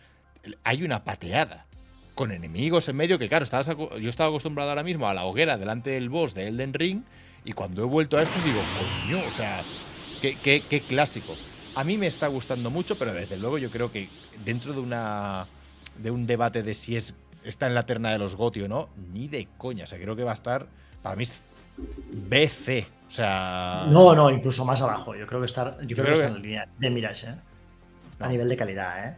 Hay 0.63 0.85
una 0.85 1.03
pateada. 1.05 1.67
Con 2.15 2.31
enemigos 2.31 2.89
en 2.89 2.95
medio, 2.97 3.19
que 3.19 3.29
claro, 3.29 3.43
estabas 3.43 3.67
yo 4.01 4.09
estaba 4.11 4.29
acostumbrado 4.29 4.71
ahora 4.71 4.85
mismo 4.85 5.09
a 5.09 5.15
la 5.15 5.25
hoguera 5.25 5.57
delante 5.59 5.91
del 5.91 6.11
boss 6.11 6.33
de 6.35 6.47
Elden 6.47 6.73
Ring. 6.75 7.03
Y 7.45 7.53
cuando 7.53 7.83
he 7.83 7.87
vuelto 7.87 8.17
a 8.17 8.23
esto, 8.23 8.39
digo, 8.45 8.61
coño, 8.79 9.19
o 9.27 9.31
sea, 9.31 9.65
qué, 10.23 10.37
qué- 10.37 10.63
qué 10.69 10.81
clásico. 10.81 11.35
A 11.75 11.83
mí 11.83 11.99
me 11.99 12.07
está 12.07 12.29
gustando 12.29 12.71
mucho, 12.71 12.97
pero 12.97 13.13
desde 13.13 13.37
luego 13.37 13.59
yo 13.59 13.69
creo 13.71 13.91
que 13.91 14.09
dentro 14.45 14.73
de 14.75 14.81
una. 14.81 15.47
de 15.99 16.11
un 16.13 16.27
debate 16.27 16.63
de 16.63 16.75
si 16.75 16.95
es 16.97 17.15
está 17.43 17.67
en 17.67 17.75
la 17.75 17.85
terna 17.85 18.13
de 18.13 18.19
los 18.19 18.37
GOTY 18.37 18.63
o 18.63 18.69
no, 18.69 18.89
ni 19.13 19.27
de 19.29 19.49
coña. 19.59 19.85
O 19.85 19.87
sea, 19.87 19.99
creo 19.99 20.15
que 20.15 20.23
va 20.25 20.31
a 20.31 20.35
estar. 20.35 20.67
Para 21.03 21.17
mí 21.17 21.25
es 21.25 21.41
BC. 22.13 22.87
O 23.15 23.17
sea. 23.17 23.87
No, 23.91 24.13
no, 24.13 24.29
incluso 24.29 24.65
más 24.65 24.83
abajo. 24.83 25.15
Yo 25.15 25.25
creo 25.25 25.39
que 25.39 25.47
está, 25.47 25.79
yo 25.83 25.95
creo 25.95 26.05
creo 26.05 26.07
que 26.07 26.13
está 26.15 26.27
en 26.27 26.33
la 26.35 26.39
línea 26.41 26.69
de 26.79 26.91
Mirage, 26.91 27.29
¿eh? 27.29 27.35
No. 28.19 28.27
A 28.27 28.29
nivel 28.29 28.49
de 28.49 28.57
calidad, 28.57 29.07
¿eh? 29.09 29.15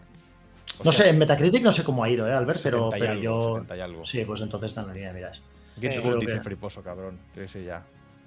No 0.85 0.93
sé, 0.93 1.09
en 1.09 1.17
Metacritic 1.19 1.63
no 1.63 1.73
sé 1.73 1.83
cómo 1.83 2.05
ha 2.05 2.11
ido, 2.11 2.29
¿eh, 2.29 2.33
Albert? 2.35 2.61
Pero, 2.63 2.91
70 2.91 2.99
y 2.99 3.01
pero 3.01 3.13
algo, 3.13 3.23
yo. 3.23 3.55
70 3.55 3.77
y 3.77 3.81
algo. 3.81 4.05
Sí, 4.05 4.23
pues 4.27 4.41
entonces 4.43 4.71
está 4.71 4.83
en 4.83 4.89
la 4.89 4.93
línea, 4.93 5.13
miras. 5.15 5.41
Get 5.81 5.93
Eh, 5.93 6.01
Good 6.01 6.19
dice 6.21 6.35
que- 6.35 6.41
friposo, 6.43 6.83
cabrón. 6.83 7.19
Ese 7.35 7.65
ya. 7.65 7.85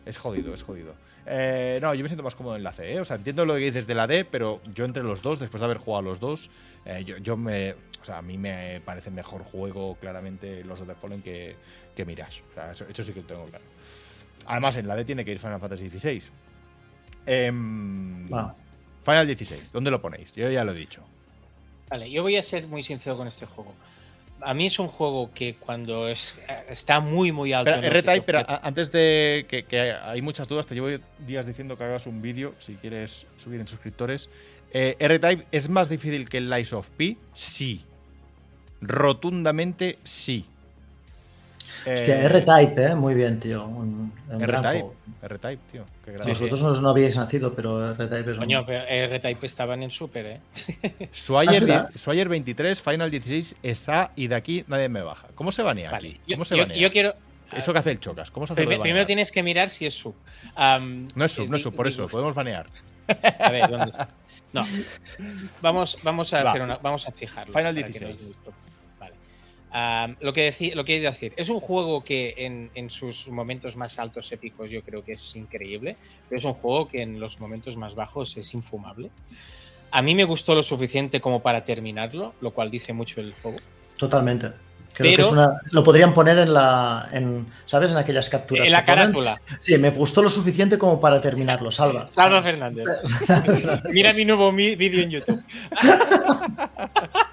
Es 0.08 0.18
jodido, 0.18 0.56
es 0.56 0.64
jodido. 0.64 0.96
Eh, 1.28 1.78
no, 1.84 1.94
yo 1.94 2.02
me 2.02 2.10
siento 2.10 2.24
más 2.24 2.34
cómodo 2.34 2.56
en 2.56 2.64
la 2.64 2.72
C, 2.72 2.94
¿eh? 2.94 3.00
O 3.00 3.06
sea, 3.06 3.18
entiendo 3.18 3.46
lo 3.46 3.54
que 3.54 3.60
dices 3.60 3.86
de 3.86 3.94
la 3.94 4.08
D, 4.08 4.26
pero 4.26 4.62
yo 4.74 4.86
entre 4.86 5.04
los 5.04 5.22
dos, 5.22 5.40
después 5.40 5.60
de 5.62 5.66
haber 5.66 5.78
jugado 5.78 6.00
a 6.00 6.10
los 6.10 6.20
dos, 6.20 6.50
eh, 6.86 7.04
yo, 7.06 7.18
yo 7.18 7.38
me. 7.38 7.74
O 8.02 8.06
sea, 8.06 8.18
a 8.18 8.22
mí 8.24 8.40
me 8.40 8.82
parece 8.84 9.12
mejor 9.12 9.44
juego 9.44 9.94
claramente 10.02 10.64
los 10.64 10.82
of 10.82 10.88
the 10.88 10.96
Fallen 10.96 11.22
que, 11.22 11.56
que 11.96 12.06
Mirage. 12.06 12.41
O 12.50 12.54
sea, 12.56 12.72
eso, 12.72 12.86
eso 12.90 13.04
sí 13.04 13.14
que 13.14 13.22
lo 13.22 13.28
tengo 13.28 13.46
claro. 13.46 13.64
Además, 14.49 14.76
en 14.77 14.88
la 14.88 14.95
D 14.95 15.05
tiene 15.05 15.23
que 15.23 15.31
ir 15.31 15.39
Final 15.39 15.59
Fantasy 15.59 15.89
XVI. 15.89 16.23
Em, 17.27 18.26
Va. 18.26 18.55
Final 19.05 19.27
16, 19.27 19.71
¿dónde 19.71 19.91
lo 19.91 20.01
ponéis? 20.01 20.31
Yo 20.34 20.49
ya 20.49 20.63
lo 20.63 20.71
he 20.71 20.76
dicho. 20.76 21.03
Vale, 21.88 22.09
yo 22.09 22.23
voy 22.23 22.35
a 22.35 22.43
ser 22.43 22.65
muy 22.67 22.81
sincero 22.81 23.15
con 23.15 23.27
este 23.27 23.45
juego. 23.45 23.76
A 24.41 24.55
mí 24.55 24.65
es 24.65 24.80
un 24.80 24.88
juego 24.88 25.30
que 25.35 25.53
cuando 25.53 26.07
es, 26.07 26.35
está 26.67 26.99
muy, 26.99 27.31
muy 27.31 27.53
alto. 27.53 27.71
R-Type, 27.71 28.23
pero 28.23 28.43
antes 28.63 28.91
de 28.91 29.45
que, 29.47 29.65
que 29.65 29.91
hay 29.91 30.21
muchas 30.23 30.47
dudas, 30.47 30.65
te 30.65 30.73
llevo 30.73 30.88
días 31.27 31.45
diciendo 31.45 31.77
que 31.77 31.84
hagas 31.84 32.07
un 32.07 32.21
vídeo 32.21 32.55
si 32.57 32.73
quieres 32.76 33.27
subir 33.38 33.59
en 33.59 33.67
suscriptores. 33.67 34.30
Eh, 34.73 34.95
R-Type 34.97 35.45
es 35.51 35.69
más 35.69 35.89
difícil 35.89 36.27
que 36.27 36.38
el 36.38 36.49
Lies 36.49 36.73
of 36.73 36.89
P, 36.89 37.17
sí. 37.34 37.84
Rotundamente 38.81 39.99
sí. 40.03 40.45
Hostia, 41.80 42.22
Eh, 42.22 42.26
R-Type, 42.26 42.86
¿eh? 42.86 42.96
Muy 42.96 43.14
bien, 43.14 43.40
tío. 43.40 43.66
Un, 43.66 44.12
un 44.30 44.40
gran 44.40 44.64
R-Type. 44.66 44.90
R-Type, 45.22 45.60
tío. 45.72 45.86
Qué 46.06 46.12
Sí, 46.12 46.18
grande. 46.18 46.24
sí. 46.24 46.30
Vosotros 46.46 46.62
no, 46.62 46.82
no 46.82 46.90
habíais 46.90 47.16
nacido, 47.18 47.54
pero 47.54 47.91
R-Type 47.91 48.20
es 48.32 48.38
un. 48.38 48.38
Coño, 48.38 48.66
pero 48.66 48.84
R-Type 48.88 49.46
estaban 49.46 49.84
en 49.84 49.91
Super, 49.91 50.26
¿eh? 50.26 50.40
Swagger, 51.12 51.64
Ah, 51.64 51.66
¿verdad? 51.66 51.90
di- 51.94 51.98
Swagger 52.00 52.30
23, 52.30 52.82
Final 52.82 53.12
16, 53.12 53.56
ESA 53.64 54.12
y 54.16 54.28
de 54.28 54.36
aquí 54.36 54.64
nadie 54.68 54.90
me 54.90 55.02
baja. 55.02 55.28
¿Cómo 55.36 55.52
se 55.52 55.62
banea 55.64 55.91
Vale. 55.91 56.10
aquí? 56.10 56.22
Yo, 56.28 56.36
¿Cómo 56.36 56.46
se 56.46 56.56
banea? 56.56 56.78
yo 56.78 56.91
quiero. 56.91 57.14
Eso 57.52 57.74
que 57.74 57.80
hace 57.80 57.91
el 57.91 58.00
Chocas, 58.00 58.30
¿cómo 58.30 58.46
se 58.46 58.54
hace 58.54 58.62
lo 58.64 58.70
de 58.70 58.76
Primer- 58.76 58.84
primero 58.84 59.06
tienes 59.08 59.32
que 59.32 59.41
mirar 59.41 59.70
si 59.70 59.86
es 59.88 59.94
sub. 59.96 60.14
No 61.16 61.26
es 61.26 61.32
sub, 61.32 61.50
no 61.50 61.56
es 61.58 61.64
sub, 61.64 61.76
por 61.76 61.88
eso, 61.88 62.08
podemos 62.08 62.36
banear. 62.36 62.68
A 63.40 63.50
ver, 63.50 63.70
¿dónde 63.70 63.90
está? 63.90 64.08
No. 64.54 64.66
Vamos, 65.62 65.98
vamos 66.04 66.34
a 66.34 66.44
Va. 66.44 66.50
hacer 66.52 66.62
una, 66.62 66.78
vamos 66.78 67.08
a 67.08 67.12
fijarlo. 67.12 67.54
Final 67.54 67.74
para 67.76 67.88
que 67.88 68.00
16. 68.00 68.32
Lo 70.20 70.34
que 70.34 70.50
decí- 70.52 70.74
lo 70.74 70.84
que 70.86 70.98
he 70.98 71.00
de 71.00 71.08
decir, 71.08 71.34
es 71.38 71.50
un 71.50 71.60
juego 71.60 72.04
que 72.04 72.34
en, 72.38 72.72
en 72.76 72.90
sus 72.90 73.28
momentos 73.28 73.76
más 73.76 74.00
altos 74.00 74.32
épicos 74.32 74.72
yo 74.72 74.82
creo 74.82 75.04
que 75.04 75.14
es 75.14 75.36
increíble, 75.36 75.96
pero 76.28 76.40
es 76.40 76.46
un 76.46 76.54
juego 76.54 76.88
que 76.88 77.02
en 77.04 77.20
los 77.20 77.40
momentos 77.40 77.78
más 77.78 77.94
bajos 77.96 78.36
es 78.38 78.54
infumable. 78.54 79.10
A 79.91 80.02
mí 80.02 80.16
me 80.16 80.24
gustó 80.24 80.54
lo 80.56 80.62
suficiente 80.64 81.20
como 81.22 81.41
para 81.41 81.64
terminarlo, 81.64 82.34
lo 82.41 82.52
cual 82.52 82.70
dice 82.72 82.94
mucho 82.94 83.22
el 83.22 83.34
juego. 83.41 83.58
Totalmente. 83.98 84.52
Creo 84.94 85.12
Pero- 85.12 85.18
que 85.18 85.22
es 85.28 85.32
una. 85.32 85.62
Lo 85.72 85.84
podrían 85.84 86.14
poner 86.16 86.40
en 86.40 86.52
la. 86.54 87.10
En, 87.14 87.46
¿Sabes? 87.68 87.91
En 87.91 87.98
aquellas 87.98 88.28
capturas. 88.28 88.66
En 88.66 88.72
la 88.72 88.80
que 88.84 88.91
ponen. 88.91 89.12
carátula. 89.12 89.41
Sí, 89.62 89.78
me 89.78 89.91
gustó 89.91 90.22
lo 90.24 90.30
suficiente 90.30 90.80
como 90.80 91.00
para 91.00 91.22
terminarlo. 91.22 91.70
Salva. 91.72 92.08
Salva 92.08 92.41
Fernández. 92.41 92.86
Mira 93.91 94.14
mi 94.14 94.26
nuevo 94.26 94.52
vídeo 94.52 95.04
en 95.04 95.10
YouTube. 95.12 95.44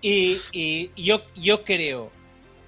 y 0.00 0.38
y 0.52 0.90
yo, 1.02 1.22
yo 1.36 1.64
creo 1.64 2.10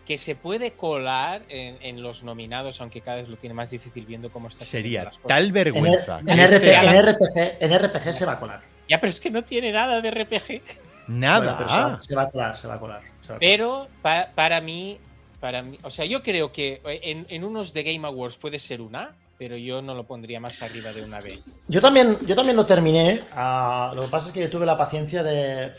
que 0.05 0.17
se 0.19 0.37
puede 0.37 0.71
colar 0.73 1.43
en, 1.49 1.79
en 1.83 2.01
los 2.03 2.23
nominados, 2.23 2.81
aunque 2.81 3.01
cada 3.01 3.17
vez 3.17 3.29
lo 3.29 3.37
tiene 3.37 3.55
más 3.55 3.71
difícil 3.71 4.07
viendo 4.07 4.31
cómo 4.31 4.49
está. 4.49 4.65
Sería 4.65 5.05
las 5.05 5.19
cosas. 5.19 5.29
tal 5.29 5.47
En, 5.47 5.53
vergüenza. 5.53 6.21
en 6.25 6.39
este 6.39 6.59
RP 6.59 6.69
en 6.69 6.77
año- 6.89 7.03
RPG, 7.03 7.57
en 7.61 7.79
RPG 7.79 8.13
se 8.13 8.25
va 8.27 8.33
a 8.33 8.41
colar. 8.41 8.61
Ya, 8.89 9.01
pero 9.01 9.11
es 9.11 9.19
que 9.19 9.31
no 9.31 9.43
tiene 9.43 9.73
nada 9.73 10.01
de 10.01 10.11
RPG. 10.13 10.63
Nada. 11.09 11.41
Bueno, 11.41 11.57
pero 11.59 11.69
se, 11.71 11.77
va, 11.77 12.03
se 12.03 12.15
va 12.15 12.23
a 12.23 12.31
colar, 12.31 12.57
se 12.59 12.69
va 12.69 12.75
a 12.75 12.79
colar. 12.81 13.01
se 13.03 13.09
va 13.09 13.23
a 13.23 13.27
colar. 13.27 13.41
Pero 13.41 13.89
pa- 14.01 14.29
para 14.35 14.61
mí, 14.61 14.99
para 15.41 15.63
mí, 15.63 15.77
o 15.83 15.91
sea, 15.91 16.05
yo 16.05 16.23
creo 16.23 16.53
que 16.53 16.81
en, 16.85 17.27
en 17.29 17.43
unos 17.45 17.73
de 17.73 17.83
Game 17.83 18.07
Awards 18.07 18.37
puede 18.37 18.61
ser 18.61 18.81
una, 18.81 19.11
pero 19.39 19.57
yo 19.57 19.83
no 19.83 19.95
lo 19.95 20.05
pondría 20.05 20.39
más 20.39 20.63
arriba 20.63 20.93
de 20.93 21.03
una 21.03 21.21
B. 21.21 21.37
Yo 21.67 21.81
también, 21.81 22.17
yo 22.27 22.37
también 22.37 22.57
lo 22.57 22.65
terminé. 22.65 23.23
ah, 23.35 23.91
lo 23.95 24.03
que 24.03 24.09
pasa 24.09 24.29
es 24.29 24.35
que 24.35 24.41
yo 24.41 24.51
tuve 24.51 24.67
la 24.67 24.79
paciencia 24.79 25.25
de, 25.25 25.73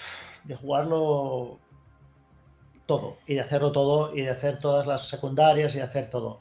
de 0.48 0.56
jugarlo 0.56 1.60
todo 2.86 3.18
y 3.28 3.34
de 3.36 3.41
hacerlo 3.41 3.72
todo 3.72 4.15
y 4.15 4.22
de 4.22 4.30
hacer 4.30 4.60
todas 4.60 4.88
las 4.88 5.07
secundarias 5.07 5.76
y 5.76 5.80
de 5.80 5.84
hacer 5.84 6.10
todo. 6.10 6.40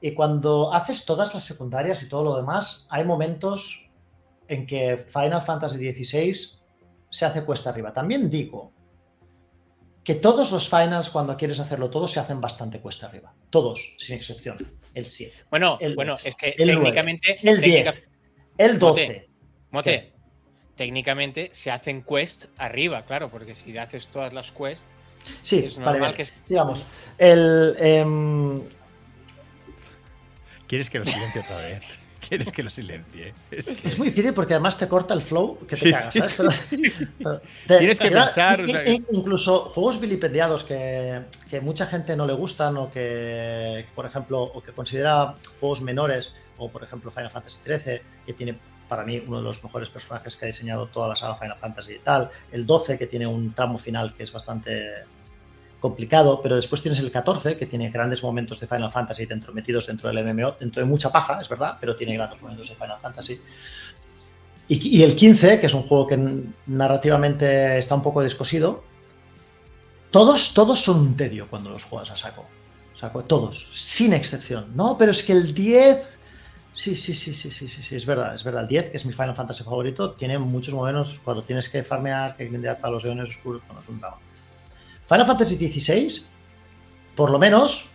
Y 0.00 0.12
cuando 0.12 0.72
haces 0.72 1.04
todas 1.04 1.34
las 1.34 1.44
secundarias 1.44 2.02
y 2.02 2.08
todo 2.08 2.22
lo 2.24 2.36
demás, 2.36 2.86
hay 2.88 3.04
momentos 3.04 3.90
en 4.46 4.66
que 4.66 4.96
Final 4.96 5.42
Fantasy 5.42 5.92
XVI 5.92 6.36
se 7.10 7.24
hace 7.26 7.44
cuesta 7.44 7.70
arriba. 7.70 7.92
También 7.92 8.30
digo 8.30 8.72
que 10.04 10.14
todos 10.14 10.52
los 10.52 10.68
finals, 10.70 11.10
cuando 11.10 11.36
quieres 11.36 11.58
hacerlo 11.60 11.90
todo, 11.90 12.06
se 12.08 12.20
hacen 12.20 12.40
bastante 12.40 12.80
cuesta 12.80 13.06
arriba. 13.06 13.34
Todos, 13.50 13.80
sin 13.98 14.16
excepción. 14.16 14.56
El 14.94 15.04
7, 15.04 15.34
Bueno, 15.50 15.76
El 15.80 15.94
bueno, 15.96 16.16
es 16.24 16.34
que 16.36 16.50
el 16.56 16.68
técnicamente, 16.68 17.38
el 17.42 17.60
técnica- 17.60 17.92
10, 17.92 18.10
el 18.56 18.78
12. 18.78 19.28
Mote, 19.70 20.14
técnicamente 20.78 21.50
se 21.52 21.70
hacen 21.70 22.02
quest 22.02 22.46
arriba, 22.56 23.02
claro, 23.02 23.28
porque 23.28 23.54
si 23.54 23.76
haces 23.76 24.08
todas 24.08 24.32
las 24.32 24.50
quests, 24.52 24.94
Sí, 25.42 25.58
es 25.58 25.76
vale, 25.76 25.98
normal 25.98 26.12
vale. 26.12 26.24
que 26.24 26.30
Digamos, 26.48 26.86
el, 27.18 27.76
em, 27.78 28.60
¿Quieres 30.66 30.88
que 30.88 30.98
lo 31.00 31.04
silencie 31.04 31.40
otra 31.42 31.56
vez? 31.56 31.82
¿Quieres 32.28 32.52
que 32.52 32.62
lo 32.62 32.70
silencie? 32.70 33.32
Es 33.50 33.66
que- 33.66 33.88
es 33.88 33.98
muy 33.98 34.10
difícil 34.10 34.32
porque 34.34 34.54
además 34.54 34.78
te 34.78 34.86
corta 34.86 35.14
el 35.14 35.22
flow 35.22 35.58
que 35.66 35.76
te 35.76 35.86
Sí, 35.86 35.90
cagas, 35.92 36.14
¿sabes? 36.14 36.34
Pero- 36.36 36.50
sí, 36.52 36.82
sí. 36.96 37.06
pero 37.18 37.40
te- 37.66 37.78
Tienes 37.78 37.98
que 37.98 38.10
da- 38.10 38.24
pensar, 38.26 38.64
incluso 39.10 39.60
juegos 39.70 40.00
vilipendiados 40.00 40.62
que, 40.64 41.22
que 41.50 41.60
mucha 41.60 41.86
gente 41.86 42.16
no 42.16 42.26
le 42.26 42.34
gustan 42.34 42.76
o 42.76 42.90
que, 42.90 43.86
por 43.94 44.06
ejemplo, 44.06 44.42
o 44.42 44.62
que 44.62 44.72
considera 44.72 45.34
juegos 45.58 45.80
menores, 45.80 46.32
o 46.58 46.70
por 46.70 46.84
ejemplo 46.84 47.10
Final 47.10 47.30
Fantasy 47.30 47.58
XIII, 47.64 48.00
que 48.26 48.32
tiene 48.34 48.58
para 48.88 49.04
mí 49.04 49.22
uno 49.26 49.38
de 49.38 49.44
los 49.44 49.62
mejores 49.62 49.90
personajes 49.90 50.36
que 50.36 50.46
ha 50.46 50.48
diseñado 50.48 50.86
toda 50.86 51.08
la 51.08 51.16
saga 51.16 51.36
Final 51.36 51.58
Fantasy 51.58 51.94
y 51.94 51.98
tal, 51.98 52.30
el 52.50 52.66
12 52.66 52.98
que 52.98 53.06
tiene 53.06 53.26
un 53.26 53.52
tramo 53.52 53.78
final 53.78 54.14
que 54.14 54.22
es 54.22 54.32
bastante 54.32 55.04
complicado, 55.80 56.40
pero 56.42 56.56
después 56.56 56.82
tienes 56.82 56.98
el 57.00 57.10
14 57.10 57.56
que 57.56 57.66
tiene 57.66 57.90
grandes 57.90 58.22
momentos 58.22 58.58
de 58.58 58.66
Final 58.66 58.90
Fantasy 58.90 59.26
dentro 59.26 59.52
metidos 59.52 59.86
dentro 59.86 60.10
del 60.10 60.24
MMO, 60.24 60.56
dentro 60.58 60.82
de 60.82 60.88
mucha 60.88 61.12
paja, 61.12 61.40
es 61.40 61.48
verdad, 61.48 61.76
pero 61.80 61.94
tiene 61.94 62.14
grandes 62.14 62.40
momentos 62.42 62.68
de 62.68 62.74
Final 62.74 62.98
Fantasy. 63.00 63.40
Y, 64.66 64.98
y 64.98 65.02
el 65.02 65.14
15, 65.14 65.60
que 65.60 65.66
es 65.66 65.74
un 65.74 65.84
juego 65.84 66.06
que 66.06 66.44
narrativamente 66.66 67.78
está 67.78 67.94
un 67.94 68.02
poco 68.02 68.22
descosido, 68.22 68.82
todos, 70.10 70.54
todos 70.54 70.80
son 70.80 71.00
un 71.00 71.16
tedio 71.16 71.48
cuando 71.48 71.70
los 71.70 71.84
juegas 71.84 72.10
a 72.10 72.16
saco. 72.16 72.46
saco 72.94 73.22
todos, 73.24 73.68
sin 73.74 74.12
excepción. 74.12 74.72
No, 74.74 74.96
pero 74.98 75.10
es 75.10 75.22
que 75.22 75.32
el 75.32 75.54
10... 75.54 76.17
Sí, 76.78 76.94
sí, 76.94 77.12
sí, 77.12 77.34
sí, 77.34 77.50
sí, 77.50 77.68
sí, 77.68 77.82
sí, 77.82 77.96
es 77.96 78.06
verdad, 78.06 78.32
es 78.36 78.44
verdad. 78.44 78.62
El 78.62 78.68
10, 78.68 78.90
que 78.90 78.98
es 78.98 79.04
mi 79.04 79.12
Final 79.12 79.34
Fantasy 79.34 79.64
favorito, 79.64 80.12
tiene 80.12 80.38
muchos 80.38 80.72
momentos 80.72 81.20
cuando 81.24 81.42
tienes 81.42 81.68
que 81.68 81.82
farmear, 81.82 82.36
que 82.36 82.46
grindear 82.46 82.78
para 82.78 82.92
los 82.92 83.02
leones 83.02 83.30
oscuros, 83.30 83.66
bueno, 83.66 83.80
es 83.80 83.88
un 83.88 83.98
drama. 83.98 84.18
Final 85.08 85.26
Fantasy 85.26 85.56
XVI, 85.56 86.22
por 87.16 87.30
lo 87.30 87.38
menos, 87.40 87.88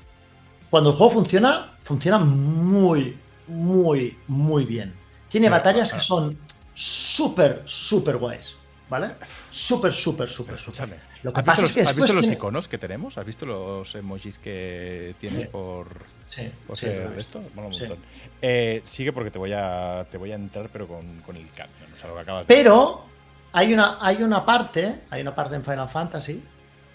cuando 0.69 0.89
el 0.89 0.97
juego 0.97 1.13
funciona, 1.13 1.71
funciona 1.81 2.19
muy, 2.19 3.15
muy, 3.47 4.17
muy 4.27 4.65
bien. 4.65 4.93
Tiene 5.29 5.47
batallas 5.47 5.93
que 5.93 6.01
son 6.01 6.37
súper, 6.73 7.61
súper 7.63 8.17
guays, 8.17 8.53
¿vale? 8.89 9.11
Súper, 9.49 9.93
súper, 9.93 10.27
súper, 10.27 10.59
súper. 10.59 10.99
Lo 11.23 11.31
que 11.33 11.39
¿Has 11.39 11.45
visto, 11.45 11.51
pasa 11.51 11.61
los, 11.61 11.69
es 11.71 11.75
que 11.75 11.81
has 11.89 11.95
visto 11.95 12.13
los 12.13 12.21
tiene- 12.21 12.35
iconos 12.35 12.67
que 12.67 12.77
tenemos? 12.77 13.17
¿Has 13.17 13.25
visto 13.25 13.45
los 13.45 13.95
emojis 13.95 14.37
que 14.39 15.15
tienes 15.19 15.43
Sí. 15.43 15.47
por, 15.51 15.87
Sí, 16.29 16.51
por 16.67 16.77
sí, 16.77 16.85
ser 16.87 17.07
visto. 17.15 17.39
esto? 17.39 17.49
Un 17.55 17.63
montón. 17.63 17.97
Eh, 18.41 18.81
sigue 18.85 19.13
porque 19.13 19.31
te 19.31 19.39
voy 19.39 19.53
a 19.53 20.05
te 20.11 20.17
voy 20.17 20.31
a 20.31 20.35
entrar, 20.35 20.69
pero 20.71 20.85
con, 20.87 21.21
con 21.25 21.37
el 21.37 21.47
cambio. 21.51 21.75
O 21.95 21.97
sea, 21.97 22.09
lo 22.09 22.15
que 22.15 22.21
acabas 22.21 22.45
de 22.47 22.53
Pero 22.53 23.05
hay 23.53 23.73
una, 23.73 23.97
hay 24.01 24.21
una 24.21 24.45
parte, 24.45 25.01
hay 25.09 25.21
una 25.21 25.33
parte 25.33 25.55
en 25.55 25.63
Final 25.63 25.87
Fantasy 25.89 26.43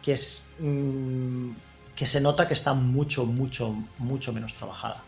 que 0.02 0.12
es 0.12 0.46
mm, 0.58 1.50
que 1.96 2.04
se 2.06 2.20
nota 2.20 2.46
que 2.46 2.54
está 2.54 2.74
mucho, 2.74 3.24
mucho, 3.24 3.74
mucho 3.98 4.32
menos 4.32 4.52
trabajada. 4.54 5.02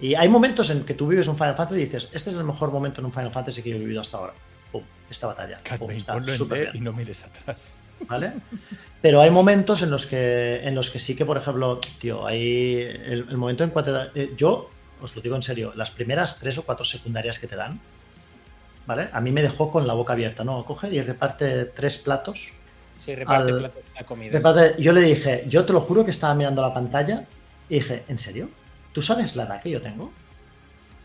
Y 0.00 0.14
hay 0.14 0.28
momentos 0.28 0.70
en 0.70 0.84
que 0.86 0.94
tú 0.94 1.08
vives 1.08 1.26
un 1.26 1.36
Final 1.36 1.56
Fantasy 1.56 1.80
y 1.80 1.84
dices, 1.86 2.08
este 2.12 2.30
es 2.30 2.36
el 2.36 2.44
mejor 2.44 2.70
momento 2.70 3.00
en 3.00 3.06
un 3.06 3.12
Final 3.12 3.32
Fantasy 3.32 3.62
que 3.62 3.70
yo 3.70 3.76
he 3.76 3.80
vivido 3.80 4.00
hasta 4.00 4.16
ahora. 4.18 4.32
Pum, 4.70 4.82
esta 5.10 5.26
batalla. 5.26 5.58
Pum, 5.78 5.90
está 5.90 6.16
y 6.72 6.80
no 6.80 6.92
mires 6.92 7.24
atrás. 7.24 7.74
¿Vale? 8.06 8.32
Pero 9.00 9.20
hay 9.20 9.30
momentos 9.30 9.82
en 9.82 9.90
los 9.90 10.06
que 10.06 10.60
en 10.66 10.74
los 10.74 10.90
que 10.90 10.98
sí 10.98 11.14
que, 11.16 11.24
por 11.24 11.36
ejemplo, 11.38 11.80
tío, 12.00 12.26
hay 12.26 12.80
el, 12.82 13.26
el 13.30 13.36
momento 13.36 13.64
en 13.64 13.70
cuanto 13.70 13.96
eh, 14.14 14.32
yo 14.36 14.70
os 15.00 15.14
lo 15.14 15.22
digo 15.22 15.36
en 15.36 15.42
serio, 15.42 15.72
las 15.76 15.90
primeras 15.90 16.38
tres 16.38 16.58
o 16.58 16.62
cuatro 16.64 16.84
secundarias 16.84 17.38
que 17.38 17.46
te 17.46 17.54
dan, 17.56 17.78
¿vale? 18.86 19.08
A 19.12 19.20
mí 19.20 19.30
me 19.30 19.42
dejó 19.42 19.70
con 19.70 19.86
la 19.86 19.94
boca 19.94 20.12
abierta, 20.14 20.42
¿no? 20.44 20.64
Coge 20.64 20.88
y 20.92 21.00
reparte 21.00 21.66
tres 21.66 21.98
platos. 21.98 22.50
se 22.98 23.14
reparte 23.14 23.52
Al- 23.52 23.58
platos 23.58 23.82
de 23.96 24.04
comida. 24.04 24.32
Reparte- 24.38 24.74
yo 24.80 24.92
le 24.92 25.02
dije, 25.02 25.44
yo 25.46 25.64
te 25.64 25.72
lo 25.72 25.80
juro 25.80 26.04
que 26.04 26.10
estaba 26.10 26.34
mirando 26.34 26.62
la 26.62 26.74
pantalla 26.74 27.24
y 27.68 27.74
dije, 27.74 28.02
¿en 28.08 28.18
serio? 28.18 28.48
¿Tú 28.92 29.00
sabes 29.02 29.36
la 29.36 29.44
edad 29.44 29.62
que 29.62 29.70
yo 29.70 29.80
tengo? 29.80 30.10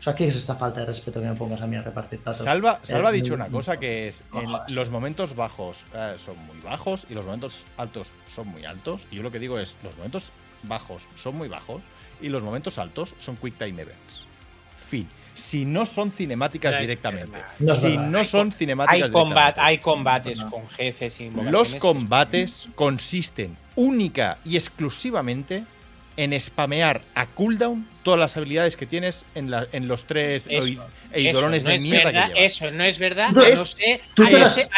O 0.04 0.06
sea, 0.06 0.16
¿qué 0.16 0.28
es 0.28 0.36
esta 0.36 0.56
falta 0.56 0.82
de 0.82 0.88
respeto 0.88 1.22
que 1.22 1.28
me 1.28 1.34
pongas 1.36 1.62
a 1.62 1.66
mí 1.68 1.78
a 1.78 1.82
repartir 1.82 2.20
datos? 2.22 2.44
Salva, 2.44 2.78
Salva 2.84 3.08
ha 3.08 3.12
Eh, 3.14 3.16
dicho 3.16 3.34
una 3.34 3.48
cosa 3.48 3.78
que 3.78 4.10
es 4.10 4.26
en 4.34 4.76
los 4.76 4.90
momentos 4.90 5.34
bajos 5.34 5.86
eh, 5.96 6.16
son 6.18 6.38
muy 6.46 6.58
bajos 6.62 7.06
y 7.10 7.14
los 7.14 7.24
momentos 7.24 7.64
altos 7.78 8.12
son 8.28 8.50
muy 8.50 8.66
altos. 8.66 9.08
Y 9.12 9.16
yo 9.16 9.24
lo 9.24 9.32
que 9.32 9.40
digo 9.40 9.58
es, 9.60 9.78
los 9.82 9.96
momentos 9.96 10.34
bajos 10.64 11.04
son 11.16 11.38
muy 11.38 11.48
bajos 11.48 11.82
y 12.22 12.28
los 12.28 12.44
momentos 12.44 12.78
altos 12.80 13.16
son 13.18 13.38
quick 13.38 13.58
time 13.58 13.82
events. 13.82 14.26
Fin. 14.90 15.08
Si 15.36 15.64
no 15.64 15.86
son 15.86 16.12
cinemáticas 16.12 16.76
No 16.76 16.82
directamente. 16.82 17.38
No 17.60 17.74
si 17.74 17.88
verdad. 17.92 18.08
no 18.08 18.26
son 18.26 18.52
cinemáticas 18.52 19.04
Hay, 19.06 19.12
combat, 19.12 19.56
directamente. 19.56 19.62
hay 19.70 19.78
combates 19.80 20.40
No. 20.40 20.52
con 20.52 20.68
jefes 20.68 21.22
y 21.22 21.30
Los 21.30 21.76
combates 21.76 22.68
consisten 22.76 23.56
única 23.76 24.38
y 24.44 24.58
exclusivamente 24.58 25.64
en 26.18 26.40
spamear 26.40 27.02
a 27.16 27.26
cooldown 27.26 27.88
todas 28.04 28.20
las 28.20 28.38
habilidades 28.38 28.78
que 28.78 28.86
tienes 28.86 29.26
en, 29.36 29.50
la- 29.52 29.68
en 29.72 29.88
los 29.88 30.06
tres 30.06 30.48
eidolones 30.48 31.64
Eso 31.64 31.68
no 31.68 31.72
de 31.74 31.80
mierda 31.80 32.06
verdad, 32.06 32.28
que 32.28 32.34
llevas. 32.36 32.52
Eso 32.54 32.72
no 32.72 32.84
es 32.84 33.00
verdad. 33.00 33.30
Es- 33.48 33.60
no 33.60 33.66
sé, 33.66 34.02
tú 34.14 34.24
a 34.24 34.26
te 34.28 34.32
no 34.34 34.38
lo 34.40 34.46
has- 34.46 34.56
sé- 34.56 34.70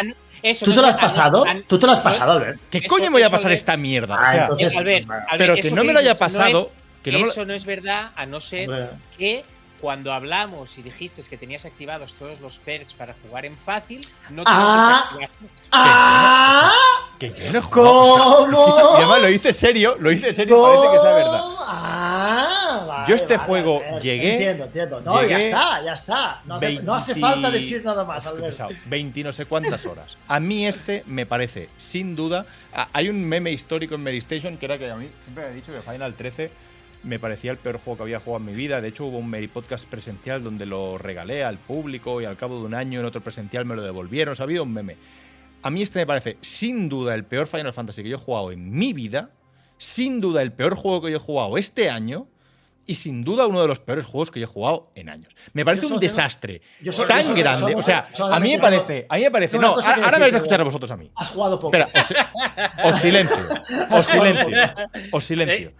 eso 0.44 0.66
¿Tú 0.66 0.72
no 0.72 0.76
te 0.78 0.82
lo 0.82 0.88
has 0.88 0.98
pasado? 0.98 1.45
a- 1.45 1.62
¿Tú 1.68 1.80
te 1.80 1.86
lo 1.88 1.91
has 1.91 1.99
pasado, 2.02 2.34
Albert? 2.34 2.60
¿Qué 2.70 2.78
Eso- 2.80 2.88
coño 2.88 3.06
me 3.06 3.10
voy 3.12 3.24
a 3.24 3.30
pasar 3.30 3.49
de- 3.49 3.56
esta 3.56 3.76
mierda? 3.78 4.16
Ah, 4.20 4.28
o 4.28 4.32
sea, 4.32 4.41
entonces- 4.44 4.74
Eh, 4.74 4.78
Albert, 4.78 5.07
Vale. 5.07 5.22
Albert, 5.28 5.38
pero 5.38 5.56
que 5.56 5.72
no 5.76 5.84
me 5.84 5.94
lo 5.94 5.99
haya 5.99 6.16
pasado. 6.18 6.72
que 7.03 7.12
no 7.12 7.20
me 7.20 7.26
lo- 7.26 7.32
eso 7.32 7.45
no 7.45 7.53
es 7.53 7.66
verdad, 7.66 8.12
a 8.16 8.26
no 8.26 8.40
ser 8.40 8.68
Hombre, 8.70 8.88
que 9.18 9.44
cuando 9.86 10.12
hablamos 10.12 10.80
y 10.80 10.82
dijiste 10.82 11.22
que 11.30 11.38
tenías 11.38 11.64
activados 11.64 12.16
todos 12.16 12.41
los 12.41 12.57
perks 12.57 12.95
para 12.95 13.14
jugar 13.22 13.45
en 13.45 13.56
fácil, 13.56 14.02
no 14.32 14.44
te 14.44 14.49
Ah. 14.52 15.12
¡Ah! 15.72 16.72
Que 17.20 17.30
yo 17.30 17.52
no 17.53 17.60
he 17.60 17.62
jugado, 17.62 18.41
o 18.41 18.48
sea, 18.48 18.56
¿Cómo? 18.56 18.68
es 18.78 18.82
que 18.98 18.98
además 19.03 19.22
lo 19.22 19.30
hice 19.30 19.53
serio, 19.53 19.95
lo 19.99 20.12
hice 20.12 20.34
serio, 20.34 20.60
parece 20.60 20.88
que 20.91 20.99
sea 21.03 21.14
verdad. 21.14 21.41
Ah, 21.68 22.86
vale, 22.88 23.06
Yo 23.10 23.16
este 23.16 23.38
vale, 23.38 23.48
juego 23.48 23.82
llegué- 24.02 24.32
Entiendo, 24.34 24.64
entiendo. 24.66 25.02
No, 25.02 25.22
ya 25.22 25.22
llegué 25.38 25.45
está, 25.49 25.84
ya 25.84 25.94
está. 25.94 26.41
No 26.45 26.56
hace, 26.56 26.80
no 26.82 26.94
hace 26.95 27.14
20 27.14 27.22
falta 27.30 27.52
decir 27.52 27.86
nada 27.86 28.03
más, 28.03 28.26
pesado. 28.26 28.72
20 28.88 29.24
no 29.24 29.32
sé 29.32 29.45
cuántas 29.45 29.86
horas. 29.86 30.18
A 30.28 30.40
mí 30.40 30.66
este 30.68 31.03
me 31.06 31.28
parece, 31.28 31.70
sin 31.78 32.16
duda, 32.16 32.48
a- 32.74 32.88
hay 32.91 33.10
un 33.10 33.24
meme 33.24 33.52
histórico 33.52 33.94
en 33.94 34.02
Medistation 34.02 34.57
que 34.57 34.66
era 34.66 34.80
que 34.80 34.90
a 34.90 34.95
mí 34.95 35.07
siempre 35.24 35.45
me 35.45 35.52
he 35.52 35.53
dicho 35.53 35.72
que 35.72 35.82
Final 35.82 36.16
13 36.16 36.49
me 37.06 37.19
parecía 37.19 37.52
el 37.52 37.57
peor 37.57 37.77
juego 37.77 37.98
que 37.98 38.03
había 38.03 38.19
jugado 38.19 38.44
en 38.44 38.52
mi 38.52 38.56
vida. 38.56 38.82
De 38.82 38.88
hecho, 38.88 39.06
hubo 39.06 39.19
un 39.19 39.30
Meri 39.30 39.48
Podcast 39.48 39.88
presencial 39.88 40.44
donde 40.44 40.65
lo 40.65 40.98
regalé 40.98 41.44
al 41.44 41.57
público 41.57 42.22
y 42.22 42.26
al 42.26 42.36
cabo 42.36 42.60
de 42.60 42.65
un 42.65 42.73
año 42.73 42.99
en 42.99 43.06
otro 43.06 43.22
presencial 43.22 43.65
me 43.65 43.76
lo 43.76 43.84
devolvieron. 43.84 44.34
O 44.34 44.36
sea, 44.36 44.45
un 44.45 44.73
meme. 44.73 44.98
A 45.61 45.69
mí 45.69 45.82
este 45.82 45.99
me 45.99 46.06
parece, 46.06 46.38
sin 46.41 46.90
duda, 46.90 47.15
el 47.15 47.23
peor 47.23 47.48
Final 47.48 47.73
Fantasy 47.73 48.03
que 48.03 48.10
yo 48.10 48.18
he 48.18 48.19
jugado 48.19 48.52
en 48.52 48.72
mi 48.72 48.94
vida. 48.94 49.32
Sin 49.77 50.22
duda, 50.22 50.41
el 50.41 50.52
peor 50.52 50.76
juego 50.76 51.02
que 51.02 51.11
yo 51.11 51.18
he 51.18 51.19
jugado 51.19 51.57
este 51.57 51.90
año. 51.90 52.27
Y 52.88 52.95
sin 52.95 53.22
duda, 53.24 53.48
uno 53.48 53.62
de 53.62 53.68
los 53.68 53.80
peores 53.80 54.06
juegos 54.06 54.30
que 54.30 54.40
yo 54.40 54.44
he 54.45 54.48
jugado 54.48 54.91
en 54.95 55.10
años. 55.10 55.36
Me 55.53 55.66
parece 55.66 55.88
un 55.88 55.99
desastre 55.99 56.62
yo 56.82 56.94
solo- 56.94 57.07
tan 57.07 57.20
yo 57.22 57.24
solo- 57.30 57.36
grande. 57.40 57.62
solo- 57.62 57.78
o 57.80 57.82
sea, 57.82 58.07
a 58.32 58.40
mí 58.40 58.52
me 58.52 58.60
parece, 58.60 59.06
a 59.10 59.16
mí 59.16 59.22
me 59.24 59.32
parece. 59.32 59.57
No, 59.57 59.70
ahora 59.76 60.12
me 60.14 60.20
vais 60.20 60.34
a 60.34 60.38
escuchar 60.38 60.62
a 60.62 60.64
vosotros 60.64 60.91
a 60.91 60.98
mí. 60.98 61.10
Has 61.16 61.30
jugado 61.32 61.60
poco. 61.60 61.76
Espera, 61.76 61.90
os, 62.84 62.95
os 62.95 63.02
silencio. 63.02 63.38
Os 63.91 64.06
silencio. 64.06 64.57
Os 65.12 65.24
silencio. 65.24 65.72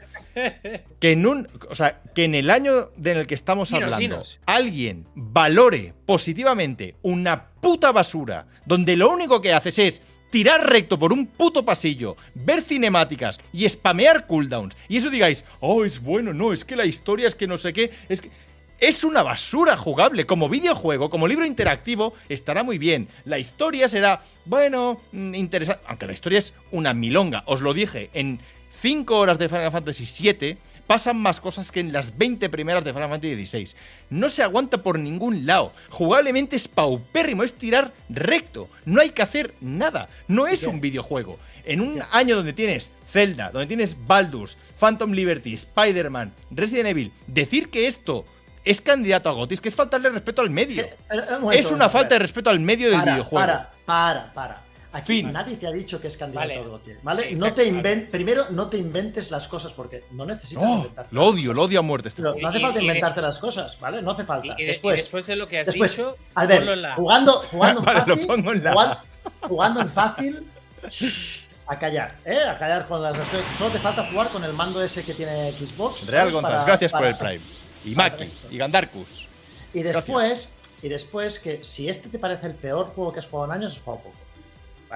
Que 1.00 1.12
en 1.12 1.26
un. 1.28 1.48
O 1.70 1.76
sea, 1.76 2.02
que 2.14 2.26
en 2.26 2.36
el 2.36 2.50
año 2.50 2.88
de- 2.98 3.12
en 3.12 3.18
el 3.20 3.28
que 3.28 3.36
estamos 3.36 3.70
Dinos, 3.70 3.84
hablando, 3.84 4.00
dinos. 4.02 4.40
alguien 4.46 5.08
valore 5.16 5.94
positivamente 6.06 6.96
una 7.04 7.50
puta 7.62 7.92
basura 7.92 8.48
donde 8.66 8.98
lo 8.98 9.10
único 9.12 9.42
que 9.42 9.54
haces 9.54 9.80
es 9.80 10.02
tirar 10.30 10.70
recto 10.70 11.00
por 11.00 11.14
un 11.14 11.28
puto 11.28 11.64
pasillo, 11.64 12.18
ver 12.34 12.62
cinemáticas 12.62 13.40
y 13.54 13.68
spamear 13.70 14.28
cooldowns. 14.28 14.76
Y 14.88 14.98
eso 14.98 15.10
digáis, 15.10 15.46
oh, 15.60 15.86
es 15.86 16.02
bueno, 16.02 16.34
no, 16.34 16.54
es 16.54 16.66
que 16.66 16.76
la 16.76 16.86
historia 16.86 17.28
es 17.28 17.36
que 17.36 17.48
no 17.48 17.58
sé 17.58 17.74
qué, 17.74 17.92
es 18.10 18.22
que. 18.22 18.32
Es 18.78 19.06
una 19.06 19.24
basura 19.24 19.78
jugable. 19.78 20.26
Como 20.26 20.50
videojuego, 20.50 21.10
como 21.10 21.30
libro 21.30 21.46
interactivo, 21.46 22.14
estará 22.28 22.62
muy 22.62 22.78
bien. 22.78 23.08
La 23.24 23.40
historia 23.40 23.88
será, 23.88 24.22
bueno, 24.44 25.00
mm, 25.14 25.34
interesante. 25.34 25.82
Aunque 25.88 26.08
la 26.08 26.12
historia 26.12 26.40
es 26.40 26.54
una 26.72 26.94
milonga. 26.94 27.44
Os 27.46 27.62
lo 27.62 27.74
dije, 27.74 28.10
en 28.14 28.42
5 28.82 29.18
horas 29.18 29.40
de 29.40 29.48
Final 29.48 29.72
Fantasy 29.72 30.06
VII 30.06 30.58
pasan 30.88 31.18
más 31.18 31.40
cosas 31.40 31.72
que 31.72 31.80
en 31.80 31.92
las 31.94 32.18
20 32.18 32.50
primeras 32.50 32.84
de 32.84 32.94
Final 32.94 33.10
Fantasy 33.10 33.46
XVI. 33.46 33.76
No 34.10 34.30
se 34.30 34.44
aguanta 34.44 34.84
por 34.84 35.00
ningún 35.00 35.46
lado. 35.46 35.74
Jugablemente 35.90 36.56
es 36.56 36.68
paupérrimo, 36.68 37.44
es 37.44 37.54
tirar 37.54 37.94
recto. 38.10 38.70
No 38.86 39.02
hay 39.02 39.10
que 39.10 39.22
hacer 39.22 39.54
nada. 39.62 40.08
No 40.28 40.48
es 40.48 40.64
un 40.64 40.82
videojuego. 40.82 41.40
En 41.64 41.82
un 41.82 42.02
año 42.12 42.36
donde 42.36 42.54
tienes 42.54 42.92
Zelda, 43.10 43.50
donde 43.52 43.68
tienes 43.68 43.96
Baldur's, 44.06 44.58
Phantom 44.80 45.12
Liberty, 45.12 45.54
Spider-Man, 45.54 46.34
Resident 46.52 46.90
Evil, 46.90 47.12
decir 47.28 47.70
que 47.70 47.88
esto 47.88 48.26
es 48.66 48.82
candidato 48.82 49.30
a 49.30 49.34
GOTY 49.34 49.54
es 49.54 49.62
que 49.62 49.70
es 49.70 49.76
faltarle 49.76 50.10
respeto 50.10 50.42
al 50.42 50.50
medio. 50.50 50.84
Eh, 50.84 50.96
eh, 51.12 51.18
un 51.36 51.42
momento, 51.42 51.52
Es 51.52 51.72
una 51.72 51.90
falta 51.90 52.16
de 52.16 52.20
respeto 52.20 52.50
al 52.50 52.60
medio 52.60 52.90
del 52.90 53.00
para, 53.00 53.12
videojuego. 53.14 53.46
Para, 53.46 53.72
para, 53.86 54.34
para. 54.34 54.62
Aquí 54.96 55.08
Fin. 55.22 55.34
nadie 55.34 55.58
te 55.58 55.68
ha 55.68 55.72
dicho 55.72 56.00
que 56.00 56.08
es 56.08 56.16
candidato 56.16 56.48
Vale. 56.48 56.60
al 56.62 56.70
GOTY, 56.70 56.92
¿vale? 57.04 57.30
Sí, 57.30 57.36
no 57.36 57.54
te 57.54 58.08
Primero, 58.10 58.46
no 58.52 58.70
te 58.70 58.78
inventes 58.78 59.30
las 59.30 59.46
cosas 59.46 59.74
porque 59.74 60.06
no 60.12 60.26
necesitas 60.26 60.64
No, 60.64 60.76
inventarte 60.78 61.14
lo 61.14 61.26
odio, 61.26 61.54
lo 61.54 61.64
odio 61.64 61.80
a 61.80 61.82
muerte 61.82 62.08
este 62.08 62.22
no 62.22 62.30
hace 62.48 62.60
falta 62.62 62.80
y 62.80 62.86
inventarte 62.86 63.22
las 63.22 63.38
cosas, 63.38 63.78
¿vale? 63.82 64.02
No 64.02 64.12
hace 64.12 64.24
falta. 64.24 64.48
y 64.48 64.50
de- 64.56 64.64
y 64.64 64.66
después, 64.66 64.96
después 64.96 65.26
de 65.28 65.36
lo 65.36 65.50
que 65.50 65.60
has 65.60 65.66
después, 65.68 65.92
dicho, 65.92 66.16
a 66.34 66.46
ver, 66.46 66.60
ponlo 66.60 66.74
en 66.74 66.82
la- 66.82 66.96
jugando, 66.96 67.34
jugando 67.52 67.80
en 67.82 67.86
Vale, 67.86 68.00
lo 68.00 68.06
fácil, 68.16 68.28
pongo 68.28 68.52
en 68.54 68.64
la- 68.64 68.72
jugando, 68.72 68.98
jugando 69.42 69.82
en 69.82 69.90
fácil, 69.90 70.48
shh, 70.90 71.40
a 71.68 71.78
callar, 71.78 72.16
¿eh? 72.24 72.40
A 72.50 72.58
callar 72.58 72.88
con 72.88 73.02
las 73.04 73.18
Solo 73.58 73.72
te 73.74 73.80
falta 73.80 74.06
jugar 74.10 74.30
con 74.30 74.46
el 74.46 74.54
mando 74.54 74.82
ese 74.82 75.04
que 75.04 75.14
tiene 75.14 75.52
Xbox. 75.52 76.08
Real. 76.08 76.32
González, 76.32 76.56
Para- 76.60 76.68
gracias 76.68 76.92
por 76.94 77.06
el 77.06 77.18
Prime. 77.18 77.42
Y 77.84 77.96
Maki, 77.96 78.30
y 78.50 78.58
Gandarkus. 78.58 79.28
Y 79.74 79.84
después, 79.84 80.54
y 80.82 80.88
después 80.88 81.38
que 81.40 81.66
si 81.66 81.90
este 81.90 82.08
te 82.08 82.18
parece 82.18 82.48
el 82.48 82.56
peor 82.56 82.88
juego 82.96 83.12
que 83.12 83.20
has 83.20 83.28
jugado 83.28 83.52
en 83.52 83.60
años, 83.60 83.74
has 83.74 83.82
jugado 83.82 84.04
poco. 84.04 84.16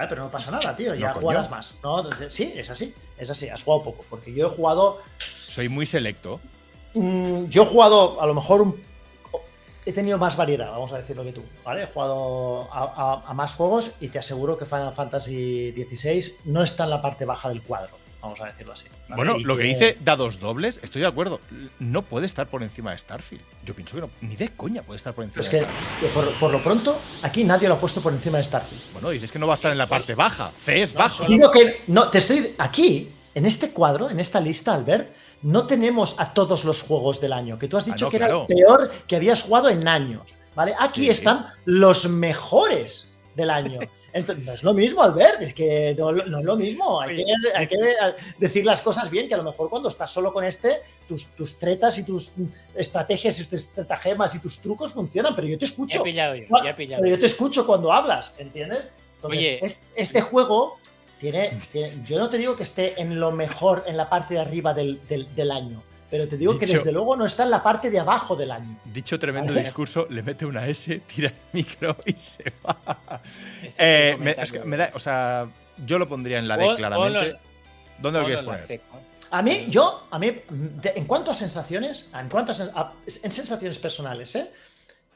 ¿Vale? 0.00 0.08
Pero 0.08 0.22
no 0.24 0.30
pasa 0.30 0.50
nada, 0.50 0.74
tío, 0.74 0.94
ya 0.94 1.08
No, 1.12 1.20
jugarás 1.20 1.50
más. 1.50 1.74
No, 1.82 2.08
sí, 2.30 2.54
es 2.56 2.70
así, 2.70 2.94
es 3.18 3.28
así, 3.28 3.50
has 3.50 3.62
jugado 3.62 3.84
poco. 3.84 4.02
Porque 4.08 4.32
yo 4.32 4.46
he 4.46 4.50
jugado. 4.50 4.98
Soy 5.18 5.68
muy 5.68 5.84
selecto. 5.84 6.40
mm, 6.94 7.44
yo 7.50 7.64
he 7.64 7.66
jugado 7.66 8.18
a 8.20 8.26
lo 8.26 8.32
mejor 8.32 8.62
un. 8.62 8.82
He 9.84 9.92
tenido 9.92 10.16
más 10.16 10.36
variedad, 10.36 10.70
vamos 10.70 10.90
a 10.92 10.98
decirlo 10.98 11.22
que 11.22 11.32
tú, 11.32 11.42
¿vale? 11.64 11.82
He 11.82 11.86
jugado 11.86 12.68
a, 12.72 12.82
a- 12.84 13.30
a 13.30 13.34
más 13.34 13.54
juegos 13.54 13.92
y 14.00 14.08
te 14.08 14.18
aseguro 14.18 14.56
que 14.56 14.64
Final 14.66 14.94
Fantasy 14.94 15.72
XVI 15.72 16.34
no 16.46 16.62
está 16.62 16.84
en 16.84 16.90
la 16.90 17.02
parte 17.02 17.24
baja 17.26 17.48
del 17.50 17.62
cuadro, 17.62 17.90
vamos 18.20 18.40
a 18.40 18.46
decirlo 18.46 18.72
así. 18.72 18.86
¿vale? 19.08 19.16
Bueno, 19.16 19.36
Y 19.38 19.44
lo 19.44 19.56
que 19.56 19.62
que- 19.62 19.68
dice 19.68 19.98
dados 20.00 20.38
dobles, 20.40 20.78
estoy 20.82 21.00
de 21.02 21.08
acuerdo. 21.08 21.40
No 21.78 22.02
puede 22.02 22.26
estar 22.26 22.46
por 22.48 22.62
encima 22.62 22.92
de 22.92 22.98
Starfield. 22.98 23.42
Yo 23.64 23.74
pienso 23.74 23.94
que 23.94 24.00
no, 24.02 24.10
ni 24.20 24.36
de 24.36 24.50
coña 24.50 24.82
puede 24.82 24.96
estar 24.98 25.14
por 25.14 25.24
encima 25.24 25.44
Es 25.44 25.50
de 25.50 25.58
que, 25.58 25.64
Starfield. 25.64 26.00
que 26.00 26.06
por, 26.08 26.32
por 26.38 26.52
lo 26.52 26.62
pronto, 26.62 27.00
aquí 27.22 27.44
nadie 27.44 27.68
lo 27.68 27.74
ha 27.74 27.78
puesto 27.80 28.00
por 28.00 28.12
encima 28.12 28.38
de 28.38 28.44
Starfield. 28.44 28.92
Bueno, 28.92 29.10
dices 29.10 29.30
que 29.32 29.38
no 29.38 29.46
va 29.46 29.54
a 29.54 29.56
estar 29.56 29.72
en 29.72 29.78
la 29.78 29.86
parte 29.86 30.14
baja. 30.14 30.52
C 30.64 30.82
es 30.82 30.94
bajo. 30.94 31.24
Digo 31.26 31.50
que 31.50 31.82
no, 31.88 32.08
te 32.08 32.18
estoy 32.18 32.54
aquí, 32.58 33.10
en 33.34 33.46
este 33.46 33.70
cuadro, 33.70 34.10
en 34.10 34.20
esta 34.20 34.40
lista, 34.40 34.74
Albert, 34.74 35.14
no 35.42 35.66
tenemos 35.66 36.16
a 36.18 36.34
todos 36.34 36.64
los 36.64 36.82
juegos 36.82 37.20
del 37.20 37.32
año, 37.32 37.58
que 37.58 37.68
tú 37.68 37.76
has 37.78 37.84
dicho 37.86 38.06
Ah, 38.06 38.08
no, 38.08 38.10
que 38.10 38.18
claro. 38.18 38.46
era 38.48 38.58
el 38.60 38.64
peor 38.64 38.92
que 39.06 39.16
habías 39.16 39.42
jugado 39.42 39.68
en 39.70 39.88
años, 39.88 40.22
¿vale? 40.54 40.74
Aquí 40.78 41.02
Sí. 41.04 41.10
están 41.10 41.46
los 41.64 42.06
mejores 42.08 43.10
del 43.36 43.50
año. 43.50 43.80
Entonces, 44.12 44.44
no 44.44 44.52
es 44.54 44.62
lo 44.64 44.74
mismo, 44.74 45.02
Albert, 45.02 45.40
es 45.42 45.54
que 45.54 45.94
no, 45.96 46.10
no 46.12 46.38
es 46.40 46.44
lo 46.44 46.56
mismo. 46.56 47.00
Hay 47.00 47.16
que, 47.16 47.24
hay 47.54 47.66
que 47.68 47.76
decir 48.38 48.64
las 48.64 48.80
cosas 48.82 49.08
bien, 49.10 49.28
que 49.28 49.34
a 49.34 49.38
lo 49.38 49.44
mejor 49.44 49.68
cuando 49.70 49.88
estás 49.88 50.10
solo 50.10 50.32
con 50.32 50.44
este, 50.44 50.78
tus, 51.08 51.26
tus 51.36 51.58
tretas 51.58 51.96
y 51.98 52.04
tus 52.04 52.32
estrategias 52.74 53.38
y 53.40 53.44
tus 53.44 53.60
estratagemas 53.60 54.34
y 54.34 54.40
tus 54.40 54.58
trucos 54.60 54.92
funcionan, 54.92 55.34
pero 55.36 55.46
yo 55.46 55.58
te 55.58 55.64
Ya 55.66 55.70
escucho. 55.70 56.00
he 56.00 56.04
pillado 56.04 56.34
yo, 56.34 56.44
ya 56.64 56.70
he 56.70 56.74
pillado. 56.74 57.02
Pero 57.02 57.14
yo 57.16 57.20
te 57.20 57.26
escucho 57.26 57.66
cuando 57.66 57.92
hablas, 57.92 58.32
¿entiendes? 58.38 58.90
Entonces, 59.16 59.38
Oye. 59.38 59.58
es- 59.64 59.82
este 59.94 60.20
juego 60.22 60.78
tiene, 61.20 61.58
tiene- 61.70 62.02
Yo 62.06 62.18
no 62.18 62.28
te 62.30 62.38
digo 62.38 62.56
que 62.56 62.62
esté 62.62 63.00
en 63.00 63.20
lo 63.20 63.30
mejor, 63.30 63.84
en 63.86 63.96
la 63.96 64.08
parte 64.08 64.34
de 64.34 64.40
arriba 64.40 64.72
del, 64.74 65.00
del- 65.08 65.32
del 65.34 65.50
año, 65.50 65.82
pero 66.10 66.26
te 66.28 66.36
digo 66.36 66.58
que 66.58 66.66
desde 66.66 66.90
luego 66.92 67.14
no 67.16 67.24
está 67.26 67.44
en 67.44 67.50
la 67.50 67.62
parte 67.62 67.90
de 67.90 67.98
abajo 68.00 68.34
del 68.36 68.50
año. 68.50 68.78
Dicho 68.84 69.18
tremendo 69.18 69.52
Vale. 69.52 69.64
discurso, 69.64 70.06
le 70.10 70.22
mete 70.22 70.44
una 70.44 70.66
S, 70.66 71.00
tira 71.06 71.28
el 71.28 71.34
micro 71.52 71.96
y 72.04 72.12
se 72.14 72.52
va. 72.66 73.22
Este 73.62 73.66
es 73.66 73.74
Eh, 73.78 74.16
me, 74.18 74.30
es 74.32 74.50
que 74.52 74.60
me 74.60 74.76
da, 74.76 74.90
o 74.94 74.98
sea, 74.98 75.46
yo 75.86 75.98
lo 75.98 76.08
pondría 76.08 76.38
en 76.38 76.48
la 76.48 76.56
D 76.56 76.74
claramente. 76.76 77.36
¿Dónde 77.98 78.18
lo 78.20 78.24
quieres 78.26 78.44
poner? 78.44 78.80
A 79.32 79.42
mí, 79.42 79.66
yo, 79.68 80.06
a 80.10 80.18
mí, 80.18 80.32
de- 80.50 80.92
en 80.96 81.04
cuanto 81.04 81.30
a 81.30 81.34
sensaciones, 81.36 82.06
en 82.18 82.28
cuanto 82.28 82.50
a, 82.50 82.80
a- 82.80 82.92
en 83.06 83.30
sensaciones 83.30 83.78
personales, 83.78 84.34
¿eh? 84.34 84.50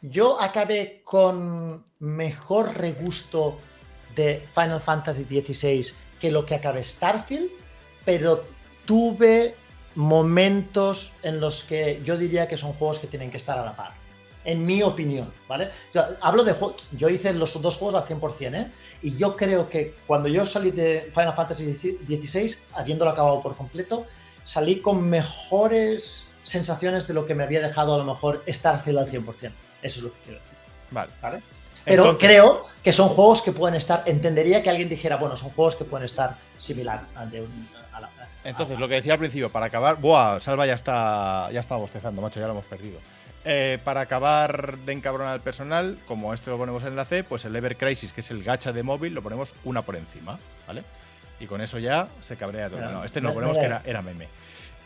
yo 0.03 0.41
acabé 0.41 1.01
con 1.03 1.83
mejor 1.99 2.77
regusto 2.77 3.59
de 4.15 4.47
Final 4.55 4.81
Fantasy 4.81 5.25
XVI 5.25 5.87
que 6.21 6.31
lo 6.31 6.47
que 6.47 6.55
acabé 6.55 6.83
Starfield, 6.85 7.51
pero 8.05 8.45
tuve 8.85 9.57
momentos 9.95 11.13
en 11.23 11.41
los 11.41 11.65
que 11.65 12.01
yo 12.05 12.17
diría 12.17 12.49
que 12.49 12.57
son 12.57 12.73
juegos 12.75 12.99
que 12.99 13.07
tienen 13.07 13.31
que 13.31 13.37
estar 13.37 13.59
a 13.59 13.65
la 13.65 13.77
par. 13.77 13.93
En 14.45 14.67
mi 14.67 14.83
opinión, 14.83 15.33
¿vale? 15.49 15.71
O 15.89 15.93
sea, 15.93 16.11
hablo 16.21 16.45
de 16.45 16.53
juegos. 16.53 16.87
Yo 16.93 17.09
hice 17.09 17.33
los 17.33 17.61
dos 17.63 17.77
juegos 17.77 17.95
al 17.95 18.07
100%, 18.07 18.55
¿eh? 18.55 18.71
Y 19.03 19.17
yo 19.17 19.37
creo 19.37 19.71
que 19.71 19.95
cuando 20.07 20.29
yo 20.29 20.45
salí 20.45 20.71
de 20.71 21.11
Final 21.15 21.35
Fantasy 21.35 21.73
XVI, 22.07 22.55
habiéndolo 22.75 23.11
acabado 23.11 23.41
por 23.41 23.57
completo, 23.57 24.07
salí 24.43 24.81
con 24.81 25.09
mejores 25.09 26.25
sensaciones 26.43 27.07
de 27.09 27.15
lo 27.15 27.25
que 27.25 27.35
me 27.35 27.43
había 27.45 27.63
dejado 27.67 27.95
a 27.95 27.99
lo 27.99 28.05
mejor 28.05 28.45
Starfield 28.47 28.99
al 28.99 29.09
100%. 29.09 29.25
Eso 29.25 29.53
es 29.83 30.03
lo 30.03 30.13
que 30.13 30.19
quiero 30.25 30.41
decir. 30.41 30.59
Vale. 30.91 31.13
¿vale? 31.23 31.43
Pero 31.87 32.03
Entonces- 32.05 32.29
creo 32.29 32.67
que 32.83 32.93
son 32.93 33.09
juegos 33.09 33.41
que 33.41 33.53
pueden 33.53 33.77
estar. 33.77 34.03
Entendería 34.05 34.63
que 34.63 34.69
alguien 34.69 34.91
dijera, 34.91 35.17
bueno, 35.17 35.37
son 35.37 35.51
juegos 35.51 35.75
que 35.77 35.85
pueden 35.85 36.05
estar 36.05 36.37
similar 36.59 37.07
a, 37.15 37.25
de 37.25 37.41
un-. 37.41 37.69
Entonces, 38.45 38.79
lo 38.79 38.89
que 38.89 38.97
decía 38.97 39.15
al 39.15 39.19
principio, 39.19 39.49
para 39.49 39.67
acabar. 39.67 39.97
Buah, 39.97 40.39
Salva 40.41 40.67
ya 40.67 40.75
está. 40.75 41.51
Ya 41.53 41.61
está 41.61 41.77
bostezando, 41.77 42.21
macho, 42.23 42.39
ya 42.39 42.47
lo 42.47 42.53
hemos 42.53 42.67
perdido. 42.67 42.99
Eh, 43.47 43.79
para 43.85 44.03
acabar 44.03 44.79
de 44.79 44.93
encabronar 44.93 45.35
al 45.35 45.41
personal, 45.41 45.99
como 46.07 46.33
este 46.33 46.51
lo 46.51 46.57
ponemos 46.57 46.83
en 46.85 46.97
la 46.97 47.05
C, 47.05 47.25
pues 47.25 47.45
el 47.45 47.55
Ever 47.55 47.77
Crisis, 47.77 48.13
que 48.13 48.23
es 48.23 48.31
el 48.31 48.43
gacha 48.43 48.73
de 48.73 48.83
móvil, 48.83 49.13
lo 49.13 49.23
ponemos 49.23 49.53
una 49.65 49.83
por 49.83 49.97
encima, 49.97 50.39
¿vale? 50.67 50.83
Y 51.41 51.47
con 51.47 51.61
eso 51.61 51.79
ya 51.79 52.09
se 52.23 52.37
cabrea 52.37 52.71
todo. 52.71 52.81
No, 52.81 53.05
este 53.05 53.21
no 53.21 53.29
lo 53.29 53.35
ponemos 53.35 53.59
que 53.59 53.65
era, 53.65 53.83
era 53.85 54.01
meme. 54.01 54.29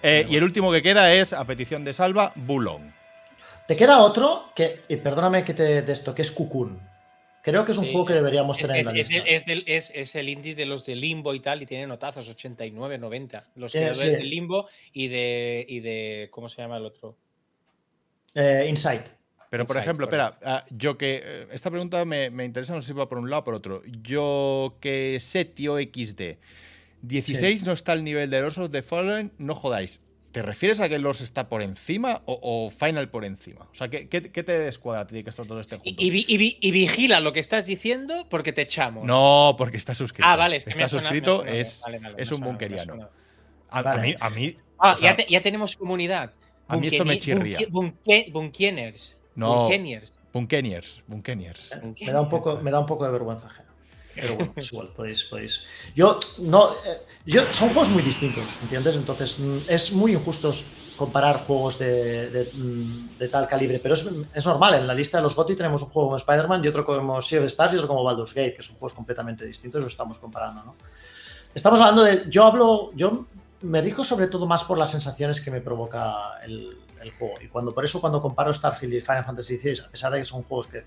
Eh, 0.03 0.27
y 0.29 0.37
el 0.37 0.43
último 0.43 0.73
que 0.73 0.83
queda 0.83 1.13
es, 1.13 1.33
a 1.33 1.45
petición 1.45 1.85
de 1.85 1.93
Salva, 1.93 2.33
Bulong. 2.35 2.93
Te 3.69 3.77
queda 3.77 3.99
otro 3.99 4.51
que, 4.57 4.83
y 4.89 4.97
perdóname 4.97 5.45
que 5.45 5.55
te 5.55 5.83
de 5.83 5.93
esto, 5.93 6.15
que 6.15 6.23
es 6.23 6.31
Cocoon. 6.31 6.81
Creo 7.43 7.65
que 7.65 7.73
es 7.73 7.78
un 7.78 7.85
Sí. 7.86 7.93
juego 7.93 8.06
que 8.06 8.15
deberíamos 8.15 8.59
Es, 8.59 8.66
tener 8.66 8.81
es- 8.81 8.86
en 8.89 8.94
la 8.94 9.01
es 9.01 9.09
lista. 9.10 9.24
es 9.28 9.47
del- 9.47 9.65
es- 9.66 9.93
es 9.94 10.15
el 10.16 10.28
indie 10.28 10.55
de 10.55 10.66
los 10.66 10.85
de 10.85 10.97
Limbo 10.97 11.35
y 11.35 11.40
tal, 11.40 11.62
y 11.62 11.66
tiene 11.66 11.86
notazos 11.86 12.28
89, 12.28 12.98
90. 12.98 13.47
Los 13.55 13.73
Tiene- 13.73 13.86
creadores 13.89 14.15
sí. 14.16 14.23
de 14.23 14.24
Limbo 14.28 14.69
y 14.93 15.09
de, 15.09 15.65
y 15.69 15.81
de. 15.81 16.28
¿Cómo 16.31 16.48
se 16.48 16.60
llama 16.60 16.77
el 16.77 16.85
otro? 16.85 17.16
Eh, 18.35 18.66
Insight. 18.69 19.02
Pero, 19.51 19.65
por 19.65 19.77
Insight, 19.77 19.85
ejemplo, 19.86 20.06
correcto. 20.09 20.35
espera, 20.35 20.56
ah, 20.56 20.65
yo 20.70 20.98
que. 20.98 21.23
eh, 21.24 21.47
esta 21.52 21.70
pregunta 21.70 22.05
me, 22.05 22.28
me 22.31 22.44
interesa, 22.44 22.74
no 22.74 22.82
sé 22.82 22.89
si 22.89 22.93
va 22.94 23.09
por 23.09 23.19
un 23.19 23.31
lado 23.31 23.40
o 23.40 23.44
por 23.44 23.55
otro. 23.55 23.82
Yo 24.02 24.77
que 24.81 25.16
sé, 25.20 25.44
tío 25.47 25.78
XD. 25.78 26.36
16 27.01 27.65
no 27.65 27.73
está 27.73 27.93
al 27.93 28.05
nivel 28.05 28.28
de 28.28 28.40
los 28.43 28.59
of 28.59 28.70
the 28.73 28.82
Fallen, 28.82 29.32
no 29.39 29.55
jodáis. 29.55 30.01
¿Te 30.33 30.43
refieres 30.43 30.81
a 30.81 30.89
que 30.91 30.99
los 30.99 31.21
está 31.23 31.49
por 31.49 31.63
encima 31.63 32.21
o, 32.27 32.39
o 32.43 32.71
Final 32.71 33.09
por 33.09 33.25
encima? 33.25 33.67
O 33.73 33.75
sea, 33.75 33.89
¿qué, 33.89 34.09
qué, 34.09 34.31
qué 34.31 34.43
te 34.43 34.59
descuadra 34.59 35.03
a 35.03 35.07
ti 35.07 35.15
de 35.15 35.25
que 35.25 35.31
estos 35.31 35.47
dos 35.47 35.61
estén 35.63 35.81
Y, 35.85 35.91
juntos? 35.91 36.05
y 36.05 36.11
vi- 36.11 36.25
y 36.29 36.37
vi- 36.37 36.59
y 36.61 36.71
vigila 36.71 37.21
lo 37.21 37.33
que 37.33 37.41
estás 37.41 37.65
diciendo 37.67 38.27
porque 38.29 38.53
te 38.53 38.63
echamos. 38.63 39.05
No, 39.05 39.55
porque 39.57 39.79
está 39.79 39.95
suscrito. 39.95 40.29
Ah, 40.29 40.37
vale, 40.37 40.57
es 40.57 40.65
que 40.65 40.71
está 40.73 40.83
me 40.83 40.89
suena- 40.89 41.11
me 41.11 41.17
suscrito, 41.17 41.37
suena 41.37 41.51
bien. 41.51 41.61
es, 41.63 41.81
Vale, 41.83 41.99
vale, 41.99 42.09
es 42.11 42.17
me 42.17 42.23
un 42.23 42.27
suena, 42.27 42.45
me 42.45 42.51
bunkeriano. 42.51 42.85
suena. 42.95 43.09
A, 43.71 43.97
mí, 43.97 44.15
a 44.21 44.31
mí. 44.31 44.57
Ah, 44.79 44.93
o 44.93 44.97
sea, 44.99 45.11
ya, 45.11 45.17
te- 45.17 45.27
ya 45.33 45.41
tenemos 45.41 45.77
comunidad. 45.77 46.33
a 46.69 46.77
mí 46.77 46.87
esto 46.89 47.05
me 47.07 47.19
chirría. 47.19 47.59
bunke- 47.61 47.71
bunke- 47.71 48.31
Bunkeniers. 48.33 49.17
No. 49.35 49.63
Bunkeniers. 49.63 50.15
Bunkeniers, 50.33 51.03
Bunkeniers. 51.07 51.75
Me 52.01 52.13
da 52.13 52.21
un 52.21 52.29
poco, 52.29 52.59
me 52.61 52.71
da 52.71 52.79
un 52.81 52.87
poco 52.87 53.07
de 53.07 53.13
vergüenza 53.13 53.47
ajena. 53.47 53.68
Pero 54.20 54.35
bueno, 54.36 54.53
es 54.57 54.73
igual, 54.73 54.89
podéis, 54.89 55.24
podéis. 55.24 55.65
Yo 55.95 56.19
no. 56.39 56.73
eh, 56.85 56.99
yo, 57.27 57.43
son 57.53 57.69
juegos 57.70 57.90
muy 57.90 58.03
distintos, 58.03 58.45
¿entiendes? 58.62 58.97
Entonces 58.97 59.39
mm, 59.39 59.59
es 59.69 59.93
muy 59.93 60.12
injusto 60.12 60.53
comparar 60.97 61.45
juegos 61.47 61.78
de, 61.78 62.31
de, 62.31 62.51
mm, 62.53 63.19
de 63.19 63.28
tal 63.28 63.47
calibre, 63.47 63.78
pero 63.78 63.95
es, 63.95 64.07
es 64.35 64.45
normal. 64.47 64.74
En 64.74 64.86
la 64.86 64.95
lista 64.95 65.19
de 65.19 65.23
los 65.23 65.35
GOTY 65.35 65.57
tenemos 65.57 65.82
un 65.82 65.89
juego 65.90 66.09
como 66.09 66.16
Spider-Man 66.16 66.65
y 66.65 66.69
otro 66.69 66.85
como 66.85 67.23
Sea 67.23 67.40
of 67.40 67.47
Stars 67.47 67.73
y 67.74 67.77
otro 67.77 67.89
como 67.89 68.03
Baldur's 68.03 68.35
Gate, 68.35 68.55
que 68.55 68.62
son 68.62 68.77
juegos 68.77 68.95
completamente 68.95 69.45
distintos, 69.45 69.81
lo 69.81 69.89
estamos 69.89 70.19
comparando, 70.19 70.65
¿no? 70.65 70.74
Estamos 71.55 71.81
hablando 71.81 72.03
de. 72.03 72.24
Yo 72.28 72.45
hablo. 72.45 72.90
Yo 72.95 73.27
me 73.62 73.81
rijo 73.81 74.05
sobre 74.05 74.28
todo 74.28 74.47
más 74.47 74.65
por 74.65 74.78
las 74.78 74.93
sensaciones 74.93 75.40
que 75.40 75.51
me 75.51 75.61
provoca 75.61 76.39
el, 76.45 76.77
el 77.01 77.11
juego. 77.12 77.35
Y 77.40 77.49
cuando 77.49 77.73
por 77.73 77.85
eso 77.85 78.01
cuando 78.01 78.20
comparo 78.20 78.53
Starfield 78.53 78.95
y 78.95 79.01
Final 79.01 79.24
Fantasy 79.24 79.57
XVI, 79.57 79.81
a 79.86 79.89
pesar 79.90 80.12
de 80.12 80.19
que 80.19 80.24
son 80.24 80.43
juegos 80.43 80.69
que 80.69 80.85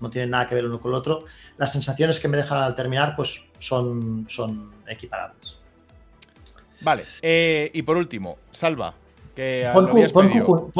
no 0.00 0.10
tienen 0.10 0.30
nada 0.30 0.46
que 0.48 0.54
ver 0.54 0.64
uno 0.66 0.80
con 0.80 0.92
el 0.92 0.96
otro, 0.98 1.24
las 1.58 1.72
sensaciones 1.72 2.18
que 2.20 2.28
me 2.28 2.36
dejan 2.36 2.58
al 2.58 2.74
terminar, 2.74 3.14
pues 3.16 3.44
son, 3.58 4.26
son 4.28 4.72
equiparables. 4.86 5.58
Vale, 6.80 7.04
eh, 7.20 7.70
y 7.74 7.82
por 7.82 7.96
último, 7.96 8.38
Salva, 8.50 8.94
que 9.34 9.68
Pon, 9.72 9.90
cu- 10.42 10.70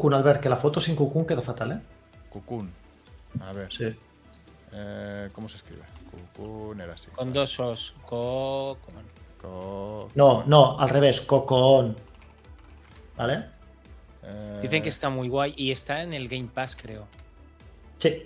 pon, 0.00 0.14
Albert, 0.14 0.40
que 0.40 0.48
la 0.48 0.56
foto 0.56 0.80
sin 0.80 0.96
Cocoon 0.96 1.26
queda 1.26 1.40
fatal, 1.42 1.72
¿eh? 1.72 1.80
Cocoon. 2.30 2.70
A 3.40 3.52
ver, 3.52 3.72
Sí. 3.72 3.94
eh, 4.72 5.28
¿cómo 5.32 5.48
se 5.48 5.56
escribe? 5.56 5.82
Cocoon 6.34 6.80
era 6.80 6.94
así. 6.94 7.08
Con 7.12 7.32
dos 7.32 7.58
os. 7.60 7.94
Co- 8.04 8.76
No, 10.14 10.42
no, 10.46 10.78
al 10.80 10.88
revés, 10.88 11.20
Cocoon. 11.20 11.94
¿Vale? 13.16 13.44
eh, 14.24 14.58
Dicen 14.62 14.82
que 14.82 14.88
está 14.88 15.08
muy 15.10 15.28
guay 15.28 15.54
y 15.56 15.70
está 15.70 16.02
en 16.02 16.14
el 16.14 16.28
Game 16.28 16.48
Pass, 16.52 16.74
creo. 16.74 17.06
Sí. 17.98 18.24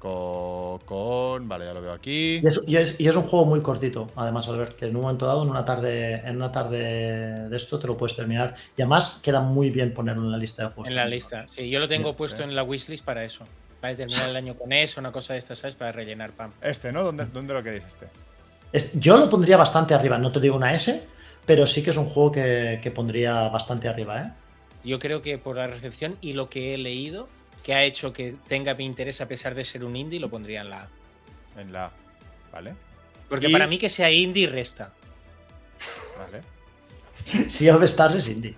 Cocón, 0.00 1.48
vale, 1.48 1.66
ya 1.66 1.74
lo 1.74 1.80
veo 1.82 1.92
aquí. 1.92 2.40
Y 2.42 2.46
es, 2.46 2.64
y 2.68 2.76
es- 2.76 3.00
y 3.00 3.06
es 3.06 3.14
un 3.16 3.22
juego 3.24 3.44
muy 3.46 3.60
cortito, 3.60 4.06
además, 4.16 4.48
Albert, 4.48 4.72
que 4.78 4.86
en 4.86 4.96
un 4.96 5.02
momento 5.02 5.26
dado, 5.26 5.42
en 5.42 5.50
una 5.50 5.64
tarde, 5.64 6.14
en 6.26 6.36
una 6.36 6.50
tarde 6.50 7.48
de 7.48 7.56
esto, 7.56 7.78
te 7.78 7.86
lo 7.86 7.96
puedes 7.96 8.16
terminar. 8.16 8.54
Y 8.76 8.82
además 8.82 9.20
queda 9.22 9.40
muy 9.40 9.70
bien 9.70 9.92
ponerlo 9.94 10.22
en 10.24 10.32
la 10.32 10.38
lista 10.38 10.62
de 10.64 10.68
juegos. 10.70 10.88
En 10.88 10.96
la 10.96 11.06
lista. 11.06 11.44
Sí, 11.48 11.68
yo 11.70 11.78
lo 11.80 11.88
tengo 11.88 12.10
Sí, 12.10 12.14
puesto 12.18 12.38
sí. 12.38 12.42
en 12.44 12.54
la 12.56 12.62
wishlist 12.62 13.04
para 13.04 13.24
eso. 13.24 13.44
Para 13.80 13.96
terminar 13.96 14.28
el 14.30 14.36
año 14.36 14.54
con 14.54 14.72
eso, 14.72 15.00
una 15.00 15.10
cosa 15.12 15.32
de 15.34 15.38
estas, 15.38 15.58
¿sabes? 15.58 15.74
Para 15.76 15.92
rellenar 15.92 16.32
pam. 16.32 16.50
Este, 16.60 16.92
¿no? 16.92 17.02
¿Dónde, 17.02 17.26
dónde 17.32 17.54
lo 17.54 17.62
queréis 17.62 17.84
este? 17.86 18.06
Es- 18.72 18.98
yo 19.00 19.16
lo 19.18 19.28
pondría 19.30 19.56
bastante 19.56 19.94
arriba, 19.94 20.18
no 20.18 20.30
te 20.32 20.40
digo 20.40 20.56
una 20.56 20.74
S, 20.74 21.02
pero 21.46 21.66
sí 21.66 21.82
que 21.82 21.90
es 21.90 21.96
un 21.96 22.06
juego 22.10 22.30
que, 22.32 22.78
que 22.82 22.90
pondría 22.90 23.48
bastante 23.48 23.88
arriba, 23.88 24.22
¿eh? 24.22 24.30
Yo 24.84 24.98
creo 24.98 25.20
que 25.22 25.36
por 25.38 25.56
la 25.56 25.66
recepción 25.66 26.16
y 26.20 26.32
lo 26.34 26.48
que 26.48 26.74
he 26.74 26.78
leído, 26.78 27.28
que 27.62 27.74
ha 27.74 27.84
hecho 27.84 28.12
que 28.12 28.34
tenga 28.48 28.74
mi 28.74 28.84
interés 28.84 29.20
a 29.20 29.28
pesar 29.28 29.54
de 29.54 29.64
ser 29.64 29.84
un 29.84 29.96
indie, 29.96 30.18
lo 30.20 30.28
pondría 30.28 30.60
en 30.62 30.70
la 30.70 30.82
A. 30.82 31.60
En 31.60 31.72
la 31.72 31.86
A, 31.86 31.90
¿vale? 32.52 32.74
Porque 33.28 33.48
Y- 33.48 33.52
para 33.52 33.66
mí 33.66 33.78
que 33.78 33.88
sea 33.88 34.10
indie 34.10 34.46
resta. 34.48 34.92
Vale. 36.18 36.42
Sea 37.50 37.76
of 37.76 37.82
Stars 37.82 38.14
es 38.16 38.28
indie. 38.28 38.54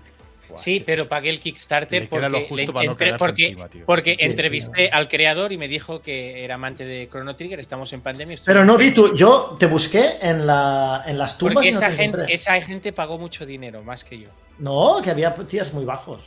Sí, 0.55 0.83
pero 0.85 1.09
pagué 1.09 1.31
el 1.31 1.41
Kickstarter 1.41 2.11
porque, 2.11 2.29
justo 2.47 2.57
le 2.57 2.67
para 2.67 2.85
no 2.85 2.93
entre- 2.93 3.07
cagarse 3.07 3.19
porque, 3.27 3.45
encima, 3.47 3.69
tío. 3.71 3.87
porque 3.87 4.11
Sí, 4.13 4.17
entrevisté 4.21 4.91
al 4.91 5.09
creador 5.09 5.51
y 5.51 5.57
me 5.57 5.67
dijo 5.67 6.03
que 6.03 6.45
era 6.45 6.57
amante 6.57 6.85
de 6.85 7.09
Chrono 7.11 7.35
Trigger, 7.37 7.59
estamos 7.59 7.91
en 7.95 8.03
pandemia. 8.03 8.37
Pero 8.45 8.63
no 8.63 8.77
vi 8.77 8.91
tú, 8.93 9.17
yo 9.17 9.57
te 9.59 9.65
busqué 9.65 10.19
en, 10.21 10.47
la, 10.47 11.05
en 11.07 11.17
las 11.17 11.39
tumbas 11.39 11.55
Porque 11.55 11.69
y 11.71 11.73
no 11.73 11.79
esa, 11.79 11.89
te 11.89 11.95
gente, 11.97 12.27
esa 12.29 12.61
gente 12.61 12.93
pagó 12.93 13.17
mucho 13.17 13.47
dinero, 13.47 13.83
más 13.83 14.05
que 14.05 14.19
yo. 14.19 14.29
No, 14.59 15.01
que 15.03 15.11
había 15.11 15.35
tías 15.35 15.73
muy 15.73 15.87
bajos 15.87 16.27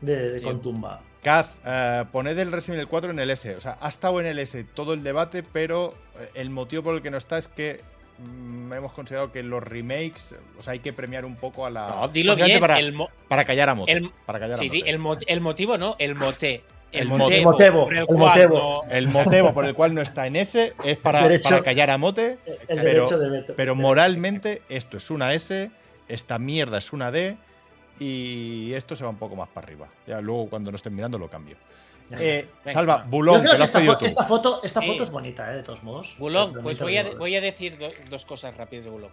de, 0.00 0.30
de 0.34 0.38
Sí. 0.38 0.44
con 0.44 0.62
tumba. 0.62 1.02
Kaz, 1.24 1.48
eh, 1.66 2.04
poned 2.12 2.38
el 2.38 2.52
Resident 2.52 2.76
Evil 2.78 2.88
4 2.88 3.10
en 3.10 3.18
el 3.18 3.30
S. 3.30 3.56
O 3.56 3.60
sea, 3.60 3.76
ha 3.80 3.88
estado 3.88 4.20
en 4.20 4.26
el 4.26 4.38
S 4.38 4.62
todo 4.74 4.92
el 4.94 5.02
debate, 5.02 5.42
pero 5.42 5.94
eh, 6.20 6.28
el 6.34 6.50
motivo 6.50 6.82
por 6.84 6.94
el 6.94 7.02
que 7.02 7.10
no 7.10 7.16
está 7.16 7.38
es 7.38 7.48
que 7.48 7.80
mm, 8.18 8.72
hemos 8.74 8.92
considerado 8.92 9.32
que 9.32 9.42
los 9.42 9.62
remakes, 9.62 10.34
o 10.58 10.62
sea, 10.62 10.74
hay 10.74 10.80
que 10.80 10.92
premiar 10.92 11.24
un 11.24 11.36
poco 11.36 11.64
a 11.66 11.70
la. 11.70 11.88
No, 11.88 12.08
dilo 12.08 12.36
bien. 12.36 12.60
Para, 12.60 12.78
el 12.78 12.94
para 13.26 13.44
callar 13.44 13.70
a 13.70 13.74
Mote. 13.74 13.90
el- 13.92 14.10
para 14.26 14.38
callar 14.38 14.58
a 14.58 14.62
sí, 14.62 14.68
sí, 14.68 14.78
Mote. 14.80 14.90
el, 14.90 14.98
mo- 14.98 15.16
el 15.26 15.40
motivo 15.40 15.78
no, 15.78 15.96
el 15.98 16.14
moté. 16.14 16.62
El, 16.92 17.08
motevo, 17.08 17.86
por 17.86 17.92
el 17.96 18.06
no- 18.06 18.82
El 18.88 19.08
motivo 19.08 19.52
por 19.52 19.64
el 19.64 19.74
cual 19.74 19.94
no 19.94 20.00
está 20.00 20.28
en 20.28 20.36
S 20.36 20.74
es 20.84 20.96
para, 20.98 21.22
Derecho- 21.22 21.48
para 21.50 21.62
callar 21.64 21.90
a 21.90 21.98
Mote, 21.98 22.38
El 22.46 22.58
Pero- 22.68 22.82
derecho 22.84 23.18
de 23.18 23.30
veto. 23.30 23.54
pero 23.56 23.74
moralmente 23.74 24.62
esto 24.68 24.96
es 24.98 25.10
una 25.10 25.34
S, 25.34 25.72
esta 26.06 26.38
mierda 26.38 26.78
es 26.78 26.92
una 26.92 27.10
D 27.10 27.36
y 27.98 28.72
esto 28.74 28.96
se 28.96 29.04
va 29.04 29.10
un 29.10 29.18
poco 29.18 29.36
más 29.36 29.48
para 29.48 29.66
arriba. 29.66 29.88
Ya 30.06 30.20
luego 30.20 30.48
cuando 30.50 30.70
nos 30.72 30.78
estén 30.80 30.94
mirando 30.94 31.18
lo 31.18 31.28
cambio. 31.28 31.56
Eh, 32.10 32.48
Venga, 32.64 32.72
Salva, 32.72 33.04
Bulón, 33.08 33.40
que 33.42 33.46
lo 33.48 33.54
has 33.54 33.60
esta, 33.70 33.78
pedido 33.78 33.96
tú. 33.98 34.04
esta 34.04 34.24
foto, 34.24 34.60
esta 34.62 34.80
Sí. 34.80 34.86
foto 34.88 35.02
es 35.04 35.10
bonita, 35.10 35.50
¿eh? 35.52 35.56
de 35.56 35.62
todos 35.62 35.82
modos. 35.82 36.14
Bulón, 36.18 36.52
pues 36.62 36.78
voy 36.80 36.96
a, 36.98 37.14
voy 37.16 37.34
a 37.34 37.40
decir 37.40 37.78
do- 37.78 37.90
dos 38.10 38.24
cosas 38.26 38.54
rápidas 38.56 38.84
de 38.84 38.90
Bulón. 38.90 39.10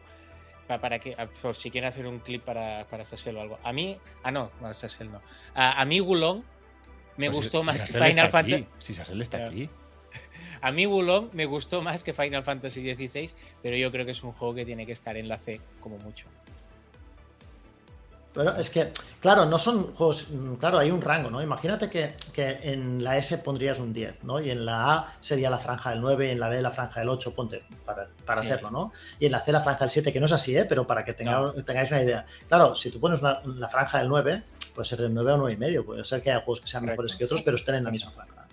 Pa- 0.67 0.79
Para, 0.79 0.99
que, 0.99 1.13
a- 1.17 1.27
por 1.27 1.55
si 1.55 1.71
quieren 1.71 1.87
hacer 1.89 2.05
un 2.05 2.19
clip 2.19 2.43
para, 2.43 2.85
para 2.89 3.05
Sassel 3.05 3.37
o 3.37 3.41
algo. 3.41 3.59
A 3.63 3.71
mí, 3.71 3.97
ah, 4.23 4.31
no, 4.31 4.49
para 4.59 4.73
Sassel 4.73 5.09
no. 5.11 5.21
A, 5.55 5.79
a 5.81 5.85
mí 5.85 5.99
Bulón 6.01 6.43
me 7.17 7.27
Pues 7.27 7.37
gustó 7.37 7.61
si- 7.61 7.65
más 7.67 7.79
si 7.79 7.85
que 7.85 7.93
Final 7.93 8.29
Fantasy. 8.29 8.67
Si 8.79 8.93
Sassel 8.93 9.21
está 9.21 9.47
aquí. 9.47 9.69
A 10.63 10.71
mí 10.71 10.85
Bulón 10.85 11.29
me 11.33 11.45
gustó 11.45 11.81
más 11.81 12.03
que 12.03 12.13
Final 12.13 12.43
Fantasy 12.43 12.81
XVI, 12.93 13.31
pero 13.63 13.75
yo 13.77 13.89
creo 13.91 14.05
que 14.05 14.11
es 14.11 14.21
un 14.21 14.31
juego 14.31 14.53
que 14.53 14.63
tiene 14.65 14.85
que 14.85 14.91
estar 14.91 15.17
en 15.17 15.27
la 15.27 15.37
C 15.39 15.59
como 15.79 15.97
mucho. 15.97 16.27
Pero 18.33 18.55
es 18.55 18.69
que, 18.69 18.91
claro, 19.19 19.45
no 19.45 19.57
son 19.57 19.93
juegos. 19.93 20.29
mm, 20.31 20.53
Claro, 20.55 20.77
hay 20.79 20.89
un 20.89 21.01
rango, 21.01 21.29
¿no? 21.29 21.41
Imagínate 21.41 21.89
que, 21.89 22.13
que 22.31 22.59
en 22.63 23.03
la 23.03 23.17
S 23.17 23.37
pondrías 23.39 23.79
un 23.79 23.91
10, 23.91 24.23
¿no? 24.23 24.39
Y 24.39 24.49
en 24.51 24.65
la 24.65 24.93
A 24.93 25.13
sería 25.19 25.49
la 25.49 25.59
franja 25.59 25.89
del 25.89 25.99
9, 25.99 26.27
y 26.27 26.31
en 26.31 26.39
la 26.39 26.47
B 26.47 26.61
la 26.61 26.71
franja 26.71 27.01
del 27.01 27.09
8, 27.09 27.35
ponte, 27.35 27.63
para, 27.85 28.07
para 28.25 28.41
Sí. 28.41 28.47
hacerlo, 28.47 28.71
¿no? 28.71 28.93
Y 29.19 29.25
en 29.25 29.33
la 29.33 29.41
C 29.41 29.51
la 29.51 29.59
franja 29.59 29.81
del 29.81 29.89
7, 29.89 30.13
que 30.13 30.19
no 30.21 30.27
es 30.27 30.31
así, 30.31 30.55
¿eh? 30.55 30.63
Pero 30.63 30.87
para 30.87 31.03
que 31.03 31.13
tenga- 31.13 31.51
tengáis 31.65 31.91
una 31.91 32.03
idea. 32.03 32.25
Claro, 32.47 32.73
si 32.73 32.89
tú 32.89 33.01
pones 33.01 33.19
una- 33.19 33.41
la 33.43 33.67
franja 33.67 33.99
del 33.99 34.07
9, 34.07 34.43
puede 34.73 34.87
ser 34.87 34.99
del 34.99 35.13
9 35.13 35.33
o 35.33 35.37
9 35.37 35.53
y 35.53 35.57
medio. 35.57 35.85
Puede 35.85 36.05
ser 36.05 36.21
que 36.23 36.31
haya 36.31 36.39
juegos 36.39 36.61
que 36.61 36.67
sean 36.69 36.83
Correcto. 36.83 37.01
mejores 37.03 37.17
que 37.17 37.25
otros, 37.25 37.41
pero 37.43 37.57
estén 37.57 37.75
en 37.75 37.83
la 37.83 37.91
misma 37.91 38.11
franja. 38.11 38.45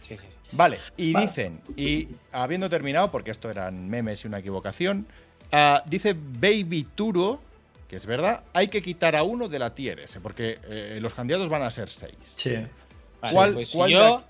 Sí, 0.00 0.16
sí, 0.16 0.24
sí. 0.26 0.26
Vale, 0.52 0.78
y 0.96 1.12
Vale. 1.12 1.26
dicen, 1.26 1.60
y 1.76 2.08
habiendo 2.32 2.70
terminado, 2.70 3.10
porque 3.10 3.30
esto 3.30 3.50
eran 3.50 3.88
memes 3.90 4.24
y 4.24 4.26
una 4.28 4.38
equivocación, 4.38 5.06
ah, 5.52 5.82
dice 5.86 6.14
Baby 6.14 6.88
Turo, 6.94 7.40
que 7.92 7.96
es 7.98 8.06
verdad, 8.06 8.42
hay 8.54 8.68
que 8.68 8.80
quitar 8.80 9.14
a 9.16 9.22
uno 9.22 9.50
de 9.50 9.58
la 9.58 9.74
tier 9.74 10.00
S, 10.00 10.18
porque 10.22 10.58
eh, 10.64 10.98
los 11.02 11.12
candidatos 11.12 11.50
van 11.50 11.60
a 11.62 11.70
ser 11.70 11.90
seis. 11.90 12.14
Sí. 12.24 12.54
Vale, 13.20 13.34
¿Cuál, 13.34 13.52
pues 13.52 13.68
cuál 13.70 13.90
de 13.90 13.94
yo, 13.94 14.22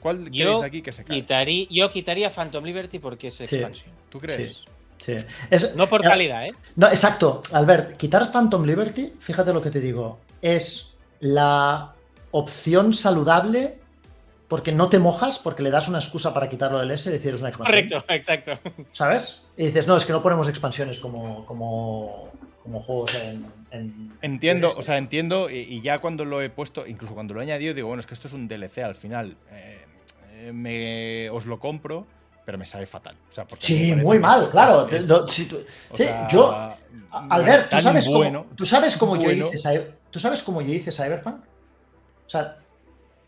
cuál 0.00 0.24
yo 0.24 0.32
queréis 0.32 0.60
de 0.60 0.66
aquí 0.66 0.82
que 0.82 0.90
se 0.90 1.04
quitaría, 1.04 1.66
yo 1.70 1.88
quitaría 1.90 2.28
Phantom 2.30 2.64
Liberty 2.64 2.98
porque 2.98 3.28
es 3.28 3.34
Sí. 3.36 3.44
expansión. 3.44 3.92
¿Tú 4.08 4.18
crees? 4.18 4.64
Sí. 4.98 5.16
Sí. 5.16 5.26
Es- 5.48 5.76
No 5.76 5.86
por 5.88 6.04
eh, 6.04 6.08
calidad, 6.08 6.44
¿eh? 6.44 6.50
No, 6.74 6.88
exacto. 6.88 7.40
Albert, 7.52 7.96
quitar 7.96 8.32
Phantom 8.32 8.64
Liberty, 8.64 9.12
fíjate 9.20 9.52
lo 9.52 9.62
que 9.62 9.70
te 9.70 9.78
digo, 9.78 10.18
es 10.42 10.96
la 11.20 11.94
opción 12.32 12.94
saludable 12.94 13.78
porque 14.48 14.72
no 14.72 14.88
te 14.88 14.98
mojas, 14.98 15.38
porque 15.38 15.62
le 15.62 15.70
das 15.70 15.86
una 15.86 15.98
excusa 16.00 16.34
para 16.34 16.48
quitarlo 16.48 16.80
del 16.80 16.90
S 16.90 17.08
y 17.08 17.12
decir 17.12 17.34
es 17.34 17.38
una 17.38 17.50
expansión. 17.50 17.88
Correcto, 17.88 18.12
exacto. 18.12 18.58
¿Sabes? 18.90 19.42
Y 19.58 19.66
dices, 19.66 19.86
no, 19.86 19.96
es 19.96 20.06
que 20.06 20.12
no 20.12 20.22
ponemos 20.22 20.48
expansiones 20.48 21.00
como, 21.00 21.44
como, 21.44 22.30
como 22.62 22.80
juegos 22.82 23.14
en, 23.16 23.44
en- 23.72 24.12
Entiendo, 24.22 24.68
en 24.72 24.78
o 24.78 24.82
sea, 24.82 24.96
entiendo, 24.98 25.50
y, 25.50 25.56
y 25.58 25.82
ya 25.82 25.98
cuando 25.98 26.24
lo 26.24 26.40
he 26.40 26.48
puesto, 26.48 26.86
incluso 26.86 27.12
cuando 27.12 27.34
lo 27.34 27.40
he 27.40 27.42
añadido, 27.44 27.74
digo, 27.74 27.88
bueno, 27.88 28.00
es 28.00 28.06
que 28.06 28.14
esto 28.14 28.28
es 28.28 28.34
un 28.34 28.46
DLC 28.48 28.78
al 28.78 28.94
final. 28.94 29.36
eh, 29.50 29.84
me, 30.52 31.28
os 31.30 31.44
lo 31.46 31.58
compro, 31.58 32.06
pero 32.46 32.56
me 32.56 32.64
sabe 32.64 32.86
fatal. 32.86 33.16
O 33.30 33.34
sea, 33.34 33.44
porque 33.46 33.66
Sí, 33.66 33.94
muy 33.96 34.18
mal, 34.20 34.44
es- 34.44 34.48
claro. 34.50 34.88
es- 34.88 35.06
si 35.30 35.46
tú- 35.46 35.56
o 35.90 35.96
sí, 35.96 36.04
sea, 36.04 36.28
yo, 36.28 36.54
Albert, 37.10 37.68
¿tú 37.70 37.80
sabes, 37.80 38.08
bueno, 38.08 38.44
cómo, 38.44 38.54
¿tú 38.54 38.64
sabes 38.64 38.96
cómo 38.96 39.16
yo 39.16 39.30
hice 39.32 39.92
¿Tú 40.10 40.18
sabes 40.18 40.42
cómo 40.42 40.62
yo 40.62 40.72
hice 40.72 40.90
Cyberpunk? 40.92 41.34
O 42.26 42.30
sea, 42.30 42.56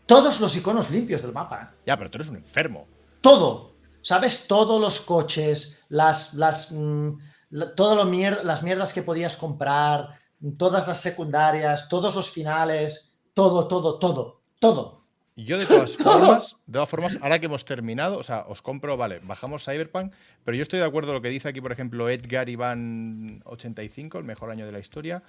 todos 0.05 0.39
los 0.39 0.55
iconos 0.55 0.89
limpios 0.89 1.21
del 1.21 1.31
mapa. 1.33 1.73
Ya, 1.85 1.95
pero 1.97 2.09
tú 2.09 2.17
eres 2.17 2.29
un 2.29 2.37
enfermo. 2.37 2.87
Todo. 3.19 3.70
¿Sabes? 4.01 4.47
Todos 4.47 4.79
los 4.81 5.01
coches, 5.01 5.79
las, 5.89 6.33
las, 6.33 6.71
mm, 6.71 7.09
la- 7.51 7.75
todo 7.75 7.95
lo 7.95 8.05
mier- 8.05 8.43
las 8.43 8.63
mierdas 8.63 8.93
que 8.93 9.01
podías 9.03 9.37
comprar, 9.37 10.19
todas 10.57 10.87
las 10.87 10.99
secundarias, 10.99 11.87
todos 11.89 12.15
los 12.15 12.29
finales, 12.31 13.13
todo, 13.33 13.67
todo, 13.67 13.99
todo, 13.99 14.41
todo. 14.59 15.01
Yo 15.37 15.57
de 15.57 15.65
todas 15.65 15.95
formas, 15.97 16.55
de 16.65 16.73
todas 16.73 16.89
formas, 16.89 17.17
ahora 17.21 17.39
que 17.39 17.45
hemos 17.45 17.63
terminado, 17.63 18.17
o 18.17 18.23
sea, 18.23 18.45
os 18.47 18.61
compro, 18.61 18.97
vale, 18.97 19.19
bajamos 19.23 19.63
Cyberpunk, 19.63 20.13
pero 20.43 20.55
yo 20.57 20.61
estoy 20.61 20.79
de 20.79 20.85
acuerdo 20.85 21.09
con 21.09 21.15
lo 21.15 21.21
que 21.21 21.29
dice 21.29 21.47
aquí, 21.49 21.61
por 21.61 21.71
ejemplo, 21.71 22.09
Edgar 22.09 22.49
Iván 22.49 23.41
85, 23.45 24.17
el 24.17 24.23
mejor 24.25 24.51
año 24.51 24.65
de 24.65 24.71
la 24.71 24.79
historia. 24.79 25.23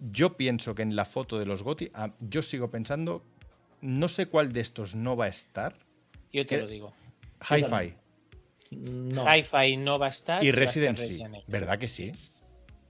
Yo 0.00 0.36
pienso 0.36 0.74
que 0.74 0.82
en 0.82 0.96
la 0.96 1.04
foto 1.04 1.38
de 1.38 1.46
los 1.46 1.62
GOTY, 1.62 1.90
ah, 1.94 2.10
yo 2.20 2.42
sigo 2.42 2.70
pensando, 2.70 3.22
no 3.80 4.08
sé 4.08 4.26
cuál 4.26 4.52
de 4.52 4.60
estos 4.60 4.94
no 4.94 5.16
va 5.16 5.26
a 5.26 5.28
estar. 5.28 5.74
Yo 6.32 6.44
te 6.46 6.58
lo 6.58 6.66
digo. 6.66 6.92
Hi-Fi 7.48 7.94
No. 8.70 9.24
Hi-Fi 9.32 9.76
no 9.76 9.98
va 9.98 10.06
a 10.06 10.10
estar. 10.10 10.42
y 10.42 10.48
estar 10.48 10.60
Resident 10.60 10.98
Evil. 10.98 11.42
¿Verdad 11.46 11.78
que 11.78 11.88
sí? 11.88 12.12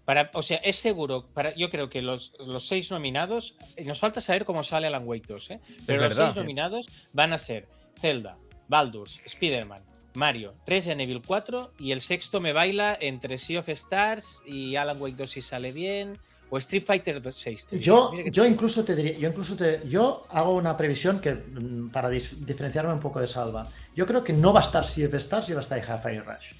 Para, 0.04 0.30
o 0.34 0.42
sea, 0.42 0.58
es 0.58 0.76
seguro. 0.76 1.26
Para, 1.32 1.54
yo 1.54 1.70
creo 1.70 1.88
que 1.88 2.02
los, 2.02 2.32
los 2.38 2.66
seis 2.66 2.90
nominados. 2.90 3.54
eh, 3.76 3.84
Nos 3.84 4.00
falta 4.00 4.20
saber 4.20 4.44
cómo 4.44 4.62
sale 4.62 4.86
Alan 4.86 5.06
Wake 5.06 5.26
2, 5.26 5.50
¿eh? 5.52 5.60
Pero 5.86 6.02
los 6.02 6.10
verdad. 6.14 6.26
seis 6.32 6.36
nominados 6.36 6.88
van 7.12 7.32
a 7.32 7.38
ser 7.38 7.68
Zelda, 8.00 8.36
Baldur's, 8.68 9.20
Spider-Man, 9.24 9.82
Mario, 10.14 10.54
Resident 10.66 11.00
Evil 11.00 11.22
4 11.26 11.72
y 11.78 11.92
el 11.92 12.00
sexto 12.02 12.40
me 12.40 12.52
baila 12.52 12.96
entre 13.00 13.38
Sea 13.38 13.60
of 13.60 13.68
Stars 13.70 14.42
y 14.46 14.76
Alan 14.76 15.00
Wake 15.00 15.16
2 15.16 15.30
si 15.30 15.40
sale 15.42 15.72
bien. 15.72 16.18
O 16.54 16.58
Street 16.58 16.84
Fighter 16.84 17.20
6. 17.20 17.66
te 17.66 17.76
diría. 17.76 17.84
Yo, 17.84 18.12
yo 18.30 18.44
incluso 18.44 18.84
te 18.84 18.94
diría, 18.94 19.18
yo 19.18 19.28
incluso 19.28 19.56
te, 19.56 19.82
yo 19.88 20.24
hago 20.30 20.54
una 20.54 20.76
previsión 20.76 21.18
que 21.18 21.34
mm, 21.34 21.90
para 21.90 22.08
diferenciarme 22.08 22.92
un 22.92 23.00
poco 23.00 23.18
de 23.18 23.26
Salva. 23.26 23.68
Yo 23.96 24.06
creo 24.06 24.22
que 24.22 24.32
no 24.32 24.52
va 24.52 24.60
a 24.60 24.62
estar 24.62 24.84
Sea 24.84 25.08
of 25.08 25.14
Stars 25.14 25.48
y 25.48 25.52
va 25.52 25.58
a 25.58 25.62
estar 25.62 25.80
Hi-Fi 25.80 26.20
Rush. 26.20 26.52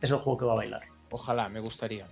Es 0.00 0.10
el 0.12 0.18
juego 0.18 0.38
que 0.38 0.44
va 0.44 0.52
a 0.52 0.56
bailar. 0.56 0.82
Ojalá, 1.10 1.48
me 1.48 1.58
gustaría. 1.58 2.06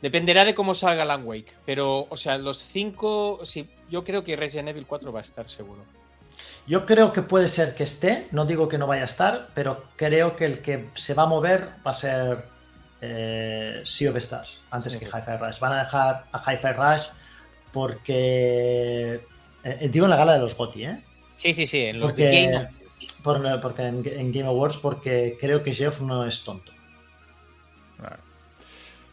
Dependerá 0.00 0.44
de 0.44 0.52
cómo 0.52 0.74
salga 0.74 1.04
Alan 1.04 1.24
Wake. 1.24 1.52
Pero, 1.64 2.08
o 2.10 2.16
sea, 2.16 2.36
los 2.38 2.58
cinco. 2.58 3.38
Sí, 3.44 3.68
yo 3.88 4.02
creo 4.02 4.24
que 4.24 4.34
Resident 4.34 4.70
Evil 4.70 4.84
4 4.84 5.12
va 5.12 5.20
a 5.20 5.22
estar 5.22 5.48
seguro. 5.48 5.84
Yo 6.66 6.86
creo 6.86 7.12
que 7.12 7.22
puede 7.22 7.46
ser 7.46 7.76
que 7.76 7.84
esté, 7.84 8.26
no 8.32 8.46
digo 8.46 8.68
que 8.68 8.78
no 8.78 8.88
vaya 8.88 9.02
a 9.02 9.04
estar, 9.04 9.50
pero 9.54 9.84
creo 9.94 10.34
que 10.34 10.46
el 10.46 10.58
que 10.58 10.88
se 10.96 11.14
va 11.14 11.22
a 11.22 11.26
mover 11.26 11.68
va 11.86 11.92
a 11.92 11.94
ser 11.94 12.44
eh, 13.02 13.82
Sea 13.84 14.10
of 14.10 14.16
Stars, 14.16 14.60
antes 14.70 14.96
que 14.96 15.04
Hi-Fi 15.04 15.36
Rush. 15.38 15.58
Van 15.58 15.72
a 15.72 15.84
dejar 15.84 16.24
a 16.32 16.38
Hi-Fi 16.52 16.72
Rush 16.72 17.08
porque... 17.72 19.20
eh, 19.64 19.88
digo 19.92 20.06
en 20.06 20.10
la 20.10 20.16
gala 20.16 20.34
de 20.34 20.38
los 20.38 20.56
GOTY, 20.56 20.84
¿eh? 20.84 21.02
Sí, 21.36 21.52
sí, 21.52 21.66
sí, 21.66 21.80
en 21.86 21.98
los 22.00 22.12
Porque, 22.12 22.24
de 22.24 22.46
Game 22.46 22.68
por- 23.24 23.60
porque 23.60 23.82
en, 23.82 24.02
en 24.06 24.32
Game 24.32 24.46
Awards, 24.46 24.76
porque 24.76 25.36
creo 25.40 25.62
que 25.62 25.72
Jeff 25.74 26.00
no 26.00 26.24
es 26.24 26.42
tonto. 26.44 26.72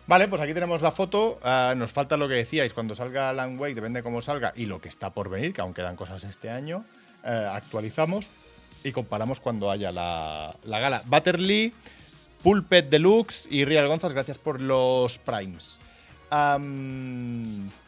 Vale, 0.08 0.28
pues 0.28 0.42
aquí 0.42 0.56
tenemos 0.56 0.82
la 0.82 0.90
foto. 0.92 1.40
Ah, 1.44 1.76
nos 1.78 1.92
falta 1.92 2.18
lo 2.18 2.28
que 2.28 2.34
decíais, 2.34 2.74
cuando 2.74 2.96
salga 2.96 3.30
Alan 3.30 3.60
Wake, 3.60 3.76
depende 3.76 4.00
de 4.00 4.04
cómo 4.04 4.24
salga, 4.24 4.54
y 4.56 4.66
lo 4.66 4.82
que 4.82 4.90
está 4.90 5.12
por 5.12 5.30
venir, 5.30 5.54
que 5.54 5.62
aún 5.62 5.74
quedan 5.76 5.96
cosas 5.96 6.24
este 6.24 6.50
año, 6.50 6.84
eh, 7.24 7.50
actualizamos 7.52 8.28
y 8.84 8.92
comparamos 8.92 9.40
cuando 9.40 9.70
haya 9.70 9.92
la, 9.92 10.56
la 10.64 10.80
gala. 10.80 11.04
Butterly, 11.06 11.76
Pulpet 12.44 12.90
Deluxe 12.90 13.48
y 13.52 13.66
Real 13.66 13.88
Gonzas, 13.88 14.14
gracias 14.14 14.38
por 14.38 14.60
los 14.62 15.18
primes. 15.20 15.80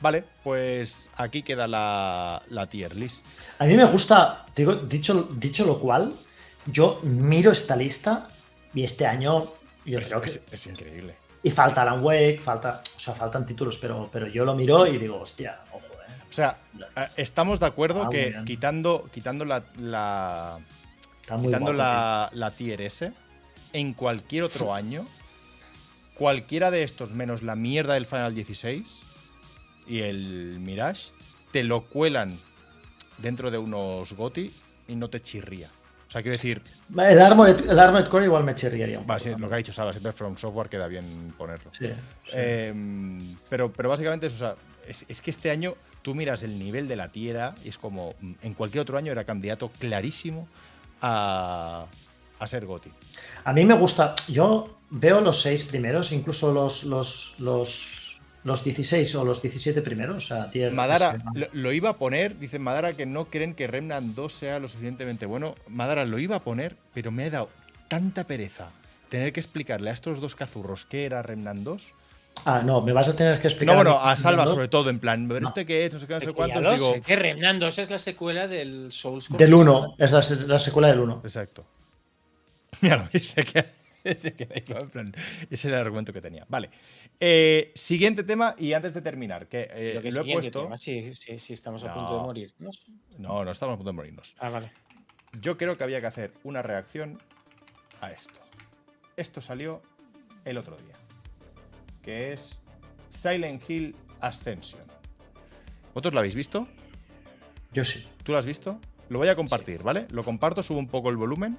Vale, 0.02 0.24
pues 0.44 1.08
aquí 1.18 1.44
queda 1.44 1.68
la, 1.68 2.42
la 2.50 2.68
tier 2.68 2.96
list. 2.96 3.26
A 3.60 3.66
mí 3.66 3.76
me 3.76 3.86
gusta, 3.86 4.46
digo, 4.56 4.74
dicho, 4.76 5.30
dicho 5.36 5.66
lo 5.66 5.80
cual, 5.80 6.14
yo 6.66 7.00
miro 7.04 7.52
esta 7.52 7.76
lista 7.76 8.28
y 8.74 8.84
este 8.84 9.06
año 9.06 9.48
yo 9.86 10.00
Es, 10.00 10.08
creo 10.10 10.22
que... 10.22 10.30
es- 10.30 10.40
es 10.52 10.68
increíble. 10.68 11.16
Y 11.44 11.50
falta 11.50 11.82
Alan 11.82 12.04
Wake, 12.04 12.40
falta, 12.44 12.84
o 12.96 13.00
sea, 13.00 13.16
faltan 13.16 13.46
títulos, 13.48 13.80
pero, 13.80 14.08
pero 14.14 14.28
yo 14.28 14.46
lo 14.46 14.54
miro 14.54 14.86
y 14.86 14.98
digo, 15.00 15.20
hostia, 15.22 15.60
ojo, 15.72 15.86
eh. 16.08 16.12
O 16.30 16.34
sea, 16.34 16.58
eh, 16.96 17.08
estamos 17.18 17.60
de 17.60 17.66
acuerdo 17.66 18.04
Ah, 18.04 18.10
que 18.12 18.36
quitando, 18.46 19.10
quitando 19.12 19.44
la- 19.46 19.64
la, 19.80 20.60
quitando 21.42 21.74
la, 21.74 22.30
la 22.34 22.52
tier 22.52 22.82
S, 22.82 23.12
en 23.74 23.94
cualquier 23.94 24.44
otro 24.44 24.74
año, 24.74 25.06
cualquiera 26.16 26.72
de 26.72 26.84
estos 26.84 27.12
menos 27.12 27.42
la 27.44 27.56
mierda 27.56 27.96
del 27.96 28.06
Final 28.06 28.36
16 28.36 29.02
y 29.88 30.00
el 30.02 30.58
Mirage, 30.60 31.08
te 31.52 31.64
lo 31.64 31.82
cuelan 31.82 32.38
dentro 33.18 33.52
de 33.52 33.58
unos 33.58 34.14
GOTI 34.14 34.52
y 34.88 34.96
no 34.96 35.10
te 35.10 35.22
chirría. 35.22 35.70
O 36.08 36.12
sea, 36.12 36.22
quiero 36.22 36.36
decir. 36.36 36.62
El 36.90 37.22
Armored, 37.22 37.70
el 37.70 37.80
Armored 37.80 38.08
Core 38.08 38.26
igual 38.26 38.44
me 38.44 38.54
chirriaría 38.54 39.00
un 39.00 39.06
poco 39.06 39.20
sí, 39.20 39.30
lo 39.38 39.48
que 39.48 39.54
ha 39.56 39.58
dicho 39.58 39.72
Saba, 39.72 39.94
siempre 39.94 40.12
From 40.12 40.36
Software 40.36 40.68
queda 40.68 40.88
bien 40.88 41.34
ponerlo. 41.38 41.72
Sí, 41.72 41.88
sí. 42.26 42.32
Eh, 42.34 42.74
pero, 43.50 43.72
pero 43.72 43.88
básicamente 43.88 44.28
es, 44.28 44.34
o 44.34 44.38
sea, 44.38 44.56
es, 44.86 45.06
es 45.08 45.22
que 45.22 45.32
este 45.32 45.52
año 45.52 45.76
tú 46.02 46.14
miras 46.14 46.44
el 46.44 46.60
nivel 46.60 46.88
de 46.88 46.98
la 46.98 47.10
tierra 47.10 47.56
y 47.64 47.70
es 47.70 47.78
como 47.78 48.16
mm, 48.20 48.34
en 48.42 48.54
cualquier 48.54 48.82
otro 48.82 48.98
año 48.98 49.12
era 49.12 49.24
candidato 49.24 49.72
clarísimo 49.80 50.50
a, 51.02 51.86
a 52.42 52.48
ser 52.48 52.66
GOTI. 52.66 52.90
A 53.46 53.54
mí 53.54 53.66
me 53.66 53.74
gusta, 53.76 54.16
yo 54.28 54.78
veo 54.90 55.22
los 55.22 55.42
seis 55.42 55.64
primeros, 55.64 56.12
incluso 56.12 56.52
los, 56.52 56.84
los, 56.84 57.36
los, 57.40 58.20
los 58.44 58.64
16 58.64 59.14
o 59.16 59.24
los 59.26 59.42
17 59.42 59.82
primeros. 59.82 60.18
O 60.18 60.28
sea, 60.28 60.52
tier- 60.52 60.72
Madara 60.72 61.14
¿no? 61.18 61.32
lo, 61.34 61.48
lo 61.54 61.72
iba 61.72 61.90
a 61.90 61.96
poner, 61.98 62.38
dicen 62.40 62.62
Madara 62.62 62.94
que 62.94 63.06
no 63.06 63.26
creen 63.26 63.54
que 63.54 63.68
Remnant 63.68 64.16
2 64.16 64.34
sea 64.34 64.60
lo 64.60 64.68
suficientemente 64.68 65.26
bueno. 65.26 65.56
Madara 65.68 66.06
lo 66.06 66.20
iba 66.20 66.38
a 66.38 66.40
poner, 66.42 66.76
pero 66.94 67.12
me 67.12 67.26
ha 67.26 67.30
dado 67.30 67.50
tanta 67.88 68.24
pereza 68.26 68.70
tener 69.10 69.34
que 69.34 69.40
explicarle 69.40 69.90
a 69.90 69.94
estos 69.94 70.20
dos 70.22 70.36
cazurros 70.36 70.86
qué 70.86 71.06
era 71.06 71.22
Remnant 71.22 71.64
2. 71.64 71.84
Ah, 72.46 72.62
no, 72.64 72.80
me 72.82 72.94
vas 72.94 73.10
a 73.10 73.16
tener 73.16 73.36
que 73.40 73.44
No, 73.44 73.50
explicar. 73.50 73.76
bueno, 73.76 73.92
mí 73.96 74.00
a 74.02 74.16
Salva 74.16 74.48
sobre 74.48 74.70
todo, 74.70 74.90
en 74.90 75.00
plan, 75.00 75.28
¿pero 75.28 75.42
No. 75.42 75.50
este 75.50 75.66
qué 75.66 75.86
es? 75.86 75.94
No 75.94 76.00
sé 76.00 76.08
qué, 76.08 76.14
no 76.14 76.20
sé 76.22 76.28
Que 76.28 76.34
cuántos. 76.34 76.64
Digo, 76.76 76.94
sé, 76.94 77.02
que 77.02 77.16
Remnant 77.18 77.60
2 77.60 77.78
es 77.80 77.90
la 77.90 77.98
secuela 77.98 78.48
del 78.48 78.90
Souls 78.94 79.28
Del 79.30 79.52
Confessional. 79.52 79.90
1, 79.90 79.96
es 80.00 80.12
la, 80.40 80.48
la 80.54 80.60
secuela 80.60 80.88
del 80.88 81.00
1. 81.02 81.22
Exacto. 81.26 81.66
Mira, 82.84 83.10
se 83.12 83.44
queda, 83.44 83.68
se 84.18 84.34
queda 84.34 84.56
ahí, 84.56 84.64
en 84.68 84.90
plan, 84.90 85.14
ese 85.50 85.68
era 85.68 85.78
el 85.78 85.86
argumento 85.86 86.12
que 86.12 86.22
tenía. 86.22 86.46
Vale. 86.50 86.70
Eh, 87.20 87.72
siguiente 87.76 88.24
tema, 88.24 88.56
y 88.58 88.74
antes 88.74 88.94
de 88.94 89.02
terminar, 89.02 89.48
que 89.48 89.70
eh, 89.72 89.94
Lo 89.96 90.02
que 90.02 90.12
lo 90.12 90.22
he 90.24 90.34
puesto. 90.34 90.64
tema, 90.64 90.78
sí, 90.78 91.14
sí, 91.14 91.38
sí, 91.38 91.54
estamos 91.54 91.84
a 91.84 91.94
punto 91.94 92.18
de 92.18 92.24
morir. 92.24 92.54
¿no? 92.58 92.72
No, 93.20 93.46
no 93.46 93.52
estamos 93.52 93.74
a 93.74 93.78
punto 93.78 93.92
de 93.92 93.96
morirnos. 93.96 94.36
Ah, 94.40 94.50
vale. 94.50 94.72
Yo 95.40 95.58
creo 95.58 95.78
que 95.78 95.84
había 95.84 96.02
que 96.02 96.08
hacer 96.08 96.34
una 96.44 96.62
reacción 96.62 97.20
a 98.02 98.12
esto. 98.12 98.40
Esto 99.16 99.42
salió 99.42 99.82
el 100.46 100.58
otro 100.58 100.76
día. 100.78 100.96
Que 102.02 102.34
es 102.34 102.62
Silent 103.10 103.70
Hill 103.70 103.96
Ascension. 104.20 104.82
¿Vosotros 105.94 106.14
lo 106.14 106.20
habéis 106.20 106.36
visto? 106.36 106.68
Yo 107.74 107.86
sí. 107.86 108.08
¿Tú 108.24 108.32
lo 108.32 108.40
has 108.40 108.46
visto? 108.46 108.80
Lo 109.10 109.20
voy 109.20 109.28
a 109.28 109.36
compartir, 109.36 109.84
¿vale? 109.84 110.08
Lo 110.10 110.24
comparto, 110.24 110.64
subo 110.64 110.80
un 110.80 110.88
poco 110.88 111.10
el 111.10 111.18
volumen 111.18 111.58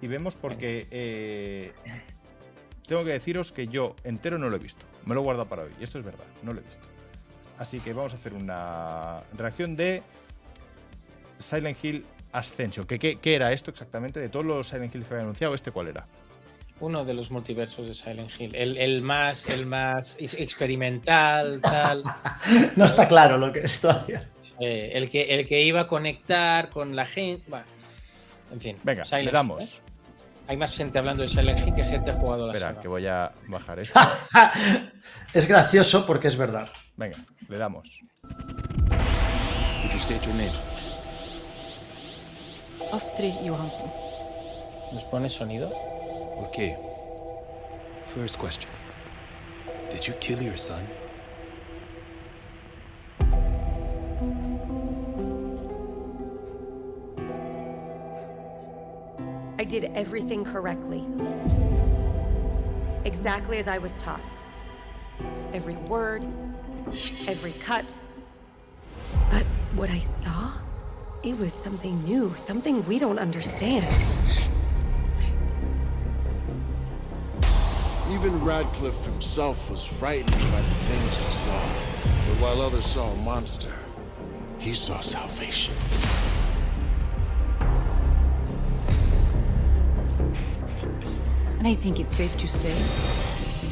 y 0.00 0.06
vemos 0.06 0.34
porque 0.36 0.86
eh, 0.90 1.72
tengo 2.86 3.04
que 3.04 3.10
deciros 3.12 3.52
que 3.52 3.66
yo 3.68 3.96
entero 4.04 4.38
no 4.38 4.48
lo 4.48 4.56
he 4.56 4.60
visto. 4.60 4.84
Me 5.04 5.14
lo 5.14 5.20
he 5.20 5.24
guardado 5.24 5.48
para 5.48 5.62
hoy 5.64 5.70
y 5.80 5.84
esto 5.84 5.98
es 5.98 6.04
verdad, 6.04 6.24
no 6.42 6.52
lo 6.52 6.60
he 6.60 6.64
visto. 6.64 6.86
Así 7.58 7.80
que 7.80 7.92
vamos 7.92 8.12
a 8.14 8.16
hacer 8.16 8.34
una 8.34 9.22
reacción 9.36 9.74
de 9.76 10.02
Silent 11.38 11.82
Hill 11.84 12.04
Ascension. 12.32 12.86
¿Qué, 12.86 12.98
qué, 12.98 13.16
qué 13.18 13.34
era 13.34 13.52
esto 13.52 13.70
exactamente? 13.70 14.20
De 14.20 14.28
todos 14.28 14.44
los 14.46 14.68
Silent 14.68 14.94
Hill 14.94 15.02
que 15.04 15.14
había 15.14 15.22
anunciado, 15.24 15.54
¿este 15.54 15.70
cuál 15.72 15.88
era? 15.88 16.06
Uno 16.80 17.04
de 17.04 17.12
los 17.12 17.32
multiversos 17.32 17.88
de 17.88 17.94
Silent 17.94 18.30
Hill. 18.38 18.54
El, 18.54 18.76
el 18.76 19.02
más, 19.02 19.48
el 19.48 19.66
más 19.66 20.16
ex- 20.20 20.34
experimental, 20.34 21.60
tal. 21.60 22.04
No 22.76 22.84
está 22.84 23.08
claro 23.08 23.36
lo 23.38 23.50
que 23.52 23.60
es 23.60 23.80
todavía. 23.80 24.28
Eh, 24.60 24.92
el, 24.94 25.10
que, 25.10 25.22
el 25.34 25.48
que 25.48 25.62
iba 25.62 25.80
a 25.80 25.86
conectar 25.88 26.70
con 26.70 26.94
la 26.94 27.04
gente. 27.04 27.42
Bueno, 27.48 27.64
en 28.52 28.60
fin. 28.60 28.76
Venga, 28.84 29.04
Silent 29.04 29.24
le 29.24 29.30
Hill, 29.30 29.34
damos. 29.34 29.60
¿eh? 29.62 29.68
Hay 30.48 30.56
más 30.56 30.74
gente 30.74 30.98
hablando 30.98 31.22
de 31.22 31.28
Silent 31.28 31.60
Hill 31.66 31.74
que 31.74 31.84
gente 31.84 32.10
ha 32.10 32.14
jugado 32.14 32.46
la 32.46 32.54
Espera, 32.54 32.70
saga. 32.70 32.80
que 32.82 32.88
voy 32.88 33.06
a 33.06 33.30
bajar 33.48 33.78
esto. 33.80 34.00
es 35.34 35.46
gracioso 35.46 36.06
porque 36.06 36.28
es 36.28 36.36
verdad. 36.36 36.68
Venga, 36.96 37.18
le 37.48 37.58
damos. 37.58 38.00
Could 38.22 39.92
you 39.92 39.98
state 39.98 40.24
your 40.24 40.34
name? 40.34 40.52
Astrid 42.92 43.34
Johansen. 43.46 43.92
¿Nos 44.92 45.04
pone 45.04 45.28
sonido? 45.28 45.70
Okay. 46.48 46.76
First 48.14 48.38
question. 48.38 48.70
Did 49.90 50.00
you 50.06 50.14
kill 50.14 50.40
your 50.40 50.56
son? 50.56 50.86
I 59.58 59.64
did 59.64 59.90
everything 59.96 60.44
correctly. 60.44 61.04
Exactly 63.04 63.58
as 63.58 63.66
I 63.66 63.78
was 63.78 63.98
taught. 63.98 64.32
Every 65.52 65.74
word, 65.88 66.24
every 67.26 67.52
cut. 67.52 67.98
But 69.32 69.42
what 69.74 69.90
I 69.90 69.98
saw, 69.98 70.52
it 71.24 71.36
was 71.36 71.52
something 71.52 72.04
new, 72.04 72.32
something 72.36 72.86
we 72.86 73.00
don't 73.00 73.18
understand. 73.18 73.84
Even 78.12 78.44
Radcliffe 78.44 79.04
himself 79.04 79.68
was 79.68 79.84
frightened 79.84 80.30
by 80.52 80.62
the 80.62 80.74
things 80.86 81.22
he 81.22 81.32
saw. 81.32 81.68
But 82.28 82.40
while 82.40 82.62
others 82.62 82.86
saw 82.86 83.10
a 83.10 83.16
monster, 83.16 83.72
he 84.60 84.72
saw 84.72 85.00
salvation. 85.00 85.74
I 91.68 91.74
think 91.74 92.00
it's 92.00 92.16
safe 92.16 92.34
to 92.38 92.48
say 92.48 92.74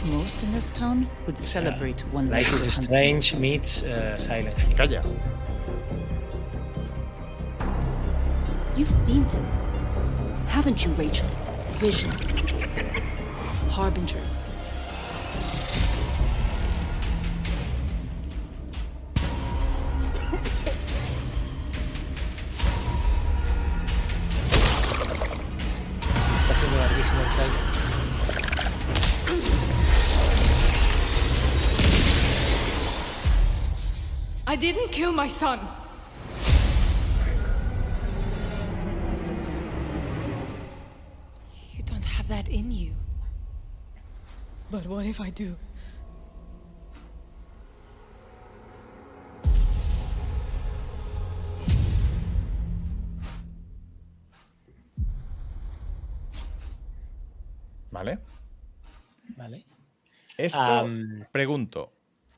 most 0.04 0.42
in 0.42 0.52
this 0.52 0.68
town 0.72 1.08
would 1.24 1.38
celebrate 1.38 2.02
one 2.12 2.28
Life 2.28 2.50
Mr. 2.50 2.56
is 2.56 2.64
Hansen. 2.64 2.82
Strange 2.82 3.34
meets 3.36 3.82
uh, 3.84 4.18
Silent 4.18 4.58
Hill. 4.58 4.76
Calla. 4.76 5.02
You've 8.76 8.90
seen 8.90 9.22
them, 9.28 9.46
haven't 10.48 10.84
you, 10.84 10.92
Rachel? 10.92 11.26
Visions, 11.80 12.34
harbingers. 13.70 14.42
My 35.16 35.28
son. 35.28 35.58
You 41.74 41.82
don't 41.84 42.04
have 42.04 42.28
that 42.28 42.48
in 42.48 42.70
you. 42.70 42.92
But 44.70 44.86
what 44.86 45.06
if 45.06 45.20
I 45.20 45.30
do? 45.30 45.56
¿Vale? 57.90 58.18
Vale. 59.36 59.64
Esto, 60.36 60.58
Am. 60.60 61.26
pregunto, 61.32 61.95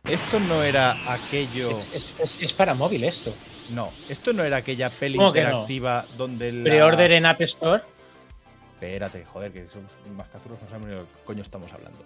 ¿esto 0.08 0.40
no 0.40 0.62
era 0.62 0.96
aquello... 1.12 1.78
Es, 1.92 2.06
es- 2.18 2.42
es 2.42 2.52
para 2.52 2.74
móvil 2.74 3.04
esto. 3.04 3.34
No, 3.70 3.92
esto 4.08 4.32
no 4.32 4.44
era 4.44 4.58
aquella 4.58 4.90
peli 4.90 5.16
¿Cómo 5.18 5.32
que 5.32 5.42
no? 5.42 5.48
interactiva 5.48 6.06
donde 6.16 6.52
la... 6.52 6.64
Pre-order 6.64 7.12
en 7.12 7.26
App 7.26 7.40
Store. 7.42 7.82
Espérate, 8.74 9.24
joder, 9.24 9.52
que 9.52 9.66
somos 9.72 9.90
más 10.16 10.28
cazurros, 10.28 10.60
no 10.62 10.68
sabemos 10.68 10.88
ni 10.88 10.94
de 10.94 11.00
qué 11.02 11.20
coño 11.24 11.42
estamos 11.42 11.72
hablando. 11.72 11.98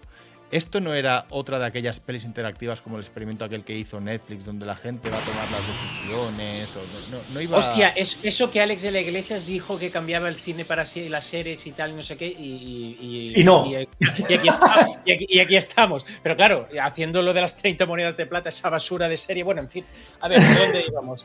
¿Esto 0.52 0.80
no 0.80 0.92
era 0.92 1.24
otra 1.30 1.58
de 1.58 1.64
aquellas 1.64 1.98
pelis 1.98 2.24
interactivas 2.24 2.82
como 2.82 2.96
el 2.96 3.02
experimento 3.02 3.44
aquel 3.44 3.64
que 3.64 3.74
hizo 3.74 3.98
Netflix, 4.00 4.44
donde 4.44 4.66
la 4.66 4.76
gente 4.76 5.08
va 5.08 5.16
a 5.18 5.24
tomar 5.24 5.50
las 5.50 5.62
decisiones? 5.66 6.76
O 6.76 6.80
no, 7.10 7.16
no- 7.16 7.24
no 7.32 7.40
iba... 7.40 7.56
Hostia, 7.56 7.88
es 7.88 8.18
eso 8.22 8.50
que 8.50 8.60
Alex 8.60 8.82
de 8.82 8.90
la 8.90 9.00
Iglesias 9.00 9.46
dijo 9.46 9.78
que 9.78 9.90
cambiaba 9.90 10.28
el 10.28 10.36
cine 10.36 10.66
para 10.66 10.84
las 11.08 11.24
series 11.24 11.66
y 11.66 11.72
tal, 11.72 11.92
y 11.92 11.94
no 11.94 12.02
sé 12.02 12.18
qué, 12.18 12.26
y, 12.26 12.96
y- 13.00 13.32
Y 13.40 13.44
no. 13.44 13.64
Y, 13.66 13.88
y 14.28 14.34
aquí 14.34 14.48
está- 14.48 14.88
y 15.06 15.12
aquí- 15.12 15.26
y 15.28 15.40
aquí 15.40 15.56
estamos. 15.56 16.04
Pero 16.22 16.36
claro, 16.36 16.68
haciendo 16.82 17.22
lo 17.22 17.32
de 17.32 17.40
las 17.40 17.56
30 17.56 17.86
monedas 17.86 18.18
de 18.18 18.26
plata, 18.26 18.50
esa 18.50 18.68
basura 18.68 19.08
de 19.08 19.16
serie. 19.16 19.42
Bueno, 19.42 19.62
en 19.62 19.70
fin. 19.70 19.84
A 20.20 20.28
ver, 20.28 20.38
¿de 20.40 20.54
dónde 20.54 20.84
íbamos? 20.86 21.24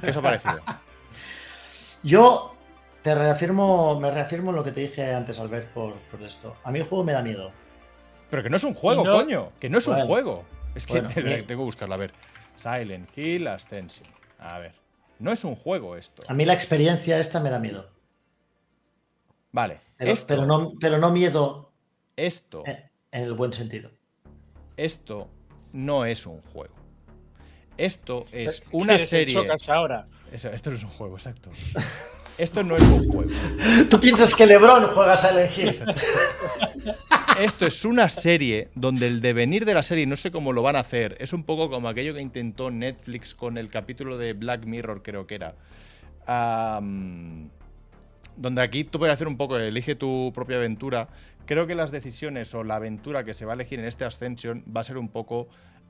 ¿Qué 0.00 0.08
os 0.10 0.16
ha 0.16 0.22
parecido? 0.22 0.58
Yo 2.02 2.54
te 3.08 3.14
reafirmo, 3.14 3.98
me 3.98 4.10
reafirmo 4.10 4.50
en 4.50 4.56
lo 4.56 4.62
que 4.64 4.70
te 4.72 4.82
dije 4.82 5.14
antes, 5.14 5.38
Albert, 5.38 5.68
por, 5.72 5.94
por 6.10 6.22
esto. 6.22 6.54
A 6.62 6.70
mí 6.70 6.78
el 6.78 6.84
juego 6.84 7.04
me 7.04 7.12
da 7.14 7.22
miedo. 7.22 7.50
Pero 8.28 8.42
que 8.42 8.50
no 8.50 8.58
es 8.58 8.64
un 8.64 8.74
juego, 8.74 9.02
no- 9.02 9.12
coño. 9.12 9.52
Que 9.58 9.70
no 9.70 9.78
es 9.78 9.86
un 9.86 9.98
juego. 10.06 10.44
Es 10.74 10.86
que 10.86 10.92
Bueno, 10.92 11.08
te- 11.08 11.22
bien. 11.22 11.46
tengo 11.46 11.62
que 11.62 11.64
buscarlo. 11.64 11.94
A 11.94 11.98
ver. 11.98 12.12
Silent 12.56 13.08
Hill 13.16 13.46
Ascension. 13.48 14.06
A 14.38 14.58
ver. 14.58 14.74
No 15.20 15.32
es 15.32 15.42
un 15.44 15.56
juego 15.56 15.96
esto. 15.96 16.22
A 16.28 16.34
mí 16.34 16.44
la 16.44 16.52
experiencia 16.52 17.18
esta 17.18 17.40
me 17.40 17.48
da 17.48 17.58
miedo. 17.58 17.88
Vale. 19.52 19.80
Pero, 19.96 20.12
esto, 20.12 20.26
pero 20.26 20.44
no, 20.44 20.72
pero 20.78 20.98
no 20.98 21.10
miedo 21.10 21.72
esto, 22.14 22.62
en, 22.66 22.76
en 23.10 23.22
el 23.24 23.32
buen 23.32 23.54
sentido. 23.54 23.90
esto 24.76 25.28
no 25.72 26.04
es 26.04 26.26
un 26.26 26.42
juego. 26.42 26.74
Esto 27.78 28.26
es 28.32 28.60
¿Qué 28.60 28.76
una 28.76 28.98
serie. 28.98 29.34
Ahora? 29.68 30.06
Eso, 30.30 30.50
esto 30.50 30.70
no 30.70 30.76
es 30.76 30.82
un 30.84 30.90
juego, 30.90 31.16
exacto. 31.16 31.50
Esto 32.38 32.62
no 32.62 32.76
es 32.76 32.82
un 32.82 33.08
juego. 33.08 33.30
¿Tú 33.90 34.00
piensas 34.00 34.34
que 34.34 34.46
LeBron 34.46 34.86
juega 34.94 35.12
a 35.12 35.16
Silent 35.16 35.58
Hill? 35.58 35.74
Esto 37.40 37.66
es 37.66 37.84
una 37.84 38.08
serie 38.08 38.68
donde 38.74 39.06
el 39.06 39.20
devenir 39.20 39.64
de 39.64 39.74
la 39.74 39.82
serie, 39.82 40.06
no 40.06 40.16
sé 40.16 40.30
cómo 40.30 40.52
lo 40.52 40.62
van 40.62 40.76
a 40.76 40.80
hacer, 40.80 41.16
es 41.20 41.32
un 41.32 41.44
poco 41.44 41.68
como 41.68 41.88
aquello 41.88 42.14
que 42.14 42.20
intentó 42.20 42.70
Netflix 42.70 43.34
con 43.34 43.58
el 43.58 43.68
capítulo 43.68 44.18
de 44.18 44.32
Black 44.32 44.64
Mirror, 44.64 45.02
creo 45.02 45.26
que 45.26 45.34
era. 45.34 45.54
Donde 48.36 48.62
aquí 48.62 48.84
tú 48.84 48.98
puedes 48.98 49.14
hacer 49.14 49.26
un 49.28 49.36
poco, 49.36 49.58
elige 49.58 49.94
tu 49.94 50.32
propia 50.34 50.56
aventura. 50.56 51.08
Creo 51.44 51.66
que 51.66 51.74
las 51.74 51.90
decisiones 51.90 52.54
o 52.54 52.62
la 52.62 52.76
aventura 52.76 53.24
que 53.24 53.34
se 53.34 53.44
va 53.44 53.52
a 53.52 53.54
elegir 53.54 53.80
en 53.80 53.86
este 53.86 54.04
Ascension 54.04 54.62
va 54.74 54.82
a 54.82 54.84
ser 54.84 54.98
un 54.98 55.08
poco 55.08 55.48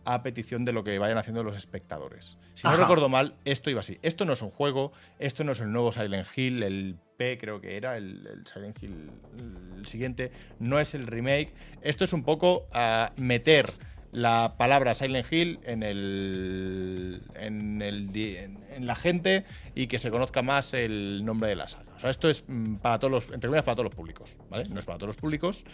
a 0.08 0.22
petición 0.22 0.64
de 0.64 0.72
lo 0.72 0.84
que 0.84 0.98
vayan 0.98 1.18
haciendo 1.18 1.42
los 1.42 1.54
espectadores. 1.54 2.38
Si 2.54 2.66
no 2.66 2.74
recuerdo 2.76 3.10
mal, 3.10 3.34
esto 3.44 3.68
iba 3.68 3.80
así. 3.80 3.98
Esto 4.00 4.24
no 4.24 4.32
es 4.32 4.40
un 4.40 4.50
juego, 4.50 4.90
esto 5.18 5.44
no 5.44 5.52
es 5.52 5.60
el 5.60 5.70
nuevo 5.70 5.92
Silent 5.92 6.26
Hill, 6.34 6.62
el 6.62 6.96
P 7.18 7.36
creo 7.36 7.60
que 7.60 7.76
era, 7.76 7.98
el, 7.98 8.26
el 8.26 8.46
Silent 8.46 8.82
Hill 8.82 9.10
el 9.76 9.86
siguiente, 9.86 10.32
no 10.60 10.80
es 10.80 10.94
el 10.94 11.06
remake. 11.06 11.52
Esto 11.82 12.04
es 12.06 12.14
un 12.14 12.24
poco 12.24 12.68
a 12.72 13.12
meter 13.16 13.70
la 14.10 14.54
palabra 14.56 14.94
Silent 14.94 15.30
Hill 15.30 15.60
en 15.64 15.82
el, 15.82 17.20
en 17.34 17.82
el 17.82 18.08
en, 18.16 18.86
la 18.86 18.94
gente 18.94 19.44
y 19.74 19.88
que 19.88 19.98
se 19.98 20.10
conozca 20.10 20.40
más 20.40 20.72
el 20.72 21.22
nombre 21.22 21.50
de 21.50 21.56
la 21.56 21.68
saga. 21.68 21.92
O 21.96 22.00
sea, 22.00 22.08
esto 22.08 22.30
es 22.30 22.44
mm, 22.48 22.76
para 22.76 22.98
todos 22.98 23.10
los, 23.10 23.24
entre 23.24 23.48
comillas, 23.48 23.64
para 23.64 23.74
todos 23.74 23.90
los 23.90 23.94
públicos, 23.94 24.38
¿vale? 24.48 24.70
No 24.70 24.80
es 24.80 24.86
para 24.86 24.96
todos 24.96 25.08
los 25.08 25.16
públicos, 25.16 25.66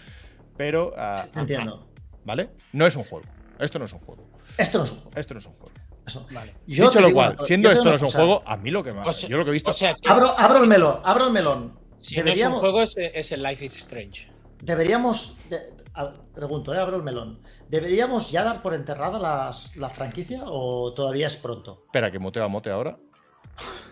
pero 0.57 0.93
ah, 0.97 1.25
Entiendo. 1.37 1.87
¿vale? 2.25 2.51
No 2.73 2.85
es 2.85 2.97
un 2.97 3.05
juego. 3.05 3.27
Esto 3.58 3.78
no 3.78 3.84
es 3.84 3.92
un 3.92 4.00
juego. 4.00 4.28
Esto 4.58 4.78
no 4.78 4.84
es 4.84 4.91
un 4.92 4.99
juego. 4.99 5.10
Esto 5.18 5.34
no 5.34 5.41
es 5.41 5.47
un 5.47 5.52
juego. 5.55 5.73
Eso. 6.07 6.26
Vale. 6.33 6.55
Yo 6.66 6.86
Dicho 6.86 7.00
lo 7.00 7.12
cual, 7.12 7.36
siendo 7.41 7.70
esto 7.70 7.84
no 7.84 7.94
es 7.94 8.02
un 8.02 8.10
juego, 8.10 8.42
a 8.47 8.57
mí 8.57 8.70
lo 8.70 8.83
que 8.84 8.92
más. 8.92 9.07
O 9.08 9.12
sea- 9.12 9.28
yo 9.28 9.36
lo 9.39 9.44
que 9.44 9.50
he 9.50 9.52
visto. 9.52 9.70
O 9.70 9.74
sea, 9.74 9.94
si, 9.94 10.07
Abro, 10.08 10.28
abro 10.39 10.58
el 10.62 10.66
melón, 10.68 11.00
abro 11.05 11.26
el 11.26 11.33
melón. 11.33 11.78
si 11.99 12.16
no 12.16 12.20
es 12.20 12.23
un 12.23 12.24
Deberíamos- 12.26 12.60
juego, 12.60 12.83
es, 12.83 12.94
es 12.97 13.33
el 13.33 13.42
Life 13.42 13.65
is 13.65 13.76
Strange. 13.76 14.28
Deberíamos, 14.62 15.36
de- 15.49 15.73
a- 15.94 16.12
pregunto, 16.34 16.74
eh, 16.74 16.78
abro 16.78 16.97
el 16.97 17.02
melón. 17.02 17.41
¿Deberíamos 17.68 18.31
ya 18.31 18.42
dar 18.44 18.60
por 18.62 18.74
enterrada 18.74 19.18
las- 19.18 19.76
la 19.76 19.89
franquicia 19.89 20.42
o 20.47 20.92
todavía 20.92 21.26
es 21.26 21.36
pronto? 21.36 21.83
Espera, 21.86 22.10
que 22.10 22.18
muteo 22.18 22.44
a 22.44 22.49
mote 22.49 22.70
ahora. 22.70 22.99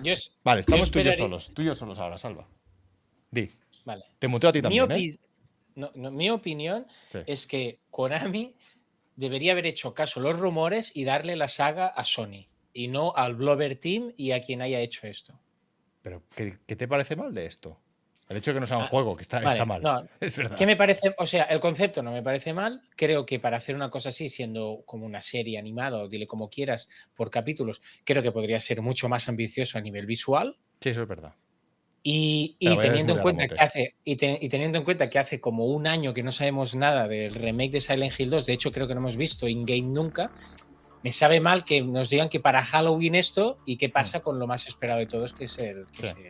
Yo 0.02 0.12
es- 0.12 0.32
Vale, 0.44 0.60
estamos 0.60 0.86
yo 0.88 0.92
tú 0.92 0.98
y 0.98 1.04
yo 1.04 1.12
solos. 1.12 1.50
Tú 1.54 1.62
y 1.62 1.66
yo 1.66 1.74
solos 1.74 1.98
ahora, 1.98 2.18
salva. 2.18 2.46
Di. 3.30 3.50
Vale. 3.84 4.04
Te 4.18 4.28
muteo 4.28 4.50
a 4.50 4.52
ti 4.52 4.58
Mi, 4.58 4.62
también, 4.62 4.92
¿eh? 4.92 5.18
no, 5.74 5.90
no, 5.94 6.10
mi 6.10 6.30
opinión 6.30 6.86
Sí. 7.08 7.18
es 7.26 7.46
que 7.46 7.80
Konami 7.90 8.54
debería 9.16 9.52
haber 9.52 9.66
hecho 9.66 9.94
caso 9.94 10.20
a 10.20 10.22
los 10.22 10.38
rumores 10.38 10.92
y 10.94 11.04
darle 11.04 11.36
la 11.36 11.48
saga 11.48 11.86
a 11.86 12.04
Sony 12.04 12.48
y 12.72 12.88
no 12.88 13.12
al 13.16 13.34
Blover 13.34 13.76
Team 13.78 14.12
y 14.16 14.32
a 14.32 14.40
quien 14.40 14.62
haya 14.62 14.80
hecho 14.80 15.06
esto. 15.06 15.40
Pero, 16.02 16.22
¿qué, 16.34 16.58
qué 16.66 16.76
te 16.76 16.88
parece 16.88 17.16
mal 17.16 17.32
de 17.34 17.46
esto? 17.46 17.78
El 18.28 18.38
hecho 18.38 18.50
de 18.50 18.54
que 18.56 18.60
no 18.60 18.66
sea 18.66 18.78
un 18.78 18.84
Ah, 18.84 18.88
juego, 18.88 19.14
que 19.14 19.22
está, 19.22 19.38
vale, 19.40 19.50
está 19.50 19.64
mal. 19.66 19.82
no, 19.82 20.08
es 20.20 20.36
verdad. 20.36 20.56
¿Qué 20.56 20.64
me 20.64 20.76
parece? 20.76 21.14
O 21.18 21.26
sea, 21.26 21.44
el 21.44 21.60
concepto 21.60 22.02
no 22.02 22.12
me 22.12 22.22
parece 22.22 22.54
mal. 22.54 22.82
Creo 22.96 23.26
que 23.26 23.38
para 23.38 23.58
hacer 23.58 23.74
una 23.74 23.90
cosa 23.90 24.08
así, 24.08 24.28
siendo 24.30 24.82
como 24.86 25.04
una 25.04 25.20
serie 25.20 25.58
animada 25.58 25.98
o 25.98 26.08
dile 26.08 26.26
como 26.26 26.48
quieras 26.48 26.88
por 27.14 27.30
capítulos, 27.30 27.82
creo 28.04 28.22
que 28.22 28.32
podría 28.32 28.58
ser 28.60 28.80
mucho 28.80 29.08
más 29.08 29.28
ambicioso 29.28 29.76
a 29.76 29.82
nivel 29.82 30.06
visual. 30.06 30.56
Sí, 30.80 30.90
eso 30.90 31.02
es 31.02 31.08
verdad. 31.08 31.34
Y, 32.04 32.56
teniendo 32.80 33.12
en 33.14 33.20
cuenta 33.20 33.46
que 33.46 33.54
hace 33.54 33.94
y, 34.02 34.16
te- 34.16 34.38
y 34.40 34.48
teniendo 34.48 34.76
en 34.78 34.82
cuenta 34.84 35.08
que 35.08 35.20
hace 35.20 35.40
como 35.40 35.66
un 35.66 35.86
año 35.86 36.12
que 36.12 36.24
no 36.24 36.32
sabemos 36.32 36.74
nada 36.74 37.06
del 37.06 37.32
remake 37.34 37.70
de 37.72 37.80
Silent 37.80 38.18
Hill 38.18 38.30
2, 38.30 38.46
de 38.46 38.52
hecho 38.54 38.72
creo 38.72 38.88
que 38.88 38.94
no 38.94 39.00
hemos 39.00 39.16
visto 39.16 39.46
in-game 39.46 39.82
nunca, 39.82 40.32
me 41.04 41.12
sabe 41.12 41.38
mal 41.38 41.64
que 41.64 41.80
nos 41.80 42.10
digan 42.10 42.28
que 42.28 42.40
para 42.40 42.60
Halloween 42.62 43.14
esto 43.14 43.58
y 43.66 43.76
qué 43.76 43.88
pasa 43.88 44.18
con 44.20 44.40
lo 44.40 44.48
más 44.48 44.66
esperado 44.66 44.98
de 44.98 45.06
todos, 45.06 45.32
que 45.32 45.44
es 45.44 45.56
el... 45.58 45.86
que 45.92 46.02
Mm. 46.02 46.04
Sí. 46.04 46.06
es 46.06 46.16
el- 46.16 46.26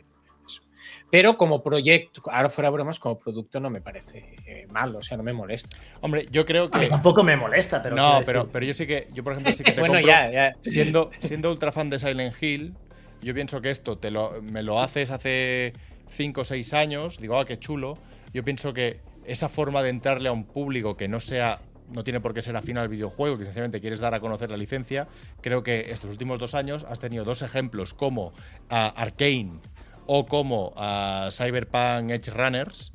eso. 0.46 0.62
Pero 1.10 1.36
como 1.38 1.62
proyecto, 1.62 2.20
ahora 2.30 2.48
fuera 2.50 2.68
bromas, 2.68 2.98
como 2.98 3.18
producto 3.18 3.58
no 3.60 3.70
me 3.70 3.80
parece 3.80 4.34
eh, 4.46 4.66
mal, 4.70 4.94
o 4.94 5.02
sea, 5.02 5.16
no 5.16 5.22
me 5.22 5.32
molesta. 5.32 5.76
Hombre, 6.02 6.26
yo 6.30 6.44
creo 6.44 6.68
A 6.72 6.78
mí 6.78 6.84
que. 6.84 6.90
tampoco 6.90 7.22
me 7.22 7.36
molesta, 7.36 7.82
pero. 7.82 7.96
no, 7.96 8.20
pero, 8.26 8.48
pero 8.50 8.64
yo 8.66 8.74
sí 8.74 8.86
que. 8.86 9.08
Yo, 9.14 9.22
por 9.24 9.32
ejemplo, 9.32 9.54
sí 9.54 9.62
que 9.62 9.72
te 9.72 9.80
bueno, 9.80 9.94
compro- 9.96 10.06
ya, 10.06 10.30
ya. 10.30 10.52
Siendo, 10.62 11.10
siendo 11.20 11.50
ultra 11.50 11.70
fan 11.72 11.88
de 11.90 11.98
Silent 11.98 12.34
Hill, 12.42 12.74
yo 13.22 13.34
pienso 13.34 13.60
que 13.60 13.70
esto 13.70 13.98
te 13.98 14.10
lo, 14.10 14.42
me 14.42 14.62
lo 14.62 14.80
haces 14.80 15.10
hace 15.10 15.72
5 16.10 16.40
o 16.40 16.44
6 16.44 16.72
años, 16.74 17.18
digo, 17.18 17.38
ah, 17.38 17.46
qué 17.46 17.58
chulo. 17.58 17.98
Yo 18.34 18.44
pienso 18.44 18.72
que 18.72 19.00
esa 19.24 19.48
forma 19.48 19.82
de 19.82 19.90
entrarle 19.90 20.28
a 20.28 20.32
un 20.32 20.44
público 20.44 20.96
que 20.96 21.08
no 21.08 21.20
sea, 21.20 21.60
no 21.92 22.04
tiene 22.04 22.20
por 22.20 22.34
qué 22.34 22.42
ser 22.42 22.56
afín 22.56 22.78
al 22.78 22.88
videojuego, 22.88 23.38
que 23.38 23.44
sencillamente 23.44 23.80
quieres 23.80 24.00
dar 24.00 24.14
a 24.14 24.20
conocer 24.20 24.50
la 24.50 24.56
licencia, 24.56 25.08
creo 25.40 25.62
que 25.62 25.92
estos 25.92 26.10
últimos 26.10 26.38
dos 26.38 26.54
años 26.54 26.84
has 26.88 26.98
tenido 26.98 27.24
dos 27.24 27.42
ejemplos 27.42 27.94
como 27.94 28.32
a 28.68 28.88
Arkane 28.88 29.60
o 30.06 30.26
como 30.26 30.72
a 30.76 31.28
Cyberpunk 31.30 32.10
Edge 32.10 32.30
Runners, 32.30 32.91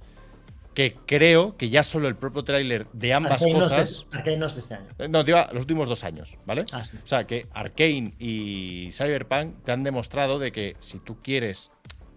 que 0.77 0.95
creo 1.07 1.57
que 1.57 1.69
ya 1.69 1.83
solo 1.83 2.07
el 2.07 2.15
propio 2.15 2.43
tráiler 2.43 2.85
de 2.93 3.11
ambas 3.11 3.41
Arkane 3.41 3.53
no 3.57 3.63
es 3.65 3.69
de- 3.71 3.75
cosas... 3.77 4.05
Arkane 4.11 4.37
no 4.37 4.45
es 4.45 4.53
de 4.53 4.59
este 4.61 4.73
año. 4.75 4.85
Eh, 4.99 5.07
No, 5.09 5.25
te 5.25 5.31
iba 5.31 5.47
los 5.51 5.61
últimos 5.61 5.89
dos 5.89 6.03
años, 6.03 6.37
¿vale? 6.45 6.65
Ah, 6.71 6.83
sí. 6.85 6.97
O 7.03 7.07
sea, 7.07 7.25
que 7.25 7.47
Arkane 7.51 8.13
y 8.19 8.89
Cyberpunk 8.91 9.63
te 9.63 9.71
han 9.71 9.81
demostrado 9.83 10.37
de 10.37 10.51
que 10.51 10.75
si 10.79 10.99
tú 10.99 11.17
quieres 11.23 11.71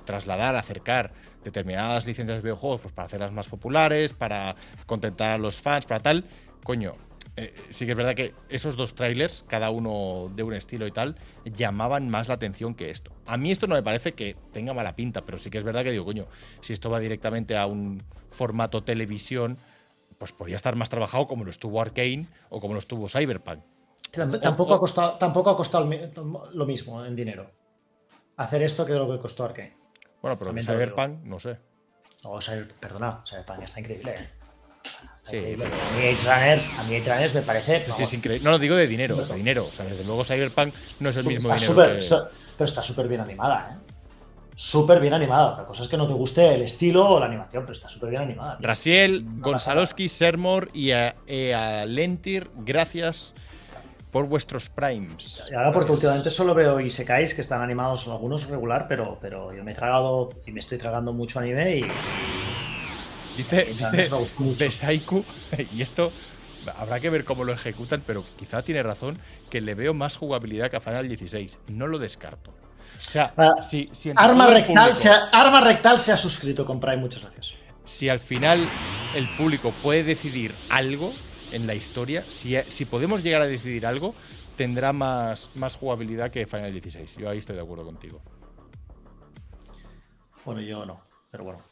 trasladar, 0.05 0.57
acercar 0.57 1.15
determinadas 1.43 2.05
licencias 2.05 2.37
de 2.37 2.43
videojuegos 2.43 2.83
pues 2.83 2.93
para 2.93 3.07
hacerlas 3.07 3.33
más 3.33 3.49
populares, 3.49 4.13
para 4.13 4.55
contentar 4.85 5.31
a 5.31 5.39
los 5.39 5.63
fans, 5.63 5.87
para 5.87 6.01
tal, 6.01 6.27
coño, 6.63 6.97
eh, 7.37 7.55
sí 7.71 7.87
que 7.87 7.93
es 7.93 7.97
verdad 7.97 8.15
que 8.15 8.35
esos 8.49 8.77
dos 8.77 8.95
trailers, 8.95 9.45
cada 9.49 9.71
uno 9.71 10.31
de 10.35 10.43
un 10.43 10.55
estilo 10.55 10.87
y 10.87 10.91
tal, 10.93 11.17
llamaban 11.45 12.09
más 12.09 12.29
la 12.29 12.35
atención 12.35 12.75
que 12.75 12.91
esto. 12.91 13.13
A 13.27 13.37
mí 13.37 13.51
esto 13.51 13.67
no 13.67 13.75
me 13.75 13.83
parece 13.83 14.13
que 14.15 14.37
tenga 14.53 14.75
mala 14.75 14.97
pinta, 14.97 15.23
pero 15.25 15.39
sí 15.39 15.51
que 15.51 15.59
es 15.59 15.65
verdad 15.65 15.83
que 15.85 15.93
digo, 15.93 16.05
coño, 16.05 16.27
si 16.61 16.73
esto 16.73 16.91
va 16.91 16.99
directamente 17.01 17.57
a 17.57 17.67
un 17.67 18.03
formato 18.31 18.83
televisión, 18.85 19.59
pues 20.19 20.33
podría 20.33 20.57
estar 20.57 20.77
más 20.77 20.89
trabajado 20.91 21.27
como 21.27 21.45
lo 21.45 21.51
estuvo 21.51 21.81
Arkane 21.81 22.27
o 22.51 22.61
como 22.61 22.75
lo 22.75 22.81
estuvo 22.81 23.09
Cyberpunk. 23.09 23.61
Tamp- 24.13 24.41
Tampoco 24.41 24.75
ha 24.75 24.79
costado, 24.81 25.19
tampoco 25.19 25.51
ha 25.51 25.57
costado 25.57 25.89
lo 26.53 26.67
mismo 26.67 27.05
en 27.05 27.15
dinero. 27.17 27.51
Hacer 28.37 28.63
esto 28.63 28.85
que 28.85 28.93
lo 28.95 29.11
que 29.11 29.19
costó 29.19 29.45
Arkane. 29.45 29.77
Bueno, 30.21 30.39
pero. 30.39 30.53
Cyberpunk, 30.63 31.23
no 31.25 31.39
sé. 31.39 31.59
No, 32.25 32.33
Cyber- 32.41 32.73
perdona, 32.79 33.23
Cyberpunk 33.27 33.63
está 33.63 33.81
increíble. 33.81 34.15
¿eh? 34.15 34.29
Sí, 35.25 35.55
pero- 35.59 35.65
A 35.65 35.97
mí 35.97 36.15
Runners, 36.15 36.69
a 36.79 36.83
mí 36.85 36.99
Runners 36.99 37.35
me 37.35 37.43
parece. 37.43 37.79
Sí, 37.79 37.85
sí, 37.85 37.91
vamos, 37.91 38.01
es 38.09 38.15
increíble. 38.15 38.45
No, 38.45 38.51
lo 38.51 38.59
digo 38.59 38.75
de 38.77 38.87
dinero, 38.87 39.17
de 39.17 39.35
dinero. 39.35 39.67
O 39.71 39.75
sea, 39.75 39.85
desde 39.85 40.05
luego 40.05 40.25
Cyberpunk 40.25 40.75
no 41.01 41.11
es 41.11 41.17
el 41.17 41.25
mismo 41.27 41.53
está 41.53 41.55
dinero. 41.55 41.73
súper- 41.73 41.93
que- 41.93 41.99
está- 41.99 42.31
pero 42.57 42.69
está 42.69 42.83
súper 42.83 43.09
bien 43.09 43.21
animada, 43.21 43.71
¿eh? 43.73 43.91
Súper 44.57 45.01
bien 45.01 45.15
animada. 45.15 45.53
Otra 45.53 45.65
cosa 45.65 45.85
es 45.85 45.89
que 45.89 45.97
no 45.97 46.07
te 46.07 46.13
guste 46.13 46.55
el 46.55 46.63
estilo 46.63 47.09
o 47.09 47.19
la 47.21 47.27
animación, 47.27 47.63
pero 47.63 47.73
está 47.73 47.89
súper 47.89 48.11
bien 48.11 48.23
animada. 48.23 48.59
tío. 48.59 48.67
Raciel, 48.67 49.25
Una 49.27 49.43
Gonzalowski, 49.43 50.09
Sermor 50.11 50.71
y 50.75 50.91
a, 50.91 51.15
a 51.57 51.87
Lentir, 51.87 52.51
gracias 52.57 53.35
por 54.11 54.27
vuestros 54.27 54.69
primes. 54.69 55.43
Y 55.51 55.55
ahora 55.55 55.73
porque 55.73 55.93
últimamente 55.93 56.29
solo 56.31 56.53
veo 56.55 56.79
Isekais 56.81 57.33
que 57.33 57.41
están 57.41 57.63
animados 57.63 58.07
algunos 58.09 58.49
regular, 58.49 58.87
pero, 58.89 59.17
pero 59.23 59.55
yo 59.55 59.63
me 59.65 59.71
he 59.73 59.75
tragado 59.75 60.29
y 60.47 60.51
me 60.53 60.61
estoy 60.61 60.77
tragando 60.79 61.13
mucho 61.15 61.39
anime 61.39 61.77
y, 61.77 61.83
Dice, 63.37 63.65
dice. 63.67 64.11
Besaiku, 64.59 65.25
y 65.75 65.83
esto 65.83 66.13
habrá 66.77 67.01
que 67.01 67.09
ver 67.11 67.25
cómo 67.25 67.45
lo 67.45 67.53
ejecutan, 67.53 68.03
pero 68.07 68.25
quizá 68.37 68.63
tiene 68.63 68.83
razón, 68.83 69.19
que 69.49 69.61
le 69.61 69.75
veo 69.75 69.95
más 69.95 70.17
jugabilidad 70.17 70.71
que 70.71 70.77
a 70.77 70.81
Final 70.81 71.09
16. 71.09 71.59
No 71.69 71.87
lo 71.87 71.99
descarto. 71.99 72.51
O 72.51 73.01
sea, 73.11 73.33
Ah, 73.37 73.63
si, 73.63 73.91
Arma 74.17 74.47
Rectal, 74.49 74.75
público- 74.91 74.95
se 74.95 75.09
ha, 75.09 75.25
Arma 75.31 75.61
Rectal 75.63 75.99
se 75.99 76.13
ha 76.13 76.17
suscrito 76.17 76.65
con 76.67 76.81
Prime, 76.81 76.99
muchas 76.99 77.23
gracias. 77.23 77.55
si 77.85 78.09
al 78.09 78.21
final 78.21 78.69
el 79.15 79.29
público 79.37 79.71
puede 79.83 80.05
decidir 80.05 80.55
algo 80.69 81.13
en 81.53 81.67
la 81.67 81.75
historia, 81.75 82.25
si, 82.29 82.57
si 82.69 82.85
podemos 82.85 83.23
llegar 83.23 83.41
a 83.43 83.47
decidir 83.47 83.87
algo, 83.87 84.15
tendrá 84.57 84.93
más, 84.93 85.49
más 85.55 85.77
jugabilidad 85.77 86.31
que 86.31 86.47
Final 86.47 86.73
16. 86.73 87.17
Yo 87.17 87.31
ahí 87.31 87.39
estoy 87.39 87.57
de 87.57 87.63
acuerdo 87.63 87.85
contigo. 87.85 88.21
Bueno, 90.45 90.61
yo 90.61 90.85
no, 90.85 91.01
pero 91.31 91.45
bueno, 91.45 91.63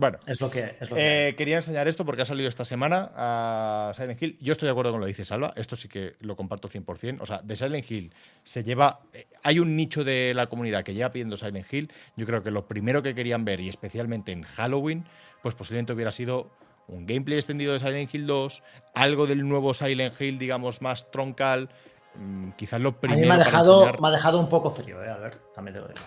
Bueno, 0.00 0.18
es 0.26 0.40
lo 0.40 0.50
que 0.50 0.76
es. 0.80 0.88
Lo 0.88 0.96
que 0.96 1.28
eh, 1.28 1.34
quería 1.36 1.58
enseñar 1.58 1.86
esto 1.86 2.06
porque 2.06 2.22
ha 2.22 2.24
salido 2.24 2.48
esta 2.48 2.64
semana 2.64 3.10
a 3.14 3.92
Silent 3.94 4.22
Hill. 4.22 4.38
Yo 4.40 4.52
estoy 4.52 4.64
de 4.64 4.70
acuerdo 4.70 4.92
con 4.92 5.00
lo 5.00 5.04
que 5.04 5.10
dice 5.10 5.26
Salva. 5.26 5.52
Esto 5.56 5.76
sí 5.76 5.88
que 5.88 6.14
lo 6.20 6.36
comparto 6.36 6.70
100%. 6.70 7.18
O 7.20 7.26
sea, 7.26 7.42
de 7.42 7.54
Silent 7.54 7.90
Hill 7.90 8.14
se 8.42 8.64
lleva. 8.64 9.00
eh, 9.12 9.26
hay 9.42 9.58
un 9.58 9.76
nicho 9.76 10.02
de 10.02 10.32
la 10.34 10.46
comunidad 10.46 10.84
que 10.84 10.94
lleva 10.94 11.12
pidiendo 11.12 11.36
Silent 11.36 11.70
Hill. 11.70 11.92
Yo 12.16 12.24
creo 12.24 12.42
que 12.42 12.50
lo 12.50 12.66
primero 12.66 13.02
que 13.02 13.14
querían 13.14 13.44
ver, 13.44 13.60
y 13.60 13.68
especialmente 13.68 14.32
en 14.32 14.42
Halloween, 14.42 15.04
pues 15.42 15.54
posiblemente 15.54 15.92
hubiera 15.92 16.12
sido 16.12 16.50
un 16.88 17.04
gameplay 17.04 17.36
extendido 17.36 17.74
de 17.74 17.78
Silent 17.80 18.14
Hill 18.14 18.26
2, 18.26 18.62
algo 18.94 19.26
del 19.26 19.46
nuevo 19.46 19.74
Silent 19.74 20.18
Hill, 20.18 20.38
digamos, 20.38 20.80
más 20.80 21.10
troncal. 21.10 21.68
mm, 22.14 22.52
quizás 22.52 22.80
lo 22.80 22.88
a 22.88 23.00
primero 23.00 23.20
mí 23.20 23.28
me 23.28 23.34
ha, 23.34 23.38
dejado, 23.38 23.80
enseñar. 23.82 24.00
me 24.00 24.08
ha 24.08 24.12
dejado 24.12 24.40
un 24.40 24.48
poco 24.48 24.70
frío, 24.70 25.04
eh, 25.04 25.10
Albert, 25.10 25.52
también 25.54 25.74
te 25.74 25.80
lo 25.82 25.88
digo. 25.88 26.00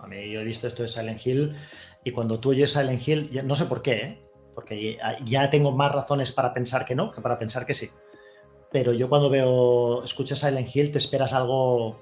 A 0.00 0.06
mí 0.08 0.30
yo 0.30 0.40
he 0.40 0.44
visto 0.44 0.66
esto 0.66 0.82
de 0.82 0.88
Silent 0.88 1.24
Hill 1.26 1.56
y 2.08 2.12
cuando 2.12 2.38
tú 2.38 2.50
oyes 2.50 2.72
Silent 2.72 3.06
Hill, 3.06 3.30
ya- 3.32 3.42
no 3.42 3.54
sé 3.56 3.64
por 3.66 3.82
qué, 3.82 3.92
¿eh? 3.94 4.22
porque 4.54 4.96
ya- 5.24 5.50
tengo 5.50 5.72
más 5.72 5.92
razones 5.92 6.30
para 6.32 6.54
pensar 6.54 6.84
que 6.86 6.94
no 6.94 7.10
que 7.12 7.20
para 7.20 7.38
pensar 7.38 7.66
que 7.66 7.74
sí. 7.74 7.90
Pero 8.70 8.92
yo 8.92 9.08
cuando 9.08 9.28
veo, 9.28 10.02
escuchas 10.04 10.38
Silent 10.38 10.74
Hill, 10.74 10.90
te 10.92 10.98
esperas 10.98 11.32
algo, 11.32 11.98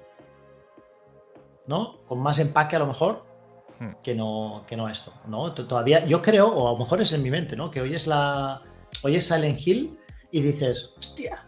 ¿no? 1.67 2.05
Con 2.07 2.19
más 2.21 2.39
empaque 2.39 2.77
a 2.77 2.81
lo 2.81 2.87
mejor 2.87 3.25
Hmm. 3.81 3.93
que 4.03 4.15
no, 4.15 4.65
que 4.69 4.77
no 4.77 4.89
esto, 4.89 5.13
¿no? 5.27 5.53
Todavía, 5.53 6.05
yo 6.07 6.23
creo, 6.23 6.47
o 6.49 6.69
a 6.69 6.73
lo 6.73 6.79
mejor 6.79 7.01
es 7.01 7.13
en 7.13 7.23
mi 7.23 7.31
mente, 7.31 7.57
¿no? 7.57 7.71
Que 7.71 7.81
oyes 7.81 8.07
la, 8.07 8.63
oyes 9.03 9.27
Silent 9.27 9.59
Hill 9.67 9.99
y 10.31 10.41
dices, 10.43 10.93
hostia, 10.99 11.39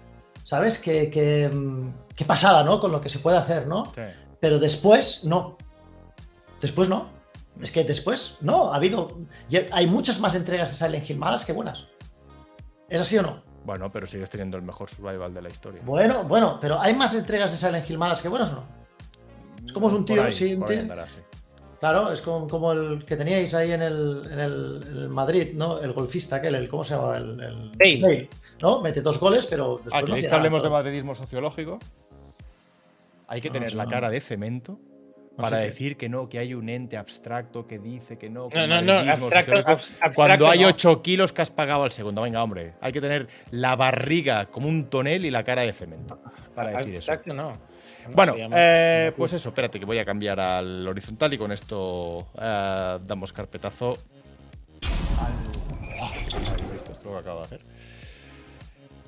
¿sabes? 0.44 0.78
Qué, 0.80 1.08
qué, 1.10 1.48
mm, 1.52 1.90
qué 2.16 2.24
pasada, 2.24 2.64
¿no? 2.64 2.80
Con 2.80 2.90
lo 2.90 3.00
que 3.00 3.08
se 3.08 3.18
puede 3.20 3.36
hacer, 3.36 3.66
¿no? 3.68 3.84
Sí. 3.94 4.00
Pero 4.40 4.58
después, 4.58 5.24
no. 5.24 5.56
Después 6.60 6.88
no. 6.88 7.14
Es 7.60 7.72
que 7.72 7.84
después, 7.84 8.36
no, 8.42 8.72
ha 8.72 8.76
habido. 8.76 9.18
hay 9.72 9.86
muchas 9.86 10.20
más 10.20 10.34
entregas 10.34 10.70
de 10.70 10.76
Silent 10.86 11.08
Hill 11.08 11.16
malas 11.18 11.44
que 11.44 11.52
buenas. 11.52 11.86
¿Es 12.88 13.00
así 13.00 13.16
o 13.18 13.22
no? 13.22 13.42
Bueno, 13.64 13.90
pero 13.90 14.06
sigues 14.06 14.30
teniendo 14.30 14.56
el 14.56 14.62
mejor 14.62 14.88
survival 14.90 15.32
de 15.34 15.42
la 15.42 15.48
historia. 15.48 15.80
Bueno, 15.84 16.22
bueno, 16.24 16.58
pero 16.60 16.80
¿hay 16.80 16.94
más 16.94 17.14
entregas 17.14 17.50
de 17.50 17.56
Silent 17.58 17.88
Hill 17.88 17.98
malas 17.98 18.22
que 18.22 18.28
buenas 18.28 18.52
o 18.52 18.56
no? 18.56 18.64
Es 19.64 19.72
como 19.72 19.88
es 19.88 19.94
un 19.94 20.04
tío, 20.04 20.22
ahí, 20.22 20.32
sí, 20.32 20.54
un 20.54 20.64
tío. 20.66 20.78
andará, 20.80 21.06
sí. 21.08 21.16
Claro, 21.80 22.10
es 22.12 22.20
como, 22.22 22.46
como 22.46 22.72
el 22.72 23.04
que 23.04 23.16
teníais 23.16 23.52
ahí 23.54 23.72
en 23.72 23.82
el, 23.82 24.22
en 24.30 24.38
el- 24.38 25.08
Madrid, 25.10 25.52
¿no? 25.54 25.78
El 25.80 25.92
golfista 25.92 26.36
aquel, 26.36 26.54
el, 26.54 26.68
¿cómo 26.68 26.84
se 26.84 26.94
llama? 26.94 27.16
El, 27.16 27.40
el- 27.40 27.70
Bale. 27.76 28.00
Bale, 28.00 28.30
¿no? 28.62 28.80
Mete 28.80 29.00
dos 29.02 29.18
goles, 29.18 29.46
pero 29.46 29.74
después 29.76 29.94
Ah, 29.94 30.00
no 30.00 30.06
¿queréis 30.06 30.26
hacía 30.26 30.30
que 30.30 30.36
hablemos 30.36 30.62
de 30.62 30.70
madridismo 30.70 31.14
sociológico? 31.14 31.78
Hay 33.28 33.40
que 33.40 33.48
No, 33.48 33.54
tener 33.54 33.74
la 33.74 33.84
no. 33.84 33.90
cara 33.90 34.08
de 34.10 34.20
cemento 34.20 34.78
para 35.36 35.58
decir 35.58 35.96
que 35.96 36.08
no, 36.08 36.28
que 36.28 36.38
hay 36.38 36.54
un 36.54 36.68
ente 36.68 36.96
abstracto 36.96 37.66
que 37.66 37.78
dice 37.78 38.18
que 38.18 38.30
no. 38.30 38.48
que 38.48 38.58
No, 38.58 38.66
no, 38.66 38.82
no, 38.82 39.12
abstracto, 39.12 39.56
abstracto 39.66 40.14
Cuando 40.14 40.48
hay 40.48 40.60
no. 40.60 40.68
8 40.68 41.02
kilos 41.02 41.32
que 41.32 41.42
has 41.42 41.50
pagado 41.50 41.84
al 41.84 41.92
segundo. 41.92 42.22
Venga, 42.22 42.42
hombre. 42.42 42.74
Hay 42.80 42.92
que 42.92 43.00
tener 43.00 43.28
la 43.50 43.76
barriga 43.76 44.46
como 44.46 44.68
un 44.68 44.88
tonel 44.88 45.24
y 45.24 45.30
la 45.30 45.44
cara 45.44 45.62
de 45.62 45.72
cemento 45.72 46.20
para 46.54 46.70
decir 46.70 46.94
eso. 46.94 47.12
Abstracto 47.12 47.34
no. 47.34 47.58
¿Cómo 48.04 48.16
Bueno, 48.16 48.34
eh, 48.54 49.12
pues 49.16 49.32
eso, 49.32 49.48
espérate 49.48 49.80
que 49.80 49.84
voy 49.84 49.98
a 49.98 50.04
cambiar 50.04 50.38
al 50.38 50.86
horizontal 50.86 51.34
y 51.34 51.38
con 51.38 51.50
esto 51.52 52.28
eh, 52.40 52.98
damos 53.04 53.32
carpetazo 53.32 53.92
al... 55.20 55.32
Ah, 56.00 56.12
esto 56.24 56.38
es 56.38 57.04
lo 57.04 57.12
que 57.12 57.18
acabo 57.18 57.40
de 57.40 57.44
hacer. 57.46 57.60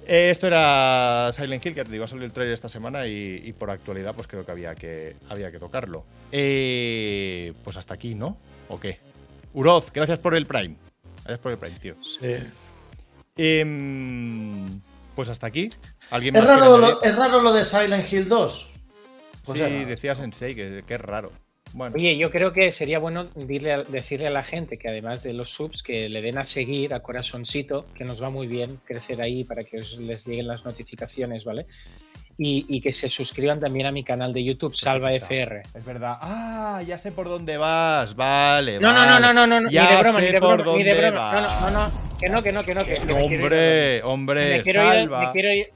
Eh, 0.09 0.31
esto 0.31 0.47
era 0.47 1.31
Silent 1.35 1.65
Hill, 1.65 1.75
que 1.75 1.85
te 1.85 1.93
digo, 1.93 2.05
ha 2.05 2.09
salido 2.09 2.25
el 2.25 2.33
trailer 2.33 2.55
esta 2.55 2.70
semana 2.70 3.07
y, 3.07 3.43
y 3.45 3.53
por 3.53 3.70
actualidad 3.70 4.15
pues 4.15 4.27
creo 4.27 4.45
que 4.45 4.51
había 4.51 4.75
que, 4.75 5.17
había 5.28 5.53
que 5.53 5.59
tocarlo. 5.59 6.07
Eh, 6.33 7.53
pues 7.62 7.77
hasta 7.77 7.93
aquí, 7.93 8.15
¿no? 8.15 8.39
¿O 8.69 8.81
qué? 8.81 9.01
Uroz, 9.53 9.93
gracias 9.93 10.19
por 10.19 10.35
el 10.35 10.47
Prime. 10.47 10.77
Gracias 11.25 11.41
por 11.41 11.53
el 11.53 11.59
Prime, 11.59 11.78
tío. 11.78 11.95
Em, 13.37 14.81
pues 15.15 15.28
hasta 15.28 15.47
aquí. 15.47 15.70
¿Alguien 16.11 16.35
¿Es 16.37 16.43
más 16.43 16.59
raro, 16.59 16.78
lo, 16.78 17.03
¿Es 17.03 17.15
raro 17.15 17.43
lo 17.43 17.53
de 17.53 17.65
Silent 17.65 18.11
Hill 18.11 18.28
2? 18.28 18.73
Pues 19.45 19.59
sí, 19.59 19.85
decía 19.85 20.15
Sensei 20.15 20.55
que, 20.55 20.85
que 20.87 20.95
es 20.95 21.01
raro. 21.03 21.33
Bueno, 21.73 21.97
Oye, 21.97 22.17
yo 22.17 22.31
creo 22.31 22.53
que 22.53 22.73
sería 22.73 22.99
bueno 22.99 23.29
decirle 23.89 24.27
a 24.27 24.31
la 24.31 24.45
gente 24.45 24.79
que 24.79 24.89
además 24.89 25.23
de 25.23 25.33
los 25.33 25.51
subs, 25.51 25.83
que 25.83 26.09
le 26.09 26.23
den 26.23 26.39
a 26.39 26.45
seguir 26.45 26.95
a 26.95 27.01
corazoncito, 27.01 27.87
que 27.95 28.05
nos 28.05 28.23
va 28.23 28.31
muy 28.31 28.47
bien 28.47 28.81
crecer 28.85 29.21
ahí 29.21 29.45
para 29.45 29.65
que 29.65 29.79
os 29.79 29.99
les 29.99 30.27
lleguen 30.27 30.47
las 30.47 30.65
notificaciones, 30.65 31.45
¿vale? 31.45 31.67
y, 32.41 32.65
y 32.69 32.81
que 32.81 32.93
se 32.93 33.09
suscriban 33.09 33.59
también 33.59 33.87
a 33.87 33.93
mi 33.93 34.05
canal 34.05 34.33
de 34.33 34.45
YouTube, 34.45 34.75
Salva 34.75 35.13
FR. 35.13 35.63
Es 35.75 35.85
verdad. 35.85 36.19
Ah, 36.21 36.81
ya 36.87 36.97
sé 36.97 37.11
por 37.11 37.29
dónde 37.29 37.57
vas. 37.57 38.15
Vale. 38.15 38.79
No, 38.79 38.93
no, 38.93 39.01
no, 39.01 39.07
vale. 39.07 39.21
no, 39.21 39.33
no, 39.33 39.47
no, 39.47 39.61
no, 39.61 39.67
ni 39.67 39.75
Ya 39.75 39.91
de 39.91 39.97
broma, 39.99 40.21
ni 40.21 40.27
de 40.29 40.41
por 40.41 40.63
broma, 40.63 40.79
ni 40.79 40.85
de 40.85 40.95
dónde 40.95 41.11
broma. 41.11 41.33
No, 41.33 41.41
no, 41.41 41.71
no, 41.71 41.89
no, 41.89 41.93
que 42.19 42.29
no, 42.29 42.43
que 42.43 42.53
no, 42.53 42.65
que 42.65 42.75
no, 42.75 42.85
que, 42.85 42.95
que 42.95 43.13
me 43.13 43.27
quiero 43.27 43.27
ir 43.27 43.33
a 43.33 43.41
dormir. 43.41 43.41
Hombre, 43.43 44.03
hombre, 44.05 44.49
me 44.51 44.63
quiero, 44.63 44.83
ir, 44.83 44.89
salva. 44.89 45.27
me 45.27 45.33
quiero 45.33 45.53
ir, 45.53 45.73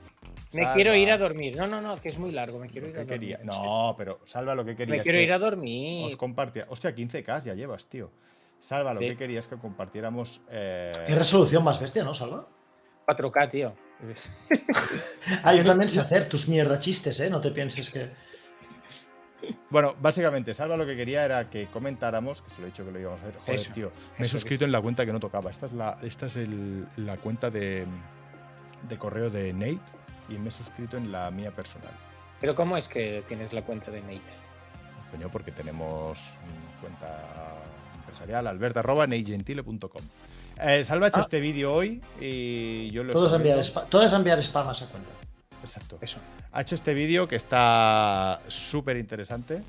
me 0.53 0.61
Salva. 0.63 0.75
quiero 0.75 0.95
ir 0.95 1.11
a 1.11 1.19
dormir. 1.19 1.57
No, 1.57 1.67
no, 1.67 1.81
no, 1.81 1.97
que 2.01 2.09
es 2.11 2.19
muy 2.19 2.31
largo, 2.31 2.59
me 2.59 2.69
quiero 2.69 2.89
ir 2.89 2.97
a 2.97 3.01
¿Qué 3.01 3.05
dormir. 3.13 3.37
quería? 3.37 3.41
No, 3.45 3.95
pero 3.97 4.21
salva 4.27 4.55
lo 4.55 4.65
que 4.65 4.77
querías. 4.77 4.99
me 4.99 5.03
quiero 5.03 5.19
que 5.19 5.23
ir 5.25 5.33
a 5.33 5.39
dormir. 5.39 6.07
Os 6.07 6.17
compartía. 6.17 6.67
Hostia, 6.69 6.95
15K 6.95 7.45
ya 7.45 7.55
llevas, 7.55 7.87
tío. 7.87 8.11
Salva, 8.61 8.95
lo 8.95 9.01
Sí. 9.01 9.07
que 9.09 9.17
querías 9.17 9.47
que 9.47 9.57
compartiéramos. 9.57 10.41
eh, 10.51 10.93
Qué 11.07 11.15
resolución 11.15 11.65
más 11.65 11.81
bestia, 11.81 12.05
¿no, 12.05 12.15
Salva? 12.15 12.47
4K, 13.07 13.51
tío. 13.51 13.73
Ah, 15.45 15.55
yo 15.55 15.65
también 15.65 15.89
sé 15.89 16.01
hacer 16.01 16.29
tus 16.29 16.49
mierda 16.49 16.79
chistes, 16.79 17.19
¿eh? 17.21 17.31
No 17.31 17.41
te 17.41 17.51
pienses 17.51 17.89
que. 17.91 18.11
Bueno, 19.71 19.95
básicamente, 20.01 20.55
Salva 20.55 20.77
lo 20.77 20.87
que 20.87 20.95
quería 20.97 21.25
era 21.25 21.51
que 21.51 21.67
comentáramos, 21.67 22.43
que 22.43 22.51
se 22.51 22.61
lo 22.61 22.67
he 22.67 22.71
dicho 22.71 22.85
que 22.85 22.93
lo 22.93 23.01
íbamos 23.01 23.21
a 23.21 23.23
hacer. 23.29 23.41
Joder, 23.41 23.55
Eso, 23.55 23.73
tío, 23.73 23.93
me 24.19 24.25
he 24.25 24.27
eso, 24.27 24.39
suscrito 24.39 24.65
en 24.65 24.71
la 24.73 24.81
cuenta 24.81 25.05
que 25.05 25.13
no 25.13 25.19
tocaba. 25.19 25.51
Esta 25.51 25.67
es 25.67 25.73
la, 25.73 25.99
esta 26.03 26.27
es 26.27 26.37
el- 26.37 26.87
la 26.97 27.17
cuenta 27.17 27.51
de, 27.51 27.85
de 28.89 28.99
correo 28.99 29.31
de 29.31 29.53
Nate 29.53 29.79
y 30.35 30.39
me 30.39 30.49
he 30.49 30.51
suscrito 30.51 30.97
en 30.97 31.13
la 31.13 31.31
mía 31.31 31.51
personal. 31.51 31.91
Pero 32.41 32.55
¿cómo 32.55 32.77
es 32.77 32.89
que 32.89 33.25
tienes 33.29 33.53
la 33.53 33.63
cuenta 33.63 33.91
de 33.91 34.01
Nate? 34.01 34.21
Coño, 35.11 35.29
porque 35.31 35.53
tenemos 35.53 36.19
cuenta 36.81 37.57
empresarial, 37.97 38.47
albert.nategentile.com. 38.47 40.03
Eh, 40.61 40.85
Salva 40.85 41.07
ha 41.07 41.09
hecho 41.09 41.19
Ah. 41.19 41.23
este 41.23 41.41
vídeo 41.41 41.73
hoy 41.75 42.01
y 42.21 42.91
yo 42.91 43.05
lo 43.05 43.13
Todos 43.13 43.33
enviar, 43.35 43.61
todos 43.89 44.13
enviar 44.13 44.39
spam 44.43 44.69
a 44.69 44.73
esa 44.73 44.87
cuenta. 44.87 45.09
Exacto. 45.63 45.99
Eso. 46.01 46.19
Ha 46.53 46.61
hecho 46.63 46.75
este 46.75 46.93
vídeo 46.95 47.29
que 47.29 47.37
está 47.37 48.41
súper 48.49 48.97
interesante. 48.97 49.63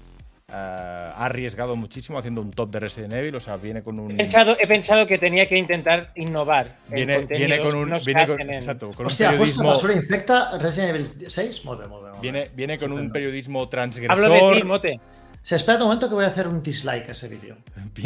Eh, 0.56 1.12
ha 1.16 1.26
arriesgado 1.26 1.76
muchísimo 1.76 2.20
haciendo 2.20 2.40
un 2.40 2.52
top 2.52 2.70
de 2.70 2.80
Resident 2.82 3.12
Evil, 3.14 3.34
o 3.36 3.40
sea, 3.40 3.58
viene 3.58 3.82
con 3.82 4.00
un... 4.00 4.12
He 4.12 4.16
pensado, 4.18 4.56
he 4.60 4.68
pensado 4.68 5.08
que 5.08 5.18
tenía 5.18 5.48
que 5.48 5.58
intentar 5.58 6.12
innovar. 6.14 6.78
en 6.90 6.96
Viene, 6.96 7.18
viene 7.26 7.58
con 7.60 7.76
un, 7.76 8.00
viene 8.06 8.28
con, 8.28 8.40
en- 8.40 8.54
exacto, 8.54 8.90
con 8.90 9.00
un 9.00 9.06
Hostia, 9.08 9.30
puesto 9.30 9.40
periodismo, 9.62 9.70
basura 9.70 9.94
infecta 9.94 10.58
Resident 10.60 10.90
Evil 10.96 11.08
6. 11.28 11.66
Muy 11.66 11.78
bien, 11.78 11.90
muy 11.90 12.00
bien, 12.02 12.12
muy 12.12 12.22
bien. 12.22 12.22
viene, 12.22 12.50
viene 12.54 12.78
con 12.78 12.92
un 12.92 13.12
periodismo 13.12 13.68
transgresor. 13.68 14.12
Hablo 14.26 14.52
de 14.52 14.56
ti, 14.60 14.64
Mote. 14.64 15.00
Se 15.44 15.58
espera 15.58 15.78
un 15.80 15.84
momento 15.84 16.08
que 16.08 16.16
voy 16.16 16.24
a 16.24 16.28
hacer 16.28 16.48
un 16.48 16.64
dislike 16.64 17.10
a 17.10 17.12
ese 17.12 17.28
vídeo. 17.28 17.58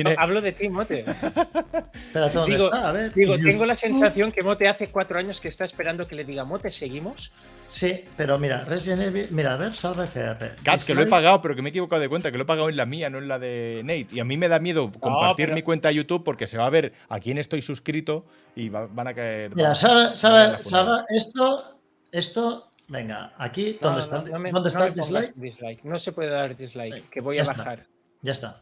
No, 0.03 0.09
hablo 0.17 0.41
de 0.41 0.53
ti, 0.53 0.69
Mote. 0.69 1.01
Espérate, 1.01 2.33
¿dónde 2.33 2.55
Digo, 2.55 2.65
está? 2.65 2.89
A 2.89 2.91
ver. 2.91 3.13
digo, 3.13 3.35
tengo 3.43 3.63
la 3.65 3.75
sensación 3.75 4.31
que 4.31 4.41
Mote 4.41 4.67
hace 4.67 4.89
cuatro 4.89 5.19
años 5.19 5.39
que 5.39 5.47
está 5.47 5.63
esperando 5.63 6.07
que 6.07 6.15
le 6.15 6.23
diga, 6.25 6.43
Mote, 6.45 6.71
¿seguimos? 6.71 7.31
Sí, 7.69 8.05
pero 8.15 8.39
mira, 8.39 8.63
Resident 8.65 9.01
Evil. 9.03 9.27
Mira, 9.29 9.53
a 9.53 9.57
ver, 9.57 9.73
salva 9.75 10.05
FR. 10.05 10.55
Que 10.85 10.95
lo 10.95 11.01
he 11.03 11.05
pagado, 11.05 11.39
pero 11.41 11.55
que 11.55 11.61
me 11.61 11.69
he 11.69 11.71
equivocado 11.71 12.01
de 12.01 12.09
cuenta, 12.09 12.31
que 12.31 12.37
lo 12.37 12.43
he 12.43 12.47
pagado 12.47 12.69
en 12.69 12.75
la 12.77 12.87
mía, 12.87 13.09
no 13.11 13.19
en 13.19 13.27
la 13.27 13.37
de 13.37 13.81
Nate. 13.83 14.07
Y 14.13 14.19
a 14.19 14.23
mí 14.23 14.35
me 14.35 14.49
da 14.49 14.57
miedo 14.57 14.91
compartir 14.99 15.45
pero- 15.47 15.53
mi 15.55 15.61
cuenta 15.61 15.89
de 15.89 15.95
YouTube 15.95 16.23
porque 16.23 16.47
se 16.47 16.57
va 16.57 16.65
a 16.65 16.69
ver 16.71 16.93
a 17.07 17.19
quién 17.19 17.37
estoy 17.37 17.61
suscrito 17.61 18.25
y 18.55 18.69
va- 18.69 18.87
van 18.87 19.09
a 19.09 19.13
caer. 19.13 19.55
Mira, 19.55 19.75
salva, 19.75 20.15
salva, 20.15 20.57
salva, 20.59 21.05
esto. 21.09 21.79
Esto. 22.11 22.66
Venga, 22.89 23.33
aquí, 23.37 23.77
¿dónde 23.81 23.97
no, 23.97 24.03
está, 24.03 24.17
no 24.21 24.39
me- 24.39 24.51
¿dónde 24.51 24.61
no 24.61 24.67
está 24.67 24.79
me 24.79 24.85
el 24.87 24.93
dislike? 24.93 25.33
dislike. 25.35 25.83
No 25.83 25.99
se 25.99 26.11
puede 26.13 26.29
dar 26.29 26.55
dislike, 26.55 27.09
que 27.09 27.19
voy 27.21 27.35
ya 27.35 27.41
a 27.41 27.45
está. 27.45 27.57
bajar. 27.57 27.85
Ya 28.21 28.31
está. 28.31 28.59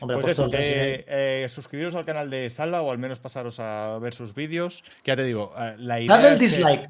Hombre, 0.00 0.16
Pues 0.16 0.26
puesto 0.36 0.42
eso, 0.44 0.50
que 0.50 1.04
eh, 1.08 1.46
suscribiros 1.50 1.94
al 1.94 2.04
canal 2.06 2.30
de 2.30 2.48
Salva 2.48 2.80
o 2.82 2.90
al 2.90 2.98
menos 2.98 3.18
pasaros 3.18 3.58
a 3.60 3.98
ver 3.98 4.14
sus 4.14 4.34
vídeos. 4.34 4.82
Que 5.02 5.10
ya 5.10 5.16
te 5.16 5.24
digo, 5.24 5.52
eh, 5.58 5.74
la 5.78 6.00
idea. 6.00 6.16
Dale 6.16 6.28
el 6.28 6.34
que- 6.38 6.44
dislike. 6.44 6.88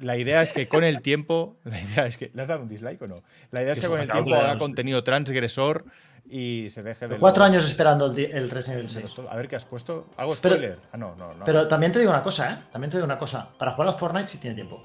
la 0.00 0.16
idea 0.16 0.42
es 0.42 0.52
que 0.52 0.66
con 0.68 0.82
el 0.84 1.00
tiempo. 1.02 1.56
La 1.64 1.80
idea 1.80 2.06
es 2.06 2.16
que. 2.16 2.30
¿Le 2.34 2.42
has 2.42 2.48
dado 2.48 2.62
un 2.62 2.68
dislike 2.68 3.00
o 3.02 3.06
no? 3.06 3.22
La 3.52 3.62
idea 3.62 3.74
es 3.74 3.80
que 3.80 3.86
con 3.86 4.00
el 4.00 4.10
tiempo 4.10 4.34
haga 4.34 4.58
contenido 4.58 5.04
transgresor 5.04 5.84
y 6.28 6.68
se 6.70 6.82
deje 6.82 7.06
de. 7.08 7.16
Cuatro 7.18 7.44
los- 7.44 7.52
años 7.52 7.66
esperando 7.66 8.06
el, 8.06 8.18
el 8.18 8.50
Resident 8.50 8.80
Evil 8.80 8.94
de 8.94 9.02
6. 9.02 9.16
los- 9.18 9.30
A 9.30 9.36
ver 9.36 9.46
qué 9.48 9.54
has 9.56 9.64
puesto. 9.64 10.08
¿Hago 10.16 10.34
Pero- 10.42 10.56
spoiler? 10.56 10.78
ah, 10.92 10.96
no, 10.96 11.14
no, 11.14 11.34
no. 11.34 11.44
Pero 11.44 11.68
también 11.68 11.92
te 11.92 11.98
digo 12.00 12.10
una 12.10 12.22
cosa, 12.24 12.52
¿eh? 12.52 12.58
También 12.72 12.90
te 12.90 12.96
digo 12.96 13.04
una 13.04 13.18
cosa. 13.18 13.50
Para 13.56 13.72
jugar 13.72 13.88
a 13.90 13.92
Fortnite 13.92 14.28
sí 14.28 14.38
tiene 14.40 14.56
tiempo. 14.56 14.82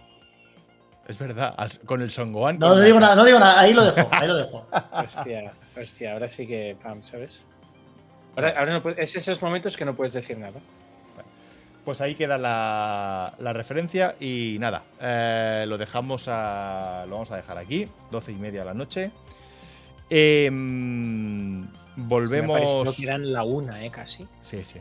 Es 1.07 1.17
verdad, 1.17 1.55
con 1.85 2.01
el 2.01 2.09
Songoan. 2.09 2.59
No 2.59 2.75
la- 2.75 2.83
digo 2.85 2.99
nada, 2.99 3.15
no 3.15 3.25
digo 3.25 3.39
nada. 3.39 3.59
Ahí 3.59 3.73
lo 3.73 3.83
dejo, 3.91 4.07
ahí 4.11 4.27
lo 4.27 4.35
dejo. 4.35 4.65
Hostia, 4.93 5.51
hostia, 5.81 6.13
ahora 6.13 6.29
sí 6.29 6.47
que, 6.47 6.77
pam, 6.81 7.03
¿sabes? 7.03 7.41
Ahora, 8.35 8.53
ahora 8.57 8.73
no 8.73 8.81
puedes- 8.81 8.99
es 8.99 9.15
esos 9.15 9.41
momentos 9.41 9.75
que 9.75 9.83
no 9.85 9.95
puedes 9.95 10.13
decir 10.13 10.37
nada. 10.37 10.59
Pues 11.83 11.99
ahí 11.99 12.15
queda 12.15 12.37
la, 12.37 13.33
la 13.39 13.51
referencia 13.51 14.15
y 14.17 14.55
nada, 14.57 14.83
eh, 15.01 15.65
lo 15.67 15.77
dejamos 15.77 16.29
a, 16.29 17.03
lo 17.09 17.15
vamos 17.15 17.31
a 17.31 17.35
dejar 17.35 17.57
aquí, 17.57 17.89
12 18.09 18.31
y 18.31 18.35
media 18.35 18.61
de 18.61 18.65
la 18.67 18.73
noche. 18.73 19.11
Em, 20.09 21.61
Me 21.61 21.67
volvemos. 21.97 22.59
pareció 22.59 22.93
que 22.95 23.03
eran 23.03 23.33
la 23.33 23.43
una, 23.43 23.83
¿eh? 23.83 23.89
Casi. 23.89 24.25
Sí, 24.41 24.63
sí. 24.63 24.79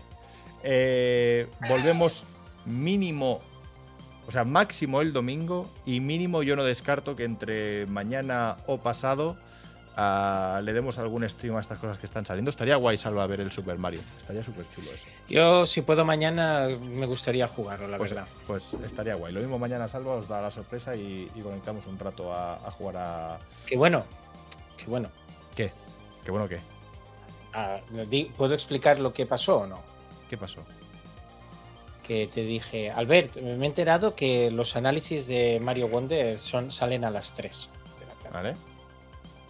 Eh, 0.63 1.49
volvemos 1.69 2.23
mínimo, 2.67 3.41
o 4.27 4.31
sea, 4.31 4.45
máximo 4.45 5.01
el 5.01 5.13
domingo 5.13 5.69
y 5.87 6.01
mínimo 6.01 6.43
yo 6.43 6.57
no 6.57 6.65
descarto 6.65 7.17
que 7.17 7.25
entre 7.25 7.87
mañana 7.87 8.57
o 8.67 8.79
pasado 8.79 9.37
ah, 9.97 10.61
le 10.63 10.73
demos 10.73 10.99
algún 10.99 11.29
stream 11.29 11.57
a 11.57 11.61
estas 11.61 11.79
cosas 11.79 11.99
que 11.99 12.07
están 12.07 12.25
saliendo. 12.25 12.51
Estaría 12.51 12.77
guay, 12.77 12.97
Salva, 12.97 13.27
ver 13.27 13.41
el 13.41 13.51
Super 13.53 13.79
Mario. 13.79 14.01
Estaría 14.17 14.43
súper 14.43 14.65
chulo 14.75 14.91
eso. 14.91 15.07
Yo, 15.29 15.67
si 15.67 15.83
puedo 15.83 16.05
mañana, 16.05 16.69
me 16.91 17.07
gustaría 17.07 17.47
jugarlo, 17.49 17.89
la 17.89 17.99
Pues, 17.99 18.11
verdad. 18.13 18.29
pues 18.47 18.75
estaría 18.85 19.15
guay. 19.15 19.33
Lo 19.33 19.41
mismo 19.41 19.59
mañana 19.59 19.89
Salva 19.89 20.15
os 20.15 20.29
da 20.29 20.41
la 20.41 20.51
sorpresa 20.51 20.95
y, 20.97 21.31
y 21.35 21.41
conectamos 21.41 21.87
un 21.87 21.99
rato 21.99 22.33
a, 22.33 22.55
a 22.57 22.71
jugar 22.71 22.97
a. 22.97 23.39
Qué 23.67 23.77
bueno. 23.77 24.05
Qué 24.77 24.87
bueno. 24.87 25.09
¿Qué? 25.55 25.73
¿Qué 26.25 26.31
bueno 26.31 26.49
qué? 26.49 26.61
Ah, 27.55 27.79
¿Puedo 28.37 28.55
explicar 28.55 28.99
lo 28.99 29.13
que 29.13 29.27
pasó 29.27 29.59
o 29.59 29.67
no? 29.67 29.81
¿Qué 30.31 30.37
pasó? 30.39 30.61
Que 32.13 32.27
te 32.27 32.43
dije, 32.43 32.91
Albert, 32.91 33.37
me 33.41 33.65
he 33.65 33.69
enterado 33.69 34.15
que 34.15 34.51
los 34.51 34.77
análisis 34.77 35.27
de 35.27 35.59
Mario 35.63 35.89
Wonder 35.89 36.37
son, 36.39 36.71
salen 36.71 37.07
a 37.07 37.11
las 37.11 37.33
3 37.33 37.71
de 38.01 38.07
la 38.07 38.13
tarde. 38.23 38.31
¿Vale? 38.51 38.55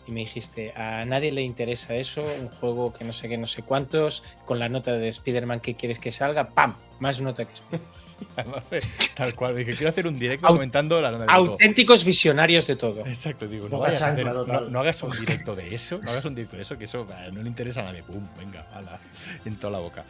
Y 0.06 0.12
me 0.12 0.20
dijiste, 0.20 0.72
a 0.76 1.04
nadie 1.04 1.32
le 1.32 1.42
interesa 1.42 1.96
eso, 1.96 2.22
un 2.40 2.48
juego 2.48 2.92
que 2.92 3.02
no 3.04 3.12
sé 3.12 3.28
qué, 3.28 3.36
no 3.36 3.46
sé 3.48 3.62
cuántos, 3.64 4.22
con 4.44 4.60
la 4.60 4.68
nota 4.68 4.92
de 4.92 5.08
Spider-Man 5.08 5.58
que 5.58 5.74
quieres 5.74 5.98
que 5.98 6.12
salga, 6.12 6.44
¡pam! 6.50 6.76
Más 7.00 7.20
nota 7.20 7.44
que 7.46 7.52
Spider-Man. 7.54 8.62
Eh, 8.70 8.80
Tal 9.16 9.34
cual. 9.34 9.56
Dije, 9.56 9.72
quiero 9.74 9.90
hacer 9.90 10.06
un 10.06 10.16
directo 10.16 10.46
Au- 10.46 10.52
comentando 10.54 11.00
la 11.00 11.10
nota 11.10 11.22
de 11.24 11.26
todo. 11.26 11.36
Auténticos 11.52 12.04
visionarios 12.04 12.68
de 12.68 12.76
todo. 12.76 13.04
Exacto, 13.04 13.48
digo, 13.48 13.68
no, 13.68 13.80
vayas 13.80 14.02
a 14.02 14.12
hacer- 14.12 14.24
no, 14.24 14.44
no 14.60 14.78
hagas 14.80 15.02
un 15.02 15.10
directo 15.18 15.56
de 15.56 15.74
eso, 15.74 15.98
no 16.00 16.12
hagas 16.12 16.24
un 16.26 16.36
directo 16.36 16.54
de 16.56 16.62
eso, 16.62 16.78
que 16.78 16.84
eso 16.84 17.04
no 17.32 17.42
le 17.42 17.48
interesa 17.48 17.80
a 17.80 17.84
nadie. 17.86 18.04
Pum, 18.04 18.24
venga, 18.38 18.64
ala, 18.72 19.00
en 19.44 19.56
toda 19.56 19.72
la 19.72 19.78
boca. 19.80 20.04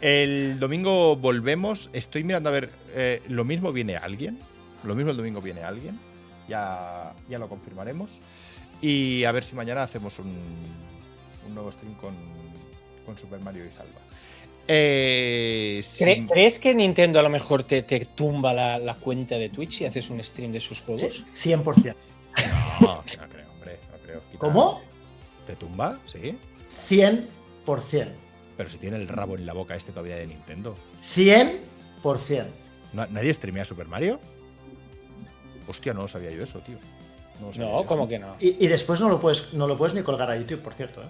El 0.00 0.58
domingo 0.58 1.16
volvemos. 1.16 1.88
Estoy 1.92 2.22
mirando 2.24 2.48
a 2.50 2.52
ver, 2.52 2.70
eh, 2.94 3.22
lo 3.28 3.44
mismo 3.44 3.72
viene 3.72 3.96
alguien. 3.96 4.38
Lo 4.84 4.94
mismo 4.94 5.10
el 5.10 5.16
domingo 5.16 5.40
viene 5.40 5.62
alguien. 5.62 5.98
Ya, 6.48 7.14
ya 7.28 7.38
lo 7.38 7.48
confirmaremos. 7.48 8.12
Y 8.82 9.24
a 9.24 9.32
ver 9.32 9.42
si 9.42 9.54
mañana 9.54 9.82
hacemos 9.82 10.18
un, 10.18 10.36
un 11.46 11.54
nuevo 11.54 11.72
stream 11.72 11.94
con, 11.94 12.14
con 13.06 13.18
Super 13.18 13.40
Mario 13.40 13.64
y 13.64 13.70
Salva. 13.72 14.00
Eh, 14.68 15.78
¿Cre- 15.80 16.14
sin- 16.14 16.26
¿Crees 16.26 16.58
que 16.58 16.74
Nintendo 16.74 17.18
a 17.20 17.22
lo 17.22 17.30
mejor 17.30 17.62
te, 17.62 17.82
te 17.82 18.00
tumba 18.04 18.52
la, 18.52 18.78
la 18.78 18.94
cuenta 18.94 19.36
de 19.36 19.48
Twitch 19.48 19.80
y 19.80 19.84
haces 19.86 20.10
un 20.10 20.22
stream 20.22 20.52
de 20.52 20.60
sus 20.60 20.80
juegos? 20.80 21.24
100%. 21.42 21.94
No, 22.80 22.86
no 22.96 23.02
creo, 23.02 23.46
hombre, 23.52 23.78
no 23.90 23.98
creo. 24.04 24.20
Quita- 24.30 24.38
¿Cómo? 24.38 24.82
¿Te 25.46 25.56
tumba? 25.56 25.98
Sí. 26.12 26.36
100%. 27.66 28.08
Pero 28.56 28.68
si 28.70 28.78
tiene 28.78 28.96
el 28.96 29.08
rabo 29.08 29.36
en 29.36 29.44
la 29.46 29.52
boca 29.52 29.74
este 29.76 29.92
todavía 29.92 30.16
de 30.16 30.26
Nintendo. 30.26 30.76
100%. 31.14 32.46
¿No- 32.92 33.06
¿Nadie 33.06 33.32
streamea 33.34 33.64
Super 33.64 33.86
Mario? 33.86 34.18
Hostia, 35.68 35.92
no 35.92 36.02
lo 36.02 36.08
sabía 36.08 36.30
yo 36.30 36.42
eso, 36.42 36.60
tío. 36.60 36.78
No, 37.40 37.46
No, 37.48 37.80
yo. 37.82 37.86
¿cómo 37.86 38.08
que 38.08 38.18
no? 38.18 38.36
Y, 38.40 38.64
y 38.64 38.68
después 38.68 39.00
no 39.00 39.08
lo, 39.08 39.20
puedes, 39.20 39.52
no 39.52 39.66
lo 39.66 39.76
puedes 39.76 39.94
ni 39.94 40.02
colgar 40.02 40.30
a 40.30 40.36
YouTube, 40.36 40.62
por 40.62 40.72
cierto. 40.74 41.02
¿eh? 41.02 41.06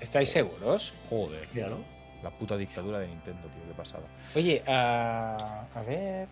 ¿Estáis 0.00 0.28
seguros? 0.28 0.94
Joder, 1.10 1.48
Míralo. 1.52 1.78
la 2.22 2.30
puta 2.30 2.56
dictadura 2.56 2.98
de 3.00 3.08
Nintendo, 3.08 3.40
tío, 3.48 3.62
qué 3.68 3.74
pasada. 3.74 4.04
Oye, 4.36 4.62
ah, 4.68 5.64
a 5.74 5.82
ver. 5.82 6.28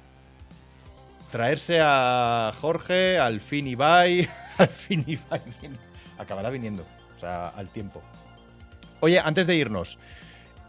Traerse 1.31 1.79
a 1.81 2.53
Jorge, 2.61 3.19
al 3.19 3.41
fin 3.41 3.67
Ibai, 3.67 4.29
al 4.59 4.69
fin 4.69 5.03
Ibai 5.07 5.41
viene- 5.61 5.79
acabará 6.19 6.51
viniendo, 6.51 6.85
o 7.17 7.21
sea, 7.21 7.49
al 7.49 7.69
tiempo. 7.69 8.03
Oye, 9.01 9.19
antes 9.19 9.47
de 9.47 9.57
irnos, 9.57 9.99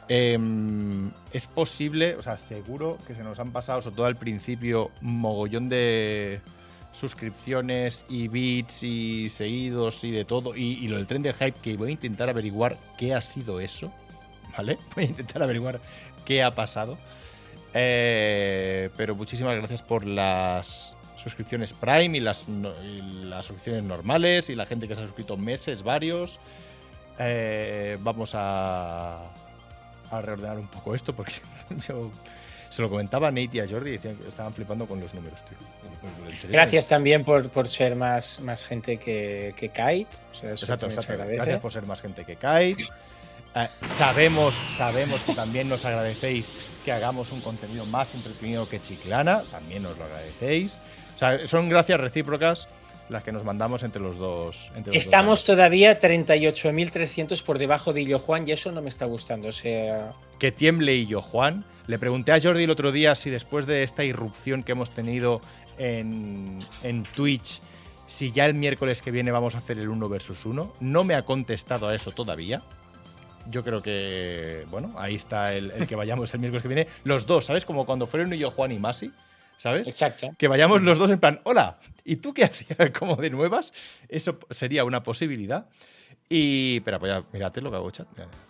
em, 0.10 1.12
es 1.32 1.48
posible, 1.48 2.16
o 2.16 2.22
sea, 2.22 2.38
seguro 2.38 2.98
que 3.08 3.16
se 3.16 3.24
nos 3.24 3.40
han 3.40 3.52
pasado, 3.52 3.82
sobre 3.82 3.96
todo 3.96 4.06
al 4.06 4.16
principio, 4.16 4.92
mogollón 5.02 5.70
de 5.70 6.42
suscripciones 6.92 8.06
y 8.08 8.28
bits 8.28 8.84
y 8.84 9.30
seguidos 9.30 10.04
y 10.04 10.12
de 10.12 10.26
todo, 10.26 10.56
y, 10.56 10.88
lo 10.88 10.98
del 10.98 11.08
tren 11.08 11.22
del 11.22 11.34
hype, 11.34 11.60
que 11.62 11.76
voy 11.76 11.90
a 11.90 11.92
intentar 11.92 12.30
averiguar 12.30 12.78
qué 12.98 13.14
ha 13.14 13.22
sido 13.22 13.60
eso, 13.60 13.92
¿vale? 14.56 14.78
Voy 14.96 15.06
a 15.06 15.08
intentar 15.08 15.42
averiguar 15.42 15.80
qué 16.26 16.44
ha 16.44 16.54
pasado. 16.54 16.98
Eh, 17.74 18.92
pero 18.96 19.16
muchísimas 19.16 19.58
gracias 19.58 19.82
por 19.82 20.06
las 20.06 20.96
suscripciones 21.16 21.74
Prime 21.74 22.18
y 22.18 22.22
las, 22.22 22.46
las 22.48 23.46
suscripciones 23.46 23.84
normales 23.84 24.50
y 24.50 24.56
la 24.56 24.68
gente 24.68 24.88
que 24.88 24.96
se 24.96 25.02
ha 25.02 25.08
suscrito 25.08 25.38
meses, 25.38 25.82
varios. 25.82 26.40
Eh, 27.18 27.98
vamos 28.02 28.34
a, 28.36 29.32
a 30.17 30.22
reordenar 30.22 30.58
un 30.58 30.67
poco 30.67 30.95
esto 30.95 31.14
porque 31.14 31.33
yo 31.88 32.11
se 32.69 32.82
lo 32.82 32.90
comentaba 32.90 33.27
a 33.27 33.32
Nate 33.32 33.58
y 33.58 33.59
a 33.59 33.67
Jordi 33.67 33.92
y 33.92 33.93
decían 33.93 34.16
que 34.16 34.27
estaban 34.27 34.53
flipando 34.53 34.88
con 34.88 35.00
los 35.00 35.14
números, 35.14 35.40
tío. 35.45 35.58
Gracias 36.50 36.88
también 36.88 37.24
por, 37.24 37.50
por 37.50 37.67
ser 37.67 37.95
más, 37.95 38.40
más 38.40 38.66
gente 38.66 38.98
que, 38.98 39.53
que 39.56 39.69
Kite. 39.69 40.08
O 40.32 40.35
sea, 40.35 40.51
Exacto, 40.51 40.88
exacto. 40.88 41.24
Gracias 41.27 41.61
por 41.61 41.72
ser 41.72 41.85
más 41.85 42.01
gente 42.01 42.25
que 42.25 42.35
cae. 42.35 42.75
Eh, 43.56 43.67
sabemos, 43.83 44.59
sabemos 44.67 45.22
que 45.22 45.35
también 45.35 45.69
nos 45.69 45.85
agradecéis 45.85 46.51
que 46.83 46.92
hagamos 46.92 47.32
un 47.32 47.42
contenido 47.42 47.85
más 47.85 48.16
entretenido 48.16 48.67
que 48.67 48.82
Chiclana. 48.82 49.43
También 49.51 49.83
nos 49.83 49.95
lo 49.98 50.06
agradecéis. 50.06 50.80
O 51.16 51.17
sea, 51.19 51.48
son 51.48 51.69
gracias 51.69 52.00
recíprocas 52.00 52.67
las 53.10 53.24
que 53.24 53.32
nos 53.32 53.44
mandamos 53.44 53.84
entre 53.84 54.02
los 54.02 54.18
dos. 54.18 54.68
entre 54.76 54.94
los 54.94 54.96
dos 54.96 55.04
Estamos 55.04 55.44
todavía 55.44 56.00
38.300 56.00 57.44
por 57.44 57.60
debajo 57.60 57.94
de 57.94 58.02
Illo 58.02 58.20
Juan 58.20 58.48
y 58.48 58.52
eso 58.52 58.72
no 58.72 58.82
me 58.82 58.90
está 58.90 59.06
gustando. 59.06 59.50
O 59.50 59.52
sea, 59.52 60.14
que 60.40 60.52
tiemble 60.52 61.06
yo, 61.06 61.22
Juan. 61.22 61.64
Le 61.88 62.00
pregunté 62.00 62.32
a 62.32 62.40
Jordi 62.40 62.64
el 62.64 62.70
otro 62.70 62.92
día 62.92 63.14
si 63.16 63.30
después 63.30 63.66
de 63.66 63.84
esta 63.84 64.04
irrupción 64.06 64.64
que 64.64 64.72
hemos 64.72 64.92
tenido 64.92 65.42
en, 65.78 66.60
en 66.82 67.04
Twitch, 67.04 67.62
si 68.08 68.32
ya 68.32 68.46
el 68.46 68.54
miércoles 68.54 69.02
que 69.02 69.12
viene 69.12 69.32
vamos 69.32 69.56
a 69.56 69.58
hacer 69.58 69.78
el 69.80 69.90
1 69.90 70.10
versus 70.10 70.46
1. 70.46 70.76
No 70.80 71.04
me 71.04 71.16
ha 71.16 71.24
contestado 71.24 71.90
a 71.90 71.96
eso 71.96 72.12
todavía. 72.12 72.62
Yo 73.50 73.64
creo 73.66 73.82
que, 73.82 74.66
bueno, 74.72 74.94
ahí 74.98 75.16
está 75.16 75.54
el, 75.54 75.72
el 75.72 75.88
que 75.88 75.96
vayamos 75.96 76.34
el 76.34 76.40
miércoles 76.40 76.62
que 76.62 76.70
viene. 76.70 76.88
Los 77.04 77.26
dos, 77.26 77.46
¿sabes? 77.46 77.66
Como 77.66 77.86
cuando 77.86 78.08
fueron 78.08 78.32
yo, 78.32 78.52
Juan 78.52 78.72
y 78.72 78.80
Masi, 78.80 79.12
¿sabes? 79.64 79.88
exacto. 79.88 80.30
Que 80.38 80.50
vayamos 80.50 80.82
los 80.82 80.98
dos 81.00 81.09
en 81.09 81.19
plan, 81.22 81.40
hola, 81.45 81.80
¿y 82.03 82.17
tú 82.17 82.33
qué 82.33 82.43
hacías 82.50 82.92
como 82.92 83.16
de 83.16 83.30
nuevas? 83.30 83.72
Eso 84.09 84.38
sería 84.50 84.83
una 84.83 85.01
posibilidad. 85.03 85.67
Y, 86.27 86.77
espera, 86.77 87.00
pues 87.00 87.11
ya, 87.14 87.24
mírate 87.32 87.61
lo 87.61 87.69
que 87.69 87.77
hago, 87.77 87.90
chat. 87.92 88.08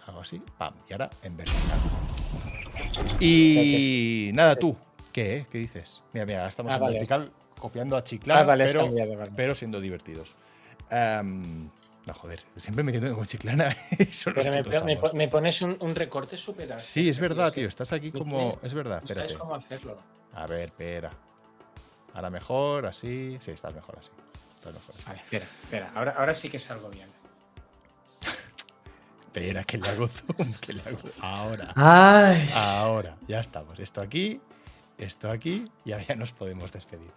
Hago 0.08 0.22
así, 0.22 0.42
pam, 0.58 0.74
y 0.90 0.93
ahora 0.93 1.09
en 1.22 1.38
vertical. 1.38 1.80
Y 3.19 4.32
nada, 4.33 4.56
tú, 4.56 4.75
¿qué? 5.11 5.38
eh? 5.38 5.45
¿Qué 5.51 5.58
dices? 5.59 6.01
Mira, 6.14 6.25
mira, 6.25 6.48
estamos 6.48 6.72
Ah, 6.72 6.75
en 6.77 6.82
vale. 6.82 6.93
vertical 6.95 7.32
copiando 7.59 7.95
a 7.95 8.03
Chiclana, 8.03 8.42
Ah, 8.42 8.43
vale, 8.43 8.66
pero, 8.66 8.85
cambiado, 8.85 9.16
vale. 9.17 9.32
pero 9.35 9.53
siendo 9.56 9.80
divertidos. 9.80 10.35
Em, 10.90 11.69
no, 12.06 12.14
joder, 12.14 12.42
siempre 12.58 12.83
metiendo 12.83 13.16
con 13.16 13.25
Chiclana 13.25 13.75
Pero 14.35 14.51
me, 14.51 14.64
me- 14.95 15.14
me 15.14 15.27
pones 15.27 15.61
un, 15.61 15.77
un 15.80 15.93
recorte 15.95 16.38
súper. 16.38 16.80
Sí, 16.82 17.08
es 17.09 17.19
verdad, 17.19 17.53
tío, 17.53 17.67
estás 17.67 17.92
aquí 17.93 18.11
como... 18.11 18.50
Es 18.64 18.74
verdad, 18.74 19.01
no 19.01 19.08
sabes 19.08 19.24
espérate. 19.24 19.35
cómo 19.35 19.56
hacerlo. 19.56 19.98
A 20.36 20.48
ver, 20.48 20.70
espera. 20.70 21.12
Ahora 22.14 22.30
mejor, 22.30 22.86
así. 22.86 23.38
Sí, 23.42 23.52
estás 23.52 23.74
mejor 23.74 23.98
así. 24.00 24.10
Estás 24.56 24.74
mejor 24.74 24.95
así. 24.95 25.03
Vale, 25.06 25.20
espera, 25.20 25.45
espera. 25.64 25.92
Ahora, 25.95 26.16
ahora 26.18 26.34
sí 26.34 26.50
que 26.50 26.60
salgo 26.60 26.90
bien. 26.90 27.10
Espera, 29.26 29.64
que 29.64 29.78
le 29.80 29.90
hago 29.90 30.08
zoom, 30.08 30.53
que 30.62 30.74
le 30.74 30.82
hago. 30.82 31.00
Ahora. 31.20 31.74
Ay. 31.76 32.50
Ahora. 32.53 33.16
Ya 33.28 33.40
estamos. 33.40 33.80
Esto 33.80 34.02
aquí, 34.02 34.40
esto 35.00 35.32
aquí, 35.32 35.66
y 35.86 35.92
ahora 35.92 36.06
ya 36.08 36.16
nos 36.16 36.32
podemos 36.32 36.72
despedir. 36.72 37.10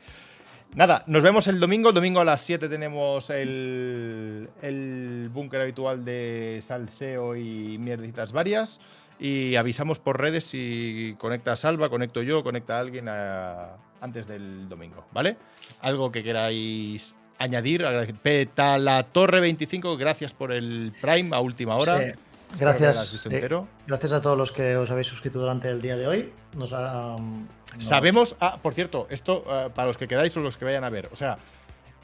Nada, 0.74 1.04
nos 1.06 1.22
vemos 1.22 1.46
el 1.46 1.60
domingo. 1.60 1.90
El 1.90 1.94
domingo 1.94 2.20
a 2.20 2.24
las 2.24 2.40
7 2.40 2.68
tenemos 2.68 3.30
el, 3.30 4.48
el 4.62 5.28
búnker 5.32 5.60
habitual 5.60 6.04
de 6.04 6.60
salseo 6.62 7.36
y 7.36 7.78
mierditas 7.78 8.32
varias. 8.32 8.80
Y 9.18 9.56
avisamos 9.56 9.98
por 9.98 10.20
redes 10.20 10.44
si 10.44 11.14
conecta 11.18 11.56
Salva, 11.56 11.88
conecto 11.88 12.22
yo, 12.22 12.42
conecta 12.44 12.78
alguien 12.78 13.08
a- 13.08 13.76
antes 14.00 14.26
del 14.26 14.68
domingo, 14.68 15.06
¿vale? 15.12 15.36
Algo 15.80 16.12
que 16.12 16.22
queráis 16.22 17.14
añadir. 17.38 17.84
agradecer- 17.84 18.16
Petalatorre 18.20 19.40
25, 19.40 19.96
gracias 19.96 20.34
por 20.34 20.52
el 20.52 20.92
Prime 21.00 21.34
a 21.34 21.40
última 21.40 21.76
hora. 21.76 21.98
Sí. 21.98 22.12
Gracias. 22.60 23.24
eh, 23.26 23.66
gracias 23.88 24.12
a 24.12 24.22
todos 24.22 24.38
los 24.38 24.52
que 24.52 24.76
os 24.76 24.90
habéis 24.90 25.08
suscrito 25.08 25.40
durante 25.40 25.68
el 25.68 25.82
día 25.82 25.96
de 25.96 26.06
hoy. 26.06 26.32
Nos 26.54 26.72
ha, 26.72 27.16
um, 27.16 27.46
nos- 27.74 27.84
Sabemos, 27.86 28.36
ah, 28.40 28.58
por 28.62 28.72
cierto, 28.72 29.06
esto 29.10 29.44
eh, 29.50 29.70
para 29.74 29.88
los 29.88 29.96
que 29.98 30.06
quedáis 30.06 30.36
o 30.36 30.40
los 30.40 30.56
que 30.56 30.64
vayan 30.64 30.84
a 30.84 30.88
ver, 30.90 31.08
o 31.12 31.16
sea, 31.16 31.38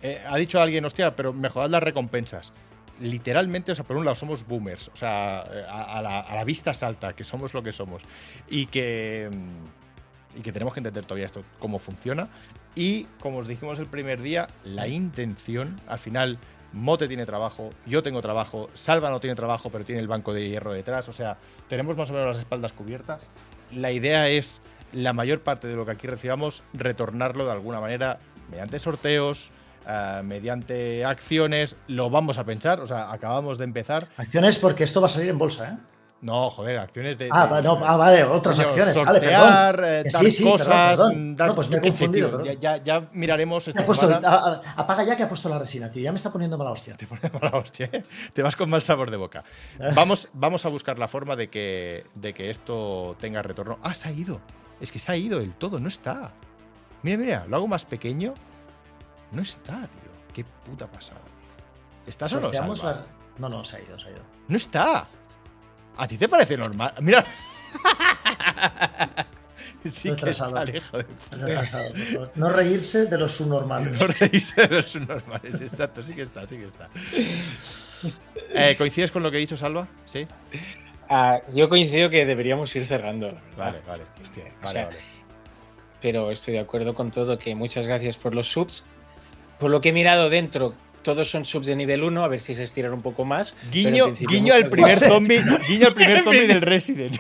eh, 0.03 0.21
ha 0.29 0.37
dicho 0.37 0.61
alguien, 0.61 0.85
hostia, 0.85 1.15
pero 1.15 1.33
mejorad 1.33 1.71
las 1.71 1.83
recompensas. 1.83 2.53
Literalmente, 3.01 3.73
o 3.73 3.75
sea, 3.75 3.85
por 3.85 3.97
un 3.97 4.05
lado 4.05 4.15
somos 4.15 4.47
boomers, 4.47 4.89
o 4.89 4.97
sea, 4.97 5.45
eh, 5.51 5.65
a, 5.69 6.01
la, 6.03 6.25
la 6.33 6.45
vista 6.45 6.75
salta, 6.75 7.15
que 7.15 7.25
somos 7.25 7.55
lo 7.55 7.63
que 7.63 7.73
somos 7.73 8.03
y 8.49 8.67
que, 8.67 9.29
mm, 9.33 10.39
y 10.39 10.43
que 10.43 10.53
tenemos 10.53 10.75
que 10.75 10.81
entender 10.81 11.05
todavía 11.05 11.27
esto, 11.27 11.43
cómo 11.59 11.79
funciona. 11.79 12.29
Y 12.75 13.05
como 13.21 13.39
os 13.39 13.49
dijimos 13.49 13.79
el 13.79 13.87
primer 13.87 14.23
día, 14.23 14.49
la 14.65 14.89
intención, 14.89 15.81
al 15.87 15.99
final, 15.99 16.39
Mote 16.73 17.07
tiene 17.07 17.27
trabajo, 17.27 17.71
yo 17.87 18.03
tengo 18.03 18.23
trabajo, 18.23 18.71
Salva 18.75 19.11
no 19.11 19.21
tiene 19.21 19.37
trabajo, 19.37 19.71
pero 19.71 19.85
tiene 19.85 20.01
el 20.01 20.09
banco 20.09 20.33
de 20.33 20.49
hierro 20.49 20.73
detrás, 20.73 21.09
o 21.09 21.13
sea, 21.13 21.37
tenemos 21.69 21.97
más 21.97 22.11
o 22.11 22.15
menos 22.15 22.29
las 22.29 22.39
espaldas 22.39 22.73
cubiertas. 22.73 23.29
La 23.71 23.93
idea 23.93 24.29
es 24.29 24.63
la 24.93 25.13
mayor 25.13 25.41
parte 25.41 25.67
de 25.67 25.77
lo 25.77 25.85
que 25.85 25.93
aquí 25.93 26.07
recibamos, 26.07 26.63
retornarlo 26.73 27.45
de 27.45 27.53
alguna 27.53 27.81
manera 27.81 28.19
mediante 28.51 28.79
sorteos, 28.79 29.51
eh, 29.87 30.21
mediante 30.25 31.05
acciones. 31.05 31.77
Lo 31.89 32.11
vamos 32.11 32.39
a 32.39 32.45
pensar, 32.45 32.81
o 32.81 32.87
sea, 32.87 33.13
acabamos 33.13 33.59
de 33.59 33.65
empezar. 33.65 34.09
Acciones 34.17 34.59
porque 34.59 34.85
esto 34.85 35.01
va 35.01 35.07
a 35.07 35.11
salir 35.11 35.31
en 35.31 35.39
bolsa, 35.39 35.71
¿eh? 35.71 35.77
No, 36.23 36.51
joder, 36.51 36.79
acciones 36.79 37.19
de. 37.19 37.29
Ah, 37.33 37.49
de- 37.57 37.63
no, 37.63 37.81
ah, 37.85 37.97
vale, 37.97 38.23
otras 38.23 38.55
coño, 38.55 38.69
acciones. 38.69 38.95
Vale, 38.95 39.09
Sortear, 39.21 39.75
perdón. 39.77 39.91
eh, 40.07 40.11
dar 40.13 40.23
sí, 40.23 40.31
sí, 40.31 40.45
cosas, 40.45 40.69
perdón. 40.69 41.35
dar. 41.37 41.49
No, 41.49 41.55
pues 41.57 41.69
me 41.69 41.77
he 41.79 41.81
sé, 41.81 41.89
confundido, 41.89 42.41
tío, 42.43 42.53
ya, 42.85 43.09
miraremos 43.13 43.67
esta 43.67 43.85
puesto- 43.85 44.09
a- 44.09 44.61
apaga 44.77 45.03
ya 45.03 45.17
que 45.17 45.25
ha 45.25 45.29
puesto 45.29 45.49
la 45.49 45.59
resina, 45.59 45.91
tío. 45.91 46.01
Ya 46.05 46.13
me 46.13 46.17
está 46.19 46.31
poniendo 46.31 46.57
mala 46.57 46.71
hostia. 46.71 46.95
Te 46.97 47.09
pone 47.09 47.23
mala 47.41 47.57
hostia, 47.57 47.89
¿eh? 47.93 48.05
Te 48.33 48.41
vas 48.41 48.55
con 48.55 48.71
mal 48.71 48.83
sabor 48.83 49.11
de 49.11 49.17
boca. 49.17 49.43
Vamos, 49.97 50.29
vamos 50.33 50.65
a 50.65 50.69
buscar 50.69 50.97
la 50.97 51.09
forma 51.09 51.35
de 51.35 51.49
que, 51.51 52.05
de 52.15 52.33
que 52.35 52.51
esto 52.51 53.17
tenga 53.19 53.43
retorno. 53.43 53.81
Ah, 53.83 53.97
se 53.97 54.07
ha 54.09 54.13
ido. 54.13 54.41
Es 54.81 54.93
que 54.93 55.01
se 55.01 55.11
ha 55.11 55.17
ido 55.17 55.41
del 55.41 55.55
todo, 55.55 55.81
no 55.81 55.89
está. 55.89 56.31
Mira, 57.03 57.19
mira, 57.19 57.47
lo 57.49 57.57
hago 57.57 57.67
más 57.67 57.85
pequeño. 57.85 58.35
No 59.33 59.43
está, 59.43 59.81
tío. 59.81 60.11
Qué 60.35 60.45
puta 60.45 60.87
pasada, 60.87 61.21
tío. 61.21 61.33
¿Estás 62.07 62.33
o 62.35 62.41
no, 62.41 62.51
la- 62.51 63.07
No, 63.39 63.49
no, 63.49 63.65
se 63.65 63.77
ha 63.77 63.81
ido, 63.81 63.99
se 63.99 64.09
ha 64.09 64.11
ido. 64.11 64.23
No 64.49 64.57
está. 64.57 65.07
¿A 65.97 66.07
ti 66.09 66.17
te 66.17 66.29
parece 66.29 66.57
normal? 66.57 66.95
Mira. 67.01 67.25
sí 69.91 70.13
que 70.15 70.31
está, 70.31 70.65
de. 70.65 70.83
Retrasado. 71.31 71.93
No 72.35 72.49
reírse 72.51 73.07
de 73.07 73.19
los 73.19 73.33
subnormales. 73.33 73.99
No 73.99 74.07
reírse 74.07 74.67
de 74.67 74.77
los 74.77 74.87
subnormales, 74.87 75.61
exacto, 75.61 76.03
sí 76.03 76.15
que 76.15 76.23
está, 76.23 76.47
sí 76.47 76.57
que 76.57 76.67
está. 76.67 76.89
Eh, 78.55 78.75
¿Coincides 78.77 79.11
con 79.11 79.23
lo 79.23 79.31
que 79.31 79.37
he 79.39 79.41
dicho, 79.41 79.57
Salva? 79.57 79.87
Sí. 80.07 80.27
Ah, 81.09 81.41
yo 81.55 81.69
coincido 81.69 82.09
que 82.11 82.25
deberíamos 82.27 82.75
ir 82.77 82.85
cerrando. 82.85 83.39
Vale, 83.57 83.81
vale. 83.87 84.05
Hostia, 84.23 84.45
O 84.45 84.65
vale, 84.65 84.73
sea, 84.73 84.85
vale. 84.87 84.99
Pero 86.01 86.31
estoy 86.31 86.55
de 86.55 86.61
acuerdo 86.61 86.95
con 86.95 87.11
todo, 87.11 87.39
que 87.39 87.55
muchas 87.55 87.87
gracias 87.87 88.17
por 88.17 88.35
los 88.35 88.51
subs. 88.51 88.85
Por 89.63 89.71
lo 89.71 89.81
que 89.81 89.91
he 89.91 89.93
mirado 89.93 90.29
dentro, 90.29 90.75
todos 91.05 91.31
son 91.31 91.45
subs 91.45 91.67
de 91.67 91.77
nivel 91.77 92.03
1, 92.03 92.25
a 92.25 92.27
ver 92.27 92.41
si 92.41 92.53
se 92.53 92.65
estiran 92.65 92.93
un 92.93 93.01
poco 93.01 93.25
más. 93.25 93.57
Guiño, 93.71 94.13
guiño 94.13 94.55
al 94.55 94.65
primer 94.65 94.99
gracias. 94.99 95.13
zombie, 95.13 95.41
guiño 95.69 95.87
al 95.87 95.95
primer 95.95 96.21
zombie 96.25 96.49
del 96.49 96.63
Resident. 96.63 97.17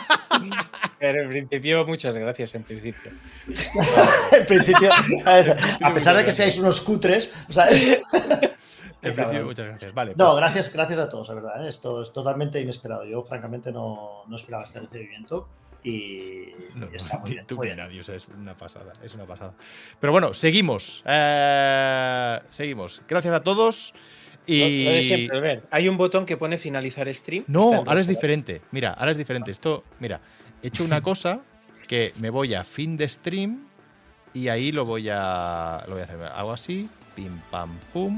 Pero 1.00 1.22
en 1.22 1.28
principio, 1.28 1.84
muchas 1.84 2.16
gracias, 2.16 2.54
en 2.54 2.62
principio. 2.62 3.10
en 4.32 4.46
principio, 4.46 4.90
a, 5.24 5.34
ver, 5.34 5.58
a 5.82 5.92
pesar 5.92 6.16
de 6.16 6.24
que 6.24 6.30
seáis 6.30 6.56
unos 6.56 6.80
cutres, 6.82 7.32
¿sabes? 7.50 8.00
En 9.02 9.14
principio, 9.16 9.44
muchas 9.44 9.66
gracias. 9.66 9.92
Vale. 9.92 10.12
No, 10.16 10.26
pues, 10.26 10.36
gracias, 10.36 10.72
gracias 10.72 11.00
a 11.00 11.08
todos, 11.10 11.26
de 11.26 11.34
verdad. 11.34 11.66
¿eh? 11.66 11.68
Esto 11.68 12.00
es 12.00 12.12
totalmente 12.12 12.60
inesperado. 12.60 13.04
Yo, 13.04 13.24
francamente, 13.24 13.72
no, 13.72 14.22
no 14.28 14.36
esperaba 14.36 14.62
este 14.62 14.78
recibimiento 14.78 15.48
y, 15.86 16.52
no, 16.74 16.88
está 16.92 17.18
muy 17.18 17.30
bien. 17.30 17.46
tú 17.46 17.56
muy 17.56 17.68
ni 17.68 17.74
bien. 17.74 17.86
nadie, 17.86 18.00
o 18.00 18.04
sea, 18.04 18.16
es 18.16 18.26
una 18.28 18.56
pasada, 18.56 18.92
es 19.02 19.14
una 19.14 19.24
pasada. 19.24 19.54
Pero 20.00 20.12
bueno, 20.12 20.34
seguimos. 20.34 21.02
eh, 21.06 22.40
seguimos. 22.50 23.02
Gracias 23.08 23.34
a 23.34 23.40
todos. 23.40 23.94
Y... 24.46 24.84
Lo 24.84 24.90
de 24.90 25.02
siempre, 25.02 25.36
Albert. 25.36 25.64
Hay 25.70 25.88
un 25.88 25.96
botón 25.96 26.26
que 26.26 26.36
pone 26.36 26.58
finalizar 26.58 27.12
stream. 27.14 27.44
No, 27.46 27.84
ahora 27.86 28.00
es 28.00 28.08
diferente. 28.08 28.62
Mira, 28.72 28.92
ahora 28.92 29.12
es 29.12 29.18
diferente. 29.18 29.52
Esto, 29.52 29.84
mira, 30.00 30.20
he 30.62 30.68
hecho 30.68 30.84
una 30.84 31.02
cosa 31.02 31.40
que 31.86 32.12
me 32.18 32.30
voy 32.30 32.54
a 32.54 32.64
fin 32.64 32.96
de 32.96 33.08
stream 33.08 33.68
y 34.34 34.48
ahí 34.48 34.72
lo 34.72 34.84
voy 34.84 35.08
a 35.08 35.84
lo 35.86 35.94
voy 35.94 36.02
a 36.02 36.04
hacer. 36.04 36.22
Hago 36.22 36.52
así, 36.52 36.88
pim 37.14 37.38
pam 37.50 37.70
pum. 37.92 38.16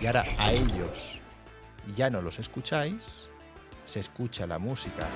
Y 0.00 0.06
ahora 0.06 0.24
a 0.38 0.52
ellos 0.52 1.20
ya 1.96 2.10
no 2.10 2.20
los 2.20 2.38
escucháis. 2.38 3.28
Se 3.86 3.98
escucha 3.98 4.46
la 4.46 4.58
música. 4.58 5.08